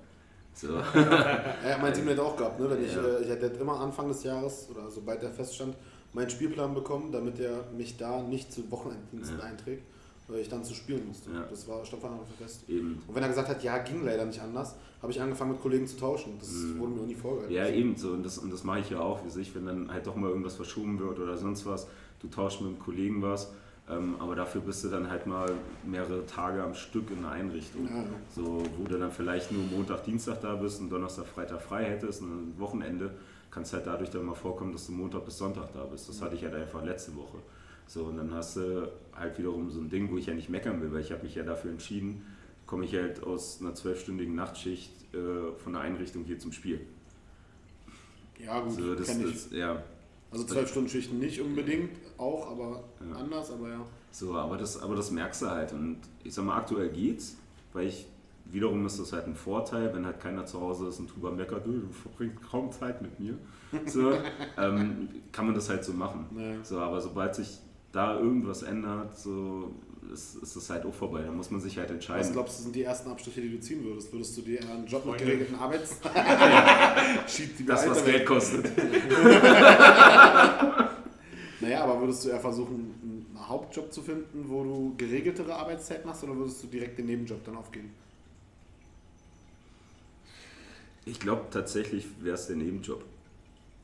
So. 0.53 0.73
Ja, 0.75 1.77
mein 1.81 1.93
Team 1.93 2.07
hat 2.09 2.19
auch 2.19 2.35
gehabt, 2.35 2.59
ne? 2.59 2.69
Wenn 2.69 2.83
ich, 2.83 2.93
Ja. 2.95 3.01
äh, 3.03 3.23
ich 3.23 3.29
hatte 3.31 3.45
immer 3.59 3.79
Anfang 3.79 4.07
des 4.09 4.23
Jahres 4.23 4.67
oder 4.69 4.89
sobald 4.89 5.21
der 5.21 5.31
feststand, 5.31 5.75
meinen 6.13 6.29
Spielplan 6.29 6.73
bekommen, 6.73 7.11
damit 7.11 7.39
er 7.39 7.63
mich 7.75 7.97
da 7.97 8.21
nicht 8.21 8.51
zu 8.51 8.69
Wochenenddiensten 8.69 9.39
Ja. 9.39 9.45
einträgt, 9.45 9.83
weil 10.27 10.39
ich 10.39 10.49
dann 10.49 10.63
zu 10.63 10.73
spielen 10.73 11.07
musste. 11.07 11.31
Ja. 11.31 11.45
Das 11.49 11.67
war 11.69 11.83
stand 11.85 12.01
von 12.01 12.11
Anfang 12.11 12.27
an 12.27 12.33
fest. 12.37 12.63
Eben. 12.67 13.01
Und 13.07 13.15
wenn 13.15 13.23
er 13.23 13.29
gesagt 13.29 13.47
hat, 13.47 13.63
ja, 13.63 13.77
ging 13.79 14.03
leider 14.05 14.25
nicht 14.25 14.41
anders, 14.41 14.75
habe 15.01 15.11
ich 15.11 15.21
angefangen 15.21 15.51
mit 15.53 15.61
Kollegen 15.61 15.87
zu 15.87 15.97
tauschen. 15.97 16.33
Das 16.39 16.49
Mhm. 16.49 16.79
wurde 16.79 16.91
mir 16.93 17.01
auch 17.01 17.05
nie 17.07 17.15
vorgehalten. 17.15 17.53
Ja, 17.55 17.67
eben 17.67 17.95
so. 17.95 18.09
Und 18.11 18.23
das, 18.23 18.37
und 18.37 18.51
das 18.51 18.63
mache 18.65 18.79
ich 18.81 18.89
ja 18.89 18.99
auch, 18.99 19.23
wie 19.25 19.29
sich, 19.29 19.55
wenn 19.55 19.65
dann 19.65 19.91
halt 19.91 20.05
doch 20.05 20.15
mal 20.15 20.29
irgendwas 20.29 20.55
verschoben 20.55 20.99
wird 20.99 21.17
oder 21.17 21.37
sonst 21.37 21.65
was, 21.65 21.87
du 22.19 22.27
tauschst 22.27 22.59
mit 22.61 22.71
einem 22.71 22.79
Kollegen 22.79 23.21
was, 23.21 23.51
ähm, 23.91 24.15
aber 24.19 24.35
dafür 24.35 24.61
bist 24.61 24.83
du 24.83 24.89
dann 24.89 25.09
halt 25.09 25.27
mal 25.27 25.51
mehrere 25.83 26.25
Tage 26.25 26.63
am 26.63 26.73
Stück 26.73 27.11
in 27.11 27.19
einer 27.19 27.31
Einrichtung. 27.31 27.87
Ja. 27.87 28.03
So, 28.33 28.63
wo 28.77 28.85
du 28.85 28.97
dann 28.97 29.11
vielleicht 29.11 29.51
nur 29.51 29.63
Montag, 29.63 30.03
Dienstag 30.05 30.41
da 30.41 30.55
bist 30.55 30.79
und 30.79 30.89
Donnerstag, 30.89 31.27
Freitag 31.27 31.61
frei 31.61 31.85
hättest 31.85 32.21
und 32.21 32.29
ein 32.29 32.59
Wochenende 32.59 33.11
kann 33.49 33.63
es 33.63 33.73
halt 33.73 33.85
dadurch 33.85 34.09
dann 34.09 34.25
mal 34.25 34.35
vorkommen, 34.35 34.71
dass 34.71 34.87
du 34.87 34.93
Montag 34.93 35.25
bis 35.25 35.37
Sonntag 35.37 35.73
da 35.73 35.83
bist. 35.83 36.07
Das 36.07 36.21
hatte 36.21 36.35
ich 36.35 36.43
halt 36.43 36.55
einfach 36.55 36.83
letzte 36.83 37.15
Woche. 37.15 37.37
So, 37.85 38.05
und 38.05 38.15
dann 38.15 38.33
hast 38.33 38.55
du 38.55 38.89
halt 39.13 39.37
wiederum 39.37 39.69
so 39.69 39.81
ein 39.81 39.89
Ding, 39.89 40.09
wo 40.09 40.17
ich 40.17 40.27
ja 40.27 40.33
nicht 40.33 40.49
meckern 40.49 40.81
will, 40.81 40.93
weil 40.93 41.01
ich 41.01 41.11
habe 41.11 41.23
mich 41.23 41.35
ja 41.35 41.43
dafür 41.43 41.71
entschieden, 41.71 42.25
komme 42.65 42.85
ich 42.85 42.95
halt 42.95 43.21
aus 43.23 43.59
einer 43.59 43.75
zwölfstündigen 43.75 44.33
Nachtschicht 44.33 44.93
äh, 45.13 45.51
von 45.61 45.73
der 45.73 45.81
Einrichtung 45.81 46.23
hier 46.23 46.39
zum 46.39 46.53
Spiel. 46.53 46.79
Ja, 48.39 48.61
gut, 48.61 48.73
So, 48.73 48.95
das, 48.95 49.19
das, 49.19 49.51
ja, 49.51 49.83
Also 50.31 50.45
zwölf 50.45 50.69
Stunden 50.69 50.87
Schichten 50.87 51.19
nicht 51.19 51.41
unbedingt, 51.41 51.89
auch, 52.21 52.49
aber 52.51 52.83
Ja. 53.09 53.15
anders, 53.17 53.51
aber 53.51 53.69
ja. 53.69 53.81
So, 54.11 54.35
aber 54.35 54.57
das, 54.57 54.81
aber 54.81 54.95
das 54.95 55.11
merkst 55.11 55.41
du 55.41 55.49
halt. 55.49 55.73
Und 55.73 55.97
ich 56.23 56.33
sag 56.33 56.45
mal, 56.45 56.57
aktuell 56.57 56.89
geht's, 56.89 57.37
weil 57.73 57.87
ich 57.87 58.07
wiederum 58.45 58.85
ist 58.85 58.99
das 58.99 59.13
halt 59.13 59.27
ein 59.27 59.35
Vorteil, 59.35 59.93
wenn 59.93 60.05
halt 60.05 60.19
keiner 60.19 60.45
zu 60.45 60.59
Hause 60.59 60.87
ist 60.89 60.99
und 60.99 61.13
drüber 61.13 61.31
meckert, 61.31 61.65
du 61.65 61.83
verbringst 61.91 62.41
kaum 62.49 62.71
Zeit 62.71 63.01
mit 63.01 63.19
mir. 63.19 63.33
So, 63.85 64.11
ähm, 64.57 65.07
kann 65.31 65.45
man 65.45 65.55
das 65.55 65.69
halt 65.69 65.85
so 65.85 65.93
machen. 65.93 66.25
Ja. 66.37 66.61
So, 66.61 66.79
aber 66.79 66.99
sobald 66.99 67.33
sich 67.35 67.57
da 67.93 68.19
irgendwas 68.19 68.63
ändert, 68.63 69.17
so 69.17 69.71
ist, 70.11 70.35
ist 70.43 70.57
das 70.57 70.69
halt 70.69 70.85
auch 70.85 70.93
vorbei. 70.93 71.21
Da 71.25 71.31
muss 71.31 71.49
man 71.51 71.61
sich 71.61 71.77
halt 71.77 71.87
Was 71.87 71.93
entscheiden. 71.93 72.33
glaubst 72.33 72.59
du, 72.59 72.63
sind 72.63 72.75
die 72.75 72.83
ersten 72.83 73.09
Abstriche, 73.09 73.39
die 73.39 73.49
du 73.51 73.61
ziehen 73.61 73.81
würdest? 73.85 74.11
Würdest 74.11 74.35
du 74.37 74.41
dir 74.41 74.59
einen 74.59 74.85
Job 74.87 75.05
mit 75.05 75.17
geregelten 75.19 75.55
Arbeits... 75.55 75.95
Schiebt 77.27 77.59
die 77.59 77.65
Das, 77.65 77.87
was. 77.89 78.03
Geld 78.03 78.25
kostet. 78.25 78.69
Naja, 81.61 81.83
aber 81.83 81.99
würdest 82.01 82.25
du 82.25 82.29
eher 82.29 82.39
versuchen, 82.39 82.95
einen 83.03 83.47
Hauptjob 83.47 83.93
zu 83.93 84.01
finden, 84.01 84.45
wo 84.49 84.63
du 84.63 84.93
geregeltere 84.97 85.55
Arbeitszeit 85.55 86.05
machst, 86.05 86.23
oder 86.23 86.35
würdest 86.35 86.63
du 86.63 86.67
direkt 86.67 86.97
den 86.97 87.05
Nebenjob 87.05 87.43
dann 87.45 87.55
aufgeben? 87.55 87.91
Ich 91.05 91.19
glaube 91.19 91.45
tatsächlich 91.51 92.05
wäre 92.21 92.35
es 92.35 92.47
der 92.47 92.55
Nebenjob. 92.55 93.03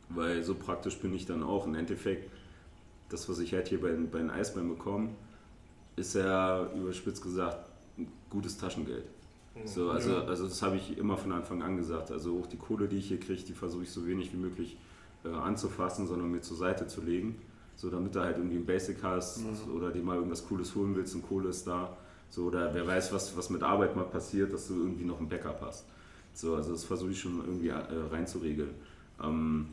Weil 0.10 0.44
so 0.44 0.56
praktisch 0.56 0.98
bin 1.00 1.14
ich 1.14 1.26
dann 1.26 1.44
auch. 1.44 1.68
Im 1.68 1.76
Endeffekt, 1.76 2.32
das, 3.10 3.28
was 3.30 3.40
ich 3.40 3.54
halt 3.54 3.68
hier 3.68 3.82
bei, 3.82 3.90
den- 3.90 4.10
bei 4.10 4.20
den 4.20 4.30
Eisbären 4.32 4.70
bekomme, 4.70 5.10
ist 5.98 6.16
ja 6.16 6.72
überspitzt 6.74 7.22
gesagt 7.24 7.70
ein 7.98 8.08
gutes 8.30 8.58
Taschengeld. 8.58 9.04
So, 9.66 9.90
also, 9.90 10.12
Ja. 10.12 10.24
also 10.26 10.48
das 10.48 10.62
habe 10.62 10.78
ich 10.78 10.98
immer 10.98 11.18
von 11.18 11.32
Anfang 11.32 11.64
an 11.64 11.78
gesagt. 11.78 12.12
Also 12.12 12.40
auch 12.40 12.46
die 12.48 12.58
Kohle, 12.58 12.88
die 12.88 12.98
ich 12.98 13.08
hier 13.08 13.20
kriege, 13.20 13.42
die 13.42 13.54
versuche 13.54 13.84
ich 13.84 13.90
so 13.92 14.06
wenig 14.06 14.32
wie 14.32 14.38
möglich 14.38 14.78
äh, 15.26 15.30
anzufassen, 15.30 16.06
sondern 16.08 16.32
mir 16.32 16.42
zur 16.42 16.58
Seite 16.58 16.88
zu 16.88 17.02
legen. 17.02 17.36
So, 17.78 17.90
damit 17.90 18.16
du 18.16 18.20
halt 18.20 18.38
irgendwie 18.38 18.58
ein 18.58 18.66
Basic 18.66 18.98
hast 19.04 19.40
oder 19.74 19.92
dir 19.92 20.02
mal 20.02 20.16
irgendwas 20.16 20.46
Cooles 20.46 20.76
holen 20.76 20.96
willst 20.96 21.14
und 21.16 21.28
Kohle 21.28 21.50
ist 21.50 21.66
da. 21.66 21.96
So, 22.30 22.46
oder 22.46 22.74
wer 22.74 22.86
weiß, 22.86 23.14
was, 23.14 23.38
was 23.38 23.50
mit 23.50 23.64
Arbeit 23.64 23.96
mal 23.96 24.04
passiert, 24.04 24.52
dass 24.52 24.68
du 24.68 24.74
irgendwie 24.74 25.06
noch 25.06 25.20
ein 25.20 25.30
Backup 25.30 25.62
hast. 25.62 25.86
So, 26.34 26.56
also 26.56 26.72
das 26.72 26.84
versuche 26.84 27.12
ich 27.12 27.20
schon 27.20 27.40
irgendwie 27.46 27.70
äh, 27.70 27.76
reinzuregeln. 28.12 28.72
Ähm, 29.24 29.68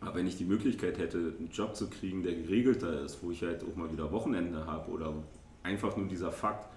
aber 0.00 0.16
wenn 0.16 0.26
ich 0.26 0.36
die 0.36 0.44
Möglichkeit 0.44 0.98
hätte, 0.98 1.18
einen 1.18 1.50
Job 1.52 1.74
zu 1.74 1.88
kriegen, 1.88 2.22
der 2.22 2.34
geregelter 2.34 3.02
ist, 3.02 3.22
wo 3.22 3.30
ich 3.30 3.42
halt 3.42 3.62
auch 3.64 3.76
mal 3.76 3.90
wieder 3.92 4.10
Wochenende 4.12 4.66
habe 4.66 4.90
oder 4.90 5.12
einfach 5.62 5.96
nur 5.96 6.06
dieser 6.06 6.30
Fakt, 6.30 6.68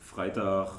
Freitag 0.00 0.70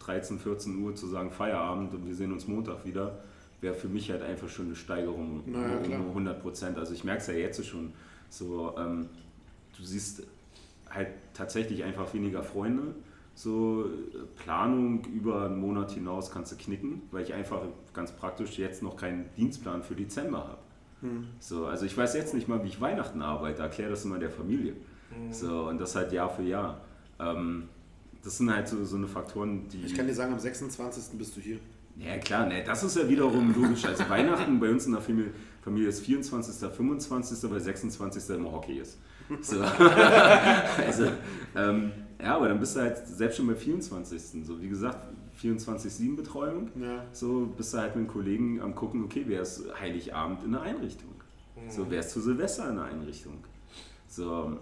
13, 0.00 0.38
14 0.38 0.82
Uhr 0.82 0.94
zu 0.94 1.06
sagen 1.06 1.30
Feierabend 1.30 1.94
und 1.94 2.06
wir 2.06 2.14
sehen 2.14 2.32
uns 2.32 2.48
Montag 2.48 2.84
wieder, 2.84 3.20
wäre 3.60 3.74
für 3.74 3.88
mich 3.88 4.10
halt 4.10 4.22
einfach 4.22 4.48
schon 4.48 4.66
eine 4.66 4.76
Steigerung 4.76 5.42
Na 5.46 5.60
ja, 5.60 5.76
um 5.76 5.82
klar. 5.84 6.00
100 6.00 6.42
Prozent. 6.42 6.78
Also 6.78 6.94
ich 6.94 7.04
merke 7.04 7.20
es 7.20 7.26
ja 7.26 7.34
jetzt 7.34 7.64
schon 7.64 7.92
so, 8.30 8.74
ähm, 8.78 9.08
du 9.76 9.84
siehst 9.84 10.22
halt 10.88 11.08
tatsächlich 11.34 11.84
einfach 11.84 12.14
weniger 12.14 12.42
Freunde. 12.42 12.94
So 13.34 13.86
Planung 14.36 15.04
über 15.06 15.46
einen 15.46 15.60
Monat 15.60 15.92
hinaus 15.92 16.30
kannst 16.30 16.52
du 16.52 16.56
knicken, 16.56 17.02
weil 17.10 17.22
ich 17.22 17.32
einfach 17.34 17.62
ganz 17.94 18.12
praktisch 18.12 18.58
jetzt 18.58 18.82
noch 18.82 18.96
keinen 18.96 19.28
Dienstplan 19.36 19.82
für 19.82 19.94
Dezember 19.94 20.38
habe. 20.38 20.58
So, 21.38 21.66
also 21.66 21.86
ich 21.86 21.96
weiß 21.96 22.14
jetzt 22.14 22.34
nicht 22.34 22.48
mal, 22.48 22.62
wie 22.64 22.68
ich 22.68 22.80
Weihnachten 22.80 23.22
arbeite, 23.22 23.62
erkläre 23.62 23.90
das 23.90 24.04
immer 24.04 24.18
der 24.18 24.30
Familie. 24.30 24.74
So, 25.32 25.68
und 25.68 25.80
das 25.80 25.94
halt 25.96 26.12
Jahr 26.12 26.28
für 26.28 26.42
Jahr. 26.42 26.80
Ähm, 27.18 27.68
das 28.22 28.36
sind 28.36 28.54
halt 28.54 28.68
so, 28.68 28.84
so 28.84 28.96
eine 28.96 29.08
Faktoren, 29.08 29.66
die. 29.68 29.84
Ich 29.86 29.94
kann 29.94 30.06
dir 30.06 30.14
sagen, 30.14 30.32
am 30.32 30.38
26. 30.38 31.18
bist 31.18 31.36
du 31.36 31.40
hier. 31.40 31.58
Ja 32.04 32.16
klar, 32.18 32.46
ne, 32.46 32.64
das 32.64 32.82
ist 32.82 32.96
ja 32.96 33.08
wiederum 33.08 33.54
logisch. 33.54 33.84
Also 33.84 34.08
Weihnachten 34.08 34.58
bei 34.58 34.70
uns 34.70 34.86
in 34.86 34.92
der 34.92 35.00
Familie, 35.00 35.32
Familie 35.62 35.88
ist 35.88 36.00
24., 36.00 36.68
25., 36.70 37.50
weil 37.50 37.60
26. 37.60 38.36
immer 38.36 38.52
Hockey 38.52 38.78
ist. 38.78 38.98
So. 39.42 39.60
also, 40.86 41.06
ähm, 41.54 41.92
ja, 42.20 42.36
aber 42.36 42.48
dann 42.48 42.58
bist 42.58 42.76
du 42.76 42.80
halt 42.80 43.06
selbst 43.06 43.36
schon 43.36 43.46
bei 43.46 43.54
24. 43.54 44.44
So 44.44 44.60
wie 44.60 44.68
gesagt, 44.68 44.98
24-7-Betreuung. 45.42 46.70
Ja. 46.80 47.04
So 47.12 47.52
bist 47.56 47.74
du 47.74 47.78
halt 47.78 47.96
mit 47.96 48.08
Kollegen 48.08 48.60
am 48.60 48.74
gucken, 48.74 49.04
okay, 49.04 49.24
wer 49.26 49.42
ist 49.42 49.64
Heiligabend 49.78 50.42
in 50.44 50.52
der 50.52 50.62
Einrichtung? 50.62 51.10
So, 51.68 51.86
wer 51.90 52.00
ist 52.00 52.10
zu 52.10 52.20
Silvester 52.20 52.70
in 52.70 52.76
der 52.76 52.86
Einrichtung? 52.86 53.34
So, 54.08 54.56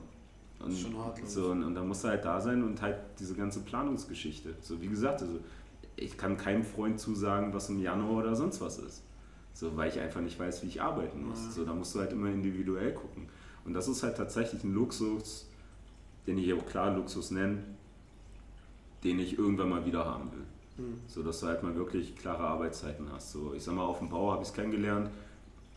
und, 0.61 0.99
hart, 0.99 1.21
so, 1.29 1.51
und, 1.51 1.63
und 1.63 1.75
dann 1.75 1.87
musst 1.87 2.03
du 2.03 2.09
halt 2.09 2.25
da 2.25 2.41
sein 2.41 2.63
und 2.63 2.83
halt 2.83 2.97
diese 3.19 3.35
ganze 3.35 3.61
Planungsgeschichte. 3.61 4.55
So, 4.61 4.81
wie 4.81 4.89
gesagt, 4.89 5.23
also 5.23 5.39
ich 5.99 6.17
kann 6.17 6.37
keinem 6.37 6.65
Freund 6.65 6.99
zusagen, 7.01 7.53
was 7.53 7.69
im 7.69 7.81
Januar 7.81 8.19
oder 8.25 8.35
sonst 8.37 8.61
was 8.61 8.79
ist. 8.79 9.03
So, 9.55 9.77
weil 9.77 9.89
ich 9.89 9.99
einfach 9.99 10.21
nicht 10.21 10.39
weiß, 10.39 10.63
wie 10.63 10.69
ich 10.69 10.81
arbeiten 10.81 11.27
muss. 11.27 11.45
Ja. 11.47 11.51
So, 11.51 11.65
da 11.65 11.75
musst 11.75 11.95
du 11.95 11.99
halt 12.01 12.13
immer 12.13 12.29
individuell 12.29 12.93
gucken. 12.93 13.29
Und 13.65 13.75
das 13.75 13.89
ist 13.89 14.03
halt 14.03 14.17
tatsächlich 14.17 14.63
ein 14.65 14.73
Luxus, 14.73 15.47
den 16.27 16.39
ich 16.39 16.45
hier 16.45 16.57
auch 16.57 16.67
klar 16.67 16.95
Luxus 16.95 17.31
nenne, 17.33 17.59
den 19.05 19.19
ich 19.19 19.39
irgendwann 19.39 19.69
mal 19.69 19.85
wieder 19.85 20.05
haben 20.05 20.31
will. 20.33 20.85
Hm. 20.85 20.95
So 21.09 21.23
dass 21.23 21.41
du 21.41 21.47
halt 21.47 21.63
mal 21.63 21.75
wirklich 21.75 22.17
klare 22.17 22.45
Arbeitszeiten 22.45 23.07
hast. 23.13 23.33
So, 23.33 23.53
ich 23.55 23.63
sag 23.65 23.75
mal, 23.75 23.83
auf 23.85 23.99
dem 23.99 24.09
Bau 24.09 24.31
habe 24.33 24.43
ich 24.43 24.49
es 24.49 24.55
kennengelernt. 24.55 25.11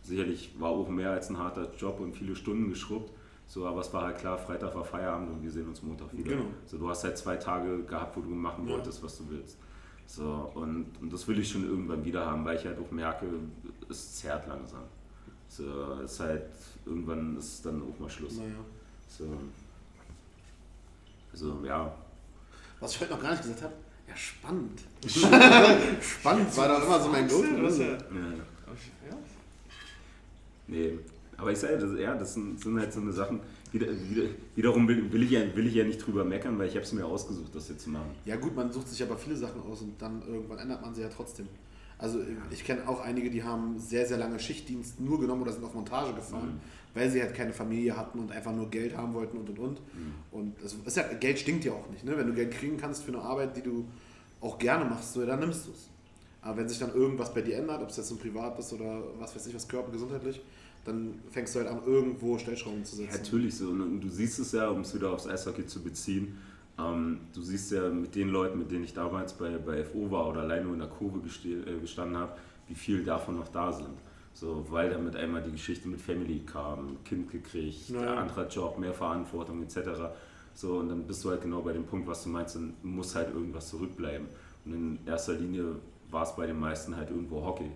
sicherlich 0.03 0.53
war 0.59 0.69
auch 0.69 0.89
mehr 0.89 1.11
als 1.11 1.29
ein 1.29 1.37
harter 1.37 1.71
Job 1.77 1.99
und 1.99 2.15
viele 2.15 2.35
Stunden 2.35 2.69
geschrubbt. 2.69 3.11
So, 3.47 3.65
aber 3.65 3.81
es 3.81 3.91
war 3.93 4.03
halt 4.03 4.17
klar, 4.19 4.37
Freitag 4.37 4.73
war 4.75 4.85
Feierabend 4.85 5.29
und 5.31 5.43
wir 5.43 5.51
sehen 5.51 5.67
uns 5.67 5.83
Montag 5.83 6.15
wieder. 6.15 6.29
Genau. 6.31 6.45
So, 6.65 6.77
du 6.77 6.87
hast 6.89 7.03
halt 7.03 7.17
zwei 7.17 7.35
Tage 7.35 7.83
gehabt, 7.83 8.15
wo 8.15 8.21
du 8.21 8.29
machen 8.29 8.67
Ja. 8.67 8.73
wolltest, 8.75 9.03
was 9.03 9.17
du 9.17 9.25
willst. 9.29 9.57
So, 10.07 10.51
und, 10.55 10.87
und 11.01 11.13
das 11.13 11.27
will 11.27 11.39
ich 11.39 11.49
schon 11.49 11.63
irgendwann 11.63 12.03
wieder 12.03 12.25
haben, 12.25 12.43
weil 12.43 12.57
ich 12.57 12.65
halt 12.65 12.77
auch 12.79 12.91
merke, 12.91 13.27
es 13.89 14.15
zerrt 14.15 14.47
langsam. 14.47 14.83
So, 15.47 15.93
es 16.03 16.13
ist 16.13 16.19
halt, 16.19 16.43
irgendwann 16.85 17.37
ist 17.37 17.65
dann 17.65 17.81
auch 17.81 17.99
mal 17.99 18.09
Schluss. 18.09 18.37
Naja. 18.37 18.55
So. 19.07 19.37
Also, 21.31 21.63
ja, 21.65 21.93
Was 22.79 22.93
ich 22.93 23.01
heute 23.01 23.11
noch 23.11 23.21
gar 23.21 23.31
nicht 23.31 23.43
gesagt 23.43 23.61
habe, 23.61 23.73
ja, 24.07 24.15
spannend. 24.15 24.81
spannend 26.01 26.57
war 26.57 26.67
doch 26.67 26.85
immer 26.85 26.99
so 26.99 27.09
mein 27.09 27.27
Go. 27.27 27.43
Ja, 27.43 27.69
ja. 27.69 27.91
ja. 29.09 29.17
Nee, 30.67 30.99
aber 31.37 31.51
ich 31.51 31.59
sage, 31.59 31.77
das, 31.77 31.99
ja, 31.99 32.15
das 32.15 32.33
sind, 32.33 32.59
sind 32.59 32.79
halt 32.79 32.91
so 32.91 33.01
eine 33.01 33.11
Sachen, 33.11 33.39
wieder, 33.71 33.87
wieder, 33.87 34.23
wiederum 34.55 34.87
will, 34.87 35.11
will, 35.11 35.23
ich 35.23 35.31
ja, 35.31 35.41
will 35.55 35.67
ich 35.67 35.75
ja 35.75 35.83
nicht 35.83 36.05
drüber 36.05 36.25
meckern, 36.25 36.59
weil 36.59 36.67
ich 36.67 36.75
habe 36.75 36.83
es 36.83 36.91
mir 36.91 37.05
ausgesucht, 37.05 37.55
das 37.55 37.69
jetzt 37.69 37.83
zu 37.83 37.89
machen. 37.89 38.11
Ja 38.25 38.35
gut, 38.35 38.55
man 38.55 38.71
sucht 38.71 38.89
sich 38.89 39.01
aber 39.01 39.17
viele 39.17 39.35
Sachen 39.35 39.61
aus 39.61 39.81
und 39.81 40.01
dann 40.01 40.21
irgendwann 40.27 40.59
ändert 40.59 40.81
man 40.81 40.93
sie 40.93 41.01
ja 41.01 41.09
trotzdem. 41.09 41.47
Also 41.97 42.19
ich 42.49 42.63
kenne 42.65 42.87
auch 42.87 42.99
einige, 42.99 43.29
die 43.29 43.43
haben 43.43 43.77
sehr, 43.77 44.07
sehr 44.07 44.17
lange 44.17 44.39
Schichtdienst 44.39 44.99
nur 44.99 45.19
genommen 45.19 45.43
oder 45.43 45.51
sind 45.53 45.63
auf 45.63 45.75
Montage 45.75 46.13
gefahren, 46.13 46.59
weil 46.95 47.09
sie 47.11 47.21
halt 47.21 47.35
keine 47.35 47.53
Familie 47.53 47.95
hatten 47.95 48.17
und 48.17 48.31
einfach 48.31 48.51
nur 48.51 48.71
Geld 48.71 48.97
haben 48.97 49.13
wollten 49.13 49.37
und 49.37 49.49
und 49.49 49.59
und. 49.59 49.81
Und 50.31 50.55
das 50.63 50.73
ist 50.73 50.97
ja, 50.97 51.03
Geld 51.13 51.37
stinkt 51.37 51.63
ja 51.63 51.73
auch 51.73 51.87
nicht. 51.91 52.03
Ne? 52.03 52.17
Wenn 52.17 52.25
du 52.25 52.33
Geld 52.33 52.51
kriegen 52.51 52.77
kannst 52.77 53.03
für 53.03 53.11
eine 53.13 53.21
Arbeit, 53.21 53.55
die 53.55 53.61
du 53.61 53.85
auch 54.41 54.57
gerne 54.57 54.85
machst, 54.85 55.13
so, 55.13 55.23
dann 55.23 55.39
nimmst 55.39 55.67
du 55.67 55.71
es. 55.71 55.89
Aber 56.41 56.57
wenn 56.57 56.67
sich 56.67 56.79
dann 56.79 56.91
irgendwas 56.93 57.31
bei 57.33 57.41
dir 57.41 57.57
ändert, 57.57 57.83
ob 57.83 57.89
es 57.89 57.97
jetzt 57.97 58.09
so 58.09 58.15
privat 58.15 58.57
ist 58.57 58.73
oder 58.73 59.03
was 59.19 59.35
weiß 59.35 59.45
ich, 59.45 59.53
was 59.53 59.67
körper 59.67 59.91
gesundheitlich, 59.91 60.41
dann 60.85 61.19
fängst 61.29 61.55
du 61.55 61.59
halt 61.59 61.69
an, 61.69 61.81
irgendwo 61.85 62.37
Stellschrauben 62.37 62.83
zu 62.83 63.01
Ja, 63.01 63.11
setzen. 63.11 63.23
natürlich 63.23 63.55
so. 63.55 63.69
Und, 63.69 63.81
und 63.81 64.01
du 64.01 64.09
siehst 64.09 64.39
es 64.39 64.51
ja, 64.51 64.69
um 64.69 64.81
es 64.81 64.93
wieder 64.95 65.11
aufs 65.11 65.27
Eishockey 65.27 65.65
zu 65.65 65.81
beziehen, 65.83 66.37
ähm, 66.79 67.19
du 67.33 67.41
siehst 67.41 67.71
ja 67.71 67.89
mit 67.89 68.15
den 68.15 68.29
Leuten, 68.29 68.57
mit 68.59 68.71
denen 68.71 68.83
ich 68.83 68.93
damals 68.93 69.33
bei, 69.33 69.57
bei 69.57 69.83
FO 69.83 70.09
war 70.09 70.29
oder 70.29 70.41
alleine 70.41 70.63
nur 70.65 70.73
in 70.73 70.79
der 70.79 70.89
Kurve 70.89 71.19
äh, 71.19 71.79
gestanden 71.79 72.17
habe, 72.17 72.33
wie 72.67 72.75
viel 72.75 73.03
davon 73.03 73.35
noch 73.37 73.49
da 73.49 73.71
sind. 73.71 73.89
So, 74.33 74.65
weil 74.69 74.89
dann 74.89 75.03
mit 75.03 75.15
einmal 75.15 75.43
die 75.43 75.51
Geschichte 75.51 75.87
mit 75.89 75.99
Family 76.01 76.39
kam, 76.39 76.97
Kind 77.03 77.29
gekriegt, 77.31 77.89
Ja, 77.89 78.01
ja. 78.03 78.13
anderer 78.15 78.47
Job, 78.47 78.79
mehr 78.79 78.93
Verantwortung 78.93 79.61
etc. 79.61 79.89
So, 80.53 80.77
und 80.79 80.87
dann 80.89 81.03
bist 81.05 81.23
du 81.25 81.29
halt 81.29 81.41
genau 81.41 81.61
bei 81.61 81.73
dem 81.73 81.83
Punkt, 81.85 82.07
was 82.07 82.23
du 82.23 82.29
meinst, 82.29 82.55
dann 82.55 82.73
muss 82.81 83.13
halt 83.13 83.33
irgendwas 83.33 83.69
zurückbleiben. 83.69 84.27
Und 84.65 84.73
in 84.73 84.99
erster 85.05 85.33
Linie 85.33 85.75
war 86.09 86.23
es 86.23 86.35
bei 86.35 86.47
den 86.47 86.59
meisten 86.59 86.95
halt 86.95 87.09
irgendwo 87.09 87.43
Hockey. 87.43 87.69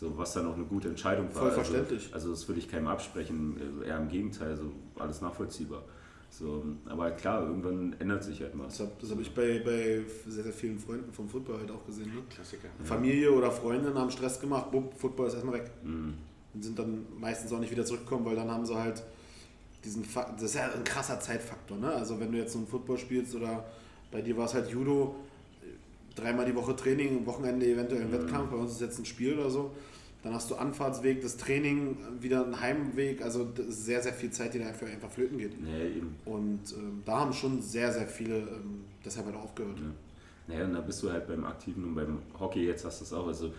So, 0.00 0.16
was 0.16 0.32
dann 0.32 0.46
auch 0.46 0.54
eine 0.54 0.64
gute 0.64 0.88
Entscheidung 0.88 1.26
war. 1.34 1.42
Voll 1.42 1.50
verständlich. 1.50 2.04
Also, 2.14 2.28
also 2.28 2.30
das 2.30 2.48
will 2.48 2.56
ich 2.56 2.70
keinem 2.70 2.86
absprechen, 2.86 3.60
also 3.60 3.82
eher 3.82 3.98
im 3.98 4.08
Gegenteil, 4.08 4.56
so 4.56 4.72
alles 4.98 5.20
nachvollziehbar. 5.20 5.82
So, 6.30 6.64
aber 6.86 7.10
klar, 7.10 7.46
irgendwann 7.46 7.94
ändert 7.98 8.24
sich 8.24 8.40
halt 8.40 8.52
was. 8.54 8.78
Das 8.78 8.88
habe 8.88 9.10
hab 9.10 9.20
ich 9.20 9.34
bei, 9.34 9.60
bei 9.62 10.00
sehr, 10.26 10.44
sehr 10.44 10.54
vielen 10.54 10.78
Freunden 10.78 11.12
vom 11.12 11.28
Football 11.28 11.58
halt 11.58 11.70
auch 11.70 11.84
gesehen. 11.84 12.14
Ne? 12.14 12.22
Klassiker. 12.30 12.68
Familie 12.82 13.30
oder 13.30 13.50
Freundinnen 13.50 13.94
haben 13.94 14.10
Stress 14.10 14.40
gemacht, 14.40 14.70
bupp, 14.70 14.94
Football 14.96 15.26
ist 15.26 15.34
erstmal 15.34 15.56
weg. 15.56 15.70
Mhm. 15.84 16.14
Und 16.54 16.64
sind 16.64 16.78
dann 16.78 17.04
meistens 17.18 17.52
auch 17.52 17.58
nicht 17.58 17.70
wieder 17.70 17.84
zurückgekommen, 17.84 18.24
weil 18.24 18.36
dann 18.36 18.50
haben 18.50 18.64
sie 18.64 18.74
halt 18.74 19.02
diesen 19.84 20.02
Fa 20.02 20.32
das 20.32 20.44
ist 20.44 20.54
ja 20.54 20.72
ein 20.72 20.84
krasser 20.84 21.20
Zeitfaktor, 21.20 21.76
ne? 21.76 21.92
Also 21.92 22.18
wenn 22.18 22.32
du 22.32 22.38
jetzt 22.38 22.54
so 22.54 22.58
ein 22.58 22.66
Football 22.66 22.96
spielst 22.96 23.34
oder 23.34 23.66
bei 24.10 24.22
dir 24.22 24.34
war 24.38 24.46
es 24.46 24.54
halt 24.54 24.70
Judo, 24.70 25.14
dreimal 26.14 26.46
die 26.46 26.54
Woche 26.54 26.74
Training, 26.74 27.18
am 27.18 27.26
Wochenende 27.26 27.66
eventuell 27.66 28.00
ein 28.00 28.12
Wettkampf, 28.12 28.50
bei 28.50 28.56
uns 28.56 28.72
ist 28.72 28.80
jetzt 28.80 28.98
ein 28.98 29.04
Spiel 29.04 29.38
oder 29.38 29.50
so. 29.50 29.72
Dann 30.22 30.34
hast 30.34 30.50
du 30.50 30.56
Anfahrtsweg, 30.56 31.22
das 31.22 31.38
Training, 31.38 31.96
wieder 32.20 32.44
ein 32.44 32.60
Heimweg, 32.60 33.22
also 33.22 33.50
sehr, 33.68 34.02
sehr 34.02 34.12
viel 34.12 34.30
Zeit, 34.30 34.52
die 34.52 34.58
da 34.58 34.66
einfach, 34.66 35.10
flöten 35.10 35.38
geht. 35.38 35.58
Nee, 35.60 35.96
eben. 35.96 36.16
Und 36.26 36.60
ähm, 36.76 37.02
da 37.06 37.20
haben 37.20 37.32
schon 37.32 37.62
sehr, 37.62 37.90
sehr 37.92 38.06
viele 38.06 38.38
ähm, 38.38 38.84
deshalb 39.04 39.26
halt 39.26 39.36
aufgehört. 39.36 39.78
Ja. 39.78 40.54
Naja, 40.54 40.64
und 40.66 40.74
da 40.74 40.80
bist 40.80 41.02
du 41.02 41.10
halt 41.10 41.26
beim 41.26 41.44
Aktiven 41.44 41.84
und 41.84 41.94
beim 41.94 42.18
Hockey, 42.38 42.66
jetzt 42.66 42.84
hast 42.84 43.00
du 43.00 43.04
es 43.04 43.12
auch. 43.12 43.26
Also, 43.26 43.52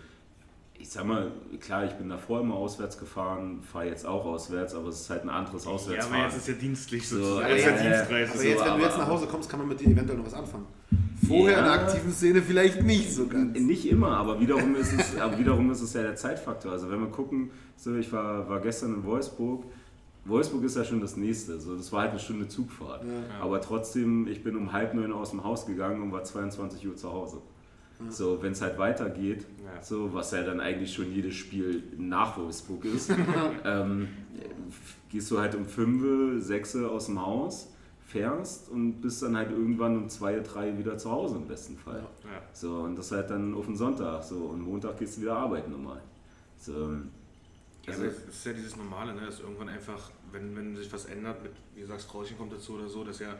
ich 0.82 0.90
sag 0.90 1.06
mal, 1.06 1.30
klar, 1.60 1.84
ich 1.84 1.92
bin 1.92 2.08
davor 2.08 2.40
immer 2.40 2.56
auswärts 2.56 2.98
gefahren, 2.98 3.62
fahre 3.62 3.86
jetzt 3.86 4.04
auch 4.04 4.24
auswärts, 4.24 4.74
aber 4.74 4.88
es 4.88 5.02
ist 5.02 5.10
halt 5.10 5.22
ein 5.22 5.30
anderes 5.30 5.64
Ja, 5.64 5.70
Auswärtsfahren. 5.70 6.16
aber 6.16 6.24
jetzt 6.24 6.36
ist 6.38 6.48
ja 6.48 6.54
dienstlich 6.54 7.08
So, 7.08 7.16
sozusagen. 7.18 7.48
ja, 7.48 7.54
Jetzt 7.54 7.60
ist 7.60 7.66
ja 7.66 7.76
ja, 7.76 7.82
ja. 7.84 7.96
Dienstreise. 7.98 8.30
Aber 8.32 8.38
So, 8.40 8.44
jetzt, 8.48 8.60
wenn 8.60 8.68
aber- 8.68 8.78
du 8.78 8.84
jetzt 8.84 8.98
nach 8.98 9.06
Hause 9.08 9.26
kommst, 9.28 9.48
kann 9.48 9.60
man 9.60 9.68
mit 9.68 9.80
dir 9.80 9.88
eventuell 9.90 10.18
noch 10.18 10.26
was 10.26 10.34
anfangen. 10.34 10.66
Vorher 11.28 11.58
in 11.58 11.64
der 11.64 11.74
Ja. 11.74 11.80
aktiven 11.82 12.10
Szene 12.12 12.42
vielleicht 12.42 12.82
nicht 12.82 13.12
so 13.14 13.28
ganz. 13.28 13.56
Nicht 13.58 13.86
immer, 13.88 14.16
aber 14.16 14.40
wiederum 14.40 14.74
ist 14.74 14.92
es, 14.92 15.16
aber 15.20 15.38
wiederum 15.38 15.70
ist 15.70 15.82
es 15.82 15.92
ja 15.92 16.02
der 16.02 16.16
Zeitfaktor. 16.16 16.72
Also 16.72 16.90
wenn 16.90 16.98
wir 17.00 17.10
gucken, 17.10 17.52
so 17.76 17.94
ich 17.94 18.12
war, 18.12 18.48
war 18.48 18.58
gestern 18.60 18.92
in 18.94 19.04
Wolfsburg. 19.04 19.62
Wolfsburg 20.24 20.64
ist 20.64 20.76
ja 20.76 20.84
schon 20.84 21.00
das 21.00 21.16
nächste. 21.16 21.60
So, 21.60 21.76
das 21.76 21.92
war 21.92 22.00
halt 22.02 22.10
eine 22.10 22.18
Stunde 22.20 22.48
Zugfahrt. 22.48 23.04
Ja. 23.04 23.40
Aber 23.44 23.60
trotzdem, 23.60 24.26
ich 24.26 24.42
bin 24.42 24.56
um 24.56 24.72
halb 24.72 24.94
neun 24.94 25.12
aus 25.12 25.30
dem 25.30 25.44
Haus 25.44 25.64
gegangen 25.64 26.02
und 26.02 26.10
war 26.12 26.24
22 26.24 26.86
Uhr 26.88 26.96
zu 26.96 27.12
Hause. 27.12 27.38
So, 28.10 28.42
wenn 28.42 28.52
es 28.52 28.60
halt 28.62 28.78
weitergeht, 28.78 29.46
Ja. 29.64 29.82
so, 29.82 30.12
was 30.12 30.30
ja 30.32 30.42
dann 30.42 30.60
eigentlich 30.60 30.92
schon 30.92 31.12
jedes 31.12 31.34
Spiel 31.34 31.82
nach 31.96 32.36
Wolfsburg 32.36 32.84
ist, 32.84 33.10
ähm, 33.64 34.08
gehst 35.10 35.30
du 35.30 35.38
halt 35.38 35.54
um 35.54 35.66
5, 35.66 36.42
6 36.42 36.76
aus 36.76 37.06
dem 37.06 37.24
Haus, 37.24 37.68
fährst 38.06 38.68
und 38.68 39.00
bist 39.00 39.22
dann 39.22 39.36
halt 39.36 39.50
irgendwann 39.50 39.96
um 39.96 40.08
2, 40.08 40.40
3 40.40 40.78
wieder 40.78 40.98
zu 40.98 41.10
Hause 41.10 41.36
im 41.36 41.48
besten 41.48 41.76
Fall. 41.78 42.00
Ja. 42.24 42.42
So, 42.52 42.80
und 42.80 42.96
das 42.96 43.10
halt 43.10 43.30
dann 43.30 43.54
auf 43.54 43.66
den 43.66 43.76
Sonntag. 43.76 44.22
So, 44.22 44.36
und 44.36 44.60
Montag 44.60 44.98
gehst 44.98 45.16
du 45.16 45.22
wieder 45.22 45.36
arbeiten 45.36 45.70
nochmal. 45.72 46.00
So, 46.58 46.72
also, 47.86 48.02
aber 48.02 48.10
es 48.10 48.28
ist 48.28 48.46
ja 48.46 48.52
dieses 48.52 48.76
Normale, 48.76 49.14
ne? 49.14 49.26
dass 49.26 49.40
irgendwann 49.40 49.68
einfach, 49.68 50.10
wenn, 50.30 50.54
wenn 50.54 50.76
sich 50.76 50.92
was 50.92 51.06
ändert, 51.06 51.42
mit, 51.42 51.52
wie 51.74 51.80
du 51.80 51.86
sagst, 51.88 52.06
Frauchen 52.06 52.38
kommt 52.38 52.52
dazu 52.52 52.74
oder 52.74 52.88
so, 52.88 53.02
dass 53.02 53.18
ja 53.18 53.34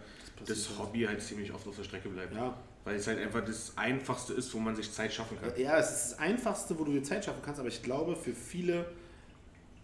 das, 0.44 0.68
halt. 0.70 0.78
Hobby 0.78 1.02
halt 1.02 1.22
ziemlich 1.22 1.52
oft 1.52 1.66
auf 1.68 1.76
der 1.76 1.84
Strecke 1.84 2.08
bleibt. 2.08 2.34
Ja. 2.34 2.56
Weil 2.84 2.96
es 2.96 3.06
halt 3.06 3.20
einfach 3.20 3.44
das 3.44 3.72
Einfachste 3.76 4.32
ist, 4.32 4.52
wo 4.54 4.58
man 4.58 4.74
sich 4.74 4.92
Zeit 4.92 5.12
schaffen 5.12 5.38
kann. 5.40 5.52
ja, 5.56 5.78
es 5.78 5.90
ist 5.92 6.12
das 6.12 6.18
Einfachste, 6.18 6.78
wo 6.78 6.84
du 6.84 6.92
dir 6.92 7.02
Zeit 7.02 7.24
schaffen 7.24 7.40
kannst, 7.44 7.60
aber 7.60 7.68
ich 7.68 7.82
glaube 7.82 8.16
für 8.16 8.32
viele 8.32 8.86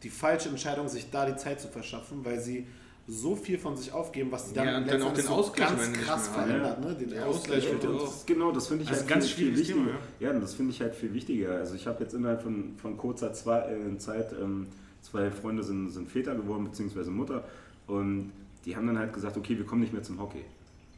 die 0.02 0.10
falsche 0.10 0.48
Entscheidung, 0.48 0.88
sich 0.88 1.10
da 1.10 1.26
die 1.26 1.36
Zeit 1.36 1.60
zu 1.60 1.68
verschaffen, 1.68 2.24
weil 2.24 2.40
sie 2.40 2.66
so 3.10 3.34
viel 3.34 3.58
von 3.58 3.74
sich 3.76 3.90
aufgeben, 3.90 4.30
was 4.30 4.48
sie 4.48 4.54
dann, 4.54 4.66
Ja, 4.66 4.76
und 4.78 4.86
dann 4.86 5.02
auch 5.02 5.14
den 5.14 5.24
so 5.24 5.32
Ausgleich 5.32 5.68
ganz 5.68 5.92
krass 5.94 6.28
verändert. 6.28 6.80
Ne? 6.80 6.94
Den 6.94 7.10
Der 7.10 7.26
Ausgleich 7.26 7.66
Ausgleich 7.66 8.00
das, 8.00 8.26
genau, 8.26 8.52
das 8.52 8.68
finde 8.68 8.84
ich 8.84 8.90
Also 8.90 9.00
halt 9.00 9.10
ganz 9.10 9.30
viel, 9.30 9.46
viel 9.46 9.58
wichtiger. 9.58 9.78
Thema, 9.78 9.98
ja. 10.20 10.32
das 10.34 10.54
finde 10.54 10.72
ich 10.72 10.80
halt 10.82 10.94
viel 10.94 11.14
wichtiger. 11.14 11.52
Also 11.52 11.74
ich 11.74 11.86
habe 11.86 12.04
jetzt 12.04 12.12
innerhalb 12.12 12.42
von, 12.42 12.74
von 12.76 12.98
kurzer 12.98 13.30
äh, 13.30 13.96
Zeit, 13.96 14.32
ähm, 14.38 14.66
zwei 15.00 15.30
Freunde 15.30 15.62
sind, 15.62 15.88
sind 15.88 16.10
Väter 16.10 16.34
geworden, 16.34 16.64
beziehungsweise 16.64 17.10
Mutter. 17.10 17.44
Und 17.86 18.30
die 18.66 18.76
haben 18.76 18.86
dann 18.86 18.98
halt 18.98 19.14
gesagt, 19.14 19.38
okay, 19.38 19.56
wir 19.56 19.64
kommen 19.64 19.80
nicht 19.80 19.94
mehr 19.94 20.02
zum 20.02 20.20
Hockey. 20.20 20.44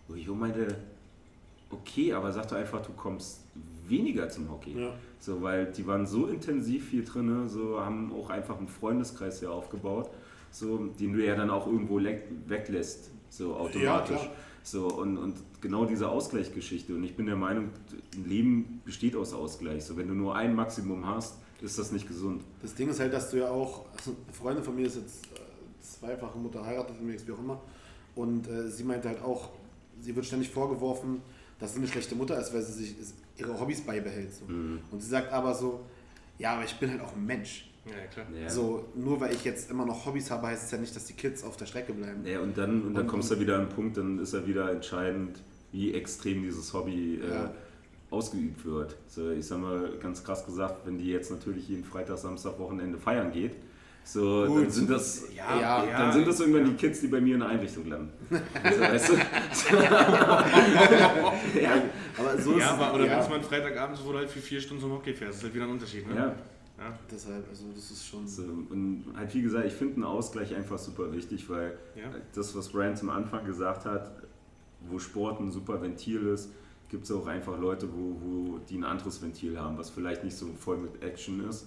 Wo 0.08 0.14
ich 0.16 0.28
auch 0.28 0.34
meinte, 0.34 0.66
okay, 1.70 2.12
aber 2.12 2.32
sag 2.32 2.48
doch 2.48 2.56
einfach, 2.56 2.82
du 2.82 2.92
kommst 2.92 3.40
weniger 3.86 4.28
zum 4.28 4.50
Hockey. 4.50 4.80
Ja. 4.80 4.94
So, 5.18 5.42
weil 5.42 5.66
die 5.66 5.86
waren 5.86 6.06
so 6.06 6.26
intensiv 6.26 6.90
hier 6.90 7.04
drin, 7.04 7.48
so 7.48 7.80
haben 7.80 8.12
auch 8.12 8.30
einfach 8.30 8.58
einen 8.58 8.68
Freundeskreis 8.68 9.40
hier 9.40 9.52
aufgebaut, 9.52 10.10
so, 10.50 10.78
den 10.98 11.12
du 11.12 11.24
ja 11.24 11.36
dann 11.36 11.50
auch 11.50 11.66
irgendwo 11.66 12.00
weglässt, 12.46 13.10
so 13.28 13.56
automatisch. 13.56 14.16
klar. 14.16 14.32
so, 14.62 14.88
und, 14.88 15.18
und 15.18 15.36
genau 15.60 15.84
diese 15.84 16.08
Ausgleichsgeschichte. 16.08 16.94
Und 16.94 17.04
ich 17.04 17.16
bin 17.16 17.26
der 17.26 17.36
Meinung, 17.36 17.70
ein 18.14 18.28
Leben 18.28 18.80
besteht 18.84 19.14
aus 19.14 19.34
Ausgleich. 19.34 19.84
So, 19.84 19.96
wenn 19.96 20.08
du 20.08 20.14
nur 20.14 20.34
ein 20.34 20.54
Maximum 20.54 21.06
hast, 21.06 21.36
ist 21.60 21.78
das 21.78 21.92
nicht 21.92 22.08
gesund. 22.08 22.42
Das 22.62 22.74
Ding 22.74 22.88
ist 22.88 23.00
halt, 23.00 23.12
dass 23.12 23.30
du 23.30 23.38
ja 23.38 23.50
auch, 23.50 23.84
also 23.96 24.12
eine 24.24 24.32
Freundin 24.32 24.64
von 24.64 24.74
mir 24.74 24.86
ist 24.86 24.96
jetzt 24.96 25.26
äh, 25.26 25.38
zweifache 25.82 26.38
Mutter 26.38 26.64
heiratet, 26.64 26.96
demnächst 26.98 27.28
wie 27.28 27.32
auch 27.32 27.38
immer, 27.38 27.60
und 28.14 28.48
äh, 28.48 28.68
sie 28.70 28.84
meinte 28.84 29.08
halt 29.08 29.22
auch, 29.22 29.50
sie 30.00 30.16
wird 30.16 30.24
ständig 30.24 30.48
vorgeworfen, 30.48 31.20
dass 31.60 31.72
sie 31.74 31.78
eine 31.78 31.88
schlechte 31.88 32.14
Mutter 32.14 32.38
ist, 32.40 32.52
weil 32.54 32.62
sie 32.62 32.72
sich 32.84 32.94
ihre 33.36 33.58
Hobbys 33.58 33.82
beibehält. 33.82 34.32
So. 34.34 34.46
Mhm. 34.46 34.80
Und 34.90 35.00
sie 35.02 35.08
sagt 35.08 35.32
aber 35.32 35.54
so, 35.54 35.80
ja, 36.38 36.54
aber 36.54 36.64
ich 36.64 36.74
bin 36.78 36.90
halt 36.90 37.00
auch 37.02 37.14
ein 37.14 37.24
Mensch. 37.26 37.66
Ja, 37.86 38.06
klar. 38.12 38.26
Ja. 38.38 38.48
So, 38.50 38.84
nur 38.94 39.20
weil 39.20 39.32
ich 39.34 39.44
jetzt 39.44 39.70
immer 39.70 39.86
noch 39.86 40.04
Hobbys 40.06 40.30
habe, 40.30 40.46
heißt 40.48 40.64
es 40.64 40.70
ja 40.70 40.78
nicht, 40.78 40.94
dass 40.94 41.06
die 41.06 41.14
Kids 41.14 41.42
auf 41.44 41.56
der 41.56 41.66
Strecke 41.66 41.92
bleiben. 41.92 42.24
Ja, 42.26 42.40
und 42.40 42.56
dann, 42.58 42.82
und 42.82 42.94
dann 42.94 43.02
Und- 43.04 43.08
kommst 43.08 43.30
du 43.30 43.40
wieder 43.40 43.56
an 43.56 43.66
den 43.66 43.74
Punkt, 43.74 43.96
dann 43.96 44.18
ist 44.18 44.32
er 44.34 44.46
wieder 44.46 44.70
entscheidend, 44.70 45.38
wie 45.72 45.94
extrem 45.94 46.42
dieses 46.42 46.72
Hobby 46.74 47.20
äh, 47.22 47.28
Ja. 47.28 47.54
ausgeübt 48.10 48.64
wird. 48.64 48.96
So, 49.06 49.30
ich 49.30 49.46
sag 49.46 49.60
mal 49.60 49.92
ganz 50.00 50.22
krass 50.24 50.44
gesagt, 50.44 50.86
wenn 50.86 50.98
die 50.98 51.06
jetzt 51.08 51.30
natürlich 51.30 51.68
jeden 51.68 51.84
Freitag, 51.84 52.18
Samstag, 52.18 52.58
Wochenende 52.58 52.98
feiern 52.98 53.32
geht, 53.32 53.52
so, 54.04 54.46
Gut. 54.46 54.64
dann 54.64 54.70
sind 54.70 54.90
das 54.90 55.24
Ja, 55.34 55.60
ja, 55.60 55.84
ja. 55.86 55.98
dann 55.98 56.12
sind 56.12 56.26
das 56.26 56.40
irgendwann 56.40 56.64
die 56.64 56.74
Kids, 56.74 57.00
die 57.00 57.08
bei 57.08 57.20
mir 57.20 57.34
in 57.34 57.40
der 57.40 57.48
Einrichtung 57.50 57.86
landen. 57.88 58.10
Also, 58.62 58.80
weißt 58.80 59.08
du? 59.10 59.14
ja, 61.60 61.82
Aber 62.18 62.38
so 62.38 62.52
ist 62.52 62.58
Ja, 62.60 62.66
es. 62.66 62.72
aber 62.80 62.94
oder 62.94 63.06
ja, 63.06 63.12
wenn 63.12 63.18
es 63.20 63.28
mal 63.28 63.36
ein 63.36 63.42
Freitagabend 63.42 63.98
ist, 63.98 64.04
wo 64.04 64.12
du 64.12 64.18
halt 64.18 64.30
für 64.30 64.40
vier 64.40 64.60
Stunden 64.60 64.82
zum 64.82 64.92
Hockey 64.92 65.14
fährst, 65.14 65.38
ist 65.38 65.44
halt 65.44 65.54
wieder 65.54 65.64
ein 65.64 65.70
Unterschied. 65.70 66.08
Ne? 66.08 66.14
ja. 66.16 66.34
Ja. 66.78 66.98
Deshalb, 67.12 67.46
also 67.50 67.64
das 67.74 67.90
ist 67.90 68.06
schon. 68.06 68.26
So, 68.26 68.42
und 68.42 69.04
halt 69.14 69.34
wie 69.34 69.42
gesagt, 69.42 69.66
ich 69.66 69.74
finde 69.74 69.96
einen 69.96 70.04
Ausgleich 70.04 70.54
einfach 70.56 70.78
super 70.78 71.12
wichtig, 71.12 71.48
weil 71.50 71.76
Ja. 71.94 72.04
das, 72.34 72.56
was 72.56 72.70
Brian 72.70 72.96
zum 72.96 73.10
Anfang 73.10 73.44
gesagt 73.44 73.84
hat, 73.84 74.10
wo 74.88 74.98
Sport 74.98 75.40
ein 75.40 75.50
super 75.50 75.82
Ventil 75.82 76.26
ist, 76.28 76.48
gibt 76.88 77.04
es 77.04 77.12
auch 77.12 77.26
einfach 77.26 77.58
Leute, 77.60 77.86
wo, 77.92 78.16
wo 78.22 78.58
die 78.70 78.78
ein 78.78 78.84
anderes 78.84 79.20
Ventil 79.20 79.60
haben, 79.60 79.76
was 79.76 79.90
vielleicht 79.90 80.24
nicht 80.24 80.34
so 80.34 80.46
voll 80.58 80.78
mit 80.78 81.02
Action 81.02 81.46
ist. 81.46 81.66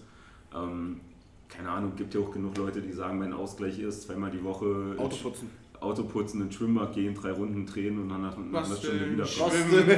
Ähm, 0.54 1.00
keine 1.56 1.70
Ahnung, 1.70 1.94
gibt 1.96 2.14
ja 2.14 2.22
auch 2.22 2.32
genug 2.32 2.58
Leute, 2.58 2.82
die 2.82 2.92
sagen, 2.92 3.20
mein 3.20 3.34
Ausgleich 3.34 3.80
ist 3.80 4.04
zweimal 4.04 4.32
die 4.32 4.44
Woche 4.44 4.96
Autoputzen. 4.98 5.50
Autoputzen, 5.80 6.42
ins 6.42 6.56
Schwimmbad 6.56 6.94
gehen, 6.94 7.14
drei 7.14 7.32
Runden 7.32 7.66
drehen 7.66 8.00
und 8.00 8.10
dann 8.10 8.22
nach 8.22 8.38
einer 8.38 8.76
Stunde 8.76 9.12
wieder? 9.12 9.26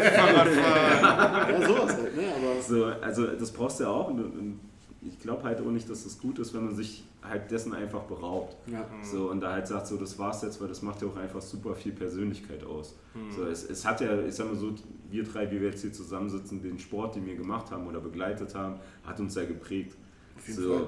Fahrradfahren. 0.10 1.61
Ja, 1.61 1.68
sowas 1.68 1.95
halt, 1.95 2.18
ne? 2.18 2.23
Aber 2.36 2.61
So, 2.61 2.86
also 2.86 3.27
das 3.27 3.52
brauchst 3.52 3.80
du 3.80 3.84
ja 3.84 3.90
auch. 3.91 4.10
Und, 4.10 4.19
und 4.19 4.60
ich 5.03 5.19
glaube 5.19 5.44
halt 5.44 5.61
auch 5.61 5.69
nicht, 5.69 5.88
dass 5.90 6.03
das 6.03 6.18
gut 6.19 6.40
ist, 6.40 6.53
wenn 6.56 6.65
man 6.65 6.76
sich 6.76 7.03
halt 7.22 7.49
dessen 7.52 7.73
einfach 7.73 8.02
beraubt. 8.03 8.56
ja. 8.68 8.86
So, 9.03 9.30
und 9.30 9.41
da 9.41 9.52
halt 9.53 9.68
sagt, 9.68 9.88
so, 9.88 9.98
das 9.98 10.18
war's 10.18 10.41
jetzt, 10.41 10.60
weil 10.60 10.68
das 10.68 10.82
macht 10.82 11.02
ja 11.02 11.07
auch 11.07 11.18
einfach 11.18 11.41
super 11.41 11.76
viel 11.76 11.91
Persönlichkeit 11.91 12.64
aus. 12.64 12.95
So, 13.36 13.45
es, 13.45 13.69
es 13.69 13.86
hat 13.86 14.02
ja, 14.02 14.22
ich 14.23 14.36
sag 14.36 14.48
mal 14.48 14.56
so, 14.56 14.73
wir 15.10 15.23
drei, 15.23 15.49
wie 15.52 15.61
wir 15.61 15.69
jetzt 15.69 15.82
hier 15.82 15.94
zusammensitzen, 15.94 16.61
den 16.61 16.80
Sport, 16.80 17.15
den 17.15 17.26
wir 17.26 17.36
gemacht 17.36 17.72
haben 17.72 17.88
oder 17.88 17.99
begleitet 17.99 18.56
haben, 18.56 18.76
hat 19.03 19.19
uns 19.19 19.36
ja 19.36 19.45
geprägt. 19.45 19.95
Auf 20.38 20.48
jeden 20.48 20.61
so, 20.61 20.73
Fall. 20.73 20.88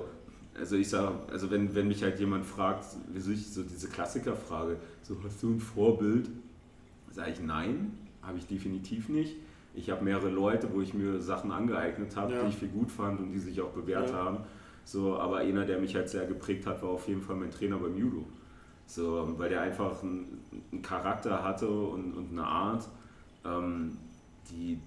Also 0.58 0.76
ich 0.76 0.90
sag, 0.90 1.14
also 1.32 1.52
wenn, 1.52 1.76
wenn 1.76 1.88
mich 1.88 2.02
halt 2.04 2.20
jemand 2.20 2.46
fragt, 2.46 2.86
wieso 3.14 3.32
ich 3.32 3.48
so 3.48 3.62
diese 3.64 3.88
Klassikerfrage, 3.90 4.78
so 5.04 5.16
hast 5.24 5.42
du 5.44 5.52
ein 5.52 5.60
Vorbild? 5.60 6.30
Sage 7.12 7.32
ich 7.32 7.40
nein, 7.42 7.94
habe 8.24 8.38
ich 8.40 8.48
definitiv 8.48 9.10
nicht. 9.10 9.36
Ich 9.76 9.92
habe 9.92 10.04
mehrere 10.04 10.30
Leute, 10.30 10.70
wo 10.74 10.82
ich 10.82 10.94
mir 10.96 11.20
Sachen 11.22 11.52
angeeignet 11.52 12.16
habe, 12.16 12.34
Ja. 12.34 12.42
die 12.44 12.50
ich 12.50 12.56
für 12.58 12.68
gut 12.68 12.90
fand 12.92 13.20
und 13.20 13.32
die 13.32 13.38
sich 13.40 13.62
auch 13.62 13.70
bewährt 13.70 14.10
Ja. 14.10 14.16
haben. 14.16 14.38
So, 14.84 15.18
aber 15.20 15.38
einer, 15.38 15.66
der 15.66 15.80
mich 15.80 15.94
halt 15.96 16.10
sehr 16.10 16.26
geprägt 16.26 16.66
hat, 16.66 16.82
war 16.82 16.90
auf 16.90 17.08
jeden 17.08 17.22
Fall 17.22 17.36
mein 17.36 17.52
Trainer 17.52 17.78
beim 17.78 17.96
Judo. 17.96 18.26
So, 18.88 19.34
weil 19.38 19.50
der 19.50 19.62
einfach 19.62 20.02
einen, 20.02 20.40
einen 20.72 20.82
Charakter 20.82 21.44
hatte 21.44 21.70
und, 21.70 22.14
und 22.14 22.32
eine 22.32 22.46
Art, 22.48 22.88
ähm, 23.46 23.98
die, 24.50 24.80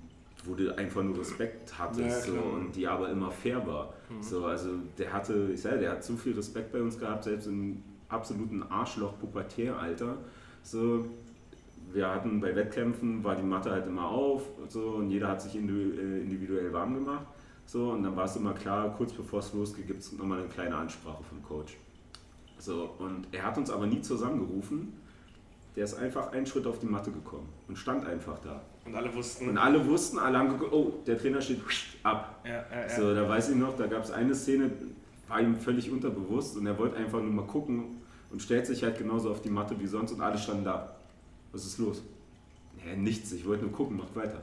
wo 0.44 0.54
du 0.54 0.76
einfach 0.76 1.02
nur 1.02 1.18
Respekt 1.18 1.78
hattest 1.78 2.26
Ja, 2.26 2.32
so, 2.32 2.40
und 2.40 2.74
die 2.74 2.86
aber 2.86 3.10
immer 3.10 3.30
fair 3.30 3.66
war. 3.66 3.92
So, 4.20 4.46
also 4.46 4.70
der 4.98 5.12
hatte, 5.12 5.50
ich 5.52 5.60
sage, 5.60 5.78
der 5.78 5.92
hat 5.92 6.04
so 6.04 6.16
viel 6.16 6.34
Respekt 6.34 6.72
bei 6.72 6.80
uns 6.80 6.98
gehabt, 6.98 7.24
selbst 7.24 7.46
im 7.46 7.82
absoluten 8.08 8.62
Arschloch-Pubertäralter. 8.62 10.16
So, 10.62 11.04
wir 11.92 12.08
hatten 12.08 12.40
bei 12.40 12.54
Wettkämpfen, 12.54 13.22
war 13.24 13.36
die 13.36 13.42
Matte 13.42 13.70
halt 13.70 13.86
immer 13.86 14.08
auf 14.08 14.42
so, 14.68 14.90
und 14.90 15.10
jeder 15.10 15.28
hat 15.28 15.42
sich 15.42 15.54
äh, 15.54 15.58
individuell 15.58 16.72
warm 16.72 16.94
gemacht. 16.94 17.26
So, 17.66 17.90
und 17.90 18.02
dann 18.02 18.16
war 18.16 18.24
es 18.24 18.36
immer 18.36 18.52
klar, 18.52 18.94
kurz 18.96 19.12
bevor 19.12 19.40
es 19.40 19.52
losgeht, 19.52 19.86
gibt 19.86 20.00
es 20.00 20.12
nochmal 20.12 20.40
eine 20.40 20.48
kleine 20.48 20.74
Ansprache 20.74 21.22
vom 21.22 21.42
Coach. 21.42 21.76
So, 22.58 22.90
und 22.98 23.28
er 23.32 23.44
hat 23.44 23.56
uns 23.58 23.70
aber 23.70 23.86
nie 23.86 24.02
zusammengerufen. 24.02 24.92
Der 25.76 25.84
ist 25.84 25.94
einfach 25.94 26.32
einen 26.32 26.46
Schritt 26.46 26.66
auf 26.66 26.80
die 26.80 26.86
Matte 26.86 27.12
gekommen 27.12 27.48
und 27.68 27.78
stand 27.78 28.04
einfach 28.04 28.38
da. 28.40 28.60
Und 28.84 28.94
alle 28.94 29.14
wussten. 29.14 29.48
Und 29.48 29.58
alle 29.58 29.86
wussten, 29.86 30.18
alle 30.18 30.38
haben 30.38 30.48
geguckt, 30.48 30.72
oh, 30.72 30.92
der 31.06 31.18
Trainer 31.18 31.40
steht 31.40 31.60
ab. 32.02 32.40
ja, 32.44 32.52
ja, 32.52 32.64
ja. 32.82 32.88
So, 32.88 33.14
da 33.14 33.28
weiß 33.28 33.50
ich 33.50 33.56
noch, 33.56 33.76
da 33.76 33.86
gab 33.86 34.04
es 34.04 34.10
eine 34.10 34.34
Szene, 34.34 34.70
war 35.28 35.40
ihm 35.40 35.56
völlig 35.56 35.90
unterbewusst 35.90 36.56
und 36.56 36.66
er 36.66 36.76
wollte 36.78 36.96
einfach 36.96 37.20
nur 37.20 37.30
mal 37.30 37.46
gucken 37.46 38.00
und 38.30 38.42
stellt 38.42 38.66
sich 38.66 38.82
halt 38.82 38.98
genauso 38.98 39.30
auf 39.30 39.42
die 39.42 39.50
Matte 39.50 39.78
wie 39.78 39.86
sonst 39.86 40.12
und 40.12 40.20
alle 40.20 40.38
standen 40.38 40.64
da. 40.64 40.96
Was 41.52 41.66
ist 41.66 41.78
los? 41.78 42.02
Ja, 42.86 42.96
nichts, 42.96 43.32
ich 43.32 43.46
wollte 43.46 43.64
nur 43.64 43.72
gucken, 43.72 43.96
macht 43.96 44.14
weiter. 44.16 44.40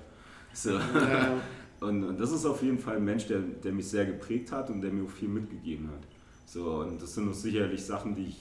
So. 0.54 0.74
Ja. 0.74 1.34
Und, 1.80 2.04
und 2.04 2.20
das 2.20 2.32
ist 2.32 2.44
auf 2.44 2.64
jeden 2.64 2.80
Fall 2.80 2.96
ein 2.96 3.06
Mensch, 3.06 3.28
der, 3.28 3.40
der 3.40 3.72
mich 3.72 3.88
sehr 3.88 4.04
geprägt 4.04 4.52
hat 4.52 4.72
und 4.72 4.82
der 4.82 4.92
mir 4.92 5.06
auch 5.06 5.12
viel 5.12 5.28
mitgegeben 5.28 5.88
hat. 5.90 6.08
So, 6.44 6.80
und 6.80 7.00
das 7.00 7.14
sind 7.14 7.30
auch 7.30 7.36
sicherlich 7.36 7.86
Sachen, 7.86 8.16
die 8.16 8.30
ich 8.30 8.40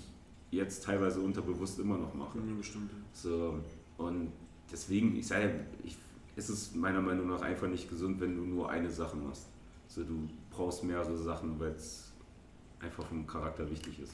jetzt 0.51 0.85
teilweise 0.85 1.21
unterbewusst 1.21 1.79
immer 1.79 1.99
noch 1.99 2.15
mache. 2.15 2.39
Ja, 2.39 2.55
bestimmt. 2.57 2.91
So, 3.13 3.59
und 3.99 4.33
deswegen, 4.73 5.17
ich 5.17 5.27
sage, 5.27 5.51
ich, 5.85 5.97
es 6.37 6.51
ist 6.51 6.75
meiner 6.77 7.01
Meinung 7.01 7.29
nach 7.29 7.43
einfach 7.43 7.69
nicht 7.69 7.89
gesund, 7.89 8.21
wenn 8.21 8.37
du 8.37 8.43
nur 8.43 8.71
eine 8.71 8.91
Sache 8.91 9.17
machst. 9.17 9.47
So, 9.89 10.03
du 10.03 10.29
brauchst 10.51 10.85
mehrere 10.85 11.17
Sachen, 11.17 11.59
weil 11.59 11.71
es 11.71 12.13
einfach 12.81 13.07
vom 13.07 13.27
Charakter 13.27 13.69
wichtig 13.71 14.01
ist. 14.01 14.13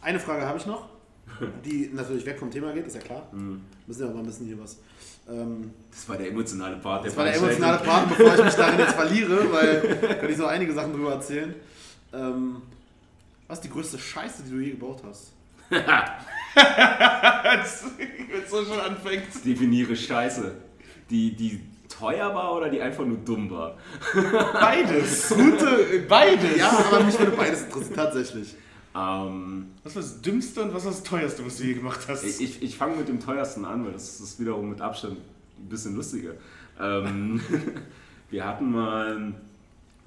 Eine 0.00 0.20
Frage 0.20 0.46
habe 0.46 0.58
ich 0.58 0.66
noch, 0.66 0.88
die 1.64 1.90
natürlich 1.92 2.24
weg 2.26 2.38
vom 2.38 2.50
Thema 2.50 2.72
geht, 2.72 2.86
ist 2.86 2.94
ja 2.94 3.00
klar. 3.00 3.28
Mhm. 3.32 3.60
Müssen 3.86 4.02
ja 4.02 4.08
auch 4.08 4.14
mal 4.14 4.20
ein 4.20 4.26
bisschen 4.26 4.46
hier 4.46 4.60
was. 4.60 4.78
Ähm, 5.28 5.70
Das 5.90 6.08
war 6.08 6.16
der 6.16 6.28
emotionale 6.30 6.76
Part 6.76 7.06
das 7.06 7.16
war 7.16 7.24
der 7.24 7.36
emotionale 7.36 7.78
Part, 7.78 8.08
bevor 8.08 8.34
ich 8.34 8.44
mich 8.44 8.54
darin 8.54 8.78
jetzt 8.80 8.94
verliere, 8.94 9.52
weil 9.52 10.18
kann 10.18 10.30
ich 10.30 10.36
so 10.36 10.46
einige 10.46 10.72
Sachen 10.72 10.92
drüber 10.92 11.12
erzählen. 11.12 11.54
Ähm, 12.12 12.62
was 13.46 13.58
ist 13.58 13.64
die 13.64 13.70
größte 13.70 13.98
Scheiße, 13.98 14.42
die 14.44 14.50
du 14.50 14.58
je 14.60 14.70
gebaut 14.72 15.02
hast? 15.04 15.32
Wenn 16.54 17.60
es 17.60 18.50
so 18.50 18.64
schon 18.64 18.80
anfängt. 18.80 19.44
Definiere 19.44 19.96
Scheiße. 19.96 20.52
Die, 21.10 21.34
die 21.34 21.60
teuer 21.88 22.34
war 22.34 22.56
oder 22.56 22.68
die 22.68 22.80
einfach 22.80 23.04
nur 23.04 23.18
dumm 23.18 23.50
war? 23.50 23.76
Beides. 24.52 25.28
Gute, 25.36 26.04
beides. 26.08 26.56
Ja, 26.56 26.70
aber 26.70 27.04
mich 27.04 27.18
würde 27.18 27.32
beides 27.32 27.62
interessieren, 27.64 27.96
tatsächlich. 27.96 28.54
Ähm, 28.94 29.66
Was 29.84 29.94
war 29.94 30.02
das 30.02 30.20
Dümmste 30.20 30.62
und 30.62 30.74
was 30.74 30.84
war 30.84 30.92
das 30.92 31.02
Teuerste, 31.02 31.44
was 31.46 31.56
du 31.56 31.64
je 31.64 31.74
gemacht 31.74 32.00
hast? 32.08 32.24
ich 32.24 32.40
ich, 32.40 32.62
ich 32.62 32.76
fange 32.76 32.96
mit 32.96 33.08
dem 33.08 33.20
teuersten 33.20 33.64
an, 33.64 33.84
weil 33.84 33.92
das 33.92 34.20
ist 34.20 34.38
wiederum 34.38 34.68
mit 34.68 34.80
Abstand 34.80 35.16
ein 35.58 35.68
bisschen 35.68 35.96
lustiger. 35.96 36.32
Ähm, 36.78 37.40
wir 38.30 38.46
hatten 38.46 38.70
mal, 38.70 39.32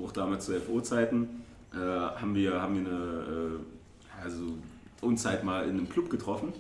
auch 0.04 0.12
damals 0.12 0.46
zu 0.46 0.60
FO-Zeiten, 0.60 1.28
äh, 1.74 1.78
haben, 1.78 2.36
wir, 2.36 2.62
haben 2.62 2.76
wir 2.76 2.92
eine, 2.92 3.58
äh, 3.58 4.24
also 4.24 4.58
uns 5.02 5.26
halt 5.26 5.44
mal 5.44 5.64
in 5.64 5.72
einem 5.72 5.90
Club 5.90 6.10
getroffen. 6.10 6.54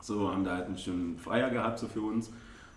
So, 0.00 0.30
haben 0.30 0.44
da 0.44 0.56
halt 0.56 0.66
einen 0.66 0.78
schönen 0.78 1.18
Feier 1.18 1.50
gehabt, 1.50 1.78
so 1.78 1.88
für 1.88 2.00
uns. 2.00 2.30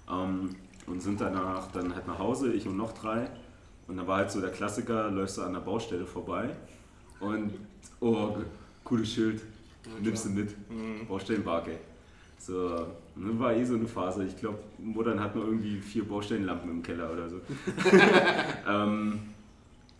Ähm, 0.09 0.55
und 0.87 1.01
sind 1.01 1.21
danach 1.21 1.71
dann 1.71 1.93
halt 1.93 2.07
nach 2.07 2.19
Hause, 2.19 2.51
ich 2.53 2.67
und 2.67 2.77
noch 2.77 2.93
drei. 2.93 3.29
Und 3.87 3.97
da 3.97 4.07
war 4.07 4.17
halt 4.17 4.31
so 4.31 4.41
der 4.41 4.51
Klassiker, 4.51 5.11
läufst 5.11 5.37
du 5.37 5.43
an 5.43 5.53
der 5.53 5.59
Baustelle 5.59 6.05
vorbei 6.05 6.49
und, 7.19 7.53
oh, 7.99 8.35
cooles 8.83 9.11
Schild, 9.11 9.41
nimmst 10.01 10.25
du 10.25 10.29
mit, 10.29 10.55
Baustellenbarke. 11.07 11.77
So, 12.39 12.87
das 13.15 13.39
war 13.39 13.53
eh 13.53 13.63
so 13.63 13.75
eine 13.75 13.87
Phase. 13.87 14.25
Ich 14.25 14.35
glaube, 14.35 14.57
Muttern 14.79 15.19
hat 15.19 15.35
nur 15.35 15.45
irgendwie 15.45 15.79
vier 15.79 16.03
Baustellenlampen 16.07 16.71
im 16.71 16.81
Keller 16.81 17.11
oder 17.11 17.29
so. 17.29 17.35
ähm, 18.67 19.19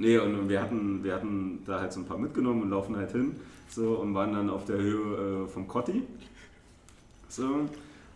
nee, 0.02 0.18
und, 0.18 0.50
wir, 0.50 0.62
hatten, 0.62 1.04
wir 1.04 1.14
hatten 1.14 1.64
da 1.66 1.80
halt 1.80 1.94
so 1.94 2.00
ein 2.02 2.06
paar 2.06 2.18
mitgenommen 2.18 2.64
und 2.64 2.70
laufen 2.72 2.96
halt 2.96 3.12
hin 3.12 3.36
so, 3.70 3.96
und 3.96 4.14
waren 4.14 4.34
dann 4.34 4.50
auf 4.50 4.66
der 4.66 4.78
Höhe 4.78 5.46
äh, 5.46 5.48
vom 5.48 5.68
Kotti. 5.68 6.04
So, 7.30 7.70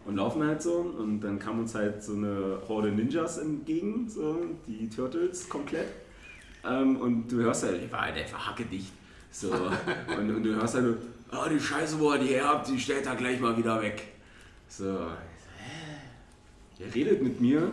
und 0.05 0.15
laufen 0.17 0.43
halt 0.45 0.61
so 0.61 0.93
und 0.99 1.21
dann 1.21 1.39
kam 1.39 1.59
uns 1.59 1.73
halt 1.73 2.03
so 2.03 2.13
eine 2.13 2.59
Horde 2.67 2.91
Ninjas 2.91 3.37
entgegen, 3.37 4.09
so, 4.09 4.37
die 4.67 4.89
Turtles 4.89 5.47
komplett. 5.47 5.87
Ähm, 6.67 6.97
und 6.97 7.31
du 7.31 7.37
hörst 7.37 7.63
halt, 7.63 7.83
die 7.83 7.91
war 7.91 8.01
halt 8.01 8.17
einfach 8.17 8.47
hackedicht. 8.47 8.91
So, 9.31 9.51
und, 10.17 10.35
und 10.35 10.43
du 10.43 10.55
hörst 10.55 10.75
halt, 10.75 10.97
ah, 11.31 11.47
die 11.47 11.59
Scheiße, 11.59 11.99
wo 11.99 12.13
ihr 12.13 12.19
die 12.19 12.27
her 12.27 12.49
habt, 12.49 12.67
die 12.67 12.79
stellt 12.79 13.05
er 13.05 13.15
gleich 13.15 13.39
mal 13.39 13.55
wieder 13.57 13.81
weg. 13.81 14.03
So, 14.67 14.85
hä? 15.59 15.99
Der 16.79 16.93
redet 16.93 17.21
mit 17.21 17.39
mir. 17.39 17.71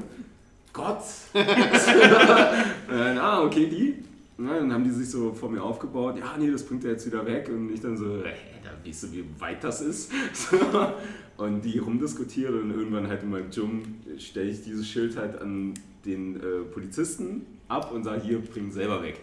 Gott! 0.72 1.02
Dann, 1.34 3.18
ah, 3.18 3.42
okay, 3.42 3.66
die. 3.66 4.04
Na, 4.38 4.58
dann 4.58 4.72
haben 4.72 4.82
die 4.82 4.90
sich 4.90 5.08
so 5.10 5.32
vor 5.32 5.50
mir 5.50 5.62
aufgebaut. 5.62 6.18
Ja, 6.18 6.36
nee, 6.38 6.50
das 6.50 6.64
bringt 6.64 6.84
er 6.84 6.92
jetzt 6.92 7.06
wieder 7.06 7.24
weg. 7.26 7.48
Und 7.48 7.72
ich 7.72 7.80
dann 7.80 7.96
so, 7.96 8.22
äh, 8.22 8.32
da 8.64 8.70
weißt 8.84 9.04
du, 9.04 9.12
wie 9.12 9.24
weit 9.38 9.62
das 9.62 9.82
ist. 9.82 10.10
So. 10.32 10.56
Und 11.36 11.64
die 11.64 11.78
rumdiskutiert 11.78 12.50
und 12.50 12.70
irgendwann 12.70 13.08
halt 13.08 13.22
in 13.22 13.30
meinem 13.30 13.50
Gym 13.50 13.82
stelle 14.18 14.50
ich 14.50 14.62
dieses 14.62 14.86
Schild 14.86 15.16
halt 15.16 15.40
an 15.40 15.74
den 16.04 16.36
äh, 16.36 16.62
Polizisten 16.72 17.46
ab 17.68 17.90
und 17.90 18.04
sage, 18.04 18.22
hier, 18.22 18.38
bring 18.38 18.70
selber 18.70 19.02
weg. 19.02 19.18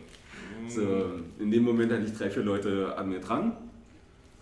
So, 0.67 0.81
in 1.39 1.51
dem 1.51 1.63
Moment 1.63 1.91
hatte 1.91 2.03
ich 2.03 2.17
drei, 2.17 2.29
vier 2.29 2.43
Leute 2.43 2.97
an 2.97 3.09
mir 3.09 3.19
dran, 3.19 3.53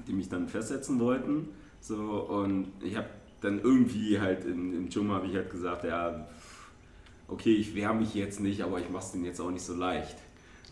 die 0.07 0.13
mich 0.13 0.29
dann 0.29 0.47
festsetzen 0.47 0.99
wollten. 0.99 1.49
So, 1.79 1.95
und 1.95 2.67
ich 2.81 2.95
habe 2.95 3.07
dann 3.41 3.61
irgendwie 3.61 4.19
halt 4.19 4.45
im, 4.45 4.75
im 4.75 4.89
Gym 4.89 5.11
habe 5.11 5.27
ich 5.27 5.35
halt 5.35 5.51
gesagt, 5.51 5.83
ja, 5.83 6.27
okay, 7.27 7.53
ich 7.53 7.75
wehre 7.75 7.93
mich 7.93 8.13
jetzt 8.15 8.39
nicht, 8.39 8.61
aber 8.61 8.79
ich 8.79 8.89
mache 8.89 9.03
es 9.03 9.11
denen 9.11 9.25
jetzt 9.25 9.39
auch 9.39 9.51
nicht 9.51 9.63
so 9.63 9.75
leicht. 9.75 10.15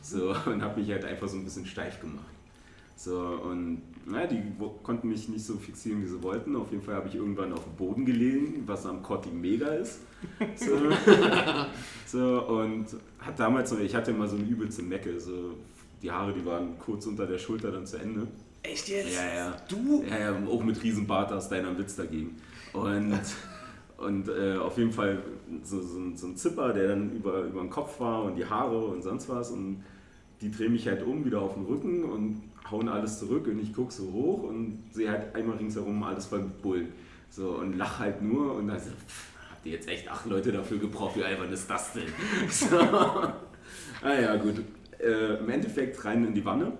So, 0.01 0.35
und 0.45 0.61
habe 0.61 0.79
mich 0.79 0.89
halt 0.89 1.05
einfach 1.05 1.27
so 1.27 1.37
ein 1.37 1.43
bisschen 1.43 1.65
steif 1.65 1.99
gemacht. 1.99 2.25
So, 2.97 3.19
und 3.19 3.81
naja, 4.05 4.27
die 4.27 4.41
konnten 4.81 5.09
mich 5.09 5.27
nicht 5.27 5.43
so 5.43 5.57
fixieren, 5.57 6.01
wie 6.01 6.07
sie 6.07 6.23
wollten. 6.23 6.55
Auf 6.55 6.71
jeden 6.71 6.81
Fall 6.81 6.95
habe 6.95 7.09
ich 7.09 7.15
irgendwann 7.15 7.51
auf 7.51 7.63
dem 7.63 7.73
Boden 7.73 8.05
gelegen, 8.05 8.63
was 8.65 8.85
am 8.85 9.03
Kotti 9.03 9.29
mega 9.29 9.67
ist. 9.67 9.99
So, 10.55 10.77
so 12.05 12.47
und 12.47 12.85
hat 13.19 13.37
damals 13.37 13.69
so, 13.69 13.77
ich 13.79 13.93
hatte 13.93 14.11
immer 14.11 14.27
so 14.27 14.37
eine 14.37 14.45
übelste 14.45 14.81
Mecke. 14.81 15.19
So, 15.19 15.55
die 16.01 16.09
Haare, 16.09 16.33
die 16.33 16.45
waren 16.45 16.79
kurz 16.79 17.05
unter 17.05 17.27
der 17.27 17.37
Schulter 17.37 17.71
dann 17.71 17.85
zu 17.85 17.97
Ende. 17.97 18.27
Echt 18.63 18.87
jetzt? 18.87 19.13
Ja, 19.13 19.35
ja. 19.35 19.57
Du? 19.67 20.03
Ja, 20.09 20.19
ja, 20.19 20.47
auch 20.47 20.63
mit 20.63 20.81
Riesenbart 20.81 21.31
hast 21.31 21.51
deiner 21.51 21.77
Witz 21.77 21.95
dagegen. 21.95 22.37
Und, 22.73 23.19
und 23.97 24.27
äh, 24.29 24.57
auf 24.57 24.77
jeden 24.77 24.91
Fall 24.91 25.21
so, 25.63 25.81
so, 25.81 25.97
ein- 25.99 26.17
so 26.17 26.27
ein 26.27 26.35
Zipper, 26.35 26.73
der 26.73 26.89
dann 26.89 27.11
über, 27.15 27.41
über 27.43 27.61
den 27.61 27.69
Kopf 27.69 27.99
war 27.99 28.23
und 28.23 28.35
die 28.35 28.45
Haare 28.45 28.77
und 28.85 29.01
sonst 29.03 29.29
was. 29.29 29.51
Und 29.51 29.83
die 30.41 30.51
drehen 30.51 30.73
mich 30.73 30.87
halt 30.87 31.01
um, 31.03 31.23
wieder 31.25 31.41
auf 31.41 31.53
den 31.53 31.65
Rücken 31.65 32.03
und 32.03 32.41
hauen 32.69 32.89
alles 32.89 33.19
zurück. 33.19 33.47
Und 33.47 33.59
ich 33.59 33.73
gucke 33.73 33.93
so 33.93 34.11
hoch 34.11 34.43
und 34.43 34.83
sehe 34.91 35.09
halt 35.09 35.33
einmal 35.35 35.55
ringsherum 35.57 36.03
alles 36.03 36.25
voll 36.25 36.39
mit 36.39 36.61
Bullen. 36.61 36.87
So, 37.29 37.51
und 37.59 37.77
lach 37.77 37.99
halt 37.99 38.21
nur 38.21 38.55
und 38.55 38.67
dann 38.67 38.79
so, 38.79 38.89
pff, 38.89 39.29
habt 39.51 39.65
ihr 39.65 39.73
jetzt 39.73 39.87
echt 39.87 40.09
acht 40.09 40.25
Leute 40.25 40.51
dafür 40.51 40.77
gebraucht? 40.77 41.15
Wie 41.17 41.23
albern 41.23 41.51
ist 41.51 41.69
das 41.69 41.93
denn? 41.93 42.03
So. 42.49 42.77
Ah 42.77 44.13
ja, 44.21 44.35
gut. 44.35 44.55
Äh, 44.99 45.37
Im 45.39 45.49
Endeffekt 45.49 46.03
rein 46.05 46.25
in 46.25 46.33
die 46.33 46.43
Wanne. 46.45 46.73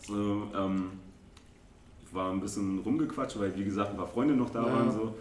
So, 0.00 0.48
ähm, 0.56 0.90
war 2.12 2.32
ein 2.32 2.40
bisschen 2.40 2.78
rumgequatscht, 2.80 3.38
weil 3.38 3.54
wie 3.56 3.64
gesagt 3.64 3.90
ein 3.90 3.96
paar 3.96 4.06
Freunde 4.08 4.34
noch 4.34 4.50
da 4.50 4.66
Ja. 4.66 4.72
waren. 4.72 4.90
So. 4.92 5.14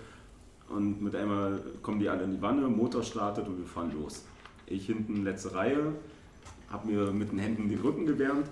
Und 0.69 1.01
mit 1.01 1.15
einmal 1.15 1.59
kommen 1.81 1.99
die 1.99 2.09
alle 2.09 2.23
in 2.23 2.31
die 2.31 2.41
Wanne, 2.41 2.67
Motor 2.67 3.03
startet 3.03 3.47
und 3.47 3.57
wir 3.57 3.65
fahren 3.65 3.91
los. 3.91 4.25
Ich 4.67 4.85
hinten 4.85 5.23
letzte 5.23 5.55
Reihe, 5.55 5.93
habe 6.69 6.87
mir 6.87 7.11
mit 7.11 7.31
den 7.31 7.39
Händen 7.39 7.69
den 7.69 7.79
Rücken 7.79 8.05
gewärmt 8.05 8.47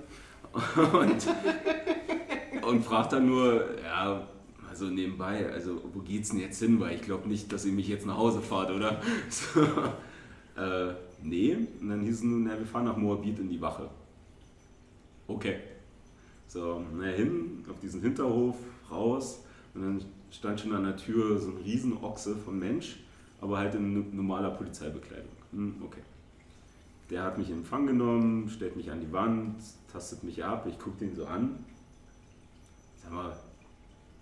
und, 0.93 2.65
und 2.67 2.83
fragt 2.83 3.13
dann 3.13 3.27
nur, 3.27 3.65
ja, 3.83 4.27
also 4.67 4.85
nebenbei, 4.85 5.51
also 5.51 5.81
wo 5.93 5.99
geht's 6.01 6.29
denn 6.29 6.39
jetzt 6.39 6.59
hin? 6.59 6.79
Weil 6.79 6.95
ich 6.95 7.01
glaube 7.01 7.27
nicht, 7.27 7.51
dass 7.51 7.65
ihr 7.65 7.71
mich 7.71 7.87
jetzt 7.87 8.05
nach 8.05 8.17
Hause 8.17 8.41
fahrt, 8.41 8.71
oder? 8.71 9.01
So, 9.29 9.61
äh, 10.61 10.93
nee. 11.21 11.55
Und 11.81 11.89
dann 11.89 12.01
hieß 12.01 12.15
es 12.15 12.23
nur, 12.23 12.39
na, 12.39 12.57
wir 12.57 12.65
fahren 12.65 12.85
nach 12.85 12.97
Moabit 12.97 13.39
in 13.39 13.49
die 13.49 13.61
Wache. 13.61 13.89
Okay. 15.27 15.57
So, 16.47 16.81
na 16.95 17.05
hin, 17.05 17.63
auf 17.69 17.79
diesen 17.79 18.01
Hinterhof, 18.01 18.55
raus. 18.89 19.43
Und 19.73 19.81
dann 19.81 20.01
stand 20.31 20.59
schon 20.59 20.73
an 20.73 20.83
der 20.83 20.97
Tür 20.97 21.39
so 21.39 21.49
ein 21.49 21.57
Riesenochse 21.57 22.35
von 22.35 22.59
Mensch, 22.59 22.97
aber 23.41 23.57
halt 23.57 23.75
in 23.75 24.15
normaler 24.15 24.51
Polizeibekleidung. 24.51 25.31
Hm, 25.51 25.75
okay. 25.83 26.01
Der 27.09 27.23
hat 27.23 27.37
mich 27.37 27.49
in 27.49 27.57
Empfang 27.57 27.87
genommen, 27.87 28.49
stellt 28.49 28.75
mich 28.75 28.91
an 28.91 28.99
die 28.99 29.11
Wand, 29.11 29.55
tastet 29.91 30.23
mich 30.23 30.43
ab, 30.43 30.67
ich 30.69 30.77
gucke 30.77 30.97
den 30.97 31.15
so 31.15 31.25
an. 31.25 31.63
Sag 33.01 33.13
mal, 33.13 33.37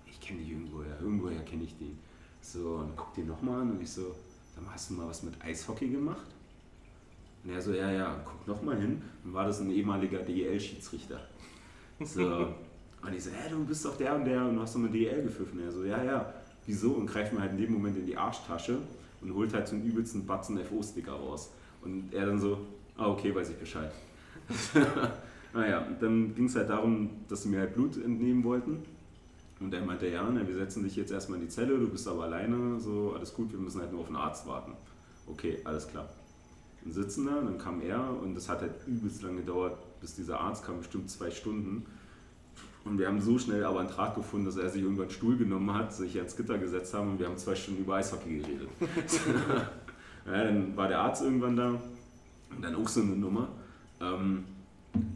ich 0.06 0.19
kenne 0.19 0.40
dich 0.40 0.52
irgendwoher, 0.52 0.99
irgendwoher 1.02 1.41
kenne 1.41 1.64
ich 1.64 1.77
den. 1.77 1.98
So, 2.41 2.76
und 2.76 2.95
guck 2.95 3.14
den 3.15 3.27
nochmal 3.27 3.61
an 3.61 3.72
und 3.72 3.82
ich 3.82 3.90
so, 3.90 4.15
sag 4.56 4.72
hast 4.72 4.91
du 4.91 4.94
mal 4.94 5.07
was 5.07 5.23
mit 5.23 5.34
Eishockey 5.44 5.90
gemacht? 5.90 6.27
Und 7.44 7.52
er 7.52 7.61
so, 7.61 7.73
ja, 7.73 7.91
ja, 7.91 8.22
guck 8.23 8.48
nochmal 8.48 8.80
hin. 8.80 9.02
Dann 9.23 9.34
war 9.34 9.45
das 9.45 9.61
ein 9.61 9.72
ehemaliger 9.72 10.19
DEL-Schiedsrichter. 10.19 11.19
So, 12.03 12.53
und 13.02 13.14
ich 13.14 13.24
so, 13.24 13.30
hä, 13.30 13.50
du 13.50 13.64
bist 13.66 13.86
doch 13.86 13.98
der 13.98 14.16
und 14.16 14.26
der 14.26 14.46
und 14.46 14.60
hast 14.60 14.76
doch 14.76 14.80
eine 14.80 14.90
DEL 14.90 15.24
gepfiffen. 15.24 15.60
Er 15.64 15.72
so, 15.72 15.84
ja, 15.84 16.04
ja, 16.04 16.34
wieso? 16.66 16.92
Und 16.92 17.08
greift 17.08 17.34
mir 17.34 17.42
halt 17.42 17.52
in 17.52 17.58
dem 17.58 17.74
Moment 17.74 17.98
in 17.98 18.06
die 18.06 18.18
Arschtasche 18.18 18.78
und 19.22 19.34
holt 19.34 19.54
halt 19.54 19.68
so 19.68 19.76
einen 19.76 19.86
übelsten 19.86 20.26
Batzen 20.26 20.58
FO-Sticker 20.58 21.14
raus. 21.14 21.52
Und 21.84 22.14
er 22.14 22.26
dann 22.26 22.40
so, 22.40 22.60
ah, 22.98 23.10
okay, 23.10 23.34
weiß 23.34 23.50
ich 23.50 23.58
Bescheid. 23.58 23.92
naja, 25.54 25.86
und 25.86 26.02
dann 26.02 26.36
ging 26.36 26.46
es 26.46 26.56
halt 26.56 26.70
darum, 26.70 27.10
dass 27.28 27.44
sie 27.44 27.50
mir 27.50 27.60
halt 27.60 27.74
Blut 27.74 27.96
entnehmen 27.98 28.44
wollten. 28.44 28.84
Und 29.60 29.74
er 29.74 29.86
meinte, 29.86 30.08
ja, 30.08 30.28
na, 30.30 30.46
wir 30.46 30.56
setzen 30.56 30.84
dich 30.84 30.96
jetzt 30.96 31.12
erstmal 31.12 31.40
in 31.40 31.46
die 31.46 31.52
Zelle, 31.52 31.78
du 31.78 31.88
bist 31.88 32.08
aber 32.08 32.24
alleine, 32.24 32.80
so, 32.80 33.14
alles 33.16 33.34
gut, 33.34 33.52
wir 33.52 33.60
müssen 33.60 33.80
halt 33.80 33.92
nur 33.92 34.02
auf 34.02 34.08
den 34.08 34.16
Arzt 34.16 34.46
warten. 34.48 34.74
Okay, 35.28 35.60
alles 35.64 35.88
klar. 35.88 36.10
Dann 36.84 36.92
sitzen 36.92 37.26
da, 37.26 37.42
dann 37.42 37.58
kam 37.58 37.82
er 37.82 38.10
und 38.22 38.38
es 38.38 38.50
hat 38.50 38.62
halt 38.62 38.74
übelst 38.86 39.24
lange 39.24 39.38
gedauert, 39.38 39.78
bis 40.02 40.16
dieser 40.16 40.40
Arzt 40.40 40.66
kam, 40.66 40.80
bestimmt 40.80 41.10
zwei 41.10 41.32
Stunden. 41.32 41.86
Und 42.86 42.99
wir 42.99 43.07
haben 43.07 43.20
so 43.20 43.38
schnell 43.40 43.64
aber 43.66 43.80
einen 43.80 43.90
Draht 43.90 44.16
gefunden, 44.16 44.45
dass 44.45 44.57
er 44.57 44.70
sich 44.70 44.84
irgendwann 44.84 45.06
einen 45.06 45.12
Stuhl 45.12 45.38
genommen 45.38 45.74
hat, 45.74 45.94
sich 45.94 46.18
ans 46.18 46.38
Gitter 46.38 46.57
gesetzt 46.60 46.94
haben 46.94 47.12
und 47.12 47.20
wir 47.20 47.28
haben 47.28 47.38
zwei 47.38 47.56
Stunden 47.56 47.82
über 47.82 47.95
Eishockey 47.95 48.38
geredet. 48.38 48.70
ja, 50.26 50.44
dann 50.44 50.78
war 50.78 50.88
der 50.88 50.99
Arzt 50.99 51.24
irgendwann 51.24 51.56
da 51.56 51.70
und 51.72 52.62
dann 52.62 52.76
auch 52.76 52.88
so 52.88 53.02
eine 53.02 53.16
Nummer. 53.16 53.49
Ähm, 53.99 54.45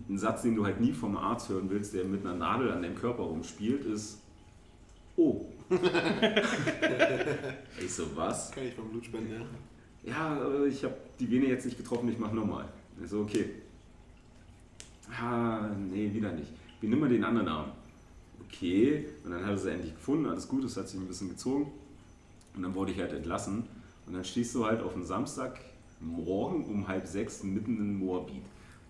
ein 0.10 0.18
Satz, 0.18 0.42
den 0.42 0.56
du 0.56 0.66
halt 0.66 0.82
nie 0.82 0.92
vom 0.92 1.16
Arzt 1.16 1.50
hören 1.50 1.70
willst, 1.70 1.94
der 1.94 2.06
mit 2.06 2.26
einer 2.26 2.36
Nadel 2.36 2.72
an 2.72 2.82
deinem 2.82 2.96
Körper 2.96 3.24
rumspielt, 3.24 3.86
ist 3.86 4.20
Oh. 5.20 5.46
ich 7.80 7.94
so, 7.94 8.16
was? 8.16 8.52
Kann 8.52 8.64
ich 8.64 8.74
vom 8.74 8.90
Blutspenden, 8.90 9.42
ja. 9.42 9.42
Ja, 10.02 10.64
ich 10.64 10.82
habe 10.86 10.96
die 11.20 11.30
Vene 11.30 11.48
jetzt 11.48 11.66
nicht 11.66 11.76
getroffen, 11.76 12.10
ich 12.10 12.18
mache 12.18 12.34
nochmal. 12.34 12.66
Ich 13.04 13.10
so, 13.10 13.20
okay. 13.20 13.50
Ah, 15.12 15.68
nee, 15.92 16.10
wieder 16.14 16.32
nicht. 16.32 16.54
Wie 16.82 16.88
nimm 16.88 17.00
mal 17.00 17.10
den 17.10 17.24
anderen 17.24 17.48
Arm? 17.48 17.72
Okay, 18.46 19.06
und 19.24 19.32
dann 19.32 19.44
hat 19.44 19.52
er 19.52 19.58
sie 19.58 19.72
endlich 19.72 19.94
gefunden, 19.94 20.26
alles 20.26 20.48
gut, 20.48 20.64
es 20.64 20.76
hat 20.78 20.88
sich 20.88 21.00
ein 21.00 21.08
bisschen 21.08 21.30
gezogen. 21.30 21.72
Und 22.56 22.64
dann 22.64 22.74
wurde 22.74 22.92
ich 22.92 23.00
halt 23.00 23.14
entlassen. 23.14 23.64
Und 24.08 24.14
dann 24.14 24.24
stehst 24.24 24.56
du 24.56 24.66
halt 24.66 24.82
auf 24.82 24.94
dem 24.94 25.04
Samstagmorgen 25.04 26.66
um 26.66 26.88
halb 26.88 27.06
sechs 27.06 27.44
mitten 27.44 27.78
in 27.78 28.00
Moabit. 28.00 28.42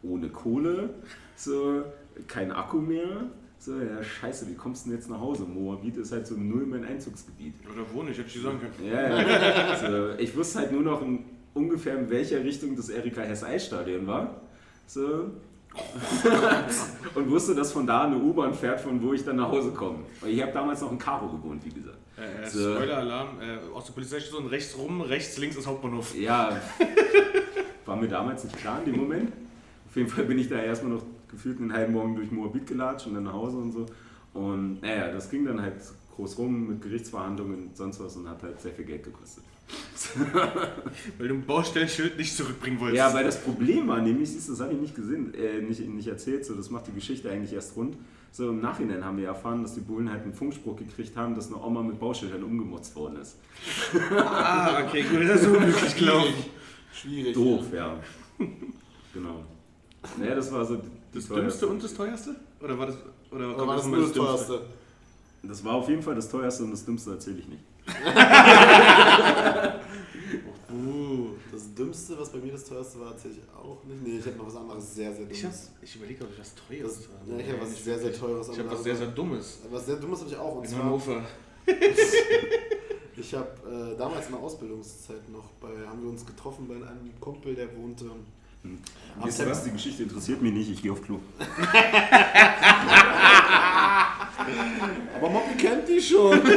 Ohne 0.01 0.29
Kohle, 0.29 0.91
so, 1.35 1.83
kein 2.27 2.51
Akku 2.51 2.77
mehr. 2.77 3.29
So, 3.59 3.77
ja, 3.77 4.01
scheiße, 4.01 4.47
wie 4.47 4.53
kommst 4.53 4.85
du 4.85 4.89
denn 4.89 4.99
jetzt 4.99 5.09
nach 5.09 5.19
Hause? 5.19 5.43
Moabit 5.43 5.97
ist 5.97 6.13
halt 6.13 6.25
so 6.25 6.35
null 6.35 6.65
mein 6.65 6.85
Einzugsgebiet. 6.85 7.55
Oder 7.69 7.93
wohne 7.93 8.11
ich, 8.11 8.17
hätte 8.17 8.27
ich 8.29 8.35
dir 8.35 8.41
sagen 8.43 8.59
können. 8.59 8.89
Ja, 8.89 9.19
ja. 9.19 9.75
So, 9.75 10.17
ich 10.17 10.33
wusste 10.37 10.59
halt 10.59 10.71
nur 10.71 10.83
noch 10.83 11.01
in, 11.01 11.25
ungefähr 11.53 11.99
in 11.99 12.09
welcher 12.09 12.41
Richtung 12.41 12.77
das 12.77 12.87
Erika 12.87 13.21
Hess 13.21 13.43
Eisstadion 13.43 14.07
war. 14.07 14.39
So. 14.87 15.31
und 17.15 17.29
wusste, 17.29 17.55
dass 17.55 17.71
von 17.71 17.85
da 17.85 18.03
eine 18.05 18.17
U-Bahn 18.17 18.53
fährt, 18.53 18.81
von 18.81 19.01
wo 19.01 19.13
ich 19.13 19.23
dann 19.23 19.37
nach 19.37 19.49
Hause 19.49 19.71
komme. 19.71 19.99
Weil 20.21 20.31
ich 20.31 20.41
habe 20.41 20.51
damals 20.51 20.81
noch 20.81 20.91
in 20.91 20.97
Karo 20.97 21.27
gewohnt, 21.27 21.63
wie 21.65 21.69
gesagt. 21.69 21.97
Äh, 22.17 22.43
äh, 22.43 22.49
So. 22.49 22.75
Spoiler-Alarm, 22.75 23.27
äh, 23.41 23.73
aus 23.73 23.85
der 23.85 23.93
Polizeistation 23.93 24.47
rechts 24.47 24.77
rum, 24.77 25.01
rechts, 25.01 25.37
links 25.37 25.55
ist 25.55 25.67
Hauptbahnhof. 25.67 26.15
Ja, 26.15 26.59
war 27.85 27.95
mir 27.95 28.07
damals 28.07 28.43
nicht 28.43 28.57
klar 28.57 28.79
in 28.83 28.91
dem 28.91 29.01
Moment. 29.01 29.31
Auf 29.87 29.95
jeden 29.95 30.09
Fall 30.09 30.25
bin 30.25 30.37
ich 30.37 30.49
da 30.49 30.57
erstmal 30.59 30.93
noch 30.93 31.03
gefühlt 31.29 31.59
einen 31.59 31.73
halben 31.73 31.93
Morgen 31.93 32.15
durch 32.15 32.31
Moabit 32.31 32.67
gelatscht 32.67 33.07
und 33.07 33.15
dann 33.15 33.23
nach 33.23 33.33
Hause 33.33 33.57
und 33.57 33.71
so. 33.71 33.85
Und 34.33 34.81
naja, 34.81 35.11
das 35.11 35.29
ging 35.29 35.45
dann 35.45 35.61
halt 35.61 35.75
groß 36.15 36.37
rum 36.37 36.67
mit 36.67 36.81
Gerichtsverhandlungen 36.81 37.67
und 37.67 37.77
sonst 37.77 37.99
was 37.99 38.15
und 38.15 38.27
hat 38.27 38.43
halt 38.43 38.59
sehr 38.61 38.73
viel 38.73 38.85
Geld 38.85 39.03
gekostet. 39.03 39.43
Weil 41.17 41.27
du 41.27 41.33
ein 41.35 41.45
Baustellenschild 41.45 42.17
nicht 42.17 42.35
zurückbringen 42.35 42.79
wolltest. 42.79 42.97
Ja, 42.97 43.13
weil 43.13 43.23
das 43.25 43.41
Problem 43.41 43.87
war, 43.87 44.01
nämlich, 44.01 44.29
siehst 44.31 44.47
du, 44.47 44.53
das 44.53 44.61
habe 44.61 44.73
ich 44.73 44.79
nicht 44.79 44.95
gesehen, 44.95 45.33
äh, 45.35 45.61
nicht, 45.61 45.79
nicht 45.87 46.07
erzählt, 46.07 46.45
so, 46.45 46.55
das 46.55 46.69
macht 46.69 46.87
die 46.87 46.93
Geschichte 46.93 47.29
eigentlich 47.29 47.53
erst 47.53 47.75
rund. 47.75 47.95
So 48.31 48.49
im 48.49 48.61
Nachhinein 48.61 49.03
haben 49.03 49.17
wir 49.17 49.27
erfahren, 49.27 49.61
dass 49.63 49.73
die 49.73 49.81
Bullen 49.81 50.09
halt 50.09 50.23
einen 50.23 50.33
Funkspruch 50.33 50.75
gekriegt 50.77 51.15
haben, 51.15 51.35
dass 51.35 51.47
eine 51.47 51.61
Oma 51.63 51.81
mit 51.83 51.99
Bauschildern 51.99 52.43
umgemotzt 52.43 52.95
worden 52.95 53.17
ist. 53.21 53.35
Ah, 54.17 54.83
okay, 54.85 55.03
gut, 55.03 55.27
das 55.27 55.41
ist 55.41 55.47
unmöglich 55.47 55.95
gelaufen. 55.97 56.33
Schwierig. 56.93 57.33
Doof, 57.33 57.65
ja. 57.73 57.99
genau. 59.13 59.43
Naja, 60.17 60.35
das 60.35 60.51
war 60.51 60.65
so 60.65 60.77
Das 61.13 61.25
teuerste- 61.27 61.35
dümmste 61.41 61.67
und 61.67 61.83
das 61.83 61.93
teuerste? 61.93 62.35
Oder 62.61 62.77
war 62.79 62.85
das, 62.87 62.95
oder 63.31 63.55
Oder 63.55 63.67
war 63.67 63.75
das 63.75 63.85
nur 63.87 64.01
das 64.01 64.11
teuerste? 64.13 64.61
Das 65.43 65.63
war 65.63 65.73
auf 65.73 65.89
jeden 65.89 66.01
Fall 66.01 66.15
das 66.15 66.29
teuerste 66.29 66.63
und 66.63 66.71
das 66.71 66.85
dümmste 66.85 67.11
erzähle 67.11 67.39
ich 67.39 67.47
nicht. 67.47 67.63
Uh, 70.71 71.29
Das 71.51 71.73
dümmste, 71.73 72.19
was 72.19 72.29
bei 72.31 72.37
mir 72.39 72.51
das 72.51 72.63
teuerste 72.65 72.99
war, 72.99 73.11
erzähle 73.11 73.33
ich 73.35 73.41
auch 73.55 73.83
nicht. 73.85 74.03
Nee, 74.03 74.19
ich 74.19 74.25
habe 74.25 74.37
noch 74.37 74.47
was 74.47 74.55
anderes 74.55 74.95
sehr, 74.95 75.13
sehr 75.15 75.29
ich, 75.29 75.43
hab, 75.43 75.51
dummes. 75.51 75.71
ich 75.81 75.95
überlege, 75.95 76.23
ob 76.23 76.31
ich 76.31 76.39
was 76.39 76.53
Das, 76.53 76.65
Teures 76.67 77.09
ja, 77.27 77.37
ich 77.37 77.47
habe 77.49 77.61
was 77.61 77.83
sehr, 77.83 77.99
sehr 77.99 78.13
teures. 78.13 78.49
Ich 78.49 78.59
habe 78.59 78.71
was 78.71 78.83
sehr, 78.83 78.95
sehr 78.95 79.07
Dummes. 79.07 79.59
Was 79.71 79.85
sehr 79.85 79.95
dummes 79.95 80.19
habe 80.19 80.29
ich 80.29 80.37
auch. 80.37 80.55
Und 80.57 80.63
In 80.65 80.69
zwar, 80.69 80.83
Hannover. 80.83 81.25
ich 83.17 83.33
habe 83.33 83.93
äh, 83.93 83.97
damals 83.97 84.27
in 84.27 84.31
der 84.33 84.41
Ausbildungszeit 84.41 85.29
noch, 85.29 85.51
bei, 85.59 85.69
haben 85.87 86.01
wir 86.03 86.09
uns 86.09 86.25
getroffen 86.25 86.67
bei 86.67 86.75
einem 86.75 87.19
Kumpel, 87.19 87.55
der 87.55 87.75
wohnte. 87.75 88.05
Wisst 89.23 89.39
ihr 89.39 89.49
was, 89.49 89.63
die 89.63 89.71
Geschichte 89.71 90.03
interessiert 90.03 90.41
mich 90.41 90.53
nicht, 90.53 90.69
ich 90.71 90.81
gehe 90.81 90.91
auf 90.91 91.01
Klo. 91.03 91.19
Aber 95.15 95.29
Moppy 95.29 95.55
kennt 95.57 95.87
die 95.87 96.01
schon. 96.01 96.41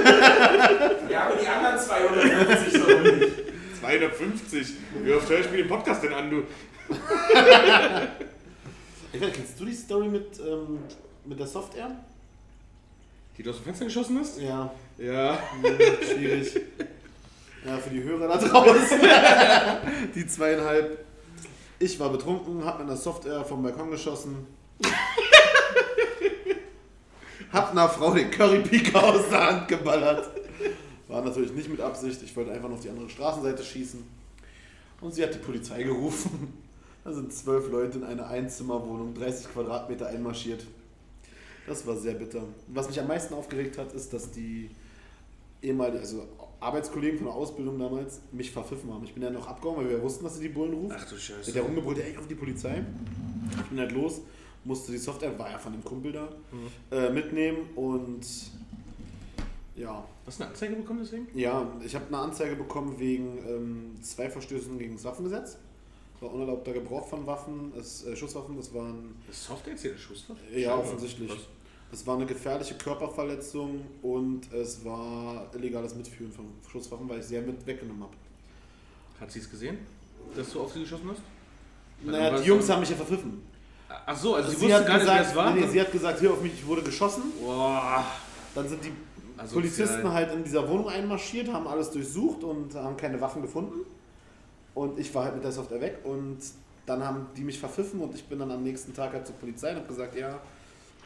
Ja, 1.11 1.27
aber 1.29 1.37
die 1.37 1.47
anderen 1.47 1.79
250 1.79 2.73
so 2.73 2.87
nicht. 3.01 3.33
250. 3.81 4.67
Wie 5.03 5.13
oft 5.13 5.29
höre 5.29 5.41
ich 5.41 5.51
mir 5.51 5.59
den 5.59 5.69
Podcast 5.69 6.03
denn 6.03 6.15
an, 6.15 6.31
du? 6.31 6.45
Ich 9.13 9.21
weiß, 9.21 9.33
kennst 9.35 9.61
du 9.61 9.67
die 9.67 9.75
Story 9.75 10.09
mit, 10.09 10.39
ähm, 10.41 10.79
mit 11.27 11.39
der 11.39 11.47
Soft 11.47 11.77
Air? 11.77 11.91
Die 13.37 13.43
du 13.43 13.51
aus 13.51 13.57
dem 13.57 13.65
Fenster 13.65 13.85
geschossen 13.85 14.19
hast? 14.21 14.41
Ja, 14.41 14.71
Ja. 14.97 15.39
hm, 15.61 15.65
schwierig. 16.17 16.55
Ja, 17.67 17.77
für 17.77 17.91
die 17.91 18.03
Hörer 18.03 18.29
da 18.29 18.39
draußen. 18.39 19.01
Die 20.15 20.27
zweieinhalb. 20.27 21.05
Ich 21.83 21.99
war 21.99 22.11
betrunken, 22.11 22.65
hab 22.65 22.79
mit 22.79 22.87
einer 22.87 22.97
Soft 22.97 23.27
Air 23.27 23.45
vom 23.45 23.61
Balkon 23.61 23.91
geschossen. 23.91 24.47
Hab 27.53 27.73
einer 27.73 27.89
Frau 27.89 28.15
den 28.15 28.31
Currypiker 28.31 29.03
aus 29.03 29.29
der 29.29 29.45
Hand 29.49 29.67
geballert. 29.67 30.31
War 31.09 31.23
natürlich 31.23 31.53
nicht 31.53 31.69
mit 31.69 31.81
Absicht. 31.81 32.23
Ich 32.23 32.37
wollte 32.37 32.53
einfach 32.53 32.69
nur 32.69 32.77
auf 32.77 32.85
die 32.85 32.89
andere 32.89 33.11
Straßenseite 33.11 33.65
schießen. 33.65 34.01
Und 35.01 35.13
sie 35.13 35.25
hat 35.25 35.35
die 35.35 35.41
Polizei 35.41 35.83
gerufen. 35.83 36.53
Da 37.03 37.13
sind 37.13 37.35
zwölf 37.35 37.69
Leute 37.69 37.99
in 37.99 38.05
einer 38.05 38.29
Einzimmerwohnung, 38.29 39.13
30 39.15 39.53
Quadratmeter 39.53 40.07
einmarschiert. 40.07 40.65
Das 41.67 41.85
war 41.85 41.97
sehr 41.97 42.15
bitter. 42.15 42.45
Was 42.69 42.87
mich 42.87 43.01
am 43.01 43.09
meisten 43.09 43.35
aufgeregt 43.35 43.77
hat, 43.77 43.93
ist, 43.93 44.13
dass 44.13 44.31
die 44.31 44.71
ehemalige, 45.61 45.99
also 45.99 46.29
Arbeitskollegen 46.63 47.19
von 47.19 47.27
der 47.27 47.35
Ausbildung 47.35 47.79
damals, 47.79 48.21
mich 48.33 48.51
verpfiffen 48.51 48.93
haben. 48.93 49.05
Ich 49.05 49.13
bin 49.15 49.23
ja 49.23 49.31
noch 49.31 49.47
abgehauen, 49.47 49.79
weil 49.79 49.89
wir 49.91 50.03
wussten, 50.03 50.25
dass 50.25 50.37
sie 50.37 50.43
die 50.43 50.49
Bullen 50.49 50.73
rufen. 50.75 50.97
Ach 50.99 51.09
du 51.09 51.17
Scheiße. 51.17 51.53
Der 51.53 51.63
rumgebrüllt, 51.63 51.99
ey, 51.99 52.17
auf 52.17 52.27
die 52.29 52.35
Polizei. 52.35 52.85
Ich 53.57 53.67
bin 53.67 53.79
halt 53.79 53.93
los, 53.93 54.21
musste 54.65 54.93
die 54.93 54.99
Software, 54.99 55.39
war 55.39 55.51
ja 55.51 55.59
von 55.59 55.73
dem 55.73 55.85
Kumpel 55.85 56.13
da, 56.13 56.29
äh, 56.91 57.11
mitnehmen 57.11 57.69
und 57.75 58.21
ja, 59.77 60.05
Hast 60.27 60.39
du 60.39 60.45
eine 60.45 60.53
Anzeige 60.53 60.77
bekommen 60.77 61.01
deswegen? 61.03 61.27
ja, 61.37 61.67
ich 61.85 61.95
habe 61.95 62.07
eine 62.09 62.19
Anzeige 62.19 62.55
bekommen 62.57 62.99
wegen 62.99 63.39
ähm, 63.49 64.03
zwei 64.03 64.31
Verstößen 64.31 64.79
gegen 64.79 64.95
das 64.95 65.05
Waffengesetz. 65.05 65.57
war 66.21 66.33
unerlaubter 66.33 66.73
Gebrauch 66.73 67.09
von 67.09 67.27
Waffen, 67.27 67.73
es, 67.77 68.05
äh, 68.07 68.15
Schusswaffen, 68.15 68.57
das 68.57 68.73
waren 68.73 69.17
Ist 69.29 69.45
Software 69.45 69.73
jetzt 69.73 69.83
hier 69.83 69.91
eine 69.93 70.01
Schusswaffe? 70.01 70.41
Ja, 70.55 70.77
offensichtlich. 70.77 71.31
Was? 71.31 71.39
Es 71.93 72.07
war 72.07 72.17
eine 72.17 72.25
gefährliche 72.27 72.75
Körperverletzung 72.75 73.83
und 74.01 74.51
es 74.53 74.83
war 74.85 75.47
illegales 75.55 75.95
Mitführen 75.95 76.33
von 76.33 76.47
Schusswaffen, 76.71 77.07
weil 77.09 77.21
ich 77.21 77.27
sie 77.27 77.35
ja 77.35 77.43
mit 77.43 77.65
weggenommen 77.67 78.03
habe. 78.03 78.15
Hat 79.21 79.31
sie 79.31 79.41
es 79.41 79.51
gesehen, 79.51 79.79
dass 80.35 80.51
du 80.53 80.61
auf 80.63 80.73
sie 80.73 80.81
geschossen 80.81 81.11
hast? 81.11 81.21
Weil 82.03 82.13
Naja, 82.31 82.39
die 82.39 82.49
Jungs 82.49 82.69
haben 82.71 82.81
mich 82.81 82.91
ja 82.91 82.97
verpfiffen. 82.97 83.43
Ach 84.07 84.17
so, 84.17 84.35
also 84.35 84.49
sie, 84.51 84.57
sie, 84.57 84.63
wusste 84.63 84.77
hat 84.77 84.87
gar 84.87 84.97
nicht, 84.99 85.07
wer 85.07 85.15
gesagt, 85.17 85.31
es 85.31 85.37
war. 85.37 85.55
nee, 85.55 85.61
nee, 85.61 85.67
sie 85.69 85.81
hat 85.81 85.93
gesagt, 85.93 86.21
hier 86.21 86.33
auf 86.33 86.41
mich 86.41 86.55
ich 86.55 86.67
wurde 86.67 86.83
geschossen. 86.83 87.25
Boah. 87.41 88.05
Dann 88.55 88.67
sind 88.69 88.83
die 88.85 88.93
Also 89.37 89.55
Polizisten 89.57 90.03
geil. 90.03 90.13
halt 90.13 90.33
in 90.33 90.45
dieser 90.45 90.67
Wohnung 90.69 90.89
einmarschiert, 90.89 91.53
haben 91.53 91.67
alles 91.67 91.91
durchsucht 91.91 92.43
und 92.43 92.75
haben 92.75 92.97
keine 92.97 93.21
Waffen 93.21 93.43
gefunden. 93.43 93.81
Und 94.75 94.99
ich 94.99 95.15
war 95.15 95.25
halt 95.25 95.35
mit 95.35 95.45
der 95.45 95.53
Software 95.53 95.83
weg 95.83 95.99
und 96.05 96.39
dann 96.87 97.05
haben 97.05 97.27
die 97.37 97.43
mich 97.43 97.59
verpfiffen 97.61 98.01
und 98.01 98.15
ich 98.15 98.25
bin 98.25 98.39
dann 98.39 98.51
am 98.51 98.63
nächsten 98.63 98.95
Tag 98.95 99.13
halt 99.13 99.27
zur 99.27 99.37
Polizei 99.37 99.71
und 99.71 99.77
habe 99.77 99.89
gesagt, 99.89 100.17
ja, 100.17 100.41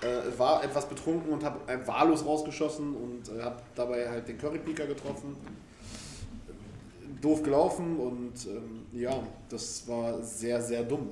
äh, 0.03 0.39
war 0.39 0.63
etwas 0.65 0.89
betrunken 0.89 1.33
und 1.33 1.43
habe 1.45 1.59
äh, 1.73 1.87
wahllos 1.87 2.25
rausgeschossen 2.25 2.95
und 2.95 3.29
äh, 3.37 3.43
habe 3.43 3.57
dabei 3.75 4.09
halt 4.09 4.29
den 4.29 4.39
Currypeaker 4.39 4.87
getroffen. 4.87 5.37
Doof 7.21 7.43
gelaufen 7.43 7.97
und 7.97 8.33
ähm, 8.47 8.83
ja, 8.93 9.23
das 9.49 9.87
war 9.89 10.23
sehr, 10.23 10.61
sehr 10.61 10.83
dumm. 10.83 11.09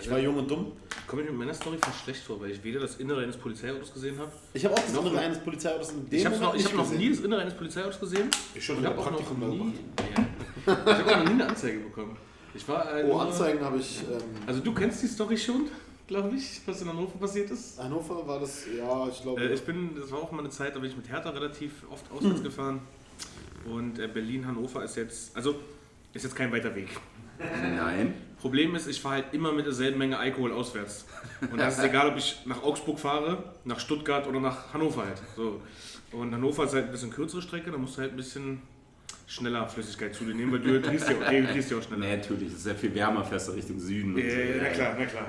Ich 0.00 0.10
war 0.10 0.18
jung 0.18 0.36
und 0.36 0.50
dumm. 0.50 0.72
Komme 1.06 1.22
ich 1.22 1.28
mit 1.30 1.38
meiner 1.38 1.54
Story 1.54 1.78
fast 1.80 2.00
schlecht 2.04 2.22
vor, 2.22 2.40
weil 2.40 2.50
ich 2.50 2.62
weder 2.62 2.80
das 2.80 2.96
Innere 2.96 3.22
eines 3.22 3.36
Polizeiautos 3.36 3.92
gesehen 3.92 4.18
habe. 4.18 4.30
Ich 4.52 4.64
habe 4.64 4.74
auch 4.74 4.78
das 4.80 4.92
noch- 4.92 5.16
eines 5.16 5.38
Polizeiautos 5.38 5.90
in 5.92 6.08
dem 6.08 6.18
Ich 6.18 6.26
habe 6.26 6.36
noch, 6.36 6.54
ich 6.54 6.64
hab 6.66 6.74
noch 6.74 6.90
nie 6.92 7.08
das 7.10 7.20
Innere 7.20 7.40
eines 7.40 7.54
Polizeiautos 7.54 7.98
gesehen. 7.98 8.28
Ich 8.54 8.64
schon 8.64 8.84
habe 8.84 8.98
auch 8.98 9.10
noch 9.10 9.36
nie. 9.48 9.72
Ja. 10.16 10.26
Ich 10.66 10.74
habe 10.84 11.10
noch 11.10 11.24
nie 11.24 11.30
eine 11.32 11.48
Anzeige 11.48 11.78
bekommen. 11.80 12.16
Ich 12.54 12.68
war. 12.68 12.94
Äh, 12.98 13.04
Oh, 13.04 13.16
Anzeigen 13.18 13.60
habe 13.64 13.78
ich. 13.78 14.00
Ähm, 14.02 14.20
Also 14.46 14.60
du 14.60 14.72
kennst 14.74 15.02
die 15.02 15.06
Story 15.08 15.36
schon, 15.38 15.68
glaube 16.06 16.36
ich, 16.36 16.60
was 16.66 16.82
in 16.82 16.88
Hannover 16.88 17.18
passiert 17.18 17.50
ist. 17.50 17.78
Hannover 17.78 18.26
war 18.26 18.40
das, 18.40 18.66
ja, 18.76 19.08
ich 19.08 19.22
glaube. 19.22 19.40
Äh, 19.40 19.54
ich 19.54 19.62
bin, 19.62 19.94
das 19.98 20.10
war 20.10 20.20
auch 20.20 20.32
mal 20.32 20.40
eine 20.40 20.50
Zeit, 20.50 20.74
da 20.74 20.80
bin 20.80 20.90
ich 20.90 20.96
mit 20.96 21.08
Hertha 21.08 21.30
relativ 21.30 21.72
oft 21.90 22.10
auswärts 22.16 22.42
gefahren. 22.42 22.80
Und 23.64 23.98
äh, 23.98 24.06
Berlin-Hannover 24.06 24.84
ist 24.84 24.96
jetzt, 24.96 25.36
also 25.36 25.56
ist 26.12 26.22
jetzt 26.22 26.36
kein 26.36 26.52
weiter 26.52 26.74
Weg. 26.74 26.88
Nein. 27.38 28.14
Problem 28.40 28.74
ist, 28.74 28.86
ich 28.86 29.00
fahre 29.00 29.16
halt 29.16 29.34
immer 29.34 29.52
mit 29.52 29.66
derselben 29.66 29.98
Menge 29.98 30.18
Alkohol 30.18 30.52
auswärts. 30.52 31.06
Und 31.50 31.58
das 31.58 31.78
ist 31.78 31.84
egal, 31.90 32.10
ob 32.10 32.16
ich 32.16 32.38
nach 32.46 32.62
Augsburg 32.62 32.98
fahre, 32.98 33.54
nach 33.64 33.80
Stuttgart 33.80 34.26
oder 34.26 34.40
nach 34.40 34.72
Hannover 34.72 35.04
halt. 35.04 35.20
So. 35.34 35.60
Und 36.12 36.32
Hannover 36.32 36.64
ist 36.64 36.74
halt 36.74 36.86
ein 36.86 36.92
bisschen 36.92 37.10
kürzere 37.10 37.42
Strecke, 37.42 37.70
da 37.70 37.78
musst 37.78 37.96
du 37.96 38.02
halt 38.02 38.12
ein 38.12 38.16
bisschen 38.16 38.62
schneller 39.26 39.68
Flüssigkeit 39.68 40.14
zu 40.14 40.24
dir 40.24 40.34
nehmen, 40.34 40.52
weil 40.52 40.60
du 40.60 40.80
trinkst 40.80 41.08
ja, 41.08 41.30
nee, 41.30 41.40
du 41.42 41.48
trinkst 41.48 41.70
ja 41.70 41.78
auch 41.78 41.82
schneller. 41.82 42.06
Nee, 42.06 42.16
natürlich, 42.16 42.52
es 42.52 42.58
ist 42.58 42.66
ja 42.66 42.74
viel 42.74 42.94
wärmer, 42.94 43.24
fährst 43.24 43.48
du 43.48 43.52
Richtung 43.52 43.78
Süden. 43.78 44.16
Ja, 44.16 44.30
so. 44.30 44.38
ja, 44.38 44.62
na 44.62 44.68
klar, 44.68 44.96
na 44.98 45.06
klar. 45.06 45.26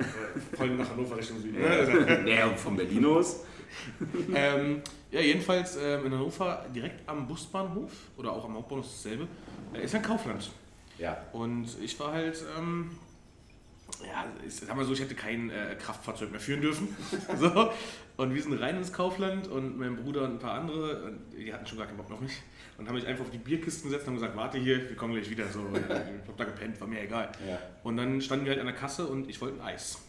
Vor 0.53 0.65
allem 0.65 0.77
nach 0.77 0.89
Hannover 0.89 1.17
Richtung 1.17 1.41
Süden. 1.41 1.57
Ja, 2.27 2.45
und 2.45 2.59
von 2.59 2.75
Berlin 2.75 3.05
aus? 3.05 3.43
ähm, 4.33 4.81
ja, 5.11 5.19
jedenfalls 5.21 5.77
ähm, 5.77 6.05
in 6.05 6.13
Hannover 6.13 6.65
direkt 6.73 7.07
am 7.09 7.27
Busbahnhof 7.27 7.91
oder 8.17 8.31
auch 8.33 8.45
am 8.45 8.55
Hauptbahnhof 8.55 8.85
ist 8.85 9.05
dasselbe, 9.05 9.27
äh, 9.73 9.83
ist 9.83 9.95
ein 9.95 10.01
Kaufland. 10.01 10.51
Ja. 10.99 11.17
Und 11.31 11.67
ich 11.81 11.99
war 11.99 12.13
halt, 12.13 12.43
ähm, 12.57 12.91
ja, 14.03 14.25
ich 14.45 14.55
sag 14.55 14.75
mal 14.75 14.85
so, 14.85 14.93
ich 14.93 15.01
hätte 15.01 15.15
kein 15.15 15.49
äh, 15.49 15.75
Kraftfahrzeug 15.79 16.31
mehr 16.31 16.39
führen 16.39 16.61
dürfen. 16.61 16.95
so. 17.39 17.71
Und 18.17 18.33
wir 18.33 18.41
sind 18.41 18.53
rein 18.59 18.77
ins 18.77 18.91
Kaufland 18.91 19.47
und 19.47 19.77
mein 19.77 19.95
Bruder 19.95 20.23
und 20.23 20.33
ein 20.33 20.39
paar 20.39 20.53
andere, 20.59 21.13
die 21.37 21.53
hatten 21.53 21.65
schon 21.65 21.77
gar 21.77 21.87
keinen 21.87 21.97
Bock 21.97 22.11
auf 22.11 22.19
mich. 22.19 22.41
Und 22.77 22.87
haben 22.87 22.95
mich 22.95 23.07
einfach 23.07 23.25
auf 23.25 23.31
die 23.31 23.39
Bierkisten 23.39 23.89
gesetzt 23.89 24.07
und 24.07 24.13
haben 24.13 24.21
gesagt, 24.21 24.37
warte 24.37 24.57
hier, 24.59 24.87
wir 24.87 24.95
kommen 24.95 25.13
gleich 25.13 25.29
wieder. 25.29 25.47
So, 25.47 25.67
ich 25.73 26.27
hab 26.27 26.37
da 26.37 26.43
gepennt, 26.43 26.79
war 26.79 26.87
mir 26.87 27.01
egal. 27.01 27.31
Ja. 27.47 27.59
Und 27.83 27.97
dann 27.97 28.21
standen 28.21 28.45
wir 28.45 28.51
halt 28.51 28.59
an 28.59 28.67
der 28.67 28.75
Kasse 28.75 29.07
und 29.07 29.29
ich 29.29 29.41
wollte 29.41 29.59
ein 29.59 29.67
Eis. 29.67 29.99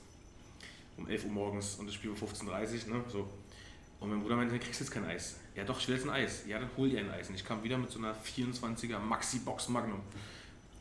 Um 0.96 1.08
11 1.08 1.24
Uhr 1.24 1.30
morgens 1.30 1.76
und 1.76 1.86
das 1.86 1.94
Spiel 1.94 2.10
war 2.10 2.28
15.30 2.28 2.88
Uhr, 2.88 2.96
ne? 2.96 3.04
So. 3.08 3.28
Und 4.00 4.10
mein 4.10 4.20
Bruder 4.20 4.36
meinte, 4.36 4.54
du 4.54 4.60
kriegst 4.60 4.80
jetzt 4.80 4.90
kein 4.90 5.04
Eis. 5.04 5.36
Ja 5.56 5.64
doch, 5.64 5.80
ich 5.80 5.88
will 5.88 5.96
jetzt 5.96 6.04
ein 6.04 6.10
Eis. 6.12 6.44
Ja, 6.46 6.58
dann 6.58 6.68
hol 6.76 6.88
dir 6.88 7.00
ein 7.00 7.10
Eis. 7.10 7.28
Und 7.28 7.34
ich 7.34 7.44
kam 7.44 7.62
wieder 7.64 7.78
mit 7.78 7.90
so 7.90 7.98
einer 7.98 8.14
24er 8.14 8.98
Maxi-Box 8.98 9.68
Magnum. 9.70 10.00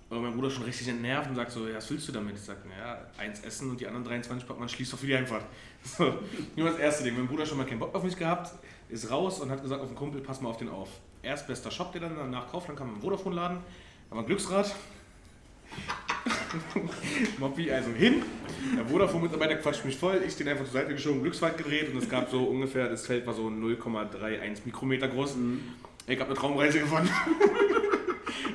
Und 0.10 0.22
mein 0.22 0.34
Bruder 0.34 0.50
schon 0.50 0.64
richtig 0.64 0.88
entnervt 0.88 1.30
und 1.30 1.36
sagt 1.36 1.52
so, 1.52 1.68
ja, 1.68 1.76
was 1.76 1.90
willst 1.92 2.08
du 2.08 2.14
damit? 2.14 2.36
Ich 2.36 2.42
sag, 2.42 2.58
naja, 2.66 2.98
eins 3.18 3.42
essen 3.42 3.70
und 3.70 3.80
die 3.80 3.88
anderen 3.88 4.06
23 4.06 4.48
packt 4.48 4.60
man 4.60 4.70
schließt 4.70 4.94
doch 4.94 5.00
für 5.00 5.08
die 5.08 5.16
Einfahrt. 5.16 5.44
So, 5.84 6.20
nur 6.56 6.70
das 6.70 6.80
erste 6.80 7.04
Ding. 7.04 7.16
Mein 7.16 7.28
Bruder 7.28 7.46
schon 7.46 7.58
mal 7.58 7.66
keinen 7.66 7.80
Bock 7.80 7.94
auf 7.96 8.04
mich 8.04 8.18
gehabt, 8.18 8.52
ist 8.90 9.10
raus 9.10 9.40
und 9.40 9.50
hat 9.50 9.62
gesagt 9.62 9.82
auf 9.82 9.88
den 9.88 9.96
Kumpel, 9.96 10.22
pass 10.22 10.42
mal 10.42 10.50
auf 10.50 10.58
den 10.58 10.70
auf. 10.70 10.90
Erst 11.22 11.48
bester 11.48 11.72
Shop, 11.72 11.92
der 11.94 12.02
dann 12.02 12.16
danach 12.18 12.52
kauft, 12.52 12.68
dann 12.68 12.76
kam 12.76 12.94
ein 12.94 13.02
Vodafone-Laden, 13.02 13.58
haben 13.58 13.66
wir 14.12 14.20
ein 14.20 14.26
Glücksrad. 14.26 14.74
Moppi 17.40 17.72
also 17.72 17.92
hin, 17.92 18.24
der 18.76 18.86
Vodafone-Mitarbeiter 18.86 19.56
quatscht 19.58 19.86
mich 19.86 19.98
voll, 19.98 20.22
ich 20.26 20.36
den 20.36 20.48
einfach 20.50 20.66
zur 20.66 20.74
Seite 20.74 20.94
geschoben, 20.94 21.22
Glücksrad 21.22 21.58
gedreht 21.58 21.94
und 21.94 22.02
es 22.02 22.10
gab 22.10 22.30
so 22.30 22.44
ungefähr, 22.44 22.90
das 22.90 23.06
Feld 23.06 23.26
war 23.26 23.34
so 23.34 23.48
0,31 23.48 24.60
Mikrometer 24.66 25.08
groß. 25.08 25.36
Ich 26.08 26.20
habe 26.20 26.30
eine 26.30 26.40
Traumreise 26.40 26.80
gewonnen 26.80 27.10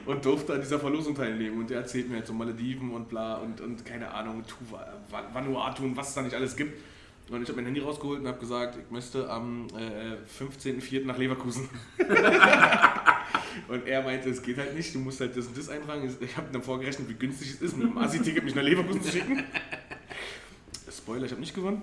und 0.06 0.24
durfte 0.24 0.54
an 0.54 0.60
dieser 0.60 0.78
Verlosung 0.78 1.14
teilnehmen. 1.14 1.58
Und 1.60 1.70
der 1.70 1.78
erzählt 1.80 2.08
mir 2.10 2.18
jetzt 2.18 2.28
so 2.28 2.32
Malediven 2.34 2.90
und 2.90 3.08
bla 3.08 3.36
und, 3.36 3.60
und 3.60 3.84
keine 3.84 4.10
Ahnung, 4.12 4.44
Tuva, 4.46 4.92
Va- 5.10 5.28
Vanuatu 5.32 5.84
und 5.84 5.96
was 5.96 6.08
es 6.10 6.14
da 6.14 6.22
nicht 6.22 6.34
alles 6.34 6.56
gibt. 6.56 6.80
Und 7.30 7.42
ich 7.42 7.48
habe 7.48 7.56
mein 7.56 7.66
Handy 7.66 7.80
rausgeholt 7.80 8.20
und 8.20 8.26
habe 8.26 8.38
gesagt, 8.38 8.76
ich 8.76 8.90
müsste 8.90 9.30
am 9.30 9.66
äh, 9.68 10.16
15.04. 10.42 11.04
nach 11.06 11.16
Leverkusen. 11.16 11.68
und 13.68 13.86
er 13.86 14.02
meinte, 14.02 14.28
es 14.30 14.42
geht 14.42 14.58
halt 14.58 14.74
nicht, 14.74 14.94
du 14.94 14.98
musst 14.98 15.20
halt 15.20 15.36
das 15.36 15.46
und 15.46 15.56
das 15.56 15.68
eintragen. 15.68 16.14
Ich 16.20 16.36
habe 16.36 16.48
dann 16.52 16.62
vorgerechnet, 16.62 17.08
wie 17.08 17.14
günstig 17.14 17.50
es 17.50 17.62
ist, 17.62 17.76
mit 17.76 17.86
dem 17.86 17.96
Assi-Ticket 17.98 18.44
mich 18.44 18.54
nach 18.54 18.62
Leverkusen 18.62 19.02
zu 19.02 19.10
schicken. 19.12 19.44
Spoiler, 20.90 21.24
ich 21.26 21.30
habe 21.32 21.40
nicht 21.40 21.54
gewonnen. 21.54 21.82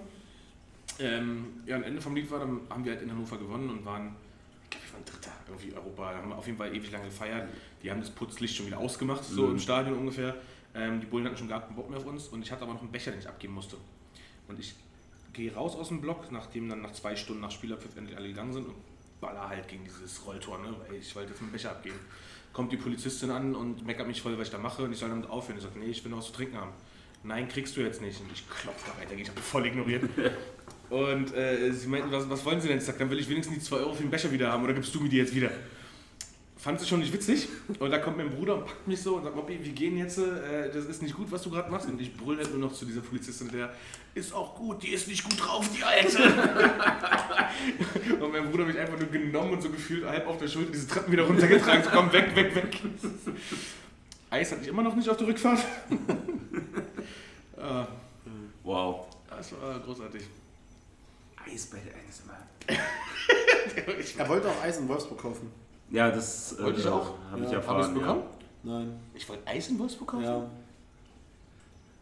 Ähm, 0.99 1.45
ja, 1.65 1.77
am 1.77 1.83
Ende 1.83 2.01
vom 2.01 2.15
Lied 2.15 2.29
war, 2.29 2.39
dann 2.39 2.59
haben 2.69 2.83
wir 2.83 2.91
halt 2.91 3.01
in 3.01 3.09
Hannover 3.11 3.37
gewonnen 3.37 3.69
und 3.69 3.85
waren, 3.85 4.15
waren 4.99 5.05
Dritter 5.05 5.31
irgendwie 5.47 5.73
Europa. 5.73 6.13
Haben 6.15 6.33
auf 6.33 6.45
jeden 6.45 6.57
Fall 6.57 6.75
ewig 6.75 6.91
lange 6.91 7.05
gefeiert. 7.05 7.49
Die 7.83 7.89
haben 7.91 7.99
das 8.01 8.09
Putzlicht 8.09 8.55
schon 8.55 8.65
wieder 8.67 8.77
ausgemacht, 8.77 9.23
so 9.23 9.45
Mhm. 9.45 9.51
im 9.53 9.59
Stadion 9.59 9.97
ungefähr. 9.97 10.35
Ähm, 10.75 10.99
die 11.01 11.07
Bullen 11.07 11.25
hatten 11.25 11.37
schon 11.37 11.47
gar 11.47 11.61
keinen 11.61 11.75
Bock 11.75 11.89
mehr 11.89 11.99
auf 11.99 12.05
uns 12.05 12.27
und 12.27 12.41
ich 12.43 12.51
hatte 12.51 12.63
aber 12.63 12.73
noch 12.73 12.81
einen 12.81 12.91
Becher, 12.91 13.11
den 13.11 13.19
ich 13.19 13.27
abgeben 13.27 13.53
musste. 13.53 13.77
Und 14.47 14.59
ich 14.59 14.75
gehe 15.33 15.53
raus 15.53 15.75
aus 15.75 15.87
dem 15.89 16.01
Block, 16.01 16.31
nachdem 16.31 16.69
dann 16.69 16.81
nach 16.81 16.91
zwei 16.93 17.15
Stunden 17.15 17.41
nach 17.41 17.51
Spielabpfiff 17.51 17.95
endlich 17.97 18.17
alle 18.17 18.27
gegangen 18.27 18.53
sind 18.53 18.67
und 18.67 18.75
baller 19.19 19.49
halt 19.49 19.67
gegen 19.67 19.83
dieses 19.83 20.25
Rolltor, 20.25 20.59
ne? 20.59 20.73
weil 20.87 20.97
ich 20.97 21.15
wollte 21.15 21.31
jetzt 21.31 21.41
meinen 21.41 21.51
Becher 21.51 21.71
abgeben. 21.71 21.99
Kommt 22.53 22.71
die 22.71 22.77
Polizistin 22.77 23.31
an 23.31 23.55
und 23.55 23.85
meckert 23.85 24.07
mich 24.07 24.21
voll, 24.21 24.37
was 24.37 24.47
ich 24.47 24.51
da 24.51 24.57
mache 24.57 24.83
und 24.83 24.91
ich 24.91 24.97
soll 24.97 25.09
damit 25.09 25.29
aufhören. 25.29 25.57
Ich 25.57 25.63
sage, 25.63 25.77
nee, 25.79 25.85
ich 25.85 26.03
will 26.03 26.11
noch 26.11 26.19
was 26.19 26.27
zu 26.27 26.33
trinken 26.33 26.57
haben. 26.57 26.71
Nein, 27.23 27.47
kriegst 27.49 27.75
du 27.75 27.81
jetzt 27.81 28.01
nicht. 28.01 28.19
Und 28.21 28.31
ich 28.31 28.47
klopfe 28.49 28.91
da 28.91 29.01
weiter, 29.01 29.13
ich 29.13 29.27
habe 29.29 29.39
voll 29.41 29.65
ignoriert. 29.65 30.03
Und 30.89 31.33
äh, 31.35 31.71
sie 31.71 31.87
meinten, 31.87 32.11
was, 32.11 32.29
was 32.29 32.43
wollen 32.45 32.59
Sie 32.61 32.67
denn? 32.67 32.79
Ich 32.79 32.83
sag, 32.83 32.97
dann 32.97 33.09
will 33.09 33.19
ich 33.19 33.29
wenigstens 33.29 33.57
die 33.57 33.63
2 33.63 33.77
Euro 33.77 33.93
für 33.93 34.01
den 34.03 34.11
Becher 34.11 34.31
wieder 34.31 34.51
haben 34.51 34.63
oder 34.63 34.73
gibst 34.73 34.93
du 34.95 35.01
mir 35.01 35.09
die 35.09 35.17
jetzt 35.17 35.35
wieder? 35.35 35.51
Fand 36.57 36.77
sie 36.81 36.85
schon 36.85 36.99
nicht 36.99 37.13
witzig. 37.13 37.47
Und 37.79 37.89
da 37.89 37.99
kommt 37.99 38.17
mein 38.17 38.29
Bruder 38.31 38.55
und 38.55 38.65
packt 38.65 38.85
mich 38.85 39.01
so 39.01 39.15
und 39.15 39.23
sagt, 39.23 39.33
Moppi, 39.33 39.57
wir 39.63 39.71
gehen 39.71 39.97
jetzt, 39.97 40.17
äh, 40.17 40.69
das 40.73 40.85
ist 40.85 41.01
nicht 41.01 41.15
gut, 41.15 41.31
was 41.31 41.41
du 41.43 41.49
gerade 41.49 41.71
machst. 41.71 41.87
Und 41.87 42.01
ich 42.01 42.13
brülle 42.17 42.39
halt 42.39 42.51
nur 42.51 42.59
noch 42.59 42.73
zu 42.73 42.83
dieser 42.85 42.99
Polizistin, 42.99 43.49
der 43.49 43.73
ist 44.13 44.33
auch 44.33 44.55
gut, 44.55 44.83
die 44.83 44.89
ist 44.89 45.07
nicht 45.07 45.23
gut 45.23 45.39
drauf, 45.39 45.69
die 45.73 45.83
Alte. 45.83 46.19
und 48.19 48.31
mein 48.33 48.51
Bruder 48.51 48.65
mich 48.65 48.77
einfach 48.77 48.99
nur 48.99 49.07
genommen 49.07 49.53
und 49.53 49.61
so 49.61 49.69
gefühlt 49.69 50.05
halb 50.05 50.27
auf 50.27 50.37
der 50.37 50.49
Schulter 50.49 50.71
diese 50.71 50.87
Treppen 50.87 51.13
wieder 51.13 51.23
runtergetragen. 51.23 51.83
So, 51.83 51.91
komm, 51.91 52.11
weg, 52.11 52.35
weg, 52.35 52.53
weg. 52.53 52.81
Eis 54.31 54.51
hatte 54.51 54.61
ich 54.63 54.67
immer 54.67 54.83
noch 54.83 54.95
nicht 54.95 55.07
auf 55.07 55.17
der 55.17 55.27
Rückfahrt. 55.27 55.59
äh, 57.57 57.57
Wow. 58.63 59.07
das 59.29 59.53
war 59.53 59.79
großartig. 59.79 60.23
Eis 61.45 61.65
bei 61.67 61.77
der 61.79 61.93
ist 62.07 62.21
immer. 62.23 62.37
er 64.17 64.29
wollte 64.29 64.49
auch 64.49 64.61
Eis 64.61 64.77
in 64.77 64.87
Wolfsburg 64.87 65.19
kaufen. 65.19 65.51
Ja, 65.89 66.11
das 66.11 66.57
äh, 66.59 66.63
Wollte 66.63 66.79
ich 66.81 66.87
auch. 66.87 67.13
Habe 67.31 67.43
ich 67.43 67.49
Ja. 67.51 67.57
erfahren. 67.57 67.77
Hab 67.77 67.85
ich's 67.85 67.93
bekommen? 67.99 68.23
Nein. 68.63 68.99
Ich 69.13 69.27
wollte 69.29 69.47
Eis 69.47 69.67
in 69.69 69.79
Wolfsburg 69.79 70.07
kaufen? 70.09 70.23
Ja. 70.23 70.49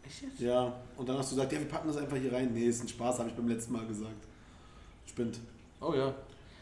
Echt 0.06 0.22
jetzt? 0.22 0.40
Ja. 0.40 0.72
Und 0.96 1.08
dann 1.08 1.18
hast 1.18 1.30
du 1.32 1.36
gesagt, 1.36 1.52
ja, 1.52 1.58
wir 1.58 1.68
packen 1.68 1.88
das 1.88 1.96
einfach 1.96 2.16
hier 2.16 2.32
rein. 2.32 2.52
Nee, 2.52 2.66
ist 2.66 2.82
ein 2.82 2.88
Spaß, 2.88 3.18
habe 3.20 3.28
ich 3.30 3.34
beim 3.34 3.48
letzten 3.48 3.72
Mal 3.72 3.86
gesagt. 3.86 4.12
Spinnt. 5.06 5.38
Oh 5.80 5.94
ja. 5.94 6.14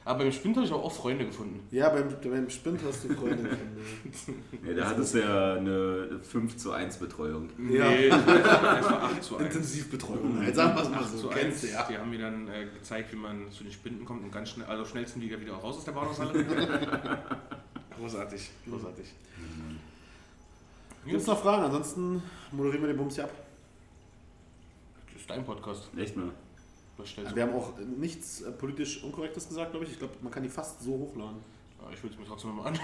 Aber 0.06 0.20
beim 0.20 0.30
Spind 0.30 0.54
habe 0.56 0.64
ich 0.64 0.72
auch 0.72 0.92
Freunde 0.92 1.26
gefunden. 1.26 1.66
Ja, 1.72 1.88
beim, 1.88 2.08
beim 2.22 2.48
Spint 2.48 2.80
hast 2.86 3.02
du 3.02 3.14
Freunde 3.14 3.42
gefunden. 3.42 4.44
Ja, 4.64 4.74
da 4.74 4.88
hattest 4.90 5.14
du 5.14 5.18
ja 5.18 5.54
eine 5.54 6.20
5 6.22 6.56
zu 6.56 6.70
1 6.70 6.98
Betreuung. 6.98 7.50
Ja. 7.68 7.88
Nee, 7.88 8.06
es 8.06 8.12
war 8.12 9.02
8 9.02 9.24
zu 9.24 9.36
1. 9.36 9.46
Intensivbetreuung. 9.46 10.38
Halt, 10.38 10.54
sagen 10.54 10.76
wir 10.76 10.82
es 10.84 10.90
mal 10.90 10.98
8 10.98 11.08
so. 11.08 11.28
Kennst 11.28 11.64
1. 11.64 11.72
du, 11.72 11.76
ja. 11.76 11.86
Die 11.90 11.98
haben 11.98 12.08
mir 12.08 12.20
dann 12.20 12.46
äh, 12.46 12.66
gezeigt, 12.66 13.12
wie 13.12 13.16
man 13.16 13.50
zu 13.50 13.64
den 13.64 13.72
Spinden 13.72 14.04
kommt 14.04 14.22
und 14.22 14.30
ganz 14.30 14.50
schnell, 14.50 14.66
also 14.68 14.84
schnellsten 14.84 15.20
Liga 15.20 15.40
wieder 15.40 15.54
raus 15.54 15.78
aus 15.78 15.84
der 15.84 15.92
Bahnhofshalle. 15.92 16.32
großartig, 17.98 18.50
großartig. 18.70 19.06
Gibt 21.04 21.20
es 21.20 21.26
noch 21.26 21.42
Fragen? 21.42 21.64
Ansonsten 21.64 22.22
moderieren 22.52 22.82
wir 22.82 22.88
den 22.92 22.96
Bums 22.96 23.16
hier 23.16 23.24
ab. 23.24 23.32
Das 25.12 25.20
ist 25.20 25.28
dein 25.28 25.44
Podcast. 25.44 25.90
Echt 25.96 26.16
mal. 26.16 26.30
Wir 27.34 27.42
haben 27.42 27.54
auch 27.54 27.72
nichts 27.98 28.40
äh, 28.42 28.50
politisch 28.52 29.02
Unkorrektes 29.04 29.48
gesagt, 29.48 29.70
glaube 29.72 29.84
ich. 29.86 29.92
Ich 29.92 29.98
glaube, 29.98 30.14
man 30.22 30.32
kann 30.32 30.42
die 30.42 30.48
fast 30.48 30.82
so 30.82 30.92
hochladen. 30.92 31.36
Ah, 31.78 31.90
ich 31.92 32.02
würde 32.02 32.14
es 32.14 32.20
mir 32.20 32.26
trotzdem 32.26 32.56
mal 32.56 32.66
an. 32.66 32.78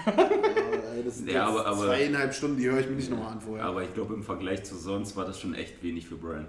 Ey, 0.95 1.03
das 1.03 1.17
sind 1.17 1.29
Ja, 1.31 1.47
aber- 1.47 1.65
aber- 1.65 1.85
zweieinhalb 1.87 2.33
Stunden, 2.33 2.57
die 2.57 2.69
höre 2.69 2.79
ich 2.79 2.87
mir 2.87 2.95
nicht 2.95 3.09
nochmal 3.09 3.33
an 3.33 3.41
vorher. 3.41 3.65
Aber 3.65 3.81
ich 3.83 3.93
glaube, 3.93 4.13
im 4.13 4.23
Vergleich 4.23 4.63
zu 4.63 4.75
sonst 4.77 5.15
war 5.17 5.25
das 5.25 5.39
schon 5.39 5.55
echt 5.55 5.81
wenig 5.83 6.07
für 6.07 6.15
Brian. 6.15 6.47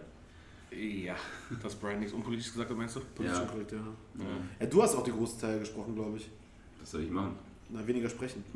Ja, 0.71 1.15
dass 1.63 1.75
Brian 1.77 2.01
nichts 2.01 2.13
Unpolitisches 2.15 2.53
gesagt 2.53 2.69
hat, 2.71 2.77
meinst 2.77 2.97
du? 2.97 3.01
Politisch 3.15 3.39
Ja. 3.39 3.45
korrekt, 3.47 3.73
ja. 3.73 3.79
Ja. 3.79 4.25
ja. 4.61 4.67
Du 4.67 4.83
hast 4.83 4.95
auch 4.97 5.05
die 5.05 5.13
große 5.13 5.41
Teil 5.41 5.59
gesprochen, 5.61 5.95
glaube 5.95 6.19
ich. 6.19 6.29
Was 6.81 6.91
soll 6.91 7.03
ich 7.03 7.11
machen? 7.11 7.37
Na, 7.71 7.87
weniger 7.87 8.11
sprechen. 8.11 8.45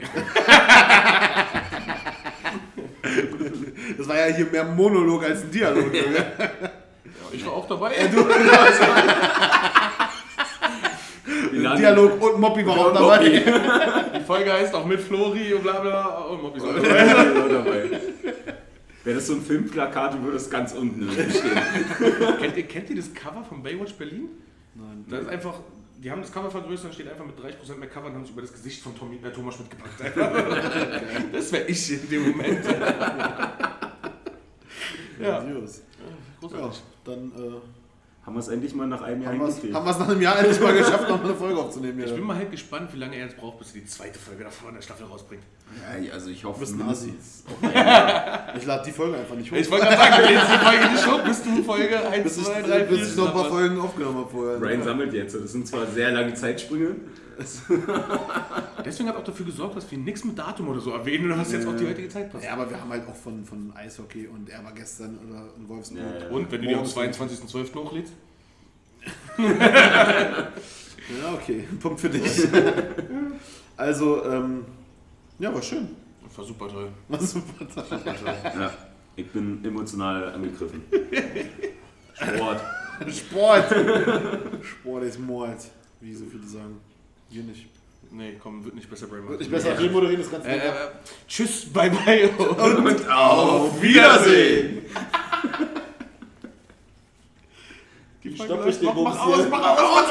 das 3.97 4.07
war 4.09 4.17
ja 4.29 4.35
hier 4.37 4.47
mehr 4.47 4.65
Monolog 4.65 5.25
als 5.25 5.43
ein 5.45 5.51
Dialog. 5.51 5.91
Ja, 7.31 7.37
ich 7.37 7.47
war 7.47 7.53
auch 7.53 7.67
dabei. 7.69 7.93
Wir 11.51 11.61
laden- 11.61 11.79
Dialog 11.81 12.23
und 12.23 12.41
Moppi 12.41 12.67
war 12.67 12.79
auch 12.79 12.93
dabei. 12.93 13.19
Die 14.19 14.25
Folge 14.25 14.53
heißt 14.53 14.75
auch 14.75 14.85
mit 14.87 15.01
Flori 15.01 15.53
und 15.55 15.63
bla 15.63 15.81
bla 15.81 16.07
und 16.25 16.43
Moppi 16.43 16.61
soll 16.61 16.75
dabei. 16.81 17.07
Ja, 17.07 17.49
dabei. 17.49 18.01
Wäre 19.05 19.17
das 19.17 19.27
so 19.27 19.35
ein 19.35 19.43
Filmplakat, 19.43 20.23
würde 20.23 20.37
es 20.37 20.51
ganz 20.51 20.73
unten 20.73 21.11
stehen. 21.13 21.33
kennt, 22.41 22.57
ihr, 22.57 22.63
kennt 22.67 22.91
ihr 22.91 22.97
das 22.97 23.13
Cover 23.15 23.43
von 23.49 23.63
Baywatch 23.63 23.95
Berlin? 23.95 24.29
Nein. 24.75 25.05
Das 25.09 25.21
ist 25.23 25.29
einfach, 25.29 25.55
die 25.99 26.11
haben 26.11 26.21
das 26.21 26.31
Cover 26.33 26.51
vergrößert 26.51 26.87
und 26.87 26.95
steht 26.95 27.09
einfach 27.11 27.25
mit 27.25 27.37
30% 27.39 27.77
mehr 27.79 27.89
Cover 27.89 28.07
und 28.09 28.15
haben 28.15 28.25
sich 28.25 28.33
über 28.33 28.43
das 28.43 28.53
Gesicht 28.53 28.83
von 28.83 28.97
Tommy, 28.99 29.19
äh, 29.25 29.31
Thomas 29.31 29.55
Schmidt 29.55 29.71
gepackt. 29.71 30.01
das 31.33 31.53
wäre 31.53 31.65
ich 31.67 31.91
in 31.93 32.09
dem 32.11 32.31
Moment. 32.31 32.65
ja. 32.67 33.53
Ja, 35.21 35.41
großartig. 36.41 36.81
dann 37.05 37.33
äh, 37.37 38.25
Haben 38.27 38.35
wir 38.35 38.41
es 38.41 38.49
endlich 38.49 38.75
mal 38.75 38.87
nach 38.87 39.03
einem 39.03 39.23
Jahr 39.23 39.33
haben 39.33 39.41
wir 39.41 39.47
es 39.49 39.55
hingekriegt. 39.55 39.75
haben 39.75 39.99
nach 39.99 40.09
einem 40.09 40.21
Jahr 40.23 40.39
endlich 40.39 40.61
mal 40.61 40.75
geschafft, 40.77 41.09
noch 41.09 41.23
eine 41.25 41.35
Folge 41.35 41.59
aufzunehmen. 41.61 42.03
Ich 42.05 42.15
bin 42.15 42.25
mal 42.25 42.37
halt 42.37 42.51
gespannt, 42.51 42.93
wie 42.93 42.99
lange 42.99 43.17
er 43.17 43.25
jetzt 43.27 43.37
braucht, 43.37 43.59
bis 43.59 43.69
er 43.75 43.81
die 43.81 43.87
zweite 43.87 44.19
Folge 44.19 44.45
davon 44.45 44.69
in 44.71 44.75
der 44.77 44.83
Staffel 44.83 45.07
rausbringt. 45.07 45.43
Ja, 45.83 46.13
also 46.15 46.31
ich 46.31 46.45
hoffe 46.45 46.61
Du 46.61 46.61
bist 46.61 46.73
ein 46.75 46.79
mindestens. 46.79 47.45
Ich 48.57 48.65
lade 48.67 48.83
die 48.87 48.93
Folge 48.93 49.19
einfach 49.19 49.35
nicht 49.35 49.51
hoch. 49.53 49.57
Ich 49.57 49.71
wollte 49.71 49.87
gerade 49.87 49.97
sagen, 49.99 50.33
jetzt 50.33 50.53
die 50.53 50.59
Folge 50.65 50.93
nicht 50.93 51.07
hoch, 51.07 51.25
bist 51.25 51.47
du 51.47 51.63
Folge 51.63 52.09
1, 52.09 52.23
bis 52.25 52.39
ich, 52.39 52.45
2, 52.45 52.63
3, 52.63 52.65
4. 52.65 52.85
bis 52.87 53.11
ich 53.11 53.17
noch 53.17 53.27
ein 53.29 53.33
paar 53.33 53.45
Folgen 53.51 53.79
aufgenommen 53.81 54.19
habe 54.19 54.31
vorher. 54.31 54.59
Brian 54.59 54.83
sammelt 54.83 55.13
jetzt. 55.13 55.35
Das 55.35 55.53
sind 55.53 55.67
zwar 55.67 55.87
sehr 55.87 56.11
lange 56.13 56.35
Zeitsprünge. 56.35 56.97
Deswegen 58.85 59.09
hat 59.09 59.17
auch 59.17 59.25
dafür 59.25 59.47
gesorgt, 59.47 59.77
dass 59.77 59.91
wir 59.91 59.99
nichts 59.99 60.25
mit 60.25 60.39
Datum 60.39 60.69
oder 60.69 60.81
so 60.81 60.91
erwähnen 60.93 61.31
und 61.31 61.39
was 61.39 61.53
jetzt 61.53 61.67
auf 61.67 61.77
die 61.77 61.87
heutige 61.87 62.09
Zeit 62.09 62.31
passt. 62.33 62.45
Ja, 62.45 62.53
aber 62.55 62.69
wir 62.69 62.81
haben 62.81 62.91
halt 62.91 63.07
auch 63.09 63.15
von, 63.15 63.45
von 63.45 63.73
Eishockey 63.77 64.27
und 64.27 64.49
er 64.49 64.65
war 64.65 64.73
gestern 64.73 65.19
oder 65.19 65.45
in 65.57 65.69
Wolfsburg. 65.69 66.01
Ja, 66.01 66.27
ja. 66.27 66.29
Und 66.31 66.51
wenn 66.51 66.63
du 66.63 66.69
die 66.69 66.75
am 66.75 66.81
Morgens- 66.87 67.19
22.12. 67.19 67.75
hochlädst? 67.75 68.13
Ja, 71.23 71.33
okay. 71.33 71.65
Punkt 71.81 72.01
für 72.01 72.11
dich. 72.11 72.47
also, 73.77 74.25
ähm, 74.27 74.65
ja, 75.39 75.55
war 75.55 75.63
schön. 75.63 75.89
War 76.37 76.45
super 76.45 76.69
toll. 76.69 76.89
War 77.09 77.21
super. 77.21 77.67
Ja, 78.45 78.71
ich 79.17 79.27
bin 79.31 79.65
emotional 79.65 80.33
angegriffen. 80.35 80.83
Sport. 82.13 82.61
Sport. 83.11 83.75
Sport 84.63 85.05
ist 85.05 85.19
Mord, 85.19 85.65
wie 86.01 86.15
so 86.15 86.27
viele 86.27 86.47
sagen. 86.47 86.79
Wir 87.31 87.43
nicht. 87.43 87.67
Nee, 88.11 88.39
komm, 88.43 88.65
wird 88.65 88.75
nicht 88.75 88.89
besser, 88.89 89.07
Brain. 89.07 89.29
Wird 89.29 89.41
nicht 89.41 89.51
besser 89.51 89.71
Ja. 89.75 89.77
remoderieren, 89.79 90.23
das 90.23 90.31
ganze 90.31 90.49
Äh, 90.49 90.53
Ding. 90.61 90.63
äh, 90.63 90.73
tschüss, 91.29 91.67
bye 91.73 91.91
bye. 91.91 92.29
Und 92.31 93.09
auf 93.11 93.83
Wiedersehen. 93.83 94.83
Die 98.25 98.35
Stopp 98.35 98.67
ich 98.67 98.79
den 98.79 98.95
Bums 98.95 99.17
aus, 99.17 99.37
hier. 99.37 99.49
mach 99.49 99.79
aus. 99.79 100.05